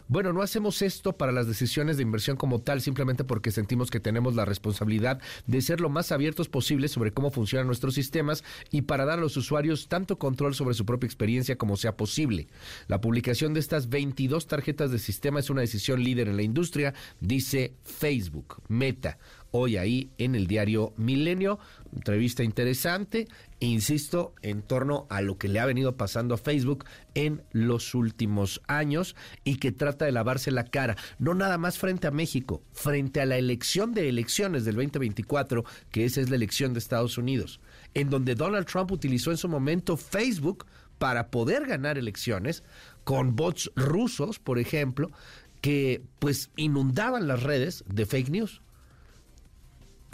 Bueno, 0.06 0.32
no 0.32 0.42
hacemos 0.42 0.82
esto 0.82 1.16
para 1.16 1.32
las 1.32 1.46
decisiones 1.46 1.96
de 1.96 2.02
inversión 2.02 2.36
como 2.36 2.60
tal, 2.60 2.80
simplemente 2.80 3.24
porque 3.24 3.50
sentimos 3.50 3.90
que 3.90 4.00
tenemos 4.00 4.34
la 4.34 4.44
responsabilidad 4.44 5.20
de 5.46 5.62
ser 5.62 5.80
lo 5.80 5.88
más 5.88 6.12
abiertos 6.12 6.48
posible 6.48 6.88
sobre 6.88 7.12
cómo 7.12 7.30
funcionan 7.30 7.66
nuestros 7.66 7.94
sistemas 7.94 8.44
y 8.70 8.82
para 8.82 9.04
dar 9.04 9.18
a 9.18 9.22
los 9.22 9.36
usuarios 9.36 9.88
tanto 9.88 10.18
control 10.18 10.54
sobre 10.54 10.74
su 10.74 10.84
propia 10.84 11.06
experiencia 11.06 11.56
como 11.56 11.76
sea 11.76 11.96
posible. 11.96 12.48
La 12.86 13.00
publicación 13.00 13.54
de 13.54 13.60
estas 13.60 13.88
22 13.88 14.46
tarjetas 14.46 14.90
de 14.90 14.98
sistema 14.98 15.40
es 15.40 15.50
una 15.50 15.62
decisión 15.62 16.02
líder 16.02 16.28
en 16.28 16.36
la 16.36 16.42
industria, 16.42 16.94
dice 17.20 17.74
Facebook, 17.82 18.62
Meta 18.68 19.18
hoy 19.56 19.76
ahí 19.76 20.10
en 20.18 20.34
el 20.34 20.48
diario 20.48 20.92
Milenio. 20.96 21.60
Entrevista 21.94 22.42
interesante, 22.42 23.28
insisto, 23.60 24.34
en 24.42 24.62
torno 24.62 25.06
a 25.10 25.22
lo 25.22 25.38
que 25.38 25.46
le 25.46 25.60
ha 25.60 25.66
venido 25.66 25.96
pasando 25.96 26.34
a 26.34 26.38
Facebook 26.38 26.84
en 27.14 27.40
los 27.52 27.94
últimos 27.94 28.60
años 28.66 29.14
y 29.44 29.58
que 29.58 29.70
trata 29.70 30.06
de 30.06 30.12
lavarse 30.12 30.50
la 30.50 30.64
cara, 30.64 30.96
no 31.20 31.34
nada 31.34 31.56
más 31.56 31.78
frente 31.78 32.08
a 32.08 32.10
México, 32.10 32.64
frente 32.72 33.20
a 33.20 33.26
la 33.26 33.38
elección 33.38 33.94
de 33.94 34.08
elecciones 34.08 34.64
del 34.64 34.74
2024, 34.74 35.64
que 35.92 36.04
esa 36.04 36.20
es 36.20 36.30
la 36.30 36.36
elección 36.36 36.72
de 36.72 36.80
Estados 36.80 37.16
Unidos, 37.16 37.60
en 37.94 38.10
donde 38.10 38.34
Donald 38.34 38.66
Trump 38.66 38.90
utilizó 38.90 39.30
en 39.30 39.36
su 39.36 39.48
momento 39.48 39.96
Facebook 39.96 40.66
para 40.98 41.28
poder 41.28 41.66
ganar 41.66 41.96
elecciones 41.96 42.64
con 43.04 43.36
bots 43.36 43.70
rusos, 43.76 44.40
por 44.40 44.58
ejemplo, 44.58 45.12
que 45.60 46.02
pues 46.18 46.50
inundaban 46.56 47.28
las 47.28 47.44
redes 47.44 47.84
de 47.86 48.04
fake 48.04 48.30
news 48.30 48.60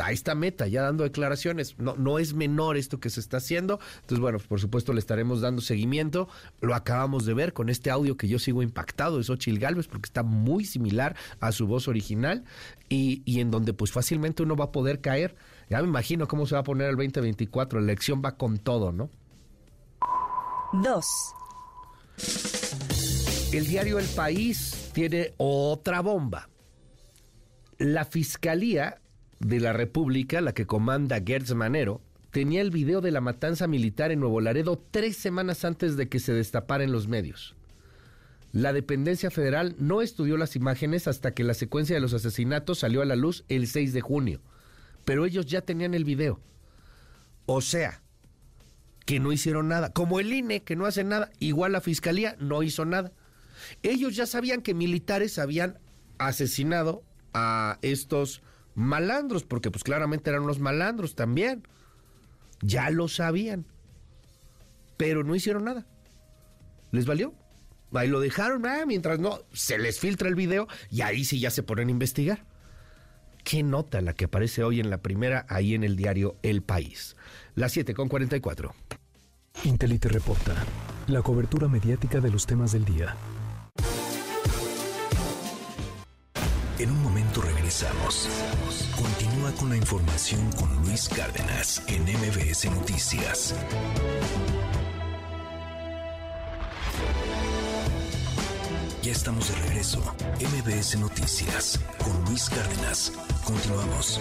a 0.00 0.12
esta 0.12 0.34
meta, 0.34 0.66
ya 0.66 0.82
dando 0.82 1.04
declaraciones. 1.04 1.78
No, 1.78 1.94
no 1.96 2.18
es 2.18 2.34
menor 2.34 2.76
esto 2.76 3.00
que 3.00 3.10
se 3.10 3.20
está 3.20 3.38
haciendo. 3.38 3.80
Entonces, 3.96 4.18
bueno, 4.18 4.38
por 4.38 4.60
supuesto 4.60 4.92
le 4.92 5.00
estaremos 5.00 5.40
dando 5.40 5.62
seguimiento. 5.62 6.28
Lo 6.60 6.74
acabamos 6.74 7.26
de 7.26 7.34
ver 7.34 7.52
con 7.52 7.68
este 7.68 7.90
audio 7.90 8.16
que 8.16 8.28
yo 8.28 8.38
sigo 8.38 8.62
impactado 8.62 9.18
de 9.18 9.24
Xochil 9.24 9.58
Galvez 9.58 9.88
porque 9.88 10.06
está 10.06 10.22
muy 10.22 10.64
similar 10.64 11.16
a 11.40 11.52
su 11.52 11.66
voz 11.66 11.88
original 11.88 12.44
y, 12.88 13.22
y 13.24 13.40
en 13.40 13.50
donde 13.50 13.72
pues 13.72 13.92
fácilmente 13.92 14.42
uno 14.42 14.56
va 14.56 14.66
a 14.66 14.72
poder 14.72 15.00
caer. 15.00 15.36
Ya 15.68 15.80
me 15.80 15.88
imagino 15.88 16.26
cómo 16.26 16.46
se 16.46 16.54
va 16.54 16.62
a 16.62 16.64
poner 16.64 16.88
el 16.88 16.96
2024. 16.96 17.80
La 17.80 17.84
elección 17.84 18.22
va 18.24 18.36
con 18.36 18.58
todo, 18.58 18.92
¿no? 18.92 19.10
Dos. 20.72 21.06
El 23.52 23.66
diario 23.66 23.98
El 23.98 24.06
País 24.06 24.90
tiene 24.92 25.34
otra 25.36 26.00
bomba. 26.00 26.48
La 27.78 28.04
fiscalía 28.04 29.00
de 29.40 29.58
la 29.58 29.72
República, 29.72 30.40
la 30.40 30.52
que 30.52 30.66
comanda 30.66 31.20
Gertz 31.24 31.54
Manero, 31.54 32.00
tenía 32.30 32.60
el 32.60 32.70
video 32.70 33.00
de 33.00 33.10
la 33.10 33.20
matanza 33.20 33.66
militar 33.66 34.12
en 34.12 34.20
Nuevo 34.20 34.40
Laredo 34.40 34.82
tres 34.90 35.16
semanas 35.16 35.64
antes 35.64 35.96
de 35.96 36.08
que 36.08 36.20
se 36.20 36.32
destapara 36.32 36.84
en 36.84 36.92
los 36.92 37.08
medios. 37.08 37.56
La 38.52 38.72
dependencia 38.72 39.30
federal 39.30 39.74
no 39.78 40.02
estudió 40.02 40.36
las 40.36 40.56
imágenes 40.56 41.08
hasta 41.08 41.32
que 41.32 41.44
la 41.44 41.54
secuencia 41.54 41.94
de 41.94 42.00
los 42.00 42.14
asesinatos 42.14 42.80
salió 42.80 43.00
a 43.00 43.06
la 43.06 43.16
luz 43.16 43.44
el 43.48 43.66
6 43.66 43.92
de 43.92 44.00
junio, 44.00 44.40
pero 45.04 45.24
ellos 45.24 45.46
ya 45.46 45.62
tenían 45.62 45.94
el 45.94 46.04
video. 46.04 46.40
O 47.46 47.60
sea, 47.62 48.02
que 49.06 49.20
no 49.20 49.32
hicieron 49.32 49.68
nada. 49.68 49.92
Como 49.92 50.20
el 50.20 50.32
INE, 50.32 50.62
que 50.62 50.76
no 50.76 50.84
hace 50.84 51.04
nada, 51.04 51.30
igual 51.38 51.72
la 51.72 51.80
Fiscalía 51.80 52.36
no 52.38 52.62
hizo 52.62 52.84
nada. 52.84 53.12
Ellos 53.82 54.14
ya 54.14 54.26
sabían 54.26 54.62
que 54.62 54.74
militares 54.74 55.38
habían 55.38 55.78
asesinado 56.18 57.02
a 57.32 57.78
estos 57.82 58.42
malandros, 58.80 59.44
porque 59.44 59.70
pues 59.70 59.84
claramente 59.84 60.30
eran 60.30 60.42
unos 60.42 60.58
malandros 60.58 61.14
también. 61.14 61.66
Ya 62.62 62.90
lo 62.90 63.08
sabían. 63.08 63.66
Pero 64.96 65.24
no 65.24 65.34
hicieron 65.34 65.64
nada. 65.64 65.86
¿Les 66.90 67.06
valió? 67.06 67.34
Ahí 67.92 68.08
lo 68.08 68.20
dejaron, 68.20 68.66
ah, 68.66 68.84
mientras 68.86 69.18
no, 69.18 69.40
se 69.52 69.78
les 69.78 69.98
filtra 69.98 70.28
el 70.28 70.34
video 70.34 70.68
y 70.90 71.00
ahí 71.00 71.24
sí 71.24 71.40
ya 71.40 71.50
se 71.50 71.62
ponen 71.62 71.88
a 71.88 71.90
investigar. 71.90 72.44
Qué 73.42 73.62
nota 73.62 74.00
la 74.00 74.12
que 74.12 74.26
aparece 74.26 74.62
hoy 74.62 74.80
en 74.80 74.90
la 74.90 74.98
primera, 74.98 75.46
ahí 75.48 75.74
en 75.74 75.82
el 75.82 75.96
diario 75.96 76.36
El 76.42 76.62
País. 76.62 77.16
Las 77.54 77.72
7 77.72 77.94
con 77.94 78.08
44. 78.08 78.74
Intelite 79.64 80.08
reporta. 80.08 80.54
La 81.08 81.22
cobertura 81.22 81.66
mediática 81.66 82.20
de 82.20 82.30
los 82.30 82.46
temas 82.46 82.72
del 82.72 82.84
día. 82.84 83.16
En 86.80 86.90
un 86.90 87.02
momento 87.02 87.42
regresamos. 87.42 88.26
Continúa 88.96 89.52
con 89.52 89.68
la 89.68 89.76
información 89.76 90.50
con 90.52 90.74
Luis 90.76 91.10
Cárdenas 91.10 91.82
en 91.88 92.04
MBS 92.04 92.70
Noticias. 92.70 93.54
Ya 99.02 99.12
estamos 99.12 99.48
de 99.48 99.56
regreso. 99.56 100.00
MBS 100.40 100.96
Noticias 100.96 101.78
con 102.02 102.24
Luis 102.24 102.48
Cárdenas. 102.48 103.12
Continuamos. 103.44 104.18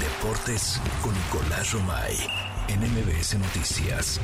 Deportes 0.00 0.80
con 1.00 1.14
Nicolás 1.14 1.70
Romay 1.70 2.16
en 2.66 2.80
MBS 2.80 3.38
Noticias. 3.38 4.20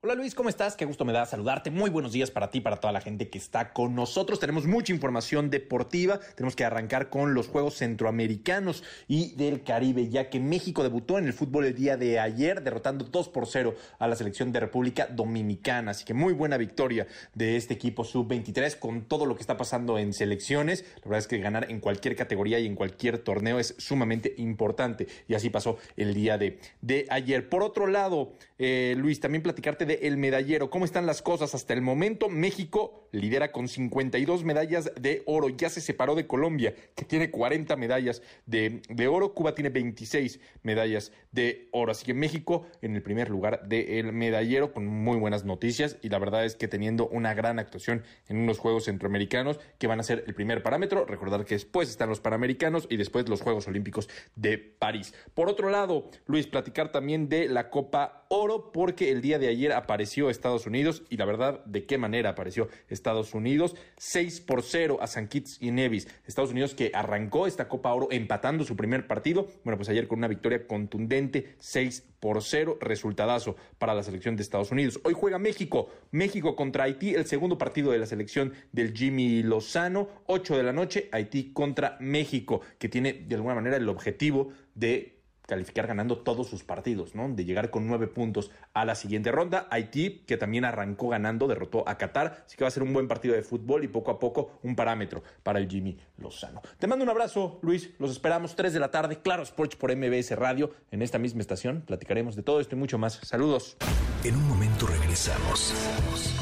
Hola 0.00 0.14
Luis, 0.14 0.36
¿cómo 0.36 0.48
estás? 0.48 0.76
Qué 0.76 0.84
gusto 0.84 1.04
me 1.04 1.12
da 1.12 1.26
saludarte. 1.26 1.72
Muy 1.72 1.90
buenos 1.90 2.12
días 2.12 2.30
para 2.30 2.52
ti, 2.52 2.60
para 2.60 2.76
toda 2.76 2.92
la 2.92 3.00
gente 3.00 3.30
que 3.30 3.36
está 3.36 3.72
con 3.72 3.96
nosotros. 3.96 4.38
Tenemos 4.38 4.64
mucha 4.64 4.92
información 4.92 5.50
deportiva. 5.50 6.20
Tenemos 6.36 6.54
que 6.54 6.64
arrancar 6.64 7.10
con 7.10 7.34
los 7.34 7.48
Juegos 7.48 7.74
Centroamericanos 7.78 8.84
y 9.08 9.34
del 9.34 9.64
Caribe, 9.64 10.08
ya 10.08 10.30
que 10.30 10.38
México 10.38 10.84
debutó 10.84 11.18
en 11.18 11.26
el 11.26 11.32
fútbol 11.32 11.64
el 11.64 11.74
día 11.74 11.96
de 11.96 12.20
ayer, 12.20 12.62
derrotando 12.62 13.06
2 13.06 13.28
por 13.30 13.48
0 13.48 13.74
a 13.98 14.06
la 14.06 14.14
selección 14.14 14.52
de 14.52 14.60
República 14.60 15.08
Dominicana. 15.08 15.90
Así 15.90 16.04
que 16.04 16.14
muy 16.14 16.32
buena 16.32 16.58
victoria 16.58 17.08
de 17.34 17.56
este 17.56 17.74
equipo 17.74 18.04
sub-23 18.04 18.78
con 18.78 19.02
todo 19.02 19.26
lo 19.26 19.34
que 19.34 19.40
está 19.40 19.56
pasando 19.56 19.98
en 19.98 20.12
selecciones. 20.12 20.84
La 20.98 21.06
verdad 21.06 21.18
es 21.18 21.26
que 21.26 21.38
ganar 21.38 21.72
en 21.72 21.80
cualquier 21.80 22.14
categoría 22.14 22.60
y 22.60 22.66
en 22.66 22.76
cualquier 22.76 23.18
torneo 23.18 23.58
es 23.58 23.74
sumamente 23.78 24.32
importante. 24.38 25.08
Y 25.26 25.34
así 25.34 25.50
pasó 25.50 25.76
el 25.96 26.14
día 26.14 26.38
de, 26.38 26.60
de 26.82 27.08
ayer. 27.10 27.48
Por 27.48 27.64
otro 27.64 27.88
lado, 27.88 28.34
eh, 28.60 28.94
Luis, 28.96 29.18
también 29.18 29.42
platicarte 29.42 29.87
de 29.88 29.98
el 30.02 30.16
medallero. 30.16 30.70
¿Cómo 30.70 30.84
están 30.84 31.06
las 31.06 31.22
cosas 31.22 31.54
hasta 31.54 31.74
el 31.74 31.82
momento? 31.82 32.28
México 32.28 33.08
lidera 33.10 33.50
con 33.50 33.66
52 33.66 34.44
medallas 34.44 34.92
de 35.00 35.22
oro. 35.26 35.48
Ya 35.48 35.68
se 35.68 35.80
separó 35.80 36.14
de 36.14 36.28
Colombia, 36.28 36.74
que 36.94 37.04
tiene 37.04 37.30
40 37.30 37.74
medallas 37.74 38.22
de, 38.46 38.82
de 38.88 39.08
oro. 39.08 39.34
Cuba 39.34 39.54
tiene 39.54 39.70
26 39.70 40.38
medallas 40.62 41.12
de 41.32 41.68
oro. 41.72 41.90
Así 41.90 42.04
que 42.04 42.14
México 42.14 42.66
en 42.82 42.94
el 42.94 43.02
primer 43.02 43.30
lugar 43.30 43.68
del 43.68 44.12
medallero 44.12 44.72
con 44.72 44.86
muy 44.86 45.16
buenas 45.18 45.44
noticias. 45.44 45.96
Y 46.02 46.08
la 46.08 46.18
verdad 46.18 46.44
es 46.44 46.54
que 46.54 46.68
teniendo 46.68 47.08
una 47.08 47.34
gran 47.34 47.58
actuación 47.58 48.04
en 48.28 48.36
unos 48.38 48.58
Juegos 48.58 48.84
Centroamericanos 48.84 49.58
que 49.78 49.86
van 49.86 50.00
a 50.00 50.04
ser 50.04 50.24
el 50.26 50.34
primer 50.34 50.62
parámetro. 50.62 51.04
Recordar 51.04 51.44
que 51.44 51.54
después 51.54 51.88
están 51.88 52.08
los 52.08 52.20
Panamericanos 52.20 52.86
y 52.90 52.96
después 52.96 53.28
los 53.28 53.40
Juegos 53.40 53.66
Olímpicos 53.66 54.08
de 54.36 54.58
París. 54.58 55.14
Por 55.34 55.48
otro 55.48 55.70
lado, 55.70 56.10
Luis, 56.26 56.46
platicar 56.46 56.92
también 56.92 57.28
de 57.28 57.48
la 57.48 57.70
Copa 57.70 58.26
Oro 58.28 58.72
porque 58.72 59.10
el 59.10 59.22
día 59.22 59.38
de 59.38 59.48
ayer 59.48 59.72
apareció 59.78 60.30
Estados 60.30 60.66
Unidos 60.66 61.02
y 61.08 61.16
la 61.16 61.24
verdad, 61.24 61.64
¿de 61.64 61.86
qué 61.86 61.98
manera 61.98 62.30
apareció 62.30 62.68
Estados 62.88 63.34
Unidos? 63.34 63.74
6 63.96 64.40
por 64.42 64.62
0 64.62 64.98
a 65.00 65.06
San 65.06 65.28
Kitts 65.28 65.58
y 65.60 65.70
Nevis. 65.70 66.08
Estados 66.26 66.50
Unidos 66.50 66.74
que 66.74 66.90
arrancó 66.94 67.46
esta 67.46 67.68
Copa 67.68 67.92
Oro 67.92 68.08
empatando 68.10 68.64
su 68.64 68.76
primer 68.76 69.06
partido. 69.06 69.48
Bueno, 69.64 69.76
pues 69.76 69.88
ayer 69.88 70.06
con 70.06 70.18
una 70.18 70.28
victoria 70.28 70.66
contundente, 70.66 71.54
6 71.58 72.04
por 72.20 72.42
0, 72.42 72.78
resultadazo 72.80 73.56
para 73.78 73.94
la 73.94 74.02
selección 74.02 74.36
de 74.36 74.42
Estados 74.42 74.70
Unidos. 74.70 75.00
Hoy 75.04 75.14
juega 75.14 75.38
México, 75.38 75.88
México 76.10 76.56
contra 76.56 76.84
Haití, 76.84 77.14
el 77.14 77.26
segundo 77.26 77.58
partido 77.58 77.92
de 77.92 77.98
la 77.98 78.06
selección 78.06 78.52
del 78.72 78.92
Jimmy 78.92 79.42
Lozano, 79.42 80.08
8 80.26 80.56
de 80.56 80.62
la 80.62 80.72
noche, 80.72 81.08
Haití 81.12 81.52
contra 81.52 81.96
México, 82.00 82.60
que 82.78 82.88
tiene 82.88 83.12
de 83.12 83.34
alguna 83.34 83.54
manera 83.54 83.76
el 83.76 83.88
objetivo 83.88 84.50
de 84.74 85.17
calificar 85.48 85.86
ganando 85.86 86.18
todos 86.18 86.46
sus 86.46 86.62
partidos, 86.62 87.14
¿no? 87.14 87.30
De 87.30 87.46
llegar 87.46 87.70
con 87.70 87.86
nueve 87.86 88.06
puntos 88.06 88.50
a 88.74 88.84
la 88.84 88.94
siguiente 88.94 89.32
ronda. 89.32 89.66
Haití, 89.70 90.22
que 90.26 90.36
también 90.36 90.66
arrancó 90.66 91.08
ganando, 91.08 91.48
derrotó 91.48 91.88
a 91.88 91.96
Qatar, 91.96 92.44
así 92.46 92.56
que 92.56 92.64
va 92.64 92.68
a 92.68 92.70
ser 92.70 92.82
un 92.82 92.92
buen 92.92 93.08
partido 93.08 93.34
de 93.34 93.40
fútbol 93.40 93.82
y 93.82 93.88
poco 93.88 94.10
a 94.10 94.18
poco 94.18 94.58
un 94.62 94.76
parámetro 94.76 95.22
para 95.42 95.58
el 95.58 95.66
Jimmy 95.66 95.96
Lozano. 96.18 96.60
Te 96.78 96.86
mando 96.86 97.02
un 97.02 97.08
abrazo, 97.08 97.58
Luis. 97.62 97.90
Los 97.98 98.10
esperamos 98.10 98.54
3 98.56 98.74
de 98.74 98.78
la 98.78 98.90
tarde, 98.90 99.22
Claro 99.22 99.42
Sports 99.42 99.74
por 99.74 99.94
MBS 99.96 100.36
Radio, 100.36 100.70
en 100.90 101.00
esta 101.00 101.18
misma 101.18 101.40
estación. 101.40 101.80
Platicaremos 101.80 102.36
de 102.36 102.42
todo 102.42 102.60
esto 102.60 102.76
y 102.76 102.78
mucho 102.78 102.98
más. 102.98 103.18
Saludos. 103.22 103.78
En 104.24 104.36
un 104.36 104.46
momento 104.48 104.86
regresamos. 104.86 105.72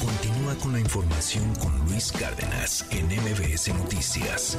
Continúa 0.00 0.56
con 0.56 0.72
la 0.72 0.80
información 0.80 1.54
con 1.62 1.78
Luis 1.86 2.10
Cárdenas 2.10 2.84
en 2.90 3.06
MBS 3.06 3.68
Noticias. 3.72 4.58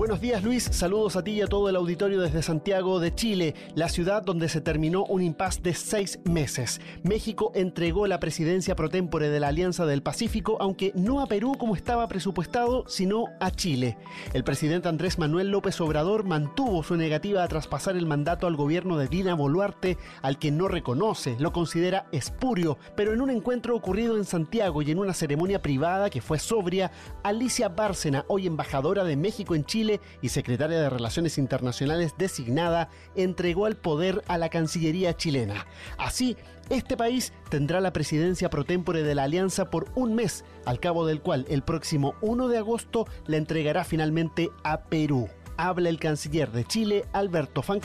Buenos 0.00 0.22
días 0.22 0.42
Luis, 0.42 0.64
saludos 0.64 1.14
a 1.16 1.22
ti 1.22 1.32
y 1.32 1.42
a 1.42 1.46
todo 1.46 1.68
el 1.68 1.76
auditorio 1.76 2.22
desde 2.22 2.40
Santiago 2.40 3.00
de 3.00 3.14
Chile, 3.14 3.54
la 3.74 3.90
ciudad 3.90 4.22
donde 4.22 4.48
se 4.48 4.62
terminó 4.62 5.04
un 5.04 5.20
impasse 5.20 5.60
de 5.60 5.74
seis 5.74 6.20
meses. 6.24 6.80
México 7.02 7.52
entregó 7.54 8.06
la 8.06 8.18
presidencia 8.18 8.74
pro 8.74 8.88
tempore 8.88 9.28
de 9.28 9.38
la 9.40 9.48
Alianza 9.48 9.84
del 9.84 10.02
Pacífico, 10.02 10.56
aunque 10.58 10.92
no 10.94 11.20
a 11.20 11.26
Perú 11.26 11.54
como 11.58 11.76
estaba 11.76 12.08
presupuestado, 12.08 12.88
sino 12.88 13.26
a 13.40 13.50
Chile. 13.50 13.98
El 14.32 14.42
presidente 14.42 14.88
Andrés 14.88 15.18
Manuel 15.18 15.50
López 15.50 15.78
Obrador 15.82 16.24
mantuvo 16.24 16.82
su 16.82 16.96
negativa 16.96 17.44
a 17.44 17.48
traspasar 17.48 17.94
el 17.94 18.06
mandato 18.06 18.46
al 18.46 18.56
gobierno 18.56 18.96
de 18.96 19.06
Dina 19.06 19.34
Boluarte, 19.34 19.98
al 20.22 20.38
que 20.38 20.50
no 20.50 20.66
reconoce, 20.66 21.36
lo 21.38 21.52
considera 21.52 22.06
espurio, 22.10 22.78
pero 22.96 23.12
en 23.12 23.20
un 23.20 23.28
encuentro 23.28 23.76
ocurrido 23.76 24.16
en 24.16 24.24
Santiago 24.24 24.80
y 24.80 24.92
en 24.92 24.98
una 24.98 25.12
ceremonia 25.12 25.60
privada 25.60 26.08
que 26.08 26.22
fue 26.22 26.38
sobria, 26.38 26.90
Alicia 27.22 27.68
Bárcena, 27.68 28.24
hoy 28.28 28.46
embajadora 28.46 29.04
de 29.04 29.16
México 29.16 29.54
en 29.54 29.66
Chile 29.66 29.89
y 30.20 30.28
secretaria 30.28 30.78
de 30.78 30.90
Relaciones 30.90 31.38
Internacionales 31.38 32.14
designada, 32.18 32.90
entregó 33.16 33.66
el 33.66 33.76
poder 33.76 34.22
a 34.28 34.36
la 34.36 34.50
Cancillería 34.50 35.16
chilena. 35.16 35.66
Así, 35.96 36.36
este 36.68 36.96
país 36.96 37.32
tendrá 37.48 37.80
la 37.80 37.92
presidencia 37.92 38.50
pro 38.50 38.64
tempore 38.64 39.02
de 39.02 39.14
la 39.14 39.24
alianza 39.24 39.70
por 39.70 39.90
un 39.96 40.14
mes, 40.14 40.44
al 40.66 40.78
cabo 40.78 41.06
del 41.06 41.20
cual 41.20 41.46
el 41.48 41.62
próximo 41.62 42.14
1 42.20 42.46
de 42.46 42.58
agosto 42.58 43.08
la 43.26 43.38
entregará 43.38 43.82
finalmente 43.82 44.50
a 44.62 44.82
Perú 44.82 45.28
habla 45.68 45.88
el 45.88 45.98
canciller 45.98 46.50
de 46.50 46.64
Chile, 46.64 47.04
Alberto 47.12 47.62
Van. 47.66 47.80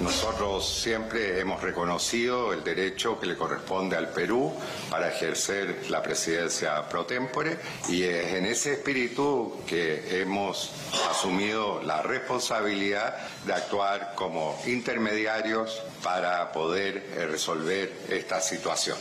Nosotros 0.00 0.68
siempre 0.68 1.40
hemos 1.40 1.62
reconocido 1.62 2.52
el 2.52 2.62
derecho 2.62 3.18
que 3.18 3.26
le 3.26 3.36
corresponde 3.36 3.96
al 3.96 4.10
Perú 4.10 4.52
para 4.88 5.08
ejercer 5.08 5.86
la 5.90 6.02
presidencia 6.02 6.88
pro 6.88 7.04
tempore 7.04 7.58
y 7.88 8.02
es 8.02 8.34
en 8.34 8.46
ese 8.46 8.74
espíritu 8.74 9.60
que 9.66 10.20
hemos 10.20 10.72
asumido 11.10 11.82
la 11.82 12.02
responsabilidad 12.02 13.16
de 13.44 13.52
actuar 13.52 14.14
como 14.14 14.58
intermediarios 14.66 15.82
para 16.02 16.52
poder 16.52 17.28
resolver 17.28 17.92
esta 18.08 18.40
situación. 18.40 18.96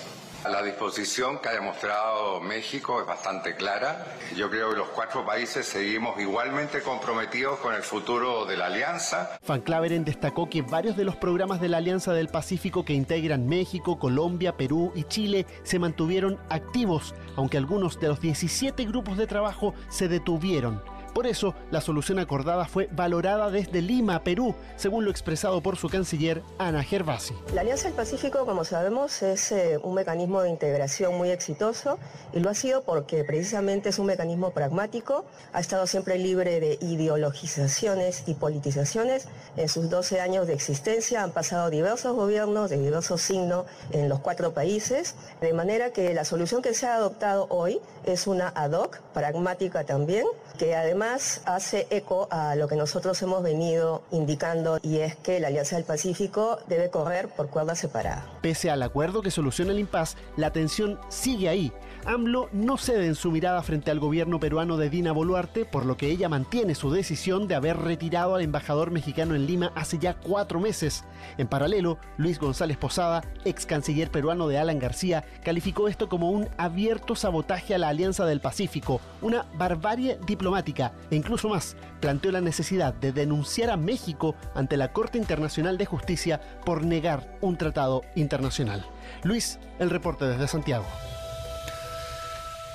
La 0.47 0.63
disposición 0.63 1.39
que 1.39 1.49
ha 1.49 1.51
demostrado 1.51 2.39
México 2.39 3.01
es 3.01 3.05
bastante 3.05 3.55
clara. 3.55 4.05
Yo 4.37 4.49
creo 4.49 4.69
que 4.69 4.77
los 4.77 4.87
cuatro 4.89 5.25
países 5.25 5.65
seguimos 5.65 6.19
igualmente 6.19 6.81
comprometidos 6.81 7.59
con 7.59 7.75
el 7.75 7.83
futuro 7.83 8.45
de 8.45 8.55
la 8.55 8.67
alianza. 8.67 9.37
Van 9.45 9.61
Claveren 9.61 10.05
destacó 10.05 10.49
que 10.49 10.61
varios 10.61 10.95
de 10.95 11.03
los 11.03 11.17
programas 11.17 11.59
de 11.59 11.67
la 11.67 11.77
Alianza 11.77 12.13
del 12.13 12.29
Pacífico 12.29 12.85
que 12.85 12.93
integran 12.93 13.47
México, 13.47 13.99
Colombia, 13.99 14.55
Perú 14.55 14.93
y 14.95 15.03
Chile 15.03 15.45
se 15.63 15.77
mantuvieron 15.77 16.39
activos, 16.49 17.13
aunque 17.35 17.57
algunos 17.57 17.99
de 17.99 18.07
los 18.07 18.21
17 18.21 18.85
grupos 18.85 19.17
de 19.17 19.27
trabajo 19.27 19.73
se 19.89 20.07
detuvieron. 20.07 20.81
Por 21.13 21.27
eso, 21.27 21.55
la 21.71 21.81
solución 21.81 22.19
acordada 22.19 22.65
fue 22.65 22.87
valorada 22.91 23.49
desde 23.49 23.81
Lima, 23.81 24.23
Perú, 24.23 24.55
según 24.75 25.05
lo 25.05 25.11
expresado 25.11 25.61
por 25.61 25.77
su 25.77 25.89
canciller 25.89 26.43
Ana 26.57 26.83
Gervasi. 26.83 27.33
La 27.53 27.61
Alianza 27.61 27.87
del 27.87 27.93
Pacífico, 27.93 28.45
como 28.45 28.63
sabemos, 28.63 29.21
es 29.23 29.51
eh, 29.51 29.79
un 29.81 29.95
mecanismo 29.95 30.41
de 30.41 30.49
integración 30.49 31.17
muy 31.17 31.31
exitoso 31.31 31.97
y 32.33 32.39
lo 32.39 32.49
ha 32.49 32.53
sido 32.53 32.83
porque 32.83 33.23
precisamente 33.23 33.89
es 33.89 33.99
un 33.99 34.05
mecanismo 34.05 34.51
pragmático, 34.51 35.25
ha 35.51 35.59
estado 35.59 35.87
siempre 35.87 36.17
libre 36.17 36.59
de 36.59 36.77
ideologizaciones 36.81 38.23
y 38.27 38.35
politizaciones. 38.35 39.27
En 39.57 39.67
sus 39.67 39.89
12 39.89 40.21
años 40.21 40.47
de 40.47 40.53
existencia 40.53 41.23
han 41.23 41.31
pasado 41.31 41.69
diversos 41.69 42.15
gobiernos 42.15 42.69
de 42.69 42.77
diversos 42.77 43.21
signos 43.21 43.65
en 43.91 44.09
los 44.09 44.19
cuatro 44.19 44.53
países, 44.53 45.15
de 45.41 45.53
manera 45.53 45.91
que 45.91 46.13
la 46.13 46.25
solución 46.25 46.61
que 46.61 46.73
se 46.73 46.85
ha 46.85 46.95
adoptado 46.95 47.47
hoy 47.49 47.79
es 48.03 48.27
una 48.27 48.49
ad 48.49 48.73
hoc, 48.73 48.99
pragmática 49.13 49.83
también, 49.83 50.25
que 50.57 50.75
además 50.75 50.98
hace 51.01 51.87
eco 51.89 52.27
a 52.31 52.55
lo 52.55 52.67
que 52.67 52.75
nosotros 52.75 53.21
hemos 53.21 53.41
venido 53.43 54.03
indicando 54.11 54.79
y 54.81 54.97
es 54.97 55.15
que 55.15 55.39
la 55.39 55.47
Alianza 55.47 55.75
del 55.75 55.85
Pacífico 55.85 56.59
debe 56.67 56.89
correr 56.89 57.29
por 57.29 57.49
cuerda 57.49 57.75
separada. 57.75 58.25
Pese 58.41 58.69
al 58.69 58.83
acuerdo 58.83 59.21
que 59.21 59.31
soluciona 59.31 59.71
el 59.71 59.79
impasse, 59.79 60.17
la 60.35 60.51
tensión 60.51 60.99
sigue 61.09 61.49
ahí. 61.49 61.71
AMLO 62.05 62.49
no 62.53 62.77
cede 62.77 63.05
en 63.05 63.15
su 63.15 63.31
mirada 63.31 63.61
frente 63.61 63.91
al 63.91 63.99
gobierno 63.99 64.39
peruano 64.39 64.77
de 64.77 64.89
Dina 64.89 65.11
Boluarte, 65.11 65.65
por 65.65 65.85
lo 65.85 65.97
que 65.97 66.07
ella 66.07 66.29
mantiene 66.29 66.75
su 66.75 66.91
decisión 66.91 67.47
de 67.47 67.55
haber 67.55 67.77
retirado 67.77 68.35
al 68.35 68.41
embajador 68.41 68.91
mexicano 68.91 69.35
en 69.35 69.45
Lima 69.45 69.71
hace 69.75 69.99
ya 69.99 70.15
cuatro 70.15 70.59
meses. 70.59 71.03
En 71.37 71.47
paralelo, 71.47 71.99
Luis 72.17 72.39
González 72.39 72.77
Posada, 72.77 73.23
ex 73.45 73.65
canciller 73.65 74.11
peruano 74.11 74.47
de 74.47 74.57
Alan 74.57 74.79
García, 74.79 75.25
calificó 75.43 75.87
esto 75.87 76.09
como 76.09 76.31
un 76.31 76.47
abierto 76.57 77.15
sabotaje 77.15 77.75
a 77.75 77.77
la 77.77 77.89
Alianza 77.89 78.25
del 78.25 78.41
Pacífico, 78.41 79.01
una 79.21 79.45
barbarie 79.57 80.19
diplomática 80.25 80.93
e 81.11 81.15
incluso 81.15 81.49
más, 81.49 81.75
planteó 81.99 82.31
la 82.31 82.41
necesidad 82.41 82.93
de 82.93 83.11
denunciar 83.11 83.69
a 83.69 83.77
México 83.77 84.35
ante 84.55 84.77
la 84.77 84.93
Corte 84.93 85.17
Internacional 85.17 85.77
de 85.77 85.85
Justicia 85.85 86.41
por 86.65 86.83
negar 86.83 87.37
un 87.41 87.57
tratado 87.57 88.03
internacional. 88.15 88.85
Luis, 89.23 89.59
el 89.79 89.89
reporte 89.89 90.25
desde 90.25 90.47
Santiago. 90.47 90.85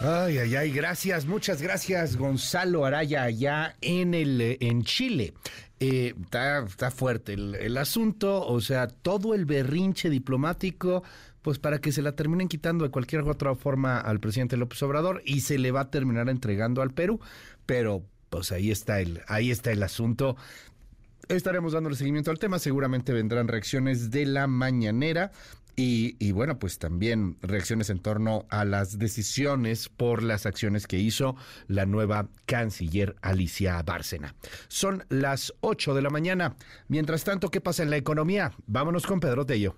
Ay, 0.06 0.36
ay, 0.36 0.54
ay, 0.54 0.70
gracias, 0.70 1.24
muchas 1.24 1.62
gracias 1.62 2.16
Gonzalo 2.16 2.84
Araya 2.84 3.22
allá 3.22 3.74
en, 3.80 4.12
el, 4.12 4.58
en 4.60 4.84
Chile. 4.84 5.32
Eh, 5.80 6.14
está, 6.20 6.90
fuerte 6.90 7.32
el, 7.32 7.54
el, 7.54 7.76
asunto, 7.78 8.46
o 8.46 8.60
sea, 8.60 8.86
todo 8.86 9.34
el 9.34 9.46
berrinche 9.46 10.10
diplomático, 10.10 11.02
pues 11.40 11.58
para 11.58 11.78
que 11.78 11.90
se 11.90 12.02
la 12.02 12.12
terminen 12.12 12.48
quitando 12.48 12.84
de 12.84 12.90
cualquier 12.90 13.22
otra 13.22 13.54
forma 13.54 13.98
al 13.98 14.20
presidente 14.20 14.58
López 14.58 14.82
Obrador 14.82 15.22
y 15.24 15.40
se 15.40 15.56
le 15.56 15.70
va 15.70 15.80
a 15.80 15.90
terminar 15.90 16.28
entregando 16.28 16.82
al 16.82 16.92
Perú 16.92 17.18
pero 17.66 18.02
pues 18.30 18.52
ahí 18.52 18.70
está 18.70 19.00
el, 19.00 19.22
ahí 19.26 19.50
está 19.50 19.72
el 19.72 19.82
asunto. 19.82 20.36
Estaremos 21.28 21.72
dándole 21.72 21.96
seguimiento 21.96 22.30
al 22.30 22.38
tema, 22.38 22.58
seguramente 22.58 23.12
vendrán 23.12 23.48
reacciones 23.48 24.10
de 24.10 24.26
la 24.26 24.46
mañanera. 24.46 25.32
Y, 25.76 26.32
bueno, 26.32 26.58
pues 26.58 26.78
también 26.78 27.36
reacciones 27.42 27.90
en 27.90 27.98
torno 27.98 28.46
a 28.48 28.64
las 28.64 28.98
decisiones 28.98 29.88
por 29.88 30.22
las 30.22 30.46
acciones 30.46 30.86
que 30.86 30.98
hizo 30.98 31.36
la 31.66 31.84
nueva 31.84 32.28
canciller 32.46 33.16
Alicia 33.22 33.82
Bárcena. 33.82 34.34
Son 34.68 35.04
las 35.08 35.52
8 35.60 35.94
de 35.94 36.02
la 36.02 36.10
mañana. 36.10 36.56
Mientras 36.88 37.24
tanto, 37.24 37.50
¿qué 37.50 37.60
pasa 37.60 37.82
en 37.82 37.90
la 37.90 37.96
economía? 37.96 38.52
Vámonos 38.66 39.06
con 39.06 39.20
Pedro 39.20 39.44
Tello. 39.46 39.76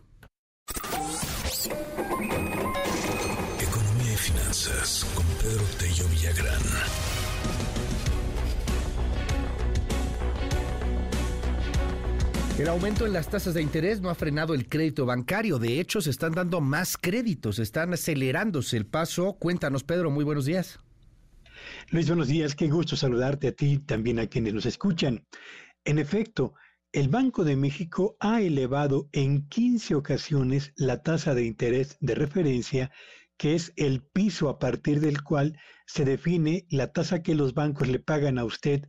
El 12.58 12.68
aumento 12.68 13.04
en 13.04 13.12
las 13.12 13.28
tasas 13.28 13.52
de 13.52 13.60
interés 13.60 14.00
no 14.00 14.08
ha 14.08 14.14
frenado 14.14 14.54
el 14.54 14.66
crédito 14.66 15.04
bancario. 15.04 15.58
De 15.58 15.78
hecho, 15.78 16.00
se 16.00 16.08
están 16.08 16.32
dando 16.32 16.62
más 16.62 16.96
créditos, 16.96 17.58
están 17.58 17.92
acelerándose 17.92 18.78
el 18.78 18.86
paso. 18.86 19.34
Cuéntanos, 19.34 19.84
Pedro, 19.84 20.10
muy 20.10 20.24
buenos 20.24 20.46
días. 20.46 20.78
Luis, 21.90 22.08
buenos 22.08 22.28
días. 22.28 22.54
Qué 22.54 22.68
gusto 22.68 22.96
saludarte 22.96 23.48
a 23.48 23.52
ti, 23.52 23.78
también 23.78 24.18
a 24.18 24.26
quienes 24.28 24.54
nos 24.54 24.64
escuchan. 24.64 25.26
En 25.84 25.98
efecto, 25.98 26.54
el 26.92 27.10
Banco 27.10 27.44
de 27.44 27.56
México 27.56 28.16
ha 28.20 28.40
elevado 28.40 29.10
en 29.12 29.46
15 29.48 29.94
ocasiones 29.94 30.72
la 30.76 31.02
tasa 31.02 31.34
de 31.34 31.44
interés 31.44 31.98
de 32.00 32.14
referencia, 32.14 32.90
que 33.36 33.54
es 33.54 33.74
el 33.76 34.02
piso 34.02 34.48
a 34.48 34.58
partir 34.58 35.00
del 35.00 35.22
cual 35.22 35.58
se 35.86 36.06
define 36.06 36.64
la 36.70 36.90
tasa 36.90 37.22
que 37.22 37.34
los 37.34 37.52
bancos 37.52 37.88
le 37.88 37.98
pagan 37.98 38.38
a 38.38 38.46
usted 38.46 38.88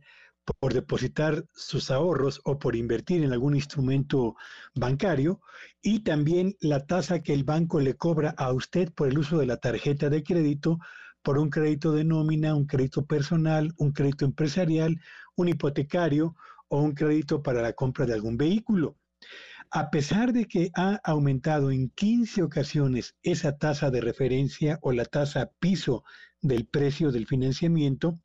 por 0.54 0.74
depositar 0.74 1.44
sus 1.54 1.90
ahorros 1.90 2.40
o 2.44 2.58
por 2.58 2.76
invertir 2.76 3.22
en 3.22 3.32
algún 3.32 3.54
instrumento 3.54 4.36
bancario 4.74 5.40
y 5.82 6.00
también 6.00 6.56
la 6.60 6.86
tasa 6.86 7.22
que 7.22 7.32
el 7.32 7.44
banco 7.44 7.80
le 7.80 7.94
cobra 7.94 8.30
a 8.36 8.52
usted 8.52 8.92
por 8.92 9.08
el 9.08 9.18
uso 9.18 9.38
de 9.38 9.46
la 9.46 9.58
tarjeta 9.58 10.08
de 10.08 10.22
crédito 10.22 10.78
por 11.22 11.38
un 11.38 11.50
crédito 11.50 11.92
de 11.92 12.04
nómina, 12.04 12.54
un 12.54 12.66
crédito 12.66 13.04
personal, 13.04 13.74
un 13.76 13.92
crédito 13.92 14.24
empresarial, 14.24 15.00
un 15.36 15.48
hipotecario 15.48 16.34
o 16.68 16.80
un 16.80 16.92
crédito 16.92 17.42
para 17.42 17.62
la 17.62 17.72
compra 17.72 18.06
de 18.06 18.14
algún 18.14 18.36
vehículo. 18.36 18.96
A 19.70 19.90
pesar 19.90 20.32
de 20.32 20.46
que 20.46 20.70
ha 20.74 20.98
aumentado 21.04 21.70
en 21.70 21.90
15 21.90 22.42
ocasiones 22.42 23.16
esa 23.22 23.58
tasa 23.58 23.90
de 23.90 24.00
referencia 24.00 24.78
o 24.80 24.92
la 24.92 25.04
tasa 25.04 25.50
piso 25.60 26.04
del 26.40 26.66
precio 26.66 27.10
del 27.10 27.26
financiamiento, 27.26 28.18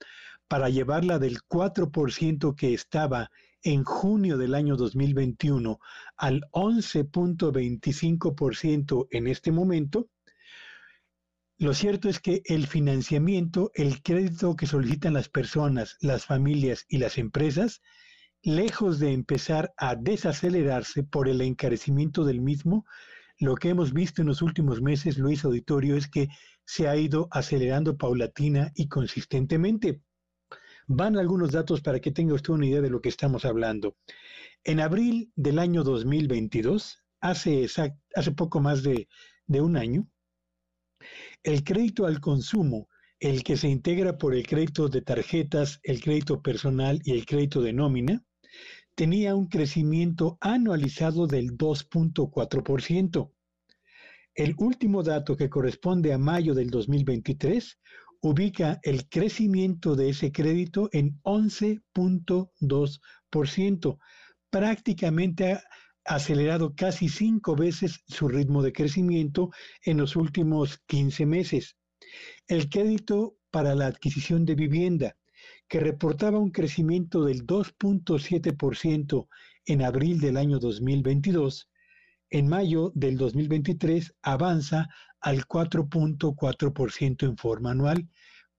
para 0.47 0.69
llevarla 0.69 1.19
del 1.19 1.39
4% 1.47 2.55
que 2.55 2.73
estaba 2.73 3.29
en 3.63 3.83
junio 3.83 4.37
del 4.37 4.55
año 4.55 4.75
2021 4.75 5.79
al 6.17 6.41
11.25% 6.51 9.07
en 9.11 9.27
este 9.27 9.51
momento, 9.51 10.09
lo 11.57 11.73
cierto 11.73 12.09
es 12.09 12.19
que 12.19 12.41
el 12.45 12.67
financiamiento, 12.67 13.71
el 13.73 14.03
crédito 14.03 14.55
que 14.55 14.67
solicitan 14.67 15.13
las 15.13 15.29
personas, 15.29 15.97
las 16.01 16.25
familias 16.25 16.85
y 16.89 16.97
las 16.97 17.17
empresas, 17.17 17.81
lejos 18.41 18.99
de 18.99 19.13
empezar 19.13 19.73
a 19.77 19.95
desacelerarse 19.95 21.03
por 21.03 21.29
el 21.29 21.39
encarecimiento 21.41 22.25
del 22.25 22.41
mismo, 22.41 22.85
lo 23.39 23.55
que 23.55 23.69
hemos 23.69 23.93
visto 23.93 24.21
en 24.21 24.27
los 24.27 24.41
últimos 24.41 24.81
meses, 24.81 25.17
Luis 25.17 25.45
Auditorio, 25.45 25.95
es 25.95 26.07
que 26.07 26.27
se 26.65 26.87
ha 26.87 26.97
ido 26.97 27.27
acelerando 27.31 27.97
paulatina 27.97 28.71
y 28.75 28.87
consistentemente. 28.87 30.01
Van 30.87 31.17
algunos 31.17 31.51
datos 31.51 31.81
para 31.81 31.99
que 31.99 32.11
tenga 32.11 32.33
usted 32.33 32.53
una 32.53 32.65
idea 32.65 32.81
de 32.81 32.89
lo 32.89 33.01
que 33.01 33.09
estamos 33.09 33.45
hablando. 33.45 33.95
En 34.63 34.79
abril 34.79 35.31
del 35.35 35.59
año 35.59 35.83
2022, 35.83 37.03
hace, 37.21 37.67
poco 38.35 38.59
más 38.59 38.83
de, 38.83 39.07
de 39.47 39.61
un 39.61 39.77
año, 39.77 40.07
el 41.43 41.63
crédito 41.63 42.05
al 42.05 42.19
consumo, 42.19 42.87
el 43.19 43.43
que 43.43 43.57
se 43.57 43.69
integra 43.69 44.17
por 44.17 44.35
el 44.35 44.45
crédito 44.45 44.89
de 44.89 45.01
tarjetas, 45.01 45.79
el 45.83 46.01
crédito 46.01 46.41
personal 46.41 47.01
y 47.03 47.11
el 47.11 47.25
crédito 47.25 47.61
de 47.61 47.73
nómina, 47.73 48.23
tenía 48.95 49.35
un 49.35 49.47
crecimiento 49.47 50.37
anualizado 50.41 51.27
del 51.27 51.57
2.4%. 51.57 53.31
El 54.35 54.55
último 54.57 55.03
dato 55.03 55.37
que 55.37 55.49
corresponde 55.49 56.11
a 56.11 56.17
mayo 56.17 56.53
del 56.53 56.69
2023 56.69 57.79
ubica 58.23 58.79
el 58.83 59.09
crecimiento 59.09 59.97
de 59.97 60.09
ese 60.09 60.31
crédito 60.31 60.89
en 60.93 61.19
11.2%, 61.23 63.99
prácticamente 64.49 65.51
ha 65.51 65.61
acelerado 66.05 66.73
casi 66.73 67.09
cinco 67.09 67.57
veces 67.57 67.99
su 68.07 68.29
ritmo 68.29 68.63
de 68.63 68.71
crecimiento 68.71 69.51
en 69.83 69.97
los 69.97 70.15
últimos 70.15 70.79
15 70.87 71.25
meses. 71.25 71.75
El 72.47 72.69
crédito 72.69 73.35
para 73.51 73.75
la 73.75 73.87
adquisición 73.87 74.45
de 74.45 74.55
vivienda, 74.55 75.17
que 75.67 75.81
reportaba 75.81 76.39
un 76.39 76.51
crecimiento 76.51 77.25
del 77.25 77.45
2.7% 77.45 79.27
en 79.65 79.81
abril 79.81 80.21
del 80.21 80.37
año 80.37 80.59
2022, 80.59 81.69
en 82.29 82.47
mayo 82.47 82.93
del 82.95 83.17
2023 83.17 84.15
avanza 84.21 84.87
al 85.23 85.47
4.4% 85.47 87.23
en 87.23 87.37
forma 87.37 87.71
anual, 87.71 88.07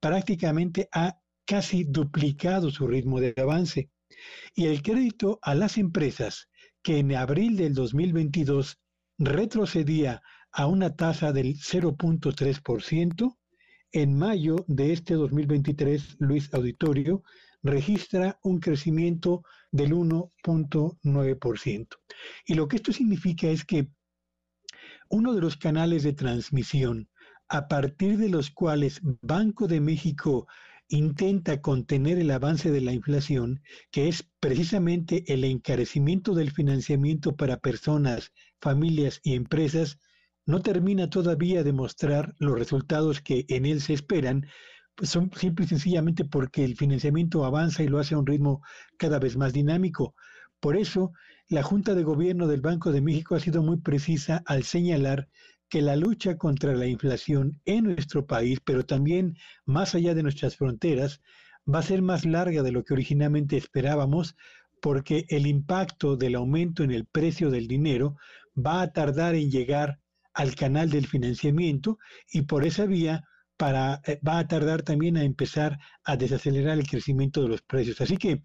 prácticamente 0.01 0.89
ha 0.93 1.21
casi 1.45 1.85
duplicado 1.85 2.71
su 2.71 2.87
ritmo 2.87 3.21
de 3.21 3.35
avance. 3.37 3.91
Y 4.55 4.67
el 4.67 4.83
crédito 4.83 5.39
a 5.43 5.55
las 5.55 5.77
empresas, 5.79 6.49
que 6.83 6.99
en 6.99 7.15
abril 7.15 7.57
del 7.57 7.75
2022 7.75 8.79
retrocedía 9.19 10.23
a 10.53 10.67
una 10.67 10.97
tasa 10.97 11.33
del 11.33 11.57
0.3%, 11.57 13.37
en 13.93 14.19
mayo 14.19 14.65
de 14.67 14.93
este 14.93 15.15
2023, 15.15 16.17
Luis 16.19 16.53
Auditorio 16.53 17.23
registra 17.63 18.39
un 18.43 18.59
crecimiento 18.59 19.45
del 19.71 19.93
1.9%. 19.93 21.89
Y 22.47 22.55
lo 22.55 22.69
que 22.69 22.77
esto 22.77 22.93
significa 22.93 23.49
es 23.49 23.65
que 23.65 23.89
uno 25.15 25.33
de 25.33 25.41
los 25.41 25.57
canales 25.57 26.03
de 26.03 26.13
transmisión 26.13 27.09
a 27.49 27.69
partir 27.69 28.19
de 28.19 28.29
los 28.29 28.51
cuales 28.51 29.01
Banco 29.23 29.69
de 29.69 29.81
México 29.81 30.49
intenta 30.89 31.63
contener 31.63 32.19
el 32.19 32.33
avance 32.33 32.73
de 32.73 32.81
la 32.81 32.93
inflación, 32.93 33.63
que 33.93 34.09
es 34.09 34.29
precisamente 34.41 35.23
el 35.33 35.45
encarecimiento 35.45 36.35
del 36.35 36.51
financiamiento 36.51 37.37
para 37.37 37.59
personas, 37.59 38.33
familias 38.61 39.21
y 39.23 39.35
empresas, 39.35 40.01
no 40.47 40.63
termina 40.63 41.09
todavía 41.09 41.63
de 41.63 41.73
mostrar 41.73 42.35
los 42.41 42.59
resultados 42.59 43.21
que 43.21 43.45
en 43.49 43.67
él 43.67 43.81
se 43.83 43.93
esperan, 43.93 44.45
pues 44.97 45.11
son 45.11 45.31
simple 45.37 45.65
y 45.65 45.69
sencillamente 45.69 46.25
porque 46.25 46.65
el 46.65 46.75
financiamiento 46.75 47.45
avanza 47.45 47.85
y 47.85 47.89
lo 47.89 48.01
hace 48.01 48.17
a 48.17 48.19
un 48.19 48.27
ritmo 48.27 48.63
cada 48.99 49.21
vez 49.21 49.37
más 49.37 49.53
dinámico. 49.53 50.17
Por 50.59 50.77
eso, 50.77 51.13
la 51.49 51.63
Junta 51.63 51.95
de 51.95 52.03
Gobierno 52.03 52.47
del 52.47 52.61
Banco 52.61 52.91
de 52.91 53.01
México 53.01 53.35
ha 53.35 53.41
sido 53.41 53.63
muy 53.63 53.79
precisa 53.79 54.43
al 54.47 54.65
señalar 54.65 55.29
que 55.69 55.83
la 55.83 55.97
lucha 55.97 56.37
contra 56.37 56.75
la 56.75 56.87
inflación 56.87 57.61
en 57.65 57.85
nuestro 57.85 58.27
país, 58.27 58.61
pero 58.65 58.85
también 58.85 59.37
más 59.67 59.95
allá 59.95 60.15
de 60.15 60.23
nuestras 60.23 60.57
fronteras, 60.57 61.21
va 61.73 61.81
a 61.81 61.83
ser 61.83 62.03
más 62.03 62.25
larga 62.25 62.63
de 62.63 62.73
lo 62.73 62.85
que 62.85 62.95
originalmente 62.95 63.57
esperábamos, 63.57 64.37
porque 64.81 65.25
el 65.29 65.47
impacto 65.47 66.17
del 66.17 66.35
aumento 66.35 66.83
en 66.83 66.91
el 66.91 67.07
precio 67.07 67.51
del 67.51 67.67
dinero 67.67 68.17
va 68.55 68.83
a 68.83 68.93
tardar 68.93 69.35
en 69.35 69.51
llegar 69.51 69.99
al 70.35 70.55
canal 70.55 70.91
del 70.91 71.07
financiamiento 71.07 71.99
y 72.31 72.43
por 72.43 72.65
esa 72.65 72.87
vía 72.87 73.25
eh, 73.61 74.21
va 74.27 74.39
a 74.39 74.49
tardar 74.49 74.83
también 74.83 75.17
a 75.17 75.25
empezar 75.25 75.79
a 76.05 76.17
desacelerar 76.17 76.79
el 76.79 76.89
crecimiento 76.89 77.43
de 77.43 77.49
los 77.49 77.63
precios. 77.63 78.01
Así 78.01 78.17
que 78.17 78.43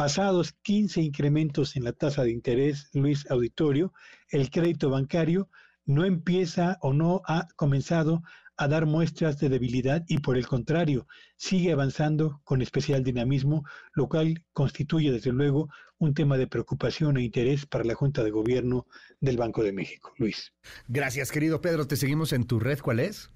pasados 0.00 0.54
15 0.62 1.02
incrementos 1.02 1.76
en 1.76 1.84
la 1.84 1.92
tasa 1.92 2.22
de 2.24 2.30
interés, 2.30 2.88
Luis 2.94 3.30
Auditorio, 3.30 3.92
el 4.30 4.48
crédito 4.48 4.88
bancario 4.88 5.50
no 5.84 6.06
empieza 6.06 6.78
o 6.80 6.94
no 6.94 7.20
ha 7.26 7.46
comenzado 7.54 8.22
a 8.56 8.66
dar 8.66 8.86
muestras 8.86 9.38
de 9.38 9.50
debilidad 9.50 10.02
y 10.08 10.20
por 10.20 10.38
el 10.38 10.46
contrario, 10.46 11.06
sigue 11.36 11.70
avanzando 11.70 12.40
con 12.44 12.62
especial 12.62 13.04
dinamismo, 13.04 13.62
lo 13.92 14.08
cual 14.08 14.42
constituye 14.54 15.12
desde 15.12 15.32
luego 15.32 15.68
un 15.98 16.14
tema 16.14 16.38
de 16.38 16.46
preocupación 16.46 17.18
e 17.18 17.22
interés 17.22 17.66
para 17.66 17.84
la 17.84 17.94
Junta 17.94 18.24
de 18.24 18.30
Gobierno 18.30 18.86
del 19.20 19.36
Banco 19.36 19.62
de 19.62 19.72
México. 19.72 20.14
Luis. 20.16 20.54
Gracias, 20.88 21.30
querido 21.30 21.60
Pedro. 21.60 21.86
Te 21.86 21.96
seguimos 21.96 22.32
en 22.32 22.46
tu 22.46 22.58
red. 22.58 22.78
¿Cuál 22.78 23.00
es? 23.00 23.28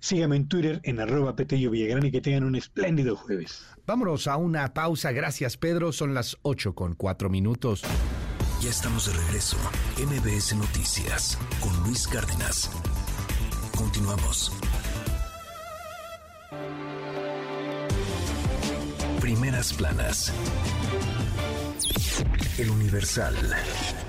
Síganme 0.00 0.36
en 0.36 0.48
Twitter 0.48 0.80
en 0.84 1.00
arroba 1.00 1.36
Petello 1.36 1.70
Villagrán 1.70 2.06
y 2.06 2.10
que 2.10 2.20
tengan 2.20 2.44
un 2.44 2.54
espléndido 2.54 3.16
jueves. 3.16 3.66
Vámonos 3.86 4.26
a 4.26 4.36
una 4.36 4.74
pausa. 4.74 5.12
Gracias, 5.12 5.56
Pedro. 5.56 5.92
Son 5.92 6.14
las 6.14 6.36
8 6.42 6.74
con 6.74 6.94
4 6.94 7.30
minutos. 7.30 7.82
Ya 8.60 8.70
estamos 8.70 9.06
de 9.06 9.12
regreso. 9.12 9.56
MBS 9.98 10.56
Noticias 10.56 11.38
con 11.60 11.74
Luis 11.84 12.06
Cárdenas. 12.08 12.70
Continuamos. 13.76 14.52
Primeras 19.20 19.72
planas. 19.72 20.32
El 22.58 22.70
Universal. 22.70 23.36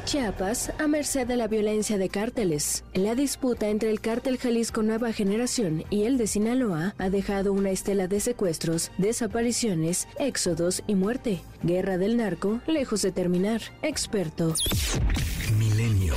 Chiapas 0.10 0.72
a 0.80 0.88
merced 0.88 1.28
de 1.28 1.36
la 1.36 1.48
violencia 1.48 2.00
de 2.00 2.10
cárteles. 2.10 2.84
La 2.96 3.14
disputa 3.14 3.70
entre 3.70 3.92
el 3.92 4.02
cártel 4.02 4.40
Jalisco 4.40 4.82
Nueva 4.82 5.14
Generación 5.14 5.84
y 5.92 6.06
el 6.06 6.18
de 6.18 6.26
Sinaloa 6.26 6.96
ha 6.98 7.12
dejado 7.12 7.54
una 7.54 7.70
estela 7.70 8.08
de 8.08 8.20
secuestros, 8.20 8.90
desapariciones, 8.98 10.08
éxodos 10.18 10.82
y 10.88 10.96
muerte. 10.96 11.42
Guerra 11.62 12.00
del 12.00 12.18
narco, 12.18 12.60
lejos 12.66 13.04
de 13.04 13.12
terminar. 13.12 13.62
Experto. 13.84 14.56
Milenio. 15.60 16.16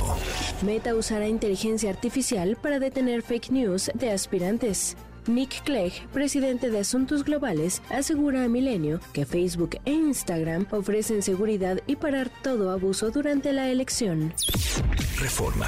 Meta 0.65 0.95
usará 0.95 1.27
inteligencia 1.27 1.91
artificial 1.91 2.57
para 2.59 2.79
detener 2.79 3.21
fake 3.21 3.51
news 3.51 3.91
de 3.93 4.09
aspirantes. 4.09 4.97
Nick 5.27 5.63
Clegg, 5.63 5.93
presidente 6.11 6.69
de 6.69 6.79
Asuntos 6.79 7.23
Globales, 7.23 7.81
asegura 7.89 8.43
a 8.43 8.47
Milenio 8.47 8.99
que 9.13 9.25
Facebook 9.25 9.77
e 9.85 9.91
Instagram 9.91 10.65
ofrecen 10.71 11.21
seguridad 11.21 11.79
y 11.87 11.95
parar 11.95 12.29
todo 12.41 12.71
abuso 12.71 13.11
durante 13.11 13.53
la 13.53 13.69
elección. 13.69 14.33
Reforma. 15.19 15.67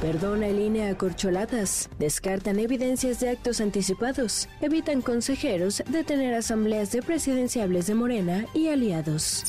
Perdona 0.00 0.48
el 0.48 0.58
INE 0.58 0.88
a 0.88 0.96
corcholatas. 0.96 1.88
Descartan 1.98 2.58
evidencias 2.58 3.20
de 3.20 3.30
actos 3.30 3.60
anticipados. 3.60 4.48
Evitan 4.60 5.00
consejeros 5.00 5.82
detener 5.88 6.34
asambleas 6.34 6.90
de 6.92 7.02
presidenciables 7.02 7.86
de 7.86 7.94
Morena 7.94 8.46
y 8.54 8.68
aliados. 8.68 9.44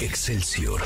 Excelsior. 0.00 0.80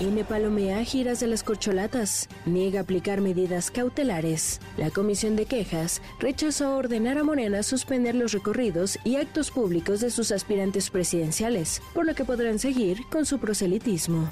INE 0.00 0.24
palomea 0.24 0.84
giras 0.84 1.20
de 1.20 1.26
las 1.26 1.42
corcholatas. 1.42 2.28
Niega 2.46 2.80
aplicar 2.80 3.20
medidas 3.20 3.70
cautelares. 3.70 4.60
La 4.76 4.90
Comisión 4.90 5.36
de 5.36 5.46
Quejas 5.46 6.02
rechazó 6.18 6.76
ordenar 6.76 7.18
a 7.18 7.24
Morena 7.24 7.62
suspender 7.62 8.14
los 8.14 8.32
recorridos 8.32 8.98
y 9.04 9.16
actos 9.16 9.50
públicos 9.50 10.00
de 10.00 10.10
sus 10.10 10.32
aspirantes 10.32 10.90
presidenciales, 10.90 11.82
por 11.94 12.06
lo 12.06 12.14
que 12.14 12.24
podrán 12.24 12.58
seguir 12.58 12.98
con 13.10 13.26
su 13.26 13.38
proselitismo. 13.38 14.28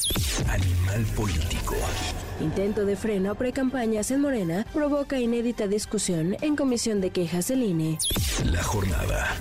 Animal 0.48 1.04
político. 1.14 1.76
Intento 2.40 2.84
de 2.84 2.94
freno 2.94 3.32
a 3.32 3.34
precampañas 3.34 4.12
en 4.12 4.20
Morena 4.20 4.64
provoca 4.72 5.18
inédita 5.18 5.66
discusión 5.66 6.36
en 6.40 6.54
Comisión 6.54 7.00
de 7.00 7.10
Quejas 7.10 7.48
del 7.48 7.64
INE. 7.64 7.98
La 8.44 8.62
jornada. 8.62 9.34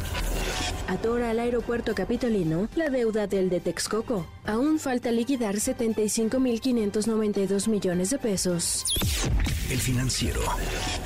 Atora 0.87 1.31
al 1.31 1.39
aeropuerto 1.39 1.95
capitolino 1.95 2.69
la 2.75 2.89
deuda 2.89 3.27
del 3.27 3.49
de 3.49 3.59
Texcoco. 3.59 4.25
Aún 4.45 4.79
falta 4.79 5.11
liquidar 5.11 5.55
75.592 5.55 7.67
millones 7.67 8.09
de 8.09 8.17
pesos. 8.17 8.85
El 9.69 9.79
financiero. 9.79 10.39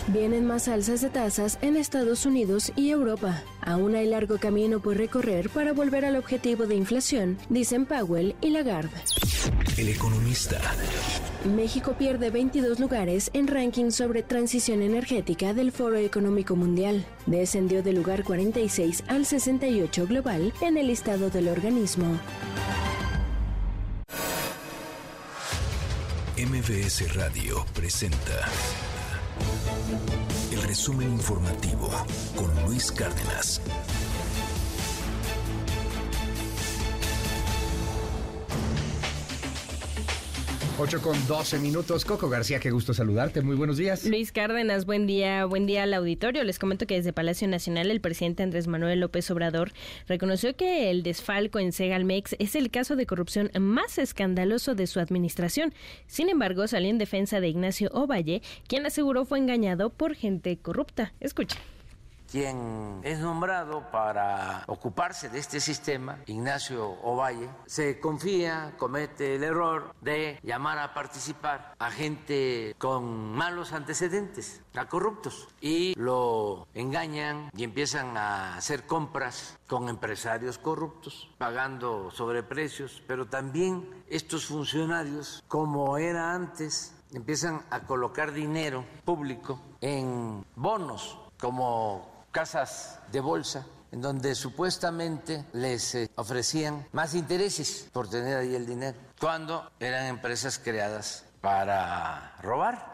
Vienen 0.07 0.45
más 0.45 0.67
alzas 0.67 1.01
de 1.01 1.09
tasas 1.09 1.57
en 1.61 1.75
Estados 1.75 2.27
Unidos 2.27 2.71
y 2.75 2.91
Europa. 2.91 3.41
Aún 3.61 3.95
hay 3.95 4.07
largo 4.07 4.37
camino 4.37 4.79
por 4.79 4.97
recorrer 4.97 5.49
para 5.49 5.73
volver 5.73 6.05
al 6.05 6.15
objetivo 6.15 6.67
de 6.67 6.75
inflación, 6.75 7.39
dicen 7.49 7.87
Powell 7.87 8.35
y 8.41 8.51
Lagarde. 8.51 8.91
El 9.77 9.89
economista. 9.89 10.61
México 11.45 11.95
pierde 11.97 12.29
22 12.29 12.79
lugares 12.79 13.31
en 13.33 13.47
ranking 13.47 13.89
sobre 13.89 14.21
transición 14.21 14.83
energética 14.83 15.55
del 15.55 15.71
Foro 15.71 15.97
Económico 15.97 16.55
Mundial. 16.55 17.03
Descendió 17.25 17.83
del 17.83 17.95
lugar 17.95 18.23
46 18.23 19.03
al 19.07 19.25
68 19.25 20.07
global 20.07 20.53
en 20.61 20.77
el 20.77 20.87
listado 20.87 21.29
del 21.29 21.47
organismo. 21.49 22.19
MBS 26.37 27.13
Radio 27.15 27.65
presenta 27.73 28.49
el 30.51 30.61
resumen 30.63 31.11
informativo 31.11 31.89
con 32.35 32.65
Luis 32.65 32.91
Cárdenas. 32.91 33.61
8 40.81 40.99
con 40.99 41.27
12 41.27 41.59
minutos. 41.59 42.05
Coco 42.05 42.27
García, 42.27 42.59
qué 42.59 42.71
gusto 42.71 42.91
saludarte. 42.91 43.43
Muy 43.43 43.55
buenos 43.55 43.77
días. 43.77 44.03
Luis 44.03 44.31
Cárdenas, 44.31 44.87
buen 44.87 45.05
día, 45.05 45.45
buen 45.45 45.67
día 45.67 45.83
al 45.83 45.93
auditorio. 45.93 46.43
Les 46.43 46.57
comento 46.57 46.87
que 46.87 46.95
desde 46.95 47.13
Palacio 47.13 47.47
Nacional 47.47 47.91
el 47.91 48.01
presidente 48.01 48.41
Andrés 48.41 48.65
Manuel 48.65 48.99
López 48.99 49.29
Obrador 49.29 49.73
reconoció 50.07 50.55
que 50.55 50.89
el 50.89 51.03
desfalco 51.03 51.59
en 51.59 51.71
Segalmex 51.71 52.35
es 52.39 52.55
el 52.55 52.71
caso 52.71 52.95
de 52.95 53.05
corrupción 53.05 53.51
más 53.59 53.99
escandaloso 53.99 54.73
de 54.73 54.87
su 54.87 54.99
administración. 54.99 55.71
Sin 56.07 56.29
embargo, 56.29 56.67
salió 56.67 56.89
en 56.89 56.97
defensa 56.97 57.39
de 57.39 57.49
Ignacio 57.49 57.91
Ovalle, 57.93 58.41
quien 58.67 58.83
aseguró 58.87 59.23
fue 59.23 59.37
engañado 59.37 59.91
por 59.91 60.15
gente 60.15 60.57
corrupta. 60.57 61.13
Escucha 61.19 61.57
quien 62.31 63.01
es 63.03 63.19
nombrado 63.19 63.91
para 63.91 64.63
ocuparse 64.67 65.27
de 65.27 65.39
este 65.39 65.59
sistema, 65.59 66.19
Ignacio 66.25 66.89
Ovalle, 67.03 67.49
se 67.65 67.99
confía, 67.99 68.73
comete 68.77 69.35
el 69.35 69.43
error 69.43 69.93
de 69.99 70.39
llamar 70.41 70.79
a 70.79 70.93
participar 70.93 71.75
a 71.77 71.91
gente 71.91 72.73
con 72.77 73.33
malos 73.33 73.73
antecedentes, 73.73 74.61
a 74.75 74.87
corruptos, 74.87 75.49
y 75.59 75.93
lo 75.97 76.67
engañan 76.73 77.51
y 77.55 77.65
empiezan 77.65 78.15
a 78.15 78.55
hacer 78.55 78.87
compras 78.87 79.59
con 79.67 79.89
empresarios 79.89 80.57
corruptos, 80.57 81.29
pagando 81.37 82.11
sobreprecios, 82.11 83.03
pero 83.07 83.27
también 83.27 84.03
estos 84.07 84.45
funcionarios, 84.45 85.43
como 85.49 85.97
era 85.97 86.33
antes, 86.33 86.95
empiezan 87.13 87.61
a 87.69 87.81
colocar 87.81 88.31
dinero 88.31 88.85
público 89.03 89.59
en 89.81 90.45
bonos 90.55 91.17
como 91.41 92.10
casas 92.31 92.99
de 93.11 93.19
bolsa 93.19 93.65
en 93.91 94.01
donde 94.01 94.35
supuestamente 94.35 95.45
les 95.53 95.95
eh, 95.95 96.09
ofrecían 96.15 96.87
más 96.93 97.13
intereses 97.13 97.89
por 97.91 98.09
tener 98.09 98.37
ahí 98.37 98.55
el 98.55 98.65
dinero, 98.65 98.97
cuando 99.19 99.69
eran 99.79 100.05
empresas 100.05 100.57
creadas 100.57 101.25
para 101.41 102.37
robar. 102.41 102.90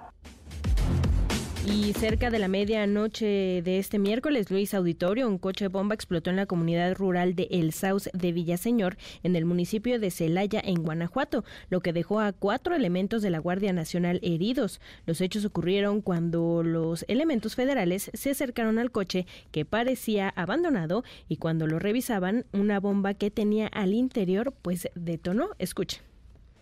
Y 1.70 1.92
cerca 1.92 2.30
de 2.30 2.40
la 2.40 2.48
medianoche 2.48 3.62
de 3.62 3.78
este 3.78 4.00
miércoles, 4.00 4.50
Luis 4.50 4.74
Auditorio, 4.74 5.28
un 5.28 5.38
coche 5.38 5.68
bomba 5.68 5.96
explotó 5.96 6.30
en 6.30 6.38
la 6.38 6.46
comunidad 6.46 6.96
rural 6.96 7.36
de 7.36 7.50
El 7.52 7.74
Saus 7.74 8.10
de 8.14 8.32
Villaseñor, 8.32 8.96
en 9.22 9.36
el 9.36 9.44
municipio 9.44 10.00
de 10.00 10.10
Celaya, 10.10 10.62
en 10.64 10.82
Guanajuato, 10.84 11.44
lo 11.70 11.82
que 11.82 11.92
dejó 11.92 12.22
a 12.22 12.32
cuatro 12.32 12.74
elementos 12.74 13.22
de 13.22 13.32
la 13.32 13.40
Guardia 13.40 13.74
Nacional 13.74 14.22
heridos. 14.24 14.80
Los 15.06 15.20
hechos 15.20 15.44
ocurrieron 15.44 16.02
cuando 16.02 16.64
los 16.64 17.04
elementos 17.10 17.56
federales 17.56 18.12
se 18.14 18.32
acercaron 18.32 18.80
al 18.80 18.92
coche 18.92 19.28
que 19.52 19.66
parecía 19.66 20.30
abandonado 20.30 21.04
y 21.28 21.36
cuando 21.36 21.68
lo 21.68 21.80
revisaban, 21.80 22.46
una 22.54 22.80
bomba 22.80 23.14
que 23.14 23.30
tenía 23.30 23.68
al 23.68 23.94
interior 23.94 24.54
pues 24.62 24.88
detonó. 24.96 25.50
Escuche. 25.60 26.07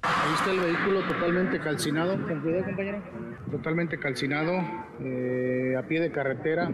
Ahí 0.06 0.34
está 0.34 0.52
el 0.52 0.60
vehículo 0.60 1.02
totalmente 1.08 1.60
calcinado. 1.60 2.14
Con 2.28 2.42
cuidado, 2.42 2.66
compañero. 2.66 3.02
Totalmente 3.50 4.00
calcinado, 4.00 4.54
eh, 5.02 5.76
a 5.78 5.84
pie 5.88 6.02
de 6.02 6.12
carretera, 6.12 6.72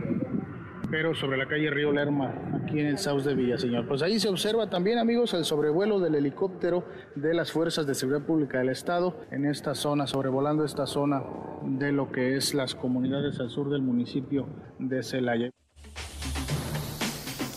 pero 0.89 1.13
sobre 1.15 1.37
la 1.37 1.47
calle 1.47 1.69
Río 1.69 1.91
Lerma, 1.91 2.33
aquí 2.61 2.79
en 2.79 2.87
el 2.87 2.97
South 2.97 3.23
de 3.23 3.35
Villaseñor. 3.35 3.87
Pues 3.87 4.01
ahí 4.01 4.19
se 4.19 4.27
observa 4.27 4.69
también, 4.69 4.99
amigos, 4.99 5.33
el 5.33 5.45
sobrevuelo 5.45 5.99
del 5.99 6.15
helicóptero 6.15 6.85
de 7.15 7.33
las 7.33 7.51
Fuerzas 7.51 7.87
de 7.87 7.95
Seguridad 7.95 8.25
Pública 8.25 8.59
del 8.59 8.69
Estado 8.69 9.17
en 9.31 9.45
esta 9.45 9.75
zona, 9.75 10.07
sobrevolando 10.07 10.65
esta 10.65 10.85
zona 10.85 11.23
de 11.63 11.91
lo 11.91 12.11
que 12.11 12.35
es 12.35 12.53
las 12.53 12.75
comunidades 12.75 13.39
al 13.39 13.49
sur 13.49 13.69
del 13.69 13.81
municipio 13.81 14.47
de 14.79 15.03
Celaya. 15.03 15.51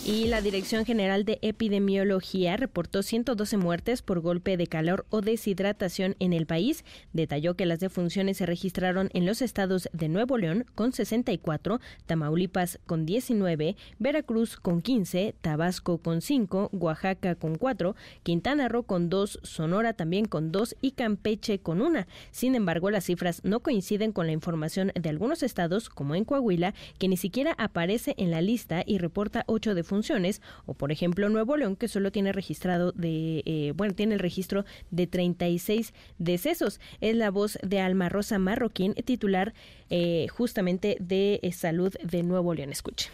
Y 0.06 0.26
la 0.26 0.42
Dirección 0.42 0.84
General 0.84 1.24
de 1.24 1.38
Epidemiología 1.40 2.58
reportó 2.58 3.02
112 3.02 3.56
muertes 3.56 4.02
por 4.02 4.20
golpe 4.20 4.58
de 4.58 4.66
calor 4.66 5.06
o 5.08 5.22
deshidratación 5.22 6.14
en 6.18 6.34
el 6.34 6.44
país. 6.44 6.84
Detalló 7.14 7.54
que 7.54 7.64
las 7.64 7.80
defunciones 7.80 8.36
se 8.36 8.44
registraron 8.44 9.08
en 9.14 9.24
los 9.24 9.40
estados 9.40 9.88
de 9.94 10.10
Nuevo 10.10 10.36
León 10.36 10.66
con 10.74 10.92
64, 10.92 11.80
Tamaulipas 12.04 12.80
con 12.84 13.06
19, 13.06 13.76
Veracruz 13.98 14.58
con 14.58 14.82
15, 14.82 15.36
Tabasco 15.40 15.96
con 15.96 16.20
5, 16.20 16.68
Oaxaca 16.74 17.34
con 17.34 17.54
4, 17.54 17.96
Quintana 18.22 18.68
Roo 18.68 18.82
con 18.82 19.08
2, 19.08 19.40
Sonora 19.42 19.94
también 19.94 20.26
con 20.26 20.52
2 20.52 20.76
y 20.82 20.90
Campeche 20.90 21.60
con 21.60 21.80
1. 21.80 22.04
Sin 22.30 22.54
embargo, 22.54 22.90
las 22.90 23.04
cifras 23.06 23.40
no 23.42 23.60
coinciden 23.60 24.12
con 24.12 24.26
la 24.26 24.32
información 24.32 24.92
de 24.94 25.08
algunos 25.08 25.42
estados, 25.42 25.88
como 25.88 26.14
en 26.14 26.26
Coahuila, 26.26 26.74
que 26.98 27.08
ni 27.08 27.16
siquiera 27.16 27.54
aparece 27.56 28.12
en 28.18 28.30
la 28.30 28.42
lista 28.42 28.82
y 28.84 28.98
reporta 28.98 29.44
8 29.46 29.74
defunciones 29.74 29.93
funciones, 29.94 30.42
o 30.66 30.74
por 30.74 30.90
ejemplo 30.90 31.28
Nuevo 31.28 31.56
León, 31.56 31.76
que 31.76 31.86
solo 31.86 32.10
tiene 32.10 32.32
registrado 32.32 32.90
de, 32.92 33.42
eh, 33.46 33.72
bueno, 33.76 33.94
tiene 33.94 34.14
el 34.14 34.20
registro 34.20 34.64
de 34.90 35.06
36 35.06 35.94
decesos. 36.18 36.80
Es 37.00 37.14
la 37.14 37.30
voz 37.30 37.58
de 37.62 37.78
Alma 37.78 38.08
Rosa 38.08 38.40
Marroquín, 38.40 38.94
titular 38.94 39.54
eh, 39.90 40.26
justamente 40.30 40.96
de 40.98 41.38
eh, 41.42 41.52
Salud 41.52 41.94
de 42.02 42.22
Nuevo 42.24 42.54
León. 42.54 42.70
Escuche. 42.70 43.10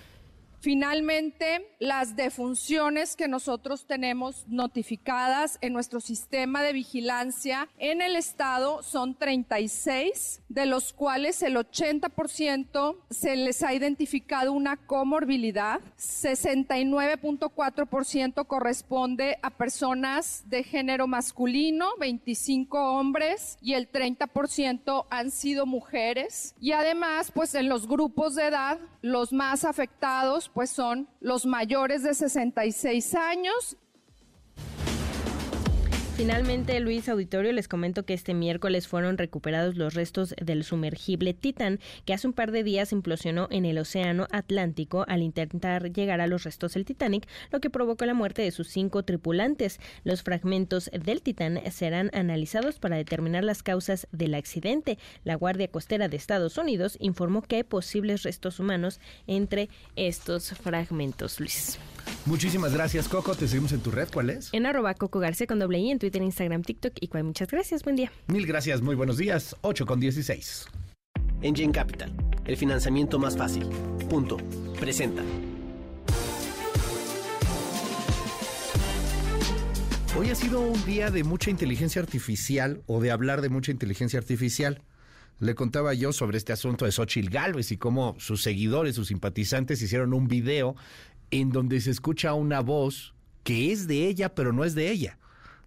Finalmente, 0.60 1.74
las 1.78 2.16
defunciones 2.16 3.16
que 3.16 3.28
nosotros 3.28 3.86
tenemos 3.86 4.44
notificadas 4.46 5.56
en 5.62 5.72
nuestro 5.72 6.00
sistema 6.00 6.62
de 6.62 6.74
vigilancia 6.74 7.66
en 7.78 8.02
el 8.02 8.14
estado 8.14 8.82
son 8.82 9.14
36, 9.14 10.42
de 10.50 10.66
los 10.66 10.92
cuales 10.92 11.42
el 11.42 11.56
80% 11.56 12.96
se 13.08 13.36
les 13.36 13.62
ha 13.62 13.72
identificado 13.72 14.52
una 14.52 14.76
comorbilidad, 14.76 15.80
69.4% 15.98 18.46
corresponde 18.46 19.38
a 19.40 19.48
personas 19.48 20.42
de 20.50 20.62
género 20.62 21.06
masculino, 21.06 21.88
25 21.98 22.98
hombres 22.98 23.56
y 23.62 23.72
el 23.72 23.90
30% 23.90 25.06
han 25.08 25.30
sido 25.30 25.64
mujeres. 25.64 26.54
Y 26.60 26.72
además, 26.72 27.32
pues 27.32 27.54
en 27.54 27.70
los 27.70 27.88
grupos 27.88 28.34
de 28.34 28.48
edad, 28.48 28.78
los 29.00 29.32
más 29.32 29.64
afectados 29.64 30.49
pues 30.54 30.70
son 30.70 31.08
los 31.20 31.46
mayores 31.46 32.02
de 32.02 32.14
66 32.14 33.14
años 33.14 33.76
Finalmente, 36.20 36.78
Luis 36.80 37.08
Auditorio, 37.08 37.50
les 37.50 37.66
comento 37.66 38.04
que 38.04 38.12
este 38.12 38.34
miércoles 38.34 38.86
fueron 38.86 39.16
recuperados 39.16 39.76
los 39.76 39.94
restos 39.94 40.34
del 40.38 40.64
sumergible 40.64 41.32
Titan, 41.32 41.80
que 42.04 42.12
hace 42.12 42.26
un 42.26 42.34
par 42.34 42.50
de 42.50 42.62
días 42.62 42.92
implosionó 42.92 43.48
en 43.50 43.64
el 43.64 43.78
Océano 43.78 44.26
Atlántico 44.30 45.06
al 45.08 45.22
intentar 45.22 45.90
llegar 45.90 46.20
a 46.20 46.26
los 46.26 46.44
restos 46.44 46.74
del 46.74 46.84
Titanic, 46.84 47.26
lo 47.50 47.60
que 47.60 47.70
provocó 47.70 48.04
la 48.04 48.12
muerte 48.12 48.42
de 48.42 48.50
sus 48.50 48.68
cinco 48.68 49.02
tripulantes. 49.02 49.80
Los 50.04 50.22
fragmentos 50.22 50.90
del 50.92 51.22
Titán 51.22 51.58
serán 51.70 52.10
analizados 52.12 52.78
para 52.78 52.98
determinar 52.98 53.42
las 53.42 53.62
causas 53.62 54.06
del 54.12 54.34
accidente. 54.34 54.98
La 55.24 55.36
Guardia 55.36 55.68
Costera 55.68 56.08
de 56.08 56.18
Estados 56.18 56.58
Unidos 56.58 56.98
informó 57.00 57.40
que 57.40 57.56
hay 57.56 57.62
posibles 57.62 58.24
restos 58.24 58.60
humanos 58.60 59.00
entre 59.26 59.70
estos 59.96 60.50
fragmentos, 60.50 61.40
Luis. 61.40 61.78
Muchísimas 62.26 62.72
gracias, 62.72 63.08
Coco. 63.08 63.34
Te 63.34 63.48
seguimos 63.48 63.72
en 63.72 63.80
tu 63.80 63.90
red. 63.90 64.08
¿Cuál 64.12 64.30
es? 64.30 64.50
En 64.52 64.66
arroba 64.66 64.94
Coco 64.94 65.18
García 65.18 65.46
con 65.46 65.58
doble 65.58 65.78
I 65.78 65.90
en 65.90 65.98
Twitter, 65.98 66.22
Instagram, 66.22 66.62
TikTok 66.62 66.94
y 67.00 67.08
cual. 67.08 67.24
Muchas 67.24 67.48
gracias. 67.48 67.82
Buen 67.82 67.96
día. 67.96 68.12
Mil 68.26 68.46
gracias. 68.46 68.82
Muy 68.82 68.94
buenos 68.94 69.16
días. 69.16 69.56
8 69.62 69.86
con 69.86 70.00
16. 70.00 70.66
Engine 71.42 71.72
Capital. 71.72 72.12
El 72.44 72.56
financiamiento 72.56 73.18
más 73.18 73.36
fácil. 73.36 73.64
Punto. 74.08 74.36
Presenta. 74.78 75.22
Hoy 80.18 80.28
ha 80.28 80.34
sido 80.34 80.60
un 80.60 80.84
día 80.84 81.10
de 81.10 81.24
mucha 81.24 81.50
inteligencia 81.50 82.02
artificial 82.02 82.82
o 82.86 83.00
de 83.00 83.10
hablar 83.10 83.40
de 83.40 83.48
mucha 83.48 83.70
inteligencia 83.70 84.18
artificial. 84.18 84.82
Le 85.38 85.54
contaba 85.54 85.94
yo 85.94 86.12
sobre 86.12 86.36
este 86.36 86.52
asunto 86.52 86.84
de 86.84 86.92
Xochitl 86.92 87.30
Galvez 87.30 87.72
y 87.72 87.78
cómo 87.78 88.16
sus 88.18 88.42
seguidores, 88.42 88.96
sus 88.96 89.08
simpatizantes 89.08 89.80
hicieron 89.80 90.12
un 90.12 90.28
video 90.28 90.76
en 91.30 91.50
donde 91.50 91.80
se 91.80 91.90
escucha 91.90 92.34
una 92.34 92.60
voz 92.60 93.14
que 93.42 93.72
es 93.72 93.86
de 93.86 94.06
ella, 94.06 94.34
pero 94.34 94.52
no 94.52 94.64
es 94.64 94.74
de 94.74 94.90
ella. 94.90 95.18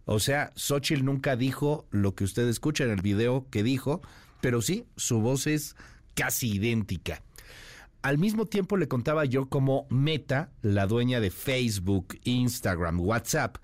O 0.05 0.19
sea, 0.19 0.51
Xochitl 0.55 1.05
nunca 1.05 1.35
dijo 1.35 1.87
lo 1.91 2.13
que 2.13 2.23
usted 2.23 2.47
escucha 2.47 2.83
en 2.83 2.91
el 2.91 3.01
video 3.01 3.47
que 3.49 3.63
dijo, 3.63 4.01
pero 4.41 4.61
sí, 4.61 4.85
su 4.97 5.21
voz 5.21 5.47
es 5.47 5.75
casi 6.13 6.55
idéntica. 6.55 7.23
Al 8.01 8.17
mismo 8.17 8.45
tiempo 8.45 8.75
le 8.75 8.89
contaba 8.89 9.23
yo 9.23 9.47
cómo 9.47 9.87
Meta, 9.89 10.51
la 10.61 10.87
dueña 10.87 11.21
de 11.21 11.31
Facebook, 11.31 12.19
Instagram, 12.25 12.99
WhatsApp, 12.99 13.57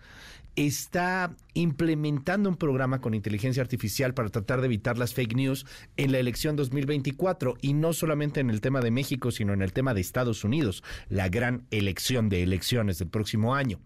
está 0.68 1.36
implementando 1.54 2.50
un 2.50 2.58
programa 2.58 3.00
con 3.00 3.14
inteligencia 3.14 3.64
artificial 3.64 4.14
para 4.14 4.30
tratar 4.30 4.60
de 4.60 4.66
evitar 4.66 4.98
las 4.98 5.14
fake 5.14 5.36
news 5.36 5.66
en 5.96 6.12
la 6.12 6.20
elección 6.20 6.58
2024 6.58 7.56
y 7.62 7.74
no 7.74 7.94
solamente 7.94 8.42
en 8.42 8.50
el 8.50 8.60
tema 8.60 8.82
de 8.82 8.92
México, 8.92 9.32
sino 9.32 9.54
en 9.54 9.62
el 9.62 9.72
tema 9.72 9.94
de 9.94 10.02
Estados 10.02 10.44
Unidos, 10.44 10.84
la 11.08 11.30
gran 11.30 11.66
elección 11.72 12.28
de 12.28 12.44
elecciones 12.44 13.00
del 13.00 13.08
próximo 13.08 13.56
año 13.56 13.80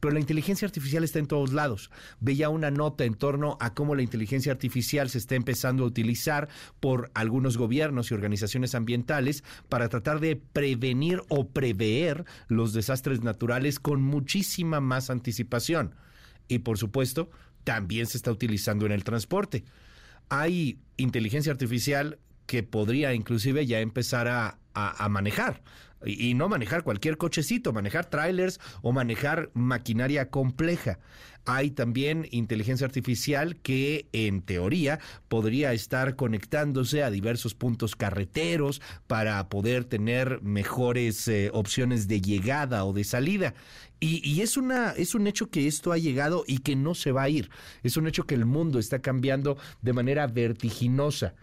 pero 0.00 0.14
la 0.14 0.20
inteligencia 0.20 0.66
artificial 0.66 1.02
está 1.02 1.18
en 1.18 1.26
todos 1.26 1.52
lados. 1.52 1.90
Veía 2.20 2.50
una 2.50 2.70
nota 2.70 3.04
en 3.04 3.14
torno 3.14 3.56
a 3.60 3.74
cómo 3.74 3.96
la 3.96 4.02
inteligencia 4.02 4.52
artificial 4.52 5.10
se 5.10 5.18
está 5.18 5.34
empezando 5.34 5.82
a 5.82 5.88
utilizar 5.88 6.48
por 6.78 7.10
algunos 7.14 7.56
gobiernos 7.56 8.10
y 8.10 8.14
organizaciones 8.14 8.76
ambientales 8.76 9.42
para 9.68 9.88
tratar 9.88 10.20
de 10.20 10.36
prevenir 10.36 11.22
o 11.28 11.48
prever 11.48 12.26
los 12.46 12.72
desastres 12.72 13.24
naturales 13.24 13.80
con 13.80 14.00
muchísima 14.00 14.80
más 14.80 15.10
anticipación. 15.10 15.96
Y 16.48 16.60
por 16.60 16.78
supuesto, 16.78 17.30
también 17.64 18.06
se 18.06 18.16
está 18.16 18.30
utilizando 18.32 18.86
en 18.86 18.92
el 18.92 19.04
transporte. 19.04 19.64
hay 20.30 20.78
inteligencia 20.96 21.52
artificial 21.52 22.18
que 22.46 22.62
podría 22.62 23.14
inclusive 23.14 23.66
ya 23.66 23.80
empezar 23.80 24.26
a, 24.26 24.58
a 24.86 25.08
manejar 25.08 25.62
y, 26.04 26.34
no 26.34 26.48
manejar 26.48 26.82
cualquier 26.82 27.16
cochecito, 27.16 27.72
manejar 27.72 28.06
trailers 28.06 28.60
o 28.82 28.92
manejar 28.92 29.50
maquinaria 29.54 30.30
compleja. 30.30 30.98
Hay 31.44 31.70
también 31.70 32.28
inteligencia 32.30 32.86
artificial 32.86 33.56
que 33.56 34.06
en 34.12 34.42
teoría 34.42 35.00
podría 35.28 35.72
estar 35.72 36.14
conectándose 36.14 37.02
a 37.02 37.10
diversos 37.10 37.54
puntos 37.54 37.96
carreteros 37.96 38.82
para 39.06 39.48
poder 39.48 39.84
tener 39.84 40.42
mejores 40.42 41.26
eh, 41.26 41.50
opciones 41.54 42.06
de 42.06 42.20
llegada 42.20 42.84
o 42.84 42.92
de 42.92 43.04
salida. 43.04 43.54
Y, 43.98 44.20
y, 44.28 44.42
es, 44.42 44.56
una, 44.56 44.90
es 44.90 45.14
un 45.14 45.26
hecho 45.26 45.50
que 45.50 45.66
esto 45.66 45.90
ha 45.90 45.98
llegado 45.98 46.44
y 46.46 46.58
que 46.58 46.76
no 46.76 46.94
se 46.94 47.12
va 47.12 47.22
a 47.22 47.28
ir. 47.30 47.50
Es 47.82 47.96
un 47.96 48.06
hecho 48.06 48.24
que 48.24 48.34
el 48.34 48.44
mundo 48.44 48.78
está 48.78 49.00
cambiando 49.00 49.56
de 49.80 49.92
manera 49.94 50.26
vertiginosa. 50.26 51.34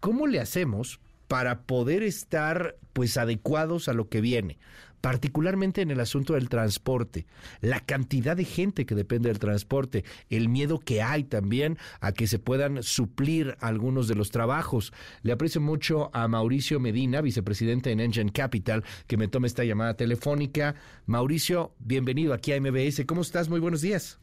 ¿Cómo 0.00 0.28
le 0.28 0.40
hacemos 0.40 1.00
para 1.28 1.62
poder 1.62 2.02
estar 2.02 2.76
pues 2.92 3.16
adecuados 3.16 3.88
a 3.88 3.92
lo 3.92 4.08
que 4.08 4.20
viene, 4.20 4.58
particularmente 5.00 5.82
en 5.82 5.90
el 5.90 6.00
asunto 6.00 6.34
del 6.34 6.48
transporte, 6.48 7.26
la 7.60 7.80
cantidad 7.80 8.36
de 8.36 8.44
gente 8.44 8.86
que 8.86 8.94
depende 8.94 9.28
del 9.28 9.38
transporte, 9.38 10.04
el 10.30 10.48
miedo 10.48 10.78
que 10.78 11.02
hay 11.02 11.24
también 11.24 11.76
a 12.00 12.12
que 12.12 12.26
se 12.26 12.38
puedan 12.38 12.82
suplir 12.82 13.56
algunos 13.60 14.08
de 14.08 14.16
los 14.16 14.30
trabajos. 14.30 14.92
Le 15.22 15.32
aprecio 15.32 15.60
mucho 15.60 16.10
a 16.12 16.26
Mauricio 16.26 16.80
Medina, 16.80 17.20
vicepresidente 17.20 17.92
en 17.92 18.00
Engine 18.00 18.32
Capital, 18.32 18.82
que 19.06 19.16
me 19.16 19.28
tome 19.28 19.46
esta 19.46 19.64
llamada 19.64 19.94
telefónica. 19.94 20.74
Mauricio, 21.06 21.72
bienvenido 21.78 22.32
aquí 22.32 22.52
a 22.52 22.60
MBS. 22.60 23.04
¿Cómo 23.06 23.20
estás? 23.20 23.48
Muy 23.48 23.60
buenos 23.60 23.82
días. 23.82 24.18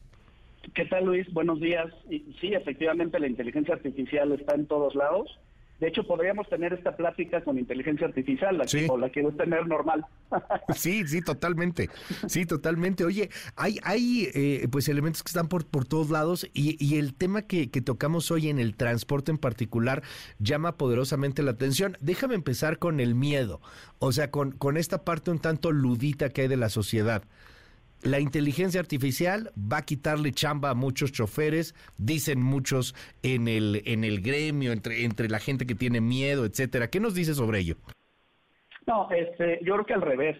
¿Qué 0.74 0.84
tal, 0.86 1.04
Luis? 1.04 1.32
Buenos 1.32 1.60
días. 1.60 1.86
Sí, 2.40 2.52
efectivamente, 2.52 3.20
la 3.20 3.28
inteligencia 3.28 3.74
artificial 3.74 4.32
está 4.32 4.56
en 4.56 4.66
todos 4.66 4.96
lados 4.96 5.38
de 5.78 5.88
hecho, 5.88 6.06
podríamos 6.06 6.48
tener 6.48 6.72
esta 6.72 6.96
plática 6.96 7.42
con 7.44 7.58
inteligencia 7.58 8.06
artificial, 8.06 8.56
la 8.56 8.64
o 8.88 8.96
la 8.96 9.10
quiero 9.10 9.30
tener 9.32 9.66
normal. 9.66 10.06
sí, 10.74 11.06
sí, 11.06 11.20
totalmente. 11.20 11.90
Sí, 12.28 12.46
totalmente. 12.46 13.04
Oye, 13.04 13.28
hay, 13.56 13.78
hay 13.82 14.30
eh, 14.34 14.68
pues 14.70 14.88
elementos 14.88 15.22
que 15.22 15.28
están 15.28 15.48
por, 15.48 15.66
por 15.66 15.84
todos 15.84 16.08
lados 16.08 16.48
y, 16.54 16.82
y 16.82 16.98
el 16.98 17.14
tema 17.14 17.42
que, 17.42 17.70
que, 17.70 17.82
tocamos 17.82 18.30
hoy 18.30 18.48
en 18.48 18.58
el 18.58 18.74
transporte 18.74 19.30
en 19.30 19.38
particular 19.38 20.02
llama 20.38 20.78
poderosamente 20.78 21.42
la 21.42 21.50
atención. 21.50 21.98
Déjame 22.00 22.36
empezar 22.36 22.78
con 22.78 22.98
el 22.98 23.14
miedo, 23.14 23.60
o 23.98 24.12
sea, 24.12 24.30
con, 24.30 24.52
con 24.52 24.78
esta 24.78 25.04
parte 25.04 25.30
un 25.30 25.40
tanto 25.40 25.72
ludita 25.72 26.30
que 26.30 26.42
hay 26.42 26.48
de 26.48 26.56
la 26.56 26.70
sociedad 26.70 27.22
la 28.06 28.20
inteligencia 28.20 28.80
artificial 28.80 29.50
va 29.56 29.78
a 29.78 29.82
quitarle 29.82 30.32
chamba 30.32 30.70
a 30.70 30.74
muchos 30.74 31.12
choferes, 31.12 31.74
dicen 31.98 32.42
muchos 32.42 32.94
en 33.22 33.48
el, 33.48 33.82
en 33.84 34.04
el 34.04 34.20
gremio, 34.20 34.72
entre, 34.72 35.04
entre 35.04 35.28
la 35.28 35.38
gente 35.38 35.66
que 35.66 35.74
tiene 35.74 36.00
miedo, 36.00 36.44
etcétera. 36.44 36.88
¿Qué 36.88 37.00
nos 37.00 37.14
dice 37.14 37.34
sobre 37.34 37.60
ello? 37.60 37.76
No, 38.86 39.10
este, 39.10 39.60
yo 39.64 39.74
creo 39.74 39.86
que 39.86 39.94
al 39.94 40.02
revés. 40.02 40.36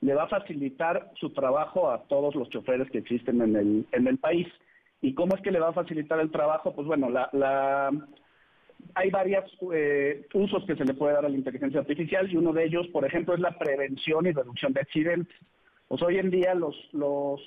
Le 0.00 0.12
va 0.12 0.24
a 0.24 0.28
facilitar 0.28 1.12
su 1.18 1.30
trabajo 1.30 1.90
a 1.90 2.02
todos 2.08 2.34
los 2.34 2.50
choferes 2.50 2.90
que 2.90 2.98
existen 2.98 3.40
en 3.40 3.56
el, 3.56 3.86
en 3.90 4.06
el 4.06 4.18
país. 4.18 4.46
¿Y 5.00 5.14
cómo 5.14 5.34
es 5.34 5.40
que 5.40 5.50
le 5.50 5.60
va 5.60 5.68
a 5.68 5.72
facilitar 5.72 6.20
el 6.20 6.30
trabajo? 6.30 6.74
Pues 6.74 6.86
bueno, 6.86 7.08
la, 7.08 7.30
la, 7.32 7.90
hay 8.94 9.10
varios 9.10 9.44
eh, 9.72 10.26
usos 10.34 10.64
que 10.66 10.76
se 10.76 10.84
le 10.84 10.92
puede 10.92 11.14
dar 11.14 11.24
a 11.24 11.28
la 11.30 11.36
inteligencia 11.36 11.80
artificial 11.80 12.30
y 12.30 12.36
uno 12.36 12.52
de 12.52 12.64
ellos, 12.64 12.86
por 12.88 13.06
ejemplo, 13.06 13.34
es 13.34 13.40
la 13.40 13.56
prevención 13.56 14.26
y 14.26 14.32
reducción 14.32 14.74
de 14.74 14.80
accidentes. 14.80 15.36
Pues 15.94 16.02
hoy 16.02 16.18
en 16.18 16.28
día 16.28 16.56
los, 16.56 16.74
los 16.92 17.40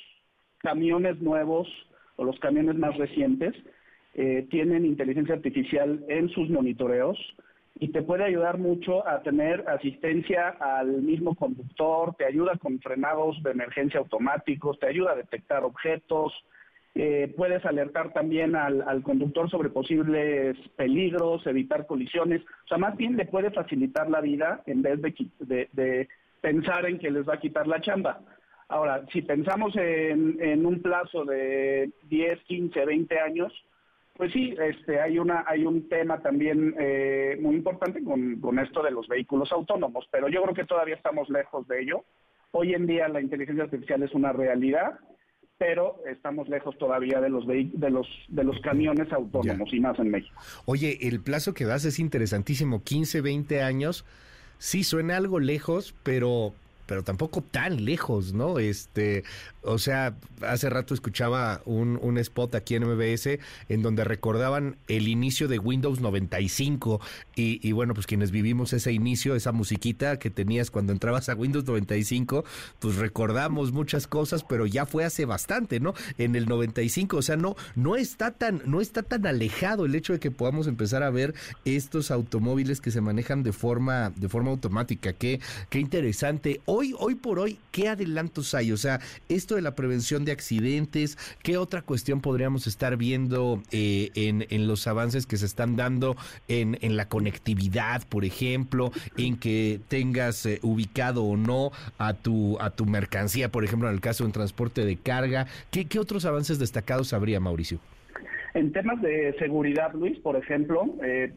camiones 0.60 1.20
nuevos 1.20 1.68
o 2.16 2.24
los 2.24 2.40
camiones 2.40 2.78
más 2.78 2.96
recientes 2.96 3.54
eh, 4.14 4.48
tienen 4.50 4.86
inteligencia 4.86 5.36
artificial 5.36 6.06
en 6.08 6.30
sus 6.30 6.50
monitoreos 6.50 7.20
y 7.76 7.90
te 7.90 8.04
puede 8.04 8.24
ayudar 8.24 8.58
mucho 8.58 9.06
a 9.06 9.22
tener 9.22 9.66
asistencia 9.68 10.56
al 10.62 11.02
mismo 11.02 11.36
conductor, 11.36 12.16
te 12.16 12.24
ayuda 12.24 12.54
con 12.58 12.80
frenados 12.80 13.36
de 13.44 13.52
emergencia 13.52 14.00
automáticos, 14.00 14.80
te 14.80 14.88
ayuda 14.88 15.12
a 15.12 15.16
detectar 15.18 15.66
objetos, 15.66 16.32
eh, 16.96 17.34
puedes 17.36 17.66
alertar 17.66 18.14
también 18.14 18.56
al, 18.56 19.04
conductor 19.04 19.50
sobre 19.50 19.72
posibles 19.72 20.56
peligros, 20.78 21.46
evitar 21.48 21.86
colisiones, 21.86 22.44
o 22.64 22.68
sea, 22.70 22.78
más 22.78 22.96
bien 22.96 23.18
le 23.18 23.26
puede 23.26 23.52
facilitar 23.52 24.10
la 24.10 24.22
vida 24.22 24.64
en 24.68 24.84
vez 24.84 25.02
de 25.02 26.08
pensar 26.40 26.86
en 26.86 26.98
que 26.98 27.12
les 27.12 27.28
va 27.28 27.34
a 27.34 27.40
quitar 27.42 27.68
la 27.68 27.82
chamba. 27.82 28.22
Ahora, 28.70 29.06
si 29.14 29.22
pensamos 29.22 29.74
en, 29.76 30.66
un 30.66 30.82
plazo 30.82 31.24
de 31.24 31.90
10, 32.10 32.44
15, 32.44 32.86
20 32.86 33.20
años, 33.20 33.54
pues 34.16 34.34
sí, 34.34 34.56
este, 34.60 35.00
hay, 35.00 35.20
una, 35.20 35.46
hay 35.48 35.66
un 35.66 35.88
tema 35.88 36.22
también 36.22 36.76
eh, 36.78 37.38
muy 37.40 37.56
importante 37.56 38.04
con, 38.04 38.42
con 38.42 38.60
esto 38.60 38.84
de 38.84 38.92
los 38.92 39.08
vehículos 39.08 39.52
autónomos, 39.52 40.08
pero 40.12 40.28
yo 40.28 40.42
creo 40.42 40.54
que 40.54 40.66
todavía 40.66 40.96
estamos 40.96 41.30
lejos 41.30 41.68
de 41.68 41.82
ello. 41.82 42.04
Hoy 42.52 42.74
en 42.74 42.88
día 42.88 43.08
la 43.08 43.22
inteligencia 43.22 43.66
artificial 43.66 44.04
es 44.04 44.14
una 44.14 44.34
realidad, 44.34 45.00
pero 45.58 46.02
estamos 46.06 46.50
lejos 46.50 46.78
todavía 46.78 47.20
de 47.20 47.30
los 47.30 47.46
de 47.48 47.90
los 47.90 48.08
de 48.28 48.44
los 48.44 48.60
camiones 48.62 49.12
autónomos 49.12 49.74
y 49.74 49.80
más 49.80 49.98
en 50.00 50.12
México. 50.12 50.36
Oye, 50.66 51.08
el 51.08 51.22
plazo 51.22 51.54
que 51.54 51.66
das 51.66 51.86
es 51.86 52.00
interesantísimo, 52.00 52.84
15, 52.84 53.22
20 53.22 53.62
años 53.62 54.06
sí 54.60 54.84
suena 54.84 55.18
algo 55.18 55.40
lejos, 55.40 55.96
pero 56.04 56.54
pero 56.88 57.04
tampoco 57.04 57.42
tan 57.42 57.86
lejos, 57.86 58.34
¿no? 58.34 58.58
Este, 58.58 59.24
o 59.62 59.78
sea, 59.78 60.16
hace 60.42 60.70
rato 60.70 60.94
escuchaba 60.94 61.62
un, 61.66 62.00
un, 62.02 62.18
spot 62.18 62.56
aquí 62.56 62.76
en 62.76 62.86
MBS 62.86 63.40
en 63.70 63.82
donde 63.82 64.04
recordaban 64.04 64.78
el 64.88 65.08
inicio 65.08 65.48
de 65.48 65.60
Windows 65.60 66.00
95 66.00 67.02
y, 67.36 67.72
bueno, 67.74 67.94
pues 67.94 68.08
quienes 68.08 68.32
vivimos 68.32 68.74
ese 68.74 68.92
inicio, 68.92 69.36
esa 69.36 69.52
musiquita 69.52 70.18
que 70.18 70.30
tenías 70.32 70.72
cuando 70.72 70.94
entrabas 70.94 71.30
a 71.30 71.36
Windows 71.36 71.66
95, 71.66 72.46
pues 72.80 72.96
recordamos 72.96 73.72
muchas 73.72 74.08
cosas, 74.08 74.44
pero 74.44 74.66
ya 74.66 74.86
fue 74.86 75.04
hace 75.04 75.26
bastante, 75.26 75.80
¿no? 75.80 75.94
En 76.18 76.36
el 76.36 76.48
95, 76.48 77.18
o 77.18 77.22
sea, 77.22 77.36
no, 77.36 77.56
no 77.76 77.96
está 77.96 78.32
tan, 78.32 78.62
no 78.66 78.82
está 78.82 79.04
tan 79.04 79.28
alejado 79.28 79.86
el 79.86 79.94
hecho 79.94 80.14
de 80.14 80.20
que 80.20 80.32
podamos 80.32 80.68
empezar 80.68 81.04
a 81.04 81.10
ver 81.10 81.36
estos 81.66 82.10
automóviles 82.10 82.82
que 82.82 82.90
se 82.90 83.02
manejan 83.02 83.44
de 83.44 83.52
forma, 83.52 84.12
de 84.16 84.30
forma 84.30 84.50
automática. 84.50 85.14
Qué, 85.14 85.40
qué 85.70 85.80
interesante. 85.80 86.62
Hoy 86.98 87.16
por 87.16 87.40
hoy, 87.40 87.58
¿qué 87.72 87.90
adelantos 87.90 88.54
hay? 88.54 88.72
O 88.72 88.78
sea, 88.78 89.00
esto 89.30 89.56
de 89.56 89.62
la 89.62 89.76
prevención 89.76 90.26
de 90.26 90.32
accidentes, 90.32 91.18
¿qué 91.44 91.58
otra 91.58 91.82
cuestión 91.82 92.22
podríamos 92.22 92.68
estar 92.68 92.98
viendo 92.98 93.62
eh, 93.72 94.12
en, 94.16 94.46
en, 94.50 94.68
los 94.68 94.88
avances 94.88 95.26
que 95.26 95.38
se 95.38 95.46
están 95.46 95.76
dando 95.76 96.16
en, 96.48 96.78
en, 96.82 96.98
la 96.98 97.08
conectividad, 97.08 98.04
por 98.08 98.26
ejemplo, 98.26 98.92
en 99.18 99.38
que 99.38 99.80
tengas 99.88 100.46
eh, 100.46 100.60
ubicado 100.62 101.24
o 101.24 101.38
no 101.38 101.72
a 101.98 102.14
tu, 102.14 102.58
a 102.60 102.70
tu 102.70 102.86
mercancía, 102.86 103.50
por 103.50 103.64
ejemplo, 103.64 103.88
en 103.88 103.96
el 103.96 104.02
caso 104.02 104.24
de 104.24 104.28
un 104.28 104.34
transporte 104.34 104.86
de 104.86 104.98
carga? 104.98 105.48
¿Qué, 105.72 105.86
qué 105.86 106.00
otros 106.00 106.26
avances 106.26 106.60
destacados 106.60 107.14
habría, 107.14 107.40
Mauricio? 107.40 107.80
En 108.54 108.72
temas 108.72 109.02
de 109.02 109.36
seguridad, 109.40 109.94
Luis, 109.94 110.18
por 110.20 110.36
ejemplo, 110.36 110.86
eh, 111.04 111.34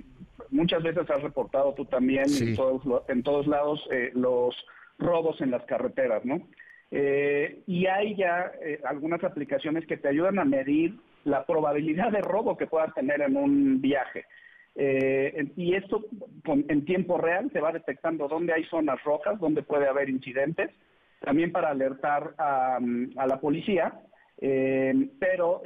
muchas 0.51 0.83
veces 0.83 1.09
has 1.11 1.23
reportado 1.23 1.75
tú 1.75 1.85
también 1.85 2.25
en, 2.41 2.57
todos, 2.57 2.83
en 3.09 3.23
todos 3.23 3.47
lados 3.47 3.81
los 4.15 4.55
robos 5.01 5.41
en 5.41 5.51
las 5.51 5.65
carreteras, 5.65 6.25
¿no? 6.25 6.47
Eh, 6.91 7.63
y 7.67 7.87
hay 7.87 8.17
ya 8.17 8.51
eh, 8.63 8.81
algunas 8.85 9.23
aplicaciones 9.23 9.87
que 9.87 9.97
te 9.97 10.09
ayudan 10.09 10.39
a 10.39 10.45
medir 10.45 10.97
la 11.25 11.45
probabilidad 11.45 12.11
de 12.11 12.21
robo 12.21 12.57
que 12.57 12.67
puedas 12.67 12.93
tener 12.95 13.21
en 13.21 13.37
un 13.37 13.81
viaje. 13.81 14.25
Eh, 14.75 15.49
y 15.57 15.75
esto 15.75 16.05
en 16.47 16.85
tiempo 16.85 17.19
real 17.19 17.51
te 17.51 17.61
va 17.61 17.73
detectando 17.73 18.29
dónde 18.29 18.55
hay 18.55 18.65
zonas 18.65 19.03
rojas, 19.05 19.39
dónde 19.39 19.63
puede 19.63 19.89
haber 19.89 20.09
incidentes, 20.09 20.71
también 21.21 21.53
para 21.53 21.71
alertar 21.71 22.35
a, 22.39 22.79
la 22.81 23.41
policía, 23.41 23.93
pero 24.39 25.61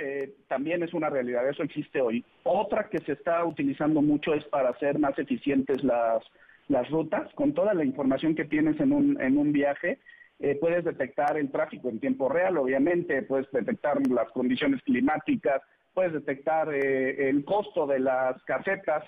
también 0.49 0.83
es 0.83 0.93
una 0.95 1.11
realidad, 1.11 1.49
eso 1.49 1.63
existe 1.63 2.01
hoy. 2.01 2.25
Otra 2.43 2.89
que 2.89 2.99
se 2.99 3.13
está 3.13 3.45
utilizando 3.45 4.03
mucho 4.03 4.35
es 4.35 4.45
para 4.47 4.71
hacer 4.71 4.99
más 4.99 5.17
eficientes 5.17 5.85
las, 5.85 6.25
las 6.69 6.89
rutas, 6.91 7.33
con 7.35 7.53
toda 7.53 7.75
la 7.75 7.85
información 7.85 8.35
que 8.35 8.45
tienes 8.45 8.79
en 8.81 8.93
un, 8.93 9.21
en 9.21 9.39
un 9.39 9.53
viaje, 9.53 9.99
eh, 10.41 10.57
puedes 10.61 10.85
detectar 10.85 11.37
el 11.39 11.51
tráfico 11.51 11.89
en 11.89 12.01
tiempo 12.01 12.29
real, 12.29 12.57
obviamente, 12.57 13.23
puedes 13.23 13.51
detectar 13.53 14.05
las 14.09 14.31
condiciones 14.33 14.83
climáticas, 14.83 15.63
puedes 15.93 16.13
detectar 16.13 16.73
eh, 16.75 17.29
el 17.29 17.45
costo 17.45 17.87
de 17.87 18.01
las 18.01 18.43
casetas 18.43 19.05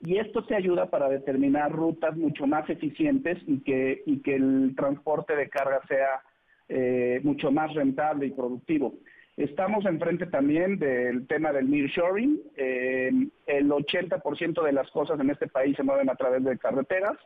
y 0.00 0.16
esto 0.16 0.44
te 0.46 0.54
ayuda 0.54 0.88
para 0.88 1.08
determinar 1.08 1.70
rutas 1.70 2.16
mucho 2.16 2.46
más 2.46 2.68
eficientes 2.70 3.38
y 3.46 3.60
que, 3.60 4.02
y 4.06 4.22
que 4.22 4.36
el 4.36 4.74
transporte 4.74 5.36
de 5.36 5.50
carga 5.50 5.80
sea 5.86 6.22
eh, 6.68 7.20
mucho 7.22 7.50
más 7.50 7.74
rentable 7.74 8.26
y 8.26 8.30
productivo. 8.30 8.94
Estamos 9.40 9.86
enfrente 9.86 10.26
también 10.26 10.78
del 10.78 11.26
tema 11.26 11.50
del 11.50 11.70
nearshoring. 11.70 12.38
el 12.56 13.70
80% 13.70 14.62
de 14.62 14.72
las 14.72 14.90
cosas 14.90 15.18
en 15.18 15.30
este 15.30 15.48
país 15.48 15.74
se 15.76 15.82
mueven 15.82 16.10
a 16.10 16.14
través 16.14 16.44
de 16.44 16.58
carreteras. 16.58 17.16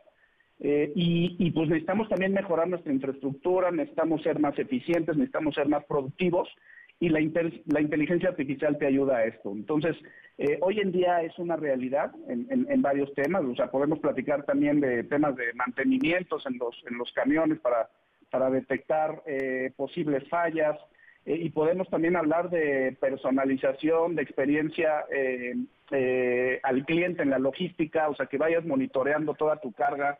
Eh, 0.61 0.93
y, 0.95 1.51
pues 1.51 1.67
necesitamos 1.67 2.07
también 2.07 2.31
mejorar 2.31 2.69
nuestra 2.69 2.93
infraestructura, 2.93 3.69
necesitamos 3.69 4.23
ser 4.23 4.39
más 4.39 4.57
eficientes, 4.57 5.17
necesitamos 5.17 5.55
ser 5.55 5.67
más 5.67 5.83
productivos 5.83 6.47
y 7.01 7.09
la, 7.09 7.19
la 7.65 7.81
inteligencia 7.81 8.29
artificial 8.29 8.77
te 8.77 8.87
ayuda 8.87 9.17
a 9.17 9.25
esto. 9.25 9.51
Entonces, 9.51 9.97
eh, 10.37 10.57
hoy 10.61 10.79
en 10.79 10.93
día 10.93 11.21
es 11.21 11.37
una 11.37 11.57
realidad 11.57 12.13
en, 12.29 12.81
varios 12.81 13.13
temas, 13.13 13.43
o 13.43 13.55
sea, 13.55 13.69
podemos 13.69 13.99
platicar 13.99 14.45
también 14.45 14.79
de 14.79 15.03
temas 15.03 15.35
de 15.35 15.51
mantenimientos 15.53 16.45
en 16.45 16.57
los, 16.57 16.81
en 16.89 16.97
los 16.97 17.11
camiones 17.11 17.59
para, 17.59 17.89
para 18.31 18.49
detectar 18.49 19.21
eh, 19.25 19.73
posibles 19.75 20.25
fallas, 20.29 20.79
eh, 21.25 21.35
y 21.35 21.49
podemos 21.49 21.89
también 21.89 22.15
hablar 22.15 22.49
de 22.49 22.95
personalización, 22.99 24.15
de 24.15 24.21
experiencia 24.21 25.05
al 26.63 26.85
cliente 26.85 27.23
en 27.23 27.29
la 27.29 27.39
logística, 27.39 28.09
o 28.09 28.15
sea, 28.15 28.25
que 28.25 28.37
vayas 28.37 28.65
monitoreando 28.65 29.33
toda 29.33 29.57
tu 29.57 29.71
carga 29.71 30.17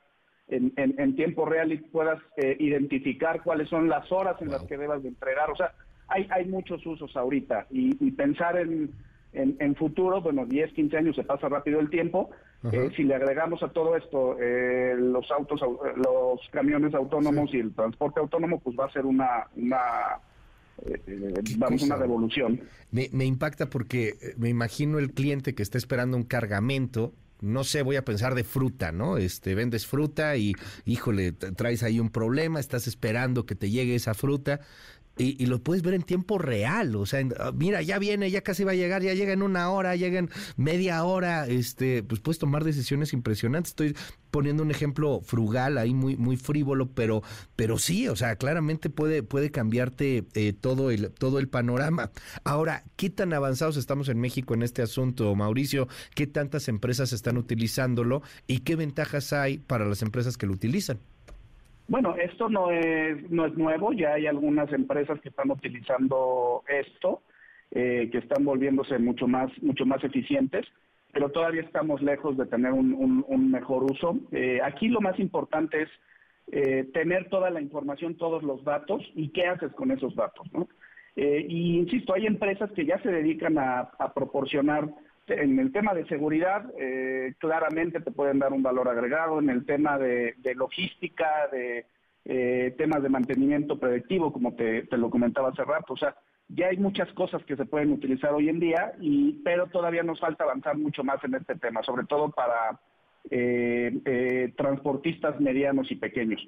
en, 0.48 1.16
tiempo 1.16 1.46
real 1.46 1.72
y 1.72 1.78
puedas 1.78 2.20
identificar 2.60 3.42
cuáles 3.42 3.68
son 3.70 3.90
las 3.90 4.12
horas 4.12 4.40
en 4.42 4.50
las 4.52 4.64
que 4.64 4.78
debas 4.78 5.02
de 5.02 5.10
entregar. 5.10 5.50
O 5.50 5.56
sea, 5.56 5.74
hay, 6.08 6.28
hay 6.30 6.46
muchos 6.46 6.86
usos 6.86 7.16
ahorita 7.16 7.68
y, 7.70 8.12
pensar 8.12 8.58
en, 8.58 8.92
en, 9.34 9.76
futuro, 9.76 10.22
bueno, 10.22 10.46
10, 10.46 10.74
15 10.74 10.98
años 10.98 11.16
se 11.16 11.24
pasa 11.24 11.50
rápido 11.50 11.80
el 11.80 11.90
tiempo. 11.90 12.30
Eh, 12.72 12.90
si 12.96 13.04
le 13.04 13.14
agregamos 13.14 13.62
a 13.62 13.70
todo 13.70 13.96
esto 13.96 14.38
eh, 14.40 14.96
los 14.98 15.30
autos, 15.30 15.62
los 15.96 16.40
camiones 16.52 16.96
autónomos 16.96 17.54
y 17.54 17.60
el 17.60 17.76
transporte 17.76 18.20
autónomo, 18.20 18.60
pues 18.60 18.76
va 18.80 18.86
a 18.86 18.92
ser 18.92 19.06
una, 19.06 19.48
una 19.56 20.20
eh, 20.86 21.34
vamos, 21.58 21.84
una 21.84 21.96
revolución. 21.96 22.62
Me, 22.92 23.10
me 23.12 23.26
impacta 23.26 23.70
porque 23.70 24.34
me 24.38 24.50
imagino 24.50 25.00
el 25.00 25.12
cliente 25.12 25.56
que 25.56 25.64
está 25.64 25.78
esperando 25.78 26.18
un 26.18 26.24
cargamento 26.24 27.14
no 27.42 27.64
sé, 27.64 27.84
voy 27.84 27.98
a 27.98 28.06
pensar 28.06 28.34
de 28.34 28.44
fruta, 28.44 28.92
¿no? 28.92 29.18
Este, 29.18 29.56
vendes 29.56 29.86
fruta 29.86 30.38
y, 30.38 30.54
híjole, 30.86 31.34
traes 31.34 31.84
ahí 31.84 32.00
un 32.00 32.10
problema, 32.10 32.60
estás 32.60 32.88
esperando 32.88 33.46
que 33.46 33.56
te 33.56 33.70
llegue 33.70 33.96
esa 33.96 34.14
fruta 34.14 34.62
y, 35.18 35.46
lo 35.46 35.60
puedes 35.60 35.82
ver 35.82 35.94
en 35.94 36.04
tiempo 36.04 36.38
real, 36.38 36.96
o 36.96 37.06
sea, 37.06 37.26
ah, 37.40 37.52
mira, 37.54 37.82
ya 37.82 38.00
viene, 38.00 38.30
ya 38.30 38.42
casi 38.42 38.66
va 38.66 38.72
a 38.72 38.76
llegar, 38.76 39.02
ya 39.02 39.14
llega 39.14 39.32
en 39.32 39.44
una 39.44 39.70
hora, 39.70 39.96
llega 39.96 40.20
en 40.20 40.30
media 40.58 41.04
hora, 41.06 41.48
este, 41.48 42.04
pues 42.04 42.20
puedes 42.20 42.40
tomar 42.40 42.66
decisiones 42.66 43.14
impresionantes. 43.14 43.72
Estoy 43.72 43.96
poniendo 44.32 44.64
un 44.64 44.72
ejemplo 44.72 45.22
frugal 45.24 45.78
ahí 45.78 45.94
muy 45.94 46.18
muy 46.18 46.36
frívolo, 46.36 46.90
pero 46.92 47.24
pero 47.56 47.78
sí, 47.78 48.10
o 48.10 48.16
sea, 48.18 48.36
claramente 48.36 48.90
puede 48.90 49.24
puede 49.24 49.52
cambiarte 49.52 50.26
eh, 50.34 50.52
todo 50.52 50.92
el 50.92 51.12
todo 51.12 51.40
el 51.40 51.48
panorama. 51.48 52.12
Ahora, 52.44 52.84
¿qué 52.98 53.10
tan 53.10 53.32
avanzados 53.32 53.78
estamos 53.78 54.10
en 54.10 54.20
México 54.20 54.54
en 54.54 54.64
este 54.64 54.82
asunto, 54.82 55.34
Mauricio? 55.36 55.88
¿Qué 56.14 56.28
tantas 56.28 56.68
empresas 56.68 57.14
están 57.14 57.38
utilizándolo 57.38 58.22
y 58.48 58.60
qué 58.60 58.76
ventajas 58.76 59.32
hay 59.32 59.60
para 59.60 59.86
las 59.86 60.02
empresas 60.02 60.38
que 60.38 60.48
lo 60.48 60.54
utilizan? 60.54 61.00
Bueno, 61.88 62.16
esto 62.16 62.50
no 62.50 62.72
es, 62.72 63.30
no 63.30 63.46
es 63.46 63.56
nuevo, 63.56 63.94
ya 63.94 64.14
hay 64.14 64.26
algunas 64.26 64.72
empresas 64.74 65.20
que 65.22 65.30
están 65.30 65.52
utilizando 65.52 66.64
esto, 66.68 67.22
eh, 67.72 68.10
que 68.12 68.18
están 68.18 68.44
volviéndose 68.44 68.98
mucho 68.98 69.28
más, 69.28 69.52
mucho 69.62 69.86
más 69.86 70.04
eficientes, 70.04 70.66
pero 71.14 71.30
todavía 71.30 71.62
estamos 71.62 72.02
lejos 72.02 72.38
de 72.38 72.48
tener 72.48 72.72
un, 72.72 73.24
un, 73.28 73.52
mejor 73.52 73.84
uso. 73.84 74.18
Eh, 74.32 74.60
aquí 74.64 74.88
lo 74.88 75.00
más 75.00 75.20
importante 75.20 75.84
es 75.84 75.90
eh, 76.52 76.90
tener 76.92 77.30
toda 77.30 77.52
la 77.52 77.62
información, 77.62 78.16
todos 78.16 78.42
los 78.44 78.64
datos 78.64 79.04
y 79.14 79.30
qué 79.30 79.46
haces 79.46 79.72
con 79.74 79.92
esos 79.92 80.16
datos. 80.16 80.52
¿no? 80.54 80.68
y 81.18 81.78
insisto, 81.78 82.14
hay 82.14 82.26
empresas 82.26 82.70
que 82.72 82.86
ya 82.86 83.02
se 83.02 83.10
dedican 83.10 83.58
a, 83.58 83.90
a 84.00 84.14
proporcionar 84.14 84.90
en 85.28 85.60
el 85.60 85.72
tema 85.72 85.94
de 85.94 86.06
seguridad, 86.08 86.66
eh, 86.80 87.34
claramente 87.40 88.00
te 88.00 88.12
pueden 88.12 88.40
dar 88.40 88.54
un 88.54 88.64
valor 88.64 88.90
agregado. 88.90 89.40
En 89.40 89.50
el 89.50 89.66
tema 89.66 89.98
de, 89.98 90.36
logística, 90.56 91.48
de 91.52 91.86
eh, 92.26 92.76
temas 92.78 93.02
de 93.02 93.10
mantenimiento 93.10 93.80
predictivo, 93.80 94.32
como 94.32 94.54
te, 94.54 94.86
lo 94.92 95.10
comentaba 95.10 95.50
hace 95.50 95.64
rato. 95.64 95.94
O 95.94 95.98
sea, 95.98 96.16
ya 96.48 96.68
hay 96.68 96.78
muchas 96.78 97.12
cosas 97.14 97.44
que 97.46 97.56
se 97.56 97.66
pueden 97.66 97.92
utilizar 97.92 98.34
hoy 98.34 98.50
en 98.50 98.60
día, 98.60 98.94
y, 99.00 99.42
pero 99.44 99.68
todavía 99.68 100.04
nos 100.04 100.20
falta 100.20 100.44
avanzar 100.44 100.78
mucho 100.78 101.04
más 101.04 101.24
en 101.24 101.36
este 101.36 101.56
tema, 101.56 101.82
sobre 101.84 102.06
todo 102.06 102.30
para 102.30 102.80
eh, 103.32 104.54
transportistas 104.56 105.40
medianos 105.40 105.92
y 105.92 105.96
pequeños. 105.96 106.46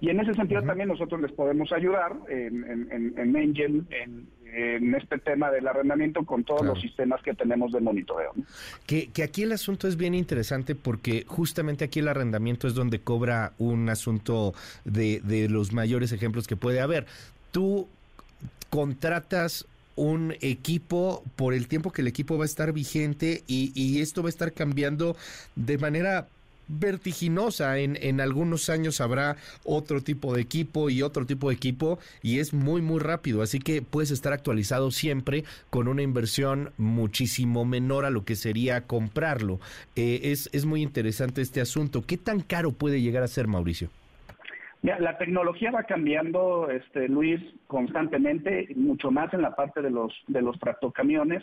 Y 0.00 0.10
en 0.10 0.20
ese 0.20 0.34
sentido 0.34 0.62
también 0.62 0.88
nosotros 0.88 1.20
les 1.22 1.32
podemos 1.32 1.72
ayudar 1.72 2.12
en, 2.28 2.90
en, 2.90 3.14
en 3.16 3.36
Engine, 3.36 3.84
en, 3.90 4.28
este 4.54 5.18
tema 5.18 5.50
del 5.50 5.66
arrendamiento 5.66 6.24
con 6.24 6.44
todos 6.44 6.64
los 6.64 6.80
sistemas 6.80 7.22
que 7.22 7.34
tenemos 7.34 7.72
de 7.72 7.80
monitoreo. 7.80 8.32
Que, 8.86 9.08
que 9.08 9.22
aquí 9.22 9.42
el 9.42 9.52
asunto 9.52 9.88
es 9.88 9.96
bien 9.96 10.14
interesante 10.14 10.74
porque 10.74 11.24
justamente 11.26 11.84
aquí 11.84 12.00
el 12.00 12.08
arrendamiento 12.08 12.66
es 12.66 12.74
donde 12.74 13.00
cobra 13.00 13.52
un 13.58 13.88
asunto 13.88 14.54
de, 14.84 15.20
de 15.20 15.48
los 15.48 15.72
mayores 15.72 16.12
ejemplos 16.12 16.46
que 16.46 16.56
puede 16.56 16.80
haber. 16.80 17.06
Tú 17.50 17.88
contratas 18.70 19.66
un 19.96 20.34
equipo 20.40 21.24
por 21.36 21.54
el 21.54 21.68
tiempo 21.68 21.90
que 21.90 22.02
el 22.02 22.08
equipo 22.08 22.36
va 22.36 22.44
a 22.44 22.46
estar 22.46 22.72
vigente 22.72 23.42
y, 23.46 23.72
y 23.74 24.02
esto 24.02 24.22
va 24.22 24.28
a 24.28 24.30
estar 24.30 24.52
cambiando 24.52 25.16
de 25.56 25.78
manera 25.78 26.28
vertiginosa. 26.68 27.78
En, 27.78 27.96
en 28.00 28.20
algunos 28.20 28.70
años 28.70 29.00
habrá 29.00 29.36
otro 29.64 30.00
tipo 30.00 30.34
de 30.34 30.42
equipo 30.42 30.90
y 30.90 31.02
otro 31.02 31.26
tipo 31.26 31.48
de 31.48 31.54
equipo 31.54 31.98
y 32.22 32.38
es 32.38 32.52
muy, 32.54 32.82
muy 32.82 33.00
rápido. 33.00 33.42
Así 33.42 33.58
que 33.58 33.82
puedes 33.82 34.10
estar 34.10 34.32
actualizado 34.32 34.90
siempre 34.90 35.44
con 35.70 35.88
una 35.88 36.02
inversión 36.02 36.70
muchísimo 36.76 37.64
menor 37.64 38.04
a 38.04 38.10
lo 38.10 38.24
que 38.24 38.36
sería 38.36 38.86
comprarlo. 38.86 39.60
Eh, 39.94 40.20
es, 40.24 40.50
es 40.52 40.64
muy 40.64 40.82
interesante 40.82 41.42
este 41.42 41.60
asunto. 41.60 42.02
¿Qué 42.06 42.16
tan 42.16 42.40
caro 42.40 42.72
puede 42.72 43.00
llegar 43.00 43.22
a 43.22 43.28
ser, 43.28 43.46
Mauricio? 43.46 43.90
Mira, 44.82 45.00
la 45.00 45.18
tecnología 45.18 45.70
va 45.70 45.84
cambiando, 45.84 46.70
este, 46.70 47.08
Luis, 47.08 47.40
constantemente, 47.66 48.68
mucho 48.76 49.10
más 49.10 49.32
en 49.34 49.42
la 49.42 49.56
parte 49.56 49.82
de 49.82 49.90
los, 49.90 50.12
de 50.28 50.42
los 50.42 50.58
tractocamiones. 50.60 51.42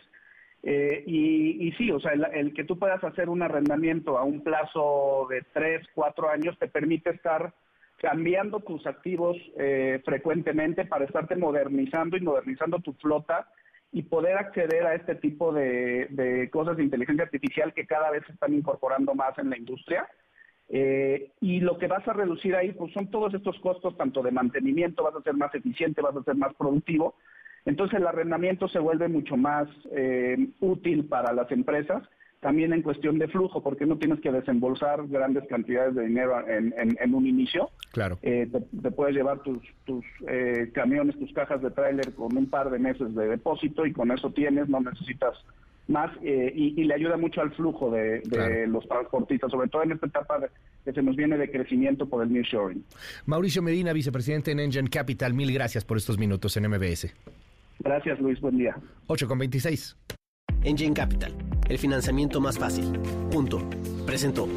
Eh, 0.65 1.03
y, 1.05 1.73
sí, 1.73 1.91
o 1.91 1.99
sea, 1.99 2.13
el, 2.13 2.53
que 2.53 2.63
tú 2.63 2.79
puedas 2.79 3.03
hacer 3.03 3.27
un 3.27 3.41
arrendamiento 3.41 4.17
a 4.17 4.23
un 4.23 4.41
plazo 4.41 5.27
de 5.29 5.43
tres, 5.53 5.85
cuatro 5.93 6.29
años 6.29 6.57
te 6.57 6.69
permite 6.69 7.09
estar 7.09 7.53
cambiando 7.97 8.61
tus 8.61 8.87
activos 8.87 9.35
eh, 9.57 10.01
frecuentemente 10.05 10.85
para 10.85 11.05
estarte 11.05 11.35
modernizando 11.35 12.15
y 12.15 12.21
modernizando 12.21 12.79
tu 12.79 12.93
flota 12.93 13.47
y 13.91 14.03
poder 14.03 14.37
acceder 14.37 14.85
a 14.87 14.95
este 14.95 15.15
tipo 15.15 15.53
de, 15.53 16.49
cosas 16.51 16.77
de 16.77 16.83
inteligencia 16.83 17.25
artificial 17.25 17.73
que 17.73 17.85
cada 17.85 18.09
vez 18.09 18.23
se 18.25 18.31
están 18.31 18.53
incorporando 18.53 19.13
más 19.15 19.37
en 19.37 19.49
la 19.49 19.57
industria. 19.57 20.07
Eh, 20.69 21.31
y 21.41 21.59
lo 21.59 21.77
que 21.77 21.87
vas 21.87 22.07
a 22.07 22.13
reducir 22.13 22.55
ahí 22.55 22.71
pues 22.71 22.91
son 22.93 23.11
todos 23.11 23.33
estos 23.33 23.59
costos, 23.59 23.95
tanto 23.97 24.23
de 24.23 24.31
mantenimiento, 24.31 25.03
vas 25.03 25.15
a 25.15 25.21
ser 25.21 25.33
más 25.35 25.53
eficiente, 25.53 26.01
vas 26.01 26.15
a 26.15 26.23
ser 26.23 26.35
más 26.35 26.53
productivo, 26.55 27.15
entonces 27.65 27.99
el 27.99 28.07
arrendamiento 28.07 28.67
se 28.67 28.79
vuelve 28.79 29.07
mucho 29.07 29.37
más 29.37 29.67
eh, 29.91 30.49
útil 30.59 31.05
para 31.05 31.33
las 31.33 31.49
empresas, 31.51 32.03
también 32.41 32.73
en 32.73 32.81
cuestión 32.81 33.19
de 33.19 33.29
flujo, 33.29 33.63
porque 33.63 33.85
no 33.85 33.97
tienes 33.97 34.19
que 34.19 34.31
desembolsar 34.31 35.07
grandes 35.07 35.45
cantidades 35.47 35.95
de 35.95 36.05
dinero 36.07 36.45
en, 36.45 37.15
un 37.15 37.25
inicio. 37.25 37.69
Claro. 37.93 38.19
Eh, 38.21 38.49
te, 38.81 38.91
puedes 38.91 39.15
llevar 39.15 39.39
tus, 39.43 39.59
tus 39.85 40.03
eh, 40.27 40.69
camiones, 40.73 41.17
tus 41.17 41.31
cajas 41.31 41.61
de 41.61 41.71
tráiler 41.71 42.13
con 42.13 42.35
un 42.35 42.49
par 42.49 42.69
de 42.69 42.79
meses 42.79 43.15
de 43.15 43.27
depósito 43.27 43.85
y 43.85 43.93
con 43.93 44.11
eso 44.11 44.29
tienes, 44.31 44.67
no 44.67 44.81
necesitas 44.81 45.33
más 45.87 46.11
y, 46.21 46.83
le 46.83 46.93
ayuda 46.93 47.17
mucho 47.17 47.41
al 47.41 47.51
flujo 47.51 47.91
de, 47.91 48.21
los 48.67 48.87
transportistas, 48.87 49.51
sobre 49.51 49.69
todo 49.69 49.83
en 49.83 49.91
esta 49.91 50.07
etapa 50.07 50.39
que 50.83 50.93
se 50.93 51.01
nos 51.01 51.15
viene 51.15 51.37
de 51.37 51.51
crecimiento 51.51 52.07
por 52.07 52.23
el 52.23 52.31
nearshoring. 52.31 52.83
Mauricio 53.25 53.61
Medina, 53.61 53.91
vicepresidente 53.91 54.51
en 54.51 54.59
Engine 54.59 54.89
Capital, 54.89 55.33
mil 55.33 55.51
gracias 55.53 55.83
por 55.83 55.97
estos 55.97 56.17
minutos 56.17 56.55
en 56.55 56.69
MBS. 56.69 57.13
Gracias, 57.79 58.19
Luis. 58.19 58.39
Buen 58.39 58.57
día. 58.57 58.75
8 59.07 59.27
con 59.27 59.39
26. 59.39 59.97
Engine 60.63 60.93
Capital, 60.93 61.33
el 61.69 61.77
financiamiento 61.77 62.39
más 62.39 62.57
fácil. 62.57 62.97
Punto. 63.31 63.61
Presentó. 64.05 64.47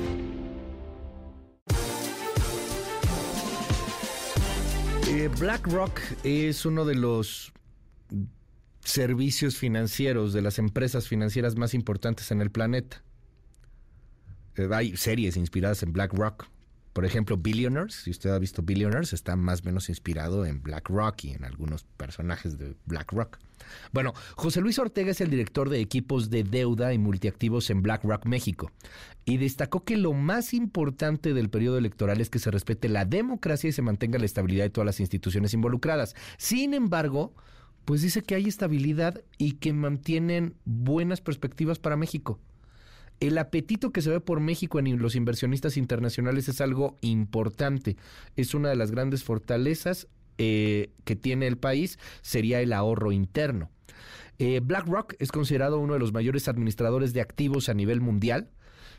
Eh, 5.09 5.31
BlackRock 5.41 6.01
es 6.25 6.67
uno 6.67 6.85
de 6.85 6.95
los 6.95 7.53
servicios 8.81 9.57
financieros, 9.57 10.33
de 10.33 10.43
las 10.43 10.59
empresas 10.59 11.09
financieras 11.09 11.57
más 11.57 11.75
importantes 11.75 12.31
en 12.31 12.41
el 12.41 12.51
planeta. 12.51 13.03
Eh, 14.57 14.69
hay 14.73 14.97
series 14.97 15.37
inspiradas 15.37 15.83
en 15.83 15.93
BlackRock. 15.93 16.49
Por 16.97 17.05
ejemplo, 17.05 17.37
Billionaires, 17.37 17.95
si 17.95 18.11
usted 18.11 18.31
ha 18.31 18.39
visto 18.39 18.63
Billionaires, 18.63 19.13
está 19.13 19.37
más 19.37 19.61
o 19.61 19.65
menos 19.65 19.91
inspirado 19.91 20.47
en 20.47 20.63
BlackRock 20.63 21.25
y 21.25 21.33
en 21.33 21.45
algunos 21.45 21.85
personajes 21.85 22.57
de 22.57 22.75
BlackRock. 22.87 23.37
Bueno, 23.93 24.15
José 24.35 24.63
Luis 24.63 24.79
Ortega 24.79 25.11
es 25.11 25.21
el 25.21 25.29
director 25.29 25.69
de 25.69 25.81
equipos 25.81 26.31
de 26.31 26.43
deuda 26.43 26.95
y 26.95 26.99
multiactivos 26.99 27.69
en 27.69 27.83
BlackRock 27.83 28.25
México 28.25 28.73
y 29.27 29.37
destacó 29.37 29.85
que 29.85 29.99
lo 29.99 30.15
más 30.15 30.55
importante 30.55 31.35
del 31.35 31.51
periodo 31.51 31.77
electoral 31.77 32.19
es 32.23 32.31
que 32.31 32.39
se 32.39 32.51
respete 32.51 32.89
la 32.89 33.05
democracia 33.05 33.69
y 33.69 33.73
se 33.73 33.83
mantenga 33.83 34.19
la 34.19 34.25
estabilidad 34.25 34.65
de 34.65 34.71
todas 34.71 34.87
las 34.87 35.01
instituciones 35.01 35.53
involucradas. 35.53 36.15
Sin 36.39 36.73
embargo, 36.73 37.35
pues 37.85 38.01
dice 38.01 38.23
que 38.23 38.37
hay 38.37 38.49
estabilidad 38.49 39.23
y 39.37 39.57
que 39.57 39.75
mantienen 39.75 40.55
buenas 40.65 41.21
perspectivas 41.21 41.79
para 41.79 41.99
México 41.99 42.41
el 43.21 43.39
apetito 43.39 43.91
que 43.91 44.03
se 44.03 44.11
ve 44.11 44.21
por 44.21 44.41
México 44.41 44.79
en 44.79 44.99
los 44.99 45.15
inversionistas 45.15 45.77
internacionales 45.77 46.49
es 46.49 46.61
algo 46.61 46.97
importante. 47.01 47.97
Es 48.37 48.55
una 48.55 48.69
de 48.69 48.77
las 48.77 48.91
grandes 48.91 49.25
fortalezas 49.25 50.09
eh, 50.39 50.91
que 51.05 51.17
tiene 51.17 51.47
el 51.47 51.57
país 51.57 51.99
sería 52.21 52.61
el 52.61 52.73
ahorro 52.73 53.13
interno. 53.13 53.71
Eh, 54.39 54.61
BlackRock 54.63 55.15
es 55.19 55.33
considerado 55.33 55.79
uno 55.79 55.95
de 55.95 55.99
los 55.99 56.13
mayores 56.13 56.47
administradores 56.49 57.15
de 57.15 57.23
activos 57.23 57.69
a 57.69 57.75
nivel 57.75 58.01
mundial. 58.01 58.51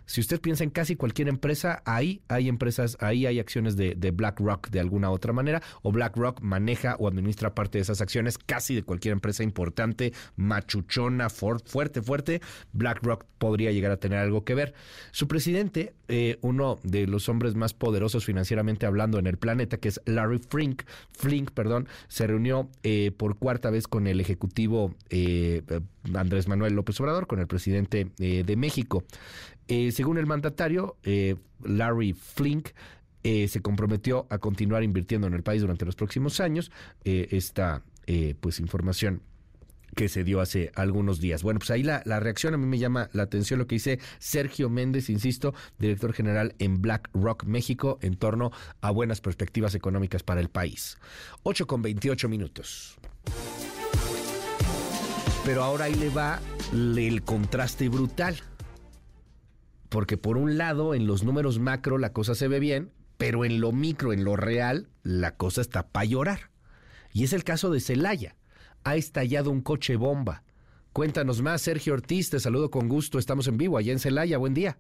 Si 0.08 0.22
usted 0.22 0.40
piensa 0.40 0.64
en 0.64 0.70
casi 0.70 0.96
cualquier 0.96 1.28
empresa, 1.28 1.84
ahí 1.86 2.22
hay 2.30 2.48
empresas, 2.48 2.98
ahí 3.02 3.26
hay 3.26 3.40
acciones 3.40 3.76
de, 3.76 3.94
BlackRock 4.12 4.70
de 4.70 4.80
alguna 4.80 5.12
otra 5.12 5.34
manera, 5.34 5.62
o 5.84 5.92
BlackRock 5.92 6.42
maneja 6.42 6.96
o 6.98 7.10
administra 7.10 7.54
parte 7.54 7.78
de 7.78 7.82
esas 7.82 8.00
acciones 8.00 8.38
casi 8.38 8.74
de 8.74 8.84
cualquier 8.84 9.12
empresa 9.12 9.44
importante, 9.44 10.14
machuchona, 10.38 11.30
fuerte, 11.30 12.02
fuerte. 12.02 12.42
BlackRock 12.72 13.26
podría 13.38 13.72
llegar 13.72 13.92
a 13.92 13.98
tener 13.98 14.20
algo 14.20 14.46
que 14.46 14.56
ver. 14.56 14.74
Su 15.12 15.28
presidente, 15.28 15.94
eh, 16.08 16.38
uno 16.42 16.80
de 16.84 17.06
los 17.06 17.28
hombres 17.28 17.56
más 17.56 17.74
poderosos 17.74 18.24
financieramente 18.24 18.86
hablando 18.86 19.20
en 19.20 19.28
el 19.28 19.38
planeta, 19.38 19.78
que 19.78 19.90
es 19.90 20.02
Larry 20.06 20.40
Flink, 20.40 20.84
Flink, 21.12 21.52
perdón, 21.52 21.90
se 22.08 22.28
reunió 22.28 22.70
eh, 22.84 23.12
por 23.12 23.38
cuarta 23.38 23.70
vez 23.70 23.90
con 23.90 24.08
el 24.08 24.22
ejecutivo 24.22 24.96
eh, 25.10 25.64
Andrés 26.14 26.48
Manuel 26.48 26.76
López 26.76 26.98
Obrador, 27.02 27.28
con 27.28 27.40
el 27.40 27.48
presidente 27.48 28.10
de 28.18 28.56
México. 28.56 29.04
Eh, 29.68 29.92
según 29.92 30.18
el 30.18 30.26
mandatario, 30.26 30.98
eh, 31.04 31.36
Larry 31.64 32.14
Flink, 32.14 32.70
eh, 33.24 33.48
se 33.48 33.62
comprometió 33.62 34.26
a 34.30 34.38
continuar 34.38 34.84
invirtiendo 34.84 35.28
en 35.28 35.34
el 35.34 35.44
país 35.44 35.62
durante 35.62 35.86
los 35.86 35.96
próximos 35.96 36.40
años. 36.40 36.72
esta 37.04 37.84
pues 38.40 38.62
información 38.62 39.22
que 39.94 40.08
se 40.08 40.24
dio 40.24 40.40
hace 40.40 40.72
algunos 40.76 41.20
días. 41.20 41.44
Bueno, 41.44 41.60
pues 41.60 41.72
ahí 41.72 41.84
la, 41.84 42.02
la, 42.06 42.22
reacción 42.22 42.54
a 42.54 42.58
mí 42.58 42.66
me 42.66 42.78
llama 42.78 43.10
la 43.12 43.24
atención 43.24 43.60
lo 43.60 43.68
que 43.68 43.76
dice 43.76 44.00
Sergio 44.18 44.70
Méndez, 44.70 45.10
insisto, 45.10 45.54
director 45.78 46.14
general 46.14 46.56
en 46.60 46.82
BlackRock 46.82 47.44
México, 47.44 48.00
en 48.02 48.16
torno 48.16 48.52
a 48.80 48.92
buenas 48.92 49.20
perspectivas 49.20 49.76
económicas 49.76 50.24
para 50.24 50.40
el 50.40 50.48
país. 50.48 50.98
8 51.44 51.68
con 51.68 51.82
28 51.82 52.30
minutos. 52.30 52.96
Pero 55.44 55.64
ahora 55.64 55.86
ahí 55.86 55.96
le 55.96 56.10
va 56.10 56.40
el 56.74 57.24
contraste 57.24 57.90
brutal 57.90 58.38
porque 59.90 60.18
por 60.18 60.38
un 60.38 60.58
lado 60.58 60.94
en 60.94 61.08
los 61.08 61.24
números 61.24 61.60
macro 61.60 61.98
la 61.98 62.14
cosa 62.14 62.36
se 62.36 62.48
ve 62.48 62.60
bien, 62.60 62.92
pero 63.18 63.46
en 63.46 63.62
lo 63.62 63.72
micro, 63.72 64.14
en 64.14 64.24
lo 64.24 64.36
real, 64.36 64.88
la 65.04 65.38
cosa 65.38 65.62
está 65.62 65.88
para 65.88 66.06
llorar. 66.06 66.40
Y 67.14 67.24
es 67.24 67.34
el 67.34 67.44
caso 67.44 67.72
de 67.72 67.80
Celaya. 67.80 68.36
Ha 68.84 68.96
estallado 68.96 69.50
un 69.50 69.62
coche 69.62 69.96
bomba. 69.96 70.44
Cuéntanos 70.94 71.42
más, 71.42 71.62
Sergio 71.62 71.94
Ortiz, 71.94 72.30
te 72.30 72.40
saludo 72.40 72.70
con 72.70 72.88
gusto, 72.88 73.20
estamos 73.20 73.48
en 73.48 73.58
vivo 73.58 73.78
allá 73.78 73.92
en 73.92 74.00
Celaya, 74.00 74.38
buen 74.38 74.54
día. 74.54 74.78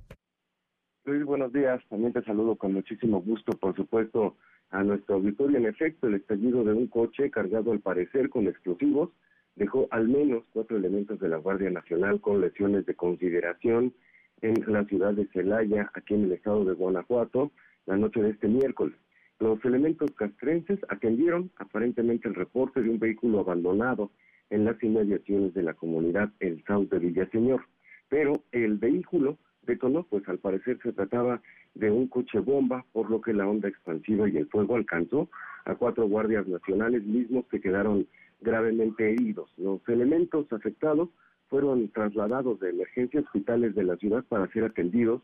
Luis, 1.05 1.23
buenos 1.23 1.53
días, 1.53 1.81
también 1.89 2.11
te 2.11 2.23
saludo 2.23 2.55
con 2.55 2.73
muchísimo 2.73 3.21
gusto, 3.21 3.53
por 3.57 3.75
supuesto, 3.75 4.35
a 4.71 4.83
nuestro 4.83 5.15
auditorio. 5.15 5.57
En 5.57 5.65
efecto, 5.65 6.07
el 6.07 6.15
estallido 6.15 6.63
de 6.63 6.73
un 6.73 6.87
coche 6.87 7.31
cargado 7.31 7.71
al 7.71 7.79
parecer 7.79 8.29
con 8.29 8.47
explosivos 8.47 9.11
dejó 9.55 9.87
al 9.91 10.07
menos 10.07 10.43
cuatro 10.51 10.77
elementos 10.77 11.19
de 11.19 11.29
la 11.29 11.37
Guardia 11.37 11.69
Nacional 11.69 12.19
con 12.19 12.41
lesiones 12.41 12.85
de 12.85 12.95
consideración 12.95 13.93
en 14.41 14.55
la 14.67 14.85
ciudad 14.85 15.13
de 15.13 15.27
Celaya, 15.27 15.91
aquí 15.93 16.13
en 16.13 16.25
el 16.25 16.33
estado 16.33 16.65
de 16.65 16.73
Guanajuato, 16.73 17.51
la 17.85 17.97
noche 17.97 18.21
de 18.21 18.31
este 18.31 18.47
miércoles. 18.47 18.95
Los 19.39 19.63
elementos 19.65 20.11
castrenses 20.11 20.79
atendieron 20.89 21.51
aparentemente 21.57 22.27
el 22.27 22.35
reporte 22.35 22.81
de 22.81 22.89
un 22.89 22.99
vehículo 22.99 23.39
abandonado 23.39 24.11
en 24.49 24.65
las 24.65 24.81
inmediaciones 24.81 25.53
de 25.53 25.63
la 25.63 25.73
comunidad 25.73 26.31
El 26.39 26.63
South 26.65 26.89
de 26.89 26.99
Villaseñor, 26.99 27.61
pero 28.09 28.33
el 28.51 28.77
vehículo 28.77 29.37
detonó, 29.63 30.03
pues 30.03 30.27
al 30.27 30.39
parecer 30.39 30.79
se 30.81 30.93
trataba 30.93 31.41
de 31.75 31.91
un 31.91 32.07
coche 32.07 32.39
bomba, 32.39 32.85
por 32.93 33.11
lo 33.11 33.21
que 33.21 33.33
la 33.33 33.47
onda 33.47 33.67
expansiva 33.67 34.27
y 34.27 34.37
el 34.37 34.47
fuego 34.47 34.75
alcanzó 34.75 35.29
a 35.65 35.75
cuatro 35.75 36.07
guardias 36.07 36.47
nacionales 36.47 37.03
mismos 37.03 37.45
que 37.47 37.59
quedaron 37.59 38.07
gravemente 38.41 39.11
heridos. 39.11 39.51
Los 39.57 39.87
elementos 39.87 40.51
afectados 40.51 41.09
fueron 41.49 41.89
trasladados 41.89 42.59
de 42.59 42.69
emergencia 42.69 43.19
a 43.19 43.23
hospitales 43.23 43.75
de 43.75 43.83
la 43.83 43.97
ciudad 43.97 44.23
para 44.25 44.47
ser 44.51 44.65
atendidos 44.65 45.21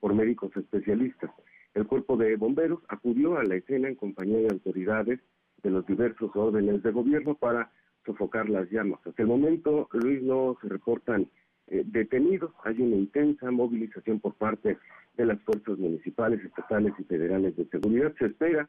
por 0.00 0.14
médicos 0.14 0.56
especialistas. 0.56 1.30
El 1.74 1.86
cuerpo 1.86 2.16
de 2.16 2.36
bomberos 2.36 2.80
acudió 2.88 3.38
a 3.38 3.44
la 3.44 3.56
escena 3.56 3.88
en 3.88 3.96
compañía 3.96 4.38
de 4.38 4.48
autoridades 4.50 5.20
de 5.62 5.70
los 5.70 5.86
diversos 5.86 6.30
órdenes 6.34 6.82
de 6.82 6.90
gobierno 6.90 7.34
para 7.34 7.70
sofocar 8.04 8.48
las 8.48 8.70
llamas. 8.70 9.00
Hasta 9.04 9.22
el 9.22 9.28
momento, 9.28 9.88
Luis, 9.92 10.22
no 10.22 10.56
se 10.62 10.68
reportan 10.68 11.28
eh, 11.66 11.82
detenidos. 11.84 12.52
Hay 12.64 12.80
una 12.80 12.96
intensa 12.96 13.50
movilización 13.50 14.20
por 14.20 14.34
parte 14.34 14.78
de 15.16 15.26
las 15.26 15.40
fuerzas 15.42 15.78
municipales, 15.78 16.42
estatales 16.44 16.94
y 16.98 17.04
federales 17.04 17.56
de 17.56 17.66
seguridad. 17.66 18.14
Se 18.18 18.26
espera 18.26 18.68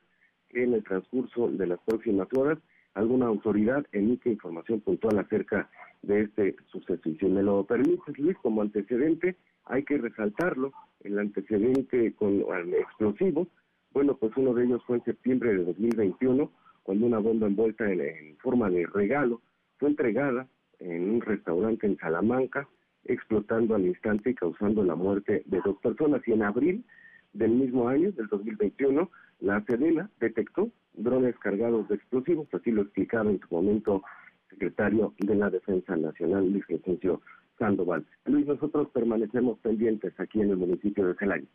que 0.49 0.63
en 0.63 0.73
el 0.73 0.83
transcurso 0.83 1.49
de 1.49 1.67
las 1.67 1.79
próximas 1.85 2.27
horas 2.35 2.57
alguna 2.93 3.27
autoridad 3.27 3.85
emite 3.91 4.29
información 4.29 4.81
puntual 4.81 5.19
acerca 5.19 5.69
de 6.01 6.21
este 6.21 6.55
suceso. 6.71 7.09
Si 7.19 7.25
me 7.25 7.43
lo 7.43 7.63
permites, 7.65 8.17
Luis, 8.17 8.37
como 8.41 8.61
antecedente, 8.61 9.35
hay 9.65 9.83
que 9.83 9.97
resaltarlo, 9.97 10.71
el 11.01 11.19
antecedente 11.19 12.13
con 12.13 12.43
el 12.53 12.73
explosivo, 12.73 13.47
bueno, 13.93 14.15
pues 14.15 14.31
uno 14.37 14.53
de 14.53 14.65
ellos 14.65 14.83
fue 14.85 14.97
en 14.97 15.03
septiembre 15.05 15.53
de 15.55 15.63
2021, 15.63 16.51
cuando 16.83 17.05
una 17.05 17.19
bomba 17.19 17.47
envuelta 17.47 17.91
en, 17.91 18.37
forma 18.37 18.69
de 18.69 18.85
regalo 18.85 19.41
fue 19.77 19.89
entregada 19.89 20.47
en 20.79 21.09
un 21.09 21.21
restaurante 21.21 21.87
en 21.87 21.97
Salamanca, 21.97 22.67
explotando 23.05 23.75
al 23.75 23.85
instante 23.85 24.31
y 24.31 24.35
causando 24.35 24.83
la 24.83 24.95
muerte 24.95 25.43
de 25.45 25.61
dos 25.65 25.77
personas. 25.79 26.21
Y 26.27 26.33
en 26.33 26.43
abril 26.43 26.85
del 27.33 27.51
mismo 27.51 27.87
año, 27.87 28.11
del 28.11 28.27
2021, 28.27 29.09
la 29.39 29.63
Sedena 29.65 30.09
detectó 30.19 30.69
drones 30.97 31.37
cargados 31.39 31.87
de 31.87 31.95
explosivos, 31.95 32.47
así 32.53 32.71
lo 32.71 32.81
explicaba 32.81 33.29
en 33.29 33.39
su 33.39 33.47
momento 33.53 34.03
secretario 34.49 35.13
de 35.19 35.35
la 35.35 35.49
Defensa 35.49 35.95
Nacional, 35.95 36.51
Luis 36.51 36.65
Crescencio 36.65 37.21
Sandoval. 37.57 38.05
Luis, 38.25 38.45
nosotros 38.45 38.89
permanecemos 38.93 39.59
pendientes 39.59 40.13
aquí 40.19 40.41
en 40.41 40.51
el 40.51 40.57
municipio 40.57 41.07
de 41.07 41.15
Celaya. 41.15 41.47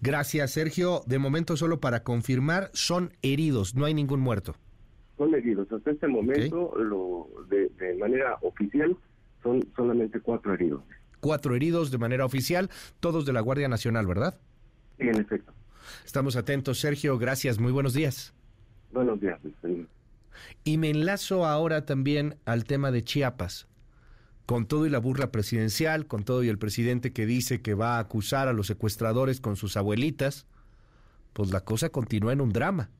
Gracias, 0.00 0.52
Sergio. 0.52 1.00
De 1.06 1.18
momento, 1.18 1.56
solo 1.56 1.80
para 1.80 2.02
confirmar, 2.02 2.70
son 2.72 3.12
heridos, 3.22 3.74
no 3.74 3.84
hay 3.84 3.94
ningún 3.94 4.20
muerto. 4.20 4.54
Son 5.16 5.34
heridos. 5.34 5.70
Hasta 5.70 5.90
este 5.90 6.08
momento, 6.08 6.74
lo, 6.76 7.28
de, 7.48 7.68
de 7.68 7.94
manera 7.94 8.38
oficial, 8.42 8.96
son 9.42 9.62
solamente 9.76 10.20
cuatro 10.20 10.54
heridos. 10.54 10.82
Cuatro 11.20 11.54
heridos 11.54 11.90
de 11.90 11.98
manera 11.98 12.24
oficial, 12.24 12.70
todos 13.00 13.24
de 13.26 13.32
la 13.32 13.40
Guardia 13.40 13.68
Nacional, 13.68 14.06
¿verdad? 14.06 14.40
Sí, 14.98 15.08
en 15.08 15.20
efecto. 15.20 15.52
Estamos 16.04 16.36
atentos, 16.36 16.80
Sergio. 16.80 17.18
Gracias. 17.18 17.58
Muy 17.58 17.72
buenos 17.72 17.94
días. 17.94 18.34
Buenos 18.92 19.20
días. 19.20 19.40
Y 20.64 20.78
me 20.78 20.90
enlazo 20.90 21.46
ahora 21.46 21.84
también 21.84 22.36
al 22.44 22.64
tema 22.64 22.90
de 22.90 23.02
Chiapas. 23.02 23.66
Con 24.46 24.66
todo 24.66 24.86
y 24.86 24.90
la 24.90 24.98
burla 24.98 25.30
presidencial, 25.30 26.06
con 26.06 26.24
todo 26.24 26.42
y 26.42 26.48
el 26.48 26.58
presidente 26.58 27.12
que 27.12 27.26
dice 27.26 27.62
que 27.62 27.74
va 27.74 27.96
a 27.96 28.00
acusar 28.00 28.48
a 28.48 28.52
los 28.52 28.66
secuestradores 28.66 29.40
con 29.40 29.56
sus 29.56 29.76
abuelitas, 29.76 30.46
pues 31.32 31.50
la 31.50 31.60
cosa 31.60 31.88
continúa 31.88 32.32
en 32.32 32.40
un 32.40 32.52
drama. 32.52 32.90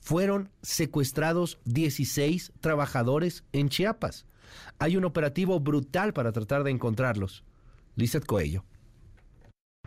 Fueron 0.00 0.50
secuestrados 0.62 1.60
16 1.64 2.52
trabajadores 2.60 3.44
en 3.52 3.68
Chiapas. 3.68 4.26
Hay 4.78 4.96
un 4.96 5.04
operativo 5.04 5.60
brutal 5.60 6.12
para 6.12 6.32
tratar 6.32 6.64
de 6.64 6.72
encontrarlos. 6.72 7.44
Lizeth 7.94 8.26
Coello. 8.26 8.64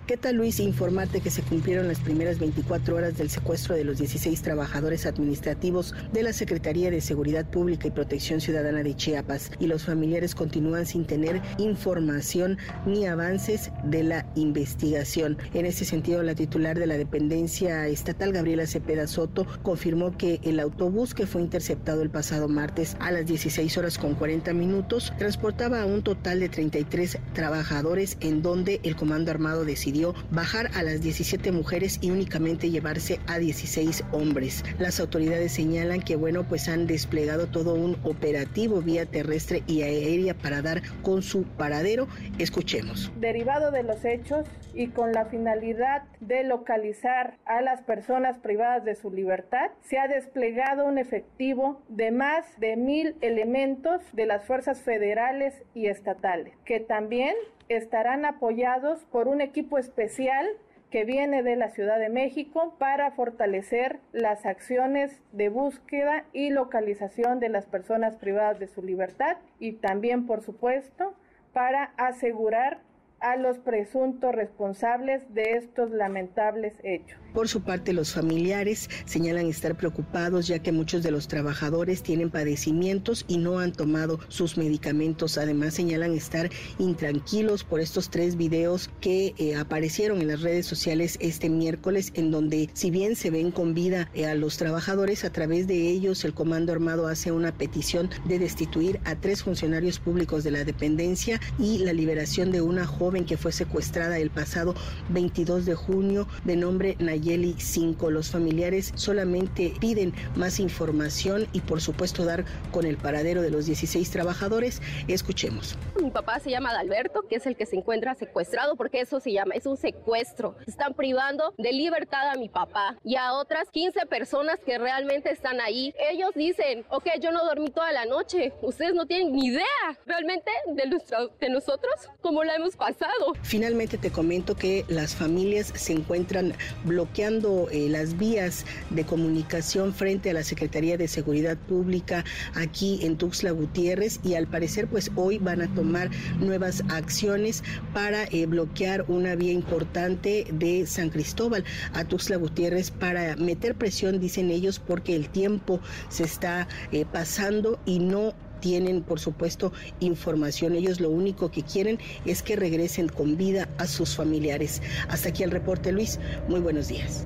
¿Qué 0.08 0.18
tal 0.18 0.36
Luis? 0.36 0.60
Informarte 0.60 1.20
que 1.20 1.32
se 1.32 1.42
cumplieron 1.42 1.88
las 1.88 2.00
primeras 2.00 2.38
24 2.38 2.96
horas 2.96 3.18
del 3.18 3.32
secuestro 3.32 3.74
de 3.74 3.84
los 3.84 3.98
16 3.98 4.40
trabajadores 4.44 5.08
administrativos 5.08 5.96
de 6.14 6.22
la 6.22 6.32
Secretaría 6.32 6.92
de 6.92 7.02
Seguridad 7.02 7.50
Pública 7.50 7.88
y 7.88 7.92
Protección 7.92 8.40
Ciudadana 8.40 8.84
de 8.84 8.96
Chiapas 8.96 9.50
y 9.58 9.66
los 9.66 9.86
familiares 9.86 10.36
continúan 10.36 10.86
sin 10.86 11.06
tener 11.06 11.42
información 11.58 12.60
ni 12.86 13.08
avances 13.08 13.72
de 13.84 14.04
la 14.04 14.28
investigación. 14.36 15.40
En 15.56 15.66
ese 15.66 15.86
sentido, 15.86 16.22
la 16.22 16.36
titular 16.36 16.78
de 16.78 16.86
la 16.86 16.98
dependencia 16.98 17.88
estatal, 17.88 18.32
Gabriela 18.32 18.68
Cepeda 18.68 19.08
Soto, 19.08 19.48
confirmó 19.64 20.16
que 20.16 20.40
el 20.44 20.60
autobús 20.60 21.16
que 21.16 21.26
fue 21.26 21.42
interceptado 21.42 22.04
el 22.04 22.12
pasado 22.12 22.48
martes 22.48 22.96
a 23.00 23.10
las 23.10 23.26
16 23.26 23.76
horas 23.80 23.98
con 23.98 24.14
40 24.14 24.54
minutos 24.54 25.12
transportaba 25.18 25.82
a 25.82 25.88
un 25.88 26.04
total 26.04 26.42
de 26.42 26.50
33 26.50 27.18
trabajadores 27.34 28.18
en 28.20 28.44
donde 28.44 28.80
el 28.84 28.96
Comando 28.96 29.32
Armado 29.32 29.66
decidió 29.66 29.95
bajar 30.32 30.70
a 30.76 30.84
las 30.84 31.02
17 31.02 31.52
mujeres 31.52 32.00
y 32.02 32.12
únicamente 32.12 32.70
llevarse 32.70 33.20
a 33.28 33.40
16 33.40 34.04
hombres. 34.12 34.64
Las 34.80 35.00
autoridades 35.00 35.54
señalan 35.54 36.02
que, 36.02 36.16
bueno, 36.16 36.44
pues 36.44 36.68
han 36.68 36.88
desplegado 36.88 37.48
todo 37.48 37.76
un 37.76 37.98
operativo 38.04 38.82
vía 38.82 39.06
terrestre 39.06 39.64
y 39.68 39.84
aérea 39.84 40.34
para 40.34 40.62
dar 40.62 40.82
con 41.02 41.22
su 41.22 41.44
paradero. 41.44 42.08
Escuchemos. 42.40 43.12
Derivado 43.20 43.72
de 43.72 43.84
los 43.84 44.04
hechos 44.04 44.48
y 44.74 44.88
con 44.88 45.14
la 45.14 45.26
finalidad 45.26 46.04
de 46.20 46.44
localizar 46.44 47.38
a 47.46 47.62
las 47.62 47.82
personas 47.82 48.38
privadas 48.40 48.84
de 48.84 48.96
su 48.96 49.12
libertad, 49.12 49.72
se 49.82 49.98
ha 49.98 50.08
desplegado 50.08 50.86
un 50.86 50.98
efectivo 50.98 51.82
de 51.88 52.12
más 52.12 52.46
de 52.60 52.76
mil 52.76 53.16
elementos 53.22 54.02
de 54.14 54.26
las 54.26 54.44
fuerzas 54.46 54.82
federales 54.82 55.64
y 55.74 55.88
estatales, 55.88 56.54
que 56.66 56.80
también 56.80 57.36
estarán 57.70 58.26
apoyados 58.26 59.04
por 59.06 59.28
un 59.28 59.42
equipo 59.42 59.78
especial 59.78 60.48
que 60.92 61.04
viene 61.04 61.44
de 61.44 61.56
la 61.56 61.70
Ciudad 61.70 62.00
de 62.00 62.10
México 62.10 62.76
para 62.78 63.12
fortalecer 63.12 64.00
las 64.14 64.46
acciones 64.46 65.22
de 65.32 65.50
búsqueda 65.50 66.26
y 66.32 66.52
localización 66.52 67.40
de 67.40 67.50
las 67.50 67.66
personas 67.66 68.16
privadas 68.16 68.60
de 68.60 68.68
su 68.68 68.82
libertad 68.82 69.38
y 69.60 69.74
también, 69.74 70.26
por 70.26 70.42
supuesto, 70.42 71.14
para 71.54 71.92
asegurar 71.98 72.80
a 73.20 73.36
los 73.36 73.58
presuntos 73.58 74.34
responsables 74.36 75.34
de 75.34 75.54
estos 75.58 75.90
lamentables 75.92 76.74
hechos. 76.84 77.25
Por 77.36 77.50
su 77.50 77.60
parte, 77.60 77.92
los 77.92 78.14
familiares 78.14 78.90
señalan 79.04 79.48
estar 79.48 79.76
preocupados 79.76 80.48
ya 80.48 80.60
que 80.60 80.72
muchos 80.72 81.04
de 81.04 81.12
los 81.12 81.28
trabajadores 81.28 82.02
tienen 82.02 82.30
padecimientos 82.30 83.26
y 83.28 83.40
no 83.40 83.60
han 83.60 83.74
tomado 83.74 84.22
sus 84.30 84.58
medicamentos. 84.58 85.38
Además, 85.38 85.74
señalan 85.74 86.14
estar 86.14 86.50
intranquilos 86.80 87.66
por 87.66 87.82
estos 87.82 88.10
tres 88.10 88.38
videos 88.38 88.90
que 89.02 89.36
eh, 89.38 89.58
aparecieron 89.58 90.22
en 90.22 90.30
las 90.30 90.44
redes 90.44 90.66
sociales 90.66 91.18
este 91.20 91.50
miércoles, 91.50 92.14
en 92.14 92.32
donde 92.32 92.70
si 92.72 92.90
bien 92.90 93.18
se 93.18 93.32
ven 93.32 93.52
con 93.52 93.74
vida 93.74 94.10
eh, 94.14 94.28
a 94.28 94.36
los 94.36 94.56
trabajadores, 94.56 95.26
a 95.26 95.34
través 95.34 95.68
de 95.68 95.90
ellos 95.90 96.24
el 96.24 96.34
Comando 96.34 96.72
Armado 96.72 97.10
hace 97.10 97.34
una 97.34 97.52
petición 97.52 98.10
de 98.24 98.40
destituir 98.40 99.02
a 99.04 99.16
tres 99.16 99.44
funcionarios 99.44 100.00
públicos 100.00 100.46
de 100.46 100.52
la 100.52 100.64
dependencia 100.64 101.42
y 101.60 101.80
la 101.80 101.92
liberación 101.92 102.54
de 102.54 102.62
una 102.62 102.86
joven 102.86 103.26
que 103.26 103.36
fue 103.36 103.52
secuestrada 103.52 104.20
el 104.20 104.30
pasado 104.30 104.74
22 105.10 105.66
de 105.66 105.76
junio 105.76 106.30
de 106.46 106.56
nombre 106.56 106.96
Nayeli 107.26 107.56
5. 107.58 108.12
Los 108.12 108.30
familiares 108.30 108.92
solamente 108.96 109.74
piden 109.80 110.14
más 110.36 110.60
información 110.60 111.48
y 111.54 111.62
por 111.62 111.82
supuesto 111.82 112.24
dar 112.24 112.46
con 112.72 112.86
el 112.86 112.98
paradero 112.98 113.42
de 113.42 113.50
los 113.50 113.66
16 113.66 114.12
trabajadores. 114.12 114.82
Escuchemos. 115.08 115.76
Mi 116.00 116.12
papá 116.12 116.40
se 116.40 116.52
llama 116.52 116.70
Alberto, 116.70 117.24
que 117.28 117.38
es 117.38 117.48
el 117.48 117.56
que 117.56 117.66
se 117.66 117.78
encuentra 117.78 118.14
secuestrado, 118.14 118.76
porque 118.76 119.02
eso 119.02 119.20
se 119.20 119.32
llama, 119.32 119.56
es 119.56 119.66
un 119.66 119.76
secuestro. 119.76 120.56
Están 120.68 120.94
privando 120.94 121.54
de 121.58 121.74
libertad 121.74 122.30
a 122.30 122.36
mi 122.36 122.48
papá 122.48 122.98
y 123.04 123.16
a 123.16 123.34
otras 123.34 123.70
15 123.72 124.06
personas 124.06 124.60
que 124.64 124.78
realmente 124.78 125.32
están 125.32 125.60
ahí. 125.62 125.96
Ellos 126.12 126.30
dicen, 126.36 126.86
ok, 126.90 127.08
yo 127.20 127.32
no 127.32 127.44
dormí 127.44 127.70
toda 127.70 127.92
la 127.92 128.06
noche. 128.06 128.54
Ustedes 128.62 128.94
no 128.94 129.08
tienen 129.08 129.32
ni 129.32 129.48
idea 129.48 129.66
realmente 130.06 130.52
de, 130.76 130.86
nuestro, 130.88 131.30
de 131.40 131.50
nosotros, 131.50 131.94
cómo 132.22 132.44
la 132.44 132.56
hemos 132.56 132.76
pasado. 132.76 133.34
Finalmente 133.42 133.98
te 133.98 134.12
comento 134.12 134.56
que 134.56 134.86
las 134.90 135.16
familias 135.16 135.72
se 135.76 135.94
encuentran 135.94 136.54
bloqueadas 136.84 137.15
bloqueando 137.16 137.70
eh, 137.72 137.88
las 137.88 138.18
vías 138.18 138.66
de 138.90 139.06
comunicación 139.06 139.94
frente 139.94 140.32
a 140.32 140.34
la 140.34 140.44
Secretaría 140.44 140.98
de 140.98 141.08
Seguridad 141.08 141.56
Pública 141.56 142.26
aquí 142.56 143.00
en 143.04 143.16
Tuxtla 143.16 143.52
Gutiérrez 143.52 144.20
y 144.22 144.34
al 144.34 144.48
parecer 144.48 144.88
pues 144.88 145.10
hoy 145.16 145.38
van 145.38 145.62
a 145.62 145.74
tomar 145.74 146.10
nuevas 146.42 146.84
acciones 146.90 147.64
para 147.94 148.26
eh, 148.26 148.46
bloquear 148.48 149.06
una 149.08 149.36
vía 149.36 149.54
importante 149.54 150.46
de 150.52 150.86
San 150.88 151.10
Cristóbal 151.10 151.64
a 151.94 152.04
Tuxtla 152.04 152.36
Gutiérrez 152.36 152.92
para 152.92 153.38
meter 153.38 153.76
presión, 153.76 154.20
dicen 154.20 154.52
ellos, 154.52 154.80
porque 154.80 155.16
el 155.16 155.30
tiempo 155.30 155.80
se 156.10 156.26
está 156.26 156.68
eh, 156.92 157.06
pasando 157.10 157.80
y 157.86 158.00
no 158.00 158.34
tienen, 158.60 159.02
por 159.02 159.20
supuesto, 159.20 159.72
información. 160.00 160.76
Ellos 160.76 161.00
lo 161.00 161.10
único 161.10 161.52
que 161.52 161.64
quieren 161.64 162.00
es 162.26 162.42
que 162.42 162.56
regresen 162.56 163.08
con 163.08 163.38
vida 163.38 163.70
a 163.78 163.88
sus 163.88 164.16
familiares. 164.16 164.82
Hasta 165.10 165.30
aquí 165.30 165.44
el 165.44 165.52
reporte, 165.52 165.92
Luis. 165.92 166.20
Muy 166.48 166.60
buenos 166.60 166.88
días. 166.88 167.26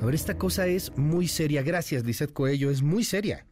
A 0.00 0.06
ver, 0.06 0.14
esta 0.14 0.36
cosa 0.36 0.66
es 0.66 0.96
muy 0.96 1.28
seria. 1.28 1.62
Gracias, 1.62 2.04
Lizeth 2.04 2.32
Coello. 2.32 2.70
Es 2.70 2.82
muy 2.82 3.04
seria. 3.04 3.46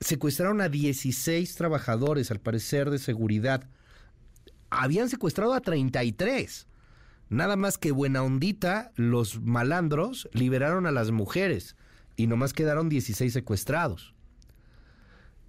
Secuestraron 0.00 0.60
a 0.60 0.68
16 0.68 1.54
trabajadores, 1.54 2.30
al 2.30 2.40
parecer, 2.40 2.90
de 2.90 2.98
seguridad. 2.98 3.68
Habían 4.70 5.08
secuestrado 5.08 5.54
a 5.54 5.60
33. 5.60 6.66
Nada 7.28 7.56
más 7.56 7.78
que 7.78 7.92
buena 7.92 8.22
ondita, 8.22 8.92
los 8.96 9.40
malandros 9.40 10.28
liberaron 10.32 10.86
a 10.86 10.90
las 10.90 11.12
mujeres 11.12 11.76
y 12.16 12.26
nomás 12.26 12.52
quedaron 12.52 12.88
16 12.88 13.32
secuestrados. 13.32 14.11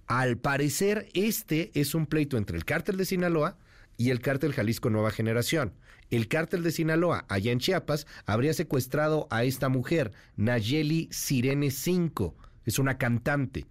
Al 0.06 0.36
parecer, 0.36 1.08
este 1.14 1.70
es 1.74 1.94
un 1.94 2.06
pleito 2.06 2.36
entre 2.36 2.56
el 2.56 2.64
cártel 2.64 2.96
de 2.96 3.04
Sinaloa 3.06 3.56
y 3.96 4.10
el 4.10 4.20
cártel 4.20 4.52
Jalisco 4.52 4.90
Nueva 4.90 5.10
Generación. 5.10 5.72
El 6.10 6.28
cártel 6.28 6.62
de 6.62 6.72
Sinaloa, 6.72 7.24
allá 7.28 7.52
en 7.52 7.58
Chiapas, 7.58 8.06
habría 8.26 8.52
secuestrado 8.52 9.26
a 9.30 9.44
esta 9.44 9.68
mujer, 9.68 10.12
Nayeli 10.36 11.08
Sirene 11.10 11.70
5. 11.70 12.34
Es 12.66 12.78
una 12.78 12.98
cantante. 12.98 13.66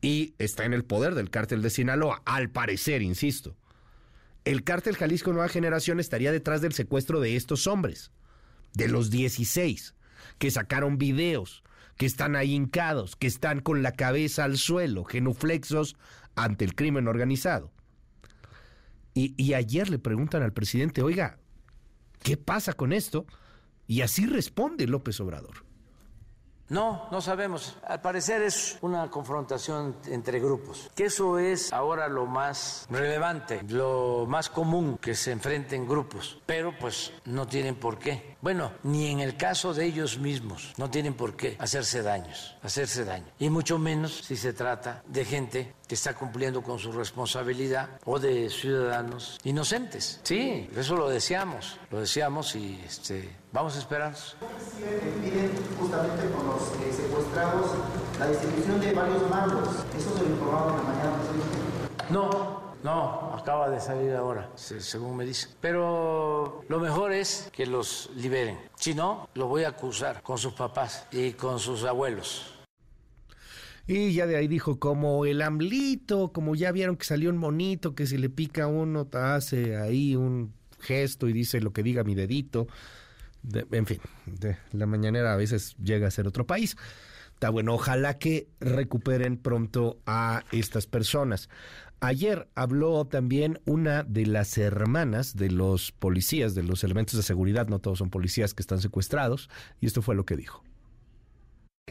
Y 0.00 0.34
está 0.38 0.64
en 0.64 0.72
el 0.72 0.84
poder 0.84 1.14
del 1.14 1.30
cártel 1.30 1.62
de 1.62 1.70
Sinaloa, 1.70 2.22
al 2.24 2.50
parecer, 2.50 3.02
insisto. 3.02 3.56
El 4.44 4.64
cártel 4.64 4.96
Jalisco 4.96 5.32
Nueva 5.32 5.48
Generación 5.48 6.00
estaría 6.00 6.32
detrás 6.32 6.60
del 6.60 6.72
secuestro 6.72 7.20
de 7.20 7.36
estos 7.36 7.66
hombres, 7.66 8.10
de 8.74 8.88
los 8.88 9.10
16, 9.10 9.94
que 10.38 10.50
sacaron 10.50 10.98
videos, 10.98 11.62
que 11.96 12.06
están 12.06 12.36
ahí 12.36 12.54
hincados, 12.54 13.16
que 13.16 13.26
están 13.26 13.60
con 13.60 13.82
la 13.82 13.92
cabeza 13.92 14.44
al 14.44 14.58
suelo, 14.58 15.04
genuflexos 15.04 15.96
ante 16.34 16.64
el 16.64 16.74
crimen 16.74 17.08
organizado. 17.08 17.70
Y, 19.14 19.34
y 19.42 19.54
ayer 19.54 19.90
le 19.90 19.98
preguntan 19.98 20.42
al 20.42 20.52
presidente, 20.52 21.02
oiga, 21.02 21.38
¿qué 22.22 22.36
pasa 22.36 22.72
con 22.72 22.92
esto? 22.92 23.26
Y 23.86 24.00
así 24.00 24.26
responde 24.26 24.86
López 24.86 25.20
Obrador. 25.20 25.64
No, 26.72 27.06
no 27.10 27.20
sabemos. 27.20 27.76
Al 27.86 28.00
parecer 28.00 28.40
es 28.40 28.78
una 28.80 29.10
confrontación 29.10 29.94
entre 30.06 30.40
grupos, 30.40 30.90
que 30.94 31.04
eso 31.04 31.38
es 31.38 31.70
ahora 31.70 32.08
lo 32.08 32.24
más 32.24 32.86
relevante, 32.88 33.60
lo 33.68 34.24
más 34.26 34.48
común 34.48 34.96
que 34.96 35.14
se 35.14 35.32
enfrenten 35.32 35.86
grupos, 35.86 36.40
pero 36.46 36.72
pues 36.78 37.12
no 37.26 37.46
tienen 37.46 37.74
por 37.74 37.98
qué. 37.98 38.36
Bueno, 38.40 38.72
ni 38.84 39.08
en 39.08 39.20
el 39.20 39.36
caso 39.36 39.74
de 39.74 39.84
ellos 39.84 40.18
mismos 40.18 40.72
no 40.78 40.88
tienen 40.88 41.12
por 41.12 41.36
qué 41.36 41.56
hacerse 41.58 42.02
daños, 42.02 42.56
hacerse 42.62 43.04
daño. 43.04 43.26
Y 43.38 43.50
mucho 43.50 43.78
menos 43.78 44.22
si 44.24 44.34
se 44.34 44.54
trata 44.54 45.02
de 45.06 45.26
gente 45.26 45.74
que 45.86 45.94
está 45.94 46.14
cumpliendo 46.14 46.62
con 46.62 46.78
su 46.78 46.90
responsabilidad 46.90 48.00
o 48.06 48.18
de 48.18 48.48
ciudadanos 48.48 49.38
inocentes. 49.44 50.20
Sí, 50.22 50.70
eso 50.74 50.96
lo 50.96 51.10
deseamos, 51.10 51.78
lo 51.90 52.00
deseamos 52.00 52.56
y 52.56 52.80
este, 52.82 53.41
vamos 53.52 53.76
a 53.76 53.78
esperar. 53.78 54.14
Piden 55.22 55.50
justamente 55.78 56.30
con 56.30 56.46
los 56.46 56.62
eh, 56.80 56.92
secuestrados 56.92 57.70
la 58.18 58.28
distribución 58.28 58.80
de 58.80 58.92
varios 58.92 59.30
mandos. 59.30 59.68
¿Eso 59.96 60.16
se 60.16 60.24
lo 60.24 60.30
informaron 60.30 60.70
en 60.72 60.76
la 60.78 60.82
mañana? 60.82 61.16
No, 62.10 62.74
no, 62.82 63.34
acaba 63.34 63.70
de 63.70 63.80
salir 63.80 64.12
ahora, 64.12 64.50
según 64.56 65.16
me 65.16 65.24
dicen. 65.24 65.50
Pero 65.60 66.64
lo 66.68 66.80
mejor 66.80 67.12
es 67.12 67.50
que 67.52 67.66
los 67.66 68.10
liberen. 68.16 68.58
Si 68.76 68.94
no, 68.94 69.28
los 69.34 69.48
voy 69.48 69.64
a 69.64 69.68
acusar 69.68 70.22
con 70.22 70.38
sus 70.38 70.54
papás 70.54 71.06
y 71.12 71.32
con 71.32 71.58
sus 71.58 71.84
abuelos. 71.84 72.58
Y 73.86 74.12
ya 74.14 74.26
de 74.26 74.36
ahí 74.36 74.46
dijo, 74.46 74.78
como 74.78 75.26
el 75.26 75.42
amlito, 75.42 76.32
como 76.32 76.54
ya 76.54 76.70
vieron 76.70 76.96
que 76.96 77.04
salió 77.04 77.30
un 77.30 77.36
monito, 77.36 77.94
que 77.94 78.06
si 78.06 78.16
le 78.16 78.30
pica 78.30 78.68
uno, 78.68 79.08
hace 79.12 79.76
ahí 79.76 80.14
un 80.14 80.54
gesto 80.80 81.28
y 81.28 81.32
dice 81.32 81.60
lo 81.60 81.72
que 81.72 81.82
diga 81.82 82.04
mi 82.04 82.14
dedito. 82.14 82.68
En 83.72 83.86
fin, 83.86 84.00
de 84.26 84.56
la 84.72 84.86
mañanera 84.86 85.32
a 85.32 85.36
veces 85.36 85.76
llega 85.82 86.06
a 86.06 86.10
ser 86.10 86.26
otro 86.26 86.46
país. 86.46 86.76
Está 87.34 87.50
bueno, 87.50 87.74
ojalá 87.74 88.18
que 88.18 88.46
recuperen 88.60 89.36
pronto 89.36 89.98
a 90.06 90.44
estas 90.52 90.86
personas. 90.86 91.48
Ayer 91.98 92.48
habló 92.54 93.04
también 93.04 93.60
una 93.64 94.02
de 94.02 94.26
las 94.26 94.58
hermanas 94.58 95.36
de 95.36 95.50
los 95.50 95.92
policías, 95.92 96.54
de 96.54 96.62
los 96.62 96.82
elementos 96.84 97.16
de 97.16 97.22
seguridad, 97.22 97.68
no 97.68 97.78
todos 97.78 97.98
son 97.98 98.10
policías 98.10 98.54
que 98.54 98.62
están 98.62 98.80
secuestrados, 98.80 99.48
y 99.80 99.86
esto 99.86 100.02
fue 100.02 100.14
lo 100.14 100.24
que 100.24 100.36
dijo. 100.36 100.64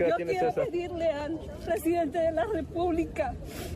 Yo 0.09 0.15
quiero 0.25 0.53
pedirle 0.53 1.09
al 1.09 1.39
presidente 1.65 2.19
de 2.19 2.31
la 2.31 2.45
República, 2.45 3.33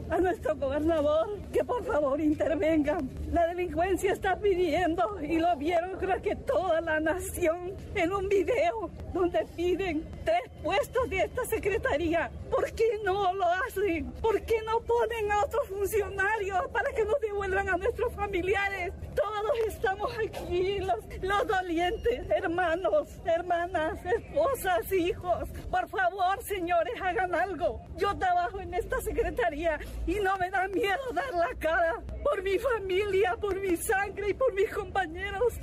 a 0.09 0.17
nuestro 0.17 0.55
gobernador, 0.55 1.37
que 1.51 1.63
por 1.63 1.83
favor 1.85 2.19
intervenga. 2.19 2.97
La 3.31 3.47
delincuencia 3.47 4.13
está 4.13 4.37
pidiendo, 4.37 5.19
y 5.21 5.37
lo 5.37 5.55
vieron 5.57 5.97
creo 5.99 6.21
que 6.21 6.35
toda 6.35 6.81
la 6.81 6.99
nación, 6.99 7.73
en 7.95 8.11
un 8.11 8.27
video 8.29 8.89
donde 9.13 9.45
piden 9.55 10.03
tres 10.23 10.41
puestos 10.63 11.09
de 11.09 11.19
esta 11.19 11.45
secretaría. 11.45 12.29
¿Por 12.49 12.71
qué 12.73 12.99
no 13.03 13.33
lo 13.33 13.45
hacen? 13.45 14.11
¿Por 14.21 14.41
qué 14.41 14.61
no 14.65 14.79
ponen 14.81 15.31
a 15.31 15.43
otros 15.43 15.67
funcionarios 15.67 16.67
para 16.71 16.91
que 16.91 17.05
nos 17.05 17.19
devuelvan 17.21 17.69
a 17.69 17.77
nuestros 17.77 18.13
familiares? 18.13 18.93
Todos 19.15 19.51
estamos 19.67 20.11
aquí, 20.17 20.79
los, 20.79 20.99
los 21.21 21.47
dolientes, 21.47 22.29
hermanos, 22.29 23.07
hermanas, 23.25 23.99
esposas, 24.05 24.91
hijos. 24.91 25.49
Por 25.69 25.87
favor 25.87 26.14
favor, 26.15 26.43
señores, 26.43 26.93
hagan 27.01 27.33
algo. 27.35 27.81
Yo 27.97 28.15
trabajo 28.17 28.61
en 28.61 28.73
esta 28.73 28.99
secretaría 29.01 29.77
y 30.07 30.15
no 30.15 30.35
me 30.37 30.49
da 30.49 30.67
miedo 30.67 30.97
dar 31.13 31.31
la 31.33 31.53
cara 31.59 32.01
por 32.23 32.41
mi 32.43 32.57
familia, 32.57 33.35
por 33.39 33.59
mi 33.59 33.75
sangre 33.75 34.29
y 34.29 34.33
por 34.33 34.51
mis 34.53 34.69
compañeros. 34.69 35.53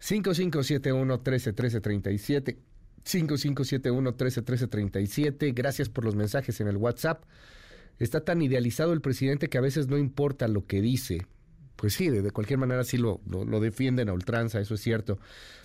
5571-131337. 0.00 2.56
5571-131337. 3.04 5.52
Gracias 5.54 5.88
por 5.88 6.04
los 6.04 6.14
mensajes 6.14 6.60
en 6.60 6.68
el 6.68 6.76
WhatsApp. 6.76 7.24
Está 7.98 8.24
tan 8.24 8.40
idealizado 8.40 8.92
el 8.92 9.00
presidente 9.00 9.48
que 9.48 9.58
a 9.58 9.62
veces 9.62 9.88
no 9.88 9.98
importa 9.98 10.46
lo 10.48 10.64
que 10.66 10.80
dice, 10.80 11.26
pues 11.76 11.94
sí, 11.94 12.08
de, 12.08 12.30
cualquier 12.30 12.58
manera 12.58 12.84
sí 12.84 12.96
lo, 12.96 13.20
lo, 13.26 13.60
defienden 13.60 14.08
a 14.08 14.14
ultranza, 14.14 14.58
eso 14.58 14.72
es 14.74 14.80
cierto. 14.80 15.18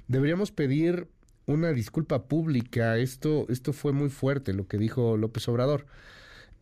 Deberíamos 0.08 0.52
pedir 0.52 1.08
una 1.46 1.74
disculpa 1.74 2.28
pública. 2.28 2.98
Esto, 2.98 3.46
esto 3.50 3.74
fue 3.74 3.94
muy 3.94 4.10
fuerte 4.10 4.54
lo 4.54 4.68
que 4.68 4.78
dijo 4.78 5.18
López 5.18 5.48
Obrador. 5.48 5.86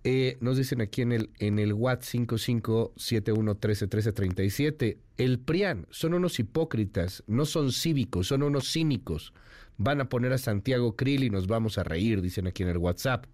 Eh, 0.05 0.37
nos 0.41 0.57
dicen 0.57 0.81
aquí 0.81 1.01
en 1.01 1.13
el, 1.13 1.29
en 1.39 1.59
el 1.59 1.71
WhatsApp 1.71 2.27
5571131337, 2.27 4.97
el 5.17 5.39
PRIAN 5.39 5.87
son 5.91 6.13
unos 6.13 6.39
hipócritas, 6.39 7.23
no 7.25 7.45
son 7.45 7.71
cívicos, 7.71 8.27
son 8.27 8.43
unos 8.43 8.69
cínicos. 8.69 9.33
Van 9.77 10.01
a 10.01 10.09
poner 10.09 10.33
a 10.33 10.37
Santiago 10.37 10.97
Krill 10.97 11.23
y 11.23 11.29
nos 11.29 11.47
vamos 11.47 11.77
a 11.77 11.83
reír, 11.83 12.21
dicen 12.21 12.47
aquí 12.47 12.63
en 12.63 12.69
el 12.69 12.79
WhatsApp. 12.79 13.27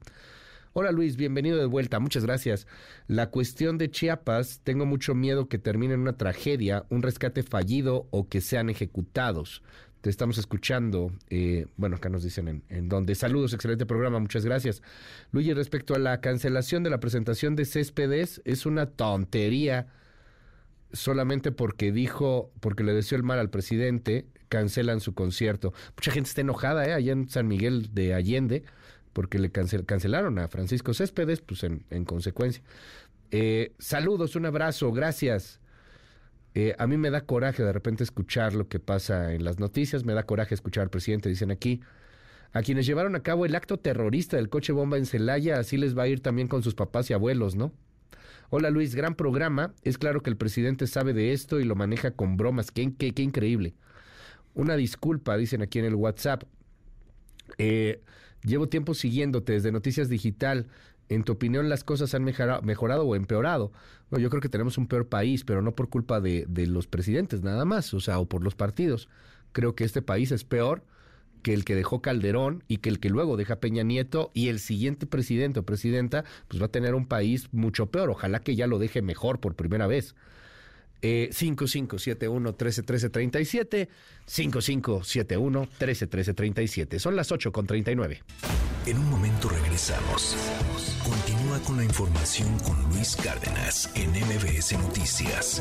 Hola 0.74 0.92
Luis, 0.92 1.18
bienvenido 1.18 1.58
de 1.58 1.66
vuelta, 1.66 2.00
muchas 2.00 2.24
gracias. 2.24 2.68
La 3.08 3.32
cuestión 3.32 3.80
de 3.80 3.90
Chiapas, 3.90 4.62
tengo 4.64 4.86
mucho 4.86 5.16
miedo 5.16 5.50
que 5.50 5.58
termine 5.58 5.96
en 5.96 6.02
una 6.02 6.18
tragedia, 6.18 6.86
un 6.90 7.02
rescate 7.02 7.42
fallido 7.42 8.08
o 8.12 8.30
que 8.30 8.40
sean 8.40 8.70
ejecutados. 8.70 9.64
Te 10.02 10.10
estamos 10.10 10.38
escuchando. 10.38 11.12
Eh, 11.30 11.66
bueno, 11.76 11.98
acá 11.98 12.10
nos 12.10 12.24
dicen 12.24 12.48
en, 12.48 12.64
en, 12.70 12.88
donde. 12.88 13.16
Saludos, 13.16 13.54
excelente 13.54 13.86
programa, 13.86 14.20
muchas 14.20 14.46
gracias. 14.46 14.82
Luigi, 15.32 15.54
respecto 15.54 15.94
a 15.94 16.00
la 16.00 16.22
cancelación 16.22 16.84
de 16.84 16.90
la 16.90 17.00
presentación 17.00 17.56
de 17.56 17.66
Céspedes, 17.66 18.42
es 18.46 18.66
una 18.66 18.86
tontería. 18.86 19.88
Solamente 20.92 21.52
porque 21.52 21.92
dijo, 21.92 22.52
porque 22.62 22.84
le 22.84 22.94
deseó 22.94 23.16
el 23.18 23.24
mal 23.24 23.38
al 23.38 23.50
presidente, 23.50 24.26
cancelan 24.48 25.02
su 25.02 25.14
concierto. 25.14 25.74
Mucha 25.96 26.12
gente 26.12 26.30
está 26.30 26.42
enojada, 26.42 26.86
¿eh? 26.88 26.94
Allá 26.94 27.12
en 27.12 27.30
San 27.30 27.48
Miguel 27.48 27.94
de 27.94 28.16
Allende, 28.16 28.64
porque 29.14 29.38
le 29.38 29.52
cancelaron 29.52 30.40
a 30.40 30.48
Francisco 30.48 30.94
Céspedes, 30.94 31.42
pues 31.42 31.64
en, 31.64 31.86
en 31.92 32.06
consecuencia. 32.06 32.64
Eh, 33.32 33.74
saludos, 33.78 34.36
un 34.36 34.46
abrazo, 34.46 34.92
gracias. 34.92 35.60
Eh, 36.56 36.76
a 36.80 36.88
mí 36.88 36.98
me 36.98 37.12
da 37.12 37.22
coraje 37.22 37.64
de 37.64 37.72
repente 37.72 38.04
escuchar 38.04 38.54
lo 38.54 38.68
que 38.68 38.80
pasa 38.80 39.34
en 39.34 39.44
las 39.44 39.60
noticias, 39.60 40.04
me 40.04 40.14
da 40.14 40.24
coraje 40.24 40.56
escuchar 40.56 40.84
al 40.84 40.90
presidente, 40.90 41.30
dicen 41.30 41.52
aquí, 41.52 41.82
a 42.52 42.64
quienes 42.64 42.88
llevaron 42.88 43.16
a 43.16 43.22
cabo 43.22 43.46
el 43.46 43.56
acto 43.56 43.78
terrorista 43.78 44.38
del 44.38 44.50
coche 44.50 44.74
bomba 44.74 44.98
en 44.98 45.06
Celaya, 45.06 45.60
así 45.60 45.78
les 45.78 45.98
va 45.98 46.04
a 46.04 46.08
ir 46.08 46.22
también 46.22 46.48
con 46.48 46.64
sus 46.64 46.74
papás 46.74 47.10
y 47.10 47.14
abuelos, 47.14 47.56
¿no? 47.56 47.72
Hola 48.52 48.72
Luis, 48.72 48.96
gran 48.96 49.14
programa. 49.14 49.76
Es 49.84 50.00
claro 50.00 50.24
que 50.24 50.32
el 50.32 50.38
presidente 50.38 50.88
sabe 50.88 51.14
de 51.14 51.34
esto 51.34 51.60
y 51.60 51.66
lo 51.66 51.76
maneja 51.76 52.12
con 52.12 52.36
bromas. 52.36 52.72
Qué, 52.72 52.82
increíble. 52.82 53.76
Una 54.56 54.76
disculpa, 54.76 55.38
dicen 55.38 55.62
aquí 55.62 55.78
en 55.78 55.86
el 55.86 55.94
WhatsApp. 55.94 56.44
Eh, 57.60 58.02
llevo 58.44 58.68
tiempo 58.68 58.96
siguiéndote 58.96 59.54
desde 59.54 59.72
Noticias 59.72 60.10
Digital. 60.10 60.66
¿En 61.10 61.24
tu 61.24 61.34
opinión 61.34 61.70
las 61.70 61.84
cosas 61.84 62.14
han 62.14 62.24
mejorado 62.24 63.04
o 63.04 63.16
empeorado? 63.16 63.72
yo 64.12 64.30
creo 64.30 64.42
que 64.42 64.50
tenemos 64.50 64.78
un 64.78 64.88
peor 64.88 65.08
país, 65.08 65.44
pero 65.44 65.62
no 65.62 65.76
por 65.76 65.90
culpa 65.90 66.22
de, 66.22 66.46
los 66.68 66.88
presidentes 66.88 67.44
nada 67.44 67.66
más, 67.66 67.94
o 67.94 68.00
sea, 68.00 68.20
o 68.20 68.28
por 68.28 68.44
los 68.44 68.56
partidos. 68.56 69.10
Creo 69.52 69.76
que 69.76 69.84
este 69.84 70.02
país 70.02 70.32
es 70.32 70.44
peor 70.44 70.84
que 71.44 71.54
el 71.54 71.66
que 71.66 71.76
dejó 71.76 72.02
Calderón 72.02 72.64
y 72.68 72.78
que 72.78 72.90
el 72.90 73.00
que 73.00 73.10
luego 73.10 73.38
deja 73.38 73.60
Peña 73.60 73.84
Nieto 73.84 74.32
y 74.34 74.48
el 74.50 74.60
siguiente 74.60 75.06
presidente 75.06 75.60
o 75.60 75.64
presidenta, 75.64 76.26
pues 76.48 76.60
va 76.62 76.66
a 76.68 76.72
tener 76.72 76.96
un 76.96 77.08
país 77.08 77.50
mucho 77.52 77.88
peor. 77.88 78.10
Ojalá 78.10 78.40
que 78.42 78.56
ya 78.56 78.68
lo 78.68 78.78
deje 78.78 79.02
mejor 79.02 79.40
por 79.40 79.56
primera 79.56 79.88
vez. 79.88 80.16
Eh, 81.02 81.30
5571-131337, 81.32 83.88
5571-131337. 84.28 87.00
Son 87.00 87.16
las 87.16 87.32
8 87.32 87.52
con 87.52 87.66
39. 87.66 88.22
En 88.86 88.98
un 88.98 89.10
momento 89.10 89.50
regresamos. 89.50 90.36
Continúa 91.10 91.58
con 91.66 91.78
la 91.78 91.84
información 91.84 92.60
con 92.60 92.80
Luis 92.90 93.16
Cárdenas 93.16 93.90
en 93.96 94.12
MBS 94.12 94.74
Noticias. 94.78 95.60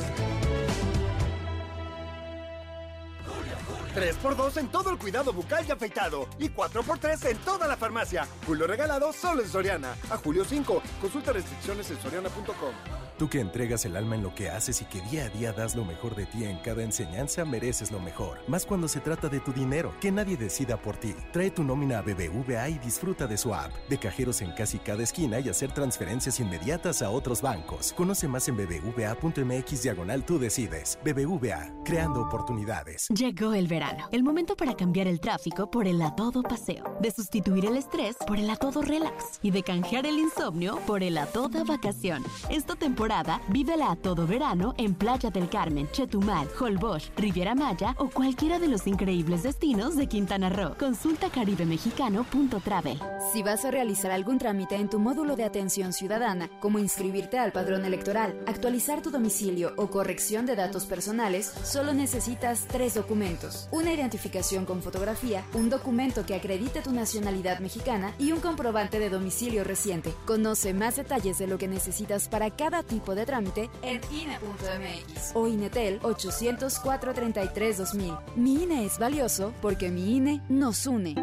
3x2 3.94 4.58
en 4.58 4.68
todo 4.68 4.90
el 4.90 4.98
cuidado 4.98 5.32
bucal 5.32 5.64
y 5.66 5.72
afeitado. 5.72 6.28
Y 6.38 6.50
4x3 6.50 7.30
en 7.30 7.38
toda 7.38 7.66
la 7.66 7.78
farmacia. 7.78 8.28
Julio 8.46 8.66
regalado 8.66 9.10
solo 9.14 9.40
en 9.40 9.48
Soriana. 9.48 9.96
A 10.10 10.18
julio 10.18 10.44
5. 10.44 10.82
Consulta 11.00 11.32
restricciones 11.32 11.90
en 11.90 12.02
soriana.com. 12.02 13.07
Tú 13.18 13.28
que 13.28 13.40
entregas 13.40 13.84
el 13.84 13.96
alma 13.96 14.14
en 14.14 14.22
lo 14.22 14.32
que 14.32 14.48
haces 14.48 14.80
y 14.80 14.84
que 14.84 15.00
día 15.10 15.24
a 15.24 15.28
día 15.28 15.52
das 15.52 15.74
lo 15.74 15.84
mejor 15.84 16.14
de 16.14 16.24
ti 16.26 16.44
en 16.44 16.58
cada 16.58 16.84
enseñanza, 16.84 17.44
mereces 17.44 17.90
lo 17.90 17.98
mejor. 17.98 18.38
Más 18.46 18.64
cuando 18.64 18.86
se 18.86 19.00
trata 19.00 19.28
de 19.28 19.40
tu 19.40 19.52
dinero, 19.52 19.92
que 20.00 20.12
nadie 20.12 20.36
decida 20.36 20.80
por 20.80 20.96
ti. 20.96 21.16
Trae 21.32 21.50
tu 21.50 21.64
nómina 21.64 21.98
a 21.98 22.02
BBVA 22.02 22.68
y 22.68 22.78
disfruta 22.78 23.26
de 23.26 23.36
su 23.36 23.52
app, 23.52 23.72
de 23.88 23.98
cajeros 23.98 24.40
en 24.40 24.52
casi 24.52 24.78
cada 24.78 25.02
esquina 25.02 25.40
y 25.40 25.48
hacer 25.48 25.72
transferencias 25.72 26.38
inmediatas 26.38 27.02
a 27.02 27.10
otros 27.10 27.42
bancos. 27.42 27.92
Conoce 27.92 28.28
más 28.28 28.46
en 28.46 28.56
bbva.mx 28.56 29.82
diagonal 29.82 30.24
tú 30.24 30.38
decides. 30.38 30.96
BBVA, 31.04 31.72
creando 31.84 32.22
oportunidades. 32.22 33.08
Llegó 33.08 33.52
el 33.52 33.66
verano, 33.66 34.08
el 34.12 34.22
momento 34.22 34.54
para 34.54 34.76
cambiar 34.76 35.08
el 35.08 35.18
tráfico 35.18 35.68
por 35.72 35.88
el 35.88 36.00
a 36.02 36.14
todo 36.14 36.44
paseo, 36.44 36.96
de 37.00 37.10
sustituir 37.10 37.66
el 37.66 37.78
estrés 37.78 38.16
por 38.28 38.38
el 38.38 38.48
a 38.48 38.54
todo 38.54 38.80
relax 38.80 39.40
y 39.42 39.50
de 39.50 39.64
canjear 39.64 40.06
el 40.06 40.20
insomnio 40.20 40.78
por 40.86 41.02
el 41.02 41.18
a 41.18 41.26
toda 41.26 41.64
vacación. 41.64 42.22
Esta 42.48 42.76
temporada 42.76 43.07
vívela 43.48 43.90
a 43.90 43.96
todo 43.96 44.26
verano 44.26 44.74
en 44.76 44.94
Playa 44.94 45.30
del 45.30 45.48
Carmen, 45.48 45.88
Chetumal, 45.92 46.46
Holbox, 46.60 47.10
Riviera 47.16 47.54
Maya 47.54 47.94
o 47.98 48.10
cualquiera 48.10 48.58
de 48.58 48.68
los 48.68 48.86
increíbles 48.86 49.44
destinos 49.44 49.96
de 49.96 50.06
Quintana 50.06 50.50
Roo. 50.50 50.76
Consulta 50.78 51.30
caribemexicano.travel. 51.30 53.00
Si 53.32 53.42
vas 53.42 53.64
a 53.64 53.70
realizar 53.70 54.10
algún 54.10 54.36
trámite 54.36 54.76
en 54.76 54.90
tu 54.90 54.98
módulo 54.98 55.36
de 55.36 55.44
atención 55.44 55.94
ciudadana, 55.94 56.50
como 56.60 56.78
inscribirte 56.78 57.38
al 57.38 57.50
padrón 57.50 57.86
electoral, 57.86 58.38
actualizar 58.46 59.00
tu 59.00 59.10
domicilio 59.10 59.72
o 59.76 59.88
corrección 59.88 60.44
de 60.44 60.56
datos 60.56 60.84
personales, 60.84 61.50
solo 61.64 61.94
necesitas 61.94 62.66
tres 62.68 62.94
documentos. 62.94 63.68
Una 63.72 63.92
identificación 63.92 64.66
con 64.66 64.82
fotografía, 64.82 65.44
un 65.54 65.70
documento 65.70 66.26
que 66.26 66.34
acredite 66.34 66.82
tu 66.82 66.92
nacionalidad 66.92 67.60
mexicana 67.60 68.12
y 68.18 68.32
un 68.32 68.40
comprobante 68.40 68.98
de 68.98 69.08
domicilio 69.08 69.64
reciente. 69.64 70.12
Conoce 70.26 70.74
más 70.74 70.96
detalles 70.96 71.38
de 71.38 71.46
lo 71.46 71.56
que 71.56 71.68
necesitas 71.68 72.28
para 72.28 72.50
cada 72.50 72.82
tipo 72.82 72.97
de 73.06 73.26
trámite 73.26 73.70
en 73.82 74.00
INE.mx 74.10 75.32
o 75.34 75.46
INETEL 75.46 76.00
804 76.02 77.14
33 77.14 77.78
2000. 77.78 78.14
Mi 78.36 78.62
INE 78.64 78.84
es 78.84 78.98
valioso 78.98 79.52
porque 79.62 79.90
mi 79.90 80.16
INE 80.16 80.42
nos 80.48 80.86
une. 80.86 81.14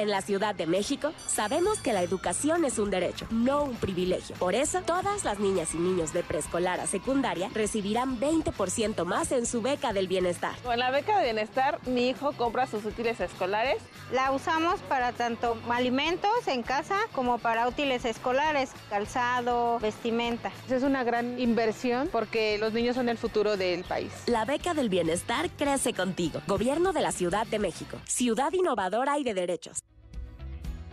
En 0.01 0.09
la 0.09 0.23
Ciudad 0.23 0.55
de 0.55 0.67
México 0.67 1.13
sabemos 1.27 1.79
que 1.81 1.93
la 1.93 2.03
educación 2.03 2.65
es 2.65 2.79
un 2.79 2.89
derecho, 2.89 3.27
no 3.31 3.65
un 3.65 3.77
privilegio. 3.77 4.35
Por 4.37 4.55
eso, 4.55 4.81
todas 4.81 5.25
las 5.25 5.39
niñas 5.39 5.75
y 5.75 5.77
niños 5.77 6.15
de 6.15 6.23
preescolar 6.23 6.81
a 6.81 6.87
secundaria 6.87 7.51
recibirán 7.53 8.19
20% 8.19 9.05
más 9.05 9.31
en 9.31 9.45
su 9.45 9.61
beca 9.61 9.93
del 9.93 10.09
bienestar. 10.09 10.57
Con 10.63 10.79
la 10.79 10.91
beca 10.91 11.19
de 11.19 11.25
bienestar, 11.25 11.81
mi 11.87 12.09
hijo 12.09 12.33
compra 12.33 12.67
sus 12.67 12.87
útiles 12.87 13.21
escolares. 13.21 13.77
La 14.11 14.33
usamos 14.33 14.81
para 14.81 15.13
tanto 15.13 15.59
alimentos 15.69 16.49
en 16.49 16.63
casa 16.63 16.97
como 17.13 17.37
para 17.37 17.69
útiles 17.69 18.07
escolares, 18.07 18.71
calzado, 18.89 19.81
vestimenta. 19.81 20.51
Es 20.71 20.83
una 20.83 21.05
gran 21.05 21.39
inversión 21.39 22.09
porque 22.11 22.57
los 22.57 22.73
niños 22.73 22.97
son 22.97 23.11
el 23.11 23.19
futuro 23.19 23.59
del 23.59 23.85
país. 23.85 24.11
La 24.25 24.47
beca 24.47 24.73
del 24.73 24.89
bienestar 24.89 25.51
crece 25.51 25.93
contigo. 25.93 26.41
Gobierno 26.47 26.95
de 26.95 27.03
la 27.03 27.13
Ciudad 27.13 27.47
de 27.47 27.59
México. 27.59 27.99
Ciudad 28.07 28.51
innovadora 28.55 29.19
y 29.19 29.25
de 29.25 29.35
derechos. 29.35 29.83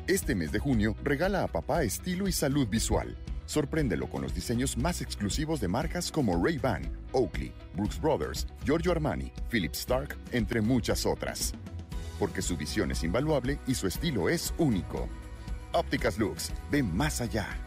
Este 0.07 0.35
mes 0.35 0.53
de 0.53 0.59
junio, 0.59 0.95
regala 1.03 1.43
a 1.43 1.47
papá 1.47 1.83
estilo 1.83 2.29
y 2.29 2.31
salud 2.31 2.65
visual. 2.65 3.17
Sorpréndelo 3.45 4.09
con 4.09 4.21
los 4.21 4.33
diseños 4.33 4.77
más 4.77 5.01
exclusivos 5.01 5.59
de 5.59 5.67
marcas 5.67 6.13
como 6.13 6.41
Ray-Ban, 6.41 6.83
Oakley, 7.11 7.51
Brooks 7.75 7.99
Brothers, 7.99 8.47
Giorgio 8.63 8.93
Armani, 8.93 9.33
Philip 9.49 9.73
Stark, 9.73 10.17
entre 10.31 10.61
muchas 10.61 11.05
otras. 11.05 11.53
Porque 12.19 12.41
su 12.41 12.55
visión 12.55 12.89
es 12.91 13.03
invaluable 13.03 13.59
y 13.67 13.75
su 13.75 13.85
estilo 13.85 14.29
es 14.29 14.53
único. 14.57 15.09
Ópticas 15.73 16.17
Lux, 16.17 16.53
ve 16.71 16.83
más 16.83 17.19
allá. 17.19 17.66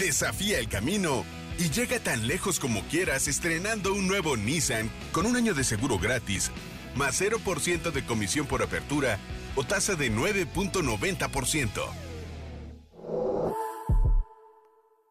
Desafía 0.00 0.58
el 0.58 0.66
camino 0.66 1.26
y 1.58 1.68
llega 1.68 2.00
tan 2.00 2.26
lejos 2.26 2.58
como 2.58 2.82
quieras 2.84 3.28
estrenando 3.28 3.92
un 3.92 4.08
nuevo 4.08 4.34
Nissan 4.34 4.90
con 5.12 5.26
un 5.26 5.36
año 5.36 5.52
de 5.52 5.62
seguro 5.62 5.98
gratis, 5.98 6.50
más 6.96 7.20
0% 7.20 7.90
de 7.90 8.06
comisión 8.06 8.46
por 8.46 8.62
apertura 8.62 9.18
o 9.56 9.62
tasa 9.62 9.96
de 9.96 10.10
9.90%. 10.10 11.82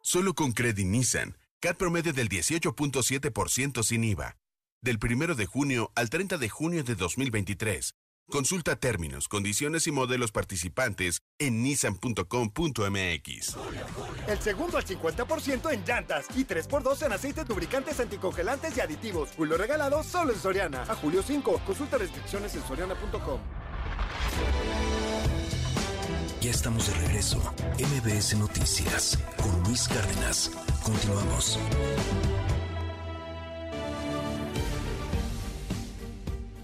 Solo 0.01 0.33
con 0.33 0.53
Credit 0.53 0.87
Nissan, 0.87 1.37
CAT 1.59 1.77
promedio 1.77 2.11
del 2.11 2.27
18.7% 2.27 3.83
sin 3.83 4.03
IVA. 4.03 4.37
Del 4.81 4.97
1 4.99 5.35
de 5.35 5.45
junio 5.45 5.91
al 5.93 6.09
30 6.09 6.39
de 6.39 6.49
junio 6.49 6.83
de 6.83 6.95
2023. 6.95 7.93
Consulta 8.30 8.76
términos, 8.76 9.27
condiciones 9.27 9.88
y 9.88 9.91
modelos 9.91 10.31
participantes 10.31 11.23
en 11.39 11.64
nissan.com.mx. 11.64 13.57
El 14.27 14.39
segundo 14.39 14.77
al 14.77 14.85
50% 14.85 15.73
en 15.73 15.84
llantas 15.84 16.27
y 16.35 16.45
3x2 16.45 17.06
en 17.06 17.14
aceites 17.14 17.49
lubricantes 17.49 17.99
anticongelantes 17.99 18.77
y 18.77 18.81
aditivos. 18.81 19.30
Julio 19.35 19.57
regalado 19.57 20.03
solo 20.03 20.31
en 20.31 20.39
Soriana. 20.39 20.84
A 20.84 20.95
julio 20.95 21.23
5. 21.23 21.61
Consulta 21.65 21.97
restricciones 21.97 22.53
en 22.56 22.64
soriana.com. 22.68 23.39
Ya 26.41 26.51
estamos 26.51 26.88
de 26.88 26.93
regreso. 27.07 27.41
MBS 27.80 28.38
Noticias 28.38 29.18
con 29.38 29.64
Luis 29.64 29.88
Cárdenas. 29.88 30.51
Continuamos. 30.84 31.60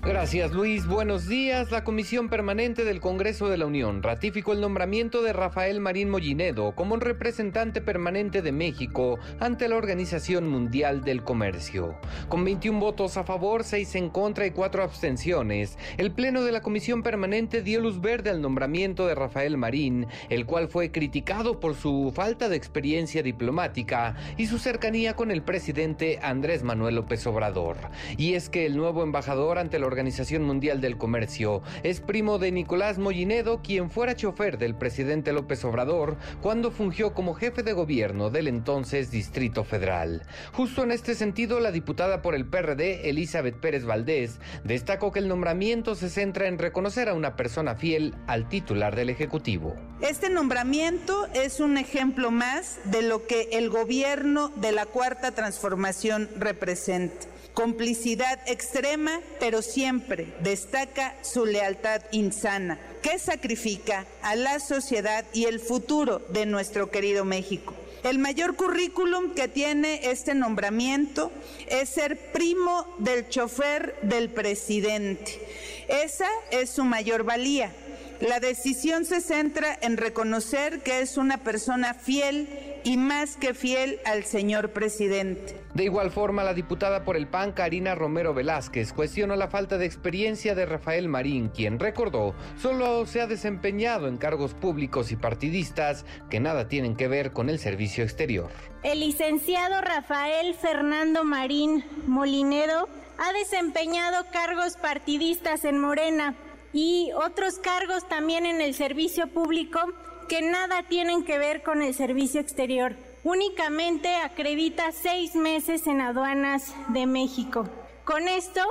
Gracias 0.06 0.52
Luis, 0.52 0.86
buenos 0.86 1.28
días. 1.28 1.72
La 1.72 1.84
Comisión 1.84 2.30
Permanente 2.30 2.84
del 2.84 3.02
Congreso 3.02 3.50
de 3.50 3.58
la 3.58 3.66
Unión 3.66 4.04
ratificó 4.04 4.54
el 4.54 4.62
nombramiento 4.62 5.24
de 5.24 5.34
Rafael 5.34 5.80
Marín 5.80 6.12
Mollinedo 6.12 6.76
como 6.76 6.98
representante 6.98 7.82
permanente 7.82 8.44
de 8.44 8.52
México 8.52 9.18
ante 9.40 9.68
la 9.68 9.78
Organización 9.78 10.48
Mundial 10.48 11.04
del 11.04 11.24
Comercio. 11.24 11.98
Con 12.30 12.46
21 12.46 12.80
votos 12.80 13.18
a 13.18 13.24
favor, 13.24 13.64
6 13.64 13.96
en 13.96 14.10
contra 14.10 14.46
y 14.46 14.52
4 14.52 14.84
abstenciones, 14.84 15.76
el 15.98 16.12
Pleno 16.12 16.44
de 16.44 16.52
la 16.52 16.62
Comisión 16.62 17.02
Permanente 17.02 17.64
dio 17.64 17.82
luz 17.82 18.00
verde 18.00 18.30
al 18.30 18.44
nombramiento 18.44 19.08
de 19.08 19.16
Rafael 19.16 19.58
Marín, 19.58 20.06
el 20.30 20.46
cual 20.46 20.68
fue 20.68 20.92
criticado 20.92 21.60
por 21.60 21.74
su 21.74 22.12
falta 22.16 22.48
de 22.48 22.58
experiencia 22.58 23.24
diplomática 23.24 24.16
y 24.38 24.46
su 24.46 24.60
cercanía 24.60 25.16
con 25.16 25.32
el 25.32 25.42
presidente 25.42 26.20
Andrés 26.22 26.62
Manuel 26.62 26.94
López 26.94 27.26
Obrador. 27.26 27.78
Y 28.18 28.36
es 28.36 28.50
que 28.50 28.68
el 28.68 28.78
nuevo 28.78 29.02
embajador 29.02 29.58
ante 29.58 29.80
la 29.80 29.95
Organización 29.96 30.44
Mundial 30.44 30.82
del 30.82 30.98
Comercio. 30.98 31.62
Es 31.84 32.02
primo 32.02 32.38
de 32.38 32.52
Nicolás 32.52 32.98
Mollinedo, 32.98 33.62
quien 33.62 33.90
fuera 33.90 34.14
chofer 34.14 34.58
del 34.58 34.76
presidente 34.76 35.32
López 35.32 35.64
Obrador 35.64 36.18
cuando 36.42 36.70
fungió 36.70 37.14
como 37.14 37.34
jefe 37.34 37.64
de 37.64 37.72
gobierno 37.72 38.30
del 38.30 38.50
entonces 38.50 39.10
Distrito 39.10 39.64
Federal. 39.64 40.24
Justo 40.52 40.84
en 40.84 40.92
este 40.92 41.16
sentido, 41.16 41.62
la 41.62 41.72
diputada 41.72 42.22
por 42.22 42.36
el 42.36 42.46
PRD, 42.46 43.10
Elizabeth 43.10 43.56
Pérez 43.56 43.86
Valdés, 43.86 44.42
destacó 44.66 45.14
que 45.14 45.20
el 45.20 45.30
nombramiento 45.30 45.96
se 45.96 46.10
centra 46.10 46.50
en 46.50 46.60
reconocer 46.60 47.08
a 47.08 47.14
una 47.14 47.38
persona 47.38 47.76
fiel 47.76 48.16
al 48.28 48.50
titular 48.50 48.98
del 48.98 49.10
Ejecutivo. 49.10 49.78
Este 50.02 50.30
nombramiento 50.30 51.26
es 51.34 51.62
un 51.62 51.78
ejemplo 51.78 52.32
más 52.32 52.80
de 52.84 53.02
lo 53.02 53.26
que 53.28 53.48
el 53.54 53.70
gobierno 53.70 54.50
de 54.58 54.74
la 54.74 54.86
Cuarta 54.86 55.32
Transformación 55.32 56.30
representa 56.38 57.28
complicidad 57.56 58.40
extrema, 58.46 59.22
pero 59.40 59.64
siempre 59.64 60.28
destaca 60.42 61.16
su 61.24 61.46
lealtad 61.46 62.02
insana, 62.12 62.78
que 63.02 63.18
sacrifica 63.18 64.06
a 64.22 64.36
la 64.36 64.60
sociedad 64.60 65.26
y 65.34 65.46
el 65.46 65.60
futuro 65.60 66.20
de 66.30 66.46
nuestro 66.46 66.92
querido 66.92 67.26
México. 67.26 67.74
El 68.04 68.20
mayor 68.20 68.56
currículum 68.56 69.34
que 69.34 69.48
tiene 69.48 70.12
este 70.12 70.36
nombramiento 70.36 71.32
es 71.68 71.90
ser 71.90 72.32
primo 72.32 72.86
del 73.00 73.28
chofer 73.30 73.96
del 74.04 74.30
presidente. 74.30 75.42
Esa 75.88 76.28
es 76.52 76.70
su 76.70 76.84
mayor 76.84 77.24
valía. 77.24 77.72
La 78.20 78.40
decisión 78.40 79.06
se 79.06 79.22
centra 79.22 79.78
en 79.82 79.98
reconocer 79.98 80.84
que 80.84 81.00
es 81.00 81.18
una 81.18 81.38
persona 81.38 81.96
fiel 81.96 82.75
y 82.86 82.98
más 82.98 83.36
que 83.36 83.56
fiel 83.56 84.00
al 84.06 84.24
señor 84.24 84.72
presidente. 84.72 85.60
De 85.74 85.84
igual 85.84 86.12
forma, 86.12 86.44
la 86.44 86.54
diputada 86.54 87.04
por 87.04 87.18
el 87.18 87.28
PAN, 87.28 87.52
Karina 87.52 87.96
Romero 87.96 88.36
Velázquez, 88.36 88.94
cuestionó 88.94 89.36
la 89.36 89.48
falta 89.48 89.80
de 89.80 89.88
experiencia 89.88 90.54
de 90.54 90.68
Rafael 90.68 91.10
Marín, 91.10 91.50
quien 91.50 91.80
recordó 91.80 92.36
solo 92.62 93.08
se 93.08 93.22
ha 93.22 93.28
desempeñado 93.28 94.08
en 94.08 94.18
cargos 94.18 94.54
públicos 94.54 95.12
y 95.12 95.16
partidistas 95.16 96.06
que 96.30 96.40
nada 96.40 96.68
tienen 96.68 96.96
que 96.96 97.08
ver 97.08 97.34
con 97.34 97.50
el 97.50 97.58
servicio 97.58 98.04
exterior. 98.04 98.52
El 98.84 99.00
licenciado 99.00 99.82
Rafael 99.82 100.54
Fernando 100.54 101.24
Marín 101.24 101.84
Molinedo 102.06 102.88
ha 103.18 103.34
desempeñado 103.34 104.28
cargos 104.32 104.78
partidistas 104.78 105.66
en 105.66 105.80
Morena 105.80 106.36
y 106.72 107.10
otros 107.16 107.58
cargos 107.58 108.08
también 108.08 108.46
en 108.46 108.62
el 108.62 108.76
servicio 108.76 109.28
público 109.28 109.80
que 110.28 110.42
nada 110.42 110.84
tienen 110.84 111.24
que 111.24 111.38
ver 111.38 111.64
con 111.64 111.82
el 111.82 111.94
servicio 111.94 112.42
exterior. 112.42 112.96
Únicamente 113.24 114.16
acredita 114.16 114.92
seis 114.92 115.36
meses 115.36 115.88
en 115.88 116.02
aduanas 116.02 116.74
de 116.90 117.06
México. 117.06 117.68
Con 118.04 118.28
esto, 118.28 118.62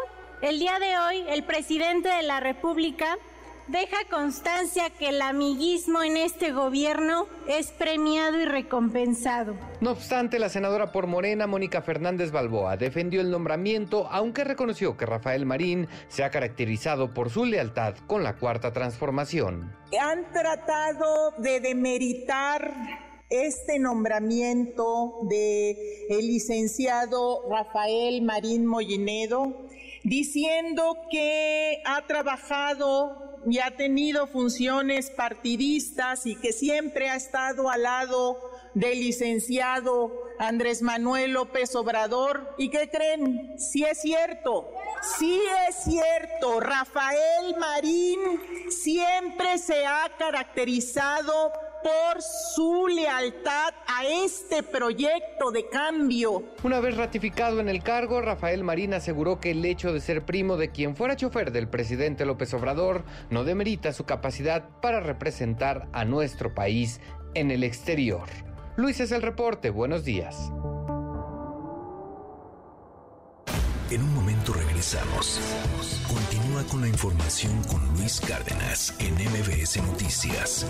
el 0.43 0.59
día 0.59 0.78
de 0.78 0.98
hoy, 0.98 1.24
el 1.28 1.44
presidente 1.44 2.09
de 2.09 2.22
la 2.22 2.40
República 2.40 3.16
deja 3.69 3.97
constancia 4.11 4.91
que 4.91 5.09
el 5.09 5.23
amiguismo 5.23 6.03
en 6.03 6.16
este 6.16 6.53
gobierno 6.53 7.27
es 7.49 7.73
premiado 7.73 8.41
y 8.41 8.45
recompensado. 8.45 9.55
No 9.81 9.93
obstante, 9.93 10.39
la 10.39 10.49
senadora 10.49 10.93
por 10.93 11.07
Morena, 11.07 11.47
Mónica 11.47 11.82
Fernández 11.82 12.31
Balboa, 12.31 12.77
defendió 12.77 13.20
el 13.20 13.31
nombramiento, 13.31 14.07
aunque 14.11 14.45
reconoció 14.45 14.97
que 14.97 15.07
Rafael 15.07 15.47
Marín 15.47 15.89
se 16.09 16.24
ha 16.24 16.31
caracterizado 16.31 17.12
por 17.12 17.31
su 17.31 17.45
lealtad 17.45 17.95
con 18.07 18.23
la 18.23 18.36
Cuarta 18.36 18.73
Transformación. 18.73 19.73
Han 20.01 20.31
tratado 20.32 21.32
de 21.39 21.61
demeritar 21.61 22.73
este 23.31 23.78
nombramiento 23.78 25.20
de 25.28 26.07
el 26.09 26.27
licenciado 26.27 27.43
Rafael 27.51 28.23
Marín 28.23 28.66
Mollinedo, 28.66 29.66
diciendo 30.05 30.97
que 31.11 31.82
ha 31.86 32.07
trabajado 32.07 33.34
y 33.47 33.59
ha 33.59 33.77
tenido 33.77 34.27
funciones 34.27 35.11
partidistas 35.11 36.27
y 36.27 36.37
que 36.37 36.53
siempre 36.53 37.11
ha 37.11 37.16
estado 37.16 37.71
al 37.71 37.83
lado 37.83 38.39
del 38.75 39.01
licenciado 39.01 40.12
Andrés 40.39 40.83
Manuel 40.83 41.33
López 41.33 41.75
Obrador. 41.77 42.55
¿Y 42.59 42.71
qué 42.71 42.89
creen? 42.89 43.59
Sí 43.59 43.85
es 43.85 44.01
cierto, 44.01 44.71
sí 45.19 45.41
es 45.69 45.77
cierto, 45.85 46.61
Rafael 46.61 47.57
Marín 47.59 48.19
siempre 48.71 49.59
se 49.59 49.87
ha 49.87 50.11
caracterizado 50.19 51.53
por 51.85 52.23
su 52.23 52.89
lealtad 52.89 53.74
a 53.86 54.06
este 54.06 54.62
proyecto 54.62 55.51
de 55.52 55.69
cambio. 55.69 56.43
Una 56.62 56.81
vez 56.81 56.97
ratificado 56.97 57.61
en 57.61 57.69
el 57.69 57.82
cargo, 57.82 58.23
Rafael 58.23 58.65
Marín 58.65 58.94
aseguró 58.94 59.39
que 59.39 59.51
el 59.51 59.62
hecho 59.66 59.93
de 59.93 60.01
ser 60.01 60.24
primo 60.24 60.56
de 60.56 60.70
quien 60.70 60.97
fuera 60.97 61.15
chofer 61.15 61.52
del 61.52 61.69
presidente 61.69 62.24
López 62.24 62.55
Obrador 62.55 63.05
no 63.28 63.44
demerita 63.44 63.93
su 63.93 64.05
capacidad 64.05 64.70
para 64.81 65.01
representar 65.01 65.89
a 65.93 66.06
nuestro 66.06 66.55
país 66.55 67.01
en 67.35 67.51
el 67.51 67.62
exterior. 67.62 68.28
Luis 68.77 69.01
es 69.01 69.12
el 69.12 69.20
reporte, 69.20 69.69
buenos 69.69 70.05
días. 70.05 70.51
En 73.90 74.02
un 74.02 74.15
momento 74.15 74.52
regresamos. 74.55 75.39
Continúa 76.09 76.65
con 76.65 76.81
la 76.81 76.89
información 76.89 77.62
con 77.65 77.86
Luis 77.94 78.20
Cárdenas 78.20 78.94
en 78.98 79.15
MBS 79.15 79.77
Noticias. 79.82 80.66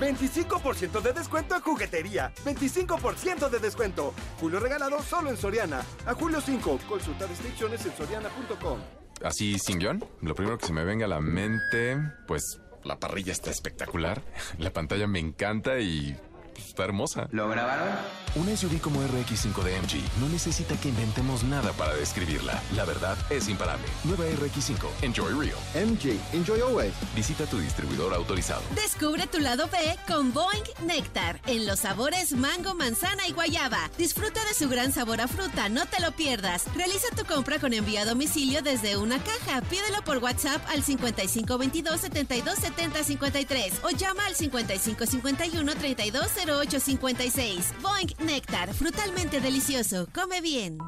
25% 0.00 1.00
de 1.00 1.12
descuento 1.12 1.56
en 1.56 1.62
juguetería. 1.62 2.32
25% 2.44 3.48
de 3.48 3.58
descuento. 3.58 4.14
Julio 4.40 4.60
regalado 4.60 5.02
solo 5.02 5.30
en 5.30 5.36
Soriana. 5.36 5.82
A 6.06 6.14
julio 6.14 6.40
5. 6.40 6.80
Consulta 6.88 7.26
restricciones 7.26 7.84
en 7.86 7.96
soriana.com. 7.96 8.78
así 9.22 9.58
sin 9.58 9.78
guion, 9.78 10.04
lo 10.20 10.34
primero 10.34 10.58
que 10.58 10.66
se 10.66 10.72
me 10.72 10.84
venga 10.84 11.06
a 11.06 11.08
la 11.08 11.20
mente, 11.20 11.98
pues 12.26 12.60
la 12.84 12.98
parrilla 12.98 13.32
está 13.32 13.50
espectacular, 13.50 14.22
la 14.58 14.70
pantalla 14.72 15.06
me 15.06 15.18
encanta 15.18 15.78
y 15.80 16.16
Está 16.58 16.84
hermosa. 16.84 17.28
¿Lo 17.30 17.48
grabaron? 17.48 17.88
Una 18.34 18.54
SUV 18.54 18.80
como 18.80 19.00
RX5 19.00 19.62
de 19.62 19.80
MG 19.80 20.20
no 20.20 20.28
necesita 20.28 20.78
que 20.78 20.90
inventemos 20.90 21.42
nada 21.42 21.72
para 21.72 21.94
describirla. 21.94 22.62
La 22.74 22.84
verdad 22.84 23.16
es 23.30 23.48
imparable. 23.48 23.86
Nueva 24.04 24.24
RX5. 24.26 24.86
Enjoy 25.02 25.32
real. 25.32 25.56
MG. 25.74 26.18
Enjoy 26.34 26.60
always. 26.60 26.92
Visita 27.14 27.46
tu 27.46 27.58
distribuidor 27.58 28.12
autorizado. 28.12 28.60
Descubre 28.74 29.26
tu 29.26 29.38
lado 29.38 29.68
B 29.72 29.78
con 30.06 30.34
Boeing 30.34 30.64
Nectar 30.84 31.40
en 31.46 31.66
los 31.66 31.80
sabores 31.80 32.32
mango, 32.32 32.74
manzana 32.74 33.26
y 33.26 33.32
guayaba. 33.32 33.90
Disfruta 33.96 34.44
de 34.44 34.54
su 34.54 34.68
gran 34.68 34.92
sabor 34.92 35.22
a 35.22 35.28
fruta, 35.28 35.70
no 35.70 35.86
te 35.86 36.00
lo 36.02 36.12
pierdas. 36.12 36.64
Realiza 36.74 37.08
tu 37.16 37.24
compra 37.24 37.58
con 37.58 37.72
envío 37.72 38.00
a 38.00 38.04
domicilio 38.04 38.60
desde 38.62 38.98
una 38.98 39.18
caja. 39.18 39.62
Pídelo 39.62 40.02
por 40.04 40.18
WhatsApp 40.18 40.62
al 40.68 40.82
5522 40.82 42.00
72 42.00 42.58
53 43.06 43.80
o 43.82 43.90
llama 43.90 44.26
al 44.26 44.34
5551 44.34 45.74
32 45.74 46.30
0856. 46.46 47.74
Boing 47.82 48.14
Néctar, 48.24 48.72
frutalmente 48.72 49.40
delicioso. 49.40 50.06
Come 50.14 50.40
bien. 50.40 50.78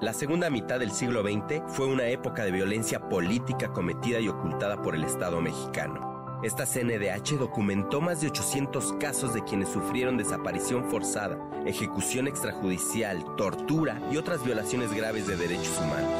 La 0.00 0.12
segunda 0.12 0.50
mitad 0.50 0.78
del 0.78 0.92
siglo 0.92 1.22
XX 1.22 1.62
fue 1.68 1.86
una 1.86 2.06
época 2.08 2.44
de 2.44 2.50
violencia 2.50 3.08
política 3.08 3.72
cometida 3.72 4.20
y 4.20 4.28
ocultada 4.28 4.82
por 4.82 4.94
el 4.94 5.04
Estado 5.04 5.40
mexicano. 5.40 6.40
Esta 6.42 6.66
CNDH 6.66 7.38
documentó 7.38 8.02
más 8.02 8.20
de 8.20 8.26
800 8.26 8.92
casos 9.00 9.32
de 9.32 9.42
quienes 9.42 9.70
sufrieron 9.70 10.18
desaparición 10.18 10.84
forzada, 10.90 11.38
ejecución 11.64 12.28
extrajudicial, 12.28 13.24
tortura 13.36 14.02
y 14.12 14.18
otras 14.18 14.44
violaciones 14.44 14.92
graves 14.92 15.26
de 15.26 15.36
derechos 15.36 15.78
humanos. 15.78 16.12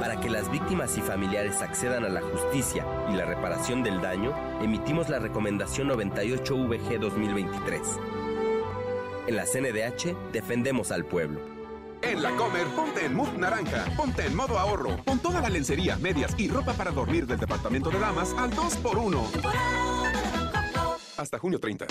Para 0.00 0.18
que 0.18 0.28
las 0.28 0.50
víctimas 0.50 0.98
y 0.98 1.00
familiares 1.00 1.62
accedan 1.62 2.04
a 2.04 2.08
la 2.08 2.22
justicia 2.22 2.84
y 3.12 3.16
la 3.16 3.26
reparación 3.26 3.84
del 3.84 4.00
daño, 4.00 4.34
emitimos 4.60 5.08
la 5.08 5.20
recomendación 5.20 5.86
98 5.86 6.56
VG 6.56 6.98
2023 6.98 7.80
en 9.30 9.36
la 9.36 9.44
CNDH 9.44 10.32
defendemos 10.32 10.90
al 10.90 11.04
pueblo. 11.04 11.40
En 12.02 12.20
la 12.20 12.30
Comer, 12.32 12.66
ponte 12.74 13.04
en 13.04 13.14
mood 13.14 13.32
naranja, 13.34 13.84
ponte 13.96 14.26
en 14.26 14.34
modo 14.34 14.58
ahorro, 14.58 15.04
con 15.04 15.20
toda 15.20 15.40
la 15.40 15.48
lencería, 15.48 15.96
medias 15.96 16.34
y 16.36 16.48
ropa 16.48 16.72
para 16.72 16.90
dormir 16.90 17.26
del 17.26 17.38
departamento 17.38 17.90
de 17.90 18.00
damas 18.00 18.34
al 18.36 18.50
2x1. 18.50 19.20
Hasta 21.16 21.38
junio 21.38 21.60
30. 21.60 21.86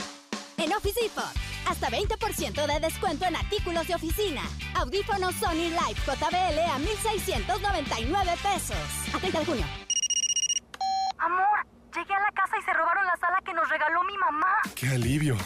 En 0.58 0.74
Office 0.74 1.00
Depot, 1.02 1.24
hasta 1.66 1.88
20% 1.88 2.68
de 2.68 2.80
descuento 2.82 3.26
en 3.26 3.38
artículos 3.38 3.88
de 3.88 3.96
oficina. 3.96 4.42
Audífonos 4.76 5.34
Sony 5.36 5.70
Live 5.70 6.00
JBL 6.06 6.60
a 6.60 6.78
1,699 6.78 8.32
pesos. 8.44 9.16
A 9.16 9.20
30 9.20 9.40
de 9.40 9.46
junio. 9.46 9.66
Amor, 11.20 11.66
llegué 11.96 12.14
a 12.14 12.20
la 12.20 12.32
casa 12.34 12.58
y 12.60 12.64
se 12.64 12.74
robaron 12.74 13.06
la 13.06 13.16
sala 13.16 13.38
que 13.46 13.54
nos 13.54 13.70
regaló 13.70 14.04
mi 14.04 14.18
mamá. 14.18 14.58
¡Qué 14.76 14.90
alivio! 14.90 15.38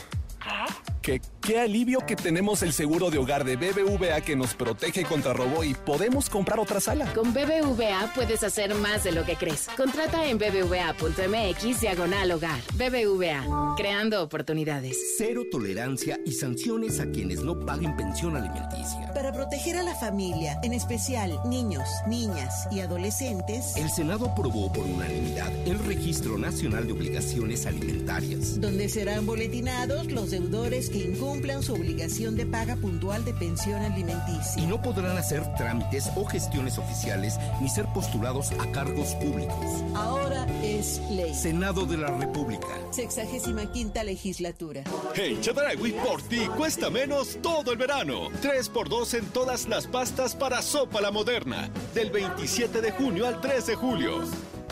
¿Qué? 0.44 0.74
Que 1.02 1.22
qué 1.44 1.60
alivio 1.60 1.99
que 2.07 2.15
tenemos 2.15 2.64
el 2.64 2.72
seguro 2.72 3.11
de 3.11 3.18
hogar 3.18 3.44
de 3.44 3.57
BBVA 3.57 4.22
que 4.22 4.36
nos 4.36 4.53
protege 4.53 5.03
contra 5.03 5.34
robo 5.34 5.64
y 5.64 5.74
podemos 5.74 6.30
comprar 6.30 6.60
otra 6.60 6.80
sala. 6.80 7.11
Con 7.14 7.34
BBVA 7.34 8.14
puedes 8.15 8.44
hacer 8.44 8.74
más 8.76 9.03
de 9.03 9.11
lo 9.11 9.26
que 9.26 9.36
crees. 9.36 9.68
Contrata 9.76 10.26
en 10.26 10.38
bbva.mx 10.38 11.82
diagonal 11.82 12.32
hogar. 12.32 12.61
BBVA, 12.76 13.76
creando 13.76 14.24
oportunidades. 14.24 14.98
Cero 15.18 15.44
tolerancia 15.52 16.18
y 16.26 16.32
sanciones 16.32 16.99
a 17.02 17.11
quienes 17.11 17.44
no 17.44 17.60
paguen 17.60 17.95
pensión 17.98 18.38
alimenticia. 18.38 19.11
Para 19.14 19.34
proteger 19.34 19.76
a 19.76 19.84
la 19.84 19.95
familia, 19.95 20.60
en 20.64 20.74
especial 20.74 21.38
niños, 21.45 21.88
niñas 22.07 22.68
y 22.72 22.80
adolescentes, 22.80 23.76
el 23.76 23.90
Senado 23.90 24.28
aprobó 24.28 24.72
por 24.72 24.86
unanimidad 24.86 25.52
el 25.68 25.80
Registro 25.80 26.38
Nacional 26.38 26.88
de 26.88 26.94
Obligaciones 26.94 27.65
Alimentarias, 27.65 28.61
donde 28.61 28.88
serán 28.88 29.26
boletinados 29.26 30.10
los 30.11 30.32
deudores 30.32 30.90
que 30.90 31.10
incumplan 31.34 31.64
su 31.64 31.73
obligación 31.73 32.35
de 32.35 32.45
paga 32.45 32.76
puntual 32.76 33.26
de 33.26 33.34
pensión 33.34 33.81
alimenticia. 33.81 34.61
Y 34.61 34.68
no 34.68 34.80
podrán 34.81 35.18
hacer 35.18 35.41
trámites 35.55 36.10
o 36.15 36.26
gestiones 36.26 36.77
oficiales 36.77 37.39
ni 37.60 37.69
ser 37.69 37.85
postulados 37.88 38.51
a 38.51 38.72
cargos 38.72 39.15
públicos. 39.15 39.84
Ahora 39.95 40.45
es 40.64 41.01
ley. 41.10 41.34
Senado 41.34 41.85
de 41.85 41.97
la 41.97 42.07
República. 42.07 42.68
Sexagésima 42.91 43.72
quinta 43.72 44.03
legislatura. 44.03 44.84
Hey, 45.15 45.39
Chedragui, 45.41 45.93
por 45.93 46.22
ti 46.22 46.45
cuesta 46.55 46.91
menos 46.91 47.39
todo 47.41 47.72
el 47.72 47.77
verano. 47.80 48.30
3x2 48.43 49.18
en 49.18 49.26
todas 49.27 49.68
las 49.68 49.88
pastas 49.88 50.35
para 50.35 50.61
sopa 50.61 51.01
la 51.01 51.10
moderna. 51.10 51.69
Del 51.95 52.11
27 52.11 52.80
de 52.80 52.91
junio 52.91 53.26
al 53.26 53.41
3 53.41 53.65
de 53.65 53.76
julio. 53.76 54.22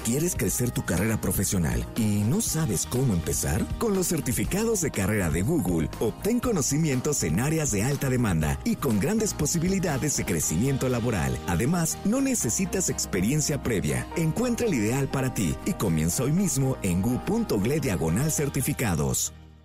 ¿Quieres 0.04 0.36
crecer 0.36 0.72
tu 0.72 0.84
carrera 0.84 1.22
profesional 1.22 1.86
y 1.96 2.24
no 2.24 2.42
sabes 2.42 2.88
cómo 2.88 3.14
empezar? 3.14 3.64
Con 3.78 3.94
los 3.94 4.08
certificados 4.08 4.82
de 4.82 4.90
carrera 4.90 5.30
de 5.30 5.44
Google, 5.44 5.90
obtén 6.00 6.40
conocimientos 6.40 7.22
en 7.22 7.40
áreas 7.40 7.70
de 7.70 7.84
alta 7.84 8.10
demanda 8.10 8.58
y 8.64 8.78
con 8.78 9.00
grandes 9.00 9.36
posibilidades 9.36 10.18
de 10.18 10.26
crecimiento 10.26 10.90
laboral. 10.90 11.38
Además, 11.48 12.00
no 12.04 12.20
necesitas 12.20 12.90
experiencia 12.90 13.62
previa. 13.62 14.08
Encuentra 14.16 14.66
el 14.66 14.74
ideal 14.74 15.08
para 15.08 15.36
ti 15.36 15.56
y 15.66 15.74
comienza 15.74 16.24
hoy 16.24 16.32
mismo 16.32 16.78
en 16.82 17.04
gu.gle 17.04 17.80
diagonal 17.80 18.32
certificados. 18.32 19.34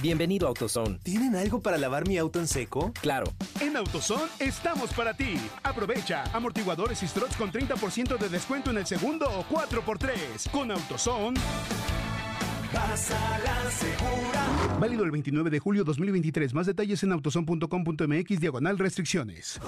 Bienvenido 0.00 0.46
a 0.46 0.50
AutoZone. 0.50 0.98
¿Tienen 1.02 1.34
algo 1.34 1.60
para 1.60 1.76
lavar 1.76 2.06
mi 2.06 2.18
auto 2.18 2.38
en 2.38 2.46
seco? 2.46 2.92
Claro. 3.00 3.32
En 3.60 3.76
AutoZone 3.76 4.30
estamos 4.38 4.92
para 4.92 5.14
ti. 5.14 5.36
Aprovecha 5.62 6.24
amortiguadores 6.32 7.02
y 7.02 7.08
struts 7.08 7.36
con 7.36 7.50
30% 7.50 8.16
de 8.16 8.28
descuento 8.28 8.70
en 8.70 8.78
el 8.78 8.86
segundo 8.86 9.26
o 9.28 9.44
4x3. 9.44 10.50
Con 10.50 10.70
AutoZone. 10.70 11.38
Vas 12.72 13.10
a 13.10 13.38
la 13.38 13.70
segura. 13.70 14.78
Válido 14.78 15.02
el 15.04 15.10
29 15.10 15.48
de 15.50 15.58
julio 15.58 15.84
2023. 15.84 16.52
Más 16.52 16.66
detalles 16.66 17.02
en 17.02 17.12
autoson.com.mx 17.12 18.40
diagonal 18.40 18.78
restricciones. 18.78 19.58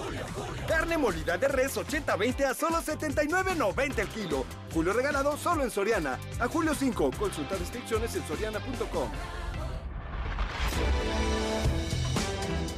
Carne 0.68 0.98
molida 0.98 1.38
de 1.38 1.48
res 1.48 1.76
80-20 1.76 2.44
a 2.44 2.54
solo 2.54 2.76
79.90 2.82 3.98
el 3.98 4.08
kilo. 4.08 4.44
Julio 4.72 4.92
regalado 4.92 5.36
solo 5.38 5.64
en 5.64 5.70
Soriana. 5.70 6.18
A 6.38 6.46
julio 6.46 6.74
5. 6.74 7.10
Consulta 7.18 7.56
restricciones 7.56 8.14
en 8.14 8.26
soriana.com. 8.26 9.08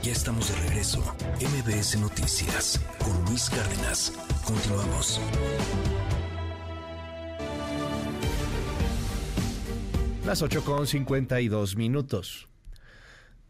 Ya 0.02 0.12
estamos 0.12 0.48
de 0.48 0.56
regreso. 0.68 1.00
MBS 1.40 1.98
Noticias 2.00 2.80
con 2.98 3.24
Luis 3.26 3.48
Cárdenas. 3.48 4.12
Continuamos. 4.44 5.20
Las 10.26 10.42
8 10.42 10.64
con 10.64 10.86
52 10.86 11.76
minutos. 11.76 12.48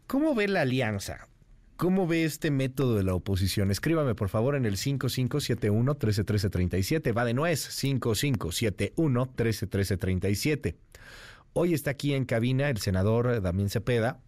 ¿Cómo 0.07 0.33
ve 0.35 0.47
la 0.47 0.61
alianza? 0.61 1.27
¿Cómo 1.75 2.07
ve 2.07 2.23
este 2.23 2.51
método 2.51 2.95
de 2.95 3.03
la 3.03 3.15
oposición? 3.15 3.71
Escríbame 3.71 4.15
por 4.15 4.29
favor 4.29 4.55
en 4.55 4.65
el 4.65 4.77
5571-131337. 4.77 7.17
Va 7.17 7.25
de 7.25 7.33
nuez, 7.33 7.67
5571-131337. 7.83 10.75
Hoy 11.53 11.73
está 11.73 11.89
aquí 11.91 12.13
en 12.13 12.25
cabina 12.25 12.69
el 12.69 12.77
senador 12.77 13.41
Damián 13.41 13.69
Cepeda, 13.69 14.19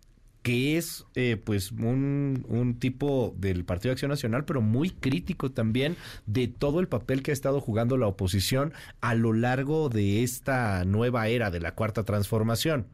que 0.45 0.77
es 0.77 1.07
eh, 1.15 1.41
pues 1.43 1.71
un, 1.71 2.45
un, 2.47 2.77
tipo 2.77 3.33
del 3.35 3.65
Partido 3.65 3.89
de 3.89 3.93
Acción 3.93 4.11
Nacional, 4.11 4.45
pero 4.45 4.61
muy 4.61 4.91
crítico 4.91 5.49
también 5.51 5.97
de 6.27 6.47
todo 6.47 6.79
el 6.79 6.87
papel 6.87 7.23
que 7.23 7.31
ha 7.31 7.33
estado 7.33 7.59
jugando 7.61 7.97
la 7.97 8.05
oposición 8.05 8.71
a 9.01 9.15
lo 9.15 9.33
largo 9.33 9.89
de 9.89 10.21
esta 10.21 10.85
nueva 10.85 11.29
era 11.29 11.49
de 11.49 11.61
la 11.61 11.73
cuarta 11.73 12.03
transformación. 12.03 12.85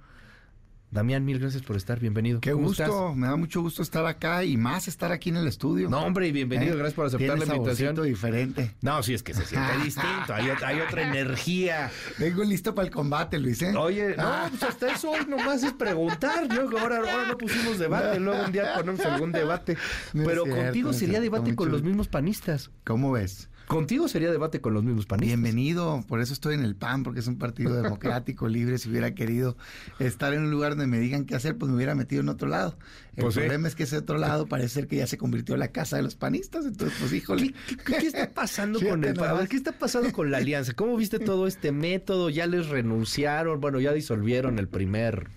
Damián, 0.91 1.23
mil 1.23 1.39
gracias 1.39 1.63
por 1.63 1.77
estar, 1.77 2.01
bienvenido. 2.01 2.41
Qué 2.41 2.51
gusto, 2.51 3.15
me 3.15 3.27
da 3.27 3.37
mucho 3.37 3.61
gusto 3.61 3.81
estar 3.81 4.05
acá 4.05 4.43
y 4.43 4.57
más 4.57 4.89
estar 4.89 5.13
aquí 5.13 5.29
en 5.29 5.37
el 5.37 5.47
estudio. 5.47 5.89
No, 5.89 6.01
hombre, 6.01 6.27
y 6.27 6.33
bienvenido, 6.33 6.73
¿Eh? 6.73 6.77
gracias 6.77 6.95
por 6.95 7.05
aceptar 7.05 7.39
la 7.39 7.45
invitación. 7.45 7.95
diferente. 8.03 8.75
No, 8.81 9.01
sí, 9.01 9.13
es 9.13 9.23
que 9.23 9.33
se 9.33 9.45
siente 9.45 9.71
distinto, 9.85 10.33
hay, 10.33 10.49
hay, 10.49 10.81
otra 10.81 11.07
energía. 11.07 11.89
Vengo 12.19 12.43
listo 12.43 12.75
para 12.75 12.89
el 12.89 12.93
combate, 12.93 13.39
Luis, 13.39 13.61
¿eh? 13.61 13.73
Oye, 13.73 14.17
no, 14.17 14.49
pues 14.49 14.63
hasta 14.63 14.93
eso 14.93 15.11
hoy 15.11 15.25
nomás 15.29 15.63
es 15.63 15.71
preguntar, 15.71 16.49
¿no? 16.49 16.77
Ahora, 16.77 16.97
ahora 16.97 17.25
no 17.25 17.37
pusimos 17.37 17.79
debate, 17.79 18.19
luego 18.19 18.43
un 18.43 18.51
día 18.51 18.73
ponemos 18.75 18.99
algún 19.05 19.31
debate. 19.31 19.77
No 20.11 20.25
Pero 20.25 20.43
cierto, 20.43 20.61
contigo 20.61 20.91
sería 20.91 21.21
debate 21.21 21.55
con 21.55 21.71
los 21.71 21.83
mismos 21.83 22.09
panistas. 22.09 22.69
¿Cómo 22.83 23.13
ves? 23.13 23.47
Contigo 23.71 24.09
sería 24.09 24.29
debate 24.29 24.59
con 24.59 24.73
los 24.73 24.83
mismos 24.83 25.05
panistas. 25.05 25.27
Bienvenido, 25.39 26.03
por 26.05 26.19
eso 26.19 26.33
estoy 26.33 26.55
en 26.55 26.65
el 26.65 26.75
PAN, 26.75 27.03
porque 27.03 27.21
es 27.21 27.27
un 27.27 27.37
partido 27.37 27.81
democrático, 27.81 28.47
libre. 28.49 28.77
Si 28.77 28.89
hubiera 28.89 29.15
querido 29.15 29.55
estar 29.97 30.33
en 30.33 30.41
un 30.41 30.51
lugar 30.51 30.71
donde 30.71 30.87
me 30.87 30.99
digan 30.99 31.23
qué 31.23 31.35
hacer, 31.35 31.57
pues 31.57 31.69
me 31.69 31.77
hubiera 31.77 31.95
metido 31.95 32.21
en 32.21 32.27
otro 32.27 32.49
lado. 32.49 32.77
El 33.15 33.23
Pues 33.23 33.35
sí. 33.35 33.39
problema 33.39 33.69
es 33.69 33.75
que 33.75 33.83
ese 33.83 33.95
otro 33.95 34.17
lado 34.17 34.45
parece 34.47 34.67
ser 34.67 34.87
que 34.87 34.97
ya 34.97 35.07
se 35.07 35.17
convirtió 35.17 35.55
en 35.55 35.59
la 35.59 35.69
casa 35.69 35.95
de 35.95 36.03
los 36.03 36.15
panistas. 36.15 36.65
Entonces, 36.65 36.97
pues 36.99 37.13
híjole. 37.13 37.53
¿Qué, 37.85 37.93
qué 37.93 38.07
está 38.07 38.29
pasando 38.31 38.77
con 38.85 39.05
el 39.05 39.15
más. 39.15 39.47
¿Qué 39.47 39.55
está 39.55 39.71
pasando 39.71 40.11
con 40.11 40.31
la 40.31 40.39
alianza? 40.39 40.73
¿Cómo 40.73 40.97
viste 40.97 41.19
todo 41.19 41.47
este 41.47 41.71
método? 41.71 42.29
¿Ya 42.29 42.47
les 42.47 42.67
renunciaron? 42.67 43.61
Bueno, 43.61 43.79
ya 43.79 43.93
disolvieron 43.93 44.59
el 44.59 44.67
primer 44.67 45.29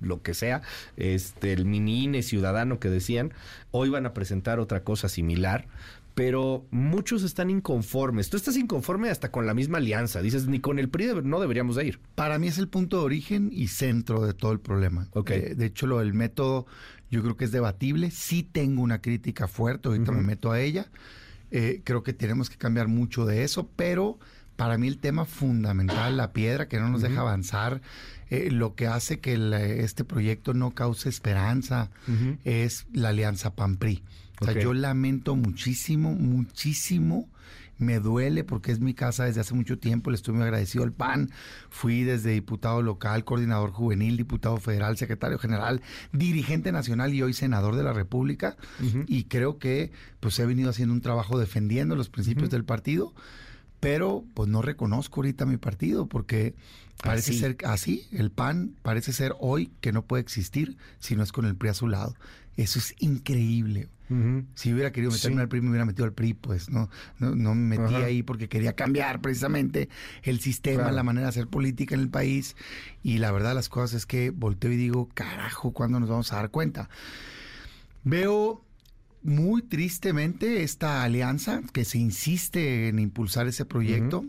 lo 0.00 0.22
que 0.22 0.34
sea, 0.34 0.62
este 0.96 1.52
el 1.52 1.66
mini 1.66 2.04
INE 2.04 2.22
ciudadano 2.22 2.80
que 2.80 2.88
decían, 2.88 3.32
hoy 3.70 3.90
van 3.90 4.06
a 4.06 4.14
presentar 4.14 4.58
otra 4.58 4.82
cosa 4.82 5.08
similar, 5.08 5.66
pero 6.14 6.66
muchos 6.70 7.22
están 7.22 7.50
inconformes. 7.50 8.30
Tú 8.30 8.36
estás 8.36 8.56
inconforme 8.56 9.10
hasta 9.10 9.30
con 9.30 9.46
la 9.46 9.54
misma 9.54 9.78
alianza. 9.78 10.20
Dices, 10.20 10.46
ni 10.46 10.60
con 10.60 10.78
el 10.78 10.88
PRI 10.88 11.08
no 11.24 11.40
deberíamos 11.40 11.76
de 11.76 11.86
ir. 11.86 12.00
Para 12.14 12.38
mí 12.38 12.48
es 12.48 12.58
el 12.58 12.68
punto 12.68 12.98
de 12.98 13.04
origen 13.04 13.50
y 13.52 13.68
centro 13.68 14.24
de 14.26 14.34
todo 14.34 14.52
el 14.52 14.60
problema. 14.60 15.08
Eh, 15.26 15.54
de 15.56 15.66
hecho, 15.66 15.86
lo 15.86 15.98
del 15.98 16.12
método 16.12 16.66
yo 17.10 17.22
creo 17.22 17.36
que 17.36 17.44
es 17.44 17.52
debatible. 17.52 18.10
Sí 18.10 18.42
tengo 18.42 18.82
una 18.82 19.00
crítica 19.00 19.48
fuerte, 19.48 19.88
ahorita 19.88 20.12
me 20.12 20.22
meto 20.22 20.50
a 20.52 20.60
ella. 20.60 20.90
Eh, 21.50 21.82
creo 21.84 22.02
que 22.02 22.12
tenemos 22.12 22.48
que 22.48 22.56
cambiar 22.56 22.88
mucho 22.88 23.26
de 23.26 23.42
eso, 23.42 23.68
pero 23.74 24.18
para 24.56 24.78
mí 24.78 24.86
el 24.86 24.98
tema 24.98 25.24
fundamental, 25.24 26.16
la 26.16 26.32
piedra 26.32 26.68
que 26.68 26.78
no 26.78 26.90
nos 26.90 27.02
deja 27.02 27.22
avanzar, 27.22 27.80
eh, 28.28 28.50
lo 28.50 28.74
que 28.74 28.86
hace 28.86 29.18
que 29.18 29.32
el, 29.32 29.52
este 29.52 30.04
proyecto 30.04 30.54
no 30.54 30.72
cause 30.72 31.08
esperanza, 31.08 31.90
es 32.44 32.86
la 32.92 33.08
alianza 33.08 33.54
PAN-PRI. 33.54 34.02
O 34.40 34.44
sea, 34.44 34.60
yo 34.60 34.72
lamento 34.72 35.36
muchísimo, 35.36 36.14
muchísimo. 36.14 37.28
Me 37.78 37.98
duele 37.98 38.44
porque 38.44 38.72
es 38.72 38.80
mi 38.80 38.92
casa 38.92 39.24
desde 39.24 39.40
hace 39.40 39.54
mucho 39.54 39.78
tiempo. 39.78 40.10
Le 40.10 40.16
estoy 40.16 40.34
muy 40.34 40.42
agradecido 40.42 40.84
al 40.84 40.92
PAN. 40.92 41.30
Fui 41.70 42.02
desde 42.02 42.32
diputado 42.32 42.82
local, 42.82 43.24
coordinador 43.24 43.70
juvenil, 43.70 44.18
diputado 44.18 44.58
federal, 44.58 44.98
secretario 44.98 45.38
general, 45.38 45.80
dirigente 46.12 46.72
nacional 46.72 47.14
y 47.14 47.22
hoy 47.22 47.32
senador 47.32 47.76
de 47.76 47.82
la 47.82 47.94
República. 47.94 48.56
Y 49.06 49.24
creo 49.24 49.58
que 49.58 49.92
pues 50.20 50.38
he 50.38 50.44
venido 50.44 50.68
haciendo 50.68 50.92
un 50.92 51.00
trabajo 51.00 51.38
defendiendo 51.38 51.96
los 51.96 52.10
principios 52.10 52.50
del 52.50 52.64
partido. 52.64 53.14
Pero 53.80 54.24
pues 54.34 54.48
no 54.50 54.60
reconozco 54.60 55.20
ahorita 55.20 55.46
mi 55.46 55.56
partido 55.56 56.06
porque 56.06 56.54
parece 57.02 57.30
Así. 57.30 57.40
ser 57.40 57.56
así. 57.64 58.06
El 58.12 58.30
PAN 58.30 58.74
parece 58.82 59.14
ser 59.14 59.34
hoy 59.40 59.70
que 59.80 59.90
no 59.90 60.04
puede 60.04 60.20
existir 60.20 60.76
si 60.98 61.16
no 61.16 61.22
es 61.22 61.32
con 61.32 61.46
el 61.46 61.56
PRI 61.56 61.70
a 61.70 61.74
su 61.74 61.88
lado. 61.88 62.14
Eso 62.60 62.78
es 62.78 62.94
increíble. 62.98 63.88
Si 64.56 64.72
hubiera 64.72 64.90
querido 64.90 65.12
meterme 65.12 65.36
Sí. 65.36 65.40
al 65.42 65.48
PRI, 65.48 65.60
me 65.60 65.68
hubiera 65.70 65.84
metido 65.84 66.04
al 66.04 66.12
PRI, 66.12 66.34
pues 66.34 66.68
no, 66.68 66.90
no, 67.20 67.36
no 67.36 67.54
me 67.54 67.78
metí 67.78 67.94
Ajá. 67.94 68.06
ahí 68.06 68.24
porque 68.24 68.48
quería 68.48 68.74
cambiar 68.74 69.20
precisamente 69.20 69.88
el 70.24 70.40
sistema, 70.40 70.82
Claro. 70.82 70.96
la 70.96 71.02
manera 71.04 71.26
de 71.26 71.28
hacer 71.28 71.46
política 71.46 71.94
en 71.94 72.00
el 72.00 72.08
país. 72.10 72.56
Y 73.04 73.18
la 73.18 73.30
verdad, 73.30 73.54
las 73.54 73.68
cosas 73.68 73.94
es 73.94 74.06
que 74.06 74.30
volteo 74.30 74.72
y 74.72 74.76
digo, 74.76 75.08
carajo, 75.14 75.72
¿cuándo 75.72 76.00
nos 76.00 76.08
vamos 76.08 76.32
a 76.32 76.36
dar 76.36 76.50
cuenta? 76.50 76.90
Veo 78.02 78.64
muy 79.22 79.62
tristemente 79.62 80.64
esta 80.64 81.04
alianza 81.04 81.60
que 81.72 81.84
se 81.84 81.98
insiste 81.98 82.88
en 82.88 82.98
impulsar 82.98 83.46
ese 83.46 83.64
proyecto. 83.64 84.24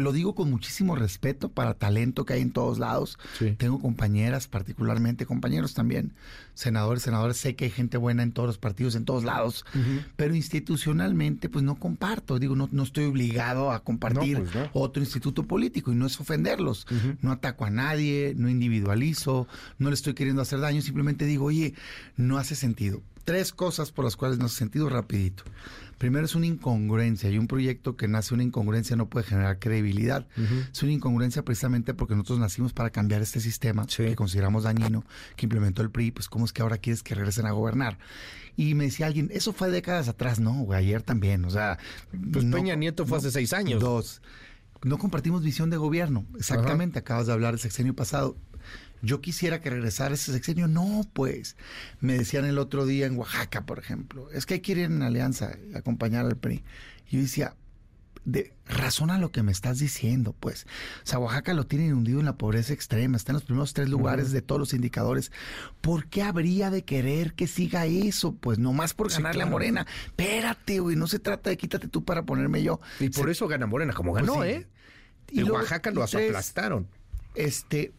Lo 0.00 0.12
digo 0.12 0.34
con 0.34 0.50
muchísimo 0.50 0.96
respeto 0.96 1.48
para 1.48 1.74
talento 1.74 2.24
que 2.24 2.34
hay 2.34 2.42
en 2.42 2.50
todos 2.52 2.78
lados. 2.78 3.18
Tengo 3.56 3.80
compañeras, 3.80 4.48
particularmente 4.48 5.26
compañeros 5.26 5.74
también, 5.74 6.12
senadores, 6.54 7.02
senadores. 7.02 7.36
Sé 7.36 7.54
que 7.56 7.66
hay 7.66 7.70
gente 7.70 7.96
buena 7.96 8.22
en 8.22 8.32
todos 8.32 8.46
los 8.46 8.58
partidos, 8.58 8.94
en 8.94 9.04
todos 9.04 9.24
lados. 9.24 9.64
Pero 10.16 10.34
institucionalmente, 10.34 11.48
pues 11.48 11.64
no 11.64 11.76
comparto. 11.76 12.38
Digo, 12.38 12.54
no, 12.56 12.68
no 12.72 12.82
estoy 12.82 13.04
obligado 13.04 13.70
a 13.72 13.80
compartir 13.82 14.38
No, 14.38 14.44
pues 14.44 14.54
no. 14.54 14.70
otro 14.72 15.02
instituto 15.02 15.42
político 15.44 15.92
y 15.92 15.94
no 15.94 16.06
es 16.06 16.20
ofenderlos. 16.20 16.86
No 17.20 17.32
ataco 17.32 17.64
a 17.64 17.70
nadie, 17.70 18.34
no 18.36 18.48
individualizo, 18.48 19.46
no 19.78 19.88
le 19.88 19.94
estoy 19.94 20.14
queriendo 20.14 20.42
hacer 20.42 20.60
daño. 20.60 20.82
Simplemente 20.82 21.24
digo, 21.24 21.46
oye, 21.46 21.74
no 22.16 22.38
hace 22.38 22.54
sentido. 22.54 23.02
Tres 23.24 23.52
cosas 23.52 23.92
por 23.92 24.04
las 24.06 24.16
cuales 24.16 24.38
no 24.38 24.46
hace 24.46 24.56
sentido 24.56 24.88
rapidito. 24.88 25.42
Primero 25.98 26.24
es 26.24 26.34
una 26.34 26.46
incongruencia 26.46 27.28
y 27.28 27.38
un 27.38 27.48
proyecto 27.48 27.96
que 27.96 28.08
nace 28.08 28.32
una 28.32 28.44
incongruencia 28.44 28.96
no 28.96 29.08
puede 29.08 29.26
generar 29.26 29.58
credibilidad. 29.58 30.26
Es 30.72 30.82
una 30.82 30.92
incongruencia 30.92 31.44
precisamente 31.44 31.92
porque 31.92 32.14
nosotros 32.14 32.38
nacimos 32.38 32.72
para 32.72 32.90
cambiar 32.90 33.20
este 33.20 33.40
sistema 33.40 33.86
que 33.86 34.14
consideramos 34.14 34.62
dañino, 34.62 35.04
que 35.36 35.46
implementó 35.46 35.82
el 35.82 35.90
PRI, 35.90 36.12
pues 36.12 36.28
cómo 36.28 36.44
es 36.44 36.52
que 36.52 36.62
ahora 36.62 36.78
quieres 36.78 37.02
que 37.02 37.14
regresen 37.14 37.46
a 37.46 37.50
gobernar. 37.50 37.98
Y 38.56 38.74
me 38.74 38.84
decía 38.84 39.06
alguien, 39.06 39.28
eso 39.32 39.52
fue 39.52 39.70
décadas 39.70 40.08
atrás, 40.08 40.40
no, 40.40 40.52
güey, 40.52 40.78
ayer 40.78 41.02
también, 41.02 41.44
o 41.44 41.50
sea... 41.50 41.78
Pues 42.32 42.44
Peña 42.44 42.74
Nieto 42.74 43.06
fue 43.06 43.18
hace 43.18 43.30
seis 43.30 43.52
años. 43.52 43.80
Dos. 43.80 44.22
No 44.84 44.98
compartimos 44.98 45.42
visión 45.42 45.70
de 45.70 45.76
gobierno, 45.76 46.26
exactamente, 46.36 46.98
acabas 47.00 47.26
de 47.26 47.32
hablar 47.32 47.52
del 47.52 47.60
sexenio 47.60 47.94
pasado. 47.94 48.36
Yo 49.02 49.20
quisiera 49.20 49.60
que 49.60 49.70
regresara 49.70 50.14
ese 50.14 50.32
sexenio. 50.32 50.66
No, 50.68 51.02
pues. 51.12 51.56
Me 52.00 52.14
decían 52.18 52.44
el 52.44 52.58
otro 52.58 52.86
día 52.86 53.06
en 53.06 53.16
Oaxaca, 53.16 53.64
por 53.66 53.78
ejemplo. 53.78 54.30
Es 54.32 54.46
que 54.46 54.54
hay 54.54 54.60
que 54.60 54.72
ir 54.72 54.78
en 54.80 55.02
alianza, 55.02 55.56
acompañar 55.74 56.26
al 56.26 56.36
PRI. 56.36 56.62
Y 57.10 57.16
yo 57.16 57.22
decía, 57.22 57.54
de, 58.24 58.52
razona 58.66 59.16
lo 59.18 59.30
que 59.32 59.42
me 59.42 59.52
estás 59.52 59.78
diciendo, 59.78 60.34
pues. 60.38 60.66
O 61.04 61.06
sea, 61.06 61.18
Oaxaca 61.18 61.54
lo 61.54 61.66
tienen 61.66 61.94
hundido 61.94 62.18
en 62.20 62.26
la 62.26 62.36
pobreza 62.36 62.72
extrema, 62.74 63.16
está 63.16 63.32
en 63.32 63.34
los 63.34 63.44
primeros 63.44 63.72
tres 63.72 63.88
lugares 63.88 64.32
de 64.32 64.42
todos 64.42 64.58
los 64.58 64.74
indicadores. 64.74 65.32
¿Por 65.80 66.06
qué 66.08 66.22
habría 66.22 66.70
de 66.70 66.84
querer 66.84 67.32
que 67.34 67.46
siga 67.46 67.86
eso? 67.86 68.34
Pues 68.34 68.58
nomás 68.58 68.92
por 68.94 69.10
Sí, 69.10 69.18
ganarle 69.18 69.42
a 69.42 69.44
claro. 69.44 69.52
Morena. 69.52 69.86
Espérate, 70.06 70.80
güey, 70.80 70.96
no 70.96 71.06
se 71.06 71.20
trata 71.20 71.48
de 71.50 71.56
quítate 71.56 71.88
tú 71.88 72.04
para 72.04 72.24
ponerme 72.24 72.62
yo. 72.62 72.80
Y 73.00 73.08
por 73.10 73.26
Se- 73.26 73.30
eso 73.32 73.48
gana 73.48 73.66
Morena, 73.66 73.94
como 73.94 74.12
ganó, 74.12 74.34
Pues 74.34 74.56
sí. 74.56 74.60
¿eh? 74.62 74.66
Y 75.30 75.40
En 75.40 75.50
Oaxaca 75.50 75.90
lo 75.90 76.02
aplastaron. 76.02 76.86
Este, 77.34 77.92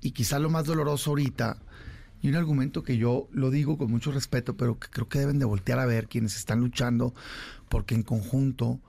y 0.00 0.12
quizá 0.12 0.38
lo 0.38 0.50
más 0.50 0.66
doloroso 0.66 1.10
ahorita, 1.10 1.58
y 2.22 2.28
un 2.28 2.36
argumento 2.36 2.82
que 2.82 2.96
yo 2.96 3.28
lo 3.32 3.50
digo 3.50 3.78
con 3.78 3.90
mucho 3.90 4.10
respeto, 4.10 4.56
pero 4.56 4.78
que 4.78 4.88
creo 4.88 5.08
que 5.08 5.18
deben 5.18 5.38
de 5.38 5.44
voltear 5.44 5.78
a 5.78 5.86
ver 5.86 6.08
quienes 6.08 6.36
están 6.36 6.60
luchando 6.60 7.14
porque 7.68 7.94
en 7.94 8.02
conjunto 8.02 8.80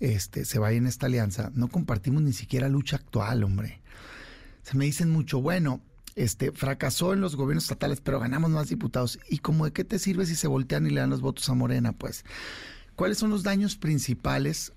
este, 0.00 0.44
se 0.44 0.58
vaya 0.58 0.76
en 0.76 0.86
esta 0.86 1.06
alianza, 1.06 1.50
no 1.54 1.68
compartimos 1.68 2.22
ni 2.22 2.32
siquiera 2.32 2.68
lucha 2.68 2.96
actual, 2.96 3.42
hombre. 3.44 3.80
Se 4.62 4.76
me 4.76 4.84
dicen 4.84 5.10
mucho, 5.10 5.40
bueno, 5.40 5.80
este, 6.14 6.52
fracasó 6.52 7.12
en 7.12 7.20
los 7.20 7.36
gobiernos 7.36 7.64
estatales, 7.64 8.00
pero 8.00 8.20
ganamos 8.20 8.50
más 8.50 8.68
diputados. 8.68 9.18
¿Y 9.28 9.38
cómo 9.38 9.64
de 9.64 9.72
qué 9.72 9.84
te 9.84 9.98
sirve 9.98 10.26
si 10.26 10.36
se 10.36 10.46
voltean 10.46 10.86
y 10.86 10.90
le 10.90 11.00
dan 11.00 11.10
los 11.10 11.20
votos 11.20 11.48
a 11.48 11.54
Morena? 11.54 11.92
Pues, 11.92 12.24
¿cuáles 12.96 13.18
son 13.18 13.30
los 13.30 13.42
daños 13.42 13.76
principales 13.76 14.72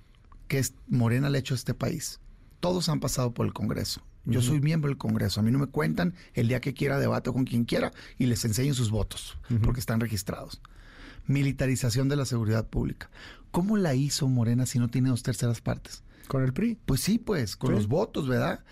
que 0.47 0.65
Morena 0.87 1.29
le 1.29 1.37
ha 1.37 1.41
hecho 1.41 1.53
a 1.53 1.57
este 1.57 1.73
país? 1.73 2.19
Todos 2.59 2.89
han 2.89 2.99
pasado 2.99 3.33
por 3.33 3.45
el 3.45 3.53
Congreso. 3.53 4.01
Yo 4.29 4.41
soy 4.41 4.59
miembro 4.59 4.89
del 4.89 4.97
Congreso. 4.97 5.39
A 5.39 5.43
mí 5.43 5.51
no 5.51 5.59
me 5.59 5.67
cuentan 5.67 6.13
el 6.33 6.47
día 6.49 6.59
que 6.61 6.73
quiera 6.73 6.99
debato 6.99 7.31
con 7.33 7.45
quien 7.45 7.63
quiera 7.63 7.93
y 8.17 8.25
les 8.25 8.43
enseño 8.45 8.73
sus 8.73 8.91
votos, 8.91 9.37
porque 9.63 9.79
están 9.79 9.99
registrados. 9.99 10.61
Militarización 11.25 12.09
de 12.09 12.15
la 12.15 12.25
seguridad 12.25 12.67
pública. 12.67 13.09
¿Cómo 13.51 13.77
la 13.77 13.95
hizo 13.95 14.27
Morena 14.27 14.65
si 14.65 14.79
no 14.79 14.87
tiene 14.89 15.09
dos 15.09 15.23
terceras 15.23 15.61
partes? 15.61 16.03
Con 16.27 16.43
el 16.43 16.53
PRI. 16.53 16.77
Pues 16.85 17.01
sí, 17.01 17.17
pues, 17.17 17.55
con 17.55 17.69
Sí. 17.71 17.75
los 17.75 17.87
votos, 17.87 18.27
¿verdad? 18.27 18.63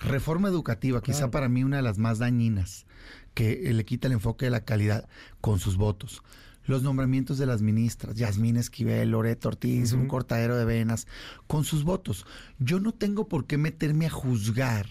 Reforma 0.00 0.48
educativa, 0.48 1.02
quizá 1.02 1.30
para 1.30 1.48
mí 1.48 1.62
una 1.62 1.76
de 1.76 1.82
las 1.82 1.98
más 1.98 2.18
dañinas, 2.18 2.86
que 3.34 3.68
eh, 3.68 3.72
le 3.72 3.84
quita 3.84 4.08
el 4.08 4.14
enfoque 4.14 4.46
de 4.46 4.50
la 4.50 4.64
calidad 4.64 5.08
con 5.40 5.58
sus 5.58 5.76
votos. 5.76 6.22
Los 6.64 6.82
nombramientos 6.82 7.38
de 7.38 7.46
las 7.46 7.60
ministras, 7.62 8.14
Yasmín 8.16 8.56
Esquivel, 8.56 9.10
Loreto 9.10 9.48
Ortiz, 9.48 9.92
un 9.92 10.06
cortadero 10.06 10.56
de 10.56 10.64
venas, 10.64 11.06
con 11.46 11.64
sus 11.64 11.82
votos. 11.84 12.24
Yo 12.58 12.78
no 12.80 12.92
tengo 12.92 13.26
por 13.28 13.46
qué 13.46 13.58
meterme 13.58 14.06
a 14.06 14.10
juzgar 14.10 14.86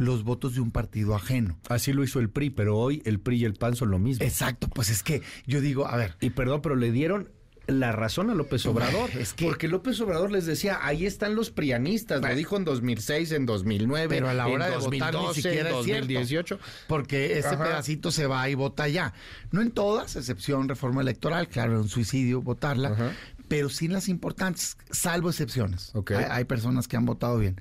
los 0.00 0.24
votos 0.24 0.54
de 0.54 0.60
un 0.60 0.70
partido 0.70 1.14
ajeno. 1.14 1.58
Así 1.68 1.92
lo 1.92 2.02
hizo 2.02 2.18
el 2.20 2.30
PRI, 2.30 2.50
pero 2.50 2.76
hoy 2.78 3.02
el 3.04 3.20
PRI 3.20 3.42
y 3.42 3.44
el 3.44 3.54
PAN 3.54 3.76
son 3.76 3.90
lo 3.90 3.98
mismo. 3.98 4.24
Exacto, 4.24 4.68
pues 4.68 4.90
es 4.90 5.02
que 5.02 5.22
yo 5.46 5.60
digo, 5.60 5.86
a 5.86 5.96
ver. 5.96 6.16
Y 6.20 6.30
perdón, 6.30 6.62
pero 6.62 6.74
le 6.74 6.90
dieron 6.90 7.30
la 7.66 7.92
razón 7.92 8.30
a 8.30 8.34
López 8.34 8.64
Obrador. 8.66 9.10
Es 9.16 9.32
que- 9.34 9.44
Porque 9.44 9.68
López 9.68 10.00
Obrador 10.00 10.32
les 10.32 10.44
decía, 10.46 10.78
ahí 10.82 11.06
están 11.06 11.36
los 11.36 11.50
prianistas. 11.50 12.20
Lo 12.20 12.34
dijo 12.34 12.56
en 12.56 12.64
2006, 12.64 13.30
en 13.32 13.46
2009, 13.46 14.08
Pero 14.08 14.28
a 14.28 14.34
la 14.34 14.48
hora 14.48 14.66
en 14.66 14.72
de 14.72 14.78
votar 14.78 15.12
2012, 15.12 15.28
ni 15.38 15.42
siquiera 15.42 15.70
en 15.70 15.76
es 15.76 15.84
cierto. 15.84 16.00
2018. 16.06 16.58
Porque 16.88 17.38
ese 17.38 17.48
Ajá. 17.48 17.62
pedacito 17.64 18.10
se 18.10 18.26
va 18.26 18.48
y 18.48 18.54
vota 18.56 18.88
ya. 18.88 19.12
No 19.52 19.60
en 19.60 19.70
todas, 19.70 20.16
excepción 20.16 20.68
reforma 20.68 21.02
electoral, 21.02 21.46
claro, 21.48 21.72
era 21.72 21.80
un 21.82 21.88
suicidio 21.88 22.40
votarla, 22.42 23.12
pero 23.46 23.68
sí 23.68 23.84
en 23.86 23.92
las 23.92 24.08
importantes, 24.08 24.76
salvo 24.90 25.28
excepciones. 25.30 25.90
Ok. 25.94 26.12
Hay, 26.12 26.24
hay 26.28 26.44
personas 26.46 26.88
que 26.88 26.96
han 26.96 27.04
votado 27.04 27.38
bien. 27.38 27.60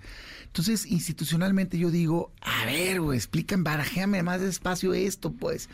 Entonces, 0.50 0.86
institucionalmente 0.88 1.78
yo 1.78 1.92
digo, 1.92 2.32
a 2.42 2.66
ver, 2.66 3.02
güey, 3.02 3.18
explican, 3.18 3.64
barajéame 3.64 4.24
más 4.24 4.42
despacio 4.42 4.94
esto, 4.94 5.32
pues. 5.32 5.70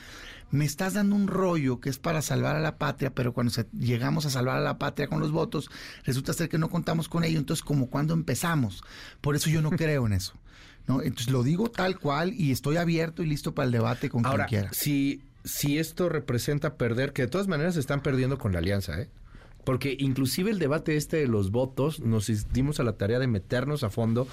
Me 0.52 0.64
estás 0.66 0.94
dando 0.94 1.16
un 1.16 1.28
rollo 1.28 1.80
que 1.80 1.90
es 1.90 1.98
para 1.98 2.22
salvar 2.22 2.56
a 2.56 2.60
la 2.60 2.78
patria, 2.78 3.10
pero 3.14 3.34
cuando 3.34 3.52
se- 3.52 3.68
llegamos 3.78 4.26
a 4.26 4.30
salvar 4.30 4.58
a 4.58 4.62
la 4.62 4.78
patria 4.78 5.08
con 5.08 5.20
los 5.20 5.32
votos, 5.32 5.70
resulta 6.04 6.34
ser 6.34 6.50
que 6.50 6.58
no 6.58 6.70
contamos 6.70 7.10
con 7.10 7.24
ello. 7.24 7.40
Entonces, 7.40 7.64
como 7.64 7.90
cuando 7.90 8.14
empezamos. 8.14 8.84
Por 9.22 9.36
eso 9.36 9.50
yo 9.50 9.62
no 9.62 9.70
creo 9.72 10.06
en 10.06 10.14
eso. 10.14 10.34
¿no? 10.88 11.02
Entonces 11.02 11.32
lo 11.32 11.42
digo 11.42 11.72
tal 11.72 11.98
cual 12.00 12.34
y 12.34 12.52
estoy 12.52 12.78
abierto 12.78 13.24
y 13.24 13.26
listo 13.26 13.56
para 13.56 13.66
el 13.66 13.72
debate 13.72 14.10
con 14.10 14.24
Ahora, 14.26 14.46
quien 14.46 14.62
quiera. 14.62 14.74
si, 14.74 15.22
si 15.44 15.80
esto 15.80 16.10
representa 16.10 16.76
perder, 16.76 17.12
que 17.12 17.24
de 17.24 17.28
todas 17.28 17.48
maneras 17.48 17.76
están 17.76 18.02
perdiendo 18.04 18.38
con 18.38 18.52
la 18.54 18.60
alianza, 18.60 19.02
¿eh? 19.02 19.10
Porque 19.64 19.96
inclusive 20.00 20.52
el 20.52 20.60
debate 20.60 20.96
este 20.96 21.18
de 21.18 21.28
los 21.28 21.50
votos, 21.50 22.00
nos 22.02 22.30
dimos 22.54 22.80
a 22.80 22.84
la 22.84 22.94
tarea 22.98 23.18
de 23.18 23.26
meternos 23.26 23.84
a 23.84 23.90
fondo 23.90 24.28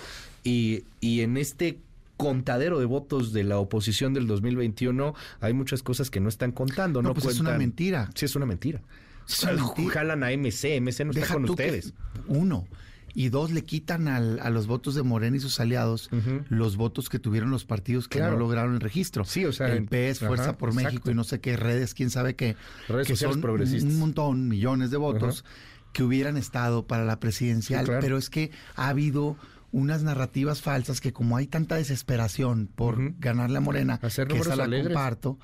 y, 0.45 0.85
y 1.01 1.21
en 1.21 1.37
este 1.37 1.79
contadero 2.17 2.79
de 2.79 2.85
votos 2.85 3.33
de 3.33 3.43
la 3.43 3.59
oposición 3.59 4.15
del 4.15 4.27
2021 4.27 5.15
hay 5.41 5.53
muchas 5.55 5.83
cosas 5.83 6.11
que 6.11 6.21
no 6.21 6.29
están 6.29 6.53
contando, 6.53 7.03
no, 7.03 7.09
no 7.09 7.15
pues 7.15 7.27
es 7.27 7.41
una 7.41 7.59
mentira. 7.59 8.11
Sí, 8.15 8.27
es 8.27 8.37
una 8.37 8.47
mentira. 8.47 8.81
Jalan 9.27 10.23
a 10.25 10.31
MC, 10.31 10.81
MC 10.81 11.05
no 11.05 11.13
está 11.13 11.33
con 11.33 11.49
ustedes. 11.49 11.95
uno. 12.27 12.67
Y 13.15 13.29
dos, 13.29 13.51
le 13.51 13.63
quitan 13.63 14.09
al, 14.09 14.41
a 14.41 14.49
los 14.49 14.67
votos 14.67 14.95
de 14.95 15.03
Morena 15.03 15.37
y 15.37 15.41
sus 15.41 15.61
aliados 15.61 16.09
los 16.49 16.77
votos 16.77 17.11
que 17.11 17.19
tuvieron 17.19 17.51
los 17.51 17.67
partidos 17.67 18.09
que 18.09 18.21
no 18.21 18.37
lograron 18.37 18.75
el 18.75 18.81
registro. 18.81 19.25
Sí, 19.25 19.45
o 19.45 19.53
sea. 19.53 19.69
El 19.69 19.85
PS, 19.85 20.21
Fuerza 20.21 20.57
por 20.57 20.75
México 20.75 21.11
y 21.11 21.15
no 21.15 21.25
sé 21.25 21.41
qué 21.41 21.57
redes, 21.57 21.93
quién 21.93 22.09
sabe 22.09 22.37
qué. 22.37 22.57
Redes 22.89 23.07
que 23.07 23.17
son 23.17 23.41
progresistas. 23.41 23.93
un 23.93 23.99
montón, 23.99 24.49
millones 24.49 24.91
de 24.91 24.97
votos 24.97 25.45
que 25.93 26.03
hubieran 26.03 26.39
estado 26.39 26.87
para 26.87 27.05
la 27.05 27.21
presidencial. 27.21 27.85
Pero 28.01 28.17
es 28.17 28.31
que 28.31 28.51
ha 28.77 28.89
habido 28.89 29.37
unas 29.73 30.03
narrativas 30.03 30.61
falsas 30.63 31.01
que 31.01 31.13
como 31.13 31.37
hay 31.37 31.47
tanta 31.47 31.77
desesperación 31.77 32.69
por 32.73 33.19
ganarle 33.19 33.59
a 33.59 33.61
Morena, 33.61 33.99
Hacer 34.03 34.29
que 34.29 34.39
esa 34.39 34.55
la 34.55 34.65
alegres. 34.65 34.89
comparto, 34.89 35.39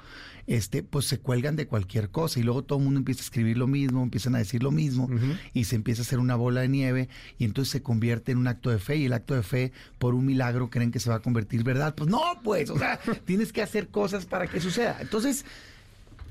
este, 0.47 0.83
pues 0.83 1.07
se 1.07 1.19
cuelgan 1.19 1.57
de 1.57 1.67
cualquier 1.67 2.11
cosa 2.11 2.39
y 2.39 2.43
luego 2.43 2.63
todo 2.63 2.79
el 2.79 2.85
mundo 2.85 2.99
empieza 2.99 3.21
a 3.23 3.25
escribir 3.25 3.57
lo 3.59 3.67
mismo, 3.67 4.03
empiezan 4.03 4.35
a 4.35 4.39
decir 4.39 4.63
lo 4.63 4.71
mismo 4.71 5.09
y 5.55 5.65
se 5.65 5.77
empieza 5.77 6.03
a 6.03 6.05
hacer 6.05 6.19
una 6.19 6.37
bola 6.37 6.61
de 6.61 6.69
nieve 6.69 7.09
y 7.39 7.45
entonces 7.45 7.73
se 7.73 7.83
convierte 7.83 8.33
en 8.33 8.39
un 8.39 8.47
acto 8.49 8.71
de 8.71 8.79
fe 8.79 8.97
y 8.97 9.07
el 9.07 9.13
acto 9.15 9.35
de 9.35 9.43
fe 9.43 9.73
por 9.99 10.15
un 10.15 10.25
milagro 10.27 10.71
creen 10.71 10.91
que 10.93 11.01
se 11.01 11.11
va 11.11 11.17
a 11.17 11.21
convertir 11.21 11.65
verdad. 11.65 11.95
Pues 11.95 12.09
no, 12.11 12.21
pues, 12.45 12.71
o 12.71 12.79
sea, 12.79 12.99
tienes 13.25 13.53
que 13.53 13.63
hacer 13.63 13.89
cosas 13.89 14.27
para 14.27 14.47
que 14.47 14.61
suceda. 14.61 14.99
Entonces, 15.01 15.45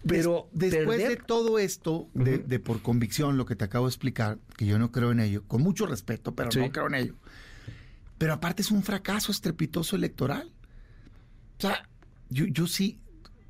pero 0.08 0.48
después 0.54 1.00
de 1.00 1.16
todo 1.18 1.60
esto, 1.60 2.08
de, 2.14 2.38
de, 2.38 2.60
por 2.60 2.82
convicción, 2.82 3.38
lo 3.38 3.46
que 3.46 3.56
te 3.56 3.66
acabo 3.66 3.88
de 3.88 3.90
explicar, 3.90 4.38
que 4.56 4.66
yo 4.66 4.80
no 4.80 4.92
creo 4.92 5.12
en 5.12 5.20
ello, 5.20 5.44
con 5.48 5.62
mucho 5.62 5.86
respeto, 5.86 6.34
pero 6.34 6.52
Sí. 6.52 6.60
no 6.60 6.72
creo 6.72 6.88
en 6.88 6.96
ello. 6.96 7.16
Pero 8.18 8.34
aparte 8.34 8.62
es 8.62 8.72
un 8.72 8.84
fracaso 8.84 9.32
estrepitoso 9.32 9.96
electoral. 9.96 10.52
O 11.58 11.62
sea, 11.62 11.88
yo, 12.30 12.46
yo 12.46 12.68
sí, 12.68 13.00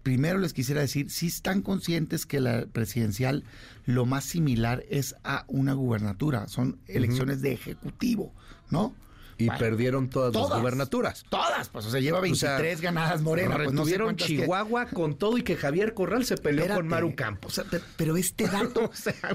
primero 0.04 0.40
les 0.40 0.54
quisiera 0.54 0.82
decir, 0.82 1.10
si 1.10 1.28
están 1.28 1.62
conscientes 1.62 2.26
que 2.26 2.40
la 2.40 2.66
presidencial 2.66 3.44
lo 3.86 4.06
más 4.06 4.24
similar 4.24 4.84
es 4.90 5.16
a 5.24 5.46
una 5.48 5.74
gubernatura, 5.74 6.48
son 6.48 6.80
elecciones 6.88 7.42
de 7.42 7.54
ejecutivo, 7.54 8.34
¿no? 8.70 8.94
Y 9.40 9.46
Bueno, 9.46 9.60
perdieron 9.60 10.10
todas, 10.10 10.34
las 10.34 10.60
gubernaturas. 10.60 11.24
Todas, 11.30 11.70
pues, 11.70 11.86
o 11.86 11.92
sea, 11.92 12.00
lleva 12.00 12.20
23 12.22 12.82
ganadas 12.82 13.22
Morena. 13.22 13.56
Pues, 13.56 13.72
no 13.72 13.86
sé 13.86 13.98
que- 13.98 14.16
Chihuahua 14.16 14.88
con 14.88 15.16
todo 15.16 15.38
y 15.38 15.44
que 15.44 15.56
Javier 15.56 15.94
Corral 15.94 16.26
se 16.26 16.38
peleó 16.38 16.62
Espérate. 16.62 16.80
con 16.82 16.88
Maru 16.90 17.16
Campos. 17.16 17.52
O 17.52 17.56
sea, 17.62 17.70
pe- 17.70 17.82
pero 17.98 18.18
este 18.18 18.48
dato, 18.48 18.90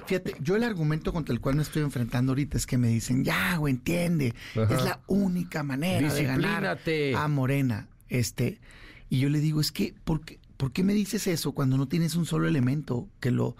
fíjate, 0.06 0.34
yo 0.40 0.56
el 0.56 0.64
argumento 0.64 1.12
contra 1.12 1.32
el 1.32 1.40
cual 1.40 1.54
me 1.54 1.62
estoy 1.62 1.82
enfrentando 1.82 2.32
ahorita 2.32 2.56
es 2.56 2.66
que 2.66 2.78
me 2.78 2.88
dicen, 2.88 3.22
ya, 3.24 3.56
güey, 3.58 3.74
entiende, 3.74 4.34
Ajá. 4.56 4.74
es 4.74 4.82
la 4.84 5.00
única 5.06 5.62
manera 5.62 6.12
de 6.12 6.24
ganar 6.24 6.78
a 7.16 7.28
Morena. 7.28 7.86
Este, 8.08 8.60
y 9.08 9.20
yo 9.20 9.28
le 9.28 9.38
digo, 9.38 9.60
es 9.60 9.70
que, 9.72 9.94
¿por 10.04 10.22
qué, 10.24 10.40
por 10.56 10.72
qué 10.72 10.82
me 10.82 10.94
dices 10.94 11.26
eso 11.28 11.52
cuando 11.52 11.76
no 11.76 11.86
tienes 11.86 12.16
un 12.16 12.26
solo 12.26 12.48
elemento 12.48 13.08
que 13.20 13.30
lo, 13.30 13.56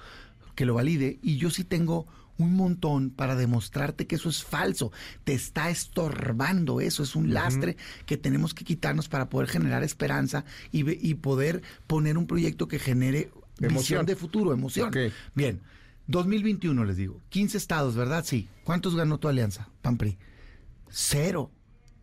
que 0.57 0.67
lo 0.67 0.75
valide? 0.75 1.19
Y 1.23 1.37
yo 1.37 1.51
sí 1.51 1.63
tengo 1.65 2.07
un 2.43 2.55
montón 2.57 3.11
para 3.11 3.37
demostrarte 3.37 4.07
que 4.07 4.17
eso 4.17 4.29
es 4.29 4.45
falso. 4.45 4.93
Te 5.25 5.33
está 5.33 5.71
estorbando 5.71 6.81
eso, 6.81 7.03
es 7.03 7.17
un 7.17 7.33
lastre 7.33 7.77
que 8.07 8.17
tenemos 8.17 8.53
que 8.55 8.65
quitarnos 8.65 9.09
para 9.09 9.29
poder 9.31 9.49
generar 9.49 9.83
esperanza 9.83 10.45
y, 10.71 11.09
y 11.09 11.15
poder 11.15 11.63
poner 11.87 12.19
un 12.19 12.27
proyecto 12.27 12.69
que 12.69 12.79
genere 12.79 13.31
Emoción. 13.59 13.79
visión 13.79 14.07
de 14.07 14.17
futuro, 14.17 14.53
emoción. 14.53 14.89
Ok. 14.89 14.97
Bien, 15.35 15.61
2021 16.09 16.85
les 16.85 16.97
digo, 16.97 17.21
15 17.29 17.57
estados, 17.59 17.95
¿verdad? 17.95 18.25
Sí. 18.25 18.49
¿Cuántos 18.65 18.97
ganó 18.97 19.19
tu 19.19 19.29
alianza, 19.29 19.69
PAN-PRI? 19.83 20.19
Cero. 20.91 21.51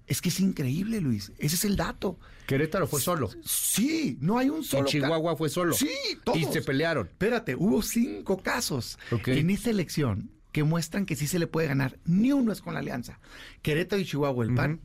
Es 0.09 0.21
que 0.21 0.29
es 0.29 0.39
increíble, 0.39 0.99
Luis. 1.01 1.31
Ese 1.37 1.55
es 1.55 1.65
el 1.65 1.75
dato. 1.75 2.19
Querétaro 2.47 2.87
fue 2.87 2.99
solo. 2.99 3.29
Sí, 3.45 4.17
no 4.21 4.39
hay 4.39 4.49
un 4.49 4.63
solo. 4.63 4.87
Y 4.87 4.91
Chihuahua 4.91 5.35
fue 5.35 5.49
solo. 5.49 5.73
Sí, 5.73 5.87
todos. 6.23 6.39
Y 6.39 6.45
se 6.45 6.63
pelearon. 6.63 7.07
Espérate, 7.07 7.55
hubo 7.55 7.83
cinco 7.83 8.41
casos 8.41 8.97
en 9.11 9.51
esa 9.51 9.69
elección 9.69 10.31
que 10.51 10.63
muestran 10.63 11.05
que 11.05 11.15
sí 11.15 11.27
se 11.27 11.37
le 11.37 11.45
puede 11.45 11.67
ganar. 11.67 11.99
Ni 12.05 12.31
uno 12.31 12.51
es 12.51 12.61
con 12.61 12.73
la 12.73 12.79
alianza. 12.79 13.19
Querétaro 13.61 14.01
y 14.01 14.05
Chihuahua, 14.05 14.45
el 14.45 14.55
PAN. 14.55 14.79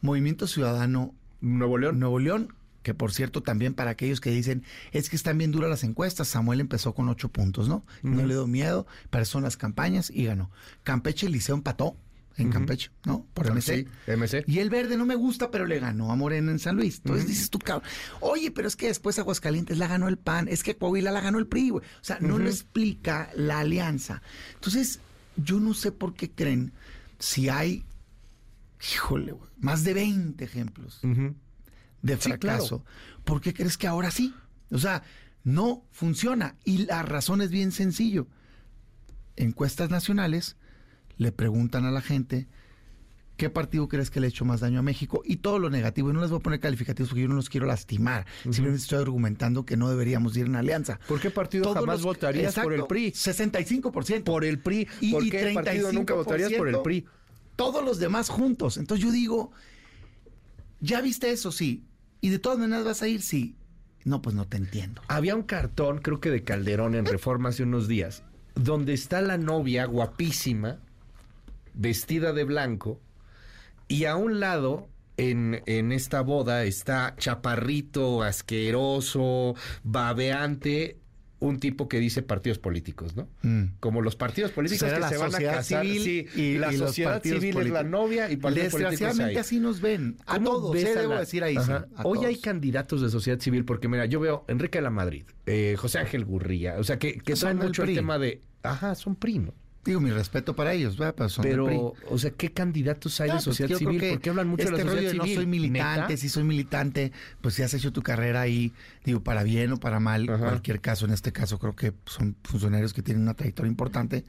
Movimiento 0.00 0.46
Ciudadano. 0.46 1.12
Nuevo 1.40 1.76
León. 1.76 1.98
Nuevo 1.98 2.20
León, 2.20 2.54
que 2.84 2.94
por 2.94 3.12
cierto 3.12 3.42
también 3.42 3.74
para 3.74 3.90
aquellos 3.90 4.20
que 4.20 4.30
dicen, 4.30 4.62
es 4.92 5.10
que 5.10 5.16
están 5.16 5.38
bien 5.38 5.50
duras 5.50 5.70
las 5.70 5.82
encuestas, 5.82 6.28
Samuel 6.28 6.60
empezó 6.60 6.94
con 6.94 7.08
ocho 7.08 7.30
puntos, 7.30 7.68
¿no? 7.68 7.84
No 8.02 8.24
le 8.24 8.34
dio 8.34 8.46
miedo, 8.46 8.86
pero 9.10 9.24
son 9.24 9.42
las 9.42 9.56
campañas 9.56 10.08
y 10.08 10.26
ganó. 10.26 10.52
Campeche, 10.84 11.26
el 11.26 11.32
Liceo 11.32 11.56
empató 11.56 11.96
en. 12.36 12.50
Campeche, 12.50 12.90
¿no? 13.04 13.26
Por 13.34 13.52
MC. 13.52 13.86
Sí, 14.06 14.10
MC. 14.10 14.44
Y 14.46 14.58
el 14.58 14.70
verde 14.70 14.96
no 14.96 15.06
me 15.06 15.14
gusta, 15.14 15.50
pero 15.50 15.66
le 15.66 15.78
ganó 15.78 16.12
a 16.12 16.16
Morena 16.16 16.50
en 16.50 16.58
San 16.58 16.76
Luis. 16.76 16.96
Entonces 16.98 17.26
dices 17.26 17.50
tú, 17.50 17.58
cabrón, 17.58 17.88
oye, 18.20 18.50
pero 18.50 18.68
es 18.68 18.76
que 18.76 18.88
después 18.88 19.18
Aguascalientes 19.18 19.78
la 19.78 19.88
ganó 19.88 20.08
el 20.08 20.18
PAN, 20.18 20.48
es 20.48 20.62
que 20.62 20.76
Coahuila 20.76 21.12
la 21.12 21.20
ganó 21.20 21.38
el 21.38 21.46
PRI, 21.46 21.70
güey. 21.70 21.84
O 21.84 22.04
sea, 22.04 22.18
no 22.20 22.38
lo 22.38 22.48
explica 22.48 23.30
la 23.34 23.60
alianza. 23.60 24.22
Entonces, 24.54 25.00
yo 25.36 25.60
no 25.60 25.74
sé 25.74 25.92
por 25.92 26.14
qué 26.14 26.30
creen 26.30 26.72
si 27.18 27.48
hay, 27.48 27.84
híjole, 28.94 29.32
güey, 29.32 29.50
más 29.58 29.84
de 29.84 29.94
20 29.94 30.44
ejemplos 30.44 31.00
de 31.02 32.16
Sí, 32.16 32.28
fracaso. 32.28 32.84
¿Por 33.24 33.40
qué 33.40 33.54
crees 33.54 33.78
que 33.78 33.86
ahora 33.86 34.10
sí? 34.10 34.34
O 34.70 34.78
sea, 34.78 35.04
no 35.44 35.84
funciona. 35.90 36.56
Y 36.64 36.86
la 36.86 37.02
razón 37.02 37.40
es 37.40 37.50
bien 37.50 37.72
sencillo. 37.72 38.26
Encuestas 39.36 39.90
nacionales 39.90 40.56
le 41.22 41.32
preguntan 41.32 41.84
a 41.86 41.90
la 41.90 42.00
gente 42.02 42.46
qué 43.36 43.48
partido 43.50 43.88
crees 43.88 44.10
que 44.10 44.20
le 44.20 44.26
ha 44.26 44.28
hecho 44.28 44.44
más 44.44 44.60
daño 44.60 44.78
a 44.80 44.82
México 44.82 45.22
y 45.24 45.36
todo 45.36 45.58
lo 45.58 45.70
negativo. 45.70 46.10
Y 46.10 46.12
no 46.12 46.20
les 46.20 46.30
voy 46.30 46.38
a 46.38 46.42
poner 46.42 46.60
calificativos 46.60 47.08
porque 47.08 47.22
yo 47.22 47.28
no 47.28 47.34
los 47.34 47.48
quiero 47.48 47.66
lastimar. 47.66 48.26
Simplemente 48.42 48.82
estoy 48.82 48.98
argumentando 49.00 49.64
que 49.64 49.76
no 49.76 49.88
deberíamos 49.88 50.36
ir 50.36 50.46
en 50.46 50.56
alianza. 50.56 51.00
¿Por 51.08 51.18
qué 51.20 51.30
partido 51.30 51.64
Todos 51.64 51.76
jamás 51.78 51.96
los- 51.96 52.04
votarías 52.04 52.54
por 52.54 52.72
el 52.74 52.84
PRI? 52.86 53.12
65%. 53.12 54.24
Por 54.24 54.44
el 54.44 54.58
PRI. 54.60 54.86
Y- 55.00 55.12
¿Por 55.12 55.24
y 55.24 55.30
qué 55.30 55.50
partido 55.54 55.92
nunca 55.92 56.14
votarías 56.14 56.52
por 56.52 56.68
el 56.68 56.74
35%? 56.76 56.82
PRI? 56.82 57.06
todos 57.56 57.84
los 57.84 57.98
demás 57.98 58.28
juntos. 58.28 58.76
Entonces 58.78 59.04
yo 59.04 59.12
digo, 59.12 59.50
¿ya 60.80 61.00
viste 61.00 61.30
eso? 61.30 61.52
Sí. 61.52 61.84
¿Y 62.20 62.30
de 62.30 62.38
todas 62.38 62.58
maneras 62.58 62.84
vas 62.84 63.02
a 63.02 63.08
ir? 63.08 63.22
Sí. 63.22 63.56
No, 64.04 64.20
pues 64.22 64.34
no 64.34 64.46
te 64.46 64.56
entiendo. 64.56 65.02
Había 65.08 65.34
un 65.36 65.42
cartón, 65.42 65.98
creo 65.98 66.20
que 66.20 66.30
de 66.30 66.42
Calderón 66.42 66.94
en 66.94 67.06
Reforma 67.06 67.50
hace 67.50 67.62
unos 67.62 67.88
días, 67.88 68.22
donde 68.54 68.92
está 68.94 69.20
la 69.22 69.38
novia 69.38 69.84
guapísima, 69.86 70.78
vestida 71.74 72.32
de 72.32 72.44
blanco, 72.44 73.00
y 73.88 74.04
a 74.06 74.16
un 74.16 74.40
lado, 74.40 74.88
en, 75.16 75.62
en 75.66 75.92
esta 75.92 76.20
boda, 76.22 76.64
está 76.64 77.14
chaparrito, 77.18 78.22
asqueroso, 78.22 79.54
babeante, 79.84 80.98
un 81.40 81.58
tipo 81.58 81.88
que 81.88 81.98
dice 81.98 82.22
partidos 82.22 82.60
políticos, 82.60 83.16
¿no? 83.16 83.28
Como 83.80 84.00
los 84.00 84.14
partidos 84.14 84.52
políticos 84.52 84.88
Será 84.88 85.08
que 85.08 85.14
se 85.14 85.20
van 85.20 85.34
a 85.34 85.38
casar. 85.40 85.84
civil 85.84 86.02
sí, 86.02 86.26
y- 86.40 86.58
la 86.58 86.72
y 86.72 86.76
sociedad 86.76 87.20
civil 87.20 87.36
es 87.48 87.54
la 87.54 87.60
políticos. 87.60 87.84
novia 87.86 88.30
y 88.30 88.36
partidos 88.36 88.70
políticos 88.70 88.90
Desgraciadamente 88.90 89.40
así 89.40 89.58
nos 89.58 89.80
ven. 89.80 90.16
A 90.26 90.36
¿Cómo 90.36 90.50
todos, 90.52 90.72
ves 90.72 90.84
eh, 90.84 90.92
a 90.96 91.00
debo 91.00 91.14
la- 91.14 91.20
decir 91.20 91.42
ahí 91.42 91.56
sí. 91.58 91.72
Hoy 92.04 92.24
hay 92.24 92.36
candidatos 92.38 93.00
de 93.02 93.10
sociedad 93.10 93.40
civil 93.40 93.64
porque 93.64 93.88
mira, 93.88 94.06
yo 94.06 94.20
veo 94.20 94.44
Enrique 94.46 94.78
de 94.78 94.82
la 94.82 94.90
Madrid, 94.90 95.24
eh, 95.46 95.74
José 95.76 95.98
Ángel 95.98 96.24
Gurría, 96.24 96.76
o 96.78 96.84
sea, 96.84 97.00
que, 97.00 97.18
que 97.18 97.34
Son 97.34 97.56
mucho 97.56 97.82
el 97.82 97.86
PRI. 97.88 97.94
tema 97.96 98.18
de, 98.20 98.40
ajá, 98.62 98.94
son 98.94 99.16
primo. 99.16 99.52
Digo, 99.84 100.00
mi 100.00 100.10
respeto 100.10 100.54
para 100.54 100.74
ellos, 100.74 100.96
¿verdad? 100.96 101.14
pero 101.16 101.28
son 101.28 101.42
del 101.44 101.54
PRI. 101.60 101.64
Pero, 101.66 101.94
o 102.08 102.18
sea, 102.18 102.30
¿qué 102.30 102.52
candidatos 102.52 103.20
hay 103.20 103.30
Ah, 103.30 103.32
de 103.32 103.36
pues 103.38 103.44
sociedad 103.44 103.66
creo 103.68 103.78
civil? 103.78 104.10
¿Por 104.10 104.20
qué 104.20 104.30
hablan 104.30 104.46
mucho 104.48 104.62
este 104.62 104.76
de 104.76 104.84
la 104.84 104.90
sociedad 104.90 104.96
rollo 105.12 105.18
de 105.18 105.24
civil? 105.24 105.34
No 105.34 105.40
soy 105.40 105.46
militante, 105.46 106.00
¿Neta? 106.00 106.16
si 106.16 106.28
soy 106.28 106.44
militante, 106.44 107.12
pues 107.40 107.54
si 107.54 107.62
has 107.62 107.74
hecho 107.74 107.92
tu 107.92 108.00
carrera 108.02 108.42
ahí, 108.42 108.72
digo, 109.04 109.20
para 109.24 109.42
bien 109.42 109.72
o 109.72 109.78
para 109.78 109.98
mal, 109.98 110.28
en 110.28 110.38
cualquier 110.38 110.80
caso, 110.80 111.04
en 111.04 111.12
este 111.12 111.32
caso 111.32 111.58
creo 111.58 111.74
que 111.74 111.92
son 112.06 112.36
funcionarios 112.44 112.92
que 112.92 113.02
tienen 113.02 113.22
una 113.24 113.34
trayectoria 113.34 113.70
importante. 113.70 114.24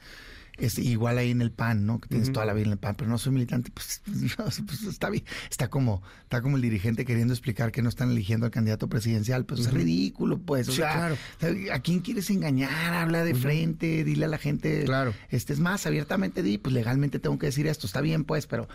Es 0.58 0.78
igual 0.78 1.18
ahí 1.18 1.32
en 1.32 1.42
el 1.42 1.52
PAN, 1.52 1.88
¿no? 1.88 2.00
Que 2.00 2.08
tienes 2.10 2.32
toda 2.32 2.46
la 2.46 2.54
vida 2.54 2.68
en 2.68 2.74
el 2.74 2.78
PAN, 2.78 2.94
pero 2.96 3.10
no 3.10 3.18
soy 3.18 3.34
militante, 3.34 3.72
pues, 3.72 4.04
pues, 4.38 4.84
está 4.84 5.10
bien. 5.10 5.24
Está 5.50 5.68
como, 5.70 6.04
está 6.22 6.44
como 6.44 6.58
el 6.58 6.62
dirigente 6.62 7.06
queriendo 7.06 7.34
explicar 7.34 7.72
que 7.72 7.82
no 7.82 7.90
están 7.90 8.12
eligiendo 8.12 8.46
al 8.46 8.52
candidato 8.52 8.88
presidencial, 8.88 9.46
pues 9.46 9.62
es 9.62 9.74
ridículo, 9.74 10.38
pues. 10.38 10.68
O 10.70 10.72
Sí, 10.72 10.78
sea, 10.78 10.94
claro. 10.94 11.58
¿a 11.74 11.80
quién 11.80 12.02
quieres 12.02 12.30
engañar? 12.30 12.94
Habla 12.94 13.24
de 13.24 13.34
frente, 13.34 14.04
dile 14.04 14.26
a 14.26 14.28
la 14.28 14.38
gente. 14.38 14.84
Claro. 14.86 15.16
Este 15.30 15.54
es 15.54 15.60
más, 15.60 15.88
abiertamente 15.88 16.44
di, 16.44 16.60
pues 16.60 16.74
legalmente 16.76 17.18
tengo 17.20 17.40
que 17.40 17.48
decir 17.48 17.66
esto, 17.66 17.88
está 17.88 18.02
bien, 18.02 18.24
pues, 18.24 18.46
pero 18.46 18.68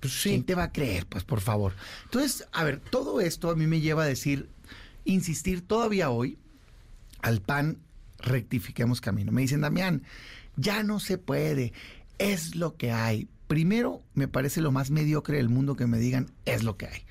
Pues 0.00 0.18
¿quién 0.22 0.42
te 0.44 0.54
va 0.54 0.64
a 0.64 0.72
creer? 0.72 1.04
Pues 1.06 1.22
por 1.22 1.40
favor. 1.42 1.74
Entonces, 2.04 2.46
a 2.52 2.64
ver, 2.64 2.80
todo 2.80 3.20
esto 3.20 3.50
a 3.50 3.56
mí 3.56 3.66
me 3.66 3.80
lleva 3.82 4.04
a 4.04 4.06
decir, 4.06 4.48
insistir 5.04 5.60
todavía 5.66 6.08
hoy, 6.08 6.38
al 7.20 7.42
PAN 7.42 7.76
rectifiquemos 8.18 9.02
camino. 9.02 9.32
Me 9.32 9.42
dicen, 9.42 9.60
Damián, 9.60 10.02
ya 10.56 10.82
no 10.82 11.00
se 11.00 11.18
puede, 11.18 11.72
es 12.18 12.54
lo 12.54 12.76
que 12.76 12.92
hay. 12.92 13.28
Primero, 13.46 14.02
me 14.14 14.28
parece 14.28 14.60
lo 14.60 14.72
más 14.72 14.90
mediocre 14.90 15.36
del 15.36 15.48
mundo 15.48 15.76
que 15.76 15.86
me 15.86 15.98
digan, 15.98 16.30
es 16.44 16.62
lo 16.62 16.76
que 16.76 16.86
hay. 16.86 17.02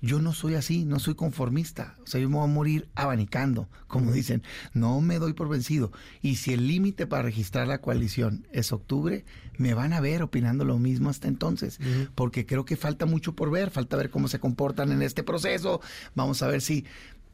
Yo 0.00 0.20
no 0.20 0.32
soy 0.32 0.54
así, 0.54 0.84
no 0.84 1.00
soy 1.00 1.16
conformista. 1.16 1.96
O 2.04 2.06
sea, 2.06 2.20
yo 2.20 2.28
me 2.28 2.36
voy 2.36 2.44
a 2.44 2.52
morir 2.52 2.88
abanicando, 2.94 3.68
como 3.88 4.12
dicen. 4.12 4.44
No 4.72 5.00
me 5.00 5.18
doy 5.18 5.32
por 5.32 5.48
vencido. 5.48 5.90
Y 6.22 6.36
si 6.36 6.52
el 6.52 6.68
límite 6.68 7.08
para 7.08 7.22
registrar 7.22 7.66
la 7.66 7.80
coalición 7.80 8.46
es 8.52 8.70
octubre, 8.72 9.24
me 9.56 9.74
van 9.74 9.92
a 9.92 10.00
ver 10.00 10.22
opinando 10.22 10.64
lo 10.64 10.78
mismo 10.78 11.10
hasta 11.10 11.26
entonces. 11.26 11.80
Porque 12.14 12.46
creo 12.46 12.64
que 12.64 12.76
falta 12.76 13.06
mucho 13.06 13.34
por 13.34 13.50
ver, 13.50 13.70
falta 13.70 13.96
ver 13.96 14.10
cómo 14.10 14.28
se 14.28 14.38
comportan 14.38 14.92
en 14.92 15.02
este 15.02 15.24
proceso. 15.24 15.80
Vamos 16.14 16.42
a 16.42 16.46
ver 16.46 16.60
si 16.60 16.84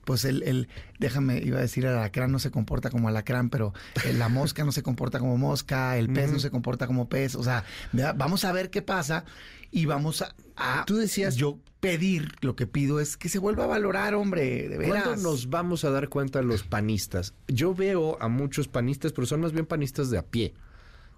pues 0.05 0.25
el, 0.25 0.43
el, 0.43 0.69
déjame, 0.99 1.39
iba 1.39 1.59
a 1.59 1.63
decir, 1.63 1.85
el 1.85 1.93
alacrán 1.93 2.33
no 2.33 2.39
se 2.39 2.51
comporta 2.51 2.91
como 2.91 3.09
alacrán, 3.09 3.51
pero 3.51 3.73
la 4.15 4.29
mosca 4.29 4.65
no 4.65 4.73
se 4.73 4.83
comporta 4.83 5.19
como 5.19 5.37
mosca, 5.37 5.97
el 5.97 6.09
pez 6.09 6.33
no 6.33 6.39
se 6.39 6.51
comporta 6.51 6.87
como 6.87 7.09
pez, 7.09 7.35
o 7.35 7.43
sea, 7.43 7.65
vamos 8.17 8.45
a 8.45 8.53
ver 8.53 8.71
qué 8.71 8.83
pasa 8.83 9.25
y 9.71 9.87
vamos 9.87 10.23
a, 10.57 10.85
Tú 10.87 10.97
decías... 10.97 11.37
Yo 11.37 11.59
pedir, 11.81 12.33
lo 12.41 12.57
que 12.57 12.67
pido 12.67 12.99
es 12.99 13.19
que 13.19 13.29
se 13.29 13.39
vuelva 13.39 13.65
a 13.65 13.67
valorar, 13.67 14.15
hombre, 14.15 14.71
de 14.71 14.79
veras. 14.79 15.05
¿Cuándo 15.05 15.23
nos 15.23 15.51
vamos 15.51 15.85
a 15.85 15.91
dar 15.91 16.09
cuenta 16.09 16.41
los 16.41 16.63
panistas? 16.63 17.35
Yo 17.47 17.75
veo 17.75 18.17
a 18.23 18.29
muchos 18.29 18.69
panistas, 18.69 19.13
pero 19.13 19.27
son 19.27 19.43
más 19.43 19.53
bien 19.53 19.67
panistas 19.67 20.09
de 20.09 20.17
a 20.17 20.23
pie 20.23 20.55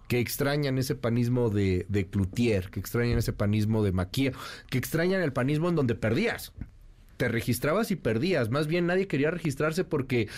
que 0.08 0.18
extrañan 0.20 0.78
ese 0.78 0.94
panismo 0.94 1.50
de, 1.50 1.86
de 1.88 2.08
Cloutier, 2.08 2.70
que 2.70 2.80
extrañan 2.80 3.18
ese 3.18 3.32
panismo 3.32 3.82
de 3.82 3.92
Maquia, 3.92 4.32
que 4.70 4.78
extrañan 4.78 5.22
el 5.22 5.32
panismo 5.32 5.68
en 5.68 5.76
donde 5.76 5.94
perdías. 5.94 6.52
Te 7.16 7.28
registrabas 7.28 7.90
y 7.90 7.96
perdías. 7.96 8.50
Más 8.50 8.66
bien 8.66 8.86
nadie 8.86 9.06
quería 9.06 9.30
registrarse 9.30 9.84
porque 9.84 10.28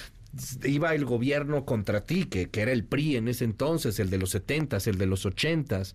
iba 0.65 0.95
el 0.95 1.05
gobierno 1.05 1.65
contra 1.65 2.03
ti, 2.03 2.25
que, 2.25 2.51
que 2.51 2.61
era 2.61 2.73
el 2.73 2.85
PRI 2.85 3.17
en 3.17 3.29
ese 3.29 3.45
entonces, 3.45 3.99
el 3.99 4.11
de 4.11 4.19
los 4.19 4.31
setentas, 4.31 4.87
el 4.87 4.99
de 4.99 5.07
los 5.07 5.27
ochentas. 5.27 5.95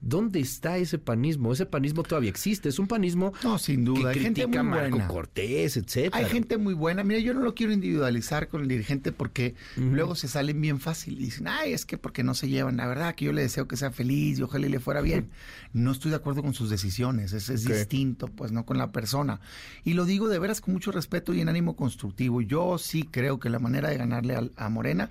¿Dónde 0.00 0.40
está 0.40 0.78
ese 0.78 0.98
panismo? 0.98 1.52
Ese 1.52 1.66
panismo 1.66 2.02
todavía 2.02 2.30
existe. 2.30 2.68
Es 2.68 2.78
un 2.78 2.86
panismo 2.86 3.32
no, 3.44 3.58
sin 3.58 3.84
duda. 3.84 4.12
que 4.12 4.18
Hay 4.18 4.24
gente 4.24 4.46
muy 4.46 4.58
Marco 4.62 4.90
buena. 4.90 5.08
Cortés, 5.08 5.76
etcétera. 5.76 6.16
Hay 6.16 6.24
gente 6.24 6.56
muy 6.56 6.72
buena. 6.72 7.04
Mira, 7.04 7.20
yo 7.20 7.34
no 7.34 7.40
lo 7.40 7.54
quiero 7.54 7.72
individualizar 7.72 8.48
con 8.48 8.62
el 8.62 8.68
dirigente 8.68 9.12
porque 9.12 9.54
luego 9.76 10.14
se 10.14 10.28
salen 10.28 10.60
bien 10.60 10.80
fácil 10.80 11.14
y 11.20 11.24
dicen, 11.24 11.48
ay, 11.48 11.72
es 11.74 11.84
que 11.84 11.98
porque 11.98 12.24
no 12.24 12.34
se 12.34 12.48
llevan. 12.48 12.78
La 12.78 12.86
verdad 12.86 13.14
que 13.14 13.26
yo 13.26 13.32
le 13.32 13.42
deseo 13.42 13.68
que 13.68 13.76
sea 13.76 13.90
feliz 13.90 14.38
y 14.38 14.42
ojalá 14.42 14.68
le 14.68 14.80
fuera 14.80 15.02
bien. 15.02 15.28
No 15.72 15.92
estoy 15.92 16.10
de 16.10 16.16
acuerdo 16.16 16.42
con 16.42 16.54
sus 16.54 16.70
decisiones. 16.70 17.32
Es, 17.32 17.50
es 17.50 17.64
distinto, 17.64 18.28
pues 18.28 18.52
no 18.52 18.64
con 18.64 18.78
la 18.78 18.92
persona. 18.92 19.40
Y 19.84 19.92
lo 19.92 20.06
digo 20.06 20.28
de 20.28 20.38
veras 20.38 20.60
con 20.60 20.72
mucho 20.72 20.92
respeto 20.92 21.34
y 21.34 21.40
en 21.40 21.48
ánimo 21.48 21.76
constructivo. 21.76 22.40
Yo 22.40 22.78
sí 22.78 23.02
creo 23.02 23.38
que 23.38 23.50
la 23.50 23.58
manera 23.58 23.90
de 23.90 23.98
ganarle 23.98 24.34
a, 24.34 24.48
a 24.56 24.68
Morena 24.70 25.10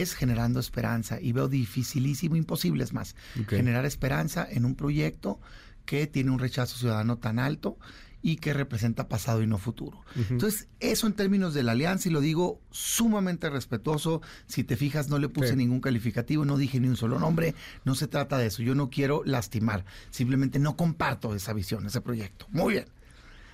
es 0.00 0.14
generando 0.14 0.60
esperanza 0.60 1.20
y 1.20 1.32
veo 1.32 1.48
dificilísimo, 1.48 2.36
imposible 2.36 2.84
es 2.84 2.92
más, 2.92 3.14
Okay. 3.42 3.58
generar 3.58 3.84
esperanza 3.84 4.46
en 4.50 4.64
un 4.64 4.74
proyecto 4.74 5.40
que 5.84 6.06
tiene 6.06 6.30
un 6.30 6.38
rechazo 6.38 6.76
ciudadano 6.78 7.18
tan 7.18 7.38
alto 7.38 7.76
y 8.24 8.36
que 8.36 8.52
representa 8.52 9.08
pasado 9.08 9.42
y 9.42 9.48
no 9.48 9.58
futuro. 9.58 10.00
Entonces, 10.30 10.68
eso 10.78 11.08
en 11.08 11.14
términos 11.14 11.54
de 11.54 11.64
la 11.64 11.72
alianza, 11.72 12.08
y 12.08 12.12
lo 12.12 12.20
digo 12.20 12.60
sumamente 12.70 13.50
respetuoso, 13.50 14.22
si 14.46 14.62
te 14.62 14.76
fijas, 14.76 15.08
no 15.08 15.18
le 15.18 15.28
puse 15.28 15.48
Sí. 15.50 15.56
ningún 15.56 15.80
calificativo, 15.80 16.44
no 16.44 16.56
dije 16.56 16.78
ni 16.78 16.86
un 16.86 16.96
solo 16.96 17.18
nombre, 17.18 17.56
no 17.84 17.96
se 17.96 18.06
trata 18.06 18.38
de 18.38 18.46
eso, 18.46 18.62
yo 18.62 18.76
no 18.76 18.90
quiero 18.90 19.22
lastimar, 19.24 19.84
simplemente 20.10 20.60
no 20.60 20.76
comparto 20.76 21.34
esa 21.34 21.52
visión, 21.52 21.84
ese 21.84 22.00
proyecto. 22.00 22.46
Muy 22.50 22.74
bien. 22.74 22.84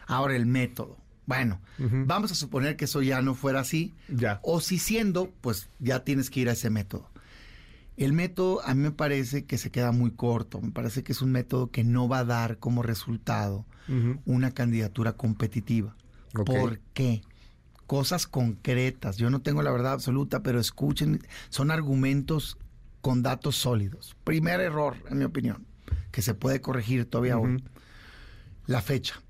Ahora 0.07 0.36
el 0.36 0.44
método. 0.44 0.99
Bueno, 1.28 1.60
vamos 2.07 2.32
a 2.32 2.34
suponer 2.34 2.76
que 2.76 2.86
eso 2.86 3.02
ya 3.02 3.20
no 3.20 3.34
fuera 3.34 3.60
así. 3.60 3.94
Ya. 4.08 4.40
O 4.42 4.60
si 4.60 4.78
siendo, 4.78 5.31
pues 5.42 5.68
ya 5.78 6.02
tienes 6.02 6.31
que 6.31 6.40
ir 6.40 6.48
a 6.48 6.52
ese 6.52 6.70
método. 6.70 7.10
El 7.98 8.15
método 8.15 8.62
a 8.65 8.74
mí 8.74 8.81
me 8.81 8.92
parece 8.92 9.44
que 9.44 9.58
se 9.58 9.70
queda 9.70 9.92
muy 9.92 10.10
corto. 10.10 10.58
Me 10.62 10.70
parece 10.70 11.02
que 11.02 11.12
es 11.12 11.20
un 11.20 11.31
método 11.31 11.70
que 11.70 11.84
no 11.84 12.08
va 12.08 12.20
a 12.20 12.24
dar 12.24 12.57
como 12.57 12.82
resultado 12.82 13.66
una 14.24 14.52
candidatura 14.52 15.12
competitiva. 15.12 15.94
Ok. 16.34 16.47
¿Por 16.47 16.78
qué? 16.94 17.20
Cosas 17.86 18.26
concretas. 18.26 19.18
Yo 19.18 19.28
no 19.28 19.42
tengo 19.42 19.60
la 19.60 19.70
verdad 19.70 19.92
absoluta, 19.92 20.42
pero 20.42 20.58
escuchen, 20.58 21.20
son 21.50 21.70
argumentos 21.70 22.57
con 23.02 23.23
datos 23.23 23.57
sólidos. 23.57 24.16
Primer 24.24 24.60
error, 24.60 24.97
en 25.10 25.18
mi 25.18 25.24
opinión, 25.26 25.66
que 26.10 26.23
se 26.23 26.32
puede 26.32 26.62
corregir 26.62 27.05
todavía 27.05 27.36
hoy. 27.36 27.62
La 28.65 28.81
fecha. 28.81 29.23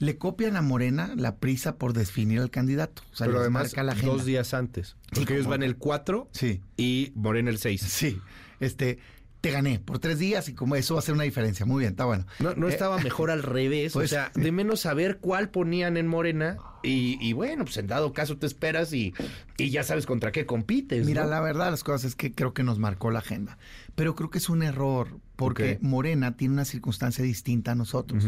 Le 0.00 0.18
copian 0.18 0.56
a 0.56 0.62
Morena 0.62 1.12
la 1.16 1.36
prisa 1.36 1.76
por 1.76 1.92
definir 1.92 2.40
al 2.40 2.50
candidato. 2.50 3.02
O 3.12 3.16
sea, 3.16 3.26
Pero 3.28 3.38
además, 3.40 3.64
marca 3.64 3.82
la 3.84 3.92
agenda. 3.92 4.12
dos 4.14 4.24
días 4.24 4.52
antes. 4.54 4.96
Porque 5.14 5.34
ellos 5.34 5.46
van 5.46 5.62
el 5.62 5.76
4 5.76 6.28
Sí. 6.32 6.60
y 6.76 7.12
Morena 7.14 7.50
el 7.50 7.58
6. 7.58 7.80
Sí, 7.82 8.18
este, 8.60 8.98
te 9.42 9.50
gané 9.50 9.78
por 9.78 9.98
tres 9.98 10.18
días 10.18 10.48
y 10.48 10.54
como 10.54 10.74
eso 10.76 10.94
va 10.94 10.98
a 10.98 11.02
hacer 11.02 11.14
una 11.14 11.24
diferencia. 11.24 11.64
Muy 11.66 11.80
bien, 11.80 11.92
está 11.92 12.04
bueno. 12.06 12.26
No, 12.40 12.54
no 12.54 12.68
Eh, 12.68 12.72
estaba 12.72 12.98
mejor 12.98 13.30
al 13.30 13.42
revés. 13.42 13.92
pues- 13.92 14.10
o 14.10 14.14
sea, 14.14 14.32
de 14.34 14.52
menos 14.52 14.80
saber 14.80 15.18
cuál 15.18 15.50
ponían 15.50 15.96
en 15.98 16.06
Morena. 16.08 16.56
Y, 16.82 17.18
y 17.20 17.34
bueno, 17.34 17.64
pues 17.66 17.76
en 17.76 17.86
dado 17.86 18.14
caso 18.14 18.38
te 18.38 18.46
esperas 18.46 18.94
y, 18.94 19.12
y 19.58 19.68
ya 19.68 19.82
sabes 19.82 20.06
contra 20.06 20.32
qué 20.32 20.46
compites. 20.46 21.04
Mira, 21.06 21.24
¿no? 21.24 21.28
la 21.30 21.40
verdad 21.40 21.70
las 21.70 21.84
cosas 21.84 22.04
es 22.06 22.16
que 22.16 22.32
creo 22.32 22.54
que 22.54 22.62
nos 22.62 22.78
marcó 22.78 23.10
la 23.10 23.18
agenda. 23.18 23.58
Pero 23.94 24.14
creo 24.14 24.30
que 24.30 24.38
es 24.38 24.48
un 24.48 24.62
error 24.62 25.18
porque. 25.36 25.78
Morena 25.82 26.38
tiene 26.38 26.54
una 26.54 26.64
circunstancia 26.64 27.22
distinta 27.22 27.72
a 27.72 27.74
nosotros. 27.74 28.24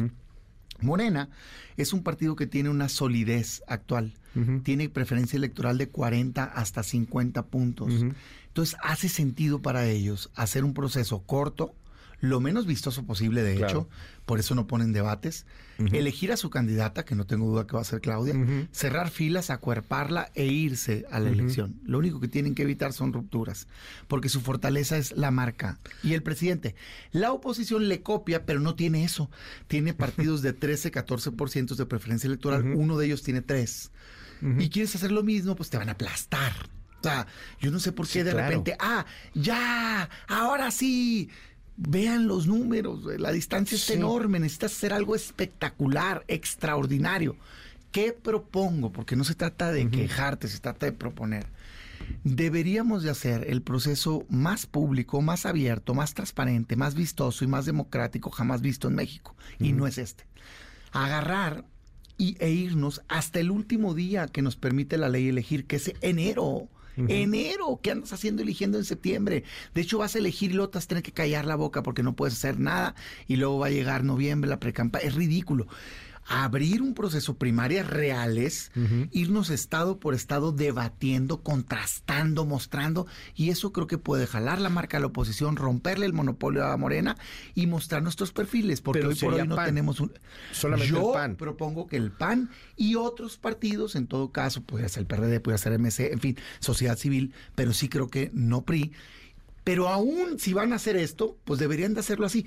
Morena 0.81 1.29
es 1.77 1.93
un 1.93 2.03
partido 2.03 2.37
que 2.37 2.47
tiene 2.47 2.69
una 2.69 2.89
solidez 2.89 3.63
actual. 3.67 4.15
Tiene 4.63 4.89
preferencia 4.89 5.37
electoral 5.37 5.77
de 5.77 5.89
40 5.89 6.45
hasta 6.45 6.83
50 6.83 7.47
puntos. 7.47 7.93
Entonces 8.49 8.77
hace 8.83 9.09
sentido 9.09 9.61
para 9.61 9.87
ellos 9.87 10.31
hacer 10.35 10.65
un 10.65 10.75
proceso 10.75 11.23
corto, 11.23 11.75
lo 12.23 12.41
menos 12.41 12.65
vistoso 12.67 13.05
posible 13.05 13.43
de 13.43 13.57
Claro. 13.57 13.69
hecho, 13.71 13.89
por 14.25 14.39
eso 14.39 14.55
no 14.55 14.67
ponen 14.67 14.93
debates, 14.93 15.45
elegir 15.93 16.31
a 16.31 16.37
su 16.37 16.49
candidata, 16.49 17.05
que 17.05 17.17
no 17.17 17.27
tengo 17.27 17.47
duda 17.51 17.67
que 17.67 17.75
va 17.75 17.83
a 17.83 17.85
ser 17.85 18.01
Claudia, 18.01 18.35
cerrar 18.71 19.11
filas, 19.11 19.51
acuerparla 19.51 20.31
e 20.37 20.47
irse 20.47 21.05
a 21.11 21.19
la 21.19 21.29
elección. 21.31 21.81
Lo 21.85 21.99
único 21.99 22.21
que 22.21 22.29
tienen 22.29 22.55
que 22.55 22.63
evitar 22.63 22.93
son 22.93 23.13
rupturas, 23.13 23.67
porque 24.07 24.29
su 24.29 24.41
fortaleza 24.41 24.97
es 24.97 25.11
la 25.17 25.33
marca 25.33 25.81
y 26.05 26.15
el 26.15 26.23
presidente. 26.23 26.77
La 27.11 27.33
oposición 27.33 27.89
le 27.89 28.01
copia, 28.03 28.47
pero 28.47 28.61
no 28.61 28.77
tiene 28.77 29.03
eso. 29.05 29.29
Tiene 29.67 29.93
partidos 30.33 30.41
de 30.43 30.53
13, 30.53 30.93
14% 30.93 31.75
de 31.75 31.87
preferencia 31.87 32.29
electoral, 32.29 32.65
uno 32.77 32.97
de 32.97 33.07
ellos 33.07 33.23
tiene 33.25 33.43
tres. 33.43 33.91
Y 34.59 34.71
quieres 34.71 34.95
hacer 34.95 35.11
lo 35.13 35.23
mismo, 35.25 35.55
pues 35.57 35.71
te 35.71 35.79
van 35.79 35.89
a 35.89 35.93
aplastar. 35.93 36.53
O 37.01 37.03
sea, 37.03 37.27
yo 37.61 37.73
no 37.73 37.81
sé 37.81 37.91
por 37.91 38.07
qué 38.07 38.13
Sí, 38.13 38.23
de 38.23 38.31
claro. 38.31 38.47
repente, 38.49 38.77
ah, 38.79 39.05
ya, 39.35 40.09
ahora 40.29 40.71
sí. 40.71 41.29
Vean 41.77 42.27
los 42.27 42.47
números, 42.47 43.05
la 43.19 43.33
distancia 43.33 43.77
es 43.77 43.91
enorme, 43.91 44.39
necesitas 44.39 44.73
hacer 44.73 44.93
algo 44.93 45.17
espectacular, 45.17 46.25
extraordinario. 46.29 47.37
¿Qué 47.91 48.13
propongo? 48.13 48.93
Porque 48.93 49.17
no 49.17 49.25
se 49.25 49.35
trata 49.35 49.73
de 49.73 49.89
quejarte, 49.89 50.49
se 50.49 50.61
trata 50.61 50.87
de 50.87 50.93
proponer. 50.93 51.47
Deberíamos 52.25 53.03
de 53.03 53.11
hacer 53.11 53.47
el 53.49 53.63
proceso 53.63 54.25
más 54.29 54.67
público, 54.67 55.21
más 55.21 55.47
abierto, 55.47 55.95
más 55.95 56.15
transparente, 56.15 56.77
más 56.77 56.95
vistoso 56.95 57.45
y 57.45 57.49
más 57.49 57.67
democrático 57.67 58.31
jamás 58.31 58.61
visto 58.61 58.89
en 58.89 58.95
México. 58.95 59.37
Y 59.59 59.73
no 59.73 59.87
es 59.87 59.99
este. 59.99 60.25
Agarrar 60.93 61.65
y, 62.17 62.37
e 62.39 62.51
irnos 62.51 63.03
hasta 63.09 63.41
el 63.41 63.51
último 63.51 63.95
día 63.95 64.27
que 64.27 64.43
nos 64.43 64.57
permite 64.57 64.99
la 64.99 65.09
ley 65.09 65.29
elegir, 65.29 65.67
que 65.67 65.77
es 65.77 65.93
enero. 66.01 66.69
Enero, 66.97 67.81
¿qué 67.83 67.91
andas 67.91 68.13
haciendo 68.13 68.43
eligiendo 68.43 68.79
en 68.79 68.85
septiembre? 68.85 69.45
De 69.75 69.81
hecho, 69.81 69.99
vas 69.99 70.15
a 70.15 70.19
elegir 70.19 70.51
y 70.51 70.55
luego 70.55 70.71
tener 70.71 71.03
que 71.03 71.13
callar 71.13 71.45
la 71.45 71.57
boca 71.57 71.83
porque 71.83 72.03
no 72.03 72.15
puedes 72.15 72.35
hacer 72.35 72.59
nada 72.59 72.95
y 73.27 73.37
luego 73.37 73.59
va 73.59 73.67
a 73.67 73.71
llegar 73.71 74.05
noviembre, 74.05 74.49
la 74.49 74.61
precampaña. 74.61 75.07
Es 75.07 75.15
ridículo. 75.15 75.67
Abrir 76.25 76.83
un 76.83 76.95
proceso 76.95 77.35
primarias 77.35 77.87
reales, 77.87 78.71
irnos 79.11 79.51
estado 79.51 79.99
por 79.99 80.15
estado 80.15 80.53
debatiendo, 80.53 81.43
contrastando, 81.43 82.45
mostrando, 82.47 83.07
y 83.35 83.51
eso 83.51 83.73
creo 83.73 83.87
que 83.89 83.99
puede 83.99 84.27
jalar 84.27 84.61
la 84.61 84.69
marca 84.69 84.99
a 84.99 85.01
la 85.01 85.07
oposición, 85.09 85.57
romperle 85.57 86.07
el 86.07 86.13
monopolio 86.13 86.65
a 86.65 86.77
Morena 86.77 87.17
y 87.55 87.67
mostrar 87.67 88.03
nuestros 88.03 88.33
perfiles, 88.33 88.81
porque 88.81 89.01
Pero 89.01 89.11
hoy 89.11 89.17
por 89.17 89.35
hoy 89.35 89.49
no 89.49 89.57
PAN. 89.57 89.67
tenemos 89.67 89.99
un... 90.01 90.13
Solamente 90.53 90.93
Yo 90.93 91.09
el 91.09 91.13
PAN. 91.13 91.37
propongo 91.37 91.87
que 91.89 91.97
el 91.97 92.13
PAN 92.13 92.51
y 92.77 92.95
otros 92.95 93.37
partidos, 93.37 93.97
en 93.97 94.07
todo 94.07 94.31
caso, 94.31 94.63
puede 94.63 94.89
ser 94.89 95.01
el 95.01 95.07
PRD, 95.07 95.41
puede 95.41 95.59
ser 95.59 95.77
MC, 95.79 96.13
en 96.13 96.21
fin, 96.21 96.37
sociedad 96.61 96.97
civil, 96.97 97.35
pero 97.57 97.73
sí 97.73 97.89
creo 97.89 98.09
que 98.09 98.31
no 98.33 98.63
PRI. 98.63 98.93
Pero 99.65 99.89
aún 99.89 100.39
si 100.39 100.53
van 100.53 100.73
a 100.73 100.77
hacer 100.77 100.97
esto, 100.97 101.37
pues 101.45 101.59
deberían 101.61 101.95
de 101.95 102.01
hacerlo 102.01 102.27
así. 102.27 102.47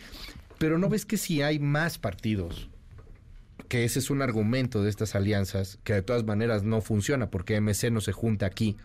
Pero 0.58 0.78
no 0.78 0.88
ves 0.90 1.06
que 1.06 1.18
si 1.18 1.42
hay 1.42 1.60
más 1.60 1.98
partidos, 1.98 2.70
que 3.68 3.84
ese 3.86 4.00
es 4.00 4.10
un 4.10 4.22
argumento 4.22 4.82
de 4.84 4.90
estas 4.90 5.16
alianzas, 5.16 5.80
que 5.84 5.94
de 5.94 6.02
todas 6.02 6.24
maneras 6.26 6.64
no 6.64 6.82
funciona 6.82 7.30
porque 7.30 7.60
MC 7.60 7.92
no 7.92 8.02
se 8.02 8.12
junta 8.12 8.46
aquí. 8.46 8.78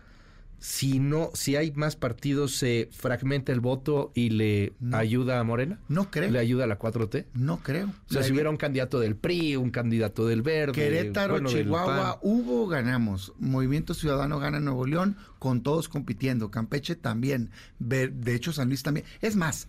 Si 0.63 0.99
no, 0.99 1.31
si 1.33 1.55
hay 1.55 1.71
más 1.71 1.95
partidos, 1.95 2.55
se 2.55 2.87
fragmenta 2.91 3.51
el 3.51 3.61
voto 3.61 4.11
y 4.13 4.29
le 4.29 4.73
ayuda 4.91 5.39
a 5.39 5.43
Morena. 5.43 5.79
No 5.87 6.11
creo. 6.11 6.29
¿Le 6.29 6.37
ayuda 6.37 6.65
a 6.65 6.67
la 6.67 6.77
4T? 6.77 7.25
No 7.33 7.63
creo. 7.63 7.87
O 7.87 8.11
sea, 8.13 8.21
La- 8.21 8.27
si 8.27 8.31
hubiera 8.31 8.51
un 8.51 8.57
candidato 8.57 8.99
del 8.99 9.15
PRI, 9.15 9.55
un 9.55 9.71
candidato 9.71 10.27
del 10.27 10.43
Verde. 10.43 10.73
Querétaro, 10.73 11.33
bueno, 11.33 11.49
Chihuahua, 11.49 12.19
hubo, 12.21 12.67
ganamos. 12.67 13.33
Movimiento 13.39 13.95
Ciudadano 13.95 14.37
gana 14.37 14.59
Nuevo 14.59 14.85
León, 14.85 15.17
con 15.39 15.63
todos 15.63 15.89
compitiendo. 15.89 16.51
Campeche 16.51 16.95
también. 16.95 17.49
De 17.79 18.11
hecho, 18.35 18.53
San 18.53 18.67
Luis 18.67 18.83
también. 18.83 19.07
Es 19.21 19.35
más, 19.35 19.67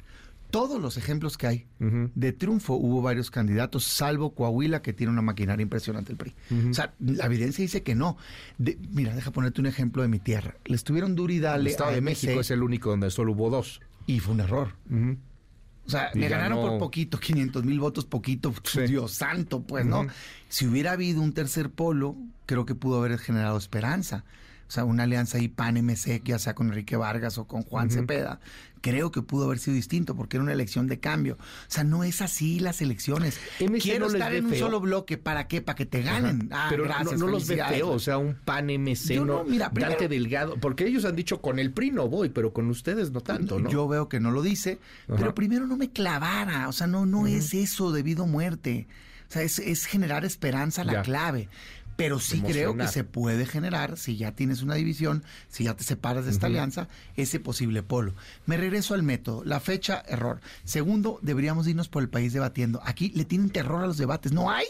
todos 0.52 0.80
los 0.80 0.98
ejemplos 0.98 1.38
que 1.38 1.46
hay 1.46 1.66
de 1.78 2.32
triunfo 2.32 2.74
hubo 2.74 3.00
varios 3.00 3.30
candidatos, 3.30 3.84
salvo 3.84 4.34
Coahuila, 4.34 4.82
que 4.82 4.92
tiene 4.92 5.10
una 5.10 5.22
maquinaria 5.22 5.62
impresionante 5.62 6.12
el 6.12 6.18
PRI. 6.18 6.34
O 6.70 6.74
sea, 6.74 6.94
la 7.00 7.24
evidencia 7.26 7.62
dice 7.62 7.82
que 7.82 7.94
no. 7.94 8.18
mira, 8.90 9.14
deja 9.14 9.30
ponerte 9.32 9.62
un 9.62 9.66
ejemplo 9.66 10.02
de 10.02 10.08
mi 10.08 10.18
tierra. 10.18 10.54
Le 10.66 10.76
estuvieron 10.76 11.16
duro 11.16 11.32
y 11.32 11.40
dale. 11.40 11.62
El 11.62 11.66
Estado 11.68 11.92
de 11.92 12.02
México 12.02 12.38
es 12.38 12.50
el 12.50 12.62
único 12.62 12.90
donde 12.90 13.10
solo 13.10 13.32
hubo 13.32 13.48
dos. 13.48 13.80
Y 14.06 14.20
fue 14.20 14.34
un 14.34 14.40
error. 14.40 14.74
O 15.86 15.90
sea, 15.90 16.10
me 16.14 16.28
ganaron 16.28 16.60
por 16.60 16.78
poquito, 16.78 17.18
500 17.18 17.64
mil 17.64 17.80
votos, 17.80 18.04
poquito, 18.04 18.54
Dios 18.86 19.12
santo, 19.12 19.62
pues, 19.62 19.86
¿no? 19.86 20.06
Si 20.50 20.66
hubiera 20.66 20.92
habido 20.92 21.22
un 21.22 21.32
tercer 21.32 21.70
polo, 21.70 22.14
creo 22.44 22.66
que 22.66 22.74
pudo 22.74 22.98
haber 22.98 23.18
generado 23.18 23.56
esperanza. 23.56 24.24
O 24.68 24.70
sea, 24.70 24.84
una 24.84 25.02
alianza 25.02 25.38
ahí 25.38 25.48
PAN-MC, 25.48 26.22
ya 26.24 26.38
sea 26.38 26.54
con 26.54 26.68
Enrique 26.68 26.96
Vargas 26.96 27.36
o 27.38 27.46
con 27.46 27.62
Juan 27.62 27.90
Cepeda, 27.90 28.40
creo 28.82 29.10
que 29.10 29.22
pudo 29.22 29.46
haber 29.46 29.58
sido 29.58 29.74
distinto 29.74 30.14
porque 30.14 30.36
era 30.36 30.44
una 30.44 30.52
elección 30.52 30.88
de 30.88 31.00
cambio. 31.00 31.38
O 31.40 31.70
sea, 31.70 31.84
no 31.84 32.04
es 32.04 32.20
así 32.20 32.60
las 32.60 32.82
elecciones. 32.82 33.38
Quiero 33.80 34.08
estar 34.08 34.34
en 34.34 34.46
un 34.46 34.54
solo 34.56 34.80
bloque. 34.80 35.16
¿Para 35.16 35.48
qué? 35.48 35.62
Para 35.62 35.76
que 35.76 35.86
te 35.86 36.02
ganen. 36.02 36.48
Ah, 36.52 36.66
Pero 36.68 36.86
no, 37.16 37.28
los 37.28 37.46
ve 37.46 37.62
feo. 37.64 37.90
O 37.90 37.98
sea, 37.98 38.18
un 38.18 38.34
PAN 38.34 38.66
MC, 38.66 39.24
no, 39.24 39.44
mira, 39.44 39.70
Dante 39.72 40.08
Delgado. 40.08 40.56
Porque 40.56 40.86
ellos 40.86 41.04
han 41.04 41.16
dicho 41.16 41.40
con 41.40 41.58
el 41.58 41.72
PRI 41.72 41.92
no 41.92 42.08
voy, 42.08 42.28
pero 42.28 42.52
con 42.52 42.68
ustedes 42.68 43.12
no 43.12 43.20
tanto, 43.20 43.58
¿no? 43.58 43.70
Yo 43.70 43.88
veo 43.88 44.08
que 44.08 44.20
no 44.20 44.30
lo 44.30 44.42
dice. 44.42 44.78
Pero 45.06 45.34
primero 45.34 45.66
no 45.66 45.76
me 45.76 45.90
clavara. 45.90 46.68
O 46.68 46.72
sea, 46.72 46.86
no, 46.86 47.06
no 47.06 47.26
es 47.26 47.54
eso 47.54 47.92
debido 47.92 48.24
a 48.24 48.26
muerte. 48.26 48.86
O 49.28 49.32
sea, 49.32 49.42
es, 49.42 49.58
es 49.60 49.86
generar 49.86 50.26
esperanza 50.26 50.84
la 50.84 51.00
clave. 51.02 51.48
Pero 51.96 52.18
sí 52.18 52.40
creo 52.40 52.76
que 52.76 52.88
se 52.88 53.04
puede 53.04 53.46
generar, 53.46 53.98
si 53.98 54.16
ya 54.16 54.32
tienes 54.32 54.62
una 54.62 54.74
división, 54.74 55.24
si 55.48 55.64
ya 55.64 55.74
te 55.74 55.84
separas 55.84 56.24
de 56.24 56.30
esta 56.30 56.46
alianza, 56.46 56.88
ese 57.16 57.40
posible 57.40 57.82
polo. 57.82 58.14
Me 58.46 58.56
regreso 58.56 58.94
al 58.94 59.02
método. 59.02 59.44
La 59.44 59.60
fecha, 59.60 60.02
error. 60.08 60.40
Segundo, 60.64 61.18
deberíamos 61.22 61.66
irnos 61.68 61.88
por 61.88 62.02
el 62.02 62.08
país 62.08 62.32
debatiendo. 62.32 62.80
Aquí 62.84 63.10
le 63.14 63.24
tienen 63.24 63.50
terror 63.50 63.82
a 63.82 63.86
los 63.86 63.98
debates. 63.98 64.32
No 64.32 64.50
hay. 64.50 64.66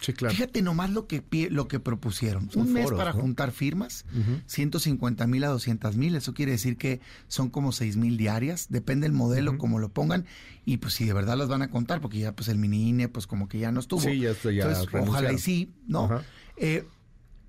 Sí, 0.00 0.12
claro. 0.12 0.34
Fíjate 0.34 0.62
nomás 0.62 0.90
lo 0.90 1.06
que, 1.06 1.22
lo 1.50 1.68
que 1.68 1.78
propusieron. 1.78 2.50
Un 2.56 2.72
mes 2.72 2.90
para 2.90 3.12
juntar 3.12 3.52
firmas, 3.52 4.04
150 4.46 5.26
mil 5.28 5.44
a 5.44 5.48
200 5.48 5.96
mil. 5.96 6.16
Eso 6.16 6.34
quiere 6.34 6.52
decir 6.52 6.76
que 6.76 7.00
son 7.28 7.50
como 7.50 7.70
6 7.70 7.96
mil 7.96 8.16
diarias. 8.16 8.66
Depende 8.68 9.04
del 9.04 9.12
modelo, 9.12 9.58
como 9.58 9.78
lo 9.78 9.90
pongan. 9.90 10.26
Y 10.64 10.78
pues 10.78 10.94
si 10.94 11.04
de 11.04 11.12
verdad 11.12 11.36
las 11.36 11.48
van 11.48 11.62
a 11.62 11.70
contar, 11.70 12.00
porque 12.00 12.18
ya 12.18 12.34
pues 12.34 12.48
el 12.48 12.58
mini 12.58 12.88
INE, 12.88 13.08
pues 13.08 13.28
como 13.28 13.48
que 13.48 13.60
ya 13.60 13.70
no 13.70 13.78
estuvo. 13.78 14.00
Sí, 14.00 14.18
ya, 14.18 14.32
ya 14.50 14.82
ojalá 15.00 15.32
y 15.32 15.38
sí, 15.38 15.72
¿no? 15.86 16.22
Eh, 16.56 16.84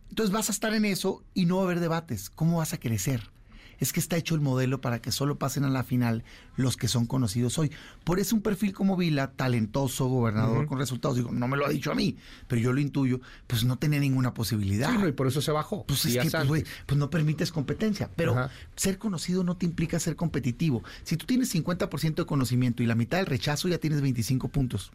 entonces 0.10 0.32
vas 0.32 0.50
a 0.50 0.52
estar 0.52 0.74
en 0.74 0.86
eso 0.86 1.24
y 1.34 1.46
no 1.46 1.58
va 1.58 1.64
a 1.64 1.66
haber 1.66 1.80
debates. 1.80 2.30
¿Cómo 2.30 2.58
vas 2.58 2.74
a 2.74 2.80
crecer? 2.80 3.32
Es 3.80 3.92
que 3.92 4.00
está 4.00 4.16
hecho 4.16 4.36
el 4.36 4.42
modelo 4.42 4.80
para 4.80 5.02
que 5.02 5.12
solo 5.12 5.38
pasen 5.38 5.66
a 5.66 5.70
la 5.70 5.84
final 5.84 6.24
los 6.56 6.78
que 6.78 6.88
son 6.88 7.06
conocidos 7.06 7.58
hoy. 7.58 7.72
Por 8.04 8.20
eso 8.20 8.36
un 8.36 8.42
perfil 8.42 8.74
como 8.74 8.96
Vila, 8.96 9.32
talentoso, 9.32 10.06
gobernador 10.06 10.68
con 10.68 10.78
resultados, 10.78 11.18
digo, 11.18 11.32
no 11.32 11.48
me 11.48 11.58
lo 11.58 11.66
ha 11.66 11.70
dicho 11.70 11.92
a 11.92 11.96
mí, 11.96 12.16
pero 12.48 12.62
yo 12.62 12.72
lo 12.72 12.80
intuyo, 12.80 13.20
pues 13.48 13.64
no 13.66 13.78
tenía 13.78 14.00
ninguna 14.00 14.34
posibilidad. 14.34 14.90
Sí, 14.90 15.08
y 15.10 15.12
por 15.12 15.28
eso 15.28 15.42
se 15.42 15.52
bajó. 15.52 15.86
Pues 15.86 16.06
es 16.06 16.18
que, 16.18 16.46
pues, 16.48 16.66
pues, 16.86 16.98
no 16.98 17.10
permites 17.10 17.52
competencia. 17.52 18.10
Pero 18.16 18.50
ser 18.76 18.98
conocido 18.98 19.44
no 19.44 19.58
te 19.58 19.66
implica 19.66 20.00
ser 20.00 20.16
competitivo. 20.16 20.84
Si 21.04 21.18
tú 21.18 21.26
tienes 21.26 21.54
50% 21.54 22.16
de 22.16 22.26
conocimiento 22.26 22.84
y 22.84 22.86
la 22.86 22.96
mitad 22.96 23.18
del 23.18 23.26
rechazo, 23.26 23.68
ya 23.68 23.80
tienes 23.80 24.02
25 24.02 24.48
puntos. 24.48 24.92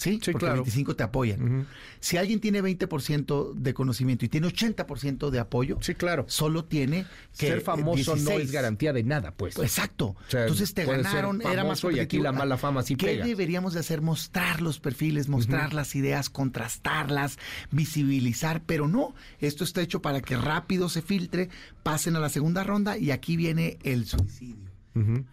¿Sí? 0.00 0.20
Porque 0.24 0.38
claro. 0.38 0.56
25 0.56 0.96
te 0.96 1.02
apoyan. 1.02 1.66
Si 2.00 2.16
alguien 2.16 2.40
tiene 2.40 2.62
20% 2.62 3.54
de 3.54 3.74
conocimiento 3.74 4.24
y 4.24 4.28
tiene 4.28 4.48
80% 4.48 5.30
de 5.30 5.38
apoyo, 5.38 5.78
sí, 5.80 5.94
claro. 5.94 6.24
solo 6.28 6.64
tiene 6.64 7.06
que 7.36 7.48
ser 7.48 7.60
famoso 7.60 8.16
no 8.16 8.30
es 8.30 8.50
garantía 8.50 8.92
de 8.92 9.02
nada, 9.02 9.32
pues. 9.32 9.58
exacto. 9.58 10.16
Entonces 10.32 10.72
te 10.74 10.84
ganaron, 10.84 11.42
era 11.42 11.64
más 11.64 11.84
y 11.92 11.98
aquí 11.98 12.18
la 12.18 12.32
mala 12.32 12.56
fama 12.56 12.82
sí 12.82 12.96
¿Qué 12.96 13.22
deberíamos 13.22 13.74
de 13.74 13.80
hacer? 13.80 14.00
Mostrar 14.00 14.60
los 14.62 14.80
perfiles, 14.80 15.28
mostrar 15.28 15.74
las 15.74 15.94
ideas, 15.94 16.30
contrastarlas, 16.30 17.38
visibilizar, 17.70 18.62
pero 18.64 18.88
no, 18.88 19.14
esto 19.40 19.64
está 19.64 19.82
hecho 19.82 20.00
para 20.00 20.20
que 20.20 20.36
rápido 20.36 20.88
se 20.88 21.02
filtre, 21.02 21.50
pasen 21.82 22.16
a 22.16 22.20
la 22.20 22.28
segunda 22.28 22.64
ronda 22.64 22.96
y 22.96 23.10
aquí 23.10 23.36
viene 23.36 23.78
el 23.82 24.06
suicidio. 24.06 24.70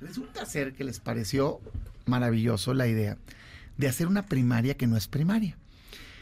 Resulta 0.02 0.46
ser 0.46 0.74
que 0.74 0.84
les 0.84 1.00
pareció 1.00 1.60
maravilloso 2.06 2.74
la 2.74 2.88
idea 2.88 3.18
de 3.78 3.88
hacer 3.88 4.08
una 4.08 4.26
primaria 4.26 4.76
que 4.76 4.88
no 4.88 4.98
es 4.98 5.08
primaria. 5.08 5.58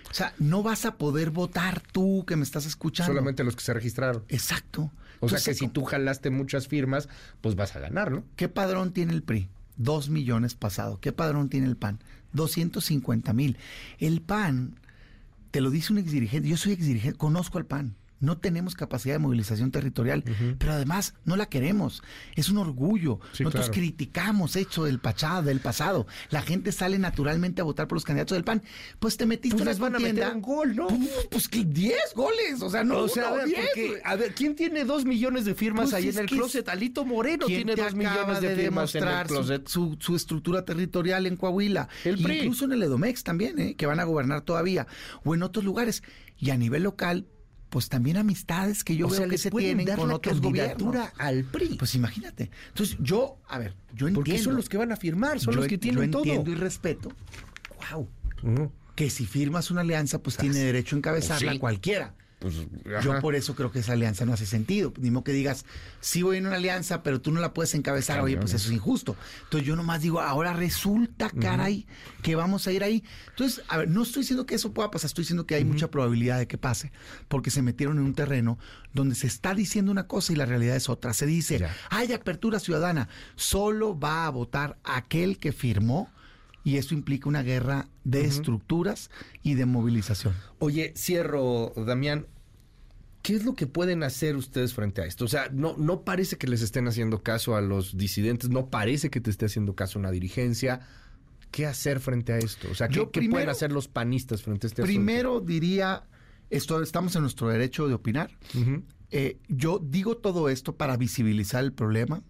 O 0.10 0.14
sea, 0.14 0.34
no 0.38 0.64
vas 0.64 0.86
a 0.86 0.96
poder 0.98 1.32
votar 1.32 1.82
tú 1.82 2.26
que 2.26 2.36
me 2.36 2.44
estás 2.44 2.66
escuchando. 2.66 3.12
Solamente 3.12 3.44
los 3.44 3.56
que 3.56 3.64
se 3.64 3.74
registraron. 3.74 4.24
Exacto. 4.30 4.92
O 5.20 5.30
sea 5.30 5.40
que 5.40 5.54
si 5.54 5.68
tú 5.68 5.84
jalaste 5.84 6.30
muchas 6.30 6.68
firmas, 6.68 7.10
pues 7.42 7.56
vas 7.56 7.76
a 7.76 7.80
ganar, 7.80 8.12
¿no? 8.12 8.24
¿Qué 8.36 8.48
padrón 8.48 8.94
tiene 8.94 9.14
el 9.14 9.24
PRI? 9.24 9.50
Dos 9.78 10.10
millones 10.10 10.56
pasado. 10.56 11.00
¿Qué 11.00 11.12
padrón 11.12 11.50
tiene 11.50 11.68
el 11.68 11.76
PAN? 11.76 12.00
250 12.34 13.34
mil. 13.34 13.58
El 13.98 14.22
PAN, 14.22 14.80
te 15.52 15.62
lo 15.62 15.70
dice 15.70 15.92
un 15.92 16.00
exdirigente, 16.00 16.48
yo 16.48 16.58
soy 16.58 16.74
exdirigente, 16.74 17.18
conozco 17.18 17.58
al 17.58 17.66
PAN 17.66 17.96
no 18.20 18.38
tenemos 18.38 18.76
capacidad 18.76 19.16
de 19.16 19.20
movilización 19.20 19.72
territorial, 19.72 20.24
pero 20.58 20.74
además 20.74 21.14
no 21.26 21.36
la 21.36 21.48
queremos. 21.48 22.02
Es 22.36 22.50
un 22.50 22.58
orgullo. 22.58 23.20
Nosotros 23.40 23.70
criticamos 23.72 24.56
hecho 24.56 24.84
del 24.84 25.00
pachado, 25.00 25.44
del 25.44 25.60
pasado. 25.60 26.08
La 26.30 26.42
gente 26.42 26.72
sale 26.72 26.98
naturalmente 26.98 27.62
a 27.62 27.64
votar 27.64 27.88
por 27.88 27.98
los 27.98 28.06
candidatos 28.06 28.36
del 28.36 28.44
PAN. 28.44 28.64
Pues 29.00 29.18
te 29.18 29.26
metiste 29.26 29.64
pues 29.64 29.80
a 29.80 30.32
un 30.34 30.42
gol, 30.42 30.76
¿no? 30.76 30.88
Pues, 31.30 31.48
que 31.48 31.64
10 31.64 32.14
goles, 32.16 32.62
o 32.62 32.70
sea, 32.70 32.84
no, 32.84 33.00
o 33.00 33.08
sea, 33.08 33.34
a, 34.04 34.16
ver, 34.16 34.34
¿quién 34.34 34.56
tiene 34.56 34.86
dos 34.86 35.06
millones 35.06 35.46
de 35.46 35.54
firmas 35.54 35.92
pues 35.92 35.94
ahí 35.94 36.10
en 36.10 36.18
el 36.18 36.26
closet? 36.26 36.68
Alito 36.70 37.06
Moreno 37.06 37.46
tiene 37.46 37.76
dos 37.76 37.94
millones 37.94 38.42
de, 38.42 38.56
firmas 38.56 38.96
en 38.96 39.08
el 39.08 39.28
closet. 39.28 39.68
Su, 39.68 39.98
su, 40.00 40.16
estructura 40.16 40.66
territorial 40.66 41.28
en 41.28 41.36
Coahuila. 41.36 41.90
El 42.04 42.20
Incluso 42.20 42.66
en 42.66 42.74
el 42.74 42.84
Edomex 42.84 43.24
también, 43.24 43.60
¿eh? 43.60 43.76
que 43.76 43.86
van 43.86 44.00
a 44.00 44.04
gobernar 44.04 44.42
todavía. 44.42 44.88
O 45.24 45.36
en 45.36 45.44
otros 45.44 45.64
lugares. 45.64 46.04
Y 46.38 46.50
a 46.50 46.58
nivel 46.58 46.84
local, 46.84 47.28
pues 47.70 47.90
también 47.90 48.18
amistades 48.18 48.84
que 48.84 48.96
yo 48.96 49.08
veo 49.08 49.28
que 49.28 49.38
se 49.38 49.52
tienen 49.52 49.96
con 49.96 50.12
otros 50.12 50.42
gobiernos. 50.42 50.96
al 51.18 51.44
PRI. 51.44 51.76
Pues 51.76 51.96
imagínate. 51.96 52.50
Entonces 52.70 52.98
yo, 53.00 53.38
a 53.48 53.60
ver, 53.60 53.76
yo 53.94 54.08
entiendo. 54.08 54.20
Porque 54.20 54.38
son 54.38 54.56
los 54.56 54.70
que 54.70 54.78
van 54.78 54.92
a 54.92 54.96
firmar, 54.96 55.40
son 55.40 55.56
los 55.56 55.68
que 55.68 55.78
tienen 55.78 56.12
yo 56.12 56.20
entiendo 56.20 56.52
y 56.52 56.56
respeto. 56.56 57.12
Wow. 57.92 58.10
Que 58.96 59.10
si 59.10 59.26
firmas 59.26 59.72
una 59.72 59.82
alianza, 59.82 60.20
pues 60.20 60.38
tiene 60.38 60.60
derecho 60.60 60.96
a 60.96 61.00
encabezarla 61.00 61.60
cualquiera. 61.60 62.14
Pues, 62.46 63.04
Yo 63.04 63.20
por 63.22 63.34
eso 63.34 63.56
creo 63.56 63.72
que 63.72 63.80
esa 63.80 63.94
alianza 63.94 64.24
no 64.24 64.34
hace 64.34 64.46
sentido. 64.46 64.94
Ni 65.00 65.10
modo 65.10 65.24
que 65.24 65.32
digas, 65.32 65.66
sí 66.00 66.22
voy 66.22 66.38
en 66.38 66.46
una 66.46 66.58
alianza, 66.58 67.02
pero 67.02 67.20
tú 67.20 67.32
no 67.32 67.42
la 67.42 67.56
puedes 67.56 67.74
encabezar. 67.74 68.20
Oye, 68.22 68.38
pues 68.38 68.54
eso 68.54 68.68
es 68.68 68.76
injusto. 68.76 69.16
Entonces 69.46 69.68
yo 69.68 69.76
nomás 69.76 70.04
digo, 70.04 70.22
ahora 70.22 70.54
resulta, 70.54 71.32
caray, 71.32 71.88
que 72.22 72.36
vamos 72.36 72.68
a 72.68 72.72
ir 72.72 72.84
ahí. 72.84 73.04
Entonces, 73.30 73.64
a 73.68 73.78
ver, 73.78 73.90
no 73.90 74.04
estoy 74.04 74.22
diciendo 74.22 74.46
que 74.46 74.54
eso 74.54 74.76
pueda 74.76 74.92
pasar, 74.92 75.08
estoy 75.08 75.24
diciendo 75.24 75.48
que 75.48 75.56
hay 75.56 75.66
mucha 75.66 75.90
probabilidad 75.90 76.38
de 76.38 76.48
que 76.48 76.60
pase, 76.60 76.92
porque 77.30 77.50
se 77.50 77.64
metieron 77.64 77.98
en 77.98 78.04
un 78.04 78.14
terreno 78.14 78.60
donde 78.94 79.16
se 79.16 79.26
está 79.26 79.56
diciendo 79.56 79.92
una 79.92 80.06
cosa 80.06 80.32
y 80.32 80.36
la 80.36 80.46
realidad 80.46 80.76
es 80.76 80.88
otra. 80.88 81.16
Se 81.16 81.26
dice, 81.26 81.66
hay 81.90 82.14
apertura 82.14 82.60
ciudadana, 82.60 83.10
solo 83.36 83.98
va 83.98 84.28
a 84.28 84.30
votar 84.30 84.78
aquel 84.84 85.40
que 85.40 85.52
firmó 85.52 86.12
y 86.66 86.78
eso 86.78 86.96
implica 86.96 87.30
una 87.30 87.44
guerra 87.44 87.88
de 88.04 88.26
estructuras 88.26 89.12
y 89.44 89.54
de 89.54 89.66
movilización. 89.66 90.34
Oye, 90.60 90.94
cierro, 90.98 91.72
Damián. 91.78 92.26
¿Qué 93.26 93.34
es 93.34 93.44
lo 93.44 93.56
que 93.56 93.66
pueden 93.66 94.04
hacer 94.04 94.36
ustedes 94.36 94.76
frente 94.76 95.02
a 95.02 95.06
esto? 95.06 95.26
O 95.26 95.28
sea, 95.28 95.50
no, 95.52 95.76
no 95.80 96.04
parece 96.04 96.38
que 96.38 96.46
les 96.46 96.62
estén 96.62 96.88
haciendo 96.88 97.24
caso 97.24 97.56
a 97.56 97.62
los 97.62 97.98
disidentes, 97.98 98.52
no 98.52 98.70
parece 98.70 99.10
que 99.10 99.20
te 99.20 99.32
esté 99.32 99.48
haciendo 99.48 99.74
caso 99.74 99.98
una 99.98 100.12
dirigencia. 100.12 100.82
¿Qué 101.50 101.66
hacer 101.66 102.00
frente 102.00 102.34
a 102.34 102.38
esto? 102.38 102.68
O 102.70 102.76
sea, 102.76 102.88
¿qué, 102.88 103.04
pueden 103.08 103.50
hacer 103.50 103.72
los 103.72 103.88
panistas 103.88 104.44
frente 104.44 104.68
a 104.68 104.70
este 104.70 104.84
primero 104.84 105.40
diría, 105.40 106.04
esto, 106.52 106.84
estamos 106.84 107.16
en 107.16 107.24
nuestro 107.24 107.50
derecho 107.50 107.88
de 107.88 107.96
opinar. 107.96 108.30
Eh, 109.10 109.40
yo 109.48 109.80
digo 109.84 110.18
todo 110.18 110.48
esto 110.48 110.76
para 110.76 110.96
visibilizar 110.96 111.64
el 111.64 111.74
problema 111.74 112.22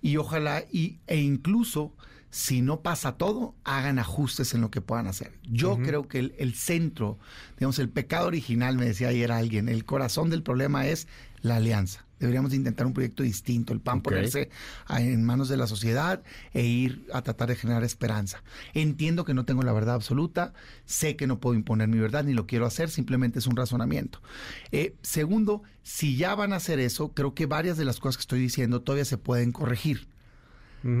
y 0.00 0.16
ojalá 0.16 0.64
y, 0.72 1.00
e 1.06 1.18
incluso 1.18 1.94
si 2.34 2.62
no 2.62 2.80
pasa 2.80 3.12
todo, 3.12 3.54
hagan 3.62 4.00
ajustes 4.00 4.54
en 4.54 4.60
lo 4.60 4.68
que 4.68 4.80
puedan 4.80 5.06
hacer. 5.06 5.30
Yo 5.44 5.78
creo 5.78 6.08
que 6.08 6.34
el, 6.36 6.54
centro, 6.54 7.16
digamos, 7.56 7.78
el 7.78 7.88
pecado 7.88 8.26
original, 8.26 8.76
me 8.76 8.86
decía 8.86 9.06
ayer 9.06 9.30
alguien, 9.30 9.68
el 9.68 9.84
corazón 9.84 10.30
del 10.30 10.42
problema 10.42 10.84
es 10.88 11.06
la 11.42 11.56
alianza. 11.56 12.04
Deberíamos 12.18 12.52
intentar 12.52 12.88
un 12.88 12.92
proyecto 12.92 13.22
distinto, 13.22 13.72
el 13.72 13.78
PAN 13.78 14.02
ponerse 14.02 14.50
en 14.88 15.22
manos 15.22 15.48
de 15.48 15.56
la 15.56 15.68
sociedad 15.68 16.24
e 16.52 16.64
ir 16.64 17.06
a 17.12 17.22
tratar 17.22 17.50
de 17.50 17.54
generar 17.54 17.84
esperanza. 17.84 18.42
Entiendo 18.72 19.24
que 19.24 19.32
no 19.32 19.44
tengo 19.44 19.62
la 19.62 19.72
verdad 19.72 19.94
absoluta, 19.94 20.54
sé 20.86 21.14
que 21.14 21.28
no 21.28 21.38
puedo 21.38 21.54
imponer 21.54 21.86
mi 21.86 22.00
verdad 22.00 22.24
ni 22.24 22.32
lo 22.32 22.48
quiero 22.48 22.66
hacer, 22.66 22.90
simplemente 22.90 23.38
es 23.38 23.46
un 23.46 23.54
razonamiento. 23.54 24.20
Eh, 24.72 24.96
segundo, 25.02 25.62
si 25.84 26.16
ya 26.16 26.34
van 26.34 26.52
a 26.52 26.56
hacer 26.56 26.80
eso, 26.80 27.12
creo 27.12 27.32
que 27.32 27.46
varias 27.46 27.76
de 27.76 27.84
las 27.84 28.00
cosas 28.00 28.16
que 28.16 28.22
estoy 28.22 28.40
diciendo 28.40 28.82
todavía 28.82 29.04
se 29.04 29.18
pueden 29.18 29.52
corregir. 29.52 30.08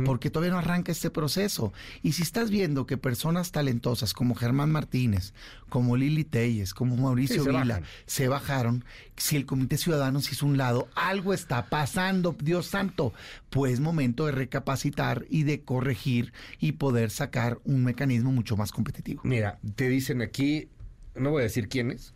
Porque 0.04 0.30
todavía 0.30 0.52
no 0.52 0.58
arranca 0.58 0.92
este 0.92 1.10
proceso. 1.10 1.72
Y 2.02 2.12
si 2.12 2.22
estás 2.22 2.50
viendo 2.50 2.86
que 2.86 2.96
personas 2.96 3.52
talentosas 3.52 4.14
como 4.14 4.34
Germán 4.34 4.70
Martínez, 4.70 5.34
como 5.68 5.96
Lili 5.96 6.24
Telles, 6.24 6.72
como 6.72 6.96
Mauricio 6.96 7.44
Vila, 7.44 7.82
se 8.06 8.28
bajaron, 8.28 8.84
si 9.16 9.36
el 9.36 9.46
Comité 9.46 9.76
Ciudadano 9.76 10.20
se 10.20 10.32
hizo 10.32 10.46
un 10.46 10.56
lado, 10.56 10.88
algo 10.94 11.34
está 11.34 11.66
pasando, 11.66 12.34
Dios 12.40 12.66
santo, 12.66 13.12
pues 13.50 13.80
momento 13.80 14.26
de 14.26 14.32
recapacitar 14.32 15.26
y 15.28 15.42
de 15.42 15.62
corregir 15.62 16.32
y 16.58 16.72
poder 16.72 17.10
sacar 17.10 17.58
un 17.64 17.84
mecanismo 17.84 18.32
mucho 18.32 18.56
más 18.56 18.72
competitivo. 18.72 19.20
Mira, 19.24 19.58
te 19.76 19.88
dicen 19.88 20.22
aquí, 20.22 20.68
no 21.14 21.30
voy 21.30 21.40
a 21.40 21.44
decir 21.44 21.68
quiénes, 21.68 22.14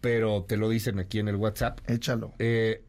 pero 0.00 0.44
te 0.44 0.56
lo 0.56 0.68
dicen 0.68 0.98
aquí 0.98 1.18
en 1.20 1.28
el 1.28 1.36
WhatsApp. 1.36 1.78
Échalo. 1.88 2.34
Eh, 2.38 2.82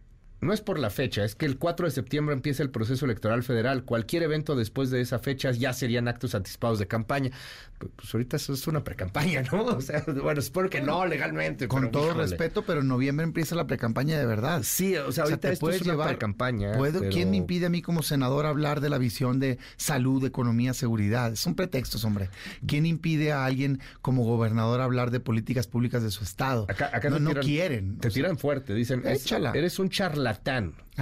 no 0.43 0.53
es 0.53 0.61
por 0.61 0.79
la 0.79 0.89
fecha, 0.89 1.23
es 1.23 1.35
que 1.35 1.45
el 1.45 1.57
4 1.57 1.87
de 1.87 1.91
septiembre 1.91 2.33
empieza 2.33 2.63
el 2.63 2.69
proceso 2.69 3.05
electoral 3.05 3.43
federal. 3.43 3.83
Cualquier 3.83 4.23
evento 4.23 4.55
después 4.55 4.89
de 4.89 5.01
esa 5.01 5.19
fecha 5.19 5.51
ya 5.51 5.73
serían 5.73 6.07
actos 6.07 6.35
anticipados 6.35 6.79
de 6.79 6.87
campaña. 6.87 7.31
Pues, 7.77 7.91
pues 7.95 8.13
ahorita 8.13 8.37
eso 8.37 8.53
es 8.53 8.67
una 8.67 8.83
precampaña, 8.83 9.43
¿no? 9.51 9.63
O 9.73 9.81
sea, 9.81 10.03
bueno, 10.05 10.39
espero 10.39 10.69
que 10.69 10.81
no 10.81 11.05
legalmente. 11.05 11.67
Con 11.67 11.91
todo 11.91 12.13
respeto, 12.13 12.63
pero 12.63 12.81
en 12.81 12.87
noviembre 12.87 13.23
empieza 13.23 13.55
la 13.55 13.65
precampaña 13.65 14.17
de 14.17 14.25
verdad. 14.25 14.61
Sí, 14.63 14.95
o 14.95 15.11
sea, 15.11 15.25
ahorita 15.25 15.51
esto 15.51 15.69
es 15.69 15.81
una 15.81 16.03
precampaña. 16.05 16.77
¿puedo, 16.77 17.09
¿Quién 17.09 17.31
me 17.31 17.37
impide 17.37 17.65
a 17.65 17.69
mí 17.69 17.81
como 17.81 18.03
senador 18.03 18.45
hablar 18.45 18.81
de 18.81 18.89
la 18.89 18.97
visión 18.97 19.39
de 19.39 19.57
salud, 19.77 20.23
economía, 20.25 20.73
seguridad? 20.73 21.35
Son 21.35 21.55
pretextos, 21.55 22.05
hombre. 22.05 22.29
¿Quién 22.67 22.85
impide 22.85 23.31
a 23.31 23.45
alguien 23.45 23.79
como 24.01 24.23
gobernador 24.23 24.81
hablar 24.81 25.11
de 25.11 25.19
políticas 25.19 25.67
públicas 25.67 26.03
de 26.03 26.11
su 26.11 26.23
estado? 26.23 26.65
Acá, 26.69 26.89
acá 26.93 27.09
no, 27.09 27.19
no 27.19 27.33
quieren. 27.39 27.97
Te 27.97 28.09
tiran 28.09 28.37
fuerte, 28.37 28.73
dicen, 28.73 29.03
Échala. 29.05 29.51
eres 29.53 29.79
un 29.79 29.89
charlatán. 29.89 30.32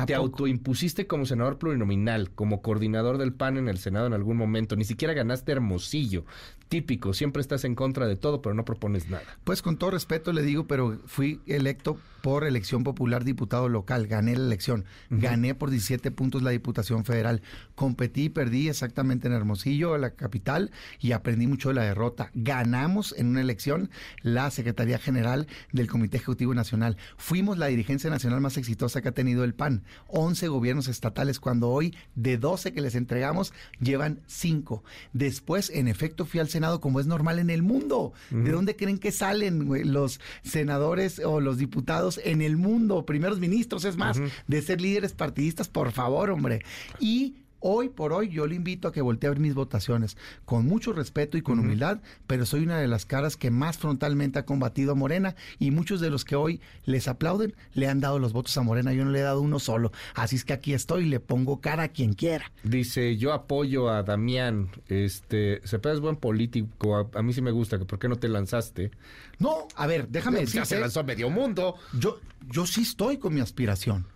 Te 0.06 0.16
autoimpusiste 0.16 1.06
como 1.08 1.26
senador 1.26 1.58
plurinominal, 1.58 2.32
como 2.32 2.62
coordinador 2.62 3.18
del 3.18 3.34
PAN 3.34 3.58
en 3.58 3.68
el 3.68 3.78
Senado 3.78 4.08
en 4.08 4.14
algún 4.14 4.38
momento. 4.38 4.76
Ni 4.76 4.86
siquiera 4.86 5.14
ganaste 5.14 5.52
Hermosillo. 5.52 6.26
Típico, 6.70 7.14
siempre 7.14 7.42
estás 7.42 7.66
en 7.66 7.76
contra 7.76 8.08
de 8.08 8.16
todo, 8.16 8.42
pero 8.42 8.56
no 8.56 8.64
propones 8.64 9.10
nada. 9.10 9.26
Pues 9.44 9.62
con 9.62 9.78
todo 9.78 9.92
respeto 9.92 10.32
le 10.32 10.44
digo, 10.44 10.66
pero 10.68 10.98
fui 11.06 11.42
electo 11.46 11.98
por 12.22 12.46
elección 12.46 12.84
popular 12.84 13.24
diputado 13.24 13.70
local, 13.70 14.08
gané 14.08 14.36
la 14.36 14.46
elección, 14.46 14.86
gané 15.10 15.56
por 15.56 15.70
17 15.70 16.12
puntos 16.12 16.44
la 16.44 16.52
Diputación 16.52 17.06
Federal, 17.06 17.42
competí 17.76 18.26
y 18.26 18.30
perdí 18.30 18.70
exactamente 18.70 19.28
en 19.28 19.34
Hermosillo, 19.34 19.98
la 19.98 20.12
capital, 20.12 20.72
y 21.00 21.12
aprendí 21.12 21.48
mucho 21.48 21.70
de 21.70 21.76
la 21.76 21.84
derrota. 21.84 22.32
Ganamos 22.34 23.14
en 23.18 23.28
una 23.28 23.42
elección 23.42 23.90
la 24.22 24.52
Secretaría 24.52 25.00
General 25.00 25.48
del 25.72 25.88
Comité 25.88 26.18
Ejecutivo 26.18 26.54
Nacional. 26.54 26.98
Fuimos 27.18 27.58
la 27.58 27.68
dirigencia 27.68 28.10
nacional 28.10 28.42
más 28.42 28.58
exitosa 28.58 29.02
que 29.02 29.10
ha 29.10 29.14
tenido 29.14 29.44
el 29.44 29.54
PAN. 29.54 29.84
11 30.08 30.48
gobiernos 30.48 30.88
estatales, 30.88 31.40
cuando 31.40 31.70
hoy 31.70 31.96
de 32.16 32.38
12 32.38 32.74
que 32.74 32.82
les 32.82 32.96
entregamos, 32.96 33.54
llevan 33.80 34.22
5. 34.28 34.84
Después, 35.14 35.70
en 35.70 35.88
efecto, 35.88 36.26
fui 36.26 36.40
al 36.40 36.50
Senado 36.50 36.82
como 36.82 37.00
es 37.00 37.08
normal 37.08 37.40
en 37.40 37.50
el 37.50 37.64
mundo. 37.64 38.14
¿De 38.30 38.52
dónde 38.52 38.76
creen 38.76 38.98
que 38.98 39.12
salen 39.12 39.70
los 39.92 40.20
senadores 40.44 41.20
o 41.20 41.40
los 41.40 41.58
diputados? 41.58 42.11
En 42.24 42.42
el 42.42 42.58
mundo, 42.58 43.06
primeros 43.06 43.40
ministros, 43.40 43.86
es 43.86 43.98
más, 43.98 44.20
de 44.48 44.62
ser 44.62 44.82
líderes 44.82 45.14
partidistas, 45.14 45.68
por 45.68 45.92
favor, 45.92 46.30
hombre. 46.30 46.64
Y 47.00 47.36
Hoy 47.64 47.90
por 47.90 48.12
hoy 48.12 48.30
yo 48.30 48.48
le 48.48 48.56
invito 48.56 48.88
a 48.88 48.92
que 48.92 49.02
voltee 49.02 49.28
a 49.28 49.32
ver 49.32 49.40
mis 49.40 49.54
votaciones 49.54 50.18
con 50.46 50.66
mucho 50.66 50.94
respeto 50.94 51.38
y 51.38 51.44
con 51.44 51.60
humildad, 51.60 52.02
pero 52.26 52.48
soy 52.48 52.64
una 52.64 52.80
de 52.80 52.88
las 52.88 53.06
caras 53.06 53.38
que 53.38 53.52
más 53.52 53.78
frontalmente 53.78 54.40
ha 54.40 54.46
combatido 54.46 54.94
a 54.94 54.96
Morena 54.96 55.36
y 55.60 55.70
muchos 55.70 56.02
de 56.02 56.10
los 56.10 56.26
que 56.26 56.36
hoy 56.36 56.60
les 56.86 57.08
aplauden 57.08 57.54
le 57.76 57.88
han 57.88 58.00
dado 58.00 58.18
los 58.18 58.34
votos 58.34 58.58
a 58.58 58.64
Morena, 58.64 58.94
yo 58.94 59.06
no 59.06 59.12
le 59.12 59.20
he 59.20 59.22
dado 59.22 59.42
uno 59.42 59.60
solo. 59.60 59.92
Así 60.16 60.38
es 60.38 60.44
que 60.44 60.54
aquí 60.54 60.74
estoy 60.74 61.04
y 61.04 61.10
le 61.10 61.20
pongo 61.20 61.62
cara 61.62 61.84
a 61.84 61.88
quien 61.90 62.14
quiera. 62.14 62.52
Dice, 62.64 63.18
yo 63.18 63.32
apoyo 63.32 63.90
a 63.90 64.02
Damián, 64.02 64.70
este, 64.88 65.62
Cepeda 65.64 65.94
es 65.94 66.00
buen 66.00 66.16
político, 66.16 67.10
a, 67.14 67.22
mí 67.22 67.32
sí 67.32 67.44
me 67.44 67.52
gusta, 67.52 67.78
¿por 67.78 68.00
qué 68.00 68.10
no 68.10 68.16
te 68.16 68.28
lanzaste? 68.28 68.90
No, 69.38 69.68
a 69.76 69.86
ver, 69.86 70.08
déjame 70.10 70.40
decir. 70.40 70.62
Ya 70.62 70.66
se 70.66 70.80
lanzó 70.80 71.04
medio 71.04 71.30
mundo. 71.30 71.76
Yo, 71.94 72.20
yo 72.50 72.66
sí 72.66 72.82
estoy 72.82 73.18
con 73.18 73.36
mi 73.36 73.40
aspiración. 73.40 74.08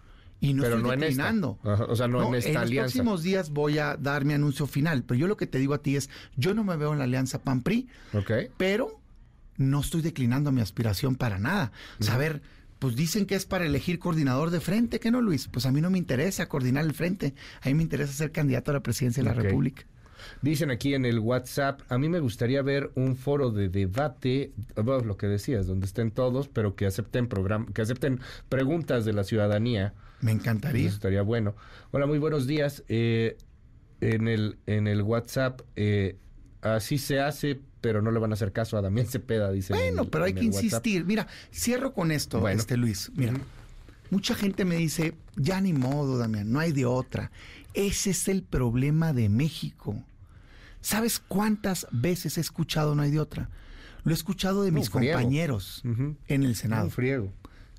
Y 0.45 0.53
no 0.53 0.61
pero 0.61 0.75
estoy 0.77 1.15
no 1.15 1.59
o 1.63 1.95
sea, 1.95 2.07
no, 2.07 2.27
en 2.27 2.35
esta 2.35 2.49
en 2.49 2.55
los 2.55 2.71
próximos 2.71 3.23
días 3.23 3.49
voy 3.49 3.79
a 3.79 3.97
dar 3.97 4.25
mi 4.25 4.33
anuncio 4.33 4.67
final, 4.67 5.03
pero 5.03 5.19
yo 5.19 5.27
lo 5.27 5.37
que 5.37 5.47
te 5.47 5.57
digo 5.57 5.73
a 5.73 5.79
ti 5.79 5.95
es, 5.95 6.09
yo 6.35 6.53
no 6.53 6.63
me 6.63 6.77
veo 6.77 6.93
en 6.93 6.99
la 6.99 7.05
alianza 7.05 7.41
PAN-PRI, 7.41 7.87
pero 8.57 9.01
no 9.57 9.79
estoy 9.79 10.01
declinando 10.01 10.51
mi 10.51 10.61
aspiración 10.61 11.15
para 11.15 11.39
nada. 11.39 11.71
Saber, 11.99 12.43
pues 12.77 12.95
dicen 12.95 13.25
que 13.25 13.33
es 13.33 13.45
para 13.47 13.65
elegir 13.65 13.97
coordinador 13.97 14.51
de 14.51 14.59
frente, 14.59 14.99
¿qué 14.99 15.09
no, 15.09 15.19
Luis? 15.19 15.47
Pues 15.47 15.65
a 15.65 15.71
mí 15.71 15.81
no 15.81 15.89
me 15.89 15.97
interesa 15.97 16.47
coordinar 16.47 16.85
el 16.85 16.93
frente, 16.93 17.33
a 17.61 17.69
mí 17.69 17.73
me 17.73 17.83
interesa 17.83 18.13
ser 18.13 18.31
candidato 18.31 18.69
a 18.69 18.75
la 18.75 18.83
presidencia 18.83 19.23
de 19.23 19.29
la 19.29 19.33
República. 19.33 19.83
Dicen 20.41 20.71
aquí 20.71 20.93
en 20.93 21.05
el 21.05 21.19
WhatsApp, 21.19 21.81
a 21.89 21.97
mí 21.97 22.09
me 22.09 22.19
gustaría 22.19 22.61
ver 22.61 22.91
un 22.95 23.15
foro 23.15 23.51
de 23.51 23.69
debate, 23.69 24.53
lo 24.75 25.17
que 25.17 25.27
decías, 25.27 25.67
donde 25.67 25.85
estén 25.85 26.11
todos, 26.11 26.47
pero 26.47 26.75
que 26.75 26.85
acepten 26.85 27.27
que 27.73 27.81
acepten 27.81 28.19
preguntas 28.49 29.05
de 29.05 29.13
la 29.13 29.23
ciudadanía 29.23 29.93
me 30.21 30.31
encantaría. 30.31 30.87
Eso 30.87 30.95
estaría 30.95 31.21
bueno. 31.21 31.55
Hola, 31.91 32.05
muy 32.05 32.19
buenos 32.19 32.47
días. 32.47 32.83
Eh, 32.87 33.37
en, 34.01 34.27
el, 34.27 34.57
en 34.65 34.87
el 34.87 35.01
WhatsApp, 35.01 35.61
eh, 35.75 36.17
así 36.61 36.97
se 36.97 37.19
hace, 37.19 37.59
pero 37.81 38.01
no 38.01 38.11
le 38.11 38.19
van 38.19 38.31
a 38.31 38.33
hacer 38.33 38.51
caso 38.51 38.77
a 38.77 38.81
Damián 38.81 39.07
Cepeda, 39.07 39.51
dice. 39.51 39.73
Bueno, 39.73 40.05
pero 40.05 40.25
hay 40.25 40.33
que 40.33 40.45
insistir. 40.45 41.05
Mira, 41.05 41.27
cierro 41.53 41.93
con 41.93 42.11
esto, 42.11 42.47
este 42.49 42.77
Luis. 42.77 43.11
Mira, 43.15 43.33
mucha 44.09 44.35
gente 44.35 44.65
me 44.65 44.75
dice, 44.75 45.15
ya 45.35 45.61
ni 45.61 45.73
modo, 45.73 46.17
Damián, 46.17 46.51
no 46.51 46.59
hay 46.59 46.71
de 46.71 46.85
otra. 46.85 47.31
Ese 47.73 48.11
es 48.11 48.27
el 48.27 48.43
problema 48.43 49.13
de 49.13 49.29
México. 49.29 50.03
¿Sabes 50.81 51.19
cuántas 51.19 51.87
veces 51.91 52.37
he 52.37 52.41
escuchado 52.41 52.95
no 52.95 53.01
hay 53.01 53.11
de 53.11 53.19
otra? 53.19 53.49
Lo 54.03 54.11
he 54.11 54.13
escuchado 54.13 54.63
de 54.63 54.71
mis 54.71 54.89
compañeros 54.89 55.83
en 56.27 56.43
el 56.43 56.55
Senado. 56.55 56.89
friego. 56.89 57.33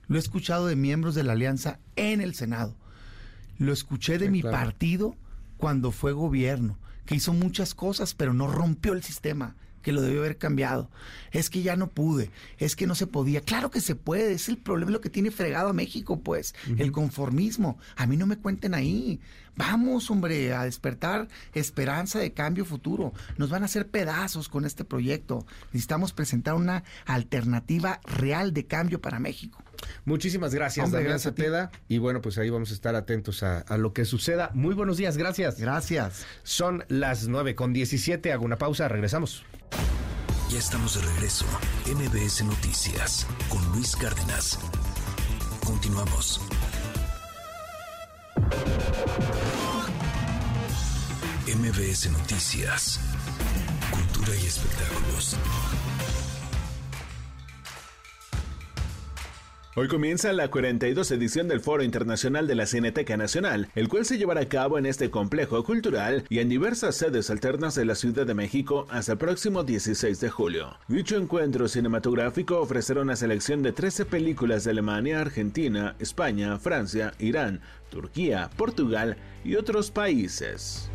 Lo 0.08 0.16
he 0.16 0.20
escuchado 0.20 0.66
de 0.66 0.76
miembros 0.76 1.14
de 1.14 1.24
la 1.24 1.32
alianza 1.32 1.78
en 1.96 2.20
el 2.20 2.34
Senado. 2.34 2.76
Lo 3.58 3.72
escuché 3.72 4.18
de 4.18 4.30
mi 4.30 4.42
partido 4.42 5.16
cuando 5.56 5.90
fue 5.90 6.12
gobierno, 6.12 6.78
que 7.06 7.14
hizo 7.14 7.32
muchas 7.32 7.74
cosas, 7.74 8.14
pero 8.14 8.34
no 8.34 8.46
rompió 8.46 8.92
el 8.92 9.02
sistema 9.02 9.56
que 9.86 9.92
lo 9.92 10.02
debió 10.02 10.18
haber 10.18 10.36
cambiado. 10.36 10.90
Es 11.30 11.48
que 11.48 11.62
ya 11.62 11.76
no 11.76 11.88
pude, 11.90 12.32
es 12.58 12.74
que 12.74 12.88
no 12.88 12.96
se 12.96 13.06
podía. 13.06 13.40
Claro 13.40 13.70
que 13.70 13.80
se 13.80 13.94
puede, 13.94 14.32
es 14.32 14.48
el 14.48 14.58
problema 14.58 14.90
lo 14.90 15.00
que 15.00 15.10
tiene 15.10 15.30
fregado 15.30 15.68
a 15.68 15.72
México, 15.72 16.18
pues, 16.18 16.56
el 16.76 16.90
conformismo. 16.90 17.78
A 17.94 18.08
mí 18.08 18.16
no 18.16 18.26
me 18.26 18.36
cuenten 18.36 18.74
ahí. 18.74 19.20
Vamos, 19.56 20.10
hombre, 20.10 20.52
a 20.54 20.64
despertar 20.64 21.28
esperanza 21.54 22.18
de 22.18 22.32
cambio 22.32 22.64
futuro. 22.64 23.12
Nos 23.38 23.50
van 23.50 23.62
a 23.62 23.66
hacer 23.66 23.88
pedazos 23.88 24.48
con 24.48 24.64
este 24.64 24.84
proyecto. 24.84 25.46
Necesitamos 25.72 26.12
presentar 26.12 26.54
una 26.54 26.84
alternativa 27.06 28.00
real 28.04 28.52
de 28.52 28.66
cambio 28.66 29.00
para 29.00 29.18
México. 29.18 29.62
Muchísimas 30.04 30.54
gracias, 30.54 30.90
Damián 30.90 31.18
Cepeda. 31.18 31.70
Y 31.88 31.98
bueno, 31.98 32.20
pues 32.20 32.38
ahí 32.38 32.50
vamos 32.50 32.70
a 32.70 32.74
estar 32.74 32.94
atentos 32.94 33.42
a, 33.42 33.64
lo 33.76 33.92
que 33.92 34.04
suceda. 34.04 34.50
Muy 34.54 34.74
buenos 34.74 34.96
días, 34.96 35.16
gracias. 35.16 35.58
Gracias. 35.58 36.26
Son 36.42 36.84
las 36.88 37.28
9 37.28 37.54
con 37.54 37.72
17. 37.72 38.32
Hago 38.32 38.44
una 38.44 38.56
pausa, 38.56 38.88
regresamos. 38.88 39.44
Ya 40.50 40.58
estamos 40.58 40.94
de 40.94 41.06
regreso. 41.12 41.44
MBS 41.86 42.44
Noticias 42.44 43.26
con 43.48 43.64
Luis 43.72 43.96
Cárdenas. 43.96 44.58
Continuamos. 45.64 46.40
MBS 51.46 52.10
Noticias. 52.10 53.00
Cultura 53.90 54.34
y 54.36 54.46
espectáculos. 54.46 55.36
Hoy 59.78 59.88
comienza 59.88 60.32
la 60.32 60.50
42 60.50 61.10
edición 61.10 61.48
del 61.48 61.60
Foro 61.60 61.82
Internacional 61.82 62.46
de 62.46 62.54
la 62.54 62.64
Cineteca 62.64 63.18
Nacional, 63.18 63.68
el 63.74 63.88
cual 63.88 64.06
se 64.06 64.16
llevará 64.16 64.40
a 64.40 64.48
cabo 64.48 64.78
en 64.78 64.86
este 64.86 65.10
complejo 65.10 65.62
cultural 65.64 66.24
y 66.30 66.38
en 66.38 66.48
diversas 66.48 66.94
sedes 66.94 67.28
alternas 67.28 67.74
de 67.74 67.84
la 67.84 67.94
Ciudad 67.94 68.26
de 68.26 68.32
México 68.32 68.86
hasta 68.88 69.12
el 69.12 69.18
próximo 69.18 69.64
16 69.64 70.18
de 70.18 70.30
julio. 70.30 70.78
Dicho 70.88 71.18
encuentro 71.18 71.68
cinematográfico 71.68 72.58
ofrecerá 72.58 73.02
una 73.02 73.16
selección 73.16 73.62
de 73.62 73.72
13 73.72 74.06
películas 74.06 74.64
de 74.64 74.70
Alemania, 74.70 75.20
Argentina, 75.20 75.94
España, 75.98 76.58
Francia, 76.58 77.12
Irán, 77.18 77.60
Turquía, 77.90 78.48
Portugal 78.56 79.18
y 79.44 79.56
otros 79.56 79.90
países. 79.90 80.90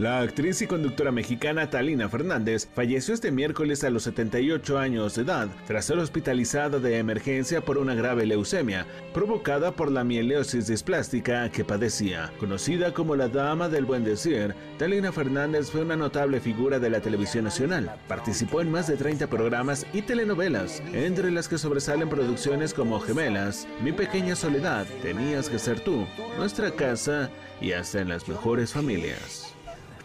La 0.00 0.20
actriz 0.20 0.62
y 0.62 0.66
conductora 0.66 1.12
mexicana 1.12 1.68
Talina 1.68 2.08
Fernández 2.08 2.66
falleció 2.74 3.12
este 3.12 3.30
miércoles 3.30 3.84
a 3.84 3.90
los 3.90 4.04
78 4.04 4.78
años 4.78 5.14
de 5.14 5.22
edad 5.24 5.48
tras 5.66 5.84
ser 5.84 5.98
hospitalizada 5.98 6.78
de 6.78 6.96
emergencia 6.96 7.60
por 7.60 7.76
una 7.76 7.94
grave 7.94 8.24
leucemia 8.24 8.86
provocada 9.12 9.72
por 9.76 9.92
la 9.92 10.02
mielosis 10.02 10.68
displástica 10.68 11.50
que 11.50 11.66
padecía. 11.66 12.32
Conocida 12.40 12.94
como 12.94 13.14
la 13.14 13.28
Dama 13.28 13.68
del 13.68 13.84
Buen 13.84 14.02
Decir, 14.02 14.54
Talina 14.78 15.12
Fernández 15.12 15.70
fue 15.70 15.82
una 15.82 15.96
notable 15.96 16.40
figura 16.40 16.78
de 16.78 16.88
la 16.88 17.02
televisión 17.02 17.44
nacional. 17.44 17.94
Participó 18.08 18.62
en 18.62 18.70
más 18.70 18.86
de 18.86 18.96
30 18.96 19.26
programas 19.26 19.84
y 19.92 20.00
telenovelas, 20.00 20.82
entre 20.94 21.30
las 21.30 21.46
que 21.46 21.58
sobresalen 21.58 22.08
producciones 22.08 22.72
como 22.72 23.00
Gemelas, 23.00 23.68
Mi 23.84 23.92
Pequeña 23.92 24.34
Soledad, 24.34 24.86
Tenías 25.02 25.50
que 25.50 25.58
ser 25.58 25.80
tú, 25.80 26.06
Nuestra 26.38 26.70
Casa 26.70 27.28
y 27.60 27.72
hasta 27.72 28.00
en 28.00 28.08
las 28.08 28.26
mejores 28.26 28.72
familias 28.72 29.39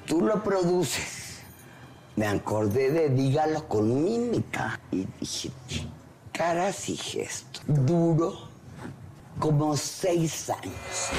tú 0.06 0.22
lo 0.22 0.44
produces. 0.44 1.40
Me 2.16 2.28
acordé 2.28 2.92
de 2.92 3.10
dígalo 3.10 3.68
con 3.68 4.04
mímica 4.04 4.80
y 4.92 5.06
dije, 5.20 5.52
caras 6.32 6.88
y 6.90 6.96
gesto. 6.96 7.60
Duro 7.68 8.34
como 9.40 9.76
seis 9.76 10.50
años. 10.50 11.10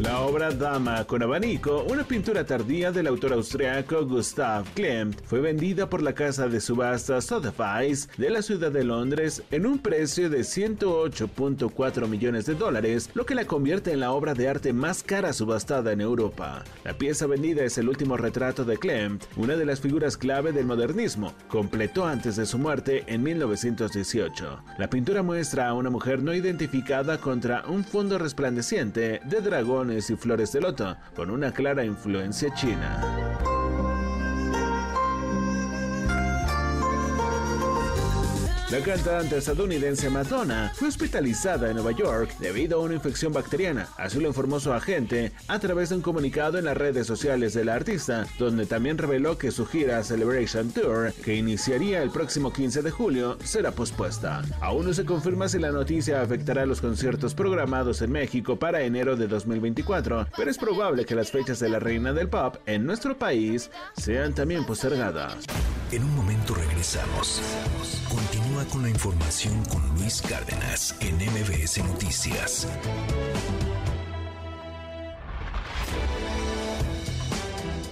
La 0.00 0.20
obra 0.20 0.52
Dama 0.52 1.04
con 1.06 1.24
abanico, 1.24 1.84
una 1.90 2.04
pintura 2.04 2.46
tardía 2.46 2.92
del 2.92 3.08
autor 3.08 3.32
austriaco 3.32 4.06
Gustav 4.06 4.64
Klimt, 4.74 5.20
fue 5.24 5.40
vendida 5.40 5.90
por 5.90 6.02
la 6.02 6.14
casa 6.14 6.46
de 6.46 6.60
subasta 6.60 7.20
Sotheby's 7.20 8.08
de 8.16 8.30
la 8.30 8.42
ciudad 8.42 8.70
de 8.70 8.84
Londres 8.84 9.42
en 9.50 9.66
un 9.66 9.80
precio 9.80 10.30
de 10.30 10.40
108.4 10.42 12.06
millones 12.06 12.46
de 12.46 12.54
dólares, 12.54 13.10
lo 13.14 13.26
que 13.26 13.34
la 13.34 13.48
convierte 13.48 13.90
en 13.90 13.98
la 13.98 14.12
obra 14.12 14.34
de 14.34 14.48
arte 14.48 14.72
más 14.72 15.02
cara 15.02 15.32
subastada 15.32 15.90
en 15.90 16.00
Europa. 16.00 16.62
La 16.84 16.96
pieza 16.96 17.26
vendida 17.26 17.64
es 17.64 17.76
el 17.76 17.88
último 17.88 18.16
retrato 18.16 18.64
de 18.64 18.76
Klimt, 18.76 19.24
una 19.36 19.56
de 19.56 19.66
las 19.66 19.80
figuras 19.80 20.16
clave 20.16 20.52
del 20.52 20.66
modernismo, 20.66 21.34
completó 21.48 22.06
antes 22.06 22.36
de 22.36 22.46
su 22.46 22.56
muerte 22.56 23.02
en 23.08 23.24
1918. 23.24 24.62
La 24.78 24.88
pintura 24.88 25.24
muestra 25.24 25.68
a 25.68 25.74
una 25.74 25.90
mujer 25.90 26.22
no 26.22 26.32
identificada 26.34 27.18
contra 27.18 27.64
un 27.66 27.82
fondo 27.82 28.16
resplandeciente 28.16 29.20
de 29.24 29.40
dragón 29.40 29.87
y 29.88 30.16
flores 30.16 30.52
de 30.52 30.60
loto, 30.60 30.96
con 31.16 31.30
una 31.30 31.50
clara 31.50 31.82
influencia 31.84 32.52
china. 32.54 33.57
La 38.70 38.80
cantante 38.80 39.38
estadounidense 39.38 40.10
Madonna 40.10 40.70
fue 40.74 40.88
hospitalizada 40.88 41.70
en 41.70 41.76
Nueva 41.76 41.92
York 41.92 42.36
debido 42.38 42.78
a 42.78 42.82
una 42.82 42.96
infección 42.96 43.32
bacteriana, 43.32 43.88
así 43.96 44.20
lo 44.20 44.28
informó 44.28 44.60
su 44.60 44.70
agente 44.74 45.32
a 45.48 45.58
través 45.58 45.88
de 45.88 45.94
un 45.96 46.02
comunicado 46.02 46.58
en 46.58 46.66
las 46.66 46.76
redes 46.76 47.06
sociales 47.06 47.54
de 47.54 47.64
la 47.64 47.76
artista, 47.76 48.26
donde 48.38 48.66
también 48.66 48.98
reveló 48.98 49.38
que 49.38 49.52
su 49.52 49.64
gira 49.64 50.04
Celebration 50.04 50.70
Tour, 50.70 51.14
que 51.24 51.34
iniciaría 51.34 52.02
el 52.02 52.10
próximo 52.10 52.52
15 52.52 52.82
de 52.82 52.90
julio, 52.90 53.38
será 53.42 53.72
pospuesta. 53.72 54.42
Aún 54.60 54.84
no 54.84 54.92
se 54.92 55.06
confirma 55.06 55.48
si 55.48 55.58
la 55.58 55.72
noticia 55.72 56.20
afectará 56.20 56.66
los 56.66 56.82
conciertos 56.82 57.32
programados 57.32 58.02
en 58.02 58.12
México 58.12 58.58
para 58.58 58.82
enero 58.82 59.16
de 59.16 59.28
2024, 59.28 60.26
pero 60.36 60.50
es 60.50 60.58
probable 60.58 61.06
que 61.06 61.14
las 61.14 61.30
fechas 61.30 61.58
de 61.58 61.70
la 61.70 61.78
reina 61.78 62.12
del 62.12 62.28
pop 62.28 62.56
en 62.66 62.84
nuestro 62.84 63.16
país 63.16 63.70
sean 63.96 64.34
también 64.34 64.66
postergadas. 64.66 65.46
En 65.90 66.04
un 66.04 66.14
momento 66.14 66.54
regresamos. 66.54 67.40
Continúa 68.10 68.57
con 68.66 68.82
la 68.82 68.88
información 68.88 69.64
con 69.66 69.86
Luis 69.94 70.20
Cárdenas 70.20 70.94
en 71.00 71.16
MBS 71.16 71.78
Noticias. 71.84 72.66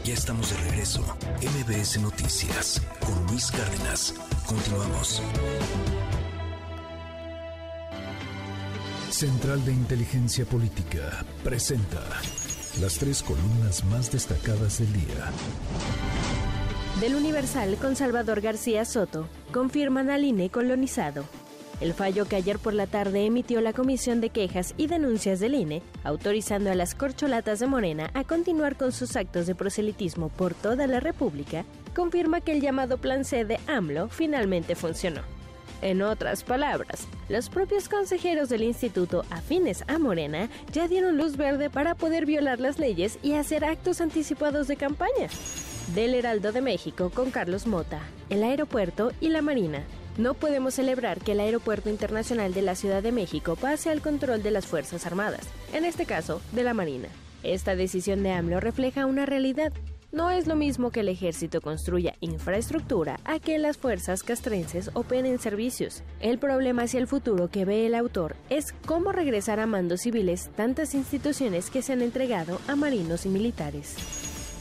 Ya 0.04 0.14
estamos 0.14 0.50
de 0.50 0.56
regreso. 0.68 1.02
MBS 1.40 2.00
Noticias 2.00 2.82
con 3.00 3.26
Luis 3.26 3.50
Cárdenas. 3.50 4.14
Continuamos. 4.46 5.22
Central 9.10 9.64
de 9.64 9.72
Inteligencia 9.72 10.44
Política 10.44 11.24
presenta 11.44 12.02
las 12.80 12.94
tres 12.94 13.22
columnas 13.22 13.84
más 13.84 14.10
destacadas 14.10 14.78
del 14.78 14.92
día. 14.92 15.32
Del 17.00 17.14
Universal 17.14 17.76
con 17.76 17.94
Salvador 17.94 18.40
García 18.40 18.86
Soto, 18.86 19.28
confirman 19.52 20.08
al 20.08 20.24
INE 20.24 20.48
colonizado. 20.48 21.24
El 21.78 21.92
fallo 21.92 22.24
que 22.24 22.36
ayer 22.36 22.58
por 22.58 22.72
la 22.72 22.86
tarde 22.86 23.26
emitió 23.26 23.60
la 23.60 23.74
Comisión 23.74 24.22
de 24.22 24.30
Quejas 24.30 24.72
y 24.78 24.86
Denuncias 24.86 25.38
del 25.38 25.56
INE, 25.56 25.82
autorizando 26.04 26.70
a 26.70 26.74
las 26.74 26.94
corcholatas 26.94 27.58
de 27.58 27.66
Morena 27.66 28.10
a 28.14 28.24
continuar 28.24 28.76
con 28.76 28.92
sus 28.92 29.14
actos 29.14 29.46
de 29.46 29.54
proselitismo 29.54 30.30
por 30.30 30.54
toda 30.54 30.86
la 30.86 30.98
República, 30.98 31.66
confirma 31.94 32.40
que 32.40 32.52
el 32.52 32.62
llamado 32.62 32.96
Plan 32.96 33.26
C 33.26 33.44
de 33.44 33.60
AMLO 33.66 34.08
finalmente 34.08 34.74
funcionó. 34.74 35.20
En 35.82 36.00
otras 36.00 36.44
palabras, 36.44 37.06
los 37.28 37.50
propios 37.50 37.90
consejeros 37.90 38.48
del 38.48 38.62
instituto 38.62 39.26
afines 39.28 39.84
a 39.86 39.98
Morena 39.98 40.48
ya 40.72 40.88
dieron 40.88 41.18
luz 41.18 41.36
verde 41.36 41.68
para 41.68 41.94
poder 41.94 42.24
violar 42.24 42.58
las 42.58 42.78
leyes 42.78 43.18
y 43.22 43.34
hacer 43.34 43.66
actos 43.66 44.00
anticipados 44.00 44.66
de 44.66 44.76
campaña 44.76 45.28
del 45.94 46.14
Heraldo 46.14 46.52
de 46.52 46.60
México 46.60 47.10
con 47.14 47.30
Carlos 47.30 47.66
Mota, 47.66 48.00
el 48.28 48.42
aeropuerto 48.42 49.12
y 49.20 49.28
la 49.28 49.42
Marina. 49.42 49.84
No 50.18 50.34
podemos 50.34 50.74
celebrar 50.74 51.20
que 51.20 51.32
el 51.32 51.40
Aeropuerto 51.40 51.90
Internacional 51.90 52.54
de 52.54 52.62
la 52.62 52.74
Ciudad 52.74 53.02
de 53.02 53.12
México 53.12 53.54
pase 53.54 53.90
al 53.90 54.00
control 54.00 54.42
de 54.42 54.50
las 54.50 54.66
Fuerzas 54.66 55.06
Armadas, 55.06 55.46
en 55.72 55.84
este 55.84 56.06
caso 56.06 56.40
de 56.52 56.64
la 56.64 56.74
Marina. 56.74 57.08
Esta 57.42 57.76
decisión 57.76 58.22
de 58.22 58.32
AMLO 58.32 58.58
refleja 58.58 59.06
una 59.06 59.26
realidad. 59.26 59.72
No 60.12 60.30
es 60.30 60.46
lo 60.46 60.56
mismo 60.56 60.90
que 60.90 61.00
el 61.00 61.10
ejército 61.10 61.60
construya 61.60 62.14
infraestructura 62.20 63.20
a 63.24 63.38
que 63.38 63.58
las 63.58 63.76
fuerzas 63.76 64.22
castrenses 64.22 64.90
operen 64.94 65.38
servicios. 65.38 66.02
El 66.20 66.38
problema 66.38 66.84
hacia 66.84 67.00
el 67.00 67.06
futuro 67.06 67.48
que 67.48 67.66
ve 67.66 67.86
el 67.86 67.94
autor 67.94 68.34
es 68.48 68.72
cómo 68.86 69.12
regresar 69.12 69.60
a 69.60 69.66
mandos 69.66 70.00
civiles 70.00 70.48
tantas 70.56 70.94
instituciones 70.94 71.70
que 71.70 71.82
se 71.82 71.92
han 71.92 72.00
entregado 72.00 72.58
a 72.66 72.76
marinos 72.76 73.26
y 73.26 73.28
militares. 73.28 73.96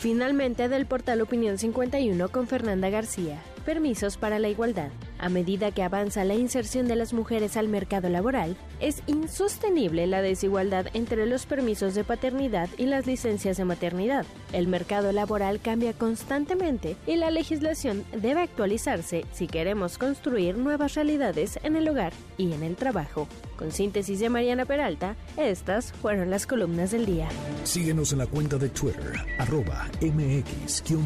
Finalmente, 0.05 0.69
del 0.69 0.85
portal 0.85 1.21
Opinión 1.21 1.57
51 1.57 2.29
con 2.29 2.45
Fernanda 2.45 2.91
García. 2.91 3.41
Permisos 3.65 4.17
para 4.17 4.37
la 4.37 4.47
igualdad. 4.47 4.89
A 5.17 5.27
medida 5.27 5.71
que 5.71 5.81
avanza 5.81 6.23
la 6.23 6.35
inserción 6.35 6.87
de 6.87 6.95
las 6.95 7.13
mujeres 7.13 7.57
al 7.57 7.67
mercado 7.67 8.09
laboral, 8.09 8.55
es 8.79 9.01
insostenible 9.07 10.05
la 10.05 10.21
desigualdad 10.21 10.87
entre 10.93 11.25
los 11.25 11.47
permisos 11.47 11.95
de 11.95 12.03
paternidad 12.03 12.69
y 12.77 12.85
las 12.85 13.07
licencias 13.07 13.57
de 13.57 13.65
maternidad. 13.65 14.25
El 14.53 14.67
mercado 14.67 15.11
laboral 15.11 15.59
cambia 15.61 15.93
constantemente 15.93 16.95
y 17.07 17.15
la 17.15 17.31
legislación 17.31 18.05
debe 18.15 18.41
actualizarse 18.41 19.25
si 19.31 19.47
queremos 19.47 19.97
construir 19.97 20.57
nuevas 20.57 20.93
realidades 20.93 21.57
en 21.63 21.75
el 21.75 21.89
hogar 21.89 22.13
y 22.37 22.53
en 22.53 22.61
el 22.61 22.75
trabajo. 22.75 23.27
Con 23.57 23.71
síntesis 23.71 24.19
de 24.19 24.29
Mariana 24.29 24.65
Peralta, 24.65 25.15
estas 25.37 25.91
fueron 25.91 26.29
las 26.29 26.45
columnas 26.45 26.91
del 26.91 27.07
día. 27.07 27.29
Síguenos 27.63 28.11
en 28.11 28.19
la 28.19 28.27
cuenta 28.27 28.57
de 28.57 28.69
Twitter, 28.69 29.13
arroba 29.39 29.87
mx-arma. 30.01 31.05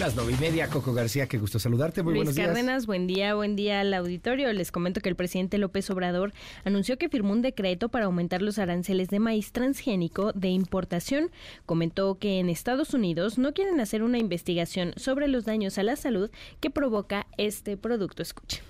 Las 0.00 0.16
nueve 0.16 0.32
y 0.32 0.40
media, 0.40 0.66
Coco 0.68 0.94
García, 0.94 1.26
qué 1.26 1.36
gusto 1.36 1.58
saludarte. 1.58 2.02
Muy 2.02 2.14
Luis 2.14 2.20
buenos 2.20 2.34
días. 2.34 2.46
Cárdenas, 2.46 2.86
buen 2.86 3.06
día, 3.06 3.34
buen 3.34 3.54
día 3.54 3.80
al 3.80 3.92
auditorio. 3.92 4.50
Les 4.50 4.72
comento 4.72 5.02
que 5.02 5.10
el 5.10 5.14
presidente 5.14 5.58
López 5.58 5.90
Obrador 5.90 6.32
anunció 6.64 6.96
que 6.96 7.10
firmó 7.10 7.32
un 7.32 7.42
decreto 7.42 7.90
para 7.90 8.06
aumentar 8.06 8.40
los 8.40 8.58
aranceles 8.58 9.08
de 9.08 9.18
maíz 9.18 9.52
transgénico 9.52 10.32
de 10.32 10.48
importación. 10.48 11.30
Comentó 11.66 12.14
que 12.18 12.40
en 12.40 12.48
Estados 12.48 12.94
Unidos 12.94 13.36
no 13.36 13.52
quieren 13.52 13.78
hacer 13.78 14.02
una 14.02 14.16
investigación 14.16 14.94
sobre 14.96 15.28
los 15.28 15.44
daños 15.44 15.76
a 15.76 15.82
la 15.82 15.96
salud 15.96 16.30
que 16.60 16.70
provoca 16.70 17.26
este 17.36 17.76
producto. 17.76 18.22
Escuche. 18.22 18.62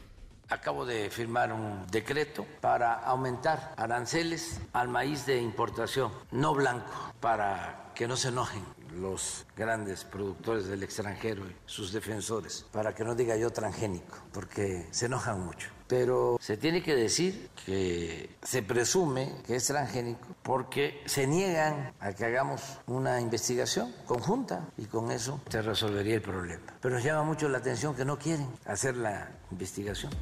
Acabo 0.49 0.85
de 0.85 1.11
firmar 1.11 1.53
un 1.53 1.87
decreto 1.93 2.45
para 2.61 2.93
aumentar 2.95 3.73
aranceles 3.77 4.61
al 4.73 4.89
maíz 4.89 5.27
de 5.27 5.41
importación 5.41 6.11
no 6.33 6.55
blanco 6.55 7.15
para 7.21 7.93
que 7.95 8.09
no 8.09 8.17
se 8.17 8.31
enojen 8.31 8.65
los 8.93 9.47
grandes 9.57 10.05
productores 10.05 10.67
del 10.67 10.83
extranjero 10.83 11.47
y 11.47 11.55
sus 11.67 11.93
defensores, 11.93 12.67
para 12.73 12.95
que 12.95 13.05
no 13.05 13.15
diga 13.15 13.37
yo 13.37 13.51
transgénico, 13.51 14.19
porque 14.33 14.87
se 14.91 15.07
enojan 15.07 15.41
mucho. 15.41 15.69
Pero 15.87 16.39
se 16.41 16.57
tiene 16.57 16.83
que 16.83 16.95
decir 16.95 17.51
que 17.67 18.37
se 18.43 18.63
presume 18.63 19.35
que 19.45 19.57
es 19.57 19.67
transgénico 19.67 20.29
porque 20.43 21.03
se 21.07 21.27
niegan 21.27 21.93
a 21.99 22.13
que 22.13 22.25
hagamos 22.25 22.79
una 22.87 23.21
investigación 23.21 23.93
conjunta 24.07 24.69
y 24.77 24.85
con 24.85 25.11
eso 25.11 25.41
se 25.49 25.63
resolvería 25.63 26.15
el 26.15 26.23
problema. 26.23 26.63
Pero 26.81 26.95
nos 26.95 27.05
llama 27.05 27.25
mucho 27.25 27.49
la 27.49 27.59
atención 27.59 27.97
que 27.97 28.05
no 28.05 28.19
quieren 28.19 28.49
hacer 28.67 28.97
la 28.97 29.31
investigación. 29.51 30.13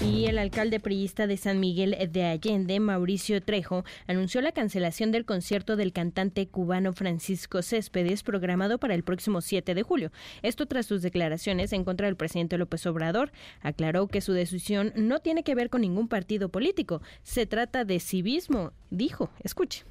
Y 0.00 0.26
el 0.26 0.38
alcalde 0.38 0.78
priista 0.78 1.26
de 1.26 1.36
San 1.36 1.58
Miguel 1.58 1.96
de 2.10 2.24
Allende, 2.24 2.78
Mauricio 2.78 3.42
Trejo, 3.42 3.84
anunció 4.06 4.40
la 4.40 4.52
cancelación 4.52 5.10
del 5.10 5.24
concierto 5.24 5.76
del 5.76 5.92
cantante 5.92 6.46
cubano 6.46 6.92
Francisco 6.92 7.62
Céspedes 7.62 8.22
programado 8.22 8.78
para 8.78 8.94
el 8.94 9.02
próximo 9.02 9.40
7 9.40 9.74
de 9.74 9.82
julio. 9.82 10.12
Esto 10.42 10.66
tras 10.66 10.86
sus 10.86 11.02
declaraciones 11.02 11.72
en 11.72 11.84
contra 11.84 12.06
del 12.06 12.16
presidente 12.16 12.58
López 12.58 12.86
Obrador. 12.86 13.32
Aclaró 13.60 14.06
que 14.06 14.20
su 14.20 14.32
decisión 14.32 14.92
no 14.94 15.18
tiene 15.18 15.42
que 15.42 15.56
ver 15.56 15.68
con 15.68 15.80
ningún 15.80 16.08
partido 16.08 16.48
político. 16.48 17.02
Se 17.22 17.46
trata 17.46 17.84
de 17.84 17.98
civismo, 17.98 18.72
dijo. 18.90 19.30
Escuche. 19.42 19.84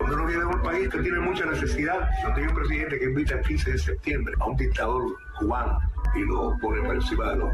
Nosotros 0.00 0.26
vivimos 0.28 0.56
un 0.56 0.62
país 0.62 0.88
que 0.88 0.98
tiene 0.98 1.20
mucha 1.20 1.44
necesidad. 1.46 2.08
No 2.24 2.34
tiene 2.34 2.48
un 2.48 2.54
presidente 2.56 2.98
que 2.98 3.04
invita 3.04 3.34
el 3.34 3.42
15 3.42 3.72
de 3.72 3.78
septiembre 3.78 4.34
a 4.38 4.46
un 4.46 4.56
dictador 4.56 5.16
cubano 5.42 5.78
y 6.14 6.20
lo 6.20 6.56
pone 6.60 6.82
por 6.82 6.94
encima 6.94 7.30
de 7.30 7.36
los... 7.36 7.52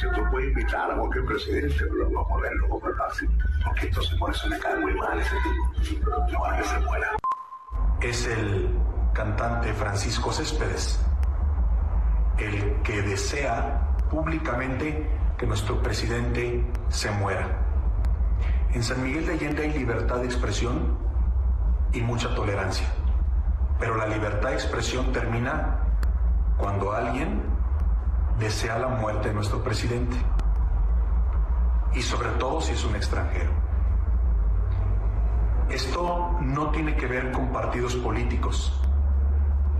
Si 0.00 0.08
tú 0.14 0.22
puedes 0.30 0.48
invitar 0.48 0.90
a 0.90 0.96
cualquier 0.96 1.24
presidente, 1.26 1.84
pero 1.90 2.20
a 2.20 2.28
ponerlo 2.28 2.68
como 2.68 2.94
fácil, 2.94 3.28
porque 3.64 3.86
entonces 3.86 4.18
por 4.18 4.30
eso 4.30 4.48
me 4.48 4.58
cae 4.58 4.76
muy 4.78 4.94
mal 4.94 5.18
ese 5.18 5.36
tipo. 5.42 6.10
No 6.32 6.40
va 6.40 6.54
a 6.54 6.56
que 6.56 6.64
se 6.64 6.78
muera. 6.80 7.06
Es 8.00 8.26
el 8.26 8.78
cantante 9.12 9.72
Francisco 9.74 10.32
Céspedes, 10.32 11.00
el 12.38 12.80
que 12.82 13.02
desea 13.02 13.96
públicamente 14.10 15.06
que 15.36 15.46
nuestro 15.46 15.82
presidente 15.82 16.64
se 16.88 17.10
muera. 17.10 17.46
En 18.72 18.82
San 18.82 19.02
Miguel 19.02 19.26
de 19.26 19.32
Allende 19.32 19.62
hay 19.64 19.72
libertad 19.72 20.16
de 20.16 20.26
expresión 20.26 20.96
y 21.92 22.00
mucha 22.00 22.34
tolerancia, 22.34 22.86
pero 23.78 23.96
la 23.96 24.06
libertad 24.06 24.50
de 24.50 24.54
expresión 24.54 25.12
termina 25.12 25.79
cuando 26.60 26.92
alguien 26.92 27.42
desea 28.38 28.78
la 28.78 28.88
muerte 28.88 29.28
de 29.28 29.34
nuestro 29.34 29.64
presidente 29.64 30.16
y 31.94 32.02
sobre 32.02 32.28
todo 32.32 32.60
si 32.60 32.72
es 32.72 32.84
un 32.84 32.94
extranjero. 32.94 33.50
Esto 35.70 36.36
no 36.40 36.70
tiene 36.70 36.96
que 36.96 37.06
ver 37.06 37.32
con 37.32 37.48
partidos 37.52 37.96
políticos, 37.96 38.72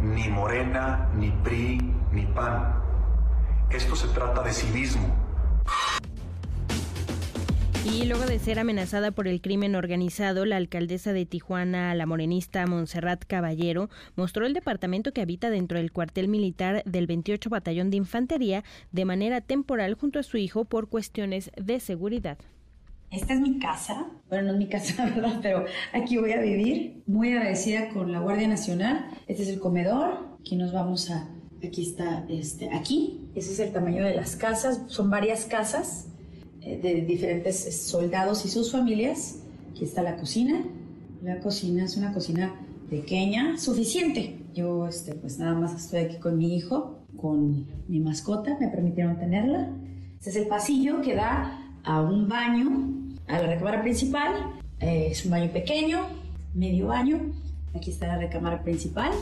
ni 0.01 0.29
Morena, 0.29 1.11
ni 1.15 1.31
PRI, 1.31 1.95
ni 2.13 2.27
PAN. 2.27 2.81
Esto 3.69 3.95
se 3.95 4.09
trata 4.09 4.43
de 4.43 4.53
civismo 4.53 5.15
y 7.85 8.05
luego 8.05 8.27
de 8.27 8.39
ser 8.39 8.59
amenazada 8.59 9.11
por 9.11 9.27
el 9.27 9.41
crimen 9.41 9.75
organizado, 9.75 10.45
la 10.45 10.57
alcaldesa 10.57 11.13
de 11.13 11.25
Tijuana, 11.25 11.95
la 11.95 12.07
morenista 12.07 12.67
Montserrat 12.67 13.25
Caballero, 13.27 13.89
mostró 14.17 14.45
el 14.45 14.53
departamento 14.53 15.13
que 15.13 15.23
habita 15.23 15.51
dentro 15.51 15.79
del 15.79 15.93
cuartel 15.93 16.29
militar 16.29 16.83
del 16.85 17.07
28 17.07 17.49
Batallón 17.49 17.91
de 17.91 17.97
Infantería 17.97 18.65
de 18.93 19.05
manera 19.05 19.41
temporal 19.41 19.95
junto 19.95 20.19
a 20.19 20.23
su 20.23 20.37
hijo 20.37 20.65
por 20.65 20.89
cuestiones 20.89 21.51
de 21.57 21.81
seguridad. 21.81 22.39
Esta 23.11 23.35
es 23.35 23.41
mi 23.41 23.59
casa, 23.59 24.07
bueno, 24.29 24.49
no 24.49 24.53
es 24.53 24.59
mi 24.59 24.69
casa, 24.69 25.05
¿verdad? 25.15 25.39
Pero 25.43 25.65
aquí 25.93 26.19
voy 26.19 26.33
a 26.33 26.41
vivir, 26.41 27.03
muy 27.07 27.33
agradecida 27.33 27.89
con 27.89 28.13
la 28.13 28.21
Guardia 28.21 28.47
Nacional. 28.47 29.09
Este 29.27 29.43
es 29.43 29.49
el 29.49 29.59
comedor, 29.59 30.37
aquí 30.39 30.57
nos 30.57 30.73
vamos 30.73 31.11
a, 31.11 31.29
aquí 31.67 31.83
está, 31.83 32.25
este, 32.29 32.71
aquí, 32.75 33.31
ese 33.35 33.53
es 33.53 33.59
el 33.59 33.73
tamaño 33.73 34.05
de 34.05 34.15
las 34.15 34.37
casas, 34.37 34.83
son 34.89 35.11
varias 35.11 35.47
casas, 35.47 36.11
de 36.61 37.03
diferentes 37.03 37.83
soldados 37.83 38.45
y 38.45 38.49
sus 38.49 38.71
familias. 38.71 39.41
Aquí 39.71 39.85
está 39.85 40.03
la 40.03 40.17
cocina. 40.17 40.65
La 41.23 41.41
cocina 41.41 41.85
es 41.85 41.97
una 41.97 42.13
cocina 42.13 42.55
pequeña, 42.89 43.59
suficiente. 43.59 44.41
Yo, 44.55 44.87
este, 44.87 45.15
pues 45.15 45.39
nada 45.39 45.55
más 45.55 45.75
estoy 45.75 46.01
aquí 46.01 46.17
con 46.17 46.37
mi 46.39 46.57
hijo, 46.57 46.99
con 47.17 47.67
mi 47.89 48.01
mascota, 48.01 48.57
me 48.61 48.69
permitieron 48.69 49.19
tenerla. 49.19 49.71
Este 50.19 50.31
es 50.31 50.37
el 50.37 50.49
pasillo 50.49 51.01
que 51.01 51.15
da 51.15 51.79
a 51.85 52.03
un 52.03 52.29
baño, 52.29 53.17
a 53.29 53.41
la 53.41 53.47
recámara 53.47 53.83
principal. 53.83 54.33
Eh, 54.81 55.09
es 55.11 55.25
un 55.25 55.31
baño 55.31 55.51
pequeño, 55.53 56.01
medio 56.55 56.89
baño. 56.89 57.21
Aquí 57.75 57.91
está 57.91 58.09
la 58.09 58.19
recámara 58.19 58.63
principal. 58.63 59.13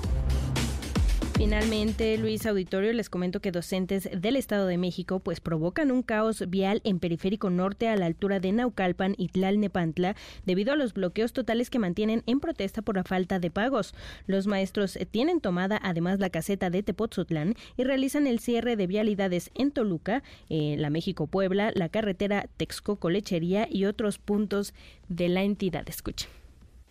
Finalmente, 1.39 2.19
Luis 2.19 2.45
Auditorio, 2.47 2.93
les 2.93 3.09
comento 3.09 3.39
que 3.39 3.53
docentes 3.53 4.09
del 4.13 4.35
Estado 4.35 4.67
de 4.67 4.77
México 4.77 5.21
pues 5.21 5.39
provocan 5.39 5.93
un 5.93 6.03
caos 6.03 6.43
vial 6.51 6.81
en 6.83 6.99
Periférico 6.99 7.49
Norte 7.49 7.87
a 7.87 7.95
la 7.95 8.07
altura 8.07 8.41
de 8.41 8.51
Naucalpan 8.51 9.15
y 9.17 9.29
Tlalnepantla 9.29 10.17
debido 10.47 10.73
a 10.73 10.77
los 10.77 10.95
bloqueos 10.95 11.33
totales 11.33 11.71
que 11.71 11.79
mantienen 11.79 12.25
en 12.27 12.41
protesta 12.41 12.83
por 12.83 12.97
la 12.97 13.05
falta 13.05 13.39
de 13.39 13.53
pagos. 13.53 13.95
Los 14.27 14.49
maestros 14.49 14.99
tienen 15.13 15.41
tomada 15.41 15.79
además 15.81 16.19
la 16.19 16.31
caseta 16.31 16.71
de 16.71 16.83
Tepotzotlán 16.83 17.55
y 17.77 17.85
realizan 17.85 18.27
el 18.27 18.41
cierre 18.41 18.75
de 18.75 18.89
vialidades 18.89 19.53
en 19.55 19.71
Toluca, 19.71 20.25
eh, 20.49 20.75
la 20.77 20.91
México-Puebla, 20.91 21.71
la 21.73 21.89
carretera 21.89 22.49
Texcoco-Lechería 22.57 23.69
y 23.71 23.85
otros 23.85 24.19
puntos 24.19 24.75
de 25.09 25.29
la 25.29 25.45
entidad. 25.45 25.89
Escuchen. 25.89 26.38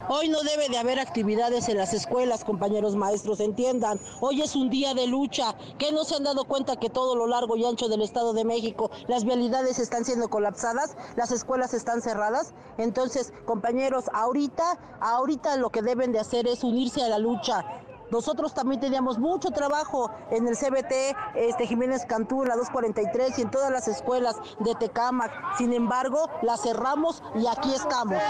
Hoy 0.09 0.29
no 0.29 0.41
debe 0.43 0.69
de 0.69 0.77
haber 0.77 0.99
actividades 0.99 1.67
en 1.67 1.77
las 1.77 1.93
escuelas, 1.93 2.45
compañeros 2.45 2.95
maestros, 2.95 3.39
entiendan. 3.39 3.99
Hoy 4.21 4.41
es 4.41 4.55
un 4.55 4.69
día 4.69 4.93
de 4.93 5.07
lucha. 5.07 5.55
que 5.79 5.91
no 5.91 6.05
se 6.05 6.15
han 6.15 6.23
dado 6.23 6.45
cuenta 6.45 6.77
que 6.77 6.89
todo 6.89 7.15
lo 7.15 7.27
largo 7.27 7.57
y 7.57 7.65
ancho 7.65 7.89
del 7.89 8.01
Estado 8.01 8.31
de 8.33 8.45
México 8.45 8.91
las 9.07 9.25
vialidades 9.25 9.79
están 9.79 10.05
siendo 10.05 10.29
colapsadas, 10.29 10.95
las 11.15 11.31
escuelas 11.31 11.73
están 11.73 12.01
cerradas? 12.01 12.53
Entonces, 12.77 13.33
compañeros, 13.45 14.05
ahorita, 14.13 14.79
ahorita 15.01 15.57
lo 15.57 15.71
que 15.71 15.81
deben 15.81 16.11
de 16.11 16.19
hacer 16.19 16.47
es 16.47 16.63
unirse 16.63 17.03
a 17.03 17.09
la 17.09 17.17
lucha. 17.17 17.65
Nosotros 18.09 18.53
también 18.53 18.79
teníamos 18.79 19.17
mucho 19.17 19.49
trabajo 19.49 20.11
en 20.31 20.47
el 20.47 20.55
CBT, 20.55 21.17
este 21.35 21.67
Jiménez 21.67 22.05
Cantú, 22.05 22.45
la 22.45 22.55
243 22.55 23.39
y 23.39 23.41
en 23.41 23.51
todas 23.51 23.71
las 23.71 23.87
escuelas 23.89 24.35
de 24.59 24.73
Tecámac. 24.75 25.57
Sin 25.57 25.73
embargo, 25.73 26.29
la 26.43 26.55
cerramos 26.55 27.21
y 27.35 27.47
aquí 27.47 27.73
estamos. 27.73 28.21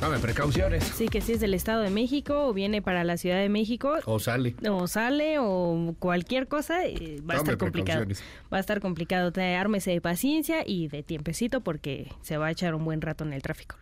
Dame 0.00 0.18
precauciones. 0.18 0.84
Sí, 0.84 1.08
que 1.08 1.22
si 1.22 1.32
es 1.32 1.40
del 1.40 1.54
Estado 1.54 1.80
de 1.80 1.88
México 1.88 2.46
o 2.46 2.52
viene 2.52 2.82
para 2.82 3.02
la 3.02 3.16
Ciudad 3.16 3.38
de 3.38 3.48
México. 3.48 3.94
O 4.04 4.18
sale. 4.18 4.54
O 4.68 4.86
sale 4.86 5.38
o 5.38 5.94
cualquier 5.98 6.48
cosa, 6.48 6.84
eh, 6.84 7.20
va 7.28 7.34
a 7.34 7.36
estar 7.38 7.56
complicado. 7.56 8.04
Va 8.52 8.58
a 8.58 8.60
estar 8.60 8.80
complicado. 8.80 9.32
Ármese 9.36 9.92
de 9.92 10.00
paciencia 10.02 10.64
y 10.66 10.88
de 10.88 11.02
tiempecito 11.02 11.62
porque 11.62 12.12
se 12.20 12.36
va 12.36 12.48
a 12.48 12.50
echar 12.50 12.74
un 12.74 12.84
buen 12.84 13.00
rato 13.00 13.24
en 13.24 13.32
el 13.32 13.42
tráfico, 13.42 13.76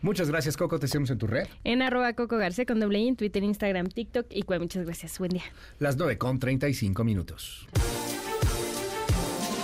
Muchas 0.00 0.30
gracias, 0.30 0.56
Coco. 0.56 0.78
Te 0.78 0.88
seguimos 0.88 1.10
en 1.10 1.18
tu 1.18 1.26
red. 1.26 1.46
En 1.64 1.82
arroba 1.82 2.14
Coco 2.14 2.38
García 2.38 2.64
con 2.64 2.80
doble 2.80 3.00
I 3.00 3.08
en 3.08 3.16
Twitter, 3.16 3.42
Instagram, 3.42 3.88
TikTok 3.88 4.26
y 4.30 4.44
Muchas 4.58 4.86
gracias. 4.86 5.18
Buen 5.18 5.30
día. 5.30 5.44
Las 5.78 5.96
9 5.96 6.16
con 6.16 6.38
35 6.38 7.04
minutos. 7.04 7.68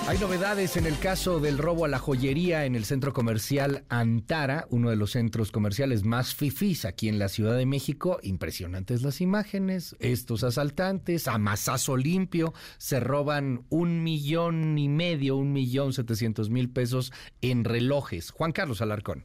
Hay 0.06 0.18
novedades 0.18 0.76
en 0.76 0.84
el 0.84 0.98
caso 0.98 1.40
del 1.40 1.56
robo 1.56 1.86
a 1.86 1.88
la 1.88 1.98
joyería 1.98 2.66
en 2.66 2.74
el 2.74 2.84
centro 2.84 3.14
comercial 3.14 3.84
Antara, 3.88 4.66
uno 4.68 4.90
de 4.90 4.96
los 4.96 5.12
centros 5.12 5.50
comerciales 5.50 6.04
más 6.04 6.34
fifís 6.34 6.84
aquí 6.84 7.08
en 7.08 7.18
la 7.18 7.30
Ciudad 7.30 7.56
de 7.56 7.64
México. 7.64 8.18
Impresionantes 8.22 9.00
las 9.00 9.22
imágenes. 9.22 9.96
Estos 10.00 10.44
asaltantes 10.44 11.26
a 11.26 11.38
masazo 11.38 11.96
limpio 11.96 12.52
se 12.76 13.00
roban 13.00 13.64
un 13.70 14.02
millón 14.02 14.76
y 14.76 14.90
medio, 14.90 15.36
un 15.36 15.54
millón 15.54 15.94
setecientos 15.94 16.50
mil 16.50 16.68
pesos 16.68 17.10
en 17.40 17.64
relojes. 17.64 18.30
Juan 18.30 18.52
Carlos 18.52 18.82
Alarcón. 18.82 19.24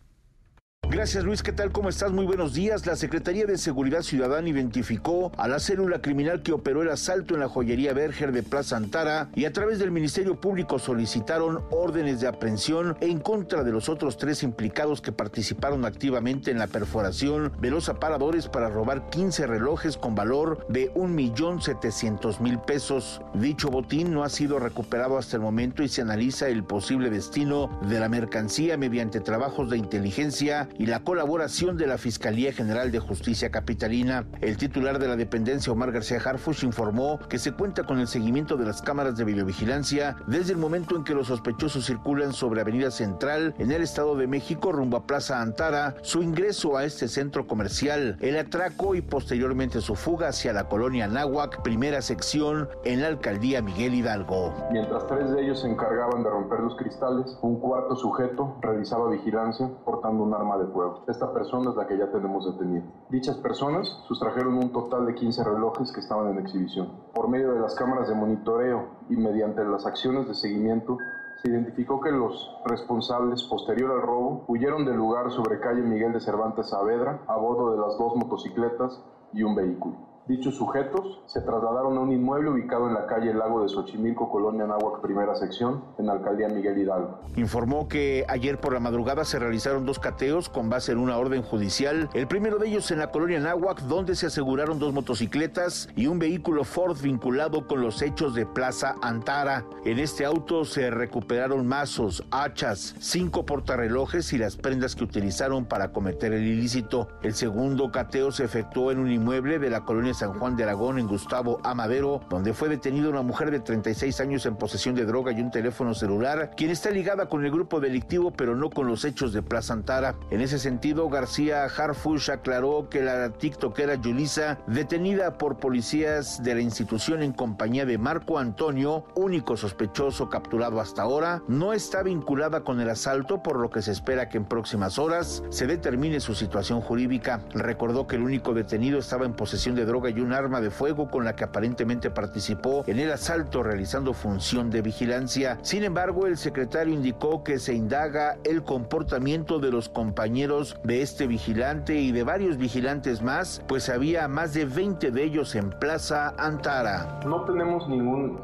Gracias 0.92 1.24
Luis, 1.24 1.44
¿qué 1.44 1.52
tal? 1.52 1.72
¿Cómo 1.72 1.90
estás? 1.90 2.12
Muy 2.12 2.26
buenos 2.26 2.56
días. 2.56 2.88
La 2.88 2.96
Secretaría 2.96 3.46
de 3.46 3.60
Seguridad 3.60 4.02
Ciudadana 4.02 4.50
identificó 4.50 5.32
a 5.38 5.48
la 5.48 5.60
célula 5.60 6.02
criminal 6.02 6.42
que 6.42 6.52
operó 6.52 6.82
el 6.82 6.90
asalto 6.90 7.36
en 7.36 7.42
la 7.42 7.48
joyería 7.48 7.94
Berger 7.94 8.32
de 8.32 8.42
Plaza 8.42 8.76
Antara 8.76 9.30
y 9.36 9.46
a 9.46 9.54
través 9.54 9.78
del 9.78 9.92
Ministerio 9.92 10.42
Público 10.42 10.80
solicitaron 10.80 11.64
órdenes 11.70 12.22
de 12.22 12.28
aprehensión 12.28 12.98
en 13.02 13.20
contra 13.20 13.64
de 13.64 13.72
los 13.72 13.88
otros 13.88 14.18
tres 14.18 14.42
implicados 14.42 15.00
que 15.00 15.12
participaron 15.12 15.86
activamente 15.86 16.50
en 16.50 16.58
la 16.58 16.66
perforación 16.66 17.54
de 17.62 17.70
los 17.70 17.88
aparadores 17.88 18.48
para 18.48 18.70
robar 18.70 19.12
15 19.12 19.46
relojes 19.46 19.96
con 19.96 20.16
valor 20.16 20.66
de 20.70 20.92
1.700.000 20.96 22.66
pesos. 22.66 23.22
Dicho 23.36 23.70
botín 23.70 24.12
no 24.12 24.24
ha 24.24 24.30
sido 24.30 24.58
recuperado 24.58 25.20
hasta 25.20 25.36
el 25.36 25.44
momento 25.44 25.84
y 25.84 25.88
se 25.88 26.02
analiza 26.02 26.48
el 26.48 26.64
posible 26.64 27.12
destino 27.12 27.80
de 27.88 28.00
la 28.00 28.10
mercancía 28.10 28.76
mediante 28.76 29.20
trabajos 29.20 29.70
de 29.70 29.78
inteligencia 29.78 30.68
y 30.80 30.86
la 30.86 31.04
colaboración 31.04 31.78
de 31.78 31.86
la 31.86 31.98
Fiscalía 31.98 32.54
General 32.54 32.90
de 32.90 33.00
Justicia 33.00 33.52
Capitalina. 33.52 34.26
El 34.40 34.58
titular 34.58 34.98
de 34.98 35.10
la 35.10 35.18
dependencia, 35.18 35.74
Omar 35.74 35.92
García 35.92 36.22
Harfush, 36.24 36.64
informó 36.64 37.20
que 37.28 37.38
se 37.38 37.52
cuenta 37.52 37.84
con 37.84 38.00
el 38.00 38.08
seguimiento 38.08 38.56
de 38.56 38.66
las 38.66 38.82
cámaras 38.82 39.18
de 39.18 39.26
videovigilancia 39.26 40.16
desde 40.26 40.54
el 40.54 40.58
momento 40.58 40.96
en 40.96 41.04
que 41.04 41.14
los 41.14 41.28
sospechosos 41.28 41.86
circulan 41.86 42.32
sobre 42.32 42.62
Avenida 42.62 42.92
Central 42.92 43.54
en 43.60 43.72
el 43.72 43.82
Estado 43.82 44.16
de 44.16 44.28
México 44.28 44.72
rumbo 44.72 44.96
a 44.96 45.04
Plaza 45.04 45.42
Antara, 45.42 45.96
su 46.02 46.24
ingreso 46.24 46.78
a 46.78 46.86
este 46.86 47.10
centro 47.10 47.46
comercial, 47.46 48.18
el 48.22 48.38
atraco 48.38 48.96
y 48.96 49.02
posteriormente 49.02 49.82
su 49.82 49.96
fuga 49.96 50.30
hacia 50.30 50.54
la 50.54 50.70
colonia 50.70 51.08
Náhuac, 51.08 51.62
primera 51.62 52.02
sección 52.02 52.70
en 52.86 53.02
la 53.02 53.08
alcaldía 53.08 53.62
Miguel 53.62 53.96
Hidalgo. 53.96 54.54
Mientras 54.72 55.06
tres 55.08 55.30
de 55.32 55.44
ellos 55.44 55.60
se 55.60 55.68
encargaban 55.68 56.24
de 56.24 56.30
romper 56.30 56.62
los 56.62 56.78
cristales, 56.78 57.38
un 57.42 57.60
cuarto 57.60 57.98
sujeto 57.98 58.58
realizaba 58.62 59.10
vigilancia 59.10 59.70
portando 59.84 60.24
un 60.24 60.34
arma 60.34 60.58
de 60.58 60.69
Esta 61.08 61.34
persona 61.34 61.72
es 61.72 61.76
la 61.76 61.88
que 61.88 61.98
ya 61.98 62.12
tenemos 62.12 62.46
detenida. 62.46 62.84
Dichas 63.10 63.38
personas 63.38 63.88
sustrajeron 64.08 64.56
un 64.56 64.72
total 64.72 65.06
de 65.06 65.16
15 65.16 65.44
relojes 65.44 65.92
que 65.92 66.00
estaban 66.00 66.30
en 66.30 66.40
exhibición. 66.40 66.90
Por 67.14 67.28
medio 67.28 67.54
de 67.54 67.60
las 67.60 67.76
cámaras 67.76 68.08
de 68.08 68.16
monitoreo 68.16 68.88
y 69.10 69.18
mediante 69.18 69.64
las 69.64 69.86
acciones 69.86 70.28
de 70.28 70.34
seguimiento, 70.34 70.98
se 71.42 71.50
identificó 71.50 72.02
que 72.02 72.12
los 72.12 72.52
responsables 72.66 73.44
posterior 73.44 73.92
al 73.92 74.02
robo 74.02 74.44
huyeron 74.48 74.86
del 74.86 74.98
lugar 74.98 75.32
sobre 75.32 75.60
calle 75.60 75.82
Miguel 75.82 76.12
de 76.12 76.20
Cervantes 76.20 76.70
Saavedra 76.70 77.22
a 77.28 77.38
bordo 77.38 77.72
de 77.72 77.78
las 77.78 77.98
dos 77.98 78.16
motocicletas 78.16 79.02
y 79.34 79.44
un 79.44 79.56
vehículo. 79.56 80.09
Dichos 80.30 80.58
sujetos 80.58 81.22
se 81.26 81.42
trasladaron 81.42 81.98
a 81.98 82.02
un 82.02 82.12
inmueble 82.12 82.52
ubicado 82.52 82.88
en 82.88 82.94
la 82.94 83.08
calle 83.08 83.34
Lago 83.34 83.64
de 83.64 83.70
Xochimilco, 83.70 84.30
Colonia 84.30 84.66
Anáhuac, 84.66 85.02
primera 85.02 85.34
sección, 85.34 85.84
en 85.98 86.06
la 86.06 86.12
alcaldía 86.12 86.48
Miguel 86.50 86.78
Hidalgo. 86.78 87.22
Informó 87.36 87.88
que 87.88 88.26
ayer 88.28 88.60
por 88.60 88.74
la 88.74 88.80
madrugada 88.80 89.26
se 89.26 89.40
realizaron 89.40 89.88
dos 89.88 89.98
cateos 89.98 90.48
con 90.48 90.70
base 90.70 90.92
en 90.92 91.00
una 91.00 91.18
orden 91.18 91.42
judicial. 91.42 92.10
El 92.14 92.28
primero 92.28 92.60
de 92.60 92.68
ellos 92.68 92.92
en 92.92 93.00
la 93.00 93.10
colonia 93.10 93.40
Anáhuac, 93.40 93.82
donde 93.82 94.16
se 94.16 94.28
aseguraron 94.28 94.78
dos 94.78 94.94
motocicletas 94.94 95.90
y 95.96 96.06
un 96.06 96.20
vehículo 96.20 96.64
Ford 96.64 96.96
vinculado 97.02 97.66
con 97.66 97.82
los 97.82 98.04
hechos 98.04 98.36
de 98.36 98.46
Plaza 98.46 98.98
Antara. 99.02 99.66
En 99.84 99.98
este 99.98 100.26
auto 100.26 100.64
se 100.64 100.92
recuperaron 100.92 101.66
mazos, 101.66 102.24
hachas, 102.30 102.94
cinco 103.00 103.48
portarrelojes 103.48 104.32
y 104.34 104.38
las 104.38 104.58
prendas 104.58 104.96
que 104.96 105.06
utilizaron 105.06 105.66
para 105.66 105.92
cometer 105.92 106.34
el 106.34 106.46
ilícito. 106.46 107.08
El 107.24 107.34
segundo 107.34 107.92
cateo 107.92 108.32
se 108.32 108.44
efectuó 108.44 108.92
en 108.92 109.00
un 109.00 109.10
inmueble 109.10 109.58
de 109.58 109.72
la 109.72 109.86
colonia 109.86 110.19
San 110.20 110.38
Juan 110.38 110.58
de 110.58 110.64
Aragón, 110.64 111.00
en 111.00 111.08
Gustavo 111.08 111.62
Amadero, 111.64 112.20
donde 112.30 112.54
fue 112.54 112.68
detenida 112.68 113.08
una 113.08 113.22
mujer 113.22 113.52
de 113.52 113.62
36 113.62 114.20
años 114.20 114.46
en 114.46 114.58
posesión 114.58 114.94
de 114.94 115.06
droga 115.06 115.32
y 115.32 115.40
un 115.40 115.50
teléfono 115.50 115.94
celular, 115.94 116.52
quien 116.58 116.72
está 116.72 116.90
ligada 116.90 117.30
con 117.30 117.46
el 117.46 117.52
grupo 117.52 117.80
delictivo, 117.80 118.32
pero 118.32 118.54
no 118.54 118.70
con 118.70 118.86
los 118.86 119.06
hechos 119.06 119.32
de 119.32 119.42
Plaza 119.42 119.72
Antara. 119.72 120.16
En 120.30 120.42
ese 120.42 120.60
sentido, 120.60 121.08
García 121.08 121.64
Harfush 121.64 122.32
aclaró 122.32 122.90
que 122.90 123.02
la 123.02 123.30
tiktokera 123.30 123.96
Yulisa, 123.96 124.60
detenida 124.68 125.38
por 125.38 125.56
policías 125.56 126.44
de 126.44 126.54
la 126.54 126.62
institución 126.62 127.24
en 127.24 127.32
compañía 127.32 127.86
de 127.86 127.98
Marco 127.98 128.40
Antonio, 128.40 129.06
único 129.16 129.56
sospechoso 129.56 130.30
capturado 130.30 130.82
hasta 130.82 131.04
ahora, 131.04 131.44
no 131.48 131.72
está 131.72 132.04
vinculada 132.04 132.66
con 132.66 132.82
el 132.82 132.90
asalto, 132.90 133.42
por 133.42 133.58
lo 133.58 133.70
que 133.70 133.82
se 133.82 133.94
espera 133.94 134.28
que 134.28 134.36
en 134.36 134.44
próximas 134.44 135.00
horas 135.00 135.44
se 135.48 135.66
determine 135.66 136.20
su 136.20 136.36
situación 136.36 136.82
jurídica. 136.82 137.40
Recordó 137.54 138.06
que 138.06 138.18
el 138.18 138.24
único 138.24 138.54
detenido 138.54 139.00
estaba 139.00 139.26
en 139.26 139.34
posesión 139.34 139.76
de 139.76 139.86
droga 139.86 140.09
y 140.10 140.20
un 140.20 140.34
arma 140.34 140.62
de 140.62 140.72
fuego 140.72 141.10
con 141.10 141.26
la 141.26 141.36
que 141.36 141.44
aparentemente 141.44 142.12
participó 142.12 142.84
en 142.88 143.00
el 143.00 143.12
asalto 143.12 143.64
realizando 143.64 144.14
función 144.14 144.70
de 144.70 144.82
vigilancia. 144.82 145.58
Sin 145.62 145.84
embargo, 145.84 146.28
el 146.28 146.38
secretario 146.38 146.94
indicó 146.94 147.44
que 147.44 147.60
se 147.60 147.74
indaga 147.74 148.38
el 148.44 148.64
comportamiento 148.64 149.60
de 149.60 149.72
los 149.72 149.90
compañeros 149.90 150.78
de 150.84 151.02
este 151.02 151.28
vigilante 151.28 151.96
y 151.96 152.12
de 152.12 152.24
varios 152.24 152.58
vigilantes 152.58 153.22
más, 153.22 153.64
pues 153.68 153.90
había 153.90 154.28
más 154.28 154.54
de 154.54 154.66
20 154.66 155.12
de 155.12 155.24
ellos 155.24 155.56
en 155.56 155.70
Plaza 155.70 156.34
Antara. 156.38 157.20
No 157.26 157.46
tenemos 157.46 157.86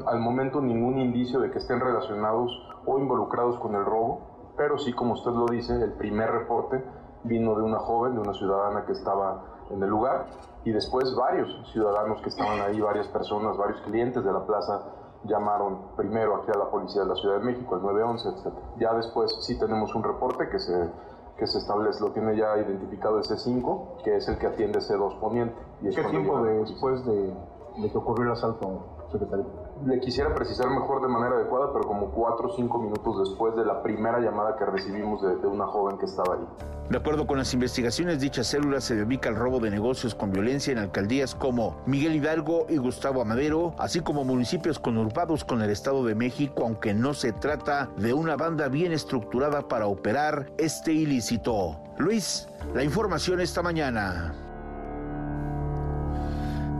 al 0.06 0.20
momento 0.20 0.60
ningún 0.60 0.98
indicio 0.98 1.40
de 1.40 1.50
que 1.50 1.58
estén 1.58 1.80
relacionados 1.80 2.50
o 2.84 2.98
involucrados 2.98 3.58
con 3.58 3.74
el 3.74 3.84
robo, 3.84 4.54
pero 4.56 4.78
sí, 4.78 4.92
como 4.92 5.14
usted 5.14 5.32
lo 5.32 5.46
dice, 5.46 5.74
el 5.74 5.92
primer 5.94 6.30
reporte 6.30 6.82
vino 7.26 7.54
de 7.54 7.62
una 7.62 7.78
joven, 7.78 8.14
de 8.14 8.20
una 8.20 8.34
ciudadana 8.34 8.84
que 8.84 8.92
estaba 8.92 9.42
en 9.70 9.82
el 9.82 9.88
lugar 9.88 10.26
y 10.64 10.72
después 10.72 11.14
varios 11.14 11.48
ciudadanos 11.72 12.20
que 12.22 12.28
estaban 12.28 12.60
ahí, 12.60 12.80
varias 12.80 13.06
personas, 13.08 13.56
varios 13.56 13.80
clientes 13.82 14.24
de 14.24 14.32
la 14.32 14.44
plaza 14.44 14.82
llamaron 15.24 15.78
primero 15.96 16.36
aquí 16.36 16.50
a 16.52 16.58
la 16.58 16.70
policía 16.70 17.02
de 17.02 17.08
la 17.08 17.16
Ciudad 17.16 17.38
de 17.38 17.44
México, 17.44 17.76
el 17.76 17.82
911, 17.82 18.28
etc. 18.28 18.54
Ya 18.78 18.92
después 18.94 19.36
sí 19.40 19.58
tenemos 19.58 19.94
un 19.94 20.02
reporte 20.02 20.48
que 20.48 20.58
se, 20.58 20.90
que 21.36 21.46
se 21.46 21.58
establece, 21.58 22.00
lo 22.00 22.10
tiene 22.10 22.36
ya 22.36 22.56
identificado 22.58 23.20
ese 23.20 23.36
5, 23.36 23.98
que 24.04 24.16
es 24.16 24.28
el 24.28 24.38
que 24.38 24.46
atiende 24.46 24.78
ese 24.78 24.96
2 24.96 25.14
poniente. 25.16 25.56
Y 25.82 25.90
¿Qué 25.94 26.02
tiempo 26.04 26.42
después 26.42 27.04
de, 27.06 27.34
de 27.78 27.90
que 27.90 27.98
ocurrió 27.98 28.26
el 28.26 28.32
asalto, 28.32 28.86
secretario? 29.10 29.65
Le 29.84 30.00
quisiera 30.00 30.34
precisar 30.34 30.70
mejor 30.70 31.02
de 31.02 31.08
manera 31.08 31.36
adecuada, 31.36 31.72
pero 31.72 31.86
como 31.86 32.10
cuatro 32.10 32.48
o 32.48 32.56
cinco 32.56 32.78
minutos 32.78 33.28
después 33.28 33.54
de 33.56 33.64
la 33.64 33.82
primera 33.82 34.20
llamada 34.20 34.56
que 34.56 34.64
recibimos 34.64 35.22
de, 35.22 35.36
de, 35.36 35.46
una 35.46 35.66
joven 35.66 35.98
que 35.98 36.06
estaba 36.06 36.34
ahí. 36.34 36.46
De 36.88 36.98
acuerdo 36.98 37.26
con 37.26 37.38
las 37.38 37.52
investigaciones, 37.52 38.20
dicha 38.20 38.44
célula 38.44 38.80
se 38.80 38.94
dedica 38.94 39.28
al 39.28 39.36
robo 39.36 39.58
de 39.58 39.70
negocios 39.70 40.14
con 40.14 40.30
violencia 40.30 40.72
en 40.72 40.78
alcaldías 40.78 41.34
como 41.34 41.76
Miguel 41.84 42.14
Hidalgo 42.14 42.66
y 42.68 42.76
Gustavo 42.76 43.20
Amadero, 43.20 43.74
así 43.78 44.00
como 44.00 44.24
municipios 44.24 44.78
conurbados 44.78 45.44
con 45.44 45.62
el 45.62 45.70
Estado 45.70 46.04
de 46.04 46.14
México, 46.14 46.62
aunque 46.64 46.94
no 46.94 47.12
se 47.12 47.32
trata 47.32 47.90
de 47.96 48.14
una 48.14 48.36
banda 48.36 48.68
bien 48.68 48.92
estructurada 48.92 49.66
para 49.68 49.86
operar 49.86 50.52
este 50.58 50.92
ilícito. 50.92 51.76
Luis, 51.98 52.48
la 52.74 52.84
información 52.84 53.40
esta 53.40 53.62
mañana. 53.62 54.34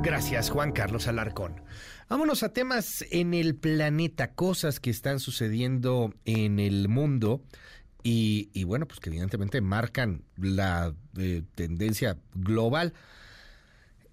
Gracias, 0.02 0.50
Juan 0.50 0.70
Carlos 0.70 1.08
Alarcón. 1.08 1.60
Vámonos 2.08 2.44
a 2.44 2.52
temas 2.52 3.04
en 3.10 3.34
el 3.34 3.56
planeta, 3.56 4.32
cosas 4.32 4.78
que 4.78 4.90
están 4.90 5.18
sucediendo 5.18 6.14
en 6.24 6.60
el 6.60 6.88
mundo 6.88 7.42
y, 8.04 8.62
bueno, 8.62 8.86
pues 8.86 9.00
que 9.00 9.10
evidentemente 9.10 9.60
marcan 9.60 10.22
la 10.36 10.94
eh, 11.18 11.42
tendencia 11.56 12.16
global. 12.36 12.94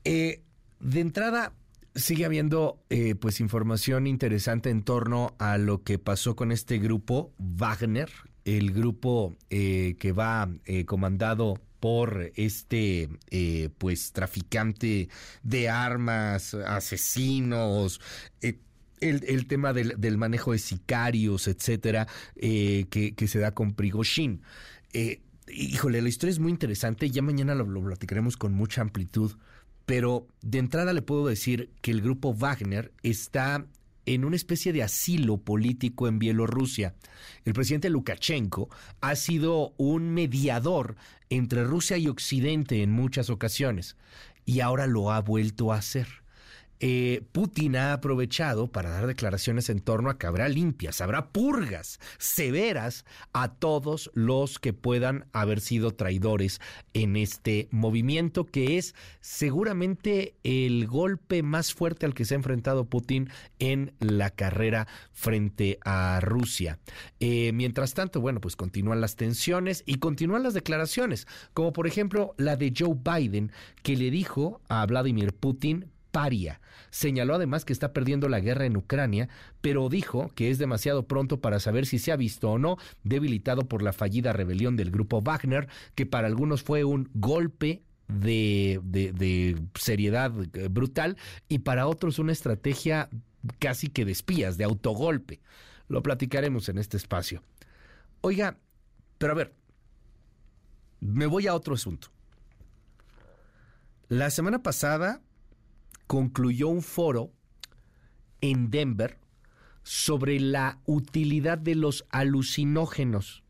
Eh, 0.03 0.41
de 0.79 0.99
entrada, 0.99 1.53
sigue 1.93 2.25
habiendo 2.25 2.83
eh, 2.89 3.13
pues 3.13 3.39
información 3.39 4.07
interesante 4.07 4.71
en 4.71 4.81
torno 4.81 5.35
a 5.37 5.59
lo 5.59 5.83
que 5.83 5.99
pasó 5.99 6.35
con 6.35 6.51
este 6.51 6.79
grupo 6.79 7.31
Wagner, 7.37 8.09
el 8.45 8.73
grupo 8.73 9.35
que 9.49 10.13
va 10.17 10.49
comandado 10.87 11.61
por 11.83 12.31
este 12.35 13.09
eh, 13.29 13.67
pues 13.77 14.13
traficante 14.13 15.09
de 15.43 15.67
armas, 15.67 16.53
asesinos, 16.53 17.99
eh, 18.39 18.57
el, 19.01 19.47
tema 19.47 19.73
del, 19.73 20.17
manejo 20.17 20.53
de 20.53 20.59
sicarios, 20.59 21.49
etcétera, 21.49 22.07
eh, 22.37 22.85
que, 22.89 23.27
se 23.27 23.39
da 23.39 23.53
con 23.53 23.73
Prigozhin. 23.73 24.43
híjole, 25.49 26.01
la 26.01 26.07
historia 26.07 26.31
es 26.31 26.39
muy 26.39 26.51
interesante, 26.53 27.11
ya 27.11 27.21
mañana 27.21 27.53
lo, 27.53 27.65
lo 27.65 27.83
platicaremos 27.83 28.37
con 28.37 28.53
mucha 28.53 28.79
amplitud, 28.79 29.33
pero 29.85 30.25
de 30.41 30.59
entrada 30.59 30.93
le 30.93 31.01
puedo 31.01 31.27
decir 31.27 31.69
que 31.81 31.91
el 31.91 31.99
grupo 31.99 32.33
Wagner 32.33 32.93
está 33.03 33.65
en 34.05 34.25
una 34.25 34.35
especie 34.35 34.73
de 34.73 34.83
asilo 34.83 35.37
político 35.37 36.07
en 36.07 36.19
Bielorrusia. 36.19 36.95
El 37.45 37.53
presidente 37.53 37.89
Lukashenko 37.89 38.69
ha 39.01 39.15
sido 39.15 39.73
un 39.77 40.13
mediador 40.13 40.95
entre 41.29 41.63
Rusia 41.63 41.97
y 41.97 42.07
Occidente 42.07 42.83
en 42.83 42.91
muchas 42.91 43.29
ocasiones 43.29 43.97
y 44.45 44.59
ahora 44.59 44.87
lo 44.87 45.11
ha 45.11 45.21
vuelto 45.21 45.71
a 45.71 45.77
hacer. 45.77 46.22
Eh, 46.85 47.21
Putin 47.31 47.77
ha 47.77 47.93
aprovechado 47.93 48.67
para 48.67 48.89
dar 48.89 49.07
declaraciones 49.07 49.69
en 49.69 49.79
torno 49.79 50.09
a 50.09 50.17
que 50.17 50.27
habrá 50.27 50.49
limpias, 50.49 50.99
habrá 50.99 51.29
purgas 51.29 51.97
severas 52.17 53.05
a 53.31 53.53
todos 53.53 54.11
los 54.15 54.59
que 54.59 54.73
puedan 54.73 55.25
haber 55.31 55.61
sido 55.61 55.91
traidores 55.91 56.59
en 56.93 57.15
este 57.15 57.69
movimiento 57.71 58.45
que 58.45 58.77
es 58.77 58.95
seguramente 59.21 60.35
el 60.43 60.85
golpe 60.85 61.41
más 61.41 61.73
fuerte 61.73 62.05
al 62.05 62.13
que 62.13 62.25
se 62.25 62.33
ha 62.33 62.35
enfrentado 62.35 62.83
Putin 62.83 63.29
en 63.59 63.93
la 63.99 64.31
carrera 64.31 64.85
frente 65.13 65.79
a 65.85 66.19
Rusia. 66.19 66.79
Eh, 67.21 67.53
mientras 67.53 67.93
tanto, 67.93 68.19
bueno, 68.19 68.41
pues 68.41 68.57
continúan 68.57 68.99
las 68.99 69.15
tensiones 69.15 69.83
y 69.85 69.99
continúan 69.99 70.43
las 70.43 70.53
declaraciones, 70.53 71.27
como 71.53 71.71
por 71.71 71.87
ejemplo 71.87 72.35
la 72.37 72.57
de 72.57 72.73
Joe 72.77 72.93
Biden, 72.93 73.53
que 73.83 73.95
le 73.95 74.11
dijo 74.11 74.59
a 74.67 74.85
Vladimir 74.85 75.31
Putin, 75.31 75.92
paria. 76.13 76.61
Señaló 76.91 77.33
además 77.33 77.65
que 77.65 77.73
está 77.73 77.91
perdiendo 77.91 78.29
la 78.29 78.39
guerra 78.39 78.65
en 78.65 78.77
Ucrania, 78.77 79.29
pero 79.61 79.89
dijo 79.89 80.31
que 80.35 80.51
es 80.51 80.59
demasiado 80.59 81.07
pronto 81.07 81.41
para 81.41 81.59
saber 81.59 81.87
si 81.87 81.97
se 81.97 82.11
ha 82.11 82.15
visto 82.15 82.51
o 82.51 82.59
no 82.59 82.77
debilitado 83.03 83.67
por 83.67 83.81
la 83.81 83.93
fallida 83.93 84.31
rebelión 84.31 84.77
del 84.77 84.91
grupo 84.91 85.21
Wagner, 85.21 85.67
que 85.95 86.05
para 86.05 86.27
algunos 86.27 86.61
fue 86.61 86.83
un 86.83 87.09
golpe 87.15 87.81
de, 88.07 88.79
de, 88.83 89.59
seriedad 89.73 90.31
eh, 90.53 90.67
brutal 90.69 91.17
y 91.49 91.59
para 91.59 91.87
otros 91.87 92.19
una 92.19 92.31
estrategia 92.31 93.09
casi 93.57 93.87
que 93.87 94.05
de 94.05 94.11
espías, 94.11 94.55
de 94.57 94.65
autogolpe. 94.65 95.41
Lo 95.87 96.03
platicaremos 96.03 96.69
en 96.69 96.77
este 96.77 96.97
espacio. 96.97 97.41
Oiga, 98.21 98.59
pero 99.17 99.33
a 99.33 99.35
ver, 99.35 99.53
me 100.99 101.25
voy 101.25 101.47
a 101.47 101.55
otro 101.55 101.73
asunto. 101.73 102.09
La 104.09 104.29
semana 104.29 104.61
pasada 104.61 105.23
concluyó 106.13 106.67
un 106.67 106.83
foro 106.83 107.31
en 108.39 108.69
Denver 108.69 109.17
sobre 109.81 110.39
la 110.39 110.79
utilidad 110.85 111.57
de 111.57 111.73
los 111.73 112.05
alucinógenos, 112.11 113.43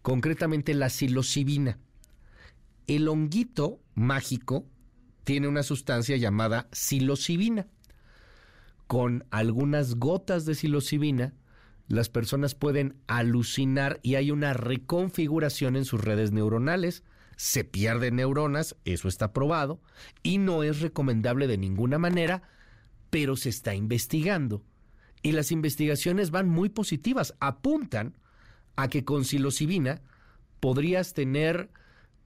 concretamente 0.00 0.74
la 0.74 0.90
psilocibina. 0.90 1.80
El 2.86 3.08
honguito 3.08 3.80
mágico 3.96 4.64
tiene 5.24 5.48
una 5.48 5.64
sustancia 5.64 6.16
llamada 6.16 6.68
psilocibina. 6.70 7.66
Con 8.86 9.24
algunas 9.32 9.96
gotas 9.96 10.46
de 10.46 10.54
psilocibina, 10.54 11.34
las 11.88 12.10
personas 12.10 12.54
pueden 12.54 12.94
alucinar 13.08 13.98
y 14.04 14.14
hay 14.14 14.30
una 14.30 14.52
reconfiguración 14.52 15.74
en 15.74 15.84
sus 15.84 16.00
redes 16.00 16.30
neuronales 16.30 17.02
se 17.36 17.64
pierden 17.64 18.16
neuronas, 18.16 18.76
eso 18.84 19.08
está 19.08 19.32
probado, 19.32 19.80
y 20.22 20.38
no 20.38 20.62
es 20.62 20.80
recomendable 20.80 21.46
de 21.46 21.58
ninguna 21.58 21.98
manera, 21.98 22.42
pero 23.10 23.36
se 23.36 23.48
está 23.48 23.74
investigando. 23.74 24.62
Y 25.22 25.32
las 25.32 25.52
investigaciones 25.52 26.30
van 26.30 26.48
muy 26.48 26.68
positivas, 26.68 27.34
apuntan 27.40 28.14
a 28.76 28.88
que 28.88 29.04
con 29.04 29.24
psilocibina 29.24 30.02
podrías 30.60 31.14
tener 31.14 31.70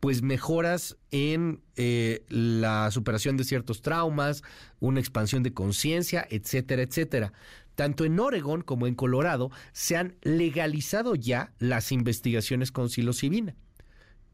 pues 0.01 0.23
mejoras 0.23 0.97
en 1.11 1.61
eh, 1.77 2.25
la 2.29 2.91
superación 2.91 3.37
de 3.37 3.45
ciertos 3.45 3.83
traumas, 3.83 4.43
una 4.79 5.01
expansión 5.01 5.43
de 5.43 5.53
conciencia, 5.53 6.27
etcétera, 6.31 6.83
etcétera. 6.83 7.33
Tanto 7.75 8.05
en 8.05 8.19
Oregon 8.19 8.63
como 8.63 8.87
en 8.87 8.95
Colorado 8.95 9.51
se 9.73 9.97
han 9.97 10.17
legalizado 10.23 11.15
ya 11.15 11.53
las 11.59 11.93
investigaciones 11.93 12.73
con 12.73 12.91
psilocibina 12.91 13.55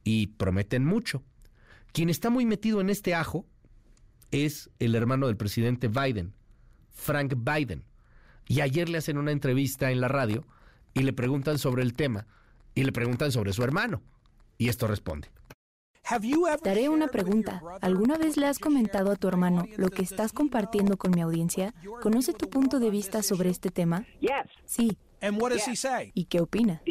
y 0.05 0.28
prometen 0.28 0.84
mucho. 0.84 1.24
Quien 1.92 2.10
está 2.10 2.31
muy 2.31 2.44
metido 2.44 2.81
en 2.81 2.91
este 2.91 3.15
ajo 3.15 3.47
es 4.31 4.70
el 4.78 4.94
hermano 4.94 5.26
del 5.26 5.36
presidente 5.36 5.89
Biden, 5.89 6.34
Frank 6.92 7.34
Biden. 7.36 7.84
Y 8.47 8.60
ayer 8.60 8.89
le 8.89 8.99
hacen 8.99 9.16
una 9.16 9.33
entrevista 9.33 9.91
en 9.91 10.00
la 10.00 10.08
radio 10.08 10.47
y 10.92 11.00
le 11.00 11.12
preguntan 11.12 11.58
sobre 11.58 11.83
el 11.83 11.94
tema 11.94 12.26
y 12.74 12.84
le 12.84 12.92
preguntan 12.92 13.33
sobre 13.33 13.52
su 13.52 13.62
hermano. 13.62 14.02
Y 14.58 14.68
esto 14.68 14.86
responde. 14.86 15.28
Daré 16.62 16.89
una 16.91 17.08
pregunta. 17.08 17.62
¿Alguna 17.81 18.18
vez 18.18 18.36
le 18.36 18.47
has 18.47 18.58
comentado 18.58 19.10
a 19.10 19.16
tu 19.16 19.26
hermano 19.26 19.66
lo 19.76 19.89
que 19.89 20.02
estás 20.02 20.33
compartiendo 20.33 20.99
con 20.99 21.12
mi 21.12 21.23
audiencia? 21.23 21.74
¿Conoce 22.02 22.34
tu 22.34 22.50
punto 22.50 22.78
de 22.78 22.91
vista 22.91 23.23
sobre 23.23 23.49
este 23.49 23.70
tema? 23.70 24.05
Sí. 24.66 24.99
¿Y 26.12 26.26
qué 26.26 26.41
opina? 26.41 26.83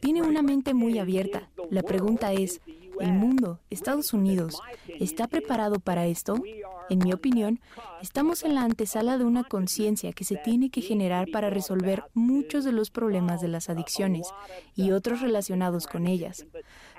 Tiene 0.00 0.22
una 0.22 0.42
mente 0.42 0.74
muy 0.74 0.98
abierta. 0.98 1.48
La 1.70 1.82
pregunta 1.82 2.32
es, 2.32 2.60
¿el 3.00 3.12
mundo, 3.12 3.60
Estados 3.70 4.12
Unidos, 4.12 4.60
está 4.86 5.28
preparado 5.28 5.80
para 5.80 6.06
esto? 6.06 6.36
En 6.90 6.98
mi 7.00 7.12
opinión, 7.12 7.60
estamos 8.00 8.42
en 8.44 8.54
la 8.54 8.62
antesala 8.62 9.18
de 9.18 9.24
una 9.24 9.44
conciencia 9.44 10.12
que 10.12 10.24
se 10.24 10.36
tiene 10.36 10.70
que 10.70 10.80
generar 10.80 11.28
para 11.30 11.50
resolver 11.50 12.04
muchos 12.14 12.64
de 12.64 12.72
los 12.72 12.90
problemas 12.90 13.40
de 13.40 13.48
las 13.48 13.68
adicciones 13.68 14.28
y 14.74 14.92
otros 14.92 15.20
relacionados 15.20 15.86
con 15.86 16.06
ellas 16.06 16.46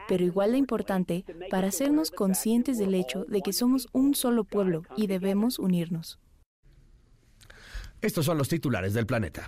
pero 0.09 0.25
igual 0.25 0.53
de 0.53 0.57
importante 0.57 1.23
para 1.51 1.67
hacernos 1.67 2.09
conscientes 2.09 2.79
del 2.79 2.95
hecho 2.95 3.25
de 3.25 3.41
que 3.41 3.53
somos 3.53 3.87
un 3.93 4.15
solo 4.15 4.43
pueblo 4.43 4.81
y 4.97 5.05
debemos 5.05 5.59
unirnos. 5.59 6.19
Estos 8.01 8.25
son 8.25 8.39
los 8.39 8.49
titulares 8.49 8.95
del 8.95 9.05
planeta. 9.05 9.47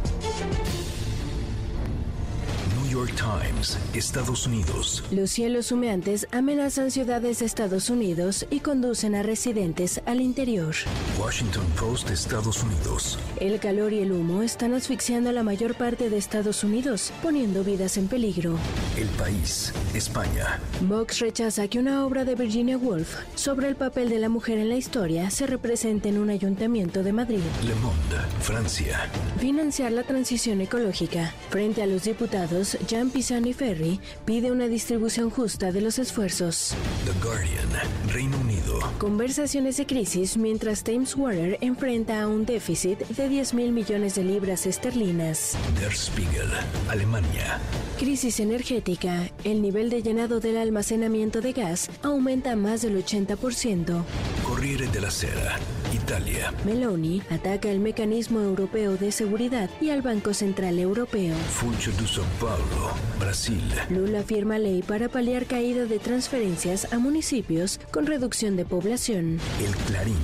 York 2.91 3.13
Times, 3.15 3.77
Estados 3.93 4.45
Unidos. 4.45 5.01
Los 5.11 5.31
cielos 5.31 5.71
humeantes 5.71 6.27
amenazan 6.33 6.91
ciudades 6.91 7.39
de 7.39 7.45
Estados 7.45 7.89
Unidos 7.89 8.45
y 8.49 8.59
conducen 8.59 9.15
a 9.15 9.23
residentes 9.23 10.01
al 10.05 10.19
interior. 10.19 10.75
Washington 11.17 11.65
Post, 11.79 12.09
Estados 12.09 12.61
Unidos. 12.61 13.17
El 13.39 13.61
calor 13.61 13.93
y 13.93 13.99
el 13.99 14.11
humo 14.11 14.43
están 14.43 14.73
asfixiando 14.73 15.29
a 15.29 15.33
la 15.33 15.41
mayor 15.41 15.75
parte 15.75 16.09
de 16.09 16.17
Estados 16.17 16.65
Unidos, 16.65 17.13
poniendo 17.23 17.63
vidas 17.63 17.95
en 17.95 18.09
peligro. 18.09 18.57
El 18.97 19.07
país, 19.07 19.71
España. 19.93 20.59
Vox 20.81 21.19
rechaza 21.19 21.69
que 21.69 21.79
una 21.79 22.05
obra 22.05 22.25
de 22.25 22.35
Virginia 22.35 22.77
Woolf 22.77 23.15
sobre 23.35 23.69
el 23.69 23.77
papel 23.77 24.09
de 24.09 24.19
la 24.19 24.27
mujer 24.27 24.57
en 24.57 24.67
la 24.67 24.75
historia 24.75 25.29
se 25.29 25.47
represente 25.47 26.09
en 26.09 26.17
un 26.17 26.29
ayuntamiento 26.29 27.03
de 27.03 27.13
Madrid. 27.13 27.39
Le 27.65 27.75
Monde, 27.75 28.17
Francia. 28.41 29.09
Financiar 29.37 29.93
la 29.93 30.03
transición 30.03 30.59
ecológica. 30.59 31.33
Frente 31.51 31.81
a 31.81 31.85
los 31.85 32.03
diputados, 32.03 32.77
Jean 32.87 33.09
Pisani 33.09 33.53
Ferry 33.53 33.99
pide 34.25 34.51
una 34.51 34.67
distribución 34.67 35.29
justa 35.29 35.71
de 35.71 35.81
los 35.81 35.99
esfuerzos. 35.99 36.73
The 37.05 37.13
Guardian, 37.23 37.69
Reino 38.07 38.37
Unido. 38.39 38.79
Conversaciones 38.97 39.77
de 39.77 39.85
crisis 39.85 40.37
mientras 40.37 40.83
Thames 40.83 41.15
Water 41.15 41.57
enfrenta 41.61 42.21
a 42.21 42.27
un 42.27 42.45
déficit 42.45 42.99
de 42.99 43.29
10 43.29 43.53
mil 43.53 43.71
millones 43.71 44.15
de 44.15 44.23
libras 44.23 44.65
esterlinas. 44.65 45.55
Der 45.79 45.93
Spiegel, 45.93 46.49
Alemania. 46.89 47.59
Crisis 47.99 48.39
energética. 48.39 49.29
El 49.43 49.61
nivel 49.61 49.89
de 49.89 50.01
llenado 50.01 50.39
del 50.39 50.57
almacenamiento 50.57 51.41
de 51.41 51.53
gas 51.53 51.89
aumenta 52.01 52.55
más 52.55 52.81
del 52.81 53.03
80%. 53.03 54.03
Corriere 54.43 54.87
della 54.87 55.11
Sera, 55.11 55.57
Italia. 55.93 56.53
Meloni 56.65 57.21
ataca 57.29 57.69
el 57.69 57.79
mecanismo 57.79 58.39
europeo 58.39 58.97
de 58.97 59.11
seguridad 59.11 59.69
y 59.79 59.89
al 59.89 60.01
Banco 60.01 60.33
Central 60.33 60.79
Europeo. 60.79 61.35
Funcho 61.35 61.91
de 61.91 62.03
São 62.03 62.25
Paulo, 62.39 62.91
Brasil. 63.19 63.61
Lula 63.89 64.23
firma 64.23 64.57
ley 64.57 64.81
para 64.81 65.09
paliar 65.09 65.45
caída 65.45 65.85
de 65.85 65.99
transferencias 65.99 66.91
a 66.93 66.99
municipios 66.99 67.79
con 67.91 68.05
reducción 68.05 68.55
de 68.55 68.65
población. 68.65 69.39
El 69.59 69.75
Clarín, 69.87 70.15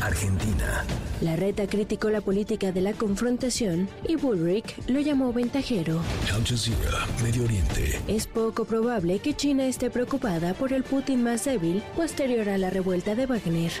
Argentina. 0.00 0.84
La 1.20 1.36
reta 1.36 1.66
criticó 1.66 2.10
la 2.10 2.20
política 2.20 2.72
de 2.72 2.80
la 2.80 2.92
confrontación 2.92 3.88
y 4.06 4.16
Bullrich 4.16 4.76
lo 4.88 5.00
llamó 5.00 5.32
ventajero. 5.32 6.00
Al 6.34 6.44
Jazeera, 6.44 7.06
Medio 7.22 7.44
Oriente. 7.44 7.98
Es 8.08 8.26
poco 8.26 8.64
probable 8.64 9.18
que 9.20 9.34
China 9.34 9.66
esté 9.66 9.90
preocupada 9.90 10.54
por 10.54 10.72
el 10.72 10.82
Putin 10.82 11.22
más 11.22 11.44
débil 11.44 11.82
posterior 11.96 12.48
a 12.48 12.58
la 12.58 12.70
revuelta 12.70 13.14
de 13.14 13.26
Wagner. 13.26 13.72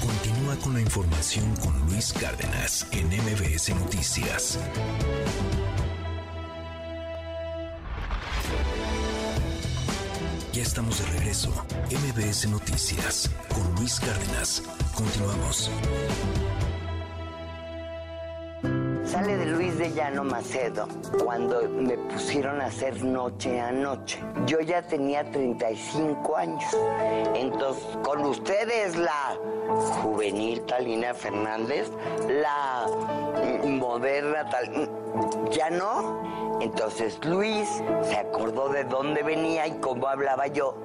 Continúa 0.00 0.56
con 0.56 0.74
la 0.74 0.80
información 0.80 1.54
con 1.62 1.78
Luis 1.86 2.12
Cárdenas 2.12 2.84
en 2.90 3.06
MBS 3.06 3.72
Noticias. 3.76 4.58
Ya 10.52 10.62
estamos 10.62 10.98
de 10.98 11.06
regreso. 11.18 11.50
MBS 11.88 12.48
Noticias 12.48 13.30
con 13.48 13.76
Luis 13.76 14.00
Cárdenas. 14.00 14.60
Continuamos. 14.96 15.70
Sale 19.14 19.36
de 19.36 19.46
Luis 19.46 19.78
de 19.78 19.92
Llano 19.92 20.24
Macedo 20.24 20.88
cuando 21.22 21.62
me 21.68 21.96
pusieron 21.96 22.60
a 22.60 22.66
hacer 22.66 23.00
noche 23.04 23.60
a 23.60 23.70
noche. 23.70 24.18
Yo 24.44 24.58
ya 24.58 24.82
tenía 24.82 25.30
35 25.30 26.36
años. 26.36 26.64
Entonces, 27.36 27.84
con 28.02 28.24
ustedes 28.24 28.96
la 28.96 29.38
juvenil 30.02 30.62
Talina 30.62 31.14
Fernández, 31.14 31.92
la 32.28 32.88
moderna 33.64 34.50
Tal... 34.50 34.90
Ya 35.52 35.70
no. 35.70 36.58
Entonces 36.60 37.24
Luis 37.24 37.68
se 38.02 38.16
acordó 38.16 38.68
de 38.68 38.82
dónde 38.82 39.22
venía 39.22 39.68
y 39.68 39.74
cómo 39.74 40.08
hablaba 40.08 40.48
yo 40.48 40.76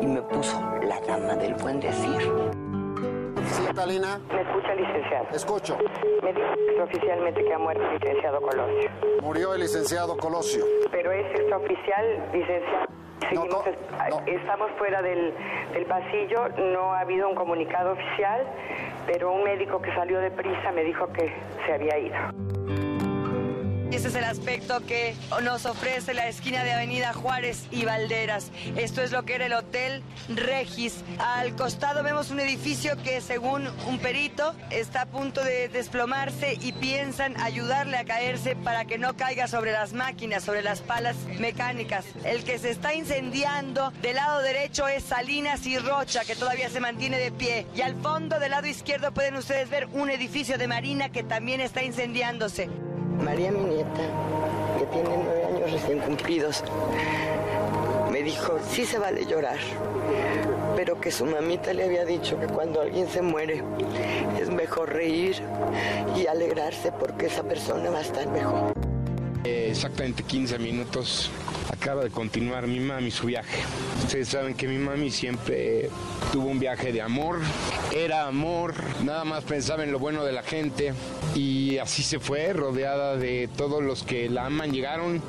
y 0.00 0.06
me 0.06 0.22
puso 0.22 0.60
la 0.82 1.00
dama 1.00 1.34
del 1.34 1.54
buen 1.54 1.80
decir. 1.80 2.65
Sí, 3.66 3.74
Talina. 3.74 4.20
¿Me 4.32 4.42
escucha, 4.42 4.74
licenciado? 4.74 5.26
Escucho. 5.32 5.78
Me 6.22 6.32
dijo 6.32 6.52
extraoficialmente 6.68 7.44
que 7.44 7.52
ha 7.52 7.58
muerto 7.58 7.82
el 7.82 7.98
licenciado 7.98 8.40
Colosio. 8.40 8.90
Murió 9.22 9.54
el 9.54 9.60
licenciado 9.60 10.16
Colosio. 10.16 10.64
Pero 10.92 11.10
es 11.10 11.26
extraoficial, 11.34 12.28
licenciado. 12.32 12.86
Seguimos, 13.28 13.64
Estamos 14.26 14.70
fuera 14.78 15.02
del, 15.02 15.34
del 15.72 15.84
pasillo, 15.86 16.48
no 16.58 16.92
ha 16.92 17.00
habido 17.00 17.28
un 17.28 17.34
comunicado 17.34 17.92
oficial, 17.92 18.46
pero 19.06 19.32
un 19.32 19.42
médico 19.42 19.82
que 19.82 19.92
salió 19.94 20.20
de 20.20 20.30
prisa 20.30 20.70
me 20.72 20.84
dijo 20.84 21.12
que 21.12 21.32
se 21.66 21.72
había 21.72 21.98
ido. 21.98 22.16
Ese 23.92 24.08
es 24.08 24.14
el 24.16 24.24
aspecto 24.24 24.84
que 24.84 25.14
nos 25.42 25.64
ofrece 25.64 26.12
la 26.12 26.26
esquina 26.28 26.64
de 26.64 26.72
Avenida 26.72 27.12
Juárez 27.12 27.66
y 27.70 27.84
Valderas. 27.84 28.50
Esto 28.76 29.00
es 29.00 29.12
lo 29.12 29.24
que 29.24 29.36
era 29.36 29.46
el 29.46 29.52
Hotel 29.52 30.02
Regis. 30.28 31.04
Al 31.18 31.54
costado 31.54 32.02
vemos 32.02 32.30
un 32.30 32.40
edificio 32.40 33.00
que 33.02 33.20
según 33.20 33.68
un 33.86 33.98
perito 33.98 34.54
está 34.70 35.02
a 35.02 35.06
punto 35.06 35.42
de 35.42 35.68
desplomarse 35.68 36.58
y 36.60 36.72
piensan 36.72 37.40
ayudarle 37.40 37.96
a 37.96 38.04
caerse 38.04 38.56
para 38.56 38.84
que 38.84 38.98
no 38.98 39.16
caiga 39.16 39.46
sobre 39.46 39.72
las 39.72 39.92
máquinas, 39.92 40.42
sobre 40.42 40.62
las 40.62 40.80
palas 40.80 41.16
mecánicas. 41.38 42.04
El 42.24 42.44
que 42.44 42.58
se 42.58 42.70
está 42.70 42.92
incendiando 42.92 43.92
del 44.02 44.16
lado 44.16 44.42
derecho 44.42 44.88
es 44.88 45.04
Salinas 45.04 45.64
y 45.64 45.78
Rocha, 45.78 46.24
que 46.24 46.34
todavía 46.34 46.68
se 46.70 46.80
mantiene 46.80 47.18
de 47.18 47.30
pie. 47.30 47.66
Y 47.74 47.82
al 47.82 47.94
fondo 48.02 48.40
del 48.40 48.50
lado 48.50 48.66
izquierdo 48.66 49.12
pueden 49.12 49.36
ustedes 49.36 49.70
ver 49.70 49.86
un 49.92 50.10
edificio 50.10 50.58
de 50.58 50.66
Marina 50.66 51.10
que 51.10 51.22
también 51.22 51.60
está 51.60 51.84
incendiándose. 51.84 52.68
María, 53.22 53.50
mi 53.50 53.74
nieta, 53.74 54.02
que 54.78 54.86
tiene 54.86 55.10
nueve 55.24 55.44
años 55.44 55.72
recién 55.72 55.98
cumplidos, 56.00 56.62
me 58.10 58.22
dijo, 58.22 58.58
sí 58.70 58.84
se 58.84 58.98
vale 58.98 59.26
llorar, 59.26 59.58
pero 60.76 61.00
que 61.00 61.10
su 61.10 61.26
mamita 61.26 61.72
le 61.72 61.84
había 61.84 62.04
dicho 62.04 62.38
que 62.38 62.46
cuando 62.46 62.80
alguien 62.80 63.08
se 63.08 63.22
muere 63.22 63.62
es 64.40 64.50
mejor 64.50 64.92
reír 64.92 65.42
y 66.16 66.26
alegrarse 66.26 66.92
porque 66.92 67.26
esa 67.26 67.42
persona 67.42 67.90
va 67.90 67.98
a 67.98 68.02
estar 68.02 68.26
mejor. 68.28 68.72
Exactamente 69.44 70.22
15 70.22 70.58
minutos 70.58 71.30
acaba 71.72 72.04
de 72.04 72.10
continuar 72.10 72.66
mi 72.66 72.80
mami 72.80 73.10
su 73.10 73.26
viaje. 73.26 73.62
Ustedes 74.04 74.28
saben 74.28 74.54
que 74.54 74.68
mi 74.68 74.78
mami 74.78 75.10
siempre 75.10 75.90
tuvo 76.32 76.48
un 76.48 76.58
viaje 76.58 76.92
de 76.92 77.02
amor, 77.02 77.40
era 77.94 78.26
amor, 78.26 78.74
nada 79.04 79.24
más 79.24 79.44
pensaba 79.44 79.84
en 79.84 79.92
lo 79.92 79.98
bueno 79.98 80.24
de 80.24 80.32
la 80.32 80.42
gente 80.42 80.92
y 81.34 81.78
así 81.78 82.02
se 82.02 82.18
fue, 82.18 82.52
rodeada 82.52 83.16
de 83.16 83.48
todos 83.56 83.82
los 83.82 84.02
que 84.02 84.28
la 84.28 84.46
aman, 84.46 84.72
llegaron. 84.72 85.22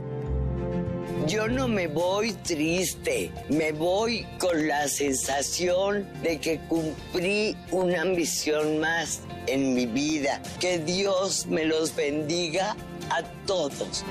Yo 1.28 1.48
no 1.50 1.68
me 1.68 1.88
voy 1.88 2.32
triste, 2.32 3.32
me 3.50 3.74
voy 3.74 4.26
con 4.40 4.68
la 4.68 4.88
sensación 4.88 6.08
de 6.24 6.40
que 6.40 6.60
cumplí 6.70 7.56
una 7.72 8.06
misión 8.06 8.80
más 8.80 9.22
en 9.48 9.74
mi 9.74 9.86
vida. 9.88 10.42
Que 10.60 10.80
Dios 10.80 11.46
me 11.48 11.66
los 11.66 11.94
bendiga 11.96 12.78
a 13.10 13.24
todos. 13.46 14.06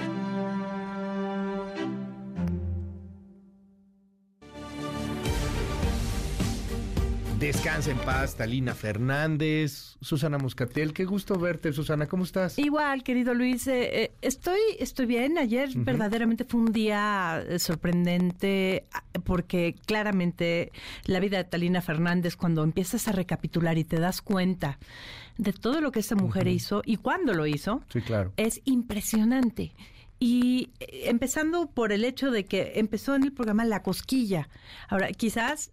Descansa 7.38 7.90
en 7.90 7.98
paz, 7.98 8.34
Talina 8.34 8.74
Fernández, 8.74 9.98
Susana 10.00 10.38
Muscatel. 10.38 10.94
Qué 10.94 11.04
gusto 11.04 11.38
verte, 11.38 11.70
Susana. 11.74 12.06
¿Cómo 12.06 12.24
estás? 12.24 12.58
Igual, 12.58 13.02
querido 13.02 13.34
Luis. 13.34 13.66
Eh, 13.66 14.04
eh, 14.04 14.12
estoy, 14.22 14.58
estoy 14.78 15.04
bien. 15.04 15.36
Ayer 15.36 15.68
verdaderamente 15.74 16.44
fue 16.44 16.60
un 16.60 16.72
día 16.72 17.44
eh, 17.46 17.58
sorprendente 17.58 18.86
ah, 18.90 19.04
porque 19.22 19.74
claramente 19.84 20.72
la 21.04 21.20
vida 21.20 21.36
de 21.36 21.44
Talina 21.44 21.82
Fernández, 21.82 22.36
cuando 22.36 22.64
empiezas 22.64 23.06
a 23.06 23.12
recapitular 23.12 23.76
y 23.76 23.84
te 23.84 24.00
das 24.00 24.22
cuenta 24.22 24.78
de 25.36 25.52
todo 25.52 25.82
lo 25.82 25.92
que 25.92 26.00
esta 26.00 26.14
mujer 26.14 26.48
hizo 26.48 26.80
y 26.86 26.96
cuándo 26.96 27.34
lo 27.34 27.46
hizo, 27.46 27.82
sí, 27.92 28.00
claro. 28.00 28.32
es 28.38 28.62
impresionante. 28.64 29.74
Y 30.18 30.70
empezando 30.80 31.66
por 31.66 31.92
el 31.92 32.02
hecho 32.02 32.30
de 32.30 32.46
que 32.46 32.72
empezó 32.76 33.14
en 33.14 33.24
el 33.24 33.32
programa 33.32 33.66
La 33.66 33.82
Cosquilla. 33.82 34.48
Ahora, 34.88 35.08
quizás 35.08 35.72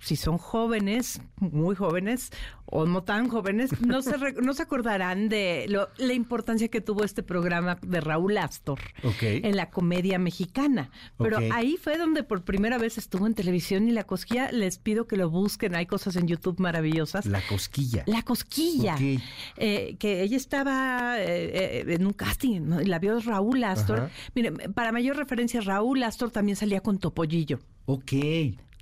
si 0.00 0.16
son 0.16 0.38
jóvenes, 0.38 1.20
muy 1.36 1.74
jóvenes, 1.74 2.30
o 2.66 2.86
no 2.86 3.02
tan 3.02 3.28
jóvenes, 3.28 3.80
no 3.80 4.00
se, 4.00 4.16
no 4.40 4.54
se 4.54 4.62
acordarán 4.62 5.28
de 5.28 5.66
la 5.96 6.12
importancia 6.12 6.68
que 6.68 6.80
tuvo 6.80 7.04
este 7.04 7.22
programa 7.22 7.78
de 7.82 8.00
Raúl 8.00 8.38
Astor 8.38 8.80
en 9.20 9.56
la 9.56 9.70
comedia 9.70 10.18
mexicana. 10.18 10.90
Pero 11.18 11.38
ahí 11.52 11.76
fue 11.76 11.98
donde 11.98 12.22
por 12.22 12.44
primera 12.44 12.78
vez 12.78 12.96
estuvo 12.96 13.26
en 13.26 13.34
televisión 13.34 13.88
y 13.88 13.92
la 13.92 14.04
cosquilla, 14.04 14.52
les 14.52 14.78
pido 14.78 15.06
que 15.06 15.16
lo 15.16 15.28
busquen, 15.30 15.74
hay 15.74 15.86
cosas 15.86 16.16
en 16.16 16.26
YouTube 16.26 16.60
maravillosas. 16.60 17.26
La 17.26 17.42
cosquilla. 17.46 18.04
La 18.06 18.22
cosquilla. 18.22 18.96
Eh, 19.56 19.96
que 19.98 20.22
ella 20.22 20.36
estaba 20.36 21.18
eh, 21.18 21.82
eh, 21.82 21.94
en 21.94 22.06
un 22.06 22.12
casting, 22.12 22.60
la 22.86 22.98
vio 22.98 23.20
Raúl 23.20 23.64
Astor. 23.64 24.10
Mire, 24.34 24.52
para 24.52 24.92
mayor 24.92 25.16
referencia, 25.16 25.60
Raúl 25.60 26.02
Astor 26.02 26.30
también 26.30 26.56
salía 26.56 26.80
con 26.80 26.98
Topollillo. 26.98 27.58
Ok. 27.86 28.12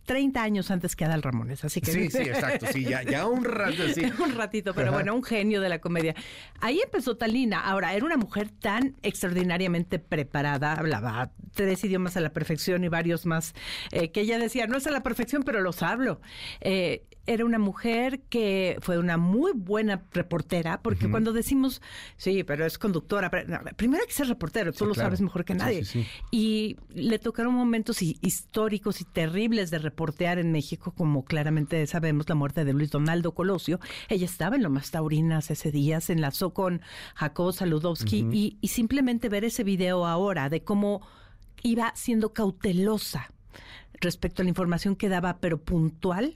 30 0.09 0.43
años 0.43 0.71
antes 0.71 0.97
que 0.97 1.05
Adal 1.05 1.23
Ramones, 1.23 1.67
así 1.67 1.83
que... 1.83 1.93
Sí, 1.93 2.11
sí, 2.11 2.23
exacto, 2.23 2.65
sí, 2.73 2.83
ya, 2.83 3.03
ya 3.03 3.27
un 3.27 3.45
rato, 3.45 3.87
sí. 3.95 4.01
un 4.25 4.35
ratito, 4.35 4.73
pero 4.73 4.91
bueno, 4.91 5.15
un 5.15 5.23
genio 5.23 5.61
de 5.61 5.69
la 5.69 5.81
comedia. 5.81 6.15
Ahí 6.61 6.81
empezó 6.83 7.19
Talina. 7.19 7.61
Ahora, 7.61 7.93
era 7.93 8.07
una 8.07 8.17
mujer 8.17 8.49
tan 8.49 8.97
extraordinariamente 9.03 9.99
preparada, 9.99 10.73
hablaba 10.73 11.31
tres 11.53 11.85
idiomas 11.85 12.17
a 12.17 12.21
la 12.21 12.33
perfección 12.33 12.85
y 12.85 12.89
varios 12.89 13.27
más, 13.27 13.55
eh, 13.93 14.11
que 14.11 14.23
ella 14.23 14.39
decía, 14.39 14.67
no 14.67 14.79
es 14.79 14.87
a 14.87 14.91
la 14.91 15.03
perfección, 15.03 15.43
pero 15.43 15.61
los 15.61 15.83
hablo. 15.83 16.23
Eh, 16.63 17.05
era 17.29 17.45
una 17.45 17.59
mujer 17.59 18.21
que 18.31 18.79
fue 18.81 18.99
una 18.99 19.19
muy 19.19 19.53
buena 19.55 20.03
reportera, 20.13 20.81
porque 20.81 21.11
cuando 21.11 21.35
decimos, 21.35 21.83
sí, 22.17 22.43
pero 22.43 22.65
es 22.65 22.79
conductora, 22.79 23.31
primero 23.77 24.03
hay 24.03 24.09
que 24.09 24.15
ser 24.15 24.29
reportero, 24.29 24.73
tú 24.73 24.87
lo 24.87 24.95
sabes 24.95 25.21
mejor 25.21 25.45
que 25.45 25.55
nadie. 25.55 25.85
y 26.31 26.77
le 26.95 27.19
tocaron 27.19 27.55
momentos 27.55 28.01
históricos 28.01 29.03
y 29.03 29.05
terribles 29.05 29.71
de 29.71 29.79
reportear 29.79 30.39
en 30.39 30.53
México, 30.53 30.95
como 30.97 31.27
claramente 31.27 31.87
sabemos 31.87 32.27
la 32.31 32.35
muerte 32.35 32.65
de 32.65 32.73
Luis 32.73 32.91
Donaldo 32.91 33.33
Colosio. 33.33 33.79
Ella 34.09 34.25
estaba 34.25 34.57
en 34.57 34.63
lo 34.63 34.71
más 34.71 34.91
taurinas 34.91 35.51
ese 35.51 35.71
día, 35.71 36.01
se 36.01 36.15
enlazó 36.15 36.55
con 36.55 36.81
Jacob 37.15 37.53
Saludowski 37.53 38.27
y, 38.33 38.57
y 38.63 38.69
simplemente 38.69 39.29
ver 39.29 39.45
ese 39.45 39.65
video 39.65 40.07
ahora 40.07 40.49
de 40.49 40.65
cómo 40.65 41.03
iba 41.63 41.93
siendo 41.95 42.33
cautelosa 42.33 43.29
respecto 44.01 44.43
a 44.43 44.45
la 44.45 44.51
información 44.51 44.97
que 44.97 45.09
daba, 45.09 45.39
pero 45.39 45.59
puntual, 45.59 46.35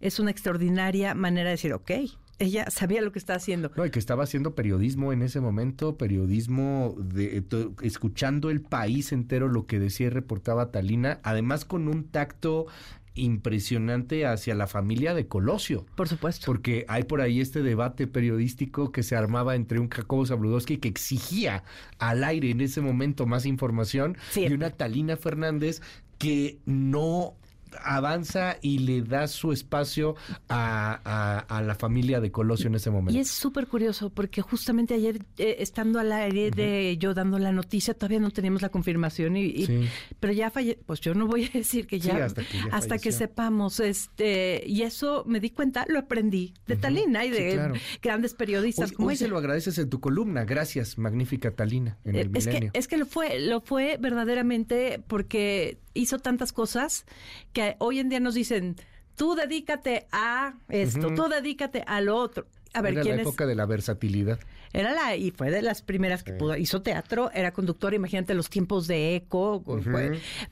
es 0.00 0.18
una 0.18 0.30
extraordinaria 0.30 1.14
manera 1.14 1.50
de 1.50 1.56
decir, 1.56 1.72
ok, 1.72 1.90
ella 2.38 2.70
sabía 2.70 3.00
lo 3.02 3.12
que 3.12 3.18
estaba 3.18 3.36
haciendo. 3.36 3.70
No, 3.76 3.86
y 3.86 3.90
que 3.90 3.98
estaba 3.98 4.24
haciendo 4.24 4.54
periodismo 4.54 5.12
en 5.12 5.22
ese 5.22 5.40
momento, 5.40 5.96
periodismo 5.96 6.94
de 6.98 7.44
escuchando 7.82 8.50
el 8.50 8.62
país 8.62 9.12
entero 9.12 9.48
lo 9.48 9.66
que 9.66 9.78
decía 9.78 10.06
y 10.06 10.10
reportaba 10.10 10.70
Talina, 10.70 11.20
además 11.22 11.64
con 11.64 11.88
un 11.88 12.04
tacto 12.04 12.66
impresionante 13.14 14.26
hacia 14.26 14.54
la 14.54 14.66
familia 14.66 15.14
de 15.14 15.26
Colosio. 15.26 15.86
Por 15.94 16.08
supuesto. 16.08 16.46
Porque 16.46 16.84
hay 16.88 17.04
por 17.04 17.20
ahí 17.20 17.40
este 17.40 17.62
debate 17.62 18.06
periodístico 18.06 18.90
que 18.90 19.02
se 19.02 19.16
armaba 19.16 19.54
entre 19.54 19.78
un 19.78 19.88
Jacobo 19.88 20.24
Zabludowski 20.24 20.78
que 20.78 20.88
exigía 20.88 21.64
al 21.98 22.24
aire 22.24 22.50
en 22.50 22.60
ese 22.60 22.80
momento 22.80 23.26
más 23.26 23.44
información 23.46 24.16
y 24.34 24.52
una 24.52 24.70
Talina 24.70 25.16
Fernández 25.16 25.82
que 26.22 26.60
no 26.66 27.34
avanza 27.82 28.56
y 28.60 28.78
le 28.78 29.02
da 29.02 29.28
su 29.28 29.52
espacio 29.52 30.16
a, 30.48 31.62
la 31.64 31.74
familia 31.74 32.20
de 32.20 32.30
Colosio 32.30 32.66
en 32.66 32.74
ese 32.74 32.90
momento. 32.90 33.16
Y 33.16 33.20
es 33.20 33.30
súper 33.30 33.66
curioso 33.66 34.10
porque 34.10 34.42
justamente 34.42 34.94
ayer, 34.94 35.24
eh, 35.38 35.56
estando 35.58 35.98
al 35.98 36.12
aire 36.12 36.50
de 36.50 36.96
yo 36.98 37.14
dando 37.14 37.38
la 37.38 37.52
noticia, 37.52 37.94
todavía 37.94 38.20
no 38.20 38.30
teníamos 38.30 38.62
la 38.62 38.68
confirmación, 38.70 39.36
y, 39.36 39.88
pero 40.20 40.32
ya 40.32 40.50
falle, 40.50 40.78
pues 40.84 41.00
yo 41.00 41.14
no 41.14 41.26
voy 41.26 41.44
a 41.44 41.50
decir 41.58 41.86
que 41.86 42.00
ya, 42.00 42.26
hasta, 42.70 42.98
que, 42.98 43.12
sepamos, 43.12 43.80
este, 43.80 44.62
y 44.66 44.82
eso 44.82 45.24
me 45.26 45.40
di 45.40 45.50
cuenta, 45.50 45.84
lo 45.88 45.98
aprendí 45.98 46.54
de 46.66 46.76
Talina 46.76 47.24
y 47.24 47.30
de 47.30 47.80
grandes 48.00 48.34
periodistas 48.34 48.92
como 48.92 49.08
hoy 49.08 49.16
se 49.16 49.28
lo 49.28 49.38
agradeces 49.38 49.78
en 49.78 49.88
tu 49.88 50.00
columna, 50.00 50.44
gracias, 50.44 50.98
magnífica 50.98 51.50
Talina, 51.50 51.98
en 52.04 52.16
el 52.16 52.26
eh, 52.26 52.30
es 52.34 52.46
Que, 52.46 52.70
es 52.72 52.88
que 52.88 52.96
lo 52.96 53.06
fue, 53.06 53.40
lo 53.40 53.60
fue 53.60 53.98
verdaderamente 54.00 55.02
porque 55.06 55.78
hizo 55.94 56.18
tantas 56.18 56.52
cosas 56.52 57.04
que 57.52 57.61
hoy 57.78 57.98
en 57.98 58.08
día 58.08 58.20
nos 58.20 58.34
dicen, 58.34 58.76
tú 59.16 59.34
dedícate 59.34 60.06
a 60.12 60.54
esto, 60.68 61.14
tú 61.14 61.28
dedícate 61.28 61.84
a 61.86 62.00
lo 62.00 62.16
otro. 62.16 62.46
A 62.74 62.82
ver, 62.82 62.94
Era 62.94 63.02
¿quién 63.02 63.16
la 63.16 63.22
época 63.22 63.46
de 63.46 63.54
la 63.54 63.66
versatilidad. 63.66 64.38
Era 64.72 64.92
la, 64.92 65.16
y 65.16 65.30
fue 65.30 65.50
de 65.50 65.60
las 65.60 65.82
primeras 65.82 66.22
que 66.22 66.32
pudo, 66.32 66.56
hizo 66.56 66.80
teatro, 66.80 67.30
era 67.34 67.52
conductora, 67.52 67.94
imagínate 67.94 68.32
los 68.34 68.48
tiempos 68.48 68.86
de 68.86 69.16
eco, 69.16 69.62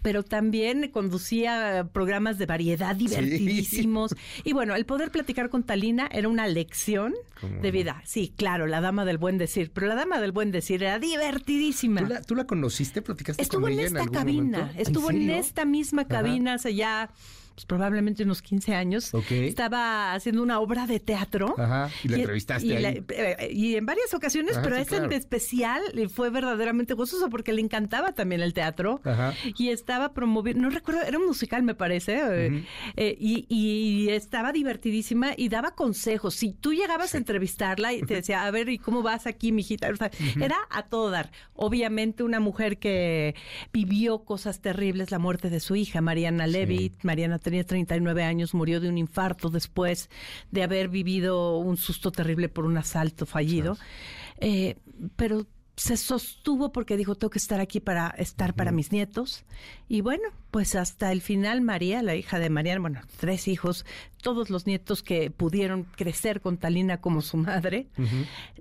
pero 0.03 0.23
también 0.23 0.91
conducía 0.91 1.89
programas 1.93 2.37
de 2.39 2.45
variedad 2.45 2.95
divertidísimos. 2.95 4.15
Y 4.45 4.53
bueno, 4.53 4.75
el 4.75 4.85
poder 4.85 5.11
platicar 5.11 5.49
con 5.49 5.63
Talina 5.63 6.09
era 6.13 6.29
una 6.29 6.47
lección 6.47 7.15
de 7.63 7.71
vida. 7.71 8.03
Sí, 8.05 8.35
claro, 8.37 8.67
la 8.67 8.83
dama 8.83 9.07
del 9.07 9.17
buen 9.17 9.39
decir, 9.39 9.71
pero 9.73 9.87
la 9.87 9.95
dama 9.95 10.21
del 10.21 10.33
buen 10.33 10.51
decir 10.51 10.83
era 10.83 10.99
divertidísima. 10.99 12.21
¿Tú 12.27 12.35
la, 12.35 12.47
conociste? 12.47 13.01
¿Platicaste 13.01 13.43
estuvo 13.43 13.63
con 13.63 13.73
ella 13.73 13.87
en, 13.87 13.97
esta 13.97 14.11
cabina, 14.11 14.73
estuvo 14.77 15.11
en, 15.11 15.31
esta 15.31 15.65
misma 15.65 16.07
cabina 16.07 16.55
hace 16.55 16.75
ya 16.75 17.11
pues, 17.61 17.67
probablemente 17.67 18.23
unos 18.23 18.41
15 18.41 18.75
años. 18.75 19.13
Estaba 19.31 20.15
haciendo 20.15 20.43
una 20.43 20.61
obra 20.61 20.87
de 20.87 20.99
teatro. 20.99 21.55
Ajá. 21.59 21.91
Y 22.03 22.09
la 22.09 22.17
entrevistaste 22.17 22.67
y, 22.67 22.73
ahí. 22.73 23.05
Eh, 23.09 23.49
y, 23.53 23.77
en 23.77 23.85
varias 23.85 24.15
ocasiones, 24.15 24.59
pero 24.63 24.77
esta 24.77 24.97
en 24.97 25.13
especial 25.13 25.83
fue 26.13 26.31
verdaderamente 26.31 26.95
gozoso 26.95 27.29
porque 27.29 27.53
le 27.53 27.61
encantaba 27.61 28.13
también 28.13 28.41
el 28.41 28.55
teatro. 28.55 29.01
Ajá. 29.05 29.35
Y 29.59 29.69
estaba 29.69 30.15
promoviendo, 30.15 30.63
no 30.63 30.71
recuerdo, 30.71 31.03
era 31.03 31.19
un 31.19 31.27
musical 31.27 31.63
me 31.63 31.75
parece, 31.75 32.47
eh, 32.47 32.65
eh, 32.97 33.17
y, 33.19 34.09
estaba 34.11 34.53
divertidísima 34.53 35.33
y 35.37 35.49
daba 35.49 35.75
consejos. 35.75 36.35
Si 36.35 36.53
tú 36.53 36.73
llegabas 36.73 37.15
a 37.15 37.19
entrevistarla 37.19 37.93
y 37.93 38.03
te 38.03 38.15
decía, 38.15 38.45
a 38.45 38.51
ver, 38.51 38.69
¿y 38.71 38.79
cómo 38.79 39.03
vas 39.03 39.27
aquí, 39.27 39.53
mijita? 39.53 39.89
Era 40.41 40.57
a 40.71 40.85
todo 40.85 41.11
dar. 41.11 41.31
Obviamente 41.55 42.23
una 42.23 42.41
mujer 42.41 42.79
que 42.79 43.35
vivió 43.73 44.25
cosas 44.25 44.61
terribles, 44.61 45.11
la 45.11 45.19
muerte 45.19 45.51
de 45.51 45.61
su 45.61 45.77
hija, 45.77 46.01
Mariana 46.01 46.47
Levy, 46.47 46.93
Mariana 47.03 47.39
tenía 47.51 47.65
39 47.65 48.23
años, 48.23 48.55
murió 48.55 48.81
de 48.81 48.89
un 48.89 48.97
infarto 48.97 49.51
después 49.51 50.09
de 50.53 50.63
haber 50.63 50.89
vivido 50.89 51.59
un 51.59 51.77
susto 51.77 52.13
terrible 52.13 52.49
por 52.49 52.65
un 52.65 52.79
asalto 52.79 53.27
fallido. 53.27 53.77
Eh, 54.39 54.77
pero 55.17 55.47
se 55.77 55.97
sostuvo 55.97 56.73
porque 56.73 56.97
dijo, 56.97 57.17
tengo 57.17 57.31
que 57.31 57.39
estar 57.39 57.59
aquí 57.59 57.81
para 57.81 58.11
estar 58.11 58.55
para 58.55 58.71
mis 58.71 58.93
nietos. 58.93 59.45
Y 59.89 60.01
bueno, 60.01 60.29
pues 60.53 60.77
hasta 60.77 61.11
el 61.11 61.23
final 61.23 61.61
María, 61.61 62.03
la 62.03 62.15
hija 62.15 62.39
de 62.39 62.51
María, 62.51 62.79
bueno, 62.79 63.01
tres 63.19 63.49
hijos, 63.49 63.85
todos 64.23 64.49
los 64.49 64.67
nietos 64.67 65.03
que 65.03 65.31
pudieron 65.31 65.85
crecer 65.85 66.41
con 66.41 66.57
Talina 66.57 67.01
como 67.01 67.21
su 67.21 67.37
madre, 67.37 67.89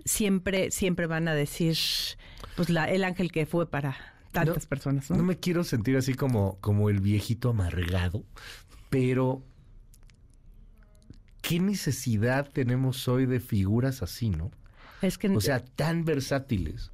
siempre, 0.04 0.72
siempre 0.72 1.06
van 1.06 1.28
a 1.28 1.36
decir, 1.36 1.78
pues 2.56 2.70
la, 2.70 2.86
el 2.86 3.04
ángel 3.04 3.32
que 3.32 3.46
fue 3.46 3.70
para 3.70 3.98
tantas 4.32 4.66
personas. 4.66 5.10
¿no? 5.10 5.24
me 5.24 5.38
quiero 5.38 5.64
sentir 5.64 5.98
así 5.98 6.14
como, 6.14 6.58
como 6.62 6.90
el 6.90 7.00
viejito 7.00 7.50
amargado, 7.50 8.24
pero, 8.90 9.44
¿qué 11.42 11.60
necesidad 11.60 12.50
tenemos 12.52 13.08
hoy 13.08 13.26
de 13.26 13.40
figuras 13.40 14.02
así, 14.02 14.30
no? 14.30 14.52
Es 15.02 15.18
que, 15.18 15.30
o 15.30 15.42
sea, 15.42 15.60
tan 15.64 16.04
versátiles. 16.06 16.92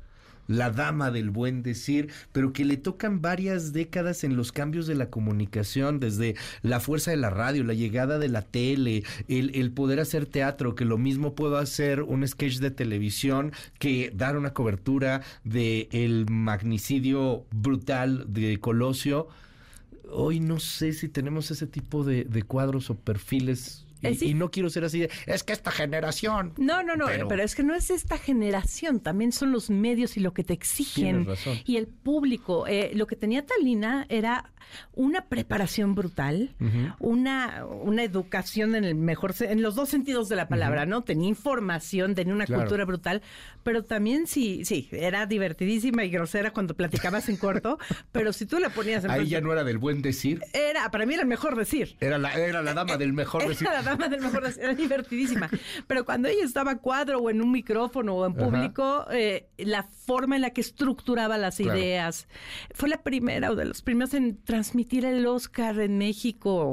la 0.48 0.70
dama 0.70 1.10
del 1.10 1.32
buen 1.32 1.64
decir, 1.64 2.12
pero 2.32 2.54
que 2.54 2.66
le 2.66 2.78
tocan 2.78 3.20
varias 3.20 3.74
décadas 3.74 4.24
en 4.24 4.36
los 4.36 4.52
cambios 4.52 4.86
de 4.86 4.94
la 4.94 5.10
comunicación, 5.10 6.00
desde 6.00 6.36
la 6.62 6.80
fuerza 6.80 7.10
de 7.10 7.18
la 7.18 7.32
radio, 7.32 7.64
la 7.64 7.74
llegada 7.74 8.20
de 8.20 8.30
la 8.30 8.44
tele, 8.44 9.04
el, 9.28 9.72
poder 9.72 10.00
hacer 10.00 10.28
teatro, 10.28 10.76
que 10.76 10.86
lo 10.86 11.00
mismo 11.00 11.34
puedo 11.34 11.58
hacer 11.58 12.04
un 12.04 12.28
sketch 12.28 12.60
de 12.60 12.70
televisión 12.70 13.54
que 13.80 14.12
dar 14.14 14.38
una 14.38 14.54
cobertura 14.54 15.22
de 15.44 15.90
el 15.92 16.28
magnicidio 16.30 17.48
brutal 17.52 18.26
de 18.32 18.60
Colosio. 18.60 19.28
Hoy 20.12 20.40
no 20.40 20.60
sé 20.60 20.94
si 20.94 21.10
tenemos 21.10 21.52
ese 21.52 21.68
tipo 21.68 22.04
de, 22.04 22.24
de 22.26 22.44
cuadros 22.44 22.90
o 22.90 22.96
perfiles 22.96 23.86
y, 24.02 24.34
no 24.34 24.52
quiero 24.52 24.70
ser 24.70 24.86
así 24.86 25.08
es 25.26 25.44
que 25.44 25.54
esta 25.54 25.72
generación. 25.72 26.54
No, 26.58 26.84
no, 26.84 26.96
no, 26.96 27.08
pero, 27.28 27.44
es 27.44 27.56
que 27.56 27.64
no 27.64 27.76
es 27.76 27.90
esta 27.90 28.18
generación, 28.18 29.00
también 29.00 29.32
son 29.32 29.52
los 29.52 29.70
medios 29.70 30.18
y 30.18 30.20
lo 30.20 30.34
que 30.34 30.44
te 30.44 30.54
exigen. 30.54 31.28
Y 31.66 31.78
el 31.78 31.88
público. 31.88 32.68
Eh, 32.68 32.92
lo 32.94 33.08
que 33.08 33.16
tenía 33.16 33.46
Talina 33.46 34.06
era 34.10 34.52
una 34.94 35.26
preparación 35.26 35.96
brutal, 35.96 36.56
una, 37.00 37.66
una 37.66 38.04
educación 38.04 38.76
en 38.76 38.84
el 38.84 38.96
mejor, 38.96 39.34
en 39.40 39.62
los 39.62 39.76
dos 39.76 39.90
sentidos 39.90 40.30
de 40.30 40.36
la 40.36 40.48
palabra, 40.48 40.86
¿no? 40.86 41.04
Tenía 41.04 41.28
información, 41.28 42.16
tenía 42.16 42.34
una 42.34 42.48
cultura 42.48 42.86
brutal, 42.86 43.22
pero 43.64 43.84
también 43.84 44.28
sí, 44.28 44.64
sí, 44.64 44.88
era 44.92 45.26
divertidísima 45.26 46.04
y 46.06 46.10
grosera 46.10 46.52
cuando 46.52 46.76
platicabas 46.76 47.30
en 47.30 47.38
corto, 47.38 47.78
pero 48.12 48.32
si 48.34 48.46
tú 48.46 48.60
la 48.60 48.70
ponías 48.70 49.04
en 49.04 49.12
Ahí 49.12 49.28
ya 49.28 49.42
no 49.42 49.52
era 49.52 49.64
del 49.64 49.78
buen 49.78 50.02
decir. 50.02 50.42
Era, 50.54 50.90
para 50.92 51.06
mí 51.06 51.14
era 51.14 51.24
el 51.24 51.30
mejor 51.30 51.56
decir. 51.56 51.96
Era 52.00 52.18
la, 52.18 52.34
era 52.34 52.62
la 52.62 52.74
dama 52.74 52.98
del 52.98 53.14
mejor 53.14 53.48
decir. 53.48 53.68
Era 53.68 53.82
la 53.82 53.90
dama 53.90 54.08
del 54.08 54.22
mejor 54.22 54.44
decir, 54.44 54.64
era 54.64 54.74
divertidísima. 54.74 55.50
Pero 55.88 56.06
cuando 56.06 56.28
ella 56.28 56.44
estaba 56.44 56.72
a 56.72 56.78
cuadro 56.78 57.20
o 57.20 57.30
en 57.30 57.42
un 57.42 57.52
micrófono 57.52 58.16
o 58.16 58.26
en 58.26 58.34
público, 58.34 59.06
eh, 59.12 59.48
la 59.58 59.84
forma 59.84 60.36
en 60.36 60.42
la 60.42 60.52
que 60.52 60.62
estructuraba 60.62 61.38
las 61.38 61.60
ideas, 61.60 62.28
fue 62.74 62.90
la 62.90 63.02
primera 63.02 63.52
o 63.52 63.56
de 63.56 63.66
los 63.66 63.82
primeros 63.82 64.14
en 64.14 64.38
transmitir 64.56 65.04
el 65.04 65.28
Oscar 65.28 65.78
en 65.82 65.98
México. 65.98 66.72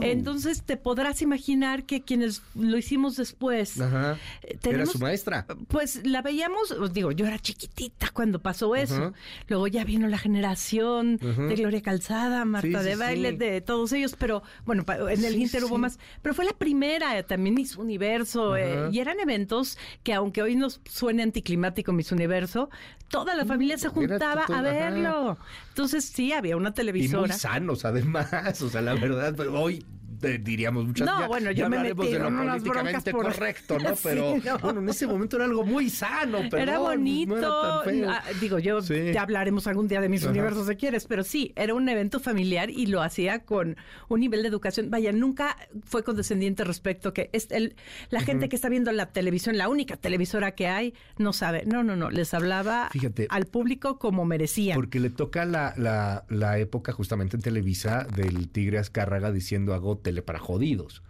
Entonces 0.00 0.62
te 0.62 0.78
podrás 0.78 1.20
imaginar 1.20 1.84
que 1.84 2.00
quienes 2.00 2.40
lo 2.54 2.78
hicimos 2.78 3.16
después. 3.16 3.78
Ajá. 3.78 4.16
Eh, 4.42 4.58
era 4.62 4.86
su 4.86 4.98
maestra. 4.98 5.46
Pues 5.68 6.06
la 6.06 6.22
veíamos, 6.22 6.74
digo, 6.94 7.12
yo 7.12 7.26
era 7.26 7.38
chiquitita 7.38 8.08
cuando 8.14 8.40
pasó 8.40 8.74
eso. 8.76 9.12
Luego 9.48 9.66
ya 9.66 9.84
vino 9.84 10.08
la 10.08 10.16
generación 10.16 11.18
de 11.18 11.54
Gloria 11.54 11.82
Calzada, 11.82 12.46
Marta 12.46 12.82
de 12.82 12.96
Baile, 12.96 13.32
de 13.32 13.60
todos 13.60 13.92
ellos, 13.92 14.16
pero 14.18 14.42
bueno, 14.64 14.86
en 15.10 15.22
el 15.22 15.36
Inter 15.36 15.64
hubo 15.64 15.76
más. 15.76 15.98
Pero 16.22 16.34
fue 16.34 16.46
la 16.46 16.52
primera, 16.52 17.22
también 17.24 17.54
Miss 17.54 17.76
Universo, 17.76 18.56
eh, 18.56 18.88
y 18.90 19.00
eran 19.00 19.20
eventos 19.20 19.76
que 20.02 20.14
aunque 20.14 20.40
hoy 20.40 20.56
nos 20.56 20.80
suene 20.88 21.22
anticlimático 21.22 21.92
Miss 21.92 22.10
Universo, 22.10 22.70
toda 23.08 23.34
la 23.34 23.44
familia 23.44 23.76
se 23.76 23.88
juntaba 23.88 24.44
a 24.44 24.62
verlo. 24.62 25.36
Entonces 25.68 26.06
sí, 26.06 26.32
había 26.32 26.56
una 26.56 26.72
televisora. 27.08 27.26
Y 27.26 27.28
muy 27.28 27.38
sanos 27.38 27.84
además, 27.84 28.62
o 28.62 28.68
sea, 28.68 28.82
la 28.82 28.94
verdad, 28.94 29.38
hoy 29.48 29.84
diríamos 30.22 30.86
muchas 30.86 31.06
No, 31.06 31.28
bueno, 31.28 31.50
yo 31.50 31.68
me 31.68 31.78
metí 31.78 32.12
de 32.12 32.18
lo 32.18 32.30
políticamente 32.30 33.12
correcto, 33.12 33.78
¿no? 33.78 33.94
Pero 34.02 34.36
bueno, 34.60 34.80
en 34.80 34.88
ese 34.88 35.06
momento 35.06 35.36
era 35.36 35.44
algo 35.44 35.64
muy 35.64 35.90
sano, 35.90 36.40
pero 36.50 36.62
era 36.62 36.78
bonito. 36.78 37.82
Ah, 38.08 38.22
digo, 38.40 38.58
yo 38.58 38.82
te 38.82 39.18
hablaremos 39.18 39.66
algún 39.66 39.88
día 39.88 40.00
de 40.00 40.08
mis 40.08 40.24
universos 40.24 40.66
si 40.66 40.76
quieres, 40.76 41.06
pero 41.06 41.24
sí, 41.24 41.52
era 41.56 41.74
un 41.74 41.88
evento 41.88 42.20
familiar 42.20 42.70
y 42.70 42.86
lo 42.86 43.02
hacía 43.02 43.44
con 43.44 43.76
un 44.08 44.20
nivel 44.20 44.42
de 44.42 44.48
educación. 44.48 44.90
Vaya, 44.90 45.12
nunca 45.12 45.56
fue 45.84 46.02
condescendiente 46.02 46.64
respecto 46.64 47.12
que 47.12 47.30
es 47.32 47.48
el, 47.50 47.74
la 48.10 48.20
gente 48.20 48.48
que 48.48 48.56
está 48.56 48.68
viendo 48.68 48.92
la 48.92 49.06
televisión, 49.06 49.58
la 49.58 49.68
única 49.68 49.96
televisora 49.96 50.52
que 50.52 50.68
hay, 50.68 50.94
no 51.18 51.32
sabe. 51.32 51.64
No, 51.66 51.82
no, 51.82 51.96
no, 51.96 52.10
les 52.10 52.34
hablaba 52.34 52.90
al 53.28 53.46
público 53.46 53.98
como 53.98 54.24
merecía. 54.24 54.74
Porque 54.74 55.00
le 55.00 55.10
toca 55.10 55.44
la, 55.44 55.74
la, 55.76 56.24
la 56.28 56.58
época 56.58 56.92
justamente 56.92 57.36
en 57.36 57.42
Televisa 57.42 58.06
del 58.14 58.48
Tigre 58.48 58.78
Azcárraga 58.78 59.32
diciendo 59.32 59.74
agote 59.74 60.11
para 60.20 60.38
jodidos. 60.38 61.02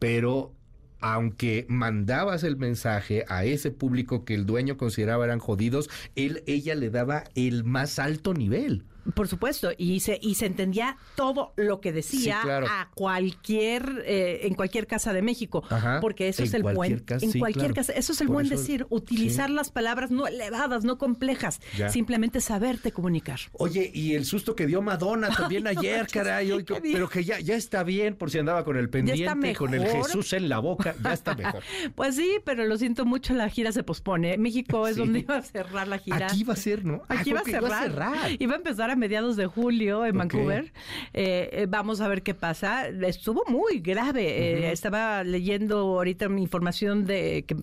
Pero 0.00 0.52
aunque 1.00 1.66
mandabas 1.68 2.42
el 2.42 2.56
mensaje 2.56 3.24
a 3.28 3.44
ese 3.44 3.70
público 3.70 4.24
que 4.24 4.34
el 4.34 4.46
dueño 4.46 4.76
consideraba 4.76 5.24
eran 5.24 5.38
jodidos, 5.38 5.88
él, 6.16 6.42
ella 6.46 6.74
le 6.74 6.90
daba 6.90 7.24
el 7.34 7.64
más 7.64 7.98
alto 7.98 8.34
nivel. 8.34 8.84
Por 9.14 9.28
supuesto, 9.28 9.70
y 9.76 10.00
se, 10.00 10.18
y 10.20 10.34
se 10.34 10.46
entendía 10.46 10.96
todo 11.14 11.52
lo 11.56 11.80
que 11.80 11.92
decía 11.92 12.42
a 12.42 12.90
cualquier, 12.94 14.02
eh, 14.06 14.46
en 14.46 14.54
cualquier 14.54 14.86
casa 14.86 15.12
de 15.12 15.22
México, 15.22 15.62
porque 16.00 16.28
eso 16.28 16.42
es 16.42 16.54
el 16.54 16.62
buen, 16.62 17.04
en 17.08 17.38
cualquier 17.38 17.74
casa, 17.74 17.92
eso 17.92 18.12
es 18.12 18.20
el 18.20 18.28
buen 18.28 18.48
decir, 18.48 18.86
utilizar 18.90 19.50
las 19.50 19.70
palabras 19.70 20.10
no 20.10 20.26
elevadas, 20.26 20.84
no 20.84 20.98
complejas, 20.98 21.60
simplemente 21.90 22.40
saberte 22.40 22.92
comunicar. 22.92 23.40
Oye, 23.52 23.90
y 23.92 24.14
el 24.14 24.24
susto 24.24 24.54
que 24.54 24.66
dio 24.66 24.82
Madonna 24.82 25.28
también 25.36 25.66
ayer, 25.66 26.06
caray, 26.06 26.64
pero 26.64 27.08
que 27.08 27.24
ya, 27.24 27.40
ya 27.40 27.54
está 27.54 27.82
bien, 27.82 28.16
por 28.16 28.30
si 28.30 28.38
andaba 28.38 28.64
con 28.64 28.76
el 28.76 28.88
pendiente, 28.90 29.54
con 29.54 29.74
el 29.74 29.86
Jesús 29.86 30.32
en 30.32 30.48
la 30.48 30.58
boca, 30.58 30.94
ya 31.02 31.12
está 31.12 31.34
mejor. 31.34 31.62
pues 31.94 32.16
sí, 32.16 32.38
pero 32.44 32.64
lo 32.66 32.76
siento 32.76 33.04
mucho, 33.04 33.34
la 33.34 33.48
gira 33.48 33.72
se 33.72 33.82
pospone. 33.82 34.38
México 34.38 34.86
es 34.86 34.96
donde 34.96 35.20
iba 35.20 35.36
a 35.36 35.42
cerrar 35.42 35.88
la 35.88 35.98
gira. 35.98 36.26
Aquí 36.26 36.40
iba 36.40 36.52
a 36.52 36.56
ser, 36.56 36.84
¿no? 36.84 37.02
Aquí 37.08 37.30
iba, 37.30 37.40
a 37.40 37.44
cerrar. 37.44 37.62
iba 37.62 37.78
a 37.78 37.82
cerrar. 37.82 38.36
Iba 38.38 38.54
a 38.54 38.56
empezar 38.56 38.89
a 38.90 38.96
mediados 38.96 39.36
de 39.36 39.46
julio 39.46 40.04
en 40.04 40.16
Vancouver. 40.16 40.72
Eh, 41.12 41.48
eh, 41.52 41.66
vamos 41.68 42.00
a 42.00 42.08
ver 42.08 42.22
qué 42.22 42.34
pasa. 42.34 42.88
Estuvo 42.88 43.44
muy 43.48 43.80
grave. 43.80 44.66
Eh, 44.66 44.72
estaba 44.72 45.24
leyendo 45.24 45.78
ahorita 45.78 46.28
mi 46.28 46.42
información 46.42 47.04
de 47.04 47.44
que, 47.46 47.56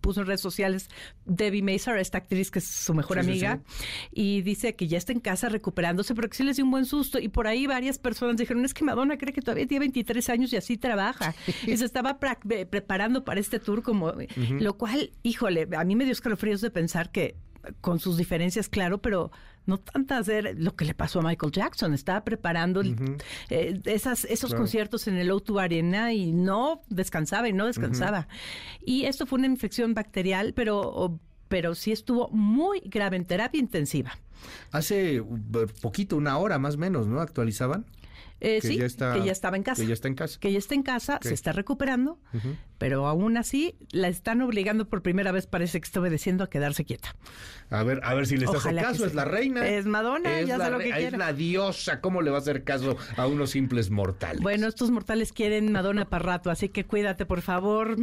puso 0.00 0.20
en 0.20 0.26
redes 0.26 0.40
sociales 0.40 0.88
Debbie 1.24 1.62
Mazar, 1.62 1.98
esta 1.98 2.18
actriz 2.18 2.50
que 2.50 2.58
es 2.58 2.66
su 2.66 2.94
mejor 2.94 3.18
amiga, 3.18 3.60
y 4.12 4.42
dice 4.42 4.74
que 4.74 4.88
ya 4.88 4.98
está 4.98 5.12
en 5.12 5.20
casa 5.20 5.48
recuperándose, 5.48 6.14
pero 6.14 6.28
que 6.28 6.36
sí 6.36 6.44
les 6.44 6.56
dio 6.56 6.64
un 6.64 6.70
buen 6.70 6.84
susto. 6.84 7.18
Y 7.18 7.28
por 7.28 7.46
ahí 7.46 7.66
varias 7.66 7.98
personas 7.98 8.36
dijeron, 8.36 8.64
es 8.64 8.74
que 8.74 8.84
Madonna 8.84 9.18
cree 9.18 9.32
que 9.32 9.40
todavía 9.40 9.66
tiene 9.66 9.80
23 9.80 10.28
años 10.30 10.52
y 10.52 10.56
así 10.56 10.76
trabaja. 10.76 11.34
y 11.66 11.76
se 11.76 11.84
estaba 11.84 12.18
preparando 12.18 13.24
para 13.24 13.40
este 13.40 13.58
tour 13.58 13.82
como... 13.82 14.12
Lo 14.60 14.76
cual, 14.76 15.10
híjole, 15.22 15.68
a 15.76 15.84
mí 15.84 15.96
me 15.96 16.04
dio 16.04 16.12
escalofríos 16.12 16.60
de 16.60 16.70
pensar 16.70 17.10
que 17.10 17.36
con 17.80 17.98
sus 17.98 18.16
diferencias, 18.16 18.68
claro, 18.68 18.98
pero 18.98 19.30
no 19.66 19.78
tantas 19.78 20.26
de 20.26 20.54
lo 20.54 20.76
que 20.76 20.84
le 20.84 20.94
pasó 20.94 21.20
a 21.20 21.22
Michael 21.22 21.52
Jackson. 21.52 21.92
Estaba 21.92 22.24
preparando 22.24 22.82
eh, 23.50 23.80
esas, 23.84 24.24
esos 24.24 24.54
conciertos 24.54 25.08
en 25.08 25.16
el 25.16 25.30
O2 25.30 25.60
Arena 25.60 26.12
y 26.12 26.32
no 26.32 26.82
descansaba 26.88 27.48
y 27.48 27.52
no 27.52 27.66
descansaba. 27.66 28.28
Y 28.84 29.04
esto 29.04 29.26
fue 29.26 29.38
una 29.38 29.48
infección 29.48 29.94
bacterial, 29.94 30.52
pero, 30.54 31.18
pero 31.48 31.74
sí 31.74 31.92
estuvo 31.92 32.28
muy 32.28 32.80
grave 32.80 33.16
en 33.16 33.24
terapia 33.24 33.58
intensiva. 33.58 34.12
Hace 34.70 35.22
poquito, 35.80 36.16
una 36.16 36.38
hora 36.38 36.58
más 36.58 36.76
o 36.76 36.78
menos, 36.78 37.06
¿no? 37.06 37.20
¿Actualizaban? 37.20 37.86
Eh, 38.40 38.60
sí, 38.60 38.78
que 38.78 39.24
ya 39.24 39.32
estaba 39.32 39.56
en 39.56 39.62
casa. 39.62 39.80
Que 39.80 39.88
ya 39.88 39.94
está 39.94 40.08
en 40.08 40.14
casa. 40.14 40.38
Que 40.38 40.52
ya 40.52 40.58
está 40.58 40.74
en 40.74 40.82
casa, 40.82 41.18
se 41.22 41.32
está 41.32 41.52
recuperando, 41.52 42.20
pero 42.78 43.06
aún 43.06 43.36
así 43.36 43.76
la 43.90 44.08
están 44.08 44.42
obligando 44.42 44.88
por 44.88 45.02
primera 45.02 45.32
vez, 45.32 45.46
parece 45.46 45.80
que 45.80 45.86
está 45.86 46.00
obedeciendo 46.00 46.44
a 46.44 46.50
quedarse 46.50 46.84
quieta. 46.84 47.16
A 47.70 47.82
ver, 47.82 48.00
a 48.04 48.14
ver 48.14 48.26
si 48.26 48.36
le 48.36 48.44
está 48.44 48.58
haciendo 48.58 48.82
caso, 48.82 49.06
es 49.06 49.14
la 49.14 49.24
reina. 49.24 49.66
Es 49.66 49.86
Madonna, 49.86 50.38
es 50.38 50.46
ya 50.46 50.58
la, 50.58 50.70
lo 50.70 50.78
que 50.78 50.90
Es 50.90 51.16
la 51.16 51.32
diosa, 51.32 52.00
¿cómo 52.00 52.20
le 52.20 52.30
va 52.30 52.36
a 52.36 52.40
hacer 52.40 52.62
caso 52.64 52.96
a 53.16 53.26
unos 53.26 53.50
simples 53.50 53.90
mortales? 53.90 54.42
Bueno, 54.42 54.66
estos 54.66 54.90
mortales 54.90 55.32
quieren 55.32 55.72
Madonna 55.72 56.08
para 56.08 56.24
rato, 56.24 56.50
así 56.50 56.68
que 56.68 56.84
cuídate, 56.84 57.24
por 57.24 57.40
favor, 57.40 57.96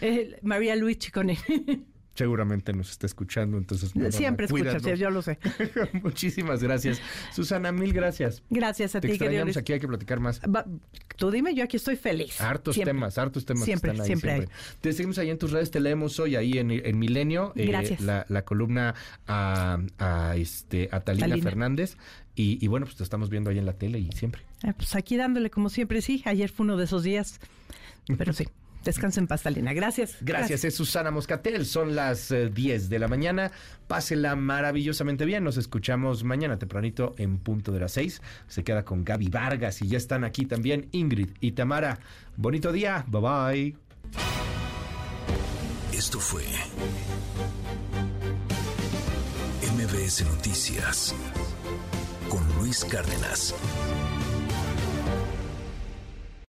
eh, 0.00 0.38
María 0.42 0.76
Luis 0.76 0.98
Chicone. 0.98 1.38
seguramente 2.14 2.72
nos 2.72 2.90
está 2.90 3.06
escuchando, 3.06 3.56
entonces... 3.56 3.92
Siempre 4.10 4.46
escuchas, 4.46 4.82
yo 4.98 5.10
lo 5.10 5.22
sé. 5.22 5.38
Muchísimas 6.02 6.62
gracias. 6.62 7.00
Susana, 7.32 7.72
mil 7.72 7.92
gracias. 7.92 8.42
Gracias 8.50 8.94
a 8.94 9.00
Te 9.00 9.08
ti, 9.08 9.14
extrañamos 9.14 9.56
aquí, 9.56 9.72
hay 9.72 9.80
que 9.80 9.88
platicar 9.88 10.20
más. 10.20 10.40
tú 11.16 11.30
dime, 11.30 11.54
yo 11.54 11.64
aquí 11.64 11.76
estoy 11.76 11.96
feliz. 11.96 12.40
Hartos 12.40 12.78
temas, 12.78 13.18
hartos 13.18 13.44
temas 13.44 13.64
siempre, 13.64 13.92
están 13.92 14.02
ahí. 14.02 14.06
Siempre, 14.06 14.30
siempre. 14.32 14.54
Te 14.80 14.92
seguimos 14.92 15.18
ahí 15.18 15.30
en 15.30 15.38
tus 15.38 15.50
redes, 15.50 15.70
te 15.70 15.80
leemos 15.80 16.18
hoy 16.18 16.36
ahí 16.36 16.58
en, 16.58 16.98
Milenio. 16.98 17.52
Eh, 17.56 17.66
gracias. 17.66 18.00
la, 18.00 18.44
columna 18.44 18.94
a, 19.26 19.78
a, 19.98 20.36
este, 20.36 20.88
a 20.92 21.00
Talina, 21.00 21.36
Fernández. 21.38 21.96
Y, 22.34 22.66
bueno, 22.68 22.86
pues 22.86 22.96
te 22.96 23.02
estamos 23.02 23.28
viendo 23.28 23.50
ahí 23.50 23.58
en 23.58 23.66
la 23.66 23.74
tele 23.74 23.98
y 23.98 24.10
siempre. 24.12 24.42
Ah, 24.62 24.72
pues 24.74 24.94
aquí 24.94 25.18
dándole 25.18 25.50
como 25.50 25.68
siempre, 25.68 26.00
sí. 26.00 26.22
Ayer 26.24 26.48
fue 26.48 26.64
uno 26.64 26.78
de 26.78 26.84
esos 26.84 27.02
días, 27.02 27.38
pero 28.16 28.32
sí. 28.32 28.48
Descansen 28.84 29.24
en 29.24 29.28
pastelina. 29.28 29.72
Gracias. 29.72 30.16
Gracias. 30.20 30.64
Es 30.64 30.74
Susana 30.74 31.10
Moscatel. 31.10 31.66
Son 31.66 31.94
las 31.94 32.30
10 32.30 32.84
eh, 32.84 32.88
de 32.88 32.98
la 32.98 33.08
mañana. 33.08 33.50
Pásela 33.86 34.36
maravillosamente 34.36 35.24
bien. 35.24 35.44
Nos 35.44 35.56
escuchamos 35.56 36.24
mañana 36.24 36.58
tempranito 36.58 37.14
en 37.18 37.38
punto 37.38 37.72
de 37.72 37.80
las 37.80 37.92
6. 37.92 38.22
Se 38.48 38.64
queda 38.64 38.84
con 38.84 39.04
Gaby 39.04 39.28
Vargas 39.28 39.82
y 39.82 39.88
ya 39.88 39.98
están 39.98 40.24
aquí 40.24 40.46
también 40.46 40.88
Ingrid 40.92 41.30
y 41.40 41.52
Tamara. 41.52 41.98
Bonito 42.36 42.72
día. 42.72 43.04
Bye 43.08 43.20
bye. 43.20 43.76
Esto 45.92 46.18
fue 46.18 46.44
MBS 49.74 50.24
Noticias 50.24 51.14
con 52.28 52.40
Luis 52.58 52.84
Cárdenas. 52.84 53.54